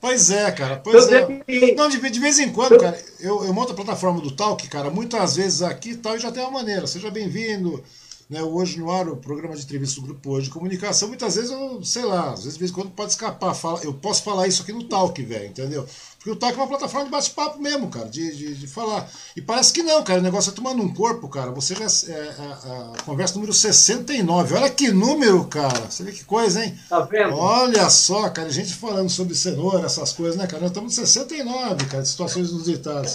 Pois 0.00 0.30
é, 0.30 0.50
cara. 0.52 0.76
Pois 0.76 1.08
é. 1.08 1.26
Não, 1.74 1.88
de, 1.88 1.98
de, 2.10 2.20
vez 2.20 2.38
em 2.38 2.52
quando, 2.52 2.78
cara, 2.78 3.00
eu, 3.20 3.44
eu 3.44 3.52
monto 3.52 3.72
a 3.72 3.74
plataforma 3.76 4.20
do 4.20 4.30
Talk, 4.30 4.66
cara, 4.68 4.90
muitas 4.90 5.36
vezes 5.36 5.62
aqui 5.62 5.96
tal, 5.96 6.16
e 6.16 6.20
já 6.20 6.30
tem 6.30 6.42
uma 6.42 6.52
maneira. 6.52 6.86
Seja 6.86 7.10
bem-vindo. 7.10 7.82
Né, 8.30 8.42
hoje 8.42 8.78
no 8.78 8.90
ar, 8.90 9.08
o 9.08 9.16
programa 9.16 9.56
de 9.56 9.62
entrevista 9.62 10.02
do 10.02 10.08
Grupo 10.08 10.32
Hoje 10.32 10.48
de 10.48 10.52
Comunicação, 10.52 11.08
muitas 11.08 11.36
vezes 11.36 11.50
eu, 11.50 11.82
sei 11.82 12.04
lá, 12.04 12.34
às 12.34 12.40
vezes 12.40 12.52
de 12.52 12.58
vez 12.58 12.70
em 12.70 12.74
quando 12.74 12.90
pode 12.90 13.12
escapar. 13.12 13.54
Fala, 13.54 13.82
eu 13.82 13.94
posso 13.94 14.22
falar 14.22 14.46
isso 14.46 14.60
aqui 14.60 14.70
no 14.70 14.84
Talk, 14.84 15.22
velho, 15.22 15.46
entendeu? 15.46 15.86
Porque 16.18 16.30
o 16.30 16.36
Talk 16.36 16.54
é 16.58 16.60
uma 16.60 16.66
plataforma 16.66 17.04
de 17.04 17.12
bate-papo 17.12 17.60
mesmo, 17.60 17.88
cara, 17.88 18.08
de, 18.08 18.36
de, 18.36 18.54
de, 18.56 18.66
falar. 18.66 19.08
E 19.36 19.40
parece 19.40 19.72
que 19.72 19.84
não, 19.84 20.02
cara, 20.02 20.18
o 20.18 20.22
negócio 20.22 20.50
é 20.50 20.54
tomando 20.54 20.82
um 20.82 20.92
corpo, 20.92 21.28
cara. 21.28 21.52
Você 21.52 21.76
já. 21.76 21.84
É, 21.84 22.12
a, 22.12 22.22
é, 22.22 22.98
a, 22.98 23.02
conversa 23.04 23.34
número 23.34 23.52
69. 23.52 24.54
Olha 24.54 24.68
que 24.68 24.90
número, 24.90 25.44
cara. 25.44 25.86
Você 25.88 26.02
vê 26.02 26.10
que 26.10 26.24
coisa, 26.24 26.64
hein? 26.64 26.76
Tá 26.88 27.00
vendo? 27.00 27.36
Olha 27.36 27.88
só, 27.88 28.28
cara, 28.30 28.50
gente 28.50 28.74
falando 28.74 29.08
sobre 29.08 29.36
cenoura, 29.36 29.86
essas 29.86 30.12
coisas, 30.12 30.36
né, 30.36 30.48
cara? 30.48 30.62
Nós 30.62 30.70
estamos 30.70 30.96
no 30.96 31.06
69, 31.06 31.86
cara, 31.86 32.02
de 32.02 32.08
situações 32.08 32.50
inusitadas. 32.50 33.14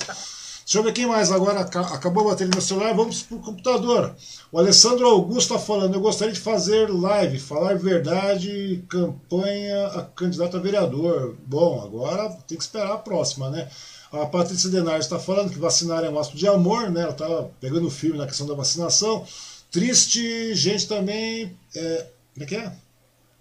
Deixa 0.65 0.79
eu 0.79 0.83
ver 0.83 0.93
quem 0.93 1.05
mais 1.05 1.31
agora. 1.31 1.59
Acabou 1.59 2.25
a 2.25 2.31
bateria 2.31 2.55
no 2.55 2.61
celular, 2.61 2.93
vamos 2.93 3.21
para 3.21 3.37
o 3.37 3.41
computador. 3.41 4.15
O 4.51 4.57
Alessandro 4.57 5.07
Augusto 5.07 5.53
está 5.53 5.59
falando. 5.59 5.93
Eu 5.93 6.01
gostaria 6.01 6.33
de 6.33 6.39
fazer 6.39 6.89
live, 6.89 7.37
falar 7.37 7.77
verdade, 7.77 8.83
campanha 8.87 9.87
a 9.87 10.03
candidato 10.03 10.55
a 10.55 10.59
vereador. 10.59 11.35
Bom, 11.45 11.81
agora 11.81 12.29
tem 12.47 12.57
que 12.57 12.63
esperar 12.63 12.93
a 12.93 12.97
próxima, 12.97 13.49
né? 13.49 13.69
A 14.11 14.25
Patrícia 14.25 14.69
Denares 14.69 15.05
está 15.05 15.19
falando 15.19 15.51
que 15.51 15.57
vacinar 15.57 16.03
é 16.03 16.09
um 16.09 16.19
ato 16.19 16.37
de 16.37 16.47
amor, 16.47 16.89
né? 16.89 17.01
Ela 17.01 17.11
está 17.11 17.45
pegando 17.59 17.89
firme 17.89 18.17
na 18.17 18.27
questão 18.27 18.47
da 18.47 18.53
vacinação. 18.53 19.25
Triste, 19.71 20.53
gente 20.53 20.87
também. 20.87 21.57
É, 21.75 22.07
como 22.33 22.43
é 22.43 22.45
que 22.45 22.55
é? 22.55 22.71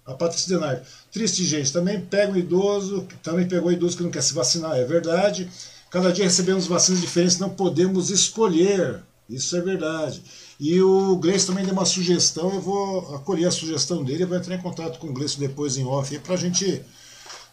A 0.05 0.13
Patrícia 0.13 0.49
Denares. 0.49 0.81
Triste, 1.11 1.45
gente. 1.45 1.71
Também 1.71 2.01
pega 2.01 2.33
o 2.33 2.37
idoso, 2.37 3.07
também 3.21 3.47
pegou 3.47 3.69
o 3.69 3.71
idoso 3.71 3.95
que 3.95 4.03
não 4.03 4.11
quer 4.11 4.23
se 4.23 4.33
vacinar, 4.33 4.75
é 4.75 4.83
verdade. 4.83 5.49
Cada 5.93 6.11
dia 6.11 6.23
recebemos 6.23 6.65
vacinas 6.65 6.99
diferentes, 6.99 7.37
não 7.37 7.51
podemos 7.51 8.09
escolher. 8.09 9.03
Isso 9.29 9.55
é 9.55 9.61
verdade. 9.61 10.23
E 10.59 10.81
o 10.81 11.15
Gleice 11.17 11.45
também 11.45 11.63
deu 11.63 11.73
uma 11.73 11.85
sugestão, 11.85 12.51
eu 12.51 12.59
vou 12.59 13.15
acolher 13.15 13.45
a 13.45 13.51
sugestão 13.51 14.03
dele 14.03 14.25
vou 14.25 14.35
entrar 14.35 14.55
em 14.55 14.61
contato 14.61 14.97
com 14.97 15.05
o 15.05 15.13
Gleice 15.13 15.39
depois 15.39 15.77
em 15.77 15.85
off 15.85 16.17
para 16.17 16.33
a 16.33 16.37
gente 16.37 16.83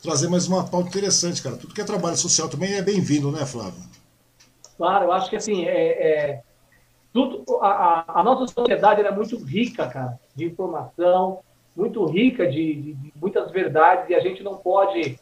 trazer 0.02 0.28
mais 0.28 0.48
uma 0.48 0.66
pauta 0.66 0.88
interessante, 0.88 1.42
cara. 1.42 1.56
Tudo 1.56 1.74
que 1.74 1.82
é 1.82 1.84
trabalho 1.84 2.16
social 2.16 2.48
também 2.48 2.72
é 2.72 2.80
bem-vindo, 2.80 3.30
né, 3.30 3.44
Flávio? 3.44 3.82
Claro, 4.78 5.04
eu 5.04 5.12
acho 5.12 5.28
que 5.28 5.36
assim, 5.36 5.66
é, 5.66 5.88
é 6.08 6.42
tudo, 7.12 7.44
a, 7.60 8.20
a, 8.20 8.24
nossa 8.24 8.50
sociedade 8.54 9.02
é 9.02 9.10
muito 9.10 9.36
rica, 9.36 9.86
cara, 9.86 10.18
de 10.34 10.46
informação, 10.46 11.40
muito 11.76 12.06
rica 12.06 12.50
de, 12.50 12.74
de, 12.74 12.94
de 12.94 13.12
muitas 13.20 13.52
verdades, 13.52 14.08
e 14.08 14.14
a 14.14 14.20
gente 14.20 14.42
não 14.42 14.56
pode 14.56 15.18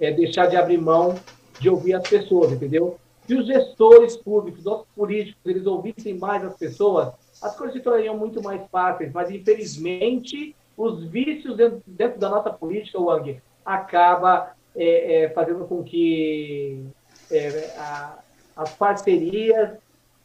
é, 0.00 0.10
deixar 0.10 0.46
de 0.46 0.56
abrir 0.56 0.78
mão 0.78 1.16
de 1.58 1.70
ouvir 1.70 1.94
as 1.94 2.08
pessoas, 2.08 2.52
entendeu? 2.52 2.98
Se 3.26 3.34
os 3.34 3.46
gestores 3.46 4.16
públicos, 4.16 4.66
os 4.66 4.84
políticos, 4.96 5.40
eles 5.46 5.66
ouvissem 5.66 6.14
mais 6.18 6.44
as 6.44 6.56
pessoas, 6.56 7.12
as 7.40 7.56
coisas 7.56 7.76
se 7.76 7.82
tornariam 7.82 8.16
muito 8.16 8.42
mais 8.42 8.60
fáceis. 8.70 9.12
Mas, 9.12 9.30
infelizmente, 9.30 10.54
os 10.76 11.04
vícios 11.04 11.56
dentro, 11.56 11.82
dentro 11.86 12.18
da 12.18 12.28
nossa 12.28 12.50
política, 12.50 13.00
Wang, 13.00 13.40
acaba 13.64 14.54
é, 14.74 15.24
é, 15.24 15.28
fazendo 15.30 15.64
com 15.66 15.82
que 15.82 16.84
é, 17.30 17.74
a, 17.78 18.18
as 18.56 18.74
parcerias 18.74 19.78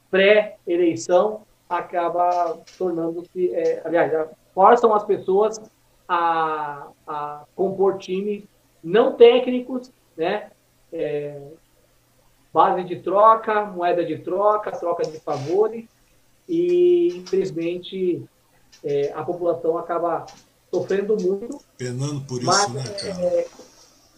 pré-eleição 0.10 1.42
acaba 1.70 2.58
tornando-se, 2.78 3.54
é, 3.54 3.82
aliás, 3.84 4.30
forçam 4.54 4.94
as 4.94 5.04
pessoas 5.04 5.60
a, 6.08 6.88
a 7.06 7.44
compor 7.56 7.98
times 7.98 8.44
não 8.84 9.14
técnicos, 9.14 9.92
né, 10.16 10.50
é, 10.92 11.42
base 12.54 12.84
de 12.84 13.00
troca, 13.02 13.66
moeda 13.66 14.06
de 14.06 14.18
troca, 14.20 14.72
troca 14.72 15.04
de 15.04 15.20
favores, 15.20 15.86
e 16.48 17.10
infelizmente 17.18 18.24
é, 18.84 19.12
a 19.14 19.24
população 19.24 19.78
acaba 19.78 20.26
sofrendo 20.72 21.18
muito. 21.18 21.60
Penando 21.78 22.22
por 22.22 22.38
isso, 22.38 22.46
mas, 22.46 22.74
né, 22.74 22.84
cara? 22.84 23.24
É, 23.26 23.48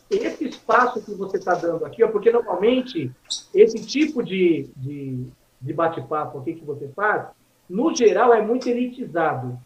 esse 0.09 0.45
espaço 0.45 1.01
que 1.01 1.13
você 1.13 1.37
está 1.37 1.53
dando 1.55 1.85
aqui, 1.85 2.03
ó, 2.03 2.07
porque 2.07 2.31
normalmente 2.31 3.11
esse 3.53 3.85
tipo 3.85 4.23
de, 4.23 4.69
de, 4.75 5.27
de 5.61 5.73
bate-papo 5.73 6.39
aqui 6.39 6.55
que 6.55 6.65
você 6.65 6.87
faz, 6.89 7.27
no 7.69 7.93
geral 7.95 8.33
é 8.33 8.41
muito 8.41 8.67
elitizado, 8.67 9.59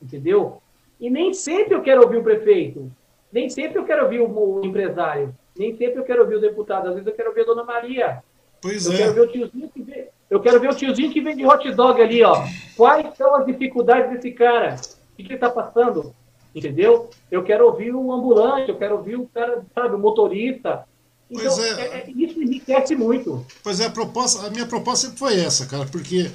entendeu? 0.00 0.62
E 0.98 1.10
nem 1.10 1.34
sempre 1.34 1.74
eu 1.74 1.82
quero 1.82 2.02
ouvir 2.02 2.18
o 2.18 2.22
prefeito, 2.22 2.90
nem 3.30 3.50
sempre 3.50 3.78
eu 3.78 3.84
quero 3.84 4.04
ouvir 4.04 4.20
o 4.20 4.64
empresário. 4.64 5.34
Nem 5.60 5.76
sempre 5.76 6.00
eu 6.00 6.04
quero 6.04 6.22
ouvir 6.22 6.36
o 6.36 6.40
deputado, 6.40 6.88
às 6.88 6.94
vezes 6.94 7.06
eu 7.06 7.12
quero 7.12 7.28
ouvir 7.28 7.42
a 7.42 7.44
dona 7.44 7.64
Maria. 7.64 8.22
Pois 8.62 8.86
eu 8.86 8.94
é. 8.94 8.96
Quero 8.96 9.12
ver 9.12 9.20
o 9.20 9.26
tiozinho 9.26 9.68
que 9.68 9.82
vem, 9.82 10.08
eu 10.30 10.40
quero 10.40 10.58
ver 10.58 10.70
o 10.70 10.74
tiozinho 10.74 11.12
que 11.12 11.20
vende 11.20 11.44
hot 11.44 11.70
dog 11.72 12.00
ali, 12.00 12.22
ó. 12.22 12.46
Quais 12.74 13.14
são 13.14 13.36
as 13.36 13.44
dificuldades 13.44 14.10
desse 14.10 14.30
cara? 14.32 14.76
O 14.76 15.16
que, 15.16 15.22
que 15.22 15.28
ele 15.28 15.34
está 15.34 15.50
passando? 15.50 16.14
Entendeu? 16.54 17.10
Eu 17.30 17.44
quero 17.44 17.66
ouvir 17.66 17.94
o 17.94 18.10
ambulante, 18.10 18.70
eu 18.70 18.78
quero 18.78 18.96
ouvir 18.96 19.16
o 19.16 19.28
cara, 19.34 19.62
sabe, 19.74 19.96
o 19.96 19.98
motorista. 19.98 20.86
Então, 21.30 21.54
pois 21.54 21.58
é. 21.58 21.80
É, 21.82 21.98
é, 21.98 22.10
isso 22.10 22.42
enriquece 22.42 22.96
muito. 22.96 23.44
Pois 23.62 23.80
é, 23.80 23.84
a, 23.84 23.90
proposta, 23.90 24.46
a 24.46 24.50
minha 24.50 24.64
proposta 24.64 25.08
sempre 25.08 25.18
foi 25.18 25.38
essa, 25.38 25.66
cara, 25.66 25.84
porque 25.92 26.30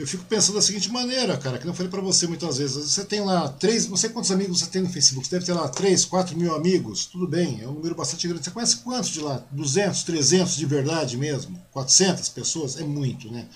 eu 0.00 0.06
fico 0.06 0.24
pensando 0.24 0.54
da 0.54 0.62
seguinte 0.62 0.90
maneira, 0.90 1.36
cara, 1.36 1.58
que 1.58 1.66
eu 1.66 1.74
falei 1.74 1.90
para 1.90 2.00
você 2.00 2.26
muitas 2.26 2.56
vezes. 2.56 2.90
Você 2.90 3.04
tem 3.04 3.20
lá 3.20 3.48
três, 3.48 3.86
não 3.86 3.96
sei 3.96 4.08
quantos 4.08 4.30
amigos 4.30 4.60
você 4.60 4.66
tem 4.66 4.80
no 4.80 4.88
Facebook, 4.88 5.26
você 5.26 5.36
deve 5.36 5.44
ter 5.44 5.52
lá 5.52 5.68
3, 5.68 6.06
4 6.06 6.36
mil 6.36 6.54
amigos, 6.54 7.04
tudo 7.04 7.28
bem, 7.28 7.60
é 7.60 7.68
um 7.68 7.72
número 7.72 7.94
bastante 7.94 8.26
grande. 8.26 8.44
Você 8.44 8.50
conhece 8.50 8.76
quantos 8.78 9.10
de 9.10 9.20
lá? 9.20 9.44
200, 9.50 10.02
300 10.04 10.56
de 10.56 10.64
verdade 10.64 11.16
mesmo? 11.18 11.60
400 11.72 12.28
pessoas? 12.30 12.78
É 12.78 12.82
muito, 12.82 13.30
né? 13.30 13.46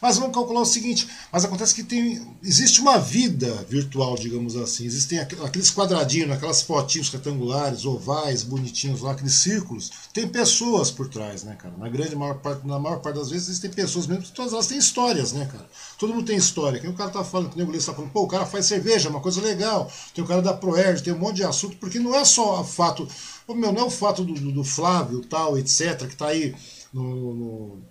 Mas 0.00 0.16
vamos 0.16 0.34
calcular 0.34 0.60
o 0.60 0.66
seguinte: 0.66 1.08
mas 1.30 1.44
acontece 1.44 1.74
que 1.74 1.82
tem, 1.82 2.26
existe 2.42 2.80
uma 2.80 2.98
vida 2.98 3.52
virtual, 3.68 4.16
digamos 4.16 4.56
assim. 4.56 4.84
Existem 4.84 5.18
aqueles 5.18 5.70
quadradinhos, 5.70 6.30
aquelas 6.30 6.62
fotinhos 6.62 7.10
retangulares, 7.10 7.84
ovais, 7.84 8.42
bonitinhos 8.42 9.00
lá, 9.00 9.12
aqueles 9.12 9.34
círculos. 9.34 9.90
Tem 10.12 10.26
pessoas 10.26 10.90
por 10.90 11.08
trás, 11.08 11.44
né, 11.44 11.54
cara? 11.56 11.74
Na 11.76 11.88
grande 11.88 12.16
maior 12.16 12.38
parte, 12.38 12.66
na 12.66 12.78
maior 12.78 13.00
parte 13.00 13.16
das 13.16 13.30
vezes 13.30 13.48
existem 13.48 13.70
pessoas 13.70 14.06
mesmo, 14.06 14.24
todas 14.34 14.52
elas 14.52 14.66
têm 14.66 14.78
histórias, 14.78 15.32
né, 15.32 15.46
cara? 15.50 15.68
Todo 15.98 16.14
mundo 16.14 16.26
tem 16.26 16.36
história. 16.36 16.80
Quem 16.80 16.90
o 16.90 16.94
cara 16.94 17.10
tá 17.10 17.22
falando, 17.22 17.50
que 17.50 17.62
o 17.62 17.66
Gleice 17.66 17.86
tá 17.86 17.94
falando, 17.94 18.10
pô, 18.10 18.22
o 18.22 18.28
cara 18.28 18.46
faz 18.46 18.66
cerveja, 18.66 19.08
é 19.08 19.10
uma 19.10 19.20
coisa 19.20 19.40
legal. 19.40 19.90
Tem 20.14 20.24
o 20.24 20.26
cara 20.26 20.40
da 20.40 20.54
Proerd, 20.54 21.02
tem 21.02 21.12
um 21.12 21.18
monte 21.18 21.36
de 21.36 21.44
assunto, 21.44 21.76
porque 21.76 21.98
não 21.98 22.14
é 22.14 22.24
só 22.24 22.60
o 22.60 22.64
fato. 22.64 23.06
Pô, 23.46 23.54
meu, 23.54 23.72
não 23.72 23.82
é 23.82 23.84
o 23.84 23.90
fato 23.90 24.24
do, 24.24 24.32
do, 24.32 24.52
do 24.52 24.64
Flávio, 24.64 25.20
tal, 25.22 25.58
etc., 25.58 26.06
que 26.08 26.16
tá 26.16 26.28
aí 26.28 26.54
no, 26.92 27.34
no 27.34 27.82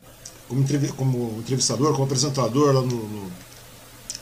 como, 0.49 0.65
como 0.93 1.39
entrevistador, 1.39 1.91
como 1.93 2.03
apresentador 2.03 2.73
lá 2.73 2.81
no, 2.81 2.87
no, 2.87 3.31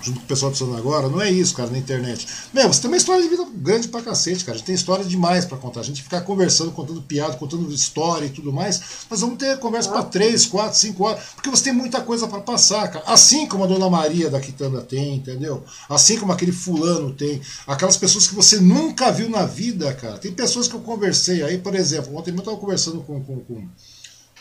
junto 0.01 0.19
com 0.19 0.25
o 0.25 0.27
pessoal 0.27 0.51
do 0.51 0.75
agora, 0.75 1.09
não 1.09 1.21
é 1.21 1.31
isso, 1.31 1.55
cara, 1.55 1.69
na 1.69 1.77
internet. 1.77 2.27
Meu, 2.53 2.67
você 2.67 2.81
tem 2.81 2.89
uma 2.89 2.97
história 2.97 3.23
de 3.23 3.29
vida 3.29 3.45
grande 3.55 3.87
pra 3.87 4.01
cacete, 4.01 4.43
cara. 4.45 4.55
A 4.55 4.57
gente 4.57 4.65
tem 4.65 4.75
história 4.75 5.03
demais 5.03 5.45
para 5.45 5.57
contar. 5.57 5.79
A 5.79 5.83
gente 5.83 6.03
ficar 6.03 6.21
conversando, 6.21 6.71
contando 6.71 7.01
piada, 7.01 7.35
contando 7.35 7.71
história 7.73 8.25
e 8.25 8.29
tudo 8.29 8.51
mais. 8.53 8.81
Nós 9.09 9.21
vamos 9.21 9.37
ter 9.37 9.57
conversa 9.59 9.89
ah. 9.89 9.93
para 9.93 10.03
3, 10.03 10.45
4, 10.45 10.77
5 10.77 11.03
horas, 11.03 11.23
porque 11.35 11.49
você 11.49 11.65
tem 11.65 11.73
muita 11.73 12.01
coisa 12.01 12.27
para 12.27 12.41
passar, 12.41 12.87
cara. 12.89 13.05
Assim 13.07 13.47
como 13.47 13.63
a 13.63 13.67
dona 13.67 13.89
Maria 13.89 14.29
da 14.29 14.39
Quitanda 14.39 14.81
tem, 14.81 15.15
entendeu? 15.15 15.63
Assim 15.89 16.19
como 16.19 16.31
aquele 16.31 16.51
fulano 16.51 17.13
tem. 17.13 17.41
Aquelas 17.65 17.97
pessoas 17.97 18.27
que 18.27 18.35
você 18.35 18.59
nunca 18.59 19.11
viu 19.11 19.29
na 19.29 19.45
vida, 19.45 19.93
cara. 19.93 20.17
Tem 20.17 20.31
pessoas 20.31 20.67
que 20.67 20.75
eu 20.75 20.81
conversei 20.81 21.43
aí, 21.43 21.57
por 21.57 21.73
exemplo, 21.75 22.15
ontem 22.15 22.31
eu 22.31 22.37
estava 22.37 22.57
conversando 22.57 23.01
com, 23.01 23.23
com, 23.23 23.39
com, 23.39 23.67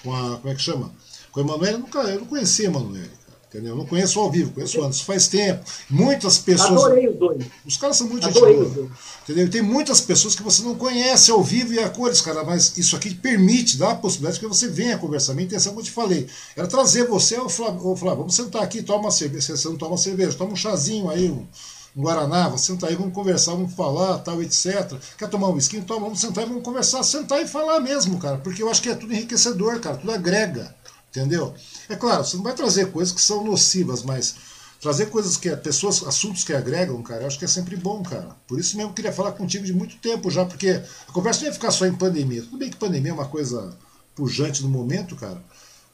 com 0.02 0.14
a. 0.14 0.36
Como 0.36 0.52
é 0.52 0.54
que 0.54 0.62
chama? 0.62 0.92
Com 1.36 1.40
a 1.40 1.44
Emanuele, 1.44 1.74
eu, 1.74 1.78
nunca, 1.80 1.98
eu 1.98 2.20
não 2.20 2.26
conhecia 2.26 2.66
Emanuele. 2.66 3.10
Entendeu? 3.48 3.74
Eu 3.74 3.76
não 3.76 3.86
conheço 3.86 4.18
ao 4.18 4.30
vivo, 4.30 4.52
conheço 4.52 4.82
antes, 4.82 5.02
faz 5.02 5.28
tempo. 5.28 5.62
Muitas 5.90 6.38
pessoas. 6.38 6.84
Adorei 6.84 7.08
os 7.08 7.16
dois. 7.16 7.44
Os 7.66 7.76
caras 7.76 7.98
são 7.98 8.08
muito 8.08 8.26
Adorei 8.26 8.58
gente 8.58 8.70
boa. 8.70 8.90
Entendeu? 9.22 9.50
Tem 9.50 9.60
muitas 9.60 10.00
pessoas 10.00 10.34
que 10.34 10.42
você 10.42 10.62
não 10.62 10.74
conhece 10.74 11.30
ao 11.30 11.42
vivo 11.42 11.74
e 11.74 11.78
a 11.78 11.90
cores, 11.90 12.22
cara, 12.22 12.42
mas 12.42 12.78
isso 12.78 12.96
aqui 12.96 13.14
permite, 13.14 13.76
dá 13.76 13.90
a 13.90 13.94
possibilidade 13.94 14.40
que 14.40 14.46
você 14.46 14.66
venha 14.66 14.96
conversar. 14.96 15.34
Minha 15.34 15.44
intenção, 15.44 15.72
como 15.72 15.82
eu 15.82 15.84
te 15.84 15.90
falei, 15.90 16.26
era 16.56 16.66
trazer 16.66 17.06
você 17.06 17.36
ao 17.36 17.50
Flávio, 17.50 17.94
Flávio 17.96 18.18
vamos 18.20 18.34
sentar 18.34 18.62
aqui, 18.62 18.82
toma 18.82 19.00
uma 19.00 19.10
cerveja. 19.10 19.54
Você 19.54 19.68
não 19.68 19.76
toma 19.76 19.98
cerveja, 19.98 20.36
toma 20.38 20.54
um 20.54 20.56
chazinho 20.56 21.10
aí, 21.10 21.30
um, 21.30 21.46
um 21.94 22.02
Guaraná, 22.02 22.44
vamos 22.44 22.62
sentar 22.62 22.88
aí, 22.88 22.96
vamos 22.96 23.12
conversar, 23.12 23.52
vamos 23.52 23.74
falar, 23.74 24.18
tal, 24.20 24.42
etc. 24.42 24.94
Quer 25.18 25.28
tomar 25.28 25.48
um 25.48 25.52
whisky? 25.52 25.82
Toma, 25.82 26.00
vamos 26.00 26.18
sentar 26.18 26.44
e 26.44 26.48
vamos 26.48 26.62
conversar, 26.62 27.02
sentar 27.02 27.42
e 27.42 27.46
falar 27.46 27.78
mesmo, 27.80 28.18
cara, 28.18 28.38
porque 28.38 28.62
eu 28.62 28.70
acho 28.70 28.82
que 28.82 28.88
é 28.88 28.94
tudo 28.94 29.12
enriquecedor, 29.12 29.78
cara, 29.80 29.98
tudo 29.98 30.12
agrega. 30.12 30.75
Entendeu? 31.16 31.54
É 31.88 31.96
claro, 31.96 32.22
você 32.22 32.36
não 32.36 32.44
vai 32.44 32.54
trazer 32.54 32.92
coisas 32.92 33.14
que 33.14 33.20
são 33.22 33.42
nocivas, 33.42 34.02
mas 34.02 34.34
trazer 34.82 35.06
coisas 35.06 35.38
que 35.38 35.54
pessoas, 35.56 36.06
assuntos 36.06 36.44
que 36.44 36.52
agregam, 36.52 37.02
cara, 37.02 37.22
eu 37.22 37.26
acho 37.26 37.38
que 37.38 37.46
é 37.46 37.48
sempre 37.48 37.74
bom, 37.74 38.02
cara. 38.02 38.36
Por 38.46 38.60
isso 38.60 38.76
mesmo 38.76 38.90
eu 38.90 38.94
queria 38.94 39.12
falar 39.12 39.32
contigo 39.32 39.64
de 39.64 39.72
muito 39.72 39.96
tempo 39.96 40.30
já, 40.30 40.44
porque 40.44 40.82
a 41.08 41.12
conversa 41.12 41.40
não 41.40 41.46
ia 41.46 41.54
ficar 41.54 41.70
só 41.70 41.86
em 41.86 41.94
pandemia. 41.94 42.42
Tudo 42.42 42.58
bem 42.58 42.68
que 42.68 42.76
pandemia 42.76 43.12
é 43.12 43.14
uma 43.14 43.28
coisa 43.28 43.74
pujante 44.14 44.62
no 44.62 44.68
momento, 44.68 45.16
cara. 45.16 45.42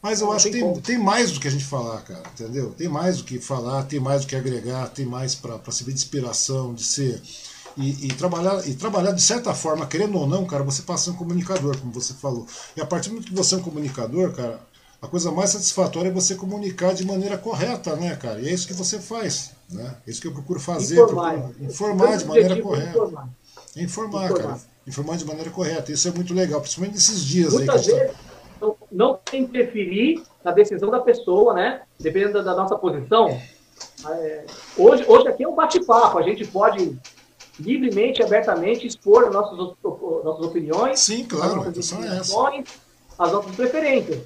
Mas 0.03 0.21
eu 0.21 0.27
não 0.27 0.33
acho 0.35 0.47
que 0.47 0.59
tem, 0.59 0.81
tem, 0.81 0.99
mais 0.99 1.31
do 1.31 1.39
que 1.39 1.47
a 1.47 1.51
gente 1.51 1.65
falar, 1.65 2.01
cara, 2.01 2.25
entendeu? 2.33 2.75
Tem 2.77 2.89
mais 2.89 3.19
do 3.19 3.25
que 3.25 3.39
falar, 3.39 3.85
tem 3.85 4.01
mais 4.01 4.23
do 4.23 4.27
que 4.27 4.35
agregar, 4.35 4.89
tem 4.89 5.07
mais 5.07 5.37
para 5.37 5.61
servir 5.71 5.93
de 5.93 6.01
inspiração, 6.01 6.75
de 6.75 6.83
ser. 6.83 7.23
E, 7.77 8.07
e, 8.07 8.09
trabalhar, 8.09 8.69
e 8.69 8.75
trabalhar 8.75 9.13
de 9.13 9.23
certa 9.23 9.55
forma, 9.55 9.87
querendo 9.87 10.19
ou 10.19 10.27
não, 10.27 10.45
cara, 10.45 10.65
você 10.65 10.83
passa 10.83 11.13
um 11.13 11.15
comunicador, 11.15 11.79
como 11.79 11.93
você 11.93 12.13
falou. 12.15 12.47
E 12.77 12.81
a 12.81 12.87
partir 12.87 13.09
do 13.09 13.15
momento 13.15 13.29
que 13.29 13.35
você 13.35 13.55
é 13.55 13.59
um 13.59 13.63
comunicador, 13.63 14.33
cara, 14.33 14.61
a 15.03 15.09
coisa 15.09 15.33
mais 15.33 15.51
satisfatória 15.51 16.09
é 16.09 16.13
você 16.13 16.37
comunicar 16.37 16.95
de 16.95 17.05
maneira 17.05 17.37
correta, 17.37 17.97
né, 17.97 18.15
cara? 18.15 18.41
E 18.41 18.49
é 18.49 18.53
isso 18.53 18.69
que 18.69 18.73
você 18.73 19.01
faz, 19.01 19.51
né? 19.69 19.97
É 20.07 20.11
isso 20.11 20.21
que 20.21 20.29
eu 20.29 20.33
procuro 20.33 20.61
fazer, 20.61 20.95
informar, 20.95 21.41
procuro 21.41 21.65
informar 21.65 22.17
de 22.17 22.25
maneira 22.25 22.63
correta. 22.63 22.89
Informar. 22.91 23.29
Informar, 23.77 24.25
informar, 24.27 24.43
cara. 24.43 24.61
Informar 24.87 25.17
de 25.17 25.25
maneira 25.25 25.51
correta. 25.51 25.91
Isso 25.91 26.07
é 26.07 26.13
muito 26.13 26.33
legal, 26.33 26.61
principalmente 26.61 26.95
nesses 26.95 27.25
dias 27.25 27.53
Muitas 27.53 27.89
aí. 27.89 27.95
Vezes, 27.95 28.17
não, 28.61 28.77
não 28.93 29.19
interferir 29.33 30.23
na 30.45 30.53
decisão 30.53 30.89
da 30.89 31.01
pessoa, 31.01 31.53
né? 31.53 31.83
Dependendo 31.99 32.45
da 32.45 32.55
nossa 32.55 32.77
posição. 32.77 33.41
É, 34.07 34.45
hoje, 34.79 35.05
hoje 35.09 35.27
aqui 35.27 35.43
é 35.43 35.49
um 35.49 35.55
bate-papo, 35.57 36.19
a 36.19 36.23
gente 36.23 36.47
pode 36.47 36.97
livremente, 37.59 38.23
abertamente 38.23 38.87
expor 38.87 39.25
as 39.25 39.33
nossas, 39.33 39.59
nossas 39.59 40.47
opiniões. 40.47 41.01
Sim, 41.01 41.25
claro, 41.25 41.61
as 41.61 41.77
nossas, 41.77 41.93
é 41.93 42.19
as 43.19 43.33
nossas 43.33 43.57
preferências. 43.57 44.21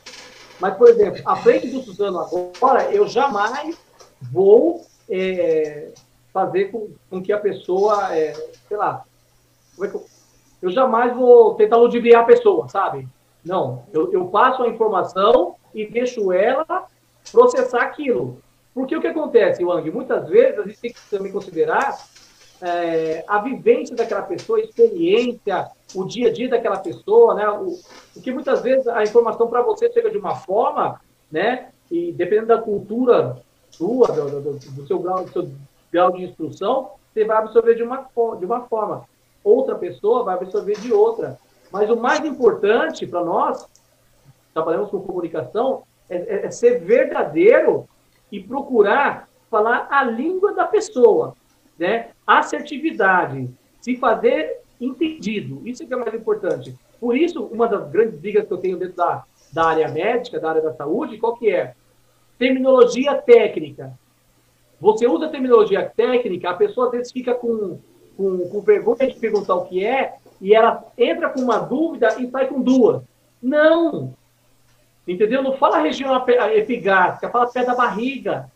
Mas, 0.60 0.76
por 0.76 0.88
exemplo, 0.88 1.20
à 1.24 1.36
frente 1.36 1.68
do 1.68 1.82
Suzano 1.82 2.18
agora, 2.18 2.90
eu 2.90 3.06
jamais 3.06 3.76
vou 4.20 4.84
é, 5.08 5.88
fazer 6.32 6.66
com, 6.66 6.88
com, 7.10 7.22
que 7.22 7.32
a 7.32 7.38
pessoa, 7.38 8.14
é, 8.16 8.32
sei 8.68 8.76
lá, 8.76 9.04
é 9.80 9.86
eu, 9.86 10.04
eu, 10.62 10.70
jamais 10.70 11.14
vou 11.14 11.54
tentar 11.54 11.76
ludibriar 11.76 12.22
a 12.22 12.26
pessoa, 12.26 12.68
sabe? 12.68 13.06
Não, 13.44 13.84
eu, 13.92 14.12
eu 14.12 14.26
passo 14.26 14.62
a 14.62 14.68
informação 14.68 15.54
e 15.74 15.86
deixo 15.86 16.32
ela 16.32 16.86
processar 17.30 17.82
aquilo. 17.82 18.38
Porque 18.74 18.96
o 18.96 19.00
que 19.00 19.06
acontece, 19.06 19.64
Wang? 19.64 19.90
Muitas 19.90 20.28
vezes 20.28 20.58
a 20.58 20.62
gente 20.62 20.80
tem 20.80 20.92
que 20.92 21.00
também 21.10 21.32
considerar 21.32 21.96
é, 22.62 23.24
a 23.26 23.38
vivência 23.40 23.94
daquela 23.94 24.22
pessoa, 24.22 24.58
a 24.58 24.62
experiência, 24.62 25.68
o 25.94 26.04
dia 26.04 26.28
a 26.28 26.32
dia 26.32 26.48
daquela 26.48 26.78
pessoa, 26.78 27.34
né? 27.34 27.48
O, 27.48 27.78
porque 28.14 28.32
muitas 28.32 28.62
vezes 28.62 28.86
a 28.88 29.02
informação 29.02 29.48
para 29.48 29.62
você 29.62 29.92
chega 29.92 30.10
de 30.10 30.18
uma 30.18 30.36
forma, 30.36 31.00
né? 31.30 31.70
E 31.90 32.12
dependendo 32.12 32.48
da 32.48 32.58
cultura 32.58 33.42
sua, 33.70 34.08
do, 34.08 34.40
do, 34.40 34.52
do, 34.58 34.86
seu, 34.86 34.98
grau, 34.98 35.24
do 35.24 35.32
seu 35.32 35.50
grau 35.92 36.12
de 36.12 36.24
instrução, 36.24 36.92
você 37.12 37.24
vai 37.24 37.36
absorver 37.36 37.74
de 37.74 37.82
uma, 37.82 38.08
de 38.38 38.44
uma 38.44 38.62
forma. 38.62 39.04
Outra 39.44 39.74
pessoa 39.76 40.24
vai 40.24 40.34
absorver 40.34 40.78
de 40.80 40.92
outra. 40.92 41.38
Mas 41.70 41.90
o 41.90 41.96
mais 41.96 42.24
importante 42.24 43.06
para 43.06 43.22
nós, 43.22 43.66
trabalhamos 44.54 44.90
com 44.90 45.00
comunicação, 45.00 45.82
é, 46.08 46.16
é, 46.16 46.46
é 46.46 46.50
ser 46.50 46.80
verdadeiro 46.80 47.86
e 48.32 48.40
procurar 48.40 49.28
falar 49.50 49.86
a 49.90 50.02
língua 50.02 50.52
da 50.52 50.64
pessoa 50.64 51.34
né? 51.78 52.10
Assertividade, 52.26 53.48
se 53.80 53.96
fazer 53.96 54.60
entendido, 54.80 55.62
isso 55.64 55.82
é 55.82 55.86
que 55.86 55.94
é 55.94 55.96
mais 55.96 56.14
importante. 56.14 56.74
Por 57.00 57.16
isso, 57.16 57.44
uma 57.44 57.68
das 57.68 57.88
grandes 57.90 58.18
brigas 58.18 58.46
que 58.46 58.52
eu 58.52 58.58
tenho 58.58 58.78
dentro 58.78 58.96
da, 58.96 59.24
da 59.52 59.66
área 59.66 59.88
médica, 59.88 60.40
da 60.40 60.50
área 60.50 60.62
da 60.62 60.72
saúde, 60.74 61.18
qual 61.18 61.36
que 61.36 61.50
é? 61.50 61.74
Terminologia 62.38 63.14
técnica. 63.14 63.98
Você 64.80 65.06
usa 65.06 65.28
terminologia 65.28 65.90
técnica, 65.94 66.50
a 66.50 66.54
pessoa 66.54 66.86
às 66.86 66.92
vezes 66.92 67.12
fica 67.12 67.34
com, 67.34 67.78
com, 68.16 68.48
com 68.48 68.60
vergonha 68.60 69.08
de 69.08 69.18
perguntar 69.18 69.54
o 69.54 69.64
que 69.64 69.84
é, 69.84 70.16
e 70.40 70.54
ela 70.54 70.84
entra 70.98 71.30
com 71.30 71.40
uma 71.40 71.58
dúvida 71.58 72.20
e 72.20 72.30
sai 72.30 72.46
com 72.46 72.60
duas. 72.60 73.02
Não! 73.42 74.14
Entendeu? 75.06 75.42
Não 75.42 75.56
fala 75.56 75.78
região 75.78 76.24
epigástrica, 76.54 77.30
fala 77.30 77.50
pé 77.50 77.64
da 77.64 77.74
barriga. 77.74 78.50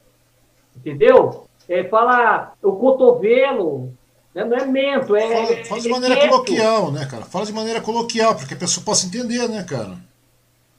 Entendeu? 0.77 1.47
É, 1.71 1.85
fala 1.85 2.53
o 2.61 2.73
cotovelo, 2.73 3.93
né? 4.35 4.45
não 4.45 4.57
é 4.57 4.67
mento, 4.67 5.15
é. 5.15 5.29
Fala, 5.29 5.65
fala 5.65 5.81
de 5.81 5.89
é 5.89 5.91
maneira 5.93 6.29
coloquial, 6.29 6.91
né, 6.91 7.07
cara? 7.07 7.25
Fala 7.25 7.47
de 7.47 7.53
maneira 7.53 7.81
coloquial, 7.81 8.35
para 8.35 8.45
que 8.45 8.55
a 8.55 8.57
pessoa 8.57 8.85
possa 8.85 9.07
entender, 9.07 9.49
né, 9.49 9.63
cara? 9.63 9.97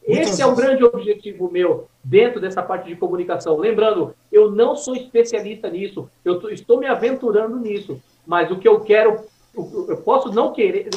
Esse 0.03 0.19
Muitas 0.19 0.39
é 0.41 0.45
o 0.45 0.55
grande 0.55 0.84
objetivo 0.84 1.49
meu 1.49 1.88
dentro 2.03 2.41
dessa 2.41 2.61
parte 2.61 2.89
de 2.89 2.95
comunicação. 2.97 3.55
Lembrando, 3.55 4.13
eu 4.30 4.51
não 4.51 4.76
sou 4.76 4.93
especialista 4.93 5.69
nisso, 5.69 6.09
eu 6.26 6.49
estou 6.49 6.77
me 6.77 6.88
aventurando 6.88 7.57
nisso, 7.57 8.01
mas 8.27 8.51
o 8.51 8.57
que 8.57 8.68
eu 8.68 8.81
quero, 8.81 9.22
eu 9.55 9.97
posso 10.03 10.30
não 10.30 10.51
querer, 10.51 10.89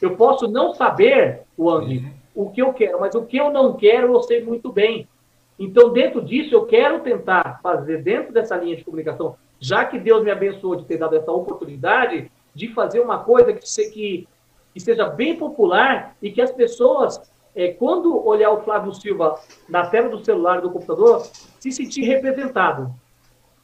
eu 0.00 0.14
posso 0.16 0.46
não 0.46 0.72
saber, 0.72 1.40
Wang, 1.58 1.98
uhum. 1.98 2.44
o 2.44 2.50
que 2.50 2.62
eu 2.62 2.72
quero, 2.72 3.00
mas 3.00 3.14
o 3.16 3.22
que 3.22 3.38
eu 3.38 3.50
não 3.50 3.72
quero 3.72 4.12
eu 4.12 4.22
sei 4.22 4.40
muito 4.44 4.70
bem. 4.70 5.08
Então, 5.58 5.92
dentro 5.92 6.22
disso, 6.22 6.54
eu 6.54 6.66
quero 6.66 7.00
tentar 7.00 7.60
fazer, 7.62 8.02
dentro 8.02 8.32
dessa 8.32 8.56
linha 8.56 8.76
de 8.76 8.84
comunicação, 8.84 9.36
já 9.60 9.84
que 9.84 9.98
Deus 9.98 10.24
me 10.24 10.30
abençoou 10.30 10.76
de 10.76 10.84
ter 10.84 10.98
dado 10.98 11.16
essa 11.16 11.30
oportunidade, 11.30 12.30
de 12.54 12.68
fazer 12.74 13.00
uma 13.00 13.18
coisa 13.18 13.52
que, 13.52 13.60
que, 13.90 14.28
que 14.74 14.80
seja 14.80 15.08
bem 15.08 15.36
popular 15.36 16.16
e 16.20 16.30
que 16.30 16.42
as 16.42 16.50
pessoas, 16.50 17.20
é, 17.54 17.68
quando 17.68 18.26
olhar 18.26 18.50
o 18.50 18.62
Flávio 18.62 18.92
Silva 18.92 19.38
na 19.68 19.86
tela 19.86 20.08
do 20.08 20.24
celular 20.24 20.60
do 20.60 20.70
computador, 20.70 21.26
se 21.60 21.70
sentir 21.70 22.02
representado. 22.02 22.92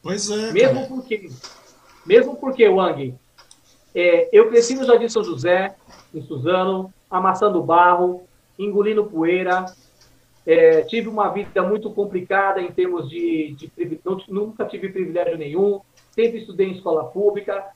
Pois 0.01 0.29
é. 0.29 0.51
Mesmo 0.53 0.75
cara. 0.75 0.87
porque, 0.87 1.29
mesmo 2.05 2.35
porque, 2.37 2.67
Wang, 2.67 3.13
é, 3.93 4.29
eu 4.31 4.47
cresci 4.49 4.75
no 4.75 4.85
Jardim 4.85 5.09
São 5.09 5.23
José, 5.23 5.75
em 6.13 6.21
Suzano, 6.21 6.93
amassando 7.09 7.61
barro, 7.61 8.23
engolindo 8.57 9.05
poeira, 9.05 9.65
é, 10.45 10.81
tive 10.83 11.07
uma 11.07 11.29
vida 11.29 11.61
muito 11.63 11.91
complicada 11.91 12.61
em 12.61 12.71
termos 12.71 13.09
de, 13.09 13.55
de 13.55 13.99
nunca 14.27 14.65
tive 14.65 14.89
privilégio 14.89 15.37
nenhum, 15.37 15.81
sempre 16.11 16.39
estudei 16.39 16.67
em 16.67 16.71
escola 16.71 17.05
pública, 17.05 17.67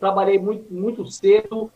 trabalhei 0.00 0.38
muito, 0.38 0.72
muito 0.72 1.06
cedo, 1.06 1.70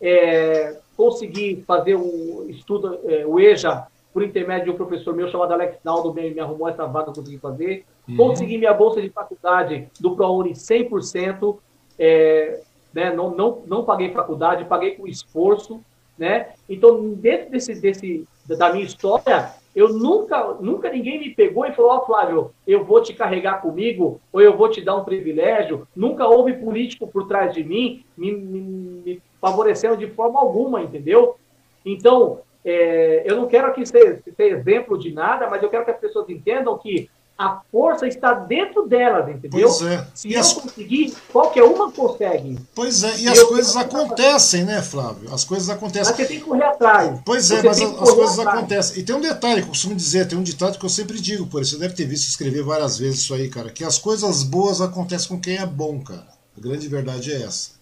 é, 0.00 0.78
consegui 0.96 1.62
fazer 1.66 1.94
o 1.94 2.46
estudo, 2.48 2.98
é, 3.04 3.26
o 3.26 3.38
EJA, 3.40 3.86
por 4.12 4.22
intermédio 4.22 4.64
de 4.64 4.70
um 4.70 4.76
professor 4.76 5.14
meu 5.14 5.28
chamado 5.28 5.52
Alex 5.52 5.78
Naldo, 5.84 6.12
me, 6.12 6.30
me 6.30 6.40
arrumou 6.40 6.68
essa 6.68 6.86
vaga, 6.86 7.12
consegui 7.12 7.38
fazer. 7.38 7.84
Uhum. 8.08 8.16
Consegui 8.16 8.56
minha 8.56 8.72
bolsa 8.72 9.00
de 9.02 9.10
faculdade 9.10 9.88
do 10.00 10.16
ProUni 10.16 10.52
100%, 10.52 11.58
é, 11.98 12.62
né, 12.94 13.12
não, 13.12 13.30
não, 13.30 13.62
não 13.66 13.84
paguei 13.84 14.12
faculdade, 14.12 14.64
paguei 14.64 14.92
com 14.92 15.06
esforço, 15.06 15.82
né? 16.16 16.54
Então, 16.66 17.12
dentro 17.12 17.50
desse, 17.50 17.74
desse, 17.78 18.26
da 18.46 18.72
minha 18.72 18.86
história, 18.86 19.52
eu 19.76 19.90
nunca, 19.90 20.54
nunca 20.58 20.90
ninguém 20.90 21.20
me 21.20 21.34
pegou 21.34 21.66
e 21.66 21.72
falou, 21.72 21.90
ó 21.90 21.98
oh, 21.98 22.06
Flávio, 22.06 22.50
eu 22.66 22.82
vou 22.82 23.02
te 23.02 23.12
carregar 23.12 23.60
comigo, 23.60 24.18
ou 24.32 24.40
eu 24.40 24.56
vou 24.56 24.70
te 24.70 24.80
dar 24.80 24.96
um 24.96 25.04
privilégio. 25.04 25.86
Nunca 25.94 26.26
houve 26.26 26.54
político 26.54 27.06
por 27.06 27.28
trás 27.28 27.52
de 27.52 27.62
mim 27.62 28.02
me, 28.16 28.32
me, 28.32 28.60
me 28.60 29.22
favorecendo 29.38 29.98
de 29.98 30.06
forma 30.06 30.40
alguma, 30.40 30.82
entendeu? 30.82 31.36
Então, 31.84 32.40
é, 32.64 33.22
eu 33.26 33.36
não 33.36 33.46
quero 33.46 33.66
aqui 33.66 33.84
ser, 33.84 34.22
ser, 34.34 34.58
exemplo 34.58 34.98
de 34.98 35.12
nada, 35.12 35.46
mas 35.50 35.62
eu 35.62 35.68
quero 35.68 35.84
que 35.84 35.90
as 35.90 36.00
pessoas 36.00 36.28
entendam 36.30 36.78
que 36.78 37.10
A 37.38 37.60
força 37.70 38.06
está 38.06 38.32
dentro 38.32 38.88
delas, 38.88 39.28
entendeu? 39.28 39.68
Pois 39.68 39.82
é. 39.82 40.06
Se 40.14 40.28
e 40.28 40.34
eu 40.34 40.40
as... 40.40 40.54
conseguir, 40.54 41.14
qualquer 41.30 41.64
uma 41.64 41.92
consegue. 41.92 42.58
Pois 42.74 43.02
é, 43.04 43.14
e, 43.16 43.24
e 43.24 43.28
as 43.28 43.42
coisas 43.42 43.76
acontecem, 43.76 44.64
né, 44.64 44.80
Flávio? 44.80 45.32
As 45.32 45.44
coisas 45.44 45.68
acontecem. 45.68 46.12
Mas 46.12 46.16
você 46.16 46.26
tem 46.26 46.40
que 46.40 46.44
correr 46.46 46.64
atrás. 46.64 47.20
Pois 47.26 47.50
é, 47.50 47.62
mas 47.62 47.82
as 47.82 48.10
coisas 48.10 48.38
atrás. 48.38 48.58
acontecem. 48.58 49.00
E 49.00 49.02
tem 49.04 49.14
um 49.14 49.20
detalhe 49.20 49.60
que 49.60 49.66
eu 49.66 49.72
costumo 49.72 49.94
dizer, 49.94 50.26
tem 50.26 50.38
um 50.38 50.42
ditado 50.42 50.78
que 50.78 50.84
eu 50.84 50.88
sempre 50.88 51.20
digo, 51.20 51.46
por 51.46 51.60
isso 51.60 51.72
você 51.72 51.78
deve 51.78 51.94
ter 51.94 52.06
visto 52.06 52.26
escrever 52.26 52.62
várias 52.62 52.96
vezes 52.96 53.20
isso 53.20 53.34
aí, 53.34 53.50
cara, 53.50 53.70
que 53.70 53.84
as 53.84 53.98
coisas 53.98 54.42
boas 54.42 54.80
acontecem 54.80 55.28
com 55.28 55.38
quem 55.38 55.58
é 55.58 55.66
bom, 55.66 56.00
cara. 56.00 56.26
A 56.56 56.60
grande 56.60 56.88
verdade 56.88 57.32
é 57.32 57.42
essa. 57.42 57.72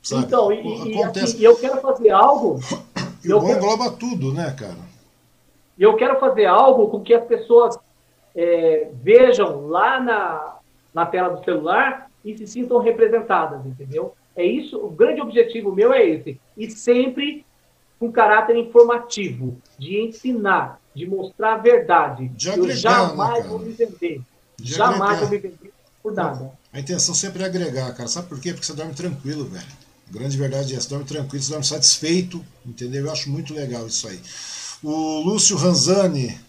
Sabe? 0.00 0.24
Então, 0.24 0.52
e, 0.52 0.94
Acontece. 0.94 1.36
e, 1.36 1.44
eu 1.44 1.56
quero 1.56 1.80
fazer 1.80 2.10
algo. 2.10 2.60
E 3.22 3.30
o 3.30 3.38
bom 3.38 3.48
quero... 3.48 3.58
engloba 3.58 3.90
tudo, 3.90 4.32
né, 4.32 4.50
cara? 4.58 4.78
E 5.76 5.82
eu 5.82 5.94
quero 5.94 6.18
fazer 6.18 6.46
algo 6.46 6.88
com 6.88 7.02
que 7.02 7.12
as 7.12 7.22
pessoas 7.26 7.78
é, 8.34 8.88
vejam 9.02 9.66
lá 9.66 10.00
na, 10.00 10.56
na 10.92 11.06
tela 11.06 11.30
do 11.30 11.44
celular 11.44 12.10
e 12.24 12.36
se 12.36 12.46
sintam 12.46 12.78
representadas, 12.78 13.64
entendeu? 13.64 14.14
É 14.36 14.44
isso, 14.44 14.78
o 14.78 14.90
grande 14.90 15.20
objetivo 15.20 15.74
meu 15.74 15.92
é 15.92 16.06
esse. 16.06 16.40
E 16.56 16.70
sempre 16.70 17.44
com 17.98 18.10
caráter 18.10 18.56
informativo, 18.56 19.60
de 19.78 20.00
ensinar, 20.00 20.80
de 20.94 21.06
mostrar 21.06 21.54
a 21.54 21.58
verdade. 21.58 22.28
De 22.28 22.48
eu 22.48 22.54
agregar, 22.54 22.76
jamais 22.76 23.44
né, 23.44 23.50
vou 23.50 23.58
me 23.58 23.72
vender. 23.72 24.22
De 24.56 24.72
jamais 24.72 25.00
agregar. 25.00 25.20
vou 25.20 25.30
me 25.30 25.38
vender 25.38 25.72
por 26.02 26.12
nada. 26.14 26.52
A 26.72 26.80
intenção 26.80 27.14
sempre 27.14 27.42
é 27.42 27.46
agregar, 27.46 27.92
cara. 27.94 28.08
Sabe 28.08 28.28
por 28.28 28.40
quê? 28.40 28.52
Porque 28.52 28.64
você 28.64 28.72
dorme 28.72 28.94
tranquilo, 28.94 29.44
velho. 29.44 29.66
A 30.08 30.12
grande 30.12 30.36
verdade 30.36 30.74
é, 30.74 30.80
você 30.80 30.88
dorme 30.88 31.04
tranquilo, 31.04 31.42
você 31.42 31.50
dorme 31.50 31.66
satisfeito, 31.66 32.44
entendeu? 32.64 33.04
Eu 33.04 33.12
acho 33.12 33.30
muito 33.30 33.52
legal 33.52 33.86
isso 33.86 34.08
aí. 34.08 34.18
O 34.82 35.20
Lúcio 35.20 35.56
Ranzani, 35.56 36.40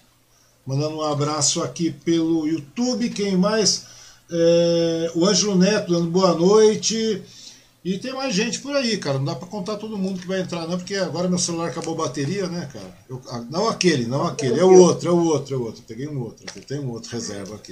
mandando 0.66 0.98
um 0.98 1.02
abraço 1.02 1.62
aqui 1.64 1.92
pelo 1.92 2.48
YouTube. 2.48 3.10
Quem 3.10 3.36
mais? 3.36 3.86
É, 4.32 5.12
o 5.16 5.26
Ângelo 5.26 5.56
Neto, 5.56 5.92
dando 5.92 6.10
boa 6.10 6.34
noite. 6.34 7.24
E 7.84 7.98
tem 7.98 8.14
mais 8.14 8.36
gente 8.36 8.60
por 8.60 8.76
aí, 8.76 8.96
cara. 8.98 9.18
Não 9.18 9.26
dá 9.26 9.36
para 9.36 9.48
contar 9.48 9.76
todo 9.78 9.98
mundo 9.98 10.22
que 10.22 10.28
vai 10.28 10.40
entrar, 10.40 10.68
não, 10.68 10.78
porque 10.78 10.96
agora 10.96 11.28
meu 11.28 11.40
celular 11.40 11.70
acabou 11.70 11.96
a 11.96 12.06
bateria, 12.06 12.48
né, 12.48 12.70
cara? 12.72 12.96
Eu, 13.10 13.20
não 13.50 13.68
aquele, 13.68 14.06
não 14.06 14.24
aquele, 14.24 14.60
é 14.60 14.64
o 14.64 14.80
outro, 14.80 15.10
é 15.10 15.12
o 15.12 15.24
outro, 15.26 15.56
é 15.56 15.58
o 15.58 15.64
outro. 15.64 15.84
Peguei 15.88 16.08
um 16.08 16.22
outro, 16.22 16.46
tem 16.62 16.80
um 16.80 16.92
outro 16.92 17.12
reserva 17.12 17.56
aqui. 17.56 17.72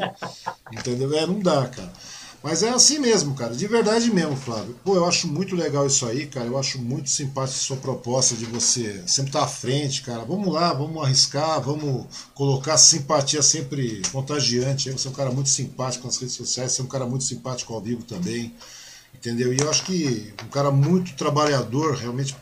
Entendeu? 0.74 1.14
É, 1.16 1.28
não 1.28 1.40
dá, 1.40 1.68
cara. 1.68 1.94
Mas 2.42 2.64
é 2.64 2.70
assim 2.70 3.00
mesmo, 3.00 3.36
cara, 3.36 3.54
de 3.54 3.68
verdade 3.68 4.10
mesmo, 4.10 4.36
Flávio. 4.36 4.76
Pô, 4.84 4.96
eu 4.96 5.06
acho 5.06 5.28
muito 5.28 5.56
legal 5.56 5.86
isso 5.86 6.06
aí, 6.06 6.26
cara. 6.26 6.46
Eu 6.46 6.58
acho 6.58 6.80
muito 6.80 7.10
simpática 7.10 7.58
a 7.58 7.62
sua 7.62 7.76
proposta 7.78 8.34
de 8.34 8.46
você 8.46 9.04
sempre 9.06 9.30
estar 9.30 9.44
à 9.44 9.48
frente, 9.48 10.02
cara. 10.04 10.24
Vamos 10.24 10.54
lá, 10.54 10.72
vamos 10.74 11.04
arriscar, 11.04 11.62
vamos 11.62 12.06
colocar 12.34 12.78
simpatia 12.78 13.42
sempre 13.42 14.02
contagiante. 14.12 14.90
Você 14.90 15.08
é 15.08 15.12
um 15.12 15.14
cara 15.14 15.32
muito 15.32 15.50
simpático 15.50 16.06
nas 16.06 16.18
redes 16.18 16.36
sociais, 16.36 16.72
você 16.72 16.82
é 16.82 16.86
um 16.86 16.88
cara 16.88 17.06
muito 17.06 17.26
simpático 17.26 17.74
ao 17.74 17.82
vivo 17.82 18.04
também. 18.04 18.54
Entendeu? 19.14 19.54
E 19.54 19.60
eu 19.60 19.70
acho 19.70 19.84
que 19.84 20.34
um 20.46 20.50
cara 20.50 20.72
muito 20.72 21.14
trabalhador, 21.16 21.96
realmente, 21.96 22.38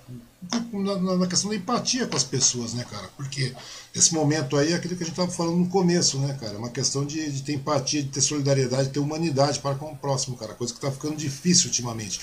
na, 0.71 1.17
na 1.17 1.27
questão 1.27 1.49
da 1.49 1.55
empatia 1.55 2.07
com 2.07 2.15
as 2.15 2.23
pessoas, 2.23 2.73
né, 2.73 2.85
cara? 2.89 3.09
Porque 3.15 3.53
esse 3.93 4.13
momento 4.13 4.55
aí 4.55 4.73
é 4.73 4.75
aquilo 4.75 4.95
que 4.95 5.03
a 5.03 5.05
gente 5.05 5.13
estava 5.13 5.31
falando 5.31 5.57
no 5.57 5.67
começo, 5.67 6.19
né, 6.19 6.37
cara? 6.39 6.53
É 6.53 6.57
uma 6.57 6.69
questão 6.69 7.05
de, 7.05 7.31
de 7.31 7.41
ter 7.41 7.53
empatia, 7.53 8.03
de 8.03 8.09
ter 8.09 8.21
solidariedade, 8.21 8.87
de 8.87 8.93
ter 8.93 8.99
humanidade 8.99 9.59
para 9.59 9.75
com 9.75 9.91
o 9.91 9.97
próximo, 9.97 10.37
cara. 10.37 10.53
Coisa 10.53 10.73
que 10.73 10.79
está 10.79 10.91
ficando 10.91 11.15
difícil 11.15 11.67
ultimamente. 11.67 12.19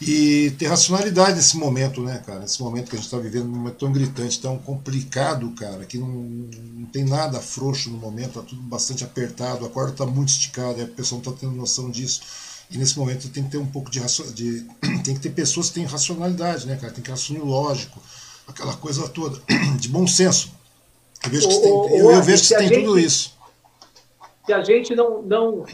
E 0.00 0.50
ter 0.58 0.66
racionalidade 0.66 1.36
nesse 1.36 1.56
momento, 1.56 2.02
né, 2.02 2.20
cara? 2.26 2.40
Nesse 2.40 2.60
momento 2.60 2.90
que 2.90 2.96
a 2.96 2.98
gente 2.98 3.06
está 3.06 3.18
vivendo, 3.18 3.46
um 3.46 3.56
momento 3.56 3.76
tão 3.76 3.92
gritante, 3.92 4.40
tão 4.40 4.58
complicado, 4.58 5.48
cara, 5.52 5.84
que 5.84 5.96
não, 5.96 6.08
não 6.08 6.86
tem 6.86 7.04
nada 7.04 7.40
frouxo 7.40 7.88
no 7.90 7.98
momento, 7.98 8.30
está 8.30 8.42
tudo 8.42 8.62
bastante 8.62 9.04
apertado, 9.04 9.64
a 9.64 9.68
corda 9.68 9.92
está 9.92 10.04
muito 10.04 10.30
esticada, 10.30 10.82
a 10.82 10.88
pessoa 10.88 11.20
não 11.22 11.30
está 11.30 11.40
tendo 11.40 11.56
noção 11.56 11.88
disso. 11.88 12.22
E 12.72 12.78
nesse 12.78 12.98
momento 12.98 13.28
tem 13.28 13.44
que 13.44 13.50
ter 13.50 13.58
um 13.58 13.66
pouco 13.66 13.90
de, 13.90 14.00
de 14.32 14.66
tem 15.04 15.14
que 15.14 15.20
ter 15.20 15.30
pessoas 15.30 15.68
que 15.68 15.74
têm 15.74 15.84
racionalidade, 15.84 16.66
né, 16.66 16.76
cara? 16.76 16.92
Tem 16.92 17.04
que 17.04 17.10
raciocínio 17.10 17.44
lógico, 17.44 18.00
aquela 18.48 18.74
coisa 18.76 19.06
toda, 19.08 19.38
de 19.78 19.88
bom 19.88 20.06
senso. 20.06 20.50
Eu 21.24 21.30
vejo 21.30 21.48
que, 21.48 21.60
tem, 21.60 21.70
eu, 21.70 22.10
eu 22.10 22.22
vejo 22.22 22.42
que 22.42 22.56
tem 22.56 22.68
gente, 22.68 22.80
tudo 22.80 22.98
isso. 22.98 23.38
Se 24.46 24.52
a 24.52 24.62
gente 24.62 24.94
não, 24.96 25.22
não 25.22 25.64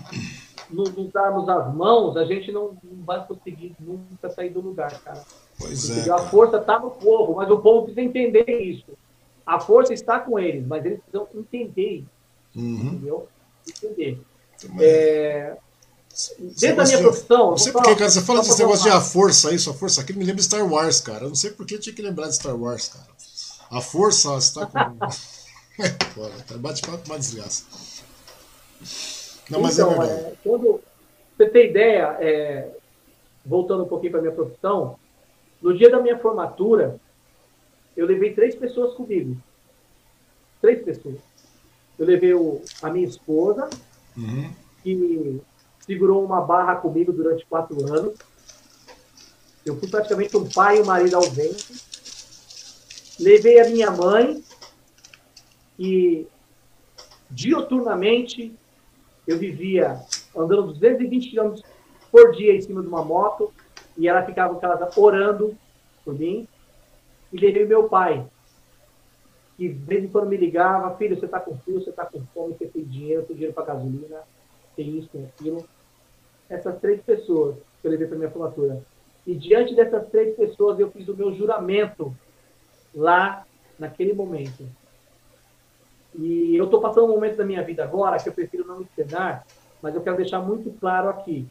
nos 0.70 1.12
darmos 1.12 1.48
as 1.48 1.74
mãos, 1.74 2.16
a 2.16 2.24
gente 2.24 2.52
não, 2.52 2.76
não 2.82 3.04
vai 3.04 3.24
conseguir 3.26 3.74
nunca 3.80 4.28
sair 4.30 4.50
do 4.50 4.60
lugar, 4.60 5.00
cara. 5.00 5.24
Pois 5.58 5.90
é. 5.90 6.10
A 6.10 6.18
força 6.18 6.58
está 6.58 6.78
no 6.78 6.90
povo, 6.90 7.36
mas 7.36 7.50
o 7.50 7.58
povo 7.58 7.84
precisa 7.84 8.02
entender 8.02 8.44
isso. 8.48 8.92
A 9.46 9.58
força 9.58 9.94
está 9.94 10.18
com 10.18 10.38
eles, 10.38 10.66
mas 10.66 10.84
eles 10.84 11.00
precisam 11.00 11.28
entender. 11.34 12.04
Uhum. 12.54 12.80
Entendeu? 12.80 13.28
Entender. 13.66 14.20
É, 14.80 15.56
dentro 16.60 16.76
da 16.76 16.84
minha 16.84 16.98
profissão. 16.98 17.50
Não 17.50 17.58
sei 17.58 17.72
porque, 17.72 17.94
cara, 17.94 18.10
você 18.10 18.22
fala 18.22 18.40
desse 18.40 18.58
negócio 18.58 18.84
de 18.84 18.90
a 18.90 19.00
força, 19.00 19.54
isso, 19.54 19.70
a 19.70 19.74
força 19.74 20.00
aquilo 20.00 20.18
me 20.18 20.24
lembra 20.24 20.42
Star 20.42 20.66
Wars, 20.66 21.00
cara. 21.00 21.24
Eu 21.24 21.28
não 21.28 21.34
sei 21.34 21.50
porque 21.50 21.74
eu 21.74 21.80
tinha 21.80 21.94
que 21.94 22.02
lembrar 22.02 22.28
de 22.28 22.34
Star 22.34 22.56
Wars, 22.56 22.88
cara. 22.88 23.06
A 23.70 23.80
força 23.80 24.36
está 24.36 24.66
com. 24.66 24.78
É, 25.80 26.56
bate-papo, 26.56 27.06
uma 27.06 27.20
desgraça. 27.20 27.62
Não, 29.48 29.60
mas 29.60 29.78
é 29.78 29.82
então, 29.82 29.92
é 29.92 29.98
verdade. 29.98 30.20
É, 30.26 30.34
quando 30.42 30.80
você 31.36 31.48
tem 31.48 31.70
ideia, 31.70 32.16
é, 32.18 32.68
voltando 33.46 33.84
um 33.84 33.88
pouquinho 33.88 34.10
para 34.10 34.20
minha 34.20 34.34
profissão, 34.34 34.98
no 35.62 35.76
dia 35.76 35.88
da 35.88 36.00
minha 36.00 36.18
formatura, 36.18 36.98
eu 37.96 38.06
levei 38.06 38.34
três 38.34 38.56
pessoas 38.56 38.94
comigo. 38.94 39.36
Três 40.60 40.82
pessoas. 40.82 41.18
Eu 41.98 42.06
levei 42.06 42.34
o, 42.34 42.60
a 42.82 42.90
minha 42.90 43.06
esposa, 43.06 43.70
uhum. 44.16 44.50
que 44.82 45.40
segurou 45.88 46.24
uma 46.24 46.40
barra 46.40 46.76
comigo 46.76 47.12
durante 47.12 47.44
quatro 47.46 47.76
anos. 47.92 48.16
Eu 49.66 49.76
fui 49.76 49.88
praticamente 49.88 50.36
um 50.36 50.48
pai 50.48 50.78
e 50.78 50.82
um 50.82 50.84
marido 50.84 51.16
ao 51.16 51.22
vento. 51.22 51.66
Levei 53.18 53.60
a 53.60 53.68
minha 53.68 53.90
mãe, 53.90 54.44
e 55.78 56.26
dioturnamente 57.30 58.52
eu 59.26 59.38
vivia 59.38 60.00
andando 60.36 60.72
220 60.72 61.30
km 61.30 61.54
por 62.10 62.32
dia 62.32 62.54
em 62.54 62.60
cima 62.60 62.82
de 62.82 62.88
uma 62.88 63.04
moto 63.04 63.52
e 63.96 64.08
ela 64.08 64.24
ficava 64.24 64.54
em 64.54 64.58
casa 64.58 64.90
orando 64.96 65.56
por 66.04 66.14
mim. 66.18 66.48
E 67.32 67.36
levei 67.36 67.66
meu 67.66 67.88
pai, 67.88 68.26
que 69.56 69.68
de 69.68 69.84
vez 69.84 70.04
em 70.04 70.08
quando 70.08 70.28
me 70.28 70.36
ligava, 70.36 70.96
filho, 70.96 71.18
você 71.18 71.26
está 71.26 71.38
com 71.38 71.58
frio, 71.58 71.80
você 71.80 71.90
está 71.90 72.06
com 72.06 72.24
fome, 72.32 72.54
você 72.54 72.66
tem 72.66 72.84
dinheiro, 72.84 73.24
tem 73.24 73.36
dinheiro 73.36 73.54
para 73.54 73.66
gasolina, 73.66 74.22
tem 74.74 74.98
isso, 74.98 75.08
tem 75.12 75.24
aquilo. 75.24 75.68
Essas 76.48 76.78
três 76.80 77.00
pessoas 77.02 77.56
que 77.80 77.86
eu 77.86 77.90
levei 77.90 78.06
para 78.06 78.16
minha 78.16 78.30
formatura. 78.30 78.82
E 79.26 79.34
diante 79.34 79.74
dessas 79.74 80.08
três 80.08 80.34
pessoas 80.36 80.78
eu 80.78 80.90
fiz 80.90 81.06
o 81.08 81.16
meu 81.16 81.34
juramento 81.34 82.16
lá 82.94 83.46
naquele 83.78 84.12
momento. 84.12 84.64
E 86.14 86.56
eu 86.56 86.64
estou 86.64 86.80
passando 86.80 87.06
um 87.06 87.14
momento 87.14 87.36
da 87.36 87.44
minha 87.44 87.62
vida 87.62 87.84
agora 87.84 88.18
que 88.18 88.28
eu 88.28 88.32
prefiro 88.32 88.66
não 88.66 88.82
externar, 88.82 89.46
mas 89.82 89.94
eu 89.94 90.00
quero 90.00 90.16
deixar 90.16 90.40
muito 90.40 90.70
claro 90.80 91.08
aqui. 91.08 91.46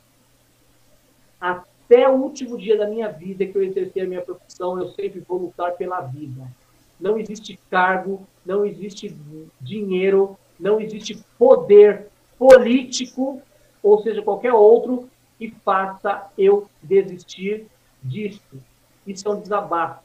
Até 1.39 2.09
o 2.09 2.15
último 2.15 2.57
dia 2.57 2.77
da 2.77 2.87
minha 2.87 3.09
vida 3.09 3.45
que 3.45 3.55
eu 3.55 3.63
exercer 3.63 4.03
a 4.03 4.07
minha 4.07 4.21
profissão, 4.21 4.79
eu 4.79 4.89
sempre 4.89 5.19
vou 5.19 5.37
lutar 5.37 5.73
pela 5.73 6.01
vida. 6.01 6.47
Não 6.99 7.17
existe 7.17 7.59
cargo, 7.69 8.27
não 8.45 8.65
existe 8.65 9.15
dinheiro, 9.61 10.37
não 10.59 10.81
existe 10.81 11.23
poder 11.37 12.07
político, 12.37 13.41
ou 13.87 14.01
seja, 14.01 14.21
qualquer 14.21 14.53
outro, 14.53 15.09
que 15.37 15.49
faça 15.63 16.29
eu 16.37 16.67
desistir 16.81 17.67
disso. 18.03 18.41
Isso 19.05 19.27
é 19.27 19.31
um 19.31 19.39
desabafo, 19.39 20.03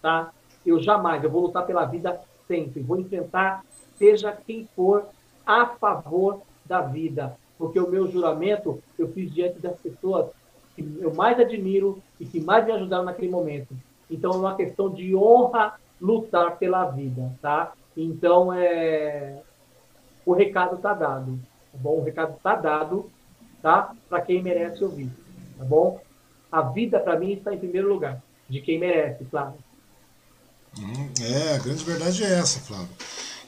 tá? 0.00 0.30
Eu 0.64 0.80
jamais, 0.80 1.24
eu 1.24 1.30
vou 1.30 1.42
lutar 1.42 1.66
pela 1.66 1.84
vida 1.84 2.20
sempre, 2.46 2.80
vou 2.80 3.00
enfrentar 3.00 3.64
seja 3.96 4.30
quem 4.46 4.68
for 4.76 5.06
a 5.44 5.66
favor 5.66 6.42
da 6.64 6.80
vida. 6.80 7.36
Porque 7.58 7.80
o 7.80 7.90
meu 7.90 8.06
juramento 8.06 8.80
eu 8.96 9.08
fiz 9.12 9.32
diante 9.34 9.58
das 9.58 9.76
pessoas 9.80 10.30
que 10.76 10.98
eu 11.00 11.12
mais 11.12 11.40
admiro 11.40 12.00
e 12.20 12.24
que 12.24 12.40
mais 12.40 12.64
me 12.64 12.70
ajudaram 12.70 13.04
naquele 13.04 13.30
momento. 13.30 13.74
Então 14.08 14.30
é 14.30 14.36
uma 14.36 14.54
questão 14.54 14.88
de 14.88 15.16
honra 15.16 15.74
lutar 16.00 16.56
pela 16.56 16.84
vida, 16.84 17.32
tá? 17.42 17.72
Então 17.96 18.52
é 18.52 19.42
o 20.24 20.34
recado 20.34 20.76
está 20.76 20.92
dado, 20.92 21.40
tá 21.72 21.78
bom? 21.78 22.00
O 22.00 22.04
recado 22.04 22.36
está 22.36 22.54
dado, 22.54 23.10
tá? 23.62 23.94
Para 24.08 24.22
quem 24.22 24.42
merece 24.42 24.82
ouvir, 24.82 25.10
tá 25.58 25.64
bom? 25.64 26.00
A 26.50 26.62
vida 26.62 26.98
para 26.98 27.18
mim 27.18 27.32
está 27.32 27.52
em 27.52 27.58
primeiro 27.58 27.88
lugar, 27.88 28.22
de 28.48 28.60
quem 28.60 28.78
merece, 28.78 29.24
claro. 29.26 29.54
Hum, 30.78 31.10
é, 31.20 31.54
a 31.54 31.58
grande 31.58 31.84
verdade 31.84 32.22
é 32.22 32.38
essa, 32.38 32.60
Flávio. 32.60 32.88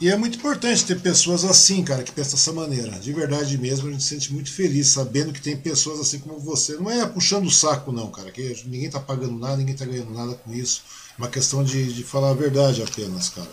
E 0.01 0.09
é 0.09 0.17
muito 0.17 0.39
importante 0.39 0.87
ter 0.87 0.99
pessoas 0.99 1.45
assim, 1.45 1.85
cara, 1.85 2.03
que 2.03 2.11
pensam 2.11 2.33
dessa 2.33 2.53
maneira. 2.55 2.99
De 2.99 3.13
verdade 3.13 3.59
mesmo, 3.59 3.87
a 3.87 3.93
gente 3.93 4.03
se 4.03 4.09
sente 4.09 4.33
muito 4.33 4.51
feliz 4.51 4.89
sabendo 4.89 5.31
que 5.31 5.43
tem 5.43 5.55
pessoas 5.55 6.01
assim 6.01 6.19
como 6.19 6.39
você. 6.39 6.77
Não 6.77 6.91
é 6.91 7.07
puxando 7.07 7.45
o 7.45 7.51
saco, 7.51 7.93
não, 7.93 8.11
cara. 8.11 8.31
Que 8.31 8.57
ninguém 8.65 8.89
tá 8.89 8.99
pagando 8.99 9.39
nada, 9.39 9.59
ninguém 9.59 9.77
tá 9.77 9.85
ganhando 9.85 10.15
nada 10.15 10.35
com 10.37 10.55
isso. 10.55 10.83
É 11.19 11.23
uma 11.23 11.29
questão 11.29 11.63
de, 11.63 11.93
de 11.93 12.03
falar 12.03 12.31
a 12.31 12.35
verdade 12.35 12.83
apenas, 12.83 13.29
cara. 13.29 13.51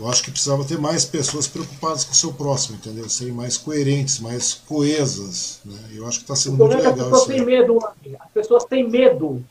Eu 0.00 0.08
acho 0.08 0.22
que 0.22 0.30
precisava 0.30 0.64
ter 0.64 0.78
mais 0.78 1.04
pessoas 1.04 1.48
preocupadas 1.48 2.04
com 2.04 2.12
o 2.12 2.14
seu 2.14 2.32
próximo, 2.32 2.76
entendeu? 2.76 3.08
Serem 3.08 3.32
mais 3.32 3.58
coerentes, 3.58 4.20
mais 4.20 4.54
coesas. 4.54 5.60
Né? 5.64 5.76
Eu 5.96 6.06
acho 6.06 6.18
que 6.18 6.24
está 6.24 6.36
sendo 6.36 6.56
muito 6.56 6.76
legal. 6.76 6.92
As 6.92 6.98
pessoas 6.98 7.26
têm 7.26 7.44
medo, 7.44 7.78
as 8.20 8.30
pessoas 8.32 8.64
têm 8.64 8.88
medo. 8.88 9.44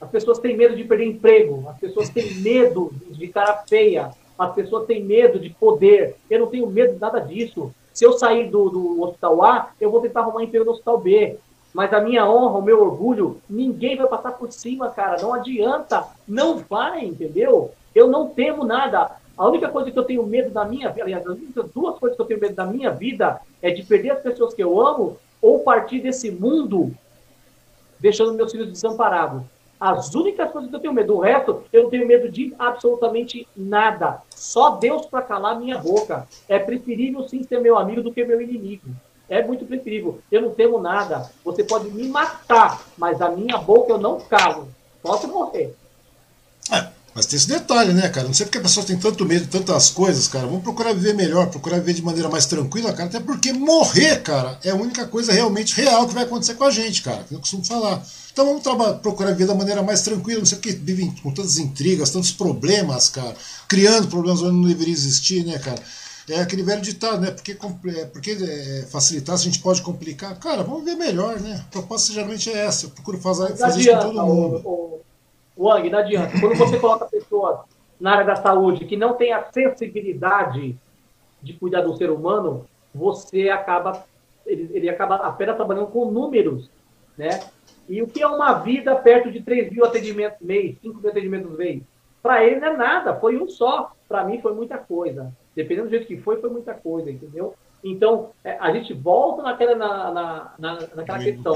As 0.00 0.10
pessoas 0.10 0.38
têm 0.38 0.56
medo 0.56 0.76
de 0.76 0.84
perder 0.84 1.06
emprego, 1.06 1.68
as 1.68 1.78
pessoas 1.78 2.08
têm 2.08 2.34
medo 2.42 2.92
de 3.10 3.28
cara 3.28 3.62
feia, 3.68 4.10
as 4.36 4.52
pessoas 4.52 4.86
têm 4.86 5.02
medo 5.02 5.38
de 5.38 5.50
poder. 5.50 6.16
Eu 6.28 6.40
não 6.40 6.46
tenho 6.48 6.66
medo 6.66 6.94
de 6.94 7.00
nada 7.00 7.20
disso. 7.20 7.72
Se 7.92 8.04
eu 8.04 8.12
sair 8.12 8.50
do, 8.50 8.68
do 8.68 9.02
hospital 9.02 9.44
A, 9.44 9.70
eu 9.80 9.90
vou 9.90 10.00
tentar 10.00 10.20
arrumar 10.20 10.42
emprego 10.42 10.64
no 10.64 10.72
hospital 10.72 10.98
B. 10.98 11.38
Mas 11.72 11.92
a 11.92 12.00
minha 12.00 12.28
honra, 12.28 12.58
o 12.58 12.62
meu 12.62 12.82
orgulho, 12.82 13.40
ninguém 13.48 13.96
vai 13.96 14.06
passar 14.06 14.32
por 14.32 14.52
cima, 14.52 14.90
cara. 14.90 15.22
Não 15.22 15.32
adianta. 15.32 16.04
Não 16.26 16.58
vai, 16.58 17.04
entendeu? 17.04 17.70
Eu 17.94 18.08
não 18.08 18.28
temo 18.28 18.64
nada. 18.64 19.21
A 19.36 19.48
única 19.48 19.68
coisa 19.68 19.90
que 19.90 19.98
eu 19.98 20.04
tenho 20.04 20.26
medo 20.26 20.50
da 20.50 20.64
minha 20.64 20.90
vida, 20.90 21.02
aliás, 21.02 21.26
as 21.26 21.36
únicas 21.36 21.70
duas 21.70 21.98
coisas 21.98 22.16
que 22.16 22.22
eu 22.22 22.26
tenho 22.26 22.40
medo 22.40 22.54
da 22.54 22.66
minha 22.66 22.90
vida 22.90 23.40
é 23.60 23.70
de 23.70 23.82
perder 23.82 24.10
as 24.10 24.22
pessoas 24.22 24.54
que 24.54 24.62
eu 24.62 24.80
amo 24.80 25.16
ou 25.40 25.60
partir 25.60 26.00
desse 26.00 26.30
mundo 26.30 26.94
deixando 27.98 28.34
meus 28.34 28.50
filhos 28.50 28.68
desamparados. 28.68 29.42
As 29.80 30.14
únicas 30.14 30.50
coisas 30.52 30.70
que 30.70 30.76
eu 30.76 30.80
tenho 30.80 30.92
medo, 30.92 31.16
o 31.16 31.20
resto, 31.20 31.64
eu 31.72 31.84
não 31.84 31.90
tenho 31.90 32.06
medo 32.06 32.30
de 32.30 32.54
absolutamente 32.58 33.48
nada. 33.56 34.22
Só 34.30 34.76
Deus 34.76 35.06
para 35.06 35.22
calar 35.22 35.58
minha 35.58 35.78
boca. 35.78 36.28
É 36.48 36.58
preferível 36.58 37.28
sim 37.28 37.42
ser 37.42 37.60
meu 37.60 37.76
amigo 37.76 38.02
do 38.02 38.12
que 38.12 38.24
meu 38.24 38.40
inimigo. 38.40 38.88
É 39.28 39.42
muito 39.42 39.64
preferível. 39.64 40.20
Eu 40.30 40.42
não 40.42 40.50
temo 40.50 40.78
nada. 40.78 41.30
Você 41.44 41.64
pode 41.64 41.90
me 41.90 42.06
matar, 42.06 42.80
mas 42.96 43.20
a 43.20 43.30
minha 43.30 43.58
boca 43.58 43.92
eu 43.92 43.98
não 43.98 44.20
calo. 44.20 44.68
Posso 45.02 45.26
morrer. 45.26 45.74
É, 47.12 47.14
mas 47.14 47.26
tem 47.26 47.36
esse 47.36 47.48
detalhe, 47.48 47.92
né, 47.92 48.08
cara? 48.08 48.26
Não 48.26 48.34
sei 48.34 48.46
porque 48.46 48.58
a 48.58 48.62
pessoa 48.62 48.84
tem 48.84 48.96
tanto 48.96 49.24
medo 49.24 49.44
de 49.44 49.50
tantas 49.50 49.90
coisas, 49.90 50.28
cara. 50.28 50.46
Vamos 50.46 50.62
procurar 50.62 50.92
viver 50.92 51.14
melhor, 51.14 51.48
procurar 51.48 51.78
viver 51.78 51.94
de 51.94 52.02
maneira 52.02 52.28
mais 52.28 52.46
tranquila, 52.46 52.92
cara. 52.92 53.08
Até 53.08 53.20
porque 53.20 53.52
morrer, 53.52 54.22
cara, 54.22 54.58
é 54.64 54.70
a 54.70 54.74
única 54.74 55.06
coisa 55.06 55.32
realmente 55.32 55.74
real 55.74 56.08
que 56.08 56.14
vai 56.14 56.24
acontecer 56.24 56.54
com 56.54 56.64
a 56.64 56.70
gente, 56.70 57.02
cara. 57.02 57.24
Que 57.24 57.34
eu 57.34 57.40
costumo 57.40 57.64
falar. 57.64 58.04
Então 58.32 58.46
vamos 58.46 58.62
procurar 59.00 59.32
viver 59.32 59.46
da 59.46 59.54
maneira 59.54 59.82
mais 59.82 60.02
tranquila. 60.02 60.38
Não 60.38 60.46
sei 60.46 60.58
porque 60.58 60.72
vivem 60.72 61.14
com 61.22 61.32
tantas 61.32 61.58
intrigas, 61.58 62.10
tantos 62.10 62.32
problemas, 62.32 63.08
cara. 63.08 63.34
Criando 63.68 64.08
problemas 64.08 64.42
onde 64.42 64.56
não 64.56 64.68
deveria 64.68 64.94
existir, 64.94 65.44
né, 65.44 65.58
cara? 65.58 65.82
É 66.28 66.40
aquele 66.40 66.62
velho 66.62 66.80
ditado, 66.80 67.20
né? 67.20 67.30
Porque, 67.30 67.52
é, 67.52 68.04
porque 68.06 68.30
é, 68.30 68.86
facilitar, 68.90 69.36
se 69.36 69.42
a 69.42 69.50
gente 69.50 69.58
pode 69.58 69.82
complicar. 69.82 70.38
Cara, 70.38 70.62
vamos 70.62 70.84
ver 70.84 70.94
melhor, 70.94 71.38
né? 71.40 71.62
A 71.66 71.70
proposta 71.70 72.12
geralmente 72.12 72.48
é 72.48 72.64
essa. 72.64 72.86
Eu 72.86 72.90
procuro 72.90 73.18
fazer, 73.18 73.56
fazer 73.56 73.80
isso 73.80 73.90
com 73.90 73.98
todo 73.98 74.26
mundo. 74.26 74.62
O, 74.64 74.70
o, 74.70 75.00
Wang, 75.58 75.88
não 75.90 75.98
adianta. 75.98 76.40
Quando 76.40 76.56
você 76.56 76.78
coloca 76.78 77.06
pessoas 77.06 77.60
na 78.00 78.12
área 78.12 78.24
da 78.24 78.36
saúde 78.36 78.84
que 78.84 78.96
não 78.96 79.14
tem 79.14 79.32
a 79.32 79.44
sensibilidade 79.52 80.76
de 81.42 81.52
cuidar 81.54 81.82
do 81.82 81.96
ser 81.96 82.10
humano, 82.10 82.66
você 82.94 83.48
acaba. 83.48 84.04
Ele, 84.44 84.70
ele 84.72 84.88
acaba 84.88 85.16
apenas 85.16 85.56
trabalhando 85.56 85.86
com 85.86 86.10
números, 86.10 86.68
né? 87.16 87.40
E 87.88 88.02
o 88.02 88.06
que 88.06 88.22
é 88.22 88.26
uma 88.26 88.54
vida 88.54 88.94
perto 88.96 89.30
de 89.30 89.42
3 89.42 89.70
mil 89.70 89.84
atendimentos 89.84 90.40
mês, 90.40 90.76
5 90.80 91.00
mil 91.00 91.10
atendimentos 91.10 91.56
mês? 91.56 91.82
Para 92.22 92.44
ele 92.44 92.60
não 92.60 92.68
é 92.68 92.76
nada, 92.76 93.14
foi 93.14 93.36
um 93.36 93.48
só. 93.48 93.92
Para 94.08 94.24
mim 94.24 94.40
foi 94.40 94.54
muita 94.54 94.78
coisa. 94.78 95.32
Dependendo 95.54 95.88
do 95.88 95.90
jeito 95.90 96.06
que 96.06 96.16
foi, 96.16 96.40
foi 96.40 96.50
muita 96.50 96.74
coisa, 96.74 97.10
entendeu? 97.10 97.54
Então, 97.82 98.30
é, 98.44 98.56
a 98.60 98.72
gente 98.72 98.94
volta 98.94 99.42
naquela, 99.42 99.74
na, 99.74 100.10
na, 100.10 100.54
na 100.58 100.78
naquela 100.94 101.18
questão. 101.18 101.54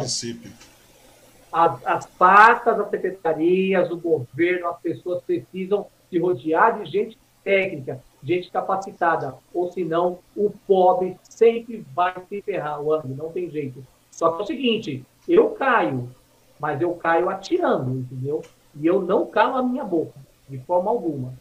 As, 1.52 1.84
as 1.86 2.06
pastas, 2.06 2.78
as 2.78 2.90
secretarias, 2.90 3.90
o 3.90 3.96
governo, 3.96 4.68
as 4.68 4.80
pessoas 4.80 5.22
precisam 5.22 5.86
se 6.10 6.18
rodear 6.18 6.82
de 6.82 6.90
gente 6.90 7.18
técnica, 7.42 8.02
gente 8.22 8.50
capacitada. 8.50 9.34
Ou 9.54 9.70
senão, 9.70 10.18
o 10.34 10.50
pobre 10.66 11.16
sempre 11.22 11.86
vai 11.94 12.14
se 12.28 12.42
ferrar, 12.42 12.80
o 12.80 12.92
ano, 12.92 13.14
não 13.14 13.30
tem 13.30 13.48
jeito. 13.50 13.86
Só 14.10 14.32
que 14.32 14.40
é 14.40 14.44
o 14.44 14.46
seguinte, 14.46 15.04
eu 15.28 15.50
caio, 15.50 16.10
mas 16.58 16.80
eu 16.80 16.92
caio 16.94 17.28
atirando, 17.28 17.98
entendeu? 17.98 18.42
E 18.74 18.86
eu 18.86 19.00
não 19.00 19.26
calo 19.26 19.56
a 19.56 19.62
minha 19.62 19.84
boca, 19.84 20.18
de 20.48 20.58
forma 20.58 20.90
alguma. 20.90 21.34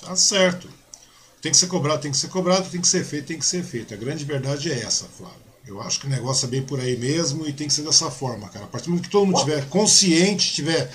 Tá 0.00 0.16
certo. 0.16 0.68
Tem 1.40 1.52
que 1.52 1.58
ser 1.58 1.68
cobrado, 1.68 2.00
tem 2.00 2.10
que 2.10 2.16
ser 2.16 2.28
cobrado, 2.28 2.70
tem 2.70 2.80
que 2.80 2.88
ser 2.88 3.04
feito, 3.04 3.26
tem 3.26 3.38
que 3.38 3.46
ser 3.46 3.62
feito. 3.62 3.94
A 3.94 3.96
grande 3.96 4.24
verdade 4.24 4.72
é 4.72 4.78
essa, 4.80 5.06
Flávio. 5.06 5.47
Eu 5.68 5.82
acho 5.82 6.00
que 6.00 6.06
o 6.06 6.10
negócio 6.10 6.46
é 6.46 6.48
bem 6.48 6.62
por 6.62 6.80
aí 6.80 6.96
mesmo 6.96 7.46
e 7.46 7.52
tem 7.52 7.68
que 7.68 7.74
ser 7.74 7.82
dessa 7.82 8.10
forma, 8.10 8.48
cara. 8.48 8.64
A 8.64 8.68
partir 8.68 8.86
do 8.86 8.90
momento 8.90 9.04
que 9.04 9.10
todo 9.10 9.26
mundo 9.26 9.36
estiver 9.36 9.68
consciente, 9.68 10.54
tiver 10.54 10.90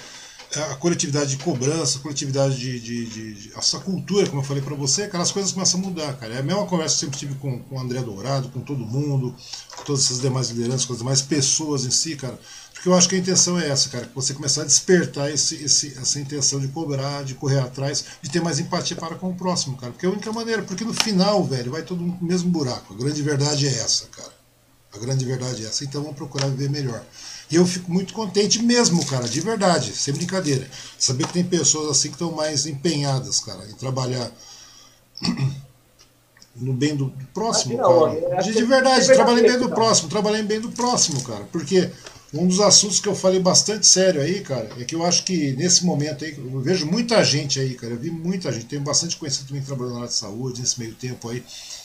é, 0.55 0.59
a 0.71 0.75
coletividade 0.75 1.31
de 1.31 1.43
cobrança, 1.43 1.97
a 1.97 2.01
coletividade 2.01 2.57
de, 2.57 2.79
de, 2.79 3.05
de, 3.05 3.33
de 3.33 3.53
essa 3.57 3.79
cultura, 3.79 4.27
como 4.27 4.41
eu 4.41 4.45
falei 4.45 4.61
para 4.61 4.75
você, 4.75 5.07
cara, 5.07 5.23
as 5.23 5.31
coisas 5.31 5.51
começam 5.51 5.79
a 5.79 5.83
mudar, 5.83 6.13
cara. 6.17 6.35
É 6.35 6.39
a 6.39 6.43
mesma 6.43 6.65
conversa 6.65 6.97
que 6.97 7.05
eu 7.05 7.09
sempre 7.09 7.19
tive 7.19 7.35
com, 7.35 7.59
com 7.59 7.75
o 7.75 7.79
André 7.79 8.01
Dourado, 8.01 8.49
com 8.49 8.61
todo 8.61 8.85
mundo, 8.85 9.35
com 9.75 9.83
todas 9.83 10.05
essas 10.05 10.21
demais 10.21 10.49
lideranças, 10.49 10.85
com 10.85 10.93
as 10.93 10.99
demais 10.99 11.21
pessoas 11.21 11.85
em 11.85 11.91
si, 11.91 12.15
cara. 12.15 12.39
Porque 12.71 12.87
eu 12.87 12.93
acho 12.93 13.09
que 13.09 13.15
a 13.15 13.17
intenção 13.17 13.59
é 13.59 13.69
essa, 13.69 13.89
cara, 13.89 14.05
que 14.05 14.13
você 14.13 14.33
começar 14.33 14.61
a 14.61 14.65
despertar 14.65 15.31
esse, 15.31 15.55
esse, 15.55 15.97
essa 15.97 16.19
intenção 16.19 16.59
de 16.59 16.67
cobrar, 16.67 17.23
de 17.23 17.33
correr 17.33 17.59
atrás, 17.59 18.03
de 18.21 18.29
ter 18.29 18.41
mais 18.41 18.59
empatia 18.59 18.97
para 18.97 19.15
com 19.15 19.29
o 19.29 19.35
próximo, 19.35 19.77
cara. 19.77 19.91
Porque 19.91 20.05
é 20.05 20.09
a 20.09 20.11
única 20.11 20.31
maneira, 20.31 20.61
porque 20.61 20.83
no 20.83 20.93
final, 20.93 21.43
velho, 21.43 21.71
vai 21.71 21.81
todo 21.81 22.01
mundo 22.01 22.17
no 22.21 22.27
mesmo 22.27 22.51
buraco. 22.51 22.93
A 22.93 22.97
grande 22.97 23.21
verdade 23.21 23.67
é 23.67 23.71
essa, 23.71 24.05
cara. 24.07 24.42
A 24.93 24.97
grande 24.99 25.25
verdade 25.25 25.63
é 25.63 25.67
essa. 25.67 25.83
Então 25.83 26.01
vamos 26.01 26.17
procurar 26.17 26.47
viver 26.47 26.69
melhor. 26.69 27.03
E 27.49 27.55
eu 27.55 27.65
fico 27.65 27.91
muito 27.91 28.13
contente 28.13 28.61
mesmo, 28.61 29.05
cara, 29.05 29.27
de 29.27 29.41
verdade, 29.41 29.93
sem 29.93 30.13
brincadeira. 30.13 30.67
Saber 30.97 31.27
que 31.27 31.33
tem 31.33 31.43
pessoas 31.43 31.89
assim 31.91 32.09
que 32.09 32.15
estão 32.15 32.31
mais 32.31 32.65
empenhadas, 32.65 33.39
cara, 33.39 33.65
em 33.69 33.73
trabalhar 33.73 34.31
no 36.55 36.73
bem 36.73 36.95
do, 36.95 37.11
próximo, 37.33 37.77
cara. 37.77 38.41
De, 38.41 38.53
de 38.53 38.63
verdade, 38.63 39.05
trabalhar 39.07 39.41
bem 39.41 39.59
do 39.59 39.69
próximo, 39.69 40.09
trabalhar 40.09 40.43
bem 40.43 40.61
do 40.61 40.71
próximo, 40.71 41.21
cara. 41.23 41.43
Porque 41.51 41.91
um 42.33 42.47
dos 42.47 42.59
assuntos 42.59 42.99
que 42.99 43.07
eu 43.07 43.13
falei 43.13 43.39
bastante 43.39 43.85
sério 43.85 44.19
aí, 44.19 44.41
cara, 44.41 44.67
é 44.79 44.83
que 44.83 44.95
eu 44.95 45.05
acho 45.05 45.23
que 45.23 45.51
nesse 45.53 45.85
momento 45.85 46.25
aí, 46.25 46.35
eu 46.35 46.59
vejo 46.59 46.87
muita 46.87 47.23
gente 47.23 47.59
aí, 47.59 47.75
cara, 47.75 47.93
eu 47.93 47.99
vi 47.99 48.09
muita 48.09 48.51
gente, 48.51 48.65
tenho 48.65 48.81
bastante 48.81 49.15
conhecido 49.17 49.47
também 49.47 49.61
trabalhando 49.61 49.93
na 49.93 49.99
área 49.99 50.09
de 50.09 50.15
saúde, 50.15 50.59
nesse 50.59 50.79
meio 50.79 50.95
tempo 50.95 51.29
aí, 51.29 51.43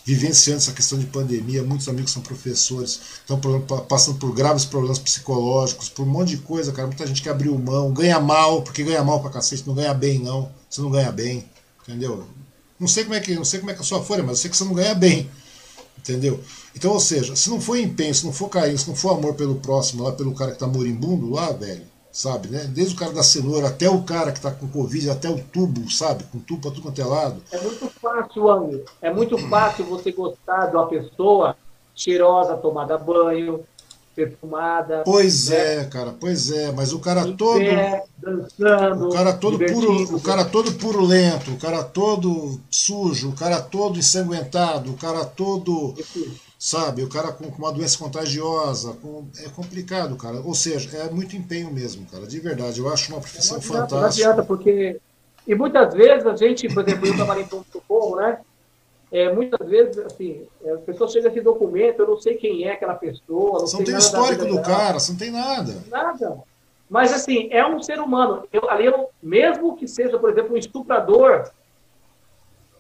vivenciando 0.09 0.57
essa 0.57 0.73
questão 0.73 0.99
de 0.99 1.05
pandemia, 1.05 1.63
muitos 1.63 1.87
amigos 1.87 2.13
são 2.13 2.23
professores, 2.23 2.99
estão 3.19 3.39
passando 3.87 4.17
por 4.17 4.35
graves 4.35 4.65
problemas 4.65 4.99
psicológicos, 4.99 5.91
por 5.91 6.07
um 6.07 6.09
monte 6.09 6.31
de 6.31 6.39
coisa, 6.39 6.73
cara, 6.73 6.89
muita 6.89 7.07
gente 7.07 7.21
que 7.21 7.29
abriu 7.29 7.59
mão, 7.59 7.93
ganha 7.93 8.19
mal, 8.19 8.63
porque 8.63 8.83
ganha 8.83 9.05
mal 9.05 9.21
pra 9.21 9.29
cacete, 9.29 9.65
não 9.67 9.75
ganha 9.75 9.93
bem 9.93 10.19
não, 10.19 10.51
você 10.67 10.81
não 10.81 10.91
ganha 10.91 11.13
bem, 11.13 11.45
entendeu? 11.83 12.25
Não 12.81 12.89
sei 12.89 13.05
como 13.05 13.17
é 13.17 13.21
que, 13.21 13.35
não 13.35 13.45
sei 13.45 13.61
como 13.61 13.71
é 13.71 13.75
que 13.75 13.81
é 13.81 13.83
a 13.83 13.87
sua 13.87 14.03
folha, 14.03 14.23
mas 14.23 14.31
eu 14.31 14.37
sei 14.37 14.51
que 14.51 14.57
você 14.57 14.65
não 14.65 14.73
ganha 14.73 14.95
bem. 14.95 15.29
Entendeu? 15.99 16.43
Então, 16.75 16.93
ou 16.93 17.01
seja, 17.01 17.37
se 17.37 17.51
não 17.51 17.61
for 17.61 17.77
empenho, 17.77 18.15
se 18.15 18.25
não 18.25 18.33
for 18.33 18.49
carinho, 18.49 18.79
se 18.79 18.89
não 18.89 18.97
for 18.97 19.11
amor 19.11 19.35
pelo 19.35 19.57
próximo, 19.57 20.05
lá 20.05 20.13
pelo 20.13 20.35
cara 20.35 20.53
que 20.53 20.59
tá 20.59 20.67
moribundo 20.67 21.29
lá, 21.29 21.53
velho, 21.53 21.83
sabe, 22.19 22.49
né? 22.49 22.65
Desde 22.75 22.97
o 22.97 22.99
cara 22.99 23.13
da 23.13 23.23
cenoura 23.23 23.69
até 23.69 23.89
o 23.89 24.03
cara 24.03 24.33
que 24.33 24.41
tá 24.41 24.51
com 24.51 24.67
Covid, 24.67 25.09
até 25.09 25.31
o 25.31 25.39
tubo, 25.39 25.89
sabe? 25.89 26.25
Com 26.25 26.41
tubo 26.41 26.63
pra 26.63 26.71
tudo 26.73 26.83
quanto 26.83 27.01
é 27.01 27.05
lado. 27.05 27.41
É 27.53 27.61
muito 27.61 27.89
fácil, 28.03 28.51
Anjo. 28.51 28.83
É 29.01 29.13
muito 29.13 29.39
fácil 29.49 29.85
você 29.85 30.11
gostar 30.11 30.67
de 30.67 30.77
uma 30.77 30.89
pessoa 30.89 31.57
cheirosa, 31.95 32.57
tomada 32.57 32.99
banho, 32.99 33.65
perfumada. 34.17 35.03
Pois 35.05 35.49
né? 35.49 35.77
é, 35.77 35.85
cara, 35.85 36.13
pois 36.19 36.51
é, 36.51 36.73
mas 36.73 36.93
o 36.93 36.99
cara 36.99 37.25
todo 37.35 37.61
pé, 37.61 38.03
dançando, 38.19 39.09
o 39.09 39.13
cara 39.13 39.33
todo 39.33 39.57
puro, 39.57 40.17
o 40.17 40.21
cara 40.21 40.45
todo 40.45 40.73
purulento, 40.73 41.53
o 41.53 41.57
cara 41.57 41.85
todo 41.85 42.61
sujo, 42.69 43.31
o 43.31 43.35
cara 43.35 43.61
todo 43.61 43.97
ensanguentado, 43.97 44.91
o 44.91 44.97
cara 44.97 45.25
todo 45.25 45.95
sabe, 46.59 47.05
o 47.05 47.09
cara 47.09 47.33
com, 47.33 47.45
uma 47.47 47.73
doença 47.73 47.97
contagiosa, 47.99 48.93
com, 48.95 49.27
é 49.45 49.49
complicado, 49.49 50.17
cara. 50.17 50.41
Ou 50.41 50.55
seja, 50.55 50.97
é 50.97 51.11
muito 51.11 51.37
empenho 51.37 51.73
mesmo, 51.73 52.07
cara, 52.07 52.27
de 52.27 52.41
verdade. 52.41 52.81
Eu 52.81 52.93
acho 52.93 53.13
uma 53.13 53.21
profissão 53.21 53.59
não 53.59 53.63
adianta, 53.63 53.89
fantástica. 53.89 54.25
Não 54.25 54.33
adianta, 54.33 54.47
porque 54.47 55.01
e 55.47 55.55
muitas 55.55 55.95
vezes 55.95 56.27
a 56.27 56.37
gente, 56.37 56.69
por 56.69 56.87
exemplo, 56.87 57.07
eu 57.07 57.17
trabalhei 57.17 57.45
em 57.45 57.65
socorro, 57.73 58.17
né? 58.17 58.39
é, 59.11 59.33
muitas 59.33 59.67
vezes, 59.67 59.99
assim, 59.99 60.47
é, 60.63 60.73
a 60.73 60.79
pessoa 60.79 61.09
chega 61.09 61.29
esse 61.29 61.41
documento, 61.41 62.01
eu 62.01 62.09
não 62.09 62.21
sei 62.21 62.35
quem 62.35 62.65
é 62.65 62.73
aquela 62.73 62.95
pessoa. 62.95 63.61
Não 63.61 63.67
você 63.67 63.77
não 63.77 63.85
tem 63.85 63.95
o 63.95 63.99
histórico 63.99 64.45
do 64.45 64.61
cara, 64.63 65.01
você 65.01 65.13
não 65.13 65.19
tem 65.19 65.31
nada. 65.31 65.75
Nada. 65.89 66.39
Mas, 66.91 67.13
assim, 67.13 67.49
é 67.51 67.67
um 67.67 67.83
ser 67.83 68.01
humano. 68.01 68.47
Eu, 68.53 68.69
ali, 68.71 68.87
eu, 68.87 69.09
mesmo 69.23 69.77
que 69.77 69.89
seja, 69.89 70.19
por 70.19 70.31
exemplo, 70.31 70.55
um 70.55 70.59
estuprador, 70.59 71.51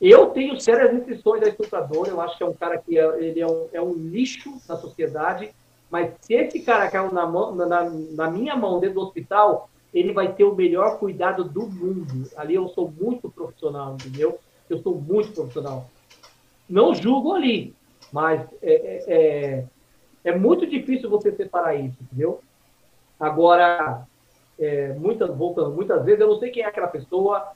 eu 0.00 0.26
tenho 0.26 0.60
sérias 0.60 0.92
restrições 0.92 1.42
a 1.42 1.48
estuprador. 1.48 2.06
Eu 2.08 2.20
acho 2.20 2.36
que 2.36 2.42
é 2.42 2.46
um 2.46 2.54
cara 2.54 2.78
que 2.78 2.98
é, 2.98 3.22
ele 3.22 3.40
é, 3.40 3.46
um, 3.46 3.68
é 3.72 3.82
um 3.82 3.92
lixo 3.94 4.60
na 4.68 4.76
sociedade. 4.76 5.50
Mas 5.90 6.12
se 6.20 6.34
esse 6.34 6.60
cara 6.60 6.90
caiu 6.90 7.12
na, 7.12 7.26
mão, 7.26 7.54
na, 7.54 7.90
na 7.90 8.30
minha 8.30 8.54
mão 8.54 8.78
dentro 8.78 8.96
do 8.96 9.06
hospital, 9.06 9.70
ele 9.92 10.12
vai 10.12 10.32
ter 10.32 10.44
o 10.44 10.54
melhor 10.54 10.98
cuidado 10.98 11.44
do 11.44 11.66
mundo. 11.66 12.30
Ali 12.36 12.54
eu 12.54 12.68
sou 12.68 12.90
muito 12.90 13.30
profissional, 13.30 13.94
entendeu? 13.94 14.38
Eu 14.68 14.78
sou 14.82 14.94
muito 14.94 15.32
profissional 15.32 15.88
não 16.68 16.94
julgo 16.94 17.32
ali, 17.32 17.74
mas 18.12 18.42
é, 18.62 18.72
é, 18.72 19.04
é, 19.08 19.64
é, 20.24 20.36
muito 20.36 20.66
difícil 20.66 21.08
você 21.08 21.32
separar 21.32 21.74
isso, 21.74 21.96
entendeu? 22.02 22.40
Agora, 23.18 24.06
é, 24.58 24.92
muitas, 24.92 25.34
voltando, 25.34 25.74
muitas 25.74 26.04
vezes 26.04 26.20
eu 26.20 26.28
não 26.28 26.38
sei 26.38 26.50
quem 26.50 26.62
é 26.62 26.66
aquela 26.66 26.88
pessoa, 26.88 27.52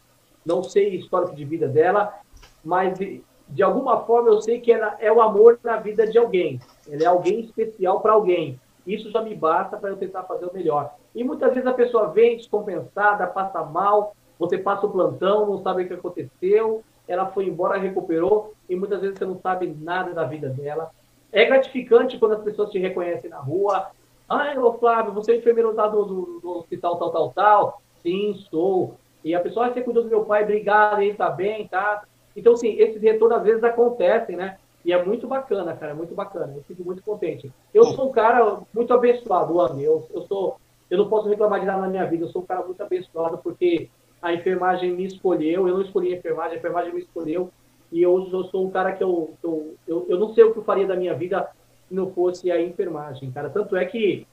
não 0.47 0.63
sei 0.63 0.97
histórico 0.97 1.37
de 1.37 1.45
vida 1.45 1.69
dela, 1.69 2.19
mas 2.65 2.99
de, 2.99 3.63
alguma 3.63 4.05
forma 4.05 4.29
eu 4.29 4.41
sei 4.41 4.61
que 4.61 4.73
ela 4.73 4.97
é 5.01 5.13
o 5.13 5.21
amor 5.21 5.59
na 5.63 5.77
vida 5.77 6.07
de 6.07 6.19
alguém. 6.19 6.61
Ela 6.91 7.03
é 7.03 7.07
alguém 7.07 7.41
especial 7.41 8.01
para 8.01 8.13
alguém. 8.13 8.61
Isso 8.87 9.11
já 9.11 9.23
me 9.23 9.35
basta 9.35 9.77
para 9.77 9.91
eu 9.91 9.97
tentar 9.97 10.25
fazer 10.25 10.47
o 10.47 10.53
melhor. 10.53 10.95
E 11.15 11.23
muitas 11.23 11.53
vezes 11.53 11.67
a 11.67 11.75
pessoa 11.75 12.09
vem 12.09 12.37
descompensada, 12.37 13.27
passa 13.27 13.63
mal, 13.65 14.15
você 14.39 14.59
passa 14.59 14.87
o 14.87 14.91
plantão, 14.91 15.47
não 15.47 15.63
sabe 15.63 15.85
o 15.85 15.89
que 15.89 15.95
aconteceu, 15.95 16.83
ela 17.07 17.27
foi 17.27 17.47
embora, 17.47 17.79
recuperou, 17.79 18.55
e 18.69 18.75
muitas 18.75 19.01
vezes 19.01 19.19
você 19.19 19.25
não 19.25 19.39
sabe 19.39 19.67
nada 19.81 20.13
da 20.13 20.25
vida 20.25 20.49
dela. 20.49 20.91
É 21.31 21.45
gratificante 21.45 22.19
quando 22.19 22.33
as 22.35 22.43
pessoas 22.43 22.71
te 22.71 22.79
reconhecem 22.79 23.31
na 23.31 23.39
rua. 23.39 23.91
Ah, 24.29 24.55
ô 24.59 24.73
Flávio, 24.75 25.13
você 25.13 25.33
é 25.33 25.37
enfermeiro 25.37 25.75
lá 25.75 25.87
do, 25.89 26.05
do, 26.05 26.41
do, 26.41 26.59
hospital 26.59 26.97
tal, 26.97 27.11
tal, 27.11 27.33
tal? 27.33 27.83
Sim, 28.03 28.35
sou. 28.51 28.97
E 29.25 29.35
a 29.35 29.41
pessoa, 29.41 29.67
ah, 29.67 29.73
você 29.73 29.81
cuidou 29.81 30.03
do 30.03 30.09
meu 30.09 30.25
pai, 30.25 30.43
obrigado, 30.43 31.03
ele 31.03 31.15
tá 31.15 31.31
bem, 31.31 31.69
tá? 31.69 32.03
Então, 32.37 32.57
sim, 32.57 32.77
esses 32.79 33.01
retornos 33.01 33.39
às 33.39 33.45
vezes 33.45 33.65
acontecem, 33.65 34.37
né? 34.37 34.57
E 34.85 34.93
é 34.93 35.05
muito 35.05 35.27
bacana, 35.29 35.77
cara, 35.77 35.93
é 35.93 35.95
muito 35.95 36.15
bacana. 36.15 36.53
Eu 36.57 36.63
fico 36.63 36.83
muito 36.83 37.03
contente. 37.03 37.53
Eu 37.73 37.85
sou 37.85 38.09
um 38.09 38.13
cara 38.13 38.61
muito 38.75 38.93
abençoado, 38.93 39.61
Andy. 39.61 39.85
Eu, 39.85 40.07
eu 40.13 40.23
sou, 40.23 40.57
eu 40.91 40.99
não 40.99 41.09
posso 41.09 41.29
reclamar 41.29 41.61
de 41.61 41.67
nada 41.67 41.83
na 41.83 41.89
minha 41.89 42.05
vida. 42.05 42.25
Eu 42.25 42.29
sou 42.29 42.43
um 42.43 42.47
cara 42.47 42.65
muito 42.65 42.83
abençoado 42.83 43.39
porque 43.39 43.89
a 44.21 44.33
enfermagem 44.33 44.93
me 44.93 45.05
escolheu. 45.05 45.69
Eu 45.69 45.75
não 45.75 45.83
escolhi 45.83 46.13
a 46.13 46.17
enfermagem, 46.17 46.55
a 46.55 46.59
enfermagem 46.59 46.93
me 46.93 47.01
escolheu. 47.01 47.51
E 47.93 48.05
hoje 48.07 48.33
eu 48.33 48.45
sou 48.45 48.67
um 48.67 48.71
cara 48.71 48.93
que 48.93 49.05
eu, 49.05 49.35
eu, 49.43 49.75
eu, 49.87 50.07
eu 50.09 50.19
não 50.19 50.35
sei 50.35 50.45
o 50.45 50.53
que 50.53 50.59
eu 50.59 50.65
faria 50.65 50.87
da 50.87 50.97
minha 50.97 51.15
vida 51.15 51.49
se 51.89 51.95
não 51.95 52.11
fosse 52.11 52.51
a 52.51 52.61
enfermagem, 52.61 53.31
cara. 53.31 53.51
Tanto 53.51 53.77
é 53.77 53.85
que, 53.85 54.27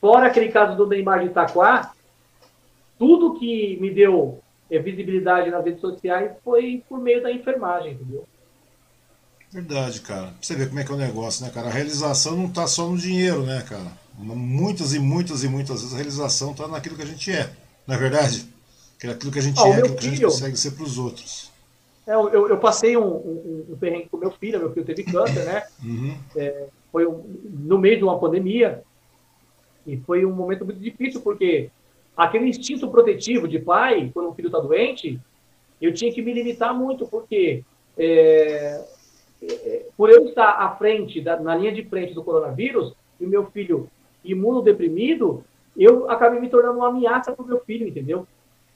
fora 0.00 0.26
aquele 0.26 0.48
caso 0.48 0.76
do 0.76 0.86
Neymar 0.86 1.20
de 1.20 1.26
Itaquá, 1.26 1.92
tudo 2.98 3.34
que 3.34 3.78
me 3.80 3.90
deu 3.90 4.40
visibilidade 4.70 5.50
nas 5.50 5.64
redes 5.64 5.80
sociais 5.80 6.32
foi 6.44 6.82
por 6.88 6.98
meio 6.98 7.22
da 7.22 7.32
enfermagem, 7.32 7.92
entendeu? 7.92 8.24
Verdade, 9.52 10.00
cara. 10.00 10.26
Pra 10.26 10.34
você 10.40 10.54
ver 10.54 10.68
como 10.68 10.80
é 10.80 10.84
que 10.84 10.90
é 10.90 10.94
o 10.94 10.98
negócio, 10.98 11.44
né, 11.44 11.50
cara? 11.50 11.68
A 11.68 11.72
realização 11.72 12.36
não 12.36 12.50
tá 12.50 12.66
só 12.66 12.88
no 12.88 12.98
dinheiro, 12.98 13.44
né, 13.44 13.64
cara? 13.68 13.92
Muitas 14.18 14.92
e 14.92 14.98
muitas 14.98 15.44
e 15.44 15.48
muitas 15.48 15.80
vezes 15.80 15.92
a 15.92 15.96
realização 15.96 16.54
tá 16.54 16.66
naquilo 16.66 16.96
que 16.96 17.02
a 17.02 17.06
gente 17.06 17.30
é, 17.30 17.50
não 17.86 17.94
é 17.94 17.98
verdade? 17.98 18.46
Que 18.98 19.06
é 19.06 19.10
aquilo 19.10 19.30
que 19.30 19.38
a 19.38 19.42
gente 19.42 19.60
ah, 19.60 19.68
é, 19.68 19.72
aquilo 19.72 19.88
filho, 19.88 19.98
que 19.98 20.06
a 20.06 20.10
gente 20.10 20.22
consegue 20.22 20.56
ser 20.56 20.70
para 20.72 20.84
os 20.84 20.98
outros. 20.98 21.52
É, 22.06 22.14
eu, 22.14 22.48
eu, 22.48 22.58
passei 22.58 22.96
um, 22.96 23.04
um, 23.04 23.66
um 23.70 23.76
perrengue 23.76 24.08
com 24.08 24.16
meu 24.16 24.30
filho, 24.30 24.58
meu 24.58 24.72
filho 24.72 24.86
teve 24.86 25.02
câncer, 25.04 25.44
né? 25.44 25.64
Uhum. 25.82 26.16
É, 26.36 26.66
foi 26.90 27.06
um, 27.06 27.22
no 27.44 27.78
meio 27.78 27.98
de 27.98 28.04
uma 28.04 28.18
pandemia, 28.18 28.82
e 29.86 29.96
foi 29.98 30.24
um 30.24 30.32
momento 30.32 30.64
muito 30.64 30.80
difícil, 30.80 31.20
porque 31.20 31.70
aquele 32.16 32.48
instinto 32.48 32.88
protetivo 32.88 33.46
de 33.46 33.58
pai, 33.58 34.10
quando 34.14 34.30
o 34.30 34.34
filho 34.34 34.46
está 34.46 34.58
doente, 34.58 35.20
eu 35.80 35.92
tinha 35.92 36.12
que 36.12 36.22
me 36.22 36.32
limitar 36.32 36.74
muito, 36.74 37.06
porque 37.06 37.62
é, 37.98 38.84
é, 39.42 39.86
por 39.96 40.10
eu 40.10 40.24
estar 40.26 40.50
à 40.50 40.70
frente, 40.76 41.20
da, 41.20 41.38
na 41.38 41.54
linha 41.54 41.72
de 41.72 41.84
frente 41.84 42.14
do 42.14 42.24
coronavírus, 42.24 42.94
e 43.20 43.26
meu 43.26 43.46
filho 43.46 43.88
imunodeprimido, 44.24 45.44
eu 45.76 46.10
acabei 46.10 46.40
me 46.40 46.48
tornando 46.48 46.78
uma 46.78 46.88
ameaça 46.88 47.32
para 47.32 47.44
o 47.44 47.48
meu 47.48 47.60
filho, 47.60 47.86
entendeu? 47.86 48.26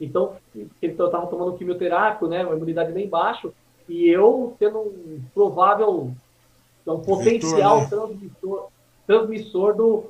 Então, 0.01 0.37
ele 0.55 0.71
estava 0.83 1.27
tomando 1.27 1.57
quimioterápico, 1.57 2.27
né, 2.27 2.45
uma 2.45 2.57
imunidade 2.57 2.93
bem 2.93 3.09
baixa, 3.09 3.51
e 3.89 4.09
eu 4.09 4.55
tendo 4.59 4.79
um 4.79 5.21
provável, 5.35 6.11
um 6.87 7.01
potencial 7.01 7.81
Vitor, 7.81 8.09
né? 8.09 8.17
transmissor, 8.17 8.69
transmissor 9.07 9.75
do, 9.75 10.05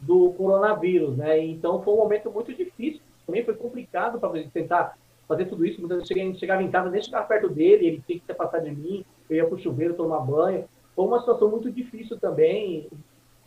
do 0.00 0.32
coronavírus, 0.32 1.16
né? 1.16 1.38
Então 1.38 1.82
foi 1.82 1.94
um 1.94 1.98
momento 1.98 2.30
muito 2.30 2.52
difícil, 2.52 3.00
também 3.26 3.44
foi 3.44 3.54
complicado 3.54 4.18
para 4.18 4.42
tentar 4.44 4.96
fazer 5.26 5.46
tudo 5.46 5.66
isso. 5.66 5.80
Muitas 5.80 6.08
vezes 6.08 6.38
chegava 6.38 6.62
em 6.62 6.70
casa, 6.70 6.90
nem 6.90 7.02
chegava 7.02 7.26
perto 7.26 7.48
dele, 7.48 7.86
ele 7.86 8.02
tinha 8.06 8.18
que 8.18 8.24
se 8.24 8.32
afastar 8.32 8.60
de 8.60 8.70
mim, 8.70 9.04
eu 9.28 9.36
ia 9.36 9.46
para 9.46 9.54
o 9.54 9.58
chuveiro 9.58 9.94
tomar 9.94 10.20
banho. 10.20 10.64
Foi 10.94 11.04
uma 11.04 11.20
situação 11.20 11.50
muito 11.50 11.70
difícil 11.70 12.18
também. 12.18 12.88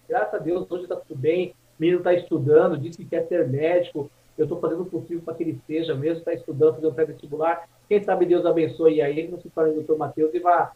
Graças 0.08 0.34
a 0.34 0.38
Deus, 0.38 0.70
hoje 0.70 0.84
está 0.84 0.96
tudo 0.96 1.18
bem. 1.18 1.50
O 1.50 1.82
menino 1.82 2.00
está 2.00 2.14
estudando, 2.14 2.78
disse 2.78 2.98
que 2.98 3.06
quer 3.06 3.28
ser 3.28 3.48
médico. 3.48 4.12
Eu 4.38 4.44
estou 4.44 4.60
fazendo 4.60 4.84
o 4.84 4.86
possível 4.86 5.22
para 5.24 5.34
que 5.34 5.44
ele 5.44 5.60
seja 5.66 5.94
mesmo, 5.96 6.20
está 6.20 6.34
estudando, 6.34 6.76
fazendo 6.76 6.94
pré-vestibular. 6.94 7.68
Quem 7.88 8.04
sabe 8.04 8.26
Deus 8.26 8.46
abençoe 8.46 9.02
aí 9.02 9.20
ele, 9.20 9.30
não 9.30 9.40
se 9.40 9.50
torne 9.50 9.72
o 9.72 9.76
doutor 9.76 9.98
Matheus 9.98 10.34
e 10.34 10.40
vá 10.40 10.72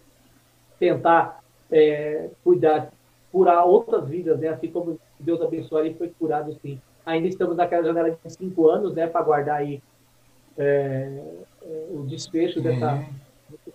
tentar 0.80 1.42
é, 1.72 2.30
cuidar, 2.43 2.92
curar 3.32 3.64
outras 3.66 4.08
vidas, 4.08 4.40
né? 4.40 4.50
Assim 4.50 4.69
como 4.69 5.00
Deus 5.24 5.42
abençoe, 5.42 5.88
ele 5.88 5.95
foi 5.95 6.10
curado 6.10 6.56
sim. 6.61 6.80
Ainda 7.06 7.27
estamos 7.27 7.58
naquela 7.58 7.84
janela 7.84 8.11
de 8.11 8.34
cinco 8.34 8.69
anos, 8.69 8.93
né, 8.93 9.08
para 9.08 9.22
guardar 9.22 9.58
aí 9.58 9.82
é, 10.58 11.22
é, 11.61 11.88
o 11.92 12.03
desfecho 12.03 12.60
uhum. 12.60 12.64
dessa 12.64 13.06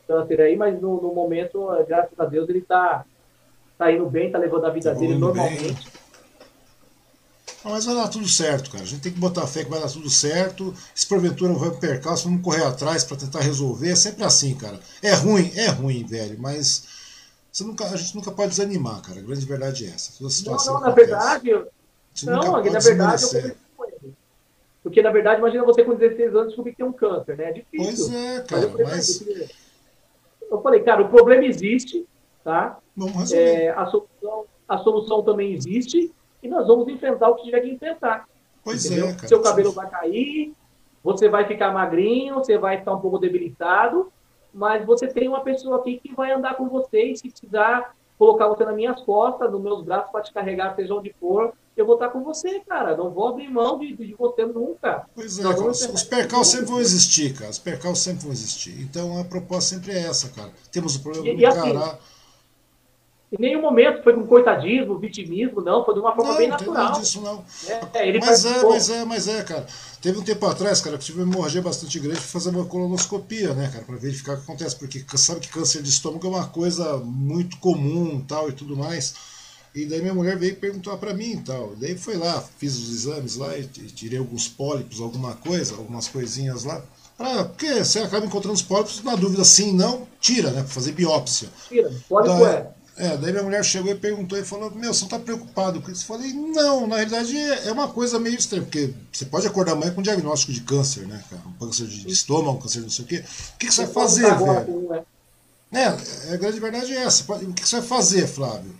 câncer 0.06 0.40
aí, 0.40 0.56
mas 0.56 0.80
no, 0.80 1.00
no, 1.00 1.14
momento, 1.14 1.68
graças 1.86 2.18
a 2.18 2.24
Deus, 2.24 2.48
ele 2.48 2.60
está 2.60 3.04
tá 3.76 3.92
indo 3.92 4.08
bem, 4.08 4.26
está 4.26 4.38
levando 4.38 4.64
a 4.64 4.70
vida 4.70 4.92
tá 4.92 4.98
dele 4.98 5.16
normalmente. 5.16 5.84
Bem. 5.84 5.92
mas 7.64 7.84
vai 7.84 7.94
dar 7.94 8.08
tudo 8.08 8.26
certo, 8.26 8.70
cara. 8.70 8.82
A 8.82 8.86
gente 8.86 9.02
tem 9.02 9.12
que 9.12 9.20
botar 9.20 9.46
fé 9.46 9.64
que 9.64 9.70
vai 9.70 9.80
dar 9.80 9.90
tudo 9.90 10.08
certo. 10.08 10.74
Se 10.94 11.06
porventura 11.06 11.52
vai 11.52 11.70
pro 11.70 11.78
percalço, 11.78 12.24
vamos 12.24 12.42
correr 12.42 12.64
atrás 12.64 13.04
para 13.04 13.18
tentar 13.18 13.40
resolver. 13.40 13.90
É 13.90 13.96
sempre 13.96 14.24
assim, 14.24 14.54
cara. 14.54 14.80
É 15.02 15.12
ruim, 15.12 15.52
é 15.54 15.68
ruim, 15.68 16.04
velho, 16.04 16.36
mas 16.40 16.97
você 17.58 17.64
nunca, 17.64 17.84
a 17.84 17.96
gente 17.96 18.14
nunca 18.14 18.30
pode 18.30 18.50
desanimar, 18.50 19.02
cara. 19.02 19.18
A 19.18 19.22
grande 19.22 19.44
verdade 19.44 19.84
é 19.84 19.88
essa. 19.88 20.22
Não, 20.22 20.56
não, 20.56 20.80
na 20.80 20.90
verdade, 20.90 21.50
não, 22.24 22.62
na 22.62 22.78
verdade, 22.78 23.24
eu 23.34 23.56
porque, 24.80 25.02
na 25.02 25.10
verdade, 25.10 25.40
imagina 25.40 25.64
você 25.64 25.84
com 25.84 25.94
16 25.94 26.34
anos 26.34 26.46
descobrir 26.48 26.70
que 26.70 26.78
tem 26.78 26.86
um 26.86 26.92
câncer, 26.92 27.36
né? 27.36 27.50
É 27.50 27.52
difícil. 27.52 28.06
Pois 28.06 28.14
é, 28.14 28.40
cara. 28.42 28.62
Eu 28.62 28.70
falei, 28.70 28.86
mas... 28.86 29.24
eu 30.50 30.62
falei, 30.62 30.80
cara, 30.80 31.02
o 31.02 31.08
problema 31.08 31.44
existe, 31.44 32.06
tá? 32.44 32.78
Vamos 32.96 33.32
É, 33.32 33.70
a, 33.70 33.86
solução, 33.86 34.44
a 34.68 34.78
solução 34.78 35.22
também 35.22 35.52
existe 35.52 36.12
e 36.42 36.48
nós 36.48 36.66
vamos 36.66 36.88
enfrentar 36.88 37.28
o 37.28 37.34
que 37.34 37.42
tiver 37.42 37.60
que 37.60 37.70
enfrentar. 37.70 38.28
Pois 38.62 38.84
é, 38.84 38.88
entendeu? 38.88 39.08
é, 39.08 39.14
cara. 39.14 39.28
Seu 39.28 39.42
cabelo 39.42 39.72
vai 39.72 39.90
cair, 39.90 40.54
você 41.02 41.28
vai 41.28 41.44
ficar 41.44 41.72
magrinho, 41.72 42.36
você 42.36 42.56
vai 42.56 42.78
ficar 42.78 42.94
um 42.94 43.00
pouco 43.00 43.18
debilitado, 43.18 44.12
mas 44.52 44.84
você 44.84 45.06
tem 45.06 45.28
uma 45.28 45.40
pessoa 45.40 45.78
aqui 45.78 45.98
que 45.98 46.14
vai 46.14 46.32
andar 46.32 46.56
com 46.56 46.68
você 46.68 47.02
e 47.02 47.16
se 47.16 47.28
precisar 47.28 47.94
colocar 48.18 48.48
você 48.48 48.64
nas 48.64 48.74
minhas 48.74 49.00
costas, 49.02 49.50
nos 49.50 49.62
meus 49.62 49.82
braços 49.84 50.10
para 50.10 50.22
te 50.22 50.32
carregar, 50.32 50.74
seja 50.74 50.92
onde 50.92 51.14
for, 51.20 51.54
eu 51.76 51.86
vou 51.86 51.94
estar 51.94 52.08
com 52.08 52.24
você, 52.24 52.60
cara. 52.60 52.96
Não 52.96 53.10
vou 53.10 53.28
abrir 53.28 53.48
mão 53.48 53.78
de, 53.78 53.94
de 53.94 54.14
você 54.14 54.44
nunca. 54.44 55.06
Pois 55.14 55.38
é, 55.38 55.42
cara, 55.42 55.68
os 55.68 56.02
percalços 56.02 56.52
sempre 56.52 56.66
vão 56.66 56.80
existir, 56.80 57.34
cara. 57.34 57.50
Os 57.50 57.58
percalços 57.58 58.02
sempre 58.02 58.24
vão 58.24 58.32
existir. 58.32 58.82
Então 58.82 59.18
a 59.20 59.24
proposta 59.24 59.76
sempre 59.76 59.92
é 59.92 60.00
essa, 60.00 60.28
cara. 60.30 60.50
Temos 60.72 60.96
o 60.96 61.02
problema 61.02 61.36
de 61.36 61.46
assim, 61.46 61.58
encarar. 61.58 61.86
Assim, 61.86 61.98
em 63.30 63.36
nenhum 63.38 63.60
momento 63.60 64.02
foi 64.02 64.14
com 64.14 64.26
coitadismo, 64.26 64.98
vitimismo, 64.98 65.60
não, 65.60 65.84
foi 65.84 65.94
de 65.94 66.00
uma 66.00 66.14
forma 66.14 66.30
não, 66.30 66.38
bem 66.38 66.48
natural. 66.48 66.92
Não, 66.92 67.00
disso 67.00 67.20
não. 67.20 67.44
É, 67.66 68.08
é 68.08 68.18
mas 68.18 68.44
é, 68.44 68.62
mas 68.62 68.90
é, 68.90 69.04
mas 69.04 69.28
é, 69.28 69.42
cara. 69.42 69.66
Teve 70.00 70.18
um 70.18 70.22
tempo 70.22 70.46
atrás, 70.46 70.80
cara, 70.80 70.96
que 70.96 71.04
tive 71.04 71.20
uma 71.20 71.32
hemorragia 71.32 71.60
bastante 71.60 71.98
grande 71.98 72.20
para 72.20 72.28
fazer 72.28 72.50
uma 72.50 72.64
colonoscopia, 72.64 73.52
né, 73.52 73.68
cara, 73.70 73.84
para 73.84 73.96
verificar 73.96 74.34
o 74.34 74.36
que 74.36 74.42
acontece, 74.44 74.76
porque 74.76 75.04
sabe 75.16 75.40
que 75.40 75.48
câncer 75.48 75.82
de 75.82 75.90
estômago 75.90 76.26
é 76.26 76.30
uma 76.30 76.46
coisa 76.46 76.98
muito 76.98 77.58
comum, 77.58 78.24
tal 78.26 78.48
e 78.48 78.52
tudo 78.52 78.76
mais. 78.76 79.14
E 79.74 79.84
daí 79.84 80.00
minha 80.00 80.14
mulher 80.14 80.38
veio 80.38 80.56
perguntar 80.56 80.96
para 80.96 81.12
mim 81.12 81.32
e 81.32 81.40
tal. 81.40 81.74
Daí 81.76 81.96
foi 81.98 82.16
lá, 82.16 82.42
fiz 82.58 82.76
os 82.78 82.90
exames 82.90 83.36
lá 83.36 83.56
e 83.58 83.64
tirei 83.64 84.18
alguns 84.18 84.48
pólipos, 84.48 85.00
alguma 85.00 85.34
coisa, 85.34 85.74
algumas 85.74 86.08
coisinhas 86.08 86.64
lá. 86.64 86.82
Ah, 87.18 87.44
porque 87.44 87.84
você 87.84 87.98
acaba 87.98 88.24
encontrando 88.24 88.54
os 88.54 88.62
pólipos, 88.62 89.02
na 89.02 89.16
dúvida 89.16 89.44
sim, 89.44 89.72
não, 89.72 90.06
tira, 90.20 90.50
né? 90.50 90.62
Pra 90.62 90.70
fazer 90.70 90.92
biópsia. 90.92 91.48
Tira, 91.68 91.92
pólipo 92.08 92.38
daí, 92.38 92.54
é. 92.54 92.70
É, 92.98 93.16
daí 93.16 93.30
minha 93.30 93.44
mulher 93.44 93.64
chegou 93.64 93.92
e 93.92 93.94
perguntou 93.94 94.36
e 94.36 94.44
falou: 94.44 94.70
Meu, 94.72 94.92
você 94.92 95.02
não 95.02 95.08
tá 95.08 95.18
preocupado 95.18 95.80
com 95.80 95.90
isso? 95.90 96.02
Eu 96.02 96.16
falei: 96.18 96.32
Não, 96.32 96.86
na 96.86 96.96
realidade 96.96 97.36
é, 97.36 97.68
é 97.68 97.72
uma 97.72 97.88
coisa 97.88 98.18
meio 98.18 98.36
estranha, 98.36 98.64
porque 98.64 98.92
você 99.12 99.24
pode 99.24 99.46
acordar 99.46 99.72
amanhã 99.72 99.92
com 99.92 100.00
um 100.00 100.04
diagnóstico 100.04 100.52
de 100.52 100.60
câncer, 100.62 101.06
né, 101.06 101.22
cara? 101.30 101.42
Um 101.46 101.52
câncer 101.52 101.86
de 101.86 102.10
estômago, 102.10 102.58
um 102.58 102.60
câncer 102.60 102.78
de 102.78 102.84
não 102.84 102.90
sei 102.90 103.04
o 103.04 103.08
quê. 103.08 103.24
O 103.54 103.58
que, 103.58 103.66
que 103.68 103.74
você 103.74 103.84
vai 103.84 103.94
fazer, 103.94 104.34
velho? 104.36 105.04
É, 105.70 105.82
é, 105.82 106.34
a 106.34 106.36
grande 106.36 106.58
verdade 106.58 106.92
é 106.92 107.04
essa. 107.04 107.22
O 107.32 107.52
que, 107.52 107.62
que 107.62 107.68
você 107.68 107.78
vai 107.78 107.88
fazer, 107.88 108.26
Flávio? 108.26 108.74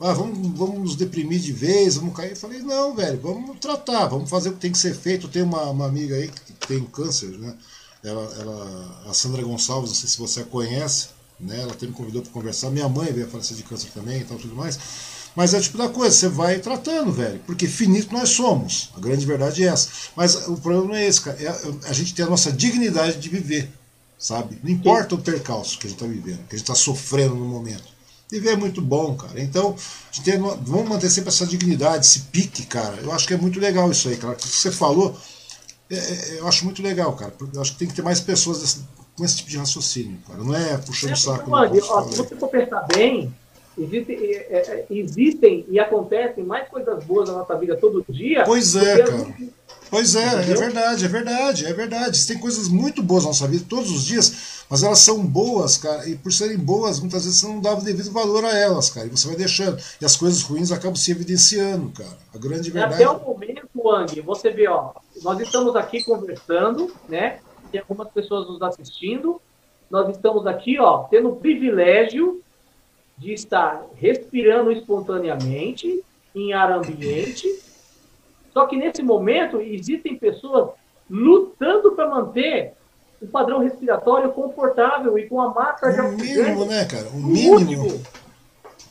ah, 0.00 0.12
vamos, 0.12 0.56
vamos 0.56 0.78
nos 0.78 0.96
deprimir 0.96 1.40
de 1.40 1.52
vez, 1.52 1.96
vamos 1.96 2.14
cair. 2.14 2.30
Eu 2.30 2.36
falei, 2.36 2.60
não, 2.60 2.94
velho, 2.94 3.20
vamos 3.20 3.58
tratar, 3.58 4.06
vamos 4.06 4.30
fazer 4.30 4.50
o 4.50 4.52
que 4.52 4.60
tem 4.60 4.70
que 4.72 4.78
ser 4.78 4.94
feito. 4.94 5.26
Tem 5.28 5.42
uma, 5.42 5.70
uma 5.70 5.86
amiga 5.86 6.14
aí 6.14 6.28
que 6.28 6.52
tem 6.66 6.84
câncer, 6.84 7.30
né? 7.38 7.56
Ela, 8.04 8.22
ela, 8.38 9.02
a 9.06 9.12
Sandra 9.12 9.42
Gonçalves, 9.42 9.90
não 9.90 9.96
sei 9.96 10.08
se 10.08 10.18
você 10.18 10.40
a 10.42 10.44
conhece, 10.44 11.08
né? 11.40 11.60
Ela 11.60 11.72
até 11.72 11.86
me 11.86 11.92
convidou 11.92 12.22
para 12.22 12.32
conversar. 12.32 12.70
Minha 12.70 12.88
mãe 12.88 13.12
veio 13.12 13.26
a 13.26 13.28
falecer 13.28 13.56
de 13.56 13.62
câncer 13.62 13.90
também 13.94 14.20
e 14.20 14.24
tal, 14.24 14.38
tudo 14.38 14.54
mais. 14.54 14.78
Mas 15.34 15.54
é 15.54 15.58
o 15.58 15.60
tipo 15.60 15.78
da 15.78 15.88
coisa, 15.88 16.14
você 16.14 16.28
vai 16.28 16.58
tratando, 16.58 17.12
velho. 17.12 17.40
Porque 17.46 17.68
finito 17.68 18.12
nós 18.12 18.30
somos. 18.30 18.90
A 18.96 19.00
grande 19.00 19.24
verdade 19.24 19.62
é 19.62 19.68
essa. 19.68 19.88
Mas 20.16 20.34
o 20.48 20.56
problema 20.56 20.88
não 20.88 20.94
é 20.94 21.06
esse, 21.06 21.20
cara. 21.20 21.40
É 21.40 21.88
a 21.88 21.92
gente 21.92 22.14
tem 22.14 22.24
a 22.24 22.28
nossa 22.28 22.50
dignidade 22.50 23.18
de 23.18 23.28
viver, 23.28 23.70
sabe? 24.18 24.58
Não 24.62 24.70
importa 24.70 25.14
o 25.14 25.18
percalço 25.18 25.78
que 25.78 25.86
a 25.86 25.90
gente 25.90 26.02
está 26.02 26.12
vivendo, 26.12 26.38
que 26.48 26.56
a 26.56 26.58
gente 26.58 26.64
está 26.68 26.74
sofrendo 26.74 27.34
no 27.34 27.44
momento. 27.44 27.84
Viver 28.30 28.50
é 28.50 28.56
muito 28.56 28.82
bom, 28.82 29.14
cara. 29.14 29.40
Então, 29.40 29.74
tem, 30.22 30.38
vamos 30.38 30.88
manter 30.88 31.08
sempre 31.08 31.28
essa 31.28 31.46
dignidade, 31.46 32.04
esse 32.04 32.20
pique, 32.20 32.66
cara. 32.66 32.96
Eu 32.96 33.12
acho 33.12 33.26
que 33.26 33.32
é 33.32 33.38
muito 33.38 33.58
legal 33.58 33.90
isso 33.90 34.08
aí, 34.08 34.16
cara. 34.16 34.34
O 34.34 34.36
que 34.36 34.48
você 34.48 34.70
falou, 34.70 35.18
é, 35.88 35.96
é, 35.96 36.40
eu 36.40 36.46
acho 36.46 36.64
muito 36.64 36.82
legal, 36.82 37.14
cara. 37.14 37.32
Eu 37.54 37.62
acho 37.62 37.72
que 37.72 37.78
tem 37.78 37.88
que 37.88 37.94
ter 37.94 38.02
mais 38.02 38.20
pessoas 38.20 38.60
desse, 38.60 38.80
com 39.18 39.24
esse 39.24 39.38
tipo 39.38 39.50
de 39.50 39.58
raciocínio, 39.58 40.16
cara. 40.26 40.42
Não 40.42 40.54
é 40.54 40.78
puxando 40.78 41.10
o 41.10 41.14
é, 41.14 41.16
saco. 41.16 41.50
Ó, 41.50 42.02
se 42.08 42.16
você 42.16 42.36
for 42.36 42.48
pensar 42.48 42.86
bem, 42.94 43.34
existem, 43.76 44.16
é, 44.16 44.46
é, 44.52 44.86
existem 44.88 45.66
e 45.68 45.80
acontecem 45.80 46.44
mais 46.44 46.68
coisas 46.68 47.02
boas 47.04 47.28
na 47.28 47.34
nossa 47.34 47.58
vida 47.58 47.76
todo 47.76 48.04
dia. 48.08 48.44
Pois 48.44 48.76
é, 48.76 49.02
cara. 49.02 49.26
Pois 49.90 50.14
é, 50.14 50.22
é 50.22 50.26
Entendeu? 50.26 50.54
é 50.54 50.56
verdade, 50.56 51.04
é 51.04 51.08
verdade, 51.08 51.66
é 51.66 51.72
verdade. 51.72 52.26
Tem 52.26 52.38
coisas 52.38 52.68
muito 52.68 53.02
boas 53.02 53.24
na 53.24 53.30
nossa 53.30 53.48
vida 53.48 53.64
todos 53.68 53.90
os 53.90 54.04
dias, 54.04 54.64
mas 54.68 54.82
elas 54.82 54.98
são 54.98 55.24
boas, 55.24 55.78
cara, 55.78 56.06
e 56.06 56.14
por 56.14 56.30
serem 56.30 56.58
boas, 56.58 57.00
muitas 57.00 57.24
vezes 57.24 57.40
você 57.40 57.46
não 57.48 57.58
dá 57.58 57.72
o 57.72 57.80
devido 57.80 58.12
valor 58.12 58.44
a 58.44 58.54
elas, 58.54 58.90
cara, 58.90 59.06
e 59.06 59.10
você 59.10 59.26
vai 59.26 59.36
deixando. 59.36 59.82
E 60.00 60.04
as 60.04 60.14
coisas 60.14 60.42
ruins 60.42 60.70
acabam 60.70 60.94
se 60.94 61.10
evidenciando, 61.10 61.90
cara. 61.90 62.18
A 62.34 62.38
grande 62.38 62.70
verdade. 62.70 63.02
Até 63.02 63.08
o 63.08 63.18
momento, 63.18 63.66
Wang, 63.74 64.20
você 64.20 64.50
vê, 64.50 64.68
ó, 64.68 64.92
nós 65.22 65.40
estamos 65.40 65.74
aqui 65.74 66.04
conversando, 66.04 66.92
né? 67.08 67.38
Tem 67.70 67.80
algumas 67.80 68.08
pessoas 68.10 68.48
nos 68.48 68.60
assistindo. 68.62 69.40
Nós 69.90 70.08
estamos 70.08 70.46
aqui, 70.46 70.78
ó, 70.78 71.04
tendo 71.04 71.30
o 71.30 71.36
privilégio 71.36 72.42
de 73.16 73.32
estar 73.32 73.84
respirando 73.96 74.70
espontaneamente 74.70 76.02
em 76.34 76.52
ar 76.52 76.70
ambiente 76.70 77.48
só 78.58 78.66
que 78.66 78.76
nesse 78.76 79.04
momento 79.04 79.60
existem 79.60 80.16
pessoas 80.16 80.70
lutando 81.08 81.92
para 81.92 82.08
manter 82.08 82.72
o 83.22 83.26
padrão 83.28 83.60
respiratório 83.60 84.32
confortável 84.32 85.16
e 85.16 85.28
com 85.28 85.40
a 85.40 85.54
máscara 85.54 85.92
de 85.92 86.00
oxigênio. 86.00 86.44
mínimo, 86.44 86.64
né, 86.64 86.84
cara? 86.84 87.08
O 87.08 87.18
mínimo. 87.18 88.02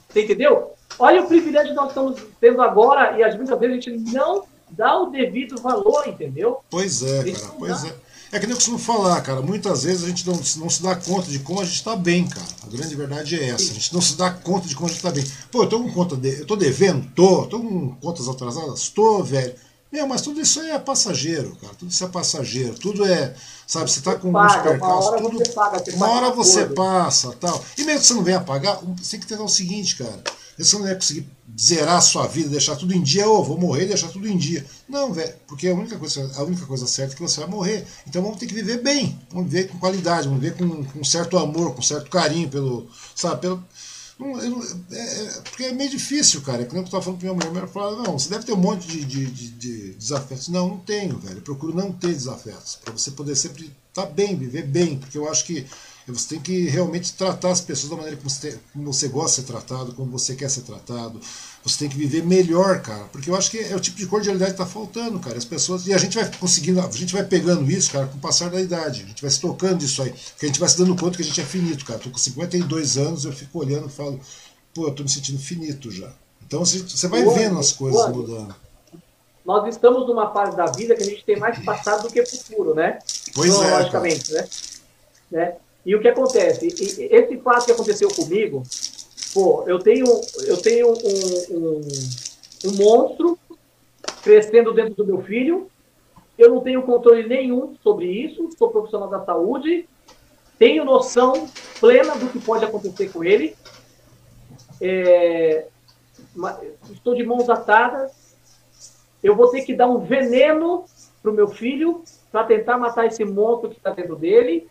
Você 0.07 0.23
entendeu? 0.23 0.71
Olha 0.97 1.21
o 1.21 1.27
privilégio 1.27 1.71
que 1.71 1.75
nós 1.75 1.89
estamos 1.89 2.21
tendo 2.39 2.61
agora 2.61 3.17
e 3.17 3.23
às 3.25 3.35
vezes 3.35 3.51
a 3.51 3.67
gente 3.67 3.91
não 4.13 4.45
dá 4.69 4.97
o 4.97 5.07
devido 5.07 5.61
valor, 5.61 6.07
entendeu? 6.07 6.59
Pois 6.69 7.03
é, 7.03 7.31
cara. 7.31 7.53
Pois 7.59 7.83
é. 7.83 7.95
É 8.31 8.39
que 8.39 8.45
nem 8.45 8.51
eu 8.51 8.57
costumo 8.57 8.77
falar, 8.77 9.21
cara. 9.21 9.41
Muitas 9.41 9.83
vezes 9.83 10.03
a 10.03 10.07
gente 10.07 10.27
não, 10.27 10.35
não 10.57 10.69
se 10.69 10.83
dá 10.83 10.95
conta 10.95 11.31
de 11.31 11.39
como 11.39 11.61
a 11.61 11.65
gente 11.65 11.75
está 11.75 11.95
bem, 11.95 12.27
cara. 12.27 12.45
A 12.63 12.67
grande 12.67 12.95
verdade 12.95 13.35
é 13.39 13.49
essa. 13.49 13.71
A 13.71 13.73
gente 13.73 13.93
não 13.93 14.01
se 14.01 14.15
dá 14.15 14.29
conta 14.29 14.67
de 14.67 14.75
como 14.75 14.87
a 14.87 14.89
gente 14.89 14.97
está 14.97 15.11
bem. 15.11 15.25
Pô, 15.51 15.63
eu 15.63 15.69
tô 15.69 15.79
com 15.79 15.91
conta 15.91 16.15
de, 16.15 16.39
eu 16.39 16.45
tô 16.45 16.55
devendo? 16.55 17.09
Tô. 17.15 17.45
Tô 17.45 17.59
com 17.59 17.95
contas 17.95 18.27
atrasadas? 18.27 18.89
Tô, 18.89 19.23
velho. 19.23 19.53
Meu, 19.89 20.05
mas 20.05 20.21
tudo 20.21 20.41
isso 20.41 20.59
é 20.59 20.77
passageiro, 20.77 21.55
cara. 21.61 21.73
Tudo 21.75 21.89
isso 21.89 22.03
é 22.03 22.07
passageiro. 22.07 22.77
Tudo 22.77 23.05
é, 23.05 23.33
sabe, 23.65 23.89
você 23.89 24.01
tá 24.01 24.15
com 24.15 24.33
paga, 24.33 24.59
uns 24.59 24.63
percalços, 24.63 25.21
tudo. 25.21 25.37
Você 25.37 25.51
paga, 25.53 25.79
você 25.79 25.91
uma 25.91 26.09
hora 26.09 26.31
você 26.31 26.65
passa, 26.65 27.31
tal. 27.39 27.63
E 27.77 27.83
mesmo 27.85 28.01
que 28.01 28.07
você 28.07 28.13
não 28.13 28.23
venha 28.23 28.41
pagar, 28.41 28.79
você 28.97 29.11
tem 29.11 29.19
que 29.21 29.25
entender 29.25 29.43
o 29.43 29.47
seguinte, 29.47 29.95
cara. 29.95 30.21
Você 30.57 30.75
não 30.75 30.83
vai 30.83 30.95
conseguir 30.95 31.27
zerar 31.59 31.97
a 31.97 32.01
sua 32.01 32.27
vida, 32.27 32.49
deixar 32.49 32.75
tudo 32.75 32.93
em 32.93 33.01
dia, 33.01 33.27
ou 33.27 33.39
oh, 33.39 33.43
vou 33.43 33.59
morrer 33.59 33.83
e 33.83 33.87
deixar 33.87 34.09
tudo 34.09 34.27
em 34.27 34.37
dia. 34.37 34.65
Não, 34.87 35.13
velho, 35.13 35.33
porque 35.47 35.67
a 35.67 35.73
única, 35.73 35.97
coisa, 35.97 36.31
a 36.35 36.43
única 36.43 36.65
coisa 36.65 36.87
certa 36.87 37.13
é 37.13 37.15
que 37.15 37.21
você 37.21 37.39
vai 37.39 37.49
morrer. 37.49 37.85
Então 38.07 38.21
vamos 38.21 38.37
ter 38.37 38.47
que 38.47 38.53
viver 38.53 38.81
bem, 38.81 39.19
vamos 39.31 39.51
viver 39.51 39.67
com 39.67 39.79
qualidade, 39.79 40.27
vamos 40.27 40.41
viver 40.41 40.57
com, 40.57 40.83
com 40.83 41.03
certo 41.03 41.37
amor, 41.37 41.75
com 41.75 41.81
certo 41.81 42.09
carinho 42.09 42.49
pelo, 42.49 42.87
sabe, 43.15 43.41
pelo, 43.41 43.63
não, 44.19 44.41
eu, 44.41 44.63
é, 44.91 44.99
é, 44.99 45.41
porque 45.41 45.63
é 45.65 45.71
meio 45.73 45.89
difícil, 45.91 46.41
cara. 46.41 46.63
É 46.63 46.65
que 46.65 46.75
eu 46.75 46.83
estava 46.83 47.03
falando 47.03 47.19
para 47.19 47.33
minha 47.33 47.47
mulher, 47.49 47.59
ela 47.59 47.67
falou, 47.67 48.03
não, 48.03 48.17
você 48.17 48.29
deve 48.29 48.45
ter 48.45 48.53
um 48.53 48.57
monte 48.57 48.87
de, 48.87 49.05
de, 49.05 49.25
de, 49.27 49.47
de 49.49 49.93
desafetos. 49.93 50.47
Não, 50.47 50.69
não 50.69 50.77
tenho, 50.79 51.19
velho. 51.19 51.37
Eu 51.37 51.41
procuro 51.41 51.75
não 51.75 51.91
ter 51.91 52.13
desafetos, 52.13 52.79
para 52.83 52.93
você 52.93 53.11
poder 53.11 53.35
sempre 53.35 53.71
estar 53.89 54.07
tá 54.07 54.11
bem, 54.11 54.35
viver 54.35 54.63
bem, 54.63 54.97
porque 54.97 55.17
eu 55.17 55.29
acho 55.29 55.45
que 55.45 55.67
você 56.13 56.29
tem 56.29 56.39
que 56.39 56.69
realmente 56.69 57.13
tratar 57.13 57.51
as 57.51 57.59
pessoas 57.59 57.89
da 57.89 57.97
maneira 57.97 58.15
como 58.15 58.29
você, 58.29 58.59
como 58.71 58.93
você 58.93 59.07
gosta 59.09 59.41
de 59.41 59.47
ser 59.47 59.53
tratado, 59.53 59.93
como 59.93 60.09
você 60.09 60.35
quer 60.35 60.49
ser 60.49 60.61
tratado. 60.61 61.19
Você 61.63 61.79
tem 61.79 61.89
que 61.89 61.97
viver 61.97 62.23
melhor, 62.23 62.81
cara. 62.81 63.03
Porque 63.11 63.29
eu 63.29 63.35
acho 63.35 63.51
que 63.51 63.59
é 63.59 63.75
o 63.75 63.79
tipo 63.79 63.97
de 63.97 64.05
cordialidade 64.07 64.53
que 64.53 64.61
está 64.61 64.65
faltando, 64.65 65.19
cara. 65.19 65.37
As 65.37 65.43
pessoas. 65.43 65.85
E 65.85 65.93
a 65.93 65.97
gente 65.97 66.15
vai 66.17 66.31
conseguindo, 66.37 66.79
a 66.79 66.89
gente 66.91 67.13
vai 67.13 67.25
pegando 67.25 67.69
isso, 67.69 67.91
cara, 67.91 68.07
com 68.07 68.17
o 68.17 68.21
passar 68.21 68.49
da 68.49 68.61
idade. 68.61 69.03
A 69.03 69.05
gente 69.05 69.21
vai 69.21 69.29
se 69.29 69.41
tocando 69.41 69.79
disso 69.79 70.01
aí. 70.01 70.11
Porque 70.11 70.45
a 70.45 70.47
gente 70.47 70.59
vai 70.61 70.69
se 70.69 70.77
dando 70.77 70.95
conta 70.95 71.17
que 71.17 71.23
a 71.23 71.25
gente 71.25 71.41
é 71.41 71.43
finito, 71.43 71.83
cara. 71.83 71.99
Tô 71.99 72.09
com 72.09 72.17
52 72.17 72.97
anos, 72.97 73.25
eu 73.25 73.33
fico 73.33 73.59
olhando 73.59 73.87
e 73.87 73.91
falo, 73.91 74.17
pô, 74.73 74.87
eu 74.87 74.93
tô 74.93 75.03
me 75.03 75.09
sentindo 75.09 75.39
finito 75.39 75.91
já. 75.91 76.09
Então 76.45 76.63
você 76.63 77.07
vai 77.09 77.25
vendo 77.25 77.59
as 77.59 77.73
coisas 77.73 78.09
mudando. 78.09 78.55
Nós 79.45 79.67
estamos 79.67 80.07
numa 80.07 80.31
fase 80.31 80.55
da 80.55 80.67
vida 80.67 80.95
que 80.95 81.03
a 81.03 81.05
gente 81.05 81.25
tem 81.25 81.37
mais 81.37 81.59
passado 81.65 82.03
do 82.03 82.13
que 82.13 82.25
futuro, 82.25 82.73
né? 82.73 82.99
Pois 83.33 83.53
é. 83.53 83.77
Logicamente, 83.77 84.33
né? 84.33 84.47
né? 85.31 85.55
E 85.87 85.95
o 85.95 86.01
que 86.01 86.09
acontece? 86.09 86.67
Esse 86.67 87.37
fato 87.37 87.65
que 87.65 87.71
aconteceu 87.71 88.09
comigo, 88.09 88.61
pô, 89.33 89.63
eu 89.65 89.79
tenho, 89.79 90.05
eu 90.45 90.57
tenho 90.57 90.89
um, 90.89 91.55
um, 91.55 91.81
um 92.65 92.71
monstro 92.75 93.39
crescendo 94.21 94.73
dentro 94.73 94.95
do 94.95 95.05
meu 95.05 95.21
filho, 95.21 95.71
eu 96.37 96.49
não 96.49 96.59
tenho 96.59 96.83
controle 96.83 97.25
nenhum 97.25 97.73
sobre 97.81 98.05
isso, 98.05 98.49
sou 98.57 98.69
profissional 98.69 99.07
da 99.07 99.23
saúde, 99.23 99.87
tenho 100.59 100.83
noção 100.83 101.47
plena 101.79 102.17
do 102.17 102.27
que 102.27 102.39
pode 102.41 102.65
acontecer 102.65 103.09
com 103.09 103.23
ele, 103.23 103.55
é, 104.81 105.67
estou 106.91 107.15
de 107.15 107.23
mãos 107.23 107.49
atadas, 107.49 108.35
eu 109.23 109.37
vou 109.37 109.47
ter 109.47 109.61
que 109.61 109.73
dar 109.73 109.87
um 109.87 109.99
veneno 109.99 110.83
para 111.21 111.31
o 111.31 111.33
meu 111.33 111.47
filho 111.47 112.03
para 112.29 112.43
tentar 112.43 112.77
matar 112.77 113.05
esse 113.05 113.23
monstro 113.23 113.69
que 113.69 113.77
está 113.77 113.91
dentro 113.91 114.17
dele, 114.17 114.67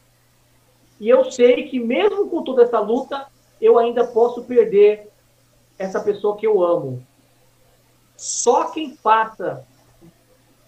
e 1.00 1.08
eu 1.08 1.30
sei 1.30 1.68
que 1.68 1.78
mesmo 1.78 2.28
com 2.28 2.42
toda 2.42 2.62
essa 2.62 2.80
luta, 2.80 3.26
eu 3.60 3.78
ainda 3.78 4.06
posso 4.06 4.44
perder 4.44 5.08
essa 5.78 6.00
pessoa 6.00 6.36
que 6.36 6.46
eu 6.46 6.62
amo. 6.62 7.04
Só 8.16 8.70
quem 8.70 8.96
passa 8.96 9.66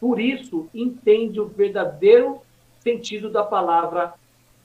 por 0.00 0.20
isso 0.20 0.68
entende 0.73 1.40
o 1.40 1.47
verdadeiro 1.47 2.40
sentido 2.81 3.31
da 3.31 3.42
palavra 3.42 4.15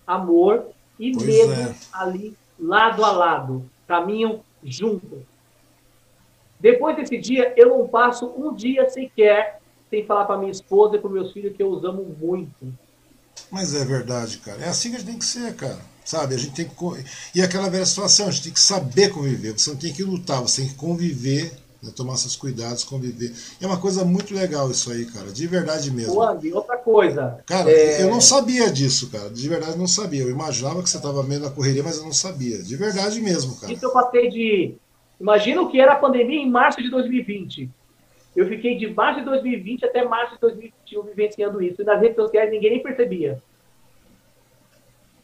amor 0.05 0.67
e 0.99 1.11
pois 1.13 1.25
mesmo 1.25 1.53
é. 1.53 1.75
ali 1.93 2.37
lado 2.59 3.03
a 3.03 3.11
lado, 3.11 3.69
caminham 3.87 4.41
juntos. 4.63 5.19
Depois 6.59 6.95
desse 6.95 7.17
dia, 7.17 7.53
eu 7.57 7.69
não 7.69 7.87
passo 7.87 8.27
um 8.27 8.53
dia 8.53 8.89
sequer 8.89 9.59
sem 9.89 10.05
falar 10.05 10.25
para 10.25 10.37
minha 10.37 10.51
esposa 10.51 10.95
e 10.95 10.99
para 10.99 11.09
meus 11.09 11.31
filhos 11.31 11.55
que 11.55 11.61
eu 11.61 11.69
os 11.69 11.83
amo 11.83 12.03
muito. 12.03 12.73
Mas 13.51 13.75
é 13.75 13.85
verdade, 13.85 14.37
cara. 14.39 14.63
É 14.63 14.69
assim 14.69 14.89
que 14.89 14.95
a 14.95 14.99
gente 14.99 15.07
tem 15.07 15.19
que 15.19 15.25
ser, 15.25 15.55
cara. 15.55 15.79
Sabe? 16.03 16.35
A 16.35 16.37
gente 16.37 16.53
tem 16.53 16.65
que. 16.65 16.73
E 17.33 17.41
aquela 17.41 17.69
velha 17.69 17.85
situação, 17.85 18.27
a 18.27 18.31
gente 18.31 18.43
tem 18.43 18.53
que 18.53 18.59
saber 18.59 19.09
conviver. 19.09 19.53
Você 19.53 19.69
não 19.69 19.77
tem 19.77 19.93
que 19.93 20.03
lutar, 20.03 20.41
você 20.41 20.61
tem 20.61 20.71
que 20.71 20.75
conviver, 20.75 21.53
né? 21.81 21.91
tomar 21.95 22.17
seus 22.17 22.35
cuidados, 22.35 22.83
conviver. 22.83 23.33
E 23.59 23.63
é 23.63 23.67
uma 23.67 23.79
coisa 23.79 24.03
muito 24.03 24.33
legal 24.33 24.69
isso 24.69 24.91
aí, 24.91 25.05
cara. 25.05 25.31
De 25.31 25.47
verdade 25.47 25.91
mesmo. 25.91 26.21
Andy, 26.21 26.51
outra 26.51 26.77
coisa. 26.77 27.39
Cara, 27.45 27.69
é... 27.71 28.03
eu 28.03 28.09
não 28.09 28.19
sabia 28.19 28.71
disso, 28.71 29.09
cara. 29.09 29.29
De 29.29 29.47
verdade 29.47 29.77
não 29.77 29.87
sabia. 29.87 30.23
Eu 30.23 30.29
imaginava 30.29 30.81
que 30.83 30.89
você 30.89 30.97
estava 30.97 31.23
meio 31.23 31.41
na 31.41 31.49
correria, 31.49 31.83
mas 31.83 31.97
eu 31.97 32.03
não 32.03 32.13
sabia. 32.13 32.61
De 32.61 32.75
verdade 32.75 33.21
mesmo, 33.21 33.55
cara. 33.55 33.71
Isso 33.71 33.85
eu 33.85 33.91
passei 33.91 34.29
de. 34.29 34.75
Imagina 35.21 35.61
o 35.61 35.69
que 35.69 35.79
era 35.79 35.93
a 35.93 35.97
pandemia 35.97 36.39
em 36.39 36.49
março 36.49 36.81
de 36.81 36.89
2020. 36.89 37.69
Eu 38.35 38.47
fiquei 38.47 38.77
de 38.77 38.91
março 38.93 39.19
de 39.19 39.25
2020 39.25 39.85
até 39.85 40.03
março 40.03 40.35
de 40.35 40.41
2021 40.41 41.03
vivenciando 41.03 41.61
isso. 41.61 41.81
E 41.81 41.85
nas 41.85 42.01
redes 42.01 42.15
sociais 42.15 42.49
ninguém 42.49 42.71
nem 42.71 42.83
percebia. 42.83 43.41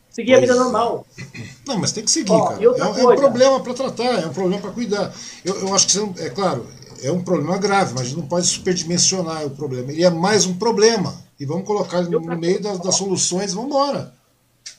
Seguir 0.09 0.35
a 0.35 0.39
vida 0.39 0.55
normal. 0.55 1.05
Não, 1.67 1.79
mas 1.79 1.91
tem 1.91 2.03
que 2.03 2.11
seguir, 2.11 2.31
Ó, 2.31 2.49
cara. 2.49 2.61
É, 2.61 2.65
é, 2.65 3.07
um 3.07 3.15
problema 3.15 3.59
para 3.61 3.73
tratar, 3.73 4.23
é 4.23 4.25
um 4.25 4.33
problema 4.33 4.61
para 4.61 4.71
cuidar. 4.71 5.13
Eu, 5.45 5.55
eu 5.61 5.73
acho 5.73 5.85
que, 5.85 5.93
você 5.93 5.99
não, 5.99 6.13
é 6.17 6.29
claro, 6.29 6.65
é 7.03 7.11
um 7.11 7.23
problema 7.23 7.57
grave, 7.57 7.93
mas 7.93 8.01
a 8.01 8.05
gente 8.05 8.17
não 8.17 8.27
pode 8.27 8.47
superdimensionar 8.47 9.45
o 9.45 9.51
problema. 9.51 9.91
Ele 9.91 10.03
é 10.03 10.09
mais 10.09 10.45
um 10.45 10.57
problema. 10.57 11.13
E 11.39 11.45
vamos 11.45 11.65
colocar 11.65 11.99
ele 11.99 12.09
no 12.09 12.19
meio 12.37 12.61
das, 12.61 12.79
das 12.79 12.95
soluções 12.95 13.53
vamos 13.53 13.69
embora. 13.69 14.13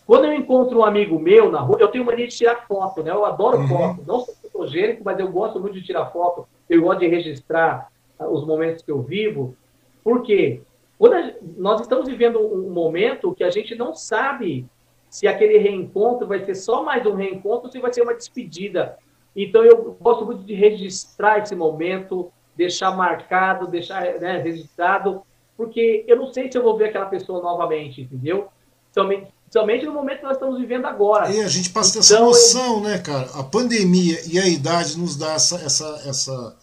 Quando 0.06 0.24
eu 0.24 0.34
encontro 0.34 0.80
um 0.80 0.84
amigo 0.84 1.18
meu 1.18 1.50
na 1.50 1.60
rua, 1.60 1.78
eu 1.80 1.88
tenho 1.88 2.04
mania 2.04 2.26
de 2.26 2.36
tirar 2.36 2.66
foto, 2.66 3.02
né? 3.02 3.10
Eu 3.10 3.24
adoro 3.24 3.58
uhum. 3.58 3.68
foto. 3.68 4.02
Não 4.06 4.20
sou 4.20 4.34
fotogênico, 4.42 5.02
mas 5.04 5.18
eu 5.18 5.30
gosto 5.30 5.60
muito 5.60 5.74
de 5.74 5.86
tirar 5.86 6.06
foto. 6.06 6.46
Eu 6.68 6.82
gosto 6.82 7.00
de 7.00 7.08
registrar 7.08 7.88
os 8.28 8.46
momentos 8.46 8.82
que 8.82 8.90
eu 8.90 9.02
vivo. 9.02 9.56
Por 10.02 10.22
quê? 10.22 10.62
Quando 10.98 11.14
a, 11.14 11.32
nós 11.56 11.80
estamos 11.80 12.08
vivendo 12.08 12.38
um 12.38 12.70
momento 12.70 13.34
que 13.34 13.44
a 13.44 13.50
gente 13.50 13.74
não 13.74 13.94
sabe 13.94 14.66
se 15.08 15.26
aquele 15.26 15.58
reencontro 15.58 16.26
vai 16.26 16.44
ser 16.44 16.54
só 16.54 16.82
mais 16.82 17.04
um 17.06 17.14
reencontro 17.14 17.66
ou 17.66 17.72
se 17.72 17.80
vai 17.80 17.92
ser 17.92 18.02
uma 18.02 18.14
despedida. 18.14 18.98
Então 19.34 19.64
eu 19.64 19.96
gosto 20.00 20.24
muito 20.24 20.44
de 20.44 20.54
registrar 20.54 21.38
esse 21.38 21.54
momento, 21.54 22.30
deixar 22.56 22.96
marcado, 22.96 23.66
deixar 23.66 24.18
né, 24.20 24.38
registrado, 24.38 25.22
porque 25.56 26.04
eu 26.06 26.16
não 26.16 26.32
sei 26.32 26.50
se 26.50 26.58
eu 26.58 26.62
vou 26.62 26.76
ver 26.76 26.86
aquela 26.86 27.06
pessoa 27.06 27.42
novamente, 27.42 28.02
entendeu? 28.02 28.48
Somente, 28.92 29.32
somente 29.50 29.86
no 29.86 29.92
momento 29.92 30.18
que 30.18 30.24
nós 30.24 30.36
estamos 30.36 30.58
vivendo 30.58 30.86
agora. 30.86 31.30
E 31.30 31.40
a 31.40 31.48
gente 31.48 31.70
passa 31.70 31.98
então, 31.98 32.00
essa 32.00 32.20
noção, 32.20 32.76
eu... 32.76 32.80
né, 32.82 32.98
cara? 32.98 33.28
A 33.34 33.42
pandemia 33.42 34.18
e 34.30 34.38
a 34.38 34.46
idade 34.46 34.98
nos 34.98 35.16
dá 35.16 35.32
essa, 35.32 35.56
essa, 35.56 36.02
essa 36.06 36.56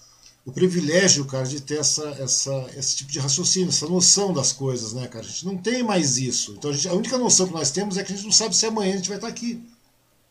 o 0.47 0.51
privilégio, 0.53 1.25
cara, 1.25 1.43
de 1.43 1.61
ter 1.61 1.77
essa, 1.77 2.07
essa, 2.21 2.67
esse 2.77 2.95
tipo 2.95 3.11
de 3.11 3.19
raciocínio, 3.19 3.67
essa 3.67 3.85
noção 3.85 4.31
das 4.31 4.53
coisas, 4.53 4.93
né, 4.93 5.05
cara? 5.05 5.25
A 5.25 5.27
gente 5.27 5.45
não 5.45 5.57
tem 5.57 5.83
mais 5.83 6.17
isso. 6.17 6.55
Então 6.57 6.71
a, 6.71 6.73
gente, 6.73 6.87
a 6.87 6.93
única 6.93 7.17
noção 7.17 7.47
que 7.47 7.53
nós 7.53 7.69
temos 7.69 7.97
é 7.97 8.03
que 8.03 8.13
a 8.13 8.15
gente 8.15 8.23
não 8.23 8.31
sabe 8.31 8.55
se 8.55 8.65
amanhã 8.65 8.93
a 8.93 8.95
gente 8.95 9.09
vai 9.09 9.17
estar 9.17 9.27
aqui. 9.27 9.61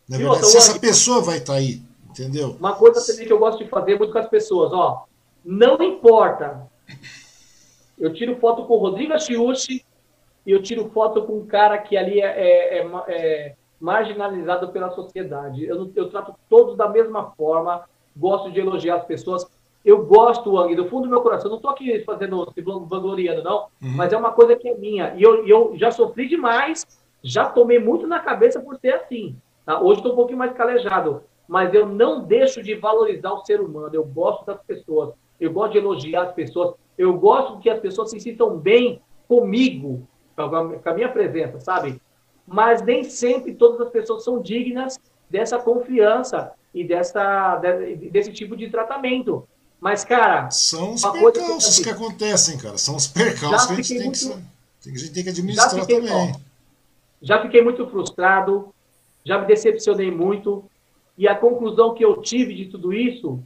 Na 0.09 0.17
verdade, 0.17 0.37
outra, 0.37 0.51
se 0.51 0.57
essa 0.57 0.79
pessoa 0.79 1.21
vai 1.21 1.37
estar 1.37 1.53
aí, 1.53 1.83
entendeu? 2.09 2.57
Uma 2.59 2.75
coisa 2.75 3.05
também 3.05 3.27
que 3.27 3.33
eu 3.33 3.39
gosto 3.39 3.63
de 3.63 3.69
fazer 3.69 3.99
muito 3.99 4.11
com 4.11 4.19
as 4.19 4.29
pessoas, 4.29 4.73
ó. 4.73 5.05
Não 5.45 5.83
importa. 5.83 6.67
Eu 7.99 8.15
tiro 8.15 8.39
foto 8.41 8.65
com 8.65 8.75
o 8.75 8.79
Rodrigo 8.79 9.13
Achiuchi, 9.13 9.85
e 10.47 10.51
eu 10.51 10.63
tiro 10.63 10.89
foto 10.95 11.25
com 11.25 11.41
um 11.41 11.47
cara 11.47 11.77
que 11.77 11.95
ali 11.95 12.23
é, 12.23 12.27
é, 12.27 12.79
é, 12.79 12.87
é 13.09 13.55
marginalizado 13.79 14.69
pela 14.69 14.91
sociedade. 14.93 15.65
Eu, 15.65 15.93
eu 15.95 16.09
trato 16.09 16.35
todos 16.49 16.75
da 16.75 16.89
mesma 16.89 17.33
forma, 17.33 17.85
gosto 18.17 18.51
de 18.51 18.61
elogiar 18.61 18.97
as 18.97 19.05
pessoas. 19.05 19.47
Eu 19.87 20.05
gosto, 20.05 20.53
Wang, 20.55 20.75
do 20.75 20.87
fundo 20.87 21.05
do 21.05 21.11
meu 21.11 21.21
coração. 21.21 21.49
Não 21.49 21.59
estou 21.59 21.71
aqui 21.71 22.01
fazendo, 22.01 22.53
vangloriando, 22.87 23.43
não, 23.43 23.69
uhum. 23.81 23.97
mas 23.97 24.13
é 24.13 24.17
uma 24.17 24.33
coisa 24.33 24.57
que 24.57 24.69
é 24.69 24.75
minha. 24.75 25.15
E 25.17 25.23
eu, 25.23 25.47
eu 25.47 25.73
já 25.77 25.91
sofri 25.91 26.29
demais, 26.29 26.85
já 27.23 27.49
tomei 27.49 27.79
muito 27.79 28.07
na 28.07 28.19
cabeça 28.19 28.61
por 28.61 28.77
ser 28.77 28.95
assim. 28.95 29.37
Tá? 29.65 29.81
Hoje 29.81 30.01
estou 30.01 30.13
um 30.13 30.17
pouquinho 30.17 30.39
mais 30.39 30.53
calejado, 30.53 31.23
mas 31.47 31.73
eu 31.73 31.87
não 31.87 32.25
deixo 32.25 32.61
de 32.63 32.75
valorizar 32.75 33.33
o 33.33 33.45
ser 33.45 33.61
humano. 33.61 33.95
Eu 33.95 34.05
gosto 34.05 34.45
das 34.45 34.61
pessoas, 34.63 35.15
eu 35.41 35.53
gosto 35.53 35.73
de 35.73 35.79
elogiar 35.79 36.23
as 36.25 36.33
pessoas, 36.33 36.75
eu 36.99 37.15
gosto 37.15 37.61
que 37.61 37.71
as 37.71 37.79
pessoas 37.79 38.11
se 38.11 38.19
sintam 38.19 38.59
bem 38.59 39.01
comigo, 39.29 40.07
com 40.35 40.91
a 40.91 40.95
minha 40.95 41.09
presença, 41.09 41.61
sabe? 41.61 42.01
mas 42.47 42.81
nem 42.83 43.03
sempre 43.03 43.55
todas 43.55 43.81
as 43.81 43.91
pessoas 43.91 44.23
são 44.23 44.41
dignas 44.41 44.99
dessa 45.29 45.59
confiança 45.59 46.53
e 46.73 46.85
dessa, 46.85 47.57
desse 48.13 48.33
tipo 48.33 48.57
de 48.57 48.71
tratamento. 48.71 49.49
Mas, 49.87 50.05
cara. 50.05 50.51
São 50.51 50.95
os 50.95 51.03
percalços 51.03 51.77
que, 51.77 51.85
que, 51.85 51.91
acontecem, 51.91 52.59
cara. 52.59 52.77
São 52.77 52.97
os 52.97 53.07
percalços 53.07 53.69
que 53.69 53.73
a 53.73 53.77
gente 53.77 53.89
tem, 53.95 54.03
muito, 54.03 54.43
que, 54.83 54.91
a 54.91 54.97
gente 54.97 55.13
tem 55.13 55.23
que 55.23 55.31
administrar 55.31 55.71
já 55.71 55.81
fiquei, 55.81 56.01
também. 56.01 56.13
Ó, 56.13 56.41
já 57.23 57.41
fiquei 57.41 57.63
muito 57.63 57.87
frustrado, 57.87 58.75
já 59.25 59.39
me 59.39 59.47
decepcionei 59.47 60.11
muito. 60.11 60.65
E 61.17 61.29
a 61.29 61.37
conclusão 61.37 61.95
que 61.95 62.05
eu 62.05 62.21
tive 62.21 62.53
de 62.57 62.65
tudo 62.65 62.93
isso 62.93 63.41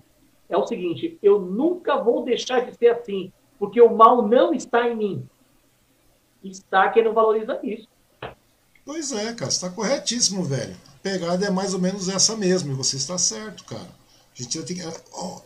é 0.48 0.56
o 0.56 0.66
seguinte: 0.66 1.18
eu 1.22 1.38
nunca 1.38 1.98
vou 1.98 2.24
deixar 2.24 2.60
de 2.60 2.74
ser 2.74 2.88
assim, 2.88 3.30
porque 3.58 3.78
o 3.78 3.94
mal 3.94 4.26
não 4.26 4.54
está 4.54 4.88
em 4.88 4.96
mim. 4.96 5.28
Está 6.42 6.88
quem 6.88 7.04
não 7.04 7.12
valoriza 7.12 7.60
isso. 7.62 7.86
Pois 8.82 9.12
é, 9.12 9.34
cara, 9.34 9.50
você 9.50 9.60
tá 9.60 9.70
corretíssimo, 9.70 10.42
velho. 10.42 10.74
A 10.88 11.02
pegada 11.02 11.44
é 11.44 11.50
mais 11.50 11.74
ou 11.74 11.80
menos 11.80 12.08
essa 12.08 12.34
mesmo, 12.34 12.72
e 12.72 12.74
você 12.74 12.96
está 12.96 13.18
certo, 13.18 13.62
cara. 13.66 14.00
A 14.32 14.42
gente 14.42 14.62
tem 14.62 14.76
que. 14.78 14.82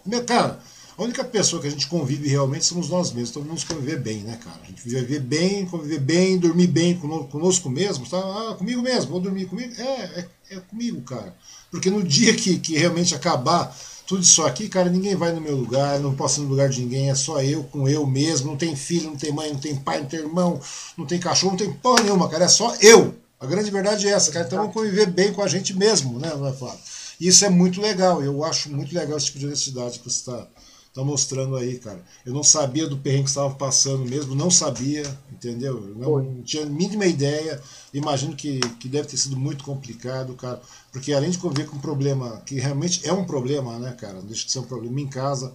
Meu, 0.07 0.25
cara, 0.25 0.61
a 0.97 1.03
única 1.03 1.25
pessoa 1.25 1.61
que 1.61 1.67
a 1.67 1.71
gente 1.71 1.89
convive 1.89 2.29
realmente 2.29 2.65
somos 2.65 2.89
nós 2.89 3.13
mesmos. 3.13 3.33
Todo 3.33 3.47
mundo 3.47 3.65
conviver 3.67 3.99
bem, 3.99 4.19
né, 4.19 4.39
cara? 4.43 4.61
A 4.63 4.67
gente 4.67 4.83
viver 4.83 5.21
bem, 5.21 5.67
conviver 5.67 5.99
bem, 5.99 6.39
dormir 6.39 6.69
bem 6.69 6.97
conosco 6.97 7.69
mesmo, 7.69 8.09
tá? 8.09 8.19
Ah, 8.19 8.55
comigo 8.55 8.81
mesmo, 8.81 9.11
vou 9.11 9.21
dormir 9.21 9.47
comigo. 9.47 9.75
É, 9.77 9.85
é, 10.21 10.29
é 10.51 10.61
comigo, 10.61 11.01
cara. 11.03 11.35
Porque 11.71 11.91
no 11.91 12.03
dia 12.03 12.33
que, 12.35 12.59
que 12.59 12.79
realmente 12.79 13.15
acabar 13.15 13.77
tudo 14.07 14.23
isso 14.23 14.45
aqui, 14.45 14.69
cara, 14.69 14.89
ninguém 14.89 15.17
vai 15.17 15.33
no 15.33 15.41
meu 15.41 15.57
lugar, 15.57 15.99
não 15.99 16.15
posso 16.15 16.41
ir 16.41 16.45
no 16.45 16.51
lugar 16.51 16.69
de 16.69 16.81
ninguém, 16.81 17.11
é 17.11 17.15
só 17.15 17.43
eu 17.43 17.65
com 17.65 17.89
eu 17.89 18.07
mesmo. 18.07 18.49
Não 18.49 18.57
tem 18.57 18.77
filho, 18.77 19.11
não 19.11 19.17
tem 19.17 19.33
mãe, 19.33 19.53
não 19.53 19.59
tem 19.59 19.75
pai, 19.75 20.01
não 20.01 20.07
tem 20.07 20.21
irmão, 20.21 20.61
não 20.97 21.07
tem 21.07 21.19
cachorro, 21.19 21.53
não 21.53 21.59
tem 21.59 21.73
porra 21.73 22.05
nenhuma, 22.05 22.29
cara. 22.29 22.45
É 22.45 22.49
só 22.49 22.73
eu. 22.81 23.15
A 23.41 23.47
grande 23.47 23.71
verdade 23.71 24.07
é 24.07 24.11
essa, 24.13 24.31
cara. 24.31 24.47
Então 24.47 24.59
vamos 24.59 24.75
conviver 24.75 25.07
bem 25.07 25.33
com 25.33 25.43
a 25.43 25.49
gente 25.49 25.75
mesmo, 25.75 26.21
né, 26.21 26.33
não 26.37 26.47
é 26.47 26.53
Flávio? 26.53 26.79
Isso 27.21 27.45
é 27.45 27.51
muito 27.51 27.81
legal. 27.81 28.23
Eu 28.23 28.45
acho 28.45 28.71
muito 28.71 28.95
legal 28.95 29.17
esse 29.17 29.27
tipo 29.27 29.39
de 29.39 29.47
honestidade 29.47 29.99
que 29.99 30.11
você 30.11 30.19
está 30.19 30.47
tá 30.95 31.03
mostrando 31.03 31.57
aí, 31.57 31.79
cara. 31.79 32.01
Eu 32.25 32.33
não 32.33 32.45
sabia 32.45 32.87
do 32.87 32.97
perrengue 32.97 33.25
que 33.25 33.31
estava 33.31 33.53
passando 33.55 34.09
mesmo, 34.09 34.35
não 34.37 34.49
sabia, 34.49 35.03
entendeu? 35.33 35.89
Eu 35.89 35.95
não, 35.97 36.23
não 36.23 36.43
tinha 36.43 36.63
a 36.63 36.67
mínima 36.67 37.05
ideia. 37.05 37.61
Imagino 37.93 38.37
que, 38.37 38.61
que 38.79 38.89
deve 38.89 39.09
ter 39.09 39.17
sido 39.17 39.37
muito 39.37 39.65
complicado, 39.65 40.35
cara. 40.35 40.63
Porque 40.93 41.13
além 41.13 41.31
de 41.31 41.39
conviver 41.39 41.67
com 41.67 41.77
um 41.77 41.81
problema, 41.81 42.41
que 42.47 42.61
realmente 42.61 43.07
é 43.07 43.13
um 43.13 43.25
problema, 43.25 43.77
né, 43.77 43.93
cara? 43.93 44.15
Não 44.15 44.27
deixa 44.27 44.47
de 44.47 44.53
ser 44.53 44.61
um 44.61 44.65
problema 44.65 45.01
em 45.01 45.09
casa. 45.09 45.53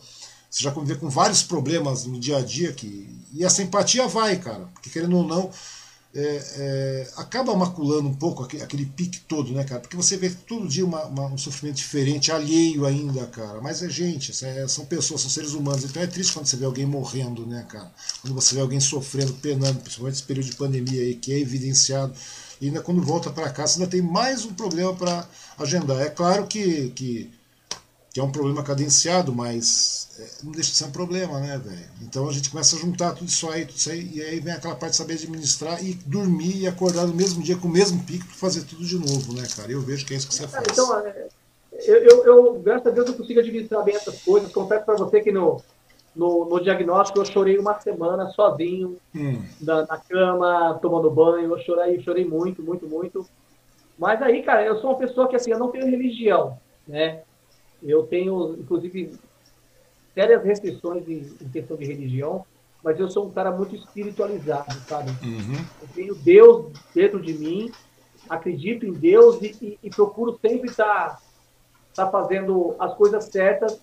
Você 0.49 0.63
já 0.63 0.71
conviver 0.71 0.99
com 0.99 1.09
vários 1.09 1.41
problemas 1.41 2.05
no 2.05 2.19
dia 2.19 2.37
a 2.37 2.41
dia 2.41 2.73
que. 2.73 3.07
E 3.31 3.45
essa 3.45 3.63
empatia 3.63 4.07
vai, 4.07 4.37
cara. 4.37 4.65
Porque 4.73 4.89
querendo 4.89 5.15
ou 5.15 5.25
não 5.25 5.49
é, 6.13 6.43
é, 6.57 7.07
acaba 7.17 7.55
maculando 7.55 8.07
um 8.07 8.15
pouco 8.15 8.43
aquele, 8.43 8.63
aquele, 8.63 8.85
pique 8.85 9.19
todo, 9.21 9.51
né, 9.51 9.63
cara? 9.63 9.79
Porque 9.79 9.95
você 9.95 10.17
vê 10.17 10.29
todo 10.29 10.67
dia 10.67 10.83
uma, 10.83 11.05
uma, 11.05 11.25
um 11.27 11.37
sofrimento 11.37 11.77
diferente, 11.77 12.31
alheio 12.31 12.85
ainda, 12.85 13.27
cara. 13.27 13.61
Mas 13.61 13.83
é 13.83 13.89
gente, 13.89 14.31
é, 14.43 14.67
são 14.67 14.85
pessoas, 14.85 15.21
são 15.21 15.29
seres 15.29 15.53
humanos. 15.53 15.83
Então 15.83 16.01
é 16.01 16.07
triste 16.07 16.33
quando 16.33 16.47
você 16.47 16.57
vê 16.57 16.65
alguém 16.65 16.85
morrendo, 16.85 17.45
né, 17.45 17.63
cara? 17.69 17.91
Quando 18.21 18.33
você 18.33 18.55
vê 18.55 18.61
alguém 18.61 18.79
sofrendo, 18.79 19.33
penando, 19.35 19.79
principalmente 19.81 20.15
nesse 20.15 20.23
período 20.23 20.49
de 20.49 20.55
pandemia 20.55 21.01
aí, 21.01 21.15
que 21.15 21.31
é 21.31 21.39
evidenciado. 21.39 22.13
E 22.59 22.67
ainda 22.67 22.81
quando 22.81 23.01
volta 23.01 23.29
para 23.29 23.49
você 23.67 23.79
ainda 23.79 23.89
tem 23.89 24.01
mais 24.01 24.45
um 24.45 24.53
problema 24.53 24.93
para 24.95 25.29
agendar. 25.57 26.01
É 26.01 26.09
claro 26.09 26.47
que, 26.47 26.89
que 26.89 27.29
que 28.13 28.19
é 28.19 28.23
um 28.23 28.31
problema 28.31 28.63
cadenciado, 28.63 29.33
mas 29.33 30.09
é, 30.19 30.43
não 30.43 30.51
deixa 30.51 30.71
de 30.71 30.77
ser 30.77 30.85
um 30.85 30.91
problema, 30.91 31.39
né, 31.39 31.61
velho? 31.63 31.85
Então 32.01 32.27
a 32.27 32.31
gente 32.31 32.49
começa 32.49 32.75
a 32.75 32.79
juntar 32.79 33.13
tudo 33.13 33.27
isso 33.27 33.49
aí, 33.49 33.65
tudo 33.65 33.77
isso 33.77 33.91
aí, 33.91 34.09
e 34.13 34.21
aí 34.21 34.39
vem 34.39 34.53
aquela 34.53 34.75
parte 34.75 34.91
de 34.91 34.97
saber 34.97 35.13
administrar 35.13 35.83
e 35.83 35.93
dormir 35.93 36.61
e 36.61 36.67
acordar 36.67 37.05
no 37.05 37.13
mesmo 37.13 37.43
dia 37.43 37.57
com 37.57 37.67
o 37.67 37.71
mesmo 37.71 38.03
pico 38.03 38.25
para 38.25 38.35
fazer 38.35 38.63
tudo 38.63 38.83
de 38.83 38.97
novo, 38.97 39.33
né, 39.33 39.47
cara? 39.55 39.71
Eu 39.71 39.81
vejo 39.81 40.05
que 40.05 40.13
é 40.13 40.17
isso 40.17 40.27
que 40.27 40.33
você 40.33 40.47
faz. 40.47 40.65
Então, 40.71 40.97
é, 40.99 41.27
eu, 41.85 41.97
eu, 41.97 42.25
eu, 42.25 42.53
graças 42.59 42.87
a 42.87 42.91
Deus, 42.91 43.07
eu 43.07 43.15
consigo 43.15 43.39
administrar 43.39 43.83
bem 43.83 43.95
essas 43.95 44.21
coisas. 44.23 44.51
Confesso 44.51 44.85
para 44.85 44.95
você 44.95 45.21
que 45.21 45.31
no, 45.31 45.61
no, 46.15 46.45
no, 46.45 46.59
diagnóstico 46.59 47.19
eu 47.19 47.25
chorei 47.25 47.57
uma 47.57 47.79
semana 47.79 48.27
sozinho, 48.31 48.97
hum. 49.15 49.41
na, 49.61 49.85
na, 49.85 49.97
cama, 49.97 50.79
tomando 50.81 51.11
banho. 51.11 51.53
Eu 51.53 51.59
chorei, 51.59 52.01
chorei 52.01 52.25
muito, 52.25 52.63
muito, 52.63 52.87
muito. 52.87 53.25
Mas 53.97 54.21
aí, 54.21 54.41
cara, 54.41 54.65
eu 54.65 54.79
sou 54.79 54.89
uma 54.89 54.99
pessoa 54.99 55.27
que, 55.27 55.35
assim, 55.35 55.51
eu 55.51 55.59
não 55.59 55.69
tenho 55.69 55.85
religião, 55.85 56.57
né? 56.87 57.21
Eu 57.81 58.03
tenho, 58.03 58.55
inclusive, 58.59 59.13
sérias 60.13 60.43
restrições 60.43 61.07
em, 61.07 61.35
em, 61.41 61.49
questão 61.49 61.77
de 61.77 61.85
religião, 61.85 62.45
mas 62.83 62.99
eu 62.99 63.09
sou 63.09 63.27
um 63.27 63.31
cara 63.31 63.51
muito 63.51 63.75
espiritualizado, 63.75 64.73
sabe? 64.87 65.11
Uhum. 65.23 65.65
Eu 65.81 65.87
tenho 65.93 66.15
Deus 66.15 66.71
dentro 66.93 67.21
de 67.21 67.33
mim, 67.33 67.71
acredito 68.29 68.85
em 68.85 68.93
Deus 68.93 69.41
e, 69.41 69.55
e, 69.61 69.79
e 69.83 69.89
procuro 69.89 70.37
sempre 70.41 70.69
estar 70.69 71.17
tá, 71.17 71.19
tá 71.95 72.11
fazendo 72.11 72.75
as 72.79 72.93
coisas 72.95 73.25
certas 73.25 73.79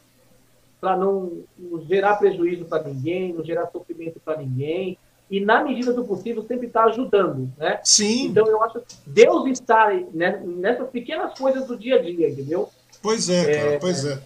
para 0.80 0.96
não, 0.96 1.44
não, 1.58 1.80
gerar 1.82 2.16
prejuízo 2.16 2.64
para 2.64 2.84
ninguém, 2.84 3.32
não 3.32 3.44
gerar 3.44 3.66
sofrimento 3.70 4.20
para 4.20 4.38
ninguém 4.38 4.98
e 5.30 5.40
na 5.40 5.62
medida 5.62 5.92
do 5.92 6.04
possível 6.04 6.44
sempre 6.46 6.68
estar 6.68 6.84
tá 6.84 6.88
ajudando, 6.88 7.50
né? 7.58 7.80
Sim. 7.82 8.26
Então 8.26 8.46
eu 8.46 8.62
acho 8.62 8.80
que 8.80 8.96
Deus 9.06 9.46
está 9.46 9.90
né, 10.12 10.40
nessas 10.44 10.88
pequenas 10.90 11.36
coisas 11.36 11.66
do 11.66 11.76
dia 11.76 11.96
a 11.96 12.02
dia, 12.02 12.28
entendeu? 12.28 12.70
Pois 13.06 13.28
é, 13.28 13.44
cara, 13.44 13.74
é, 13.74 13.78
pois 13.78 14.04
é. 14.04 14.18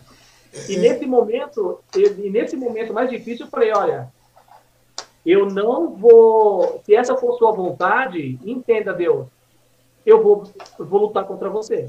E 0.66 0.74
é. 0.74 0.78
nesse 0.78 1.04
momento, 1.04 1.80
e 1.94 2.30
nesse 2.30 2.56
momento 2.56 2.94
mais 2.94 3.10
difícil, 3.10 3.44
eu 3.44 3.50
falei, 3.50 3.70
olha, 3.72 4.08
eu 5.24 5.44
não 5.50 5.94
vou, 5.94 6.80
se 6.82 6.94
essa 6.94 7.14
for 7.14 7.36
sua 7.36 7.52
vontade, 7.52 8.38
entenda, 8.42 8.94
Deus, 8.94 9.26
eu 10.06 10.22
vou, 10.22 10.44
eu 10.78 10.86
vou 10.86 11.02
lutar 11.02 11.26
contra 11.26 11.50
você. 11.50 11.88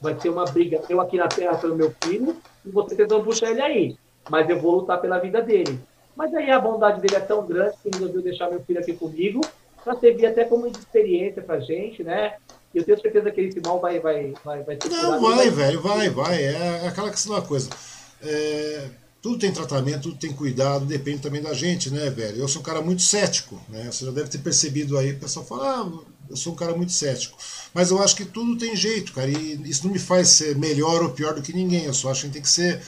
Vai 0.00 0.16
ser 0.20 0.28
uma 0.28 0.44
briga, 0.44 0.82
eu 0.88 1.00
aqui 1.00 1.16
na 1.16 1.26
terra 1.26 1.58
pelo 1.58 1.74
meu 1.74 1.92
filho, 2.04 2.36
e 2.64 2.70
você 2.70 2.94
tentando 2.94 3.24
puxar 3.24 3.50
ele 3.50 3.62
aí. 3.62 3.96
Mas 4.30 4.48
eu 4.48 4.60
vou 4.60 4.76
lutar 4.76 5.00
pela 5.00 5.18
vida 5.18 5.42
dele. 5.42 5.80
Mas 6.14 6.32
aí 6.32 6.48
a 6.48 6.60
bondade 6.60 7.00
dele 7.00 7.16
é 7.16 7.20
tão 7.20 7.44
grande 7.44 7.76
que 7.82 7.88
ele 7.88 7.98
resolveu 7.98 8.22
deixar 8.22 8.48
meu 8.48 8.60
filho 8.60 8.78
aqui 8.78 8.92
comigo, 8.92 9.40
para 9.82 9.96
servir 9.96 10.26
até 10.26 10.44
como 10.44 10.68
experiência 10.68 11.42
para 11.42 11.58
gente, 11.58 12.04
né? 12.04 12.36
E 12.74 12.78
eu 12.78 12.84
tenho 12.84 13.00
certeza 13.00 13.30
que 13.30 13.40
esse 13.40 13.60
mal 13.60 13.80
vai, 13.80 14.00
vai, 14.00 14.34
vai, 14.44 14.62
vai 14.64 14.78
Não, 14.90 15.20
vai, 15.20 15.48
velho, 15.48 15.80
vai, 15.80 16.10
vai. 16.10 16.42
É 16.42 16.88
aquela 16.88 17.10
questão 17.10 17.34
da 17.34 17.42
coisa. 17.42 17.70
É, 18.20 18.88
tudo 19.22 19.38
tem 19.38 19.52
tratamento, 19.52 20.02
tudo 20.02 20.18
tem 20.18 20.32
cuidado, 20.32 20.84
depende 20.84 21.20
também 21.20 21.40
da 21.40 21.54
gente, 21.54 21.88
né, 21.90 22.10
velho? 22.10 22.38
Eu 22.38 22.48
sou 22.48 22.60
um 22.60 22.64
cara 22.64 22.82
muito 22.82 23.00
cético, 23.00 23.60
né? 23.68 23.90
Você 23.90 24.04
já 24.04 24.10
deve 24.10 24.28
ter 24.28 24.38
percebido 24.38 24.98
aí, 24.98 25.12
o 25.12 25.18
pessoal 25.18 25.46
fala, 25.46 25.80
ah, 25.80 25.92
eu 26.28 26.36
sou 26.36 26.52
um 26.52 26.56
cara 26.56 26.76
muito 26.76 26.92
cético. 26.92 27.38
Mas 27.72 27.90
eu 27.90 28.02
acho 28.02 28.16
que 28.16 28.24
tudo 28.24 28.58
tem 28.58 28.74
jeito, 28.74 29.12
cara, 29.12 29.30
e 29.30 29.54
isso 29.64 29.86
não 29.86 29.92
me 29.92 29.98
faz 29.98 30.28
ser 30.28 30.56
melhor 30.56 31.02
ou 31.02 31.10
pior 31.10 31.34
do 31.34 31.42
que 31.42 31.52
ninguém. 31.52 31.84
Eu 31.84 31.94
só 31.94 32.10
acho 32.10 32.26
que 32.26 32.32
tem 32.32 32.42
que 32.42 32.48
ser 32.48 32.82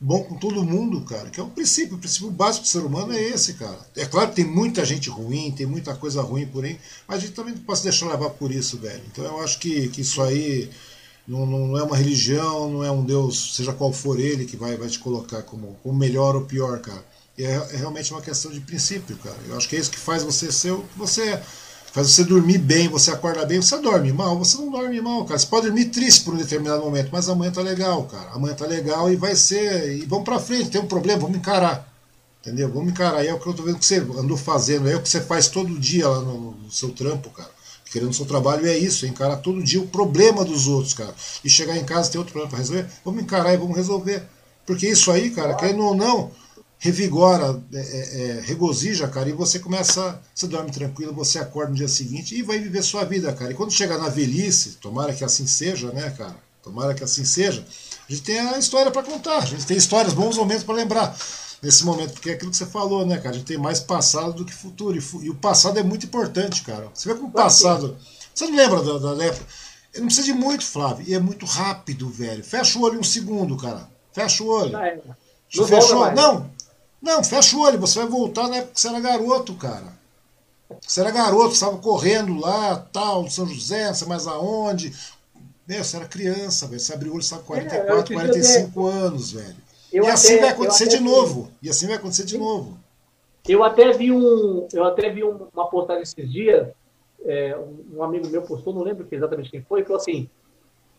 bom 0.00 0.24
com 0.24 0.36
todo 0.36 0.64
mundo, 0.64 1.02
cara, 1.02 1.28
que 1.28 1.38
é 1.38 1.42
o 1.42 1.48
princípio, 1.48 1.96
o 1.96 1.98
princípio 1.98 2.30
básico 2.30 2.64
do 2.64 2.68
ser 2.68 2.78
humano 2.78 3.12
é 3.12 3.20
esse, 3.20 3.54
cara. 3.54 3.78
É 3.94 4.06
claro 4.06 4.30
que 4.30 4.36
tem 4.36 4.46
muita 4.46 4.84
gente 4.84 5.10
ruim, 5.10 5.52
tem 5.52 5.66
muita 5.66 5.94
coisa 5.94 6.22
ruim 6.22 6.46
por 6.46 6.64
aí, 6.64 6.80
mas 7.06 7.18
a 7.18 7.20
gente 7.20 7.34
também 7.34 7.54
não 7.54 7.62
pode 7.62 7.82
deixar 7.82 8.08
levar 8.08 8.30
por 8.30 8.50
isso, 8.50 8.78
velho. 8.78 9.02
Então 9.12 9.24
eu 9.24 9.40
acho 9.40 9.58
que, 9.58 9.88
que 9.88 10.00
isso 10.00 10.22
aí 10.22 10.70
não, 11.28 11.44
não 11.44 11.78
é 11.78 11.82
uma 11.82 11.96
religião, 11.96 12.70
não 12.70 12.82
é 12.82 12.90
um 12.90 13.04
Deus, 13.04 13.56
seja 13.56 13.74
qual 13.74 13.92
for 13.92 14.18
ele, 14.18 14.46
que 14.46 14.56
vai, 14.56 14.76
vai 14.76 14.88
te 14.88 14.98
colocar 14.98 15.42
como, 15.42 15.76
como 15.82 15.98
melhor 15.98 16.34
ou 16.34 16.42
pior, 16.42 16.80
cara. 16.80 17.04
É, 17.38 17.44
é 17.44 17.76
realmente 17.76 18.12
uma 18.12 18.22
questão 18.22 18.50
de 18.50 18.60
princípio, 18.60 19.16
cara. 19.18 19.38
Eu 19.48 19.56
acho 19.56 19.68
que 19.68 19.76
é 19.76 19.78
isso 19.78 19.90
que 19.90 19.98
faz 19.98 20.22
você 20.22 20.50
ser 20.50 20.72
o 20.72 20.82
que 20.82 20.98
você 20.98 21.22
é 21.30 21.42
faz 21.92 22.10
você 22.10 22.24
dormir 22.24 22.58
bem, 22.58 22.88
você 22.88 23.10
acorda 23.10 23.44
bem, 23.44 23.60
você 23.60 23.78
dorme 23.78 24.12
mal, 24.12 24.38
você 24.38 24.56
não 24.56 24.70
dorme 24.70 25.00
mal, 25.00 25.24
cara. 25.24 25.38
Você 25.38 25.46
pode 25.46 25.66
dormir 25.66 25.86
triste 25.86 26.24
por 26.24 26.34
um 26.34 26.38
determinado 26.38 26.82
momento, 26.82 27.10
mas 27.12 27.28
amanhã 27.28 27.50
tá 27.50 27.60
legal, 27.60 28.04
cara. 28.04 28.30
Amanhã 28.30 28.54
tá 28.54 28.66
legal 28.66 29.10
e 29.12 29.16
vai 29.16 29.34
ser. 29.34 29.98
E 29.98 30.06
vamos 30.06 30.24
pra 30.24 30.38
frente, 30.38 30.70
tem 30.70 30.80
um 30.80 30.86
problema, 30.86 31.20
vamos 31.20 31.36
encarar. 31.36 31.88
Entendeu? 32.40 32.70
Vamos 32.72 32.92
encarar. 32.92 33.24
E 33.24 33.28
é 33.28 33.34
o 33.34 33.38
que 33.38 33.46
eu 33.46 33.54
tô 33.54 33.62
vendo 33.62 33.78
que 33.78 33.84
você 33.84 33.98
andou 33.98 34.36
fazendo, 34.36 34.88
é 34.88 34.96
o 34.96 35.02
que 35.02 35.08
você 35.08 35.20
faz 35.20 35.48
todo 35.48 35.78
dia 35.78 36.08
lá 36.08 36.20
no, 36.20 36.52
no 36.52 36.70
seu 36.70 36.90
trampo, 36.90 37.30
cara. 37.30 37.50
Querendo 37.90 38.10
o 38.10 38.14
seu 38.14 38.24
trabalho 38.24 38.66
é 38.66 38.78
isso, 38.78 39.04
é 39.04 39.08
encarar 39.08 39.38
todo 39.38 39.62
dia 39.62 39.80
o 39.80 39.86
problema 39.86 40.44
dos 40.44 40.68
outros, 40.68 40.94
cara. 40.94 41.12
E 41.44 41.50
chegar 41.50 41.76
em 41.76 41.84
casa 41.84 42.10
ter 42.10 42.18
outro 42.18 42.32
problema 42.32 42.50
para 42.50 42.60
resolver, 42.60 42.86
vamos 43.04 43.22
encarar 43.22 43.52
e 43.52 43.56
vamos 43.56 43.76
resolver. 43.76 44.22
Porque 44.64 44.88
isso 44.88 45.10
aí, 45.10 45.30
cara, 45.30 45.54
querendo 45.54 45.84
ou 45.84 45.96
não, 45.96 46.30
revigora, 46.80 47.62
é, 47.74 47.78
é, 47.78 48.38
é, 48.38 48.40
regozija, 48.40 49.06
cara, 49.06 49.28
e 49.28 49.32
você 49.32 49.58
começa, 49.58 50.18
você 50.34 50.46
dorme 50.46 50.72
tranquilo, 50.72 51.12
você 51.12 51.38
acorda 51.38 51.70
no 51.70 51.76
dia 51.76 51.86
seguinte 51.86 52.34
e 52.34 52.42
vai 52.42 52.58
viver 52.58 52.82
sua 52.82 53.04
vida, 53.04 53.30
cara. 53.34 53.52
E 53.52 53.54
quando 53.54 53.70
chegar 53.70 53.98
na 53.98 54.08
velhice, 54.08 54.78
tomara 54.80 55.12
que 55.12 55.22
assim 55.22 55.46
seja, 55.46 55.92
né, 55.92 56.08
cara? 56.16 56.36
Tomara 56.62 56.94
que 56.94 57.04
assim 57.04 57.24
seja. 57.24 57.62
A 58.08 58.12
gente 58.12 58.22
tem 58.22 58.40
a 58.40 58.58
história 58.58 58.90
para 58.90 59.02
contar, 59.02 59.38
a 59.38 59.46
gente 59.46 59.66
tem 59.66 59.76
histórias, 59.76 60.14
bons 60.14 60.38
momentos 60.38 60.64
para 60.64 60.74
lembrar 60.74 61.14
nesse 61.62 61.84
momento, 61.84 62.14
porque 62.14 62.30
é 62.30 62.32
aquilo 62.32 62.50
que 62.50 62.56
você 62.56 62.64
falou, 62.64 63.04
né, 63.04 63.18
cara? 63.18 63.34
A 63.34 63.38
gente 63.38 63.46
tem 63.46 63.58
mais 63.58 63.78
passado 63.78 64.32
do 64.32 64.44
que 64.46 64.54
futuro. 64.54 64.96
E, 64.96 65.26
e 65.26 65.28
o 65.28 65.34
passado 65.34 65.78
é 65.78 65.82
muito 65.82 66.06
importante, 66.06 66.62
cara. 66.62 66.88
Você 66.94 67.10
vê 67.10 67.14
como 67.14 67.28
o 67.28 67.32
passado. 67.32 67.94
Você 68.34 68.46
não 68.46 68.56
lembra 68.56 68.82
da, 68.82 69.14
da 69.14 69.24
época? 69.24 69.44
Não 69.96 70.06
precisa 70.06 70.24
de 70.24 70.32
muito, 70.32 70.64
Flávio. 70.64 71.04
E 71.06 71.12
é 71.12 71.18
muito 71.18 71.44
rápido, 71.44 72.08
velho. 72.08 72.42
Fecha 72.42 72.78
o 72.78 72.82
olho 72.82 72.98
um 72.98 73.04
segundo, 73.04 73.54
cara. 73.58 73.86
Fecha 74.14 74.42
o 74.42 74.48
olho. 74.48 74.70
Já 74.70 74.86
é. 74.86 74.98
Não 75.54 75.66
Fechou? 75.66 76.12
Não. 76.12 76.50
Não, 77.00 77.24
fecha 77.24 77.56
o 77.56 77.60
olho. 77.60 77.78
Você 77.78 77.98
vai 78.00 78.08
voltar 78.08 78.48
na 78.48 78.56
época 78.56 78.74
que 78.74 78.80
você 78.80 78.88
era 78.88 79.00
garoto, 79.00 79.54
cara. 79.54 79.98
Você 80.80 81.00
era 81.00 81.10
garoto, 81.10 81.48
você 81.48 81.64
estava 81.64 81.78
correndo 81.78 82.38
lá, 82.38 82.76
tal, 82.92 83.28
São 83.28 83.46
José, 83.46 83.86
não 83.86 83.94
sei 83.94 84.08
mais 84.08 84.26
aonde. 84.26 84.92
Meu, 85.66 85.82
você 85.82 85.96
era 85.96 86.06
criança, 86.06 86.66
velho. 86.66 86.80
Você 86.80 86.92
abriu 86.92 87.12
o 87.12 87.14
olho, 87.14 87.22
você 87.22 87.34
estava 87.34 87.46
44, 87.46 88.14
é, 88.14 88.16
45 88.16 88.86
anos, 88.86 89.32
velho. 89.32 89.56
Eu 89.92 90.04
e 90.04 90.06
até, 90.06 90.12
assim 90.12 90.38
vai 90.38 90.48
acontecer 90.50 90.88
de 90.88 91.00
novo. 91.00 91.42
Vi. 91.60 91.68
E 91.68 91.70
assim 91.70 91.86
vai 91.86 91.96
acontecer 91.96 92.24
de 92.24 92.38
novo. 92.38 92.78
Eu 93.48 93.64
até 93.64 93.92
vi 93.92 94.12
um, 94.12 94.68
eu 94.72 94.84
até 94.84 95.10
vi 95.10 95.24
uma 95.24 95.68
postagem 95.68 96.02
esses 96.02 96.30
dias. 96.30 96.68
É, 97.24 97.56
um 97.92 98.02
amigo 98.02 98.28
meu 98.28 98.42
postou, 98.42 98.72
não 98.72 98.82
lembro 98.82 99.06
exatamente 99.10 99.50
quem 99.50 99.62
foi, 99.62 99.82
falou 99.82 99.98
assim: 99.98 100.28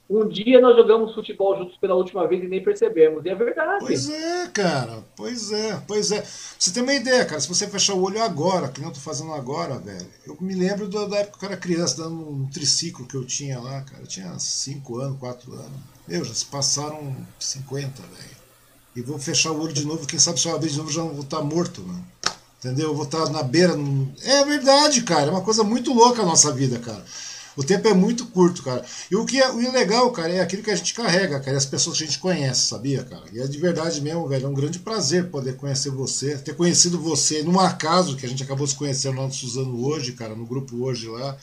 um 0.10 0.28
dia 0.28 0.60
nós 0.60 0.76
jogamos 0.76 1.16
futebol 1.16 1.58
juntos 1.58 1.78
pela 1.78 1.96
última 1.96 2.28
vez 2.28 2.44
e 2.44 2.48
nem 2.48 2.64
percebemos. 2.64 3.26
E 3.26 3.30
é 3.30 3.36
verdade. 3.36 3.86
Pois 3.86 4.10
é, 4.10 4.48
cara. 4.48 5.04
Pois 5.16 5.52
é, 5.52 5.82
pois 5.88 6.12
é. 6.12 6.22
Você 6.60 6.72
tem 6.72 6.84
uma 6.84 6.94
ideia, 6.94 7.26
cara. 7.26 7.40
Se 7.40 7.48
você 7.48 7.68
fechar 7.68 7.94
o 7.94 8.04
olho 8.04 8.22
agora, 8.22 8.68
que 8.68 8.82
eu 8.82 8.92
tô 8.92 9.00
fazendo 9.00 9.34
agora, 9.34 9.80
velho. 9.80 10.08
Eu 10.28 10.38
me 10.42 10.54
lembro 10.54 10.88
da 10.88 11.18
época 11.18 11.40
que 11.40 11.46
eu 11.46 11.50
era 11.50 11.58
criança, 11.58 12.04
dando 12.04 12.30
um 12.30 12.50
triciclo 12.50 13.08
que 13.08 13.16
eu 13.16 13.26
tinha 13.26 13.60
lá, 13.60 13.82
cara. 13.84 14.04
Eu 14.04 14.08
tinha 14.08 14.38
5 14.38 15.00
anos, 15.00 15.20
4 15.20 15.54
anos. 15.54 15.80
Meu, 16.08 16.26
já 16.26 16.34
se 16.34 16.46
passaram 16.46 17.16
50, 17.40 18.02
velho. 18.02 18.42
E 18.96 19.02
vou 19.02 19.18
fechar 19.18 19.52
o 19.52 19.62
olho 19.62 19.72
de 19.72 19.86
novo, 19.86 20.06
quem 20.06 20.20
sabe 20.20 20.40
se 20.40 20.48
eu 20.50 20.56
abrir 20.56 20.70
de 20.70 20.78
novo 20.78 20.92
já 20.92 21.02
não 21.02 21.14
vou 21.14 21.22
estar 21.22 21.38
tá 21.38 21.44
morto, 21.44 21.82
mano. 21.82 22.06
Entendeu? 22.60 22.90
Eu 22.90 22.96
vou 22.96 23.06
estar 23.06 23.24
tá 23.24 23.30
na 23.30 23.42
beira. 23.42 23.74
É 24.24 24.44
verdade, 24.44 25.02
cara. 25.04 25.28
É 25.28 25.32
uma 25.32 25.42
coisa 25.42 25.64
muito 25.64 25.94
louca 25.94 26.22
a 26.22 26.26
nossa 26.26 26.52
vida, 26.52 26.78
cara. 26.80 27.04
O 27.56 27.64
tempo 27.64 27.88
é 27.88 27.94
muito 27.94 28.26
curto, 28.28 28.64
cara. 28.64 28.86
E 29.10 29.16
o 29.16 29.26
que 29.26 29.40
é 29.40 29.52
o 29.52 29.72
legal, 29.72 30.10
cara, 30.12 30.32
é 30.32 30.40
aquilo 30.40 30.64
que 30.64 30.72
a 30.72 30.76
gente 30.76 30.94
carrega, 30.94 31.40
cara, 31.40 31.54
é 31.54 31.58
as 31.58 31.66
pessoas 31.66 31.98
que 31.98 32.04
a 32.04 32.08
gente 32.08 32.20
conhece, 32.20 32.68
sabia, 32.68 33.04
cara? 33.04 33.24
E 33.34 33.40
é 33.40 33.48
de 33.48 33.58
verdade 33.58 34.02
mesmo, 34.02 34.28
velho. 34.28 34.46
É 34.46 34.50
um 34.50 34.54
grande 34.54 34.80
prazer 34.80 35.30
poder 35.30 35.58
conhecer 35.58 35.90
você, 35.90 36.38
ter 36.38 36.56
conhecido 36.56 37.00
você 37.00 37.44
num 37.44 37.60
acaso 37.60 38.16
que 38.16 38.26
a 38.26 38.30
gente 38.30 38.44
acabou 38.44 38.66
se 38.66 38.76
conhecendo 38.76 39.18
lá 39.18 39.28
no 39.28 39.34
Suzano 39.34 39.86
hoje, 39.86 40.14
cara, 40.14 40.36
no 40.36 40.46
grupo 40.46 40.84
hoje 40.84 41.08
lá. 41.08 41.38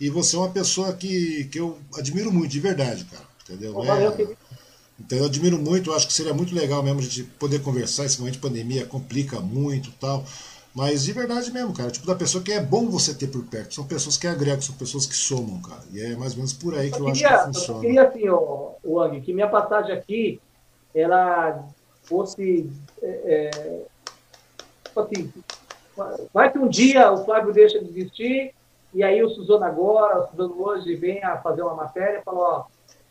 E 0.00 0.08
você 0.08 0.34
é 0.34 0.38
uma 0.38 0.50
pessoa 0.50 0.94
que, 0.94 1.44
que 1.52 1.60
eu 1.60 1.78
admiro 1.94 2.32
muito, 2.32 2.50
de 2.50 2.60
verdade, 2.60 3.04
cara. 3.04 3.24
Entendeu? 3.44 3.74
Bom, 3.74 3.84
valeu, 3.84 4.12
é... 4.12 4.50
Então 4.98 5.18
eu 5.18 5.24
admiro 5.24 5.58
muito, 5.58 5.90
eu 5.90 5.94
acho 5.94 6.06
que 6.06 6.12
seria 6.12 6.34
muito 6.34 6.54
legal 6.54 6.82
mesmo 6.82 7.00
a 7.00 7.02
gente 7.02 7.24
poder 7.38 7.60
conversar. 7.60 8.04
Esse 8.04 8.18
momento 8.18 8.34
de 8.34 8.40
pandemia 8.40 8.86
complica 8.86 9.40
muito 9.40 9.90
tal. 9.92 10.26
Mas 10.74 11.04
de 11.04 11.12
verdade 11.12 11.52
mesmo, 11.52 11.74
cara. 11.74 11.90
Tipo 11.90 12.06
da 12.06 12.14
pessoa 12.14 12.42
que 12.42 12.52
é 12.52 12.60
bom 12.60 12.88
você 12.88 13.12
ter 13.14 13.26
por 13.26 13.44
perto. 13.44 13.74
São 13.74 13.86
pessoas 13.86 14.16
que 14.16 14.26
agregam, 14.26 14.60
são 14.60 14.76
pessoas 14.76 15.06
que 15.06 15.14
somam, 15.14 15.60
cara. 15.60 15.82
E 15.92 16.00
é 16.00 16.16
mais 16.16 16.32
ou 16.32 16.38
menos 16.38 16.52
por 16.52 16.74
aí 16.74 16.90
que 16.90 17.00
eu, 17.00 17.08
eu 17.08 17.12
queria, 17.12 17.28
acho 17.28 17.38
que 17.38 17.54
funciona. 17.54 17.78
Eu 17.78 17.82
queria 17.82 18.02
assim, 18.08 18.28
ó, 18.28 18.72
Wang, 18.84 19.20
que 19.20 19.32
minha 19.32 19.48
passagem 19.48 19.92
aqui 19.92 20.40
ela 20.94 21.64
fosse. 22.04 22.70
É, 23.02 23.50
é, 23.52 23.80
tipo 24.84 25.00
assim, 25.00 25.32
vai 26.32 26.50
que 26.50 26.58
um 26.58 26.68
dia 26.68 27.10
o 27.12 27.24
Flávio 27.24 27.52
deixa 27.52 27.78
de 27.80 27.88
existir, 27.88 28.54
e 28.94 29.02
aí 29.02 29.22
o 29.22 29.30
Suzano 29.30 29.64
agora, 29.64 30.20
o 30.20 30.28
Suzano 30.28 30.62
hoje 30.62 30.94
vem 30.96 31.22
a 31.22 31.36
fazer 31.38 31.62
uma 31.62 31.74
matéria 31.74 32.18
e 32.18 32.22
fala, 32.22 32.38
ó, 32.38 32.64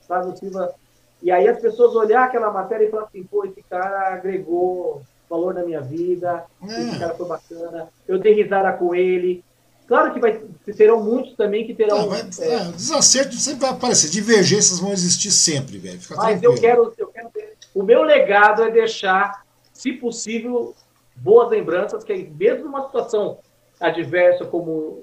Flávio 0.07 0.37
Silva. 0.37 0.73
E 1.21 1.31
aí 1.31 1.47
as 1.47 1.59
pessoas 1.59 1.95
olhar 1.95 2.23
aquela 2.23 2.51
matéria 2.51 2.85
e 2.85 2.89
falar 2.89 3.03
assim, 3.03 3.23
pô, 3.23 3.43
esse 3.43 3.61
cara 3.63 4.13
agregou 4.13 5.01
valor 5.29 5.53
na 5.53 5.63
minha 5.63 5.81
vida, 5.81 6.45
é. 6.67 6.81
esse 6.81 6.99
cara 6.99 7.13
foi 7.13 7.27
bacana, 7.27 7.87
eu 8.07 8.17
dei 8.17 8.33
risada 8.33 8.73
com 8.73 8.95
ele. 8.95 9.43
Claro 9.87 10.13
que 10.13 10.19
vai, 10.19 10.39
terão 10.75 11.03
muitos 11.03 11.35
também 11.35 11.65
que 11.65 11.73
terão. 11.73 11.97
Não, 11.97 12.09
vai, 12.09 12.21
é, 12.21 12.53
é, 12.53 12.71
desacerto 12.71 13.35
sempre 13.35 13.61
vai 13.61 13.71
aparecer, 13.71 14.09
divergências 14.09 14.79
vão 14.79 14.91
existir 14.91 15.31
sempre, 15.31 15.77
velho. 15.77 15.99
Fica 15.99 16.15
mas 16.15 16.41
eu 16.43 16.53
quero, 16.55 16.93
eu 16.97 17.07
quero 17.07 17.29
ter, 17.29 17.57
o 17.73 17.83
meu 17.83 18.03
legado 18.03 18.63
é 18.63 18.69
deixar, 18.69 19.45
se 19.73 19.93
possível, 19.93 20.75
boas 21.15 21.49
lembranças, 21.49 22.03
que 22.03 22.13
mesmo 22.13 22.65
numa 22.65 22.85
situação 22.85 23.39
adversa 23.79 24.45
como 24.45 25.01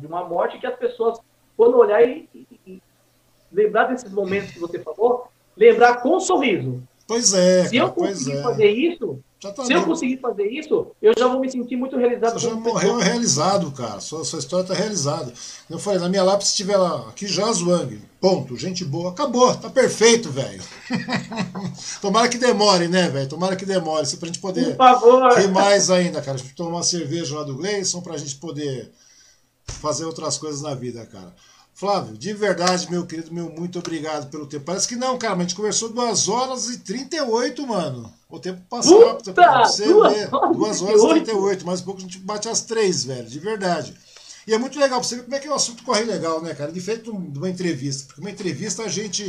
de 0.00 0.06
uma 0.06 0.24
morte, 0.24 0.58
que 0.58 0.66
as 0.66 0.76
pessoas, 0.76 1.18
quando 1.56 1.78
olhar 1.78 2.02
e, 2.02 2.28
e, 2.66 2.82
lembrar 3.52 3.84
desses 3.84 4.10
momentos 4.10 4.50
que 4.50 4.58
você 4.58 4.78
falou, 4.80 5.28
lembrar 5.56 6.02
com 6.02 6.16
um 6.16 6.20
sorriso. 6.20 6.82
Pois 7.06 7.32
é. 7.32 7.64
Se 7.64 7.76
eu 7.76 7.90
conseguir 7.92 8.38
é. 8.38 8.42
fazer 8.42 8.68
isso, 8.68 9.20
se 9.40 9.72
eu 9.72 9.84
conseguir 9.84 10.16
fazer 10.16 10.48
isso, 10.48 10.88
eu 11.00 11.12
já 11.16 11.28
vou 11.28 11.38
me 11.38 11.48
sentir 11.48 11.76
muito 11.76 11.96
realizado. 11.96 12.40
Você 12.40 12.48
já 12.48 12.54
morreu 12.54 12.94
pessoa. 12.96 13.04
realizado, 13.04 13.70
cara. 13.70 14.00
Sua, 14.00 14.24
sua 14.24 14.40
história 14.40 14.62
está 14.64 14.74
realizada. 14.74 15.32
Eu 15.70 15.78
falei, 15.78 16.00
na 16.00 16.08
minha 16.08 16.24
lápis, 16.24 16.54
tiver 16.54 16.76
lá, 16.76 17.08
aqui 17.08 17.28
já 17.28 17.46
Wang, 17.46 18.02
ponto, 18.20 18.56
gente 18.56 18.84
boa, 18.84 19.10
acabou, 19.10 19.54
tá 19.54 19.70
perfeito, 19.70 20.28
velho. 20.28 20.62
Tomara 22.02 22.28
que 22.28 22.36
demore, 22.36 22.88
né, 22.88 23.08
velho? 23.08 23.28
Tomara 23.28 23.54
que 23.54 23.64
demore, 23.64 24.08
pra 24.16 24.26
gente 24.26 24.40
poder 24.40 24.76
Por 24.76 24.76
favor. 24.76 25.32
rir 25.38 25.48
mais 25.52 25.88
ainda, 25.88 26.20
cara. 26.20 26.36
A 26.36 26.38
gente 26.38 26.54
tomar 26.56 26.70
uma 26.70 26.82
cerveja 26.82 27.36
lá 27.36 27.44
do 27.44 27.54
Gleison 27.54 28.00
pra 28.00 28.16
gente 28.16 28.34
poder 28.36 28.90
fazer 29.68 30.04
outras 30.04 30.36
coisas 30.36 30.62
na 30.62 30.74
vida, 30.74 31.06
cara. 31.06 31.32
Flávio, 31.78 32.18
de 32.18 32.32
verdade, 32.32 32.90
meu 32.90 33.06
querido, 33.06 33.32
meu 33.32 33.48
muito 33.48 33.78
obrigado 33.78 34.28
pelo 34.30 34.48
tempo. 34.48 34.64
Parece 34.64 34.88
que 34.88 34.96
não, 34.96 35.16
cara, 35.16 35.36
mas 35.36 35.46
a 35.46 35.48
gente 35.48 35.54
conversou 35.54 35.88
2 35.90 36.28
horas 36.28 36.68
e 36.70 36.78
38, 36.80 37.64
mano. 37.64 38.12
O 38.28 38.40
tempo 38.40 38.60
passou 38.68 39.06
rápido 39.06 39.32
pra 39.32 39.64
você 39.64 39.86
duas 39.86 40.12
ver. 40.12 40.28
2 40.28 40.82
horas 40.82 41.02
e 41.04 41.08
38, 41.08 41.64
mais 41.64 41.80
um 41.80 41.84
pouco 41.84 42.00
a 42.00 42.02
gente 42.02 42.18
bate 42.18 42.48
as 42.48 42.62
3, 42.62 43.04
velho, 43.04 43.28
de 43.28 43.38
verdade. 43.38 43.94
E 44.48 44.54
é 44.54 44.56
muito 44.56 44.80
legal 44.80 44.98
pra 44.98 45.06
você 45.06 45.16
ver 45.16 45.24
como 45.24 45.36
é 45.36 45.40
que 45.40 45.46
o 45.46 45.52
assunto 45.52 45.84
corre 45.84 46.04
legal, 46.04 46.40
né, 46.40 46.54
cara? 46.54 46.72
Diferente 46.72 47.02
de 47.02 47.38
uma 47.38 47.50
entrevista. 47.50 48.06
Porque 48.06 48.22
uma 48.22 48.30
entrevista 48.30 48.82
a 48.82 48.88
gente, 48.88 49.22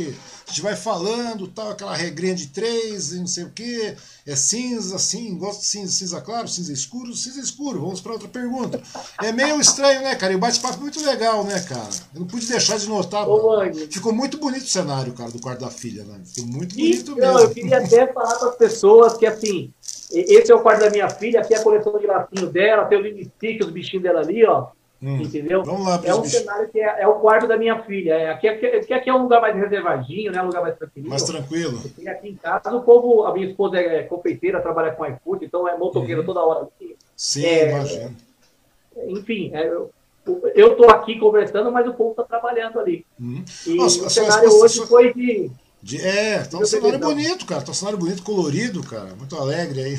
a 0.46 0.48
gente 0.48 0.62
vai 0.62 0.74
falando, 0.74 1.46
tal, 1.46 1.72
aquela 1.72 1.94
regrinha 1.94 2.34
de 2.34 2.46
três 2.46 3.12
não 3.12 3.26
sei 3.26 3.44
o 3.44 3.50
quê. 3.50 3.96
É 4.26 4.34
cinza, 4.34 4.96
assim, 4.96 5.36
gosto 5.36 5.60
de 5.60 5.66
cinza, 5.66 5.92
cinza 5.92 6.22
claro, 6.22 6.48
cinza 6.48 6.72
escuro, 6.72 7.14
cinza 7.14 7.38
escuro. 7.38 7.80
Vamos 7.80 8.00
para 8.00 8.12
outra 8.12 8.28
pergunta. 8.28 8.80
É 9.22 9.30
meio 9.30 9.60
estranho, 9.60 10.00
né, 10.00 10.14
cara? 10.14 10.32
E 10.32 10.36
o 10.36 10.38
bate-papo 10.38 10.78
é 10.78 10.80
muito 10.80 11.04
legal, 11.04 11.44
né, 11.44 11.60
cara? 11.68 11.90
Eu 12.14 12.20
não 12.20 12.26
pude 12.26 12.46
deixar 12.46 12.78
de 12.78 12.88
notar. 12.88 13.28
Ô, 13.28 13.60
ficou 13.90 14.14
muito 14.14 14.38
bonito 14.38 14.64
o 14.64 14.68
cenário, 14.68 15.12
cara, 15.12 15.30
do 15.30 15.38
quarto 15.38 15.60
da 15.60 15.70
filha, 15.70 16.02
né? 16.02 16.18
Ficou 16.24 16.50
muito 16.50 16.74
bonito 16.74 17.14
mesmo. 17.14 17.30
Não, 17.30 17.40
eu 17.40 17.50
queria 17.50 17.76
até 17.76 18.10
falar 18.10 18.38
para 18.38 18.48
as 18.48 18.56
pessoas 18.56 19.18
que, 19.18 19.26
assim, 19.26 19.70
esse 20.10 20.50
é 20.50 20.54
o 20.54 20.62
quarto 20.62 20.80
da 20.80 20.88
minha 20.88 21.10
filha, 21.10 21.40
aqui 21.40 21.52
é 21.52 21.58
a 21.58 21.62
coleção 21.62 21.98
de 21.98 22.06
lacinho 22.06 22.46
dela, 22.46 22.86
tem 22.86 22.96
o 22.96 23.02
limistick, 23.02 23.62
os 23.62 23.70
bichinhos 23.70 24.02
dela 24.02 24.20
ali, 24.20 24.46
ó. 24.46 24.68
Hum. 25.02 25.22
Entendeu? 25.22 25.64
Vamos 25.64 25.86
lá, 25.86 26.00
é 26.04 26.14
um 26.14 26.24
cenário 26.24 26.68
que 26.68 26.78
é, 26.78 27.02
é, 27.02 27.08
o 27.08 27.14
quarto 27.14 27.46
da 27.46 27.56
minha 27.56 27.82
filha. 27.84 28.12
É, 28.12 28.30
aqui, 28.30 28.46
aqui, 28.46 28.92
aqui 28.92 29.08
é 29.08 29.14
um 29.14 29.22
lugar 29.22 29.40
mais 29.40 29.56
reservadinho, 29.56 30.30
né? 30.30 30.42
Um 30.42 30.46
lugar 30.46 30.62
mais 30.62 30.76
tranquilo. 30.76 31.08
Mais 31.08 31.22
tranquilo. 31.22 31.80
E 31.98 32.06
aqui 32.06 32.28
em 32.28 32.36
casa, 32.36 32.74
o 32.74 32.82
povo, 32.82 33.24
a 33.24 33.32
minha 33.32 33.46
esposa 33.48 33.78
é 33.78 34.02
confeiteira, 34.02 34.60
trabalha 34.60 34.92
com 34.92 35.06
iFood, 35.06 35.46
então 35.46 35.66
é 35.66 35.76
motoqueira 35.76 36.20
uhum. 36.20 36.26
toda 36.26 36.40
hora. 36.40 36.64
Aqui. 36.64 36.96
Sim, 37.16 37.46
é, 37.46 37.70
imagino. 37.70 38.16
Enfim, 39.06 39.50
é, 39.54 39.72
eu, 40.54 40.76
tô 40.76 40.84
aqui 40.90 41.18
conversando, 41.18 41.72
mas 41.72 41.88
o 41.88 41.94
povo 41.94 42.10
está 42.10 42.24
trabalhando 42.24 42.78
ali. 42.78 43.06
Uhum. 43.18 43.42
E 43.66 43.74
Nossa, 43.76 44.04
o 44.04 44.10
cenário 44.10 44.50
hoje 44.50 44.86
foi 44.86 45.14
de 45.14 45.50
de, 45.82 45.98
é, 45.98 46.42
tá 46.42 46.58
um 46.58 46.66
cenário 46.66 46.98
bonito, 46.98 47.46
cara. 47.46 47.62
Tá 47.62 47.70
um 47.70 47.74
cenário 47.74 47.98
bonito, 47.98 48.22
colorido, 48.22 48.82
cara. 48.82 49.14
Muito 49.16 49.34
alegre 49.34 49.82
aí. 49.82 49.98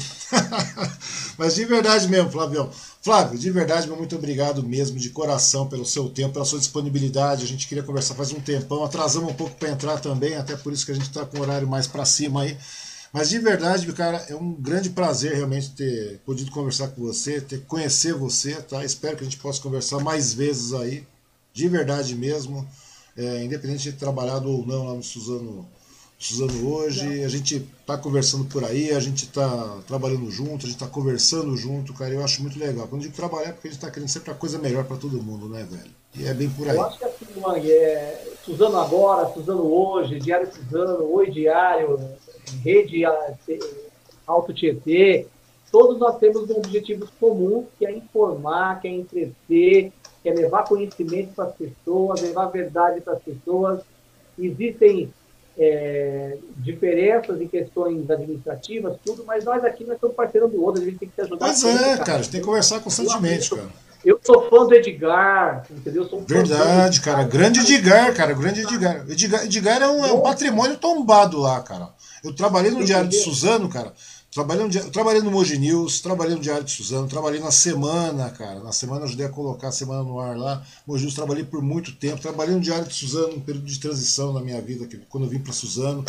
Mas 1.38 1.56
de 1.56 1.66
verdade 1.66 2.08
mesmo, 2.08 2.30
Flavião. 2.30 2.70
Flávio, 3.02 3.40
de 3.40 3.50
verdade, 3.50 3.90
muito 3.90 4.16
obrigado 4.16 4.62
mesmo, 4.62 5.00
de 5.00 5.10
coração, 5.10 5.68
pelo 5.68 5.84
seu 5.84 6.08
tempo, 6.08 6.34
pela 6.34 6.46
sua 6.46 6.60
disponibilidade. 6.60 7.44
A 7.44 7.48
gente 7.48 7.68
queria 7.68 7.84
conversar 7.84 8.14
faz 8.14 8.32
um 8.32 8.40
tempão, 8.40 8.84
atrasamos 8.84 9.32
um 9.32 9.34
pouco 9.34 9.56
para 9.56 9.72
entrar 9.72 10.00
também, 10.00 10.36
até 10.36 10.56
por 10.56 10.72
isso 10.72 10.86
que 10.86 10.92
a 10.92 10.96
gente 10.96 11.08
está 11.08 11.26
com 11.26 11.40
o 11.40 11.42
horário 11.42 11.68
mais 11.68 11.88
para 11.88 12.06
cima 12.06 12.44
aí. 12.44 12.56
Mas 13.12 13.30
de 13.30 13.40
verdade, 13.40 13.92
cara, 13.92 14.24
é 14.30 14.36
um 14.36 14.54
grande 14.54 14.92
prazer 14.92 15.34
realmente 15.34 15.72
ter 15.72 16.20
podido 16.26 16.52
conversar 16.52 16.90
com 16.90 17.02
você, 17.02 17.42
ter 17.42 17.62
conhecer 17.66 18.14
você, 18.14 18.54
tá? 18.62 18.86
Espero 18.86 19.18
que 19.18 19.24
a 19.24 19.26
gente 19.26 19.38
possa 19.38 19.60
conversar 19.62 20.00
mais 20.00 20.34
vezes 20.34 20.72
aí, 20.72 21.06
de 21.54 21.68
verdade 21.68 22.16
mesmo 22.16 22.68
é, 23.18 23.44
independente 23.44 23.84
de 23.84 23.92
ter 23.94 23.98
trabalhado 23.98 24.50
ou 24.50 24.66
não 24.66 24.86
lá 24.86 24.94
no 24.94 25.04
Suzano, 25.04 25.68
Suzano 26.22 26.72
hoje, 26.72 27.24
a 27.24 27.28
gente 27.28 27.56
está 27.58 27.98
conversando 27.98 28.46
por 28.46 28.64
aí, 28.64 28.92
a 28.92 29.00
gente 29.00 29.24
está 29.24 29.80
trabalhando 29.88 30.30
junto, 30.30 30.68
a 30.68 30.70
gente 30.70 30.76
está 30.76 30.86
conversando 30.86 31.58
junto, 31.58 31.96
cara, 31.96 32.14
eu 32.14 32.24
acho 32.24 32.44
muito 32.44 32.60
legal. 32.60 32.88
Quando 32.88 33.02
a 33.02 33.06
gente 33.06 33.16
trabalha 33.16 33.48
é 33.48 33.52
porque 33.52 33.68
a 33.68 33.72
gente 33.72 33.80
está 33.80 33.90
querendo 33.90 34.08
sempre 34.08 34.30
a 34.30 34.36
coisa 34.36 34.60
melhor 34.60 34.84
para 34.84 34.98
todo 34.98 35.22
mundo, 35.22 35.50
né, 35.50 35.68
velho? 35.68 35.90
E 36.16 36.28
é 36.28 36.32
bem 36.32 36.48
por 36.48 36.70
aí. 36.70 36.78
Eu 36.78 36.84
acho 36.84 37.00
que 37.00 37.06
assim, 37.06 37.26
Wang, 37.38 37.72
é 37.72 38.34
Suzano 38.46 38.78
agora, 38.78 39.34
Suzano 39.34 39.64
hoje, 39.64 40.20
Diário 40.20 40.48
Suzano, 40.54 41.12
Oi 41.12 41.32
Diário, 41.32 42.00
Rede 42.64 43.02
Alto 44.28 44.54
Tietê, 44.54 45.26
todos 45.72 45.98
nós 45.98 46.20
temos 46.20 46.48
um 46.52 46.58
objetivo 46.58 47.08
comum, 47.20 47.66
que 47.80 47.86
é 47.86 47.98
informar, 47.98 48.80
que 48.80 48.88
é 48.88 48.92
entreter, 48.92 49.92
que 50.22 50.30
é 50.30 50.34
levar 50.34 50.66
conhecimento 50.66 51.34
para 51.34 51.46
as 51.46 51.56
pessoas, 51.56 52.22
levar 52.22 52.46
verdade 52.46 53.02
para 53.02 53.14
as 53.14 53.24
pessoas. 53.24 53.82
Existem 54.38 55.12
é, 55.58 56.38
diferenças 56.58 57.40
em 57.42 57.48
questões 57.48 58.10
administrativas, 58.10 58.98
tudo, 59.06 59.24
mas 59.26 59.44
nós 59.44 59.64
aqui 59.64 59.84
nós 59.84 60.00
somos 60.00 60.16
parceiros 60.16 60.52
do 60.52 60.64
outro, 60.64 60.82
a 60.82 60.86
gente 60.86 60.98
tem 60.98 61.10
que 61.10 61.16
se 61.16 61.22
ajudar. 61.22 61.46
Pois 61.46 61.64
é, 61.64 61.98
cara, 61.98 62.20
a 62.20 62.22
gente 62.22 62.32
tem 62.32 62.42
que 62.42 62.46
conversar 62.46 62.80
constantemente, 62.80 63.50
cara. 63.50 63.70
Eu 64.04 64.20
sou 64.24 64.50
fã 64.50 64.66
do 64.66 64.74
Edgar, 64.74 65.64
entendeu? 65.70 66.08
Sou 66.10 66.22
Verdade, 66.22 66.98
Edgar, 66.98 67.16
cara. 67.16 67.28
Grande 67.28 67.60
Edgar, 67.60 68.16
cara. 68.16 68.34
Grande 68.34 68.62
Edgar. 68.62 69.06
Edgar, 69.08 69.46
Edgar 69.46 69.82
é, 69.82 69.88
um, 69.88 70.06
é 70.06 70.12
um 70.12 70.22
patrimônio 70.22 70.76
tombado 70.78 71.38
lá, 71.38 71.62
cara. 71.62 71.90
Eu 72.24 72.36
trabalhei 72.36 72.72
no 72.72 72.84
Diário 72.84 73.10
de 73.10 73.18
Suzano, 73.18 73.70
cara. 73.70 73.94
Trabalhei 74.32 74.66
no, 74.66 74.92
trabalhei 74.92 75.22
no 75.22 75.30
Moji 75.30 75.58
News, 75.58 76.00
trabalhei 76.00 76.36
no 76.36 76.42
Diário 76.42 76.64
de 76.64 76.72
Suzano, 76.72 77.06
trabalhei 77.06 77.42
na 77.42 77.52
semana, 77.52 78.30
cara. 78.30 78.62
Na 78.62 78.72
semana 78.72 79.04
ajudei 79.04 79.26
a 79.26 79.30
colocar 79.30 79.68
a 79.68 79.72
semana 79.74 80.04
no 80.04 80.22
ar 80.22 80.38
lá. 80.38 80.66
Moji 80.88 81.04
News 81.04 81.16
trabalhei 81.16 81.44
por 81.44 81.62
muito 81.62 81.92
tempo. 81.92 82.22
Trabalhei 82.22 82.56
no 82.56 82.62
Diário 82.62 82.88
de 82.88 82.94
Suzano, 82.94 83.36
um 83.36 83.42
período 83.42 83.66
de 83.66 83.78
transição 83.78 84.32
na 84.32 84.40
minha 84.40 84.62
vida, 84.62 84.88
quando 85.10 85.26
eu 85.26 85.30
vim 85.30 85.40
para 85.40 85.52
Suzano. 85.52 86.06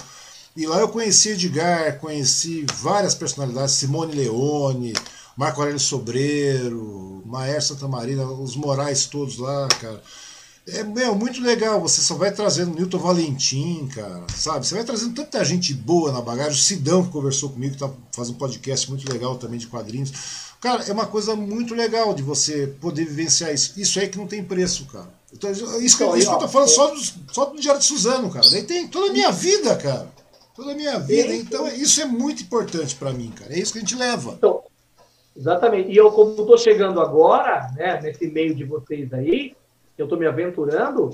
E 0.56 0.66
lá 0.68 0.78
eu 0.78 0.88
conheci 0.88 1.30
Edgar, 1.30 1.98
conheci 1.98 2.64
várias 2.74 3.12
personalidades, 3.12 3.74
Simone 3.74 4.14
Leone, 4.14 4.92
Marco 5.36 5.60
Aurélio 5.60 5.80
Sobreiro, 5.80 7.22
Maer 7.26 7.60
Santa 7.60 7.88
Marina, 7.88 8.24
os 8.24 8.54
morais 8.54 9.06
todos 9.06 9.38
lá, 9.38 9.66
cara. 9.80 10.00
É 10.66 10.84
meu, 10.84 11.14
muito 11.16 11.42
legal, 11.42 11.80
você 11.80 12.00
só 12.00 12.14
vai 12.14 12.30
trazendo 12.30 12.74
Newton 12.74 12.98
Valentim, 12.98 13.88
cara, 13.92 14.24
sabe? 14.32 14.64
Você 14.64 14.76
vai 14.76 14.84
trazendo 14.84 15.12
tanta 15.12 15.44
gente 15.44 15.74
boa 15.74 16.12
na 16.12 16.20
bagagem. 16.20 16.52
O 16.52 16.56
Sidão, 16.56 17.04
que 17.04 17.10
conversou 17.10 17.50
comigo, 17.50 17.76
tá 17.76 17.90
fazendo 18.12 18.36
um 18.36 18.38
podcast 18.38 18.88
muito 18.88 19.10
legal 19.12 19.36
também 19.36 19.58
de 19.58 19.66
quadrinhos. 19.66 20.12
Cara, 20.60 20.84
é 20.84 20.92
uma 20.92 21.06
coisa 21.06 21.34
muito 21.34 21.74
legal 21.74 22.14
de 22.14 22.22
você 22.22 22.68
poder 22.80 23.04
vivenciar 23.04 23.52
isso. 23.52 23.72
Isso 23.76 23.98
aí 23.98 24.08
que 24.08 24.16
não 24.16 24.28
tem 24.28 24.44
preço, 24.44 24.86
cara. 24.86 25.08
Então, 25.32 25.50
isso, 25.50 25.66
que, 25.66 25.84
isso 25.84 25.96
que 25.98 26.04
eu 26.04 26.38
tô 26.38 26.46
falando 26.46 26.68
só 26.68 26.94
do, 26.94 27.00
só 27.32 27.44
do 27.46 27.60
Diário 27.60 27.80
de 27.80 27.86
Suzano, 27.86 28.30
cara. 28.30 28.48
Daí 28.48 28.62
tem 28.62 28.86
toda 28.86 29.10
a 29.10 29.12
minha 29.12 29.32
vida, 29.32 29.74
cara. 29.74 30.08
Toda 30.54 30.70
a 30.70 30.74
minha 30.76 31.00
vida. 31.00 31.34
Então, 31.34 31.66
isso 31.66 32.00
é 32.00 32.04
muito 32.04 32.44
importante 32.44 32.94
para 32.94 33.12
mim, 33.12 33.32
cara. 33.34 33.52
É 33.52 33.58
isso 33.58 33.72
que 33.72 33.78
a 33.78 33.80
gente 33.80 33.96
leva. 33.96 34.34
Então, 34.38 34.62
exatamente. 35.36 35.90
E 35.90 35.96
eu, 35.96 36.12
como 36.12 36.30
estou 36.30 36.56
chegando 36.56 37.00
agora, 37.00 37.72
né, 37.74 38.00
nesse 38.00 38.28
meio 38.28 38.54
de 38.54 38.62
vocês 38.62 39.12
aí, 39.12 39.56
eu 39.96 40.04
estou 40.04 40.18
me 40.18 40.26
aventurando, 40.26 41.10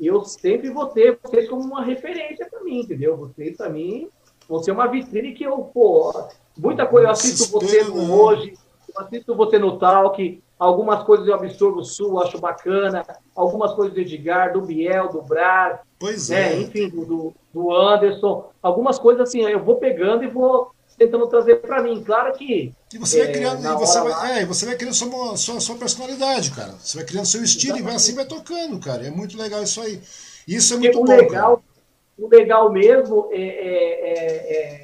eu 0.00 0.24
sempre 0.24 0.70
vou 0.70 0.86
ter 0.86 1.18
vocês 1.22 1.48
como 1.48 1.62
uma 1.62 1.82
referência 1.82 2.48
para 2.48 2.62
mim, 2.62 2.80
entendeu? 2.80 3.16
Vocês, 3.16 3.56
para 3.56 3.68
mim, 3.68 4.08
vão 4.48 4.62
ser 4.62 4.72
uma 4.72 4.86
vitrine 4.86 5.32
que 5.32 5.44
eu, 5.44 5.58
pô, 5.58 6.12
muita 6.56 6.86
coisa, 6.86 7.08
eu 7.08 7.12
assisto 7.12 7.52
você 7.52 7.84
no 7.84 8.12
hoje, 8.12 8.54
eu 8.88 9.04
assisto 9.04 9.34
você 9.34 9.58
no 9.58 9.78
Talk, 9.78 10.42
algumas 10.62 11.02
coisas 11.02 11.26
eu 11.26 11.34
absorvo 11.34 11.84
sul, 11.84 12.22
acho 12.22 12.38
bacana, 12.38 13.04
algumas 13.34 13.72
coisas 13.72 13.92
do 13.92 14.00
Edgar, 14.00 14.52
do 14.52 14.60
Biel, 14.60 15.08
do 15.08 15.20
Brás, 15.20 15.80
pois 15.98 16.28
né? 16.28 16.52
é. 16.52 16.60
enfim, 16.60 16.88
do, 16.88 17.34
do 17.52 17.74
Anderson, 17.74 18.50
algumas 18.62 18.98
coisas 18.98 19.28
assim, 19.28 19.40
eu 19.40 19.62
vou 19.62 19.76
pegando 19.76 20.22
e 20.22 20.28
vou 20.28 20.70
tentando 20.96 21.26
trazer 21.26 21.56
para 21.56 21.82
mim. 21.82 22.02
Claro 22.04 22.32
que. 22.34 22.72
E 22.94 22.98
você 22.98 23.18
vai 23.18 23.28
é, 23.28 23.32
criando, 23.32 23.66
e 23.66 23.74
você 23.76 24.00
vai, 24.00 24.10
lá... 24.10 24.38
é, 24.38 24.46
você 24.46 24.66
vai 24.66 24.76
criando 24.76 24.94
sua, 24.94 25.36
sua, 25.36 25.60
sua 25.60 25.76
personalidade, 25.76 26.52
cara. 26.52 26.74
Você 26.78 26.98
vai 26.98 27.06
criando 27.06 27.26
seu 27.26 27.42
estilo 27.42 27.78
Exatamente. 27.78 27.82
e 27.82 27.86
vai 27.86 27.96
assim 27.96 28.14
vai 28.14 28.24
tocando, 28.24 28.78
cara. 28.78 29.04
É 29.04 29.10
muito 29.10 29.36
legal 29.36 29.62
isso 29.64 29.80
aí. 29.80 30.00
Isso 30.46 30.74
é 30.74 30.76
muito 30.76 31.00
o 31.00 31.04
bom. 31.04 31.12
Legal, 31.12 31.56
cara. 31.56 31.72
O 32.18 32.28
legal 32.28 32.70
mesmo 32.70 33.28
é, 33.32 33.42
é, 33.42 34.81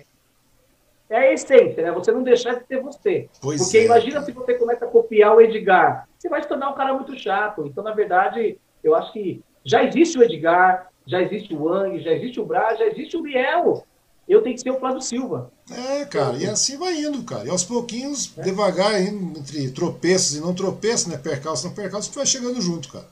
é, 1.11 1.15
é, 1.15 1.19
a 1.19 1.33
essência, 1.33 1.83
né? 1.83 1.93
Você 1.93 2.13
não 2.13 2.23
deixar 2.23 2.55
de 2.55 2.67
ser 2.67 2.81
você. 2.81 3.29
Pois 3.41 3.63
Porque 3.63 3.85
imagina 3.85 4.15
cara. 4.15 4.25
se 4.25 4.33
você 4.33 4.55
começa 4.55 4.85
a 4.85 4.89
copiar 4.89 5.35
o 5.35 5.41
Edgar. 5.41 6.09
Você 6.19 6.29
vai 6.29 6.43
se 6.43 6.49
tornar 6.49 6.71
um 6.71 6.75
cara 6.75 6.95
muito 6.95 7.17
chato. 7.19 7.67
Então, 7.67 7.83
na 7.85 7.93
verdade, 7.93 8.59
eu 8.83 8.95
acho 8.95 9.13
que 9.13 9.43
já 9.65 9.85
existe 9.85 10.19
o 10.19 10.23
Edgar, 10.23 10.89
já 11.07 11.23
existe 11.23 11.55
o 11.55 11.65
Wang, 11.65 11.99
já 12.01 12.13
existe 12.13 12.41
o 12.41 12.45
Braz, 12.45 12.79
já 12.79 12.87
existe 12.87 13.17
o 13.17 13.23
Biel 13.23 13.85
eu 14.29 14.43
tenho 14.43 14.55
que 14.55 14.61
ser 14.61 14.71
o 14.71 14.79
Flávio 14.79 15.01
Silva. 15.01 15.51
É, 15.71 16.05
cara, 16.05 16.37
e 16.37 16.47
assim 16.47 16.77
vai 16.77 16.95
indo, 17.01 17.23
cara. 17.25 17.47
E 17.47 17.51
aos 17.51 17.65
pouquinhos, 17.65 18.31
é. 18.37 18.43
devagar, 18.43 19.01
entre 19.01 19.71
tropeços 19.71 20.37
e 20.37 20.41
não 20.41 20.55
tropeços, 20.55 21.07
né? 21.07 21.17
Percalço 21.17 21.67
não 21.67 21.75
percalço, 21.75 22.09
gente 22.09 22.17
vai 22.17 22.27
chegando 22.27 22.61
junto, 22.61 22.93
cara. 22.93 23.07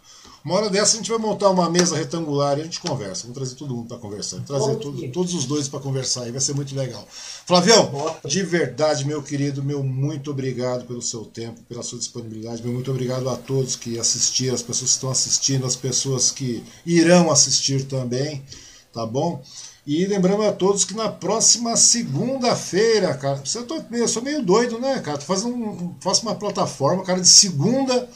Uma 0.46 0.54
hora 0.54 0.70
dessa 0.70 0.94
a 0.94 0.96
gente 0.98 1.10
vai 1.10 1.18
montar 1.18 1.50
uma 1.50 1.68
mesa 1.68 1.96
retangular 1.96 2.56
e 2.56 2.60
a 2.60 2.64
gente 2.64 2.78
conversa. 2.78 3.22
Vamos 3.22 3.36
trazer 3.36 3.56
todo 3.56 3.74
mundo 3.74 3.88
para 3.88 3.98
conversar. 3.98 4.38
Trazer 4.42 4.76
todo, 4.76 5.08
todos 5.08 5.34
os 5.34 5.44
dois 5.44 5.66
para 5.66 5.80
conversar 5.80 6.22
aí, 6.22 6.30
vai 6.30 6.40
ser 6.40 6.54
muito 6.54 6.72
legal. 6.72 7.04
Flavião, 7.44 7.90
de 8.24 8.44
verdade, 8.44 9.04
meu 9.04 9.20
querido, 9.20 9.60
meu 9.60 9.82
muito 9.82 10.30
obrigado 10.30 10.86
pelo 10.86 11.02
seu 11.02 11.24
tempo, 11.24 11.60
pela 11.68 11.82
sua 11.82 11.98
disponibilidade. 11.98 12.62
Meu 12.62 12.72
muito 12.72 12.88
obrigado 12.92 13.28
a 13.28 13.34
todos 13.34 13.74
que 13.74 13.98
assistiram, 13.98 14.54
as 14.54 14.62
pessoas 14.62 14.90
que 14.90 14.94
estão 14.94 15.10
assistindo, 15.10 15.66
as 15.66 15.74
pessoas 15.74 16.30
que 16.30 16.62
irão 16.86 17.28
assistir 17.28 17.82
também, 17.82 18.40
tá 18.92 19.04
bom? 19.04 19.42
E 19.84 20.06
lembrando 20.06 20.44
a 20.44 20.52
todos 20.52 20.84
que 20.84 20.94
na 20.94 21.08
próxima 21.08 21.76
segunda-feira, 21.76 23.14
cara, 23.14 23.42
eu, 23.52 23.66
tô, 23.66 23.82
eu 23.90 24.06
sou 24.06 24.22
meio 24.22 24.44
doido, 24.44 24.78
né, 24.78 25.00
cara? 25.00 25.18
Faz 25.18 25.42
um, 25.42 25.92
faço 26.00 26.22
uma 26.22 26.36
plataforma, 26.36 27.02
cara, 27.02 27.20
de 27.20 27.26
segunda 27.26 28.08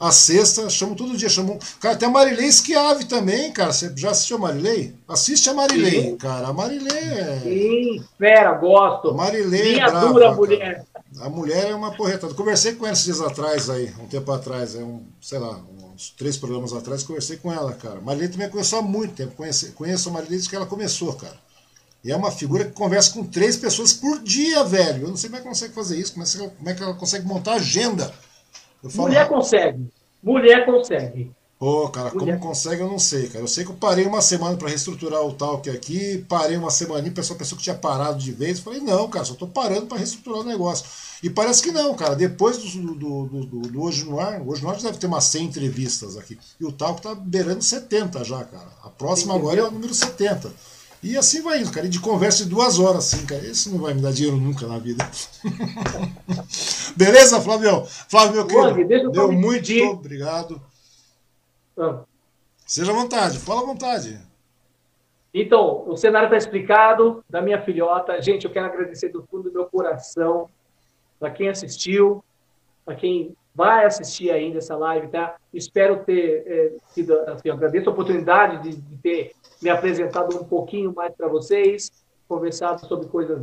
a 0.00 0.10
sexta, 0.10 0.70
chamo 0.70 0.96
todo 0.96 1.14
dia, 1.14 1.28
chamo. 1.28 1.58
Cara, 1.78 1.94
tem 1.94 2.08
a 2.08 2.10
Marilei 2.10 2.50
Schiave 2.50 3.04
também, 3.04 3.52
cara. 3.52 3.70
Você 3.70 3.92
já 3.94 4.10
assistiu 4.10 4.38
a 4.38 4.40
Marilei? 4.40 4.94
Assiste 5.06 5.50
a 5.50 5.52
Marilei, 5.52 6.04
Sim. 6.04 6.16
cara. 6.16 6.48
A 6.48 6.52
Marilei 6.54 6.98
é. 6.98 7.40
Sim, 7.42 7.96
espera, 7.96 8.54
gosto. 8.54 9.14
Marilei 9.14 9.74
Minha 9.74 9.84
é 9.84 9.90
brava, 9.90 10.08
dura 10.08 10.34
mulher. 10.34 10.86
A 11.20 11.28
mulher 11.28 11.66
é 11.68 11.74
uma 11.74 11.94
porretada. 11.94 12.32
Conversei 12.32 12.76
com 12.76 12.86
ela 12.86 12.94
esses 12.94 13.04
dias 13.04 13.20
atrás 13.20 13.68
aí, 13.68 13.92
um 14.00 14.06
tempo 14.06 14.32
atrás, 14.32 14.74
é 14.74 14.78
um, 14.78 15.02
sei 15.20 15.38
lá, 15.38 15.60
uns 15.92 16.08
três 16.16 16.38
programas 16.38 16.72
atrás, 16.72 17.02
conversei 17.02 17.36
com 17.36 17.52
ela, 17.52 17.74
cara. 17.74 18.00
Marilei 18.00 18.28
também 18.28 18.48
conheceu 18.48 18.78
há 18.78 18.82
muito 18.82 19.12
tempo. 19.12 19.34
Conheci, 19.36 19.72
conheço 19.72 20.08
a 20.08 20.12
Marilei 20.12 20.30
desde 20.30 20.48
que 20.48 20.56
ela 20.56 20.64
começou, 20.64 21.12
cara. 21.12 21.36
E 22.02 22.10
é 22.10 22.16
uma 22.16 22.30
figura 22.30 22.64
que 22.64 22.72
conversa 22.72 23.12
com 23.12 23.22
três 23.22 23.58
pessoas 23.58 23.92
por 23.92 24.18
dia, 24.22 24.64
velho. 24.64 25.02
Eu 25.02 25.08
não 25.10 25.16
sei 25.18 25.28
como 25.28 25.36
é 25.36 25.42
que 25.42 25.46
ela 25.46 25.54
consegue 25.54 25.74
fazer 25.74 25.98
isso, 25.98 26.14
como 26.14 26.70
é 26.70 26.72
que 26.72 26.82
ela 26.82 26.94
consegue 26.94 27.26
montar 27.26 27.56
agenda 27.56 28.10
Mulher 28.82 29.28
consegue. 29.28 29.90
Mulher 30.22 30.66
consegue. 30.66 31.32
Pô, 31.60 31.90
cara, 31.90 32.14
Mulher. 32.14 32.38
como 32.38 32.48
consegue 32.48 32.80
eu 32.80 32.88
não 32.88 32.98
sei, 32.98 33.28
cara. 33.28 33.44
Eu 33.44 33.46
sei 33.46 33.64
que 33.64 33.70
eu 33.70 33.76
parei 33.76 34.06
uma 34.06 34.22
semana 34.22 34.56
para 34.56 34.70
reestruturar 34.70 35.20
o 35.20 35.34
talk 35.34 35.68
aqui, 35.68 36.24
parei 36.26 36.56
uma 36.56 36.70
semana 36.70 37.06
e 37.06 37.10
pessoa 37.10 37.38
pensou 37.38 37.58
que 37.58 37.64
tinha 37.64 37.76
parado 37.76 38.18
de 38.18 38.32
vez. 38.32 38.56
Eu 38.56 38.64
falei, 38.64 38.80
não, 38.80 39.06
cara, 39.10 39.26
só 39.26 39.34
tô 39.34 39.46
parando 39.46 39.86
para 39.86 39.98
reestruturar 39.98 40.40
o 40.40 40.44
negócio. 40.44 40.86
E 41.22 41.28
parece 41.28 41.62
que 41.62 41.70
não, 41.70 41.94
cara. 41.94 42.16
Depois 42.16 42.56
do, 42.56 42.94
do, 42.94 43.24
do, 43.26 43.46
do, 43.46 43.82
Hoje 43.82 44.06
no 44.06 44.18
Ar, 44.18 44.40
Hoje 44.40 44.62
no 44.62 44.70
Ar 44.70 44.76
deve 44.78 44.96
ter 44.96 45.06
umas 45.06 45.24
100 45.24 45.44
entrevistas 45.44 46.16
aqui. 46.16 46.38
E 46.58 46.64
o 46.64 46.72
talk 46.72 47.02
tá 47.02 47.14
beirando 47.14 47.62
70 47.62 48.24
já, 48.24 48.42
cara. 48.42 48.68
A 48.82 48.88
próxima 48.88 49.34
agora 49.34 49.60
é 49.60 49.62
o 49.62 49.70
número 49.70 49.92
70. 49.92 50.50
E 51.02 51.16
assim 51.16 51.42
vai 51.42 51.60
indo, 51.60 51.72
cara. 51.72 51.86
E 51.86 51.90
de 51.90 52.00
conversa 52.00 52.44
de 52.44 52.50
duas 52.50 52.78
horas, 52.78 53.12
assim, 53.12 53.24
cara. 53.26 53.42
Isso 53.42 53.70
não 53.70 53.78
vai 53.78 53.94
me 53.94 54.02
dar 54.02 54.12
dinheiro 54.12 54.36
nunca 54.36 54.66
na 54.66 54.78
vida. 54.78 55.08
Beleza, 56.96 57.40
Flávio? 57.40 57.84
Flávio, 57.86 58.46
meu 58.46 58.46
querido, 58.46 59.10
deu 59.10 59.32
muito 59.32 59.66
pedir. 59.66 59.82
obrigado. 59.84 60.60
Ah. 61.78 62.00
Seja 62.66 62.92
à 62.92 62.94
vontade, 62.94 63.38
fala 63.38 63.62
à 63.62 63.66
vontade. 63.66 64.20
Então, 65.32 65.88
o 65.88 65.96
cenário 65.96 66.26
está 66.26 66.36
explicado, 66.36 67.24
da 67.28 67.40
minha 67.40 67.62
filhota. 67.62 68.20
Gente, 68.20 68.44
eu 68.44 68.50
quero 68.50 68.66
agradecer 68.66 69.08
do 69.08 69.22
fundo 69.22 69.44
do 69.44 69.52
meu 69.52 69.66
coração 69.66 70.48
para 71.18 71.30
quem 71.30 71.48
assistiu, 71.48 72.22
para 72.84 72.96
quem 72.96 73.34
vai 73.54 73.86
assistir 73.86 74.30
ainda 74.30 74.58
essa 74.58 74.76
live, 74.76 75.08
tá? 75.08 75.36
Espero 75.52 76.04
ter 76.04 76.44
é, 76.46 76.72
tido, 76.94 77.12
assim, 77.28 77.50
agradeço 77.50 77.88
a 77.88 77.92
oportunidade 77.92 78.62
de, 78.62 78.76
de 78.76 78.96
ter 78.98 79.32
me 79.62 79.70
apresentado 79.70 80.36
um 80.36 80.44
pouquinho 80.44 80.92
mais 80.94 81.14
para 81.14 81.28
vocês, 81.28 81.90
conversado 82.28 82.86
sobre 82.86 83.08
coisas 83.08 83.38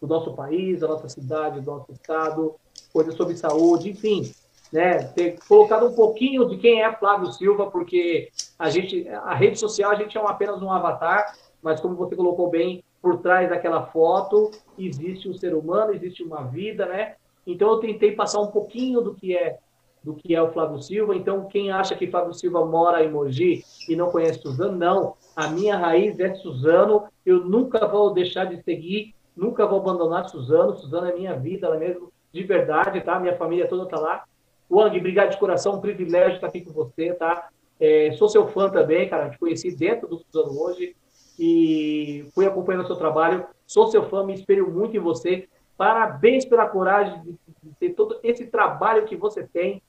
do 0.00 0.06
nosso 0.06 0.34
país, 0.34 0.80
da 0.80 0.88
nossa 0.88 1.08
cidade, 1.08 1.60
do 1.60 1.70
nosso 1.70 1.92
estado, 1.92 2.54
coisas 2.92 3.14
sobre 3.14 3.36
saúde, 3.36 3.90
enfim, 3.90 4.32
né? 4.72 5.04
Ter 5.04 5.38
colocado 5.46 5.86
um 5.86 5.94
pouquinho 5.94 6.48
de 6.48 6.58
quem 6.58 6.82
é 6.82 6.92
Flávio 6.96 7.32
Silva, 7.32 7.70
porque 7.70 8.30
a 8.58 8.70
gente, 8.70 9.08
a 9.08 9.34
rede 9.34 9.58
social, 9.58 9.90
a 9.90 9.94
gente 9.94 10.16
é 10.16 10.20
apenas 10.20 10.62
um 10.62 10.70
avatar, 10.70 11.36
mas 11.62 11.80
como 11.80 11.94
você 11.94 12.16
colocou 12.16 12.50
bem, 12.50 12.82
por 13.00 13.18
trás 13.18 13.50
daquela 13.50 13.86
foto 13.86 14.52
existe 14.78 15.28
um 15.28 15.34
ser 15.34 15.54
humano, 15.54 15.92
existe 15.92 16.22
uma 16.22 16.44
vida, 16.44 16.86
né? 16.86 17.16
Então 17.46 17.68
eu 17.70 17.78
tentei 17.78 18.12
passar 18.12 18.40
um 18.40 18.46
pouquinho 18.46 19.00
do 19.00 19.14
que 19.14 19.36
é 19.36 19.58
do 20.02 20.14
que 20.14 20.34
é 20.34 20.42
o 20.42 20.52
Flávio 20.52 20.80
Silva. 20.80 21.14
Então 21.14 21.46
quem 21.46 21.70
acha 21.70 21.94
que 21.94 22.10
Flávio 22.10 22.34
Silva 22.34 22.64
mora 22.64 23.04
em 23.04 23.10
Mogi 23.10 23.64
e 23.88 23.96
não 23.96 24.10
conhece 24.10 24.40
Suzano, 24.40 24.76
não. 24.76 25.14
A 25.36 25.48
minha 25.48 25.76
raiz 25.76 26.18
é 26.18 26.34
Suzano. 26.34 27.04
Eu 27.24 27.44
nunca 27.44 27.86
vou 27.86 28.12
deixar 28.12 28.46
de 28.46 28.62
seguir, 28.62 29.14
nunca 29.36 29.66
vou 29.66 29.80
abandonar 29.80 30.28
Suzano. 30.28 30.76
Suzano 30.76 31.08
é 31.08 31.14
minha 31.14 31.34
vida, 31.34 31.66
ela 31.66 31.76
é 31.76 31.80
mesmo 31.80 32.12
de 32.32 32.42
verdade, 32.42 33.00
tá? 33.02 33.20
Minha 33.20 33.36
família 33.36 33.68
toda 33.68 33.86
tá 33.86 33.98
lá. 33.98 34.24
Wang, 34.70 34.96
obrigado 34.98 35.30
de 35.30 35.38
coração, 35.38 35.74
um 35.74 35.80
privilégio 35.80 36.36
estar 36.36 36.46
aqui 36.46 36.62
com 36.62 36.72
você, 36.72 37.12
tá? 37.12 37.48
É, 37.78 38.12
sou 38.12 38.28
seu 38.28 38.48
fã 38.48 38.70
também, 38.70 39.08
cara. 39.08 39.28
Te 39.28 39.38
conheci 39.38 39.76
dentro 39.76 40.08
do 40.08 40.18
Suzano 40.18 40.58
hoje 40.58 40.96
e 41.38 42.26
fui 42.34 42.46
acompanhando 42.46 42.84
o 42.84 42.86
seu 42.86 42.96
trabalho. 42.96 43.46
Sou 43.66 43.88
seu 43.88 44.08
fã, 44.08 44.24
me 44.24 44.34
espelho 44.34 44.70
muito 44.70 44.96
em 44.96 45.00
você. 45.00 45.48
Parabéns 45.76 46.44
pela 46.44 46.68
coragem 46.68 47.20
de, 47.22 47.38
de 47.62 47.74
ter 47.78 47.90
todo 47.90 48.18
esse 48.22 48.46
trabalho 48.46 49.04
que 49.04 49.16
você 49.16 49.42
tem, 49.42 49.82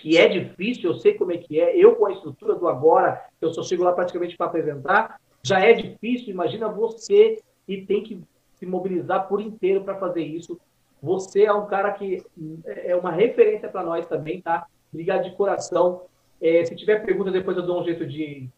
que 0.00 0.16
é 0.16 0.26
difícil, 0.28 0.90
eu 0.90 0.96
sei 0.96 1.14
como 1.14 1.32
é 1.32 1.36
que 1.36 1.60
é. 1.60 1.76
Eu, 1.76 1.94
com 1.94 2.06
a 2.06 2.12
estrutura 2.12 2.54
do 2.54 2.66
agora, 2.66 3.22
eu 3.40 3.52
só 3.52 3.62
chego 3.62 3.84
lá 3.84 3.92
praticamente 3.92 4.36
para 4.36 4.46
apresentar, 4.46 5.20
já 5.42 5.60
é 5.60 5.74
difícil. 5.74 6.30
Imagina 6.30 6.68
você 6.68 7.38
e 7.68 7.82
tem 7.82 8.02
que 8.02 8.20
se 8.56 8.66
mobilizar 8.66 9.28
por 9.28 9.40
inteiro 9.40 9.82
para 9.82 9.98
fazer 9.98 10.22
isso. 10.22 10.58
Você 11.02 11.44
é 11.44 11.52
um 11.52 11.66
cara 11.66 11.92
que 11.92 12.22
é 12.66 12.96
uma 12.96 13.10
referência 13.10 13.68
para 13.68 13.82
nós 13.82 14.06
também, 14.06 14.40
tá? 14.40 14.66
Obrigado 14.92 15.24
de 15.24 15.36
coração. 15.36 16.02
É, 16.40 16.64
se 16.64 16.74
tiver 16.74 17.04
pergunta, 17.04 17.30
depois 17.30 17.56
eu 17.56 17.62
dou 17.62 17.80
um 17.80 17.84
jeito 17.84 18.06
de, 18.06 18.48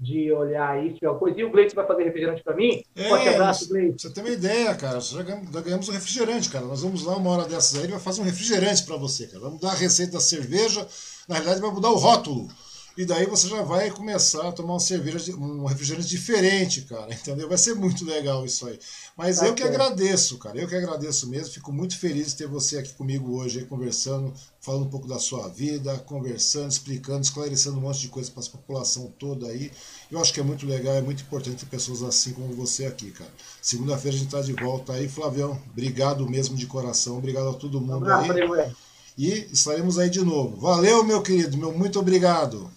de 0.00 0.32
olhar 0.32 0.82
isso, 0.82 0.96
alguma 1.04 1.18
coisa. 1.18 1.38
E 1.38 1.44
o 1.44 1.50
Gleice 1.50 1.74
vai 1.74 1.86
fazer 1.86 2.04
refrigerante 2.04 2.42
para 2.42 2.56
mim? 2.56 2.82
É, 2.96 3.08
Forte 3.10 3.28
abraço, 3.28 3.68
Gleice. 3.68 3.96
Você 3.98 4.10
tem 4.10 4.24
uma 4.24 4.32
ideia, 4.32 4.74
cara. 4.74 4.98
Já 4.98 5.22
ganhamos, 5.22 5.52
já 5.52 5.60
ganhamos 5.60 5.88
um 5.90 5.92
refrigerante, 5.92 6.48
cara. 6.48 6.64
Nós 6.64 6.80
vamos 6.80 7.04
lá 7.04 7.16
uma 7.16 7.30
hora 7.30 7.46
dessas 7.46 7.76
aí, 7.76 7.84
ele 7.84 7.92
vai 7.92 8.00
fazer 8.00 8.22
um 8.22 8.24
refrigerante 8.24 8.84
para 8.84 8.96
você, 8.96 9.26
cara. 9.26 9.40
Vamos 9.40 9.60
dar 9.60 9.72
a 9.72 9.74
receita 9.74 10.12
da 10.12 10.20
cerveja. 10.20 10.86
Na 11.28 11.34
realidade, 11.34 11.60
vai 11.60 11.70
mudar 11.70 11.90
o 11.90 11.96
rótulo. 11.96 12.48
E 12.96 13.04
daí 13.04 13.24
você 13.26 13.48
já 13.48 13.62
vai 13.62 13.90
começar 13.90 14.48
a 14.48 14.52
tomar 14.52 14.74
uma 14.74 14.80
cerveja, 14.80 15.34
um 15.36 15.64
refrigerante 15.64 16.08
diferente, 16.08 16.82
cara, 16.82 17.12
entendeu? 17.14 17.48
Vai 17.48 17.56
ser 17.56 17.74
muito 17.74 18.04
legal 18.04 18.44
isso 18.44 18.66
aí. 18.66 18.78
Mas 19.16 19.38
tá 19.38 19.46
eu 19.46 19.54
que 19.54 19.62
agradeço, 19.62 20.38
cara, 20.38 20.58
eu 20.58 20.68
que 20.68 20.74
agradeço 20.74 21.28
mesmo. 21.28 21.52
Fico 21.52 21.72
muito 21.72 21.98
feliz 21.98 22.28
de 22.28 22.36
ter 22.36 22.46
você 22.46 22.78
aqui 22.78 22.92
comigo 22.94 23.36
hoje, 23.38 23.64
conversando, 23.64 24.32
falando 24.60 24.86
um 24.86 24.90
pouco 24.90 25.06
da 25.06 25.18
sua 25.18 25.48
vida, 25.48 25.96
conversando, 26.00 26.70
explicando, 26.70 27.20
esclarecendo 27.20 27.78
um 27.78 27.82
monte 27.82 28.00
de 28.00 28.08
coisa 28.08 28.30
para 28.30 28.42
a 28.42 28.46
população 28.46 29.12
toda 29.18 29.46
aí. 29.46 29.70
Eu 30.10 30.20
acho 30.20 30.32
que 30.32 30.40
é 30.40 30.42
muito 30.42 30.66
legal, 30.66 30.94
é 30.94 31.00
muito 31.02 31.22
importante 31.22 31.64
ter 31.64 31.66
pessoas 31.66 32.02
assim 32.02 32.32
como 32.32 32.52
você 32.54 32.86
aqui, 32.86 33.10
cara. 33.12 33.30
Segunda-feira 33.62 34.16
a 34.16 34.18
gente 34.18 34.28
está 34.28 34.40
de 34.42 34.52
volta 34.52 34.92
aí, 34.94 35.08
Flavião. 35.08 35.60
Obrigado 35.70 36.28
mesmo 36.28 36.56
de 36.56 36.66
coração, 36.66 37.18
obrigado 37.18 37.48
a 37.48 37.54
todo 37.54 37.80
mundo 37.80 38.06
um 38.06 38.52
aí. 38.52 38.72
E 39.16 39.48
estaremos 39.52 39.98
aí 39.98 40.08
de 40.08 40.22
novo. 40.24 40.56
Valeu, 40.56 41.04
meu 41.04 41.22
querido, 41.22 41.56
meu 41.56 41.72
muito 41.72 41.98
obrigado. 41.98 42.70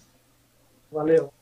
Valeu. 0.93 1.33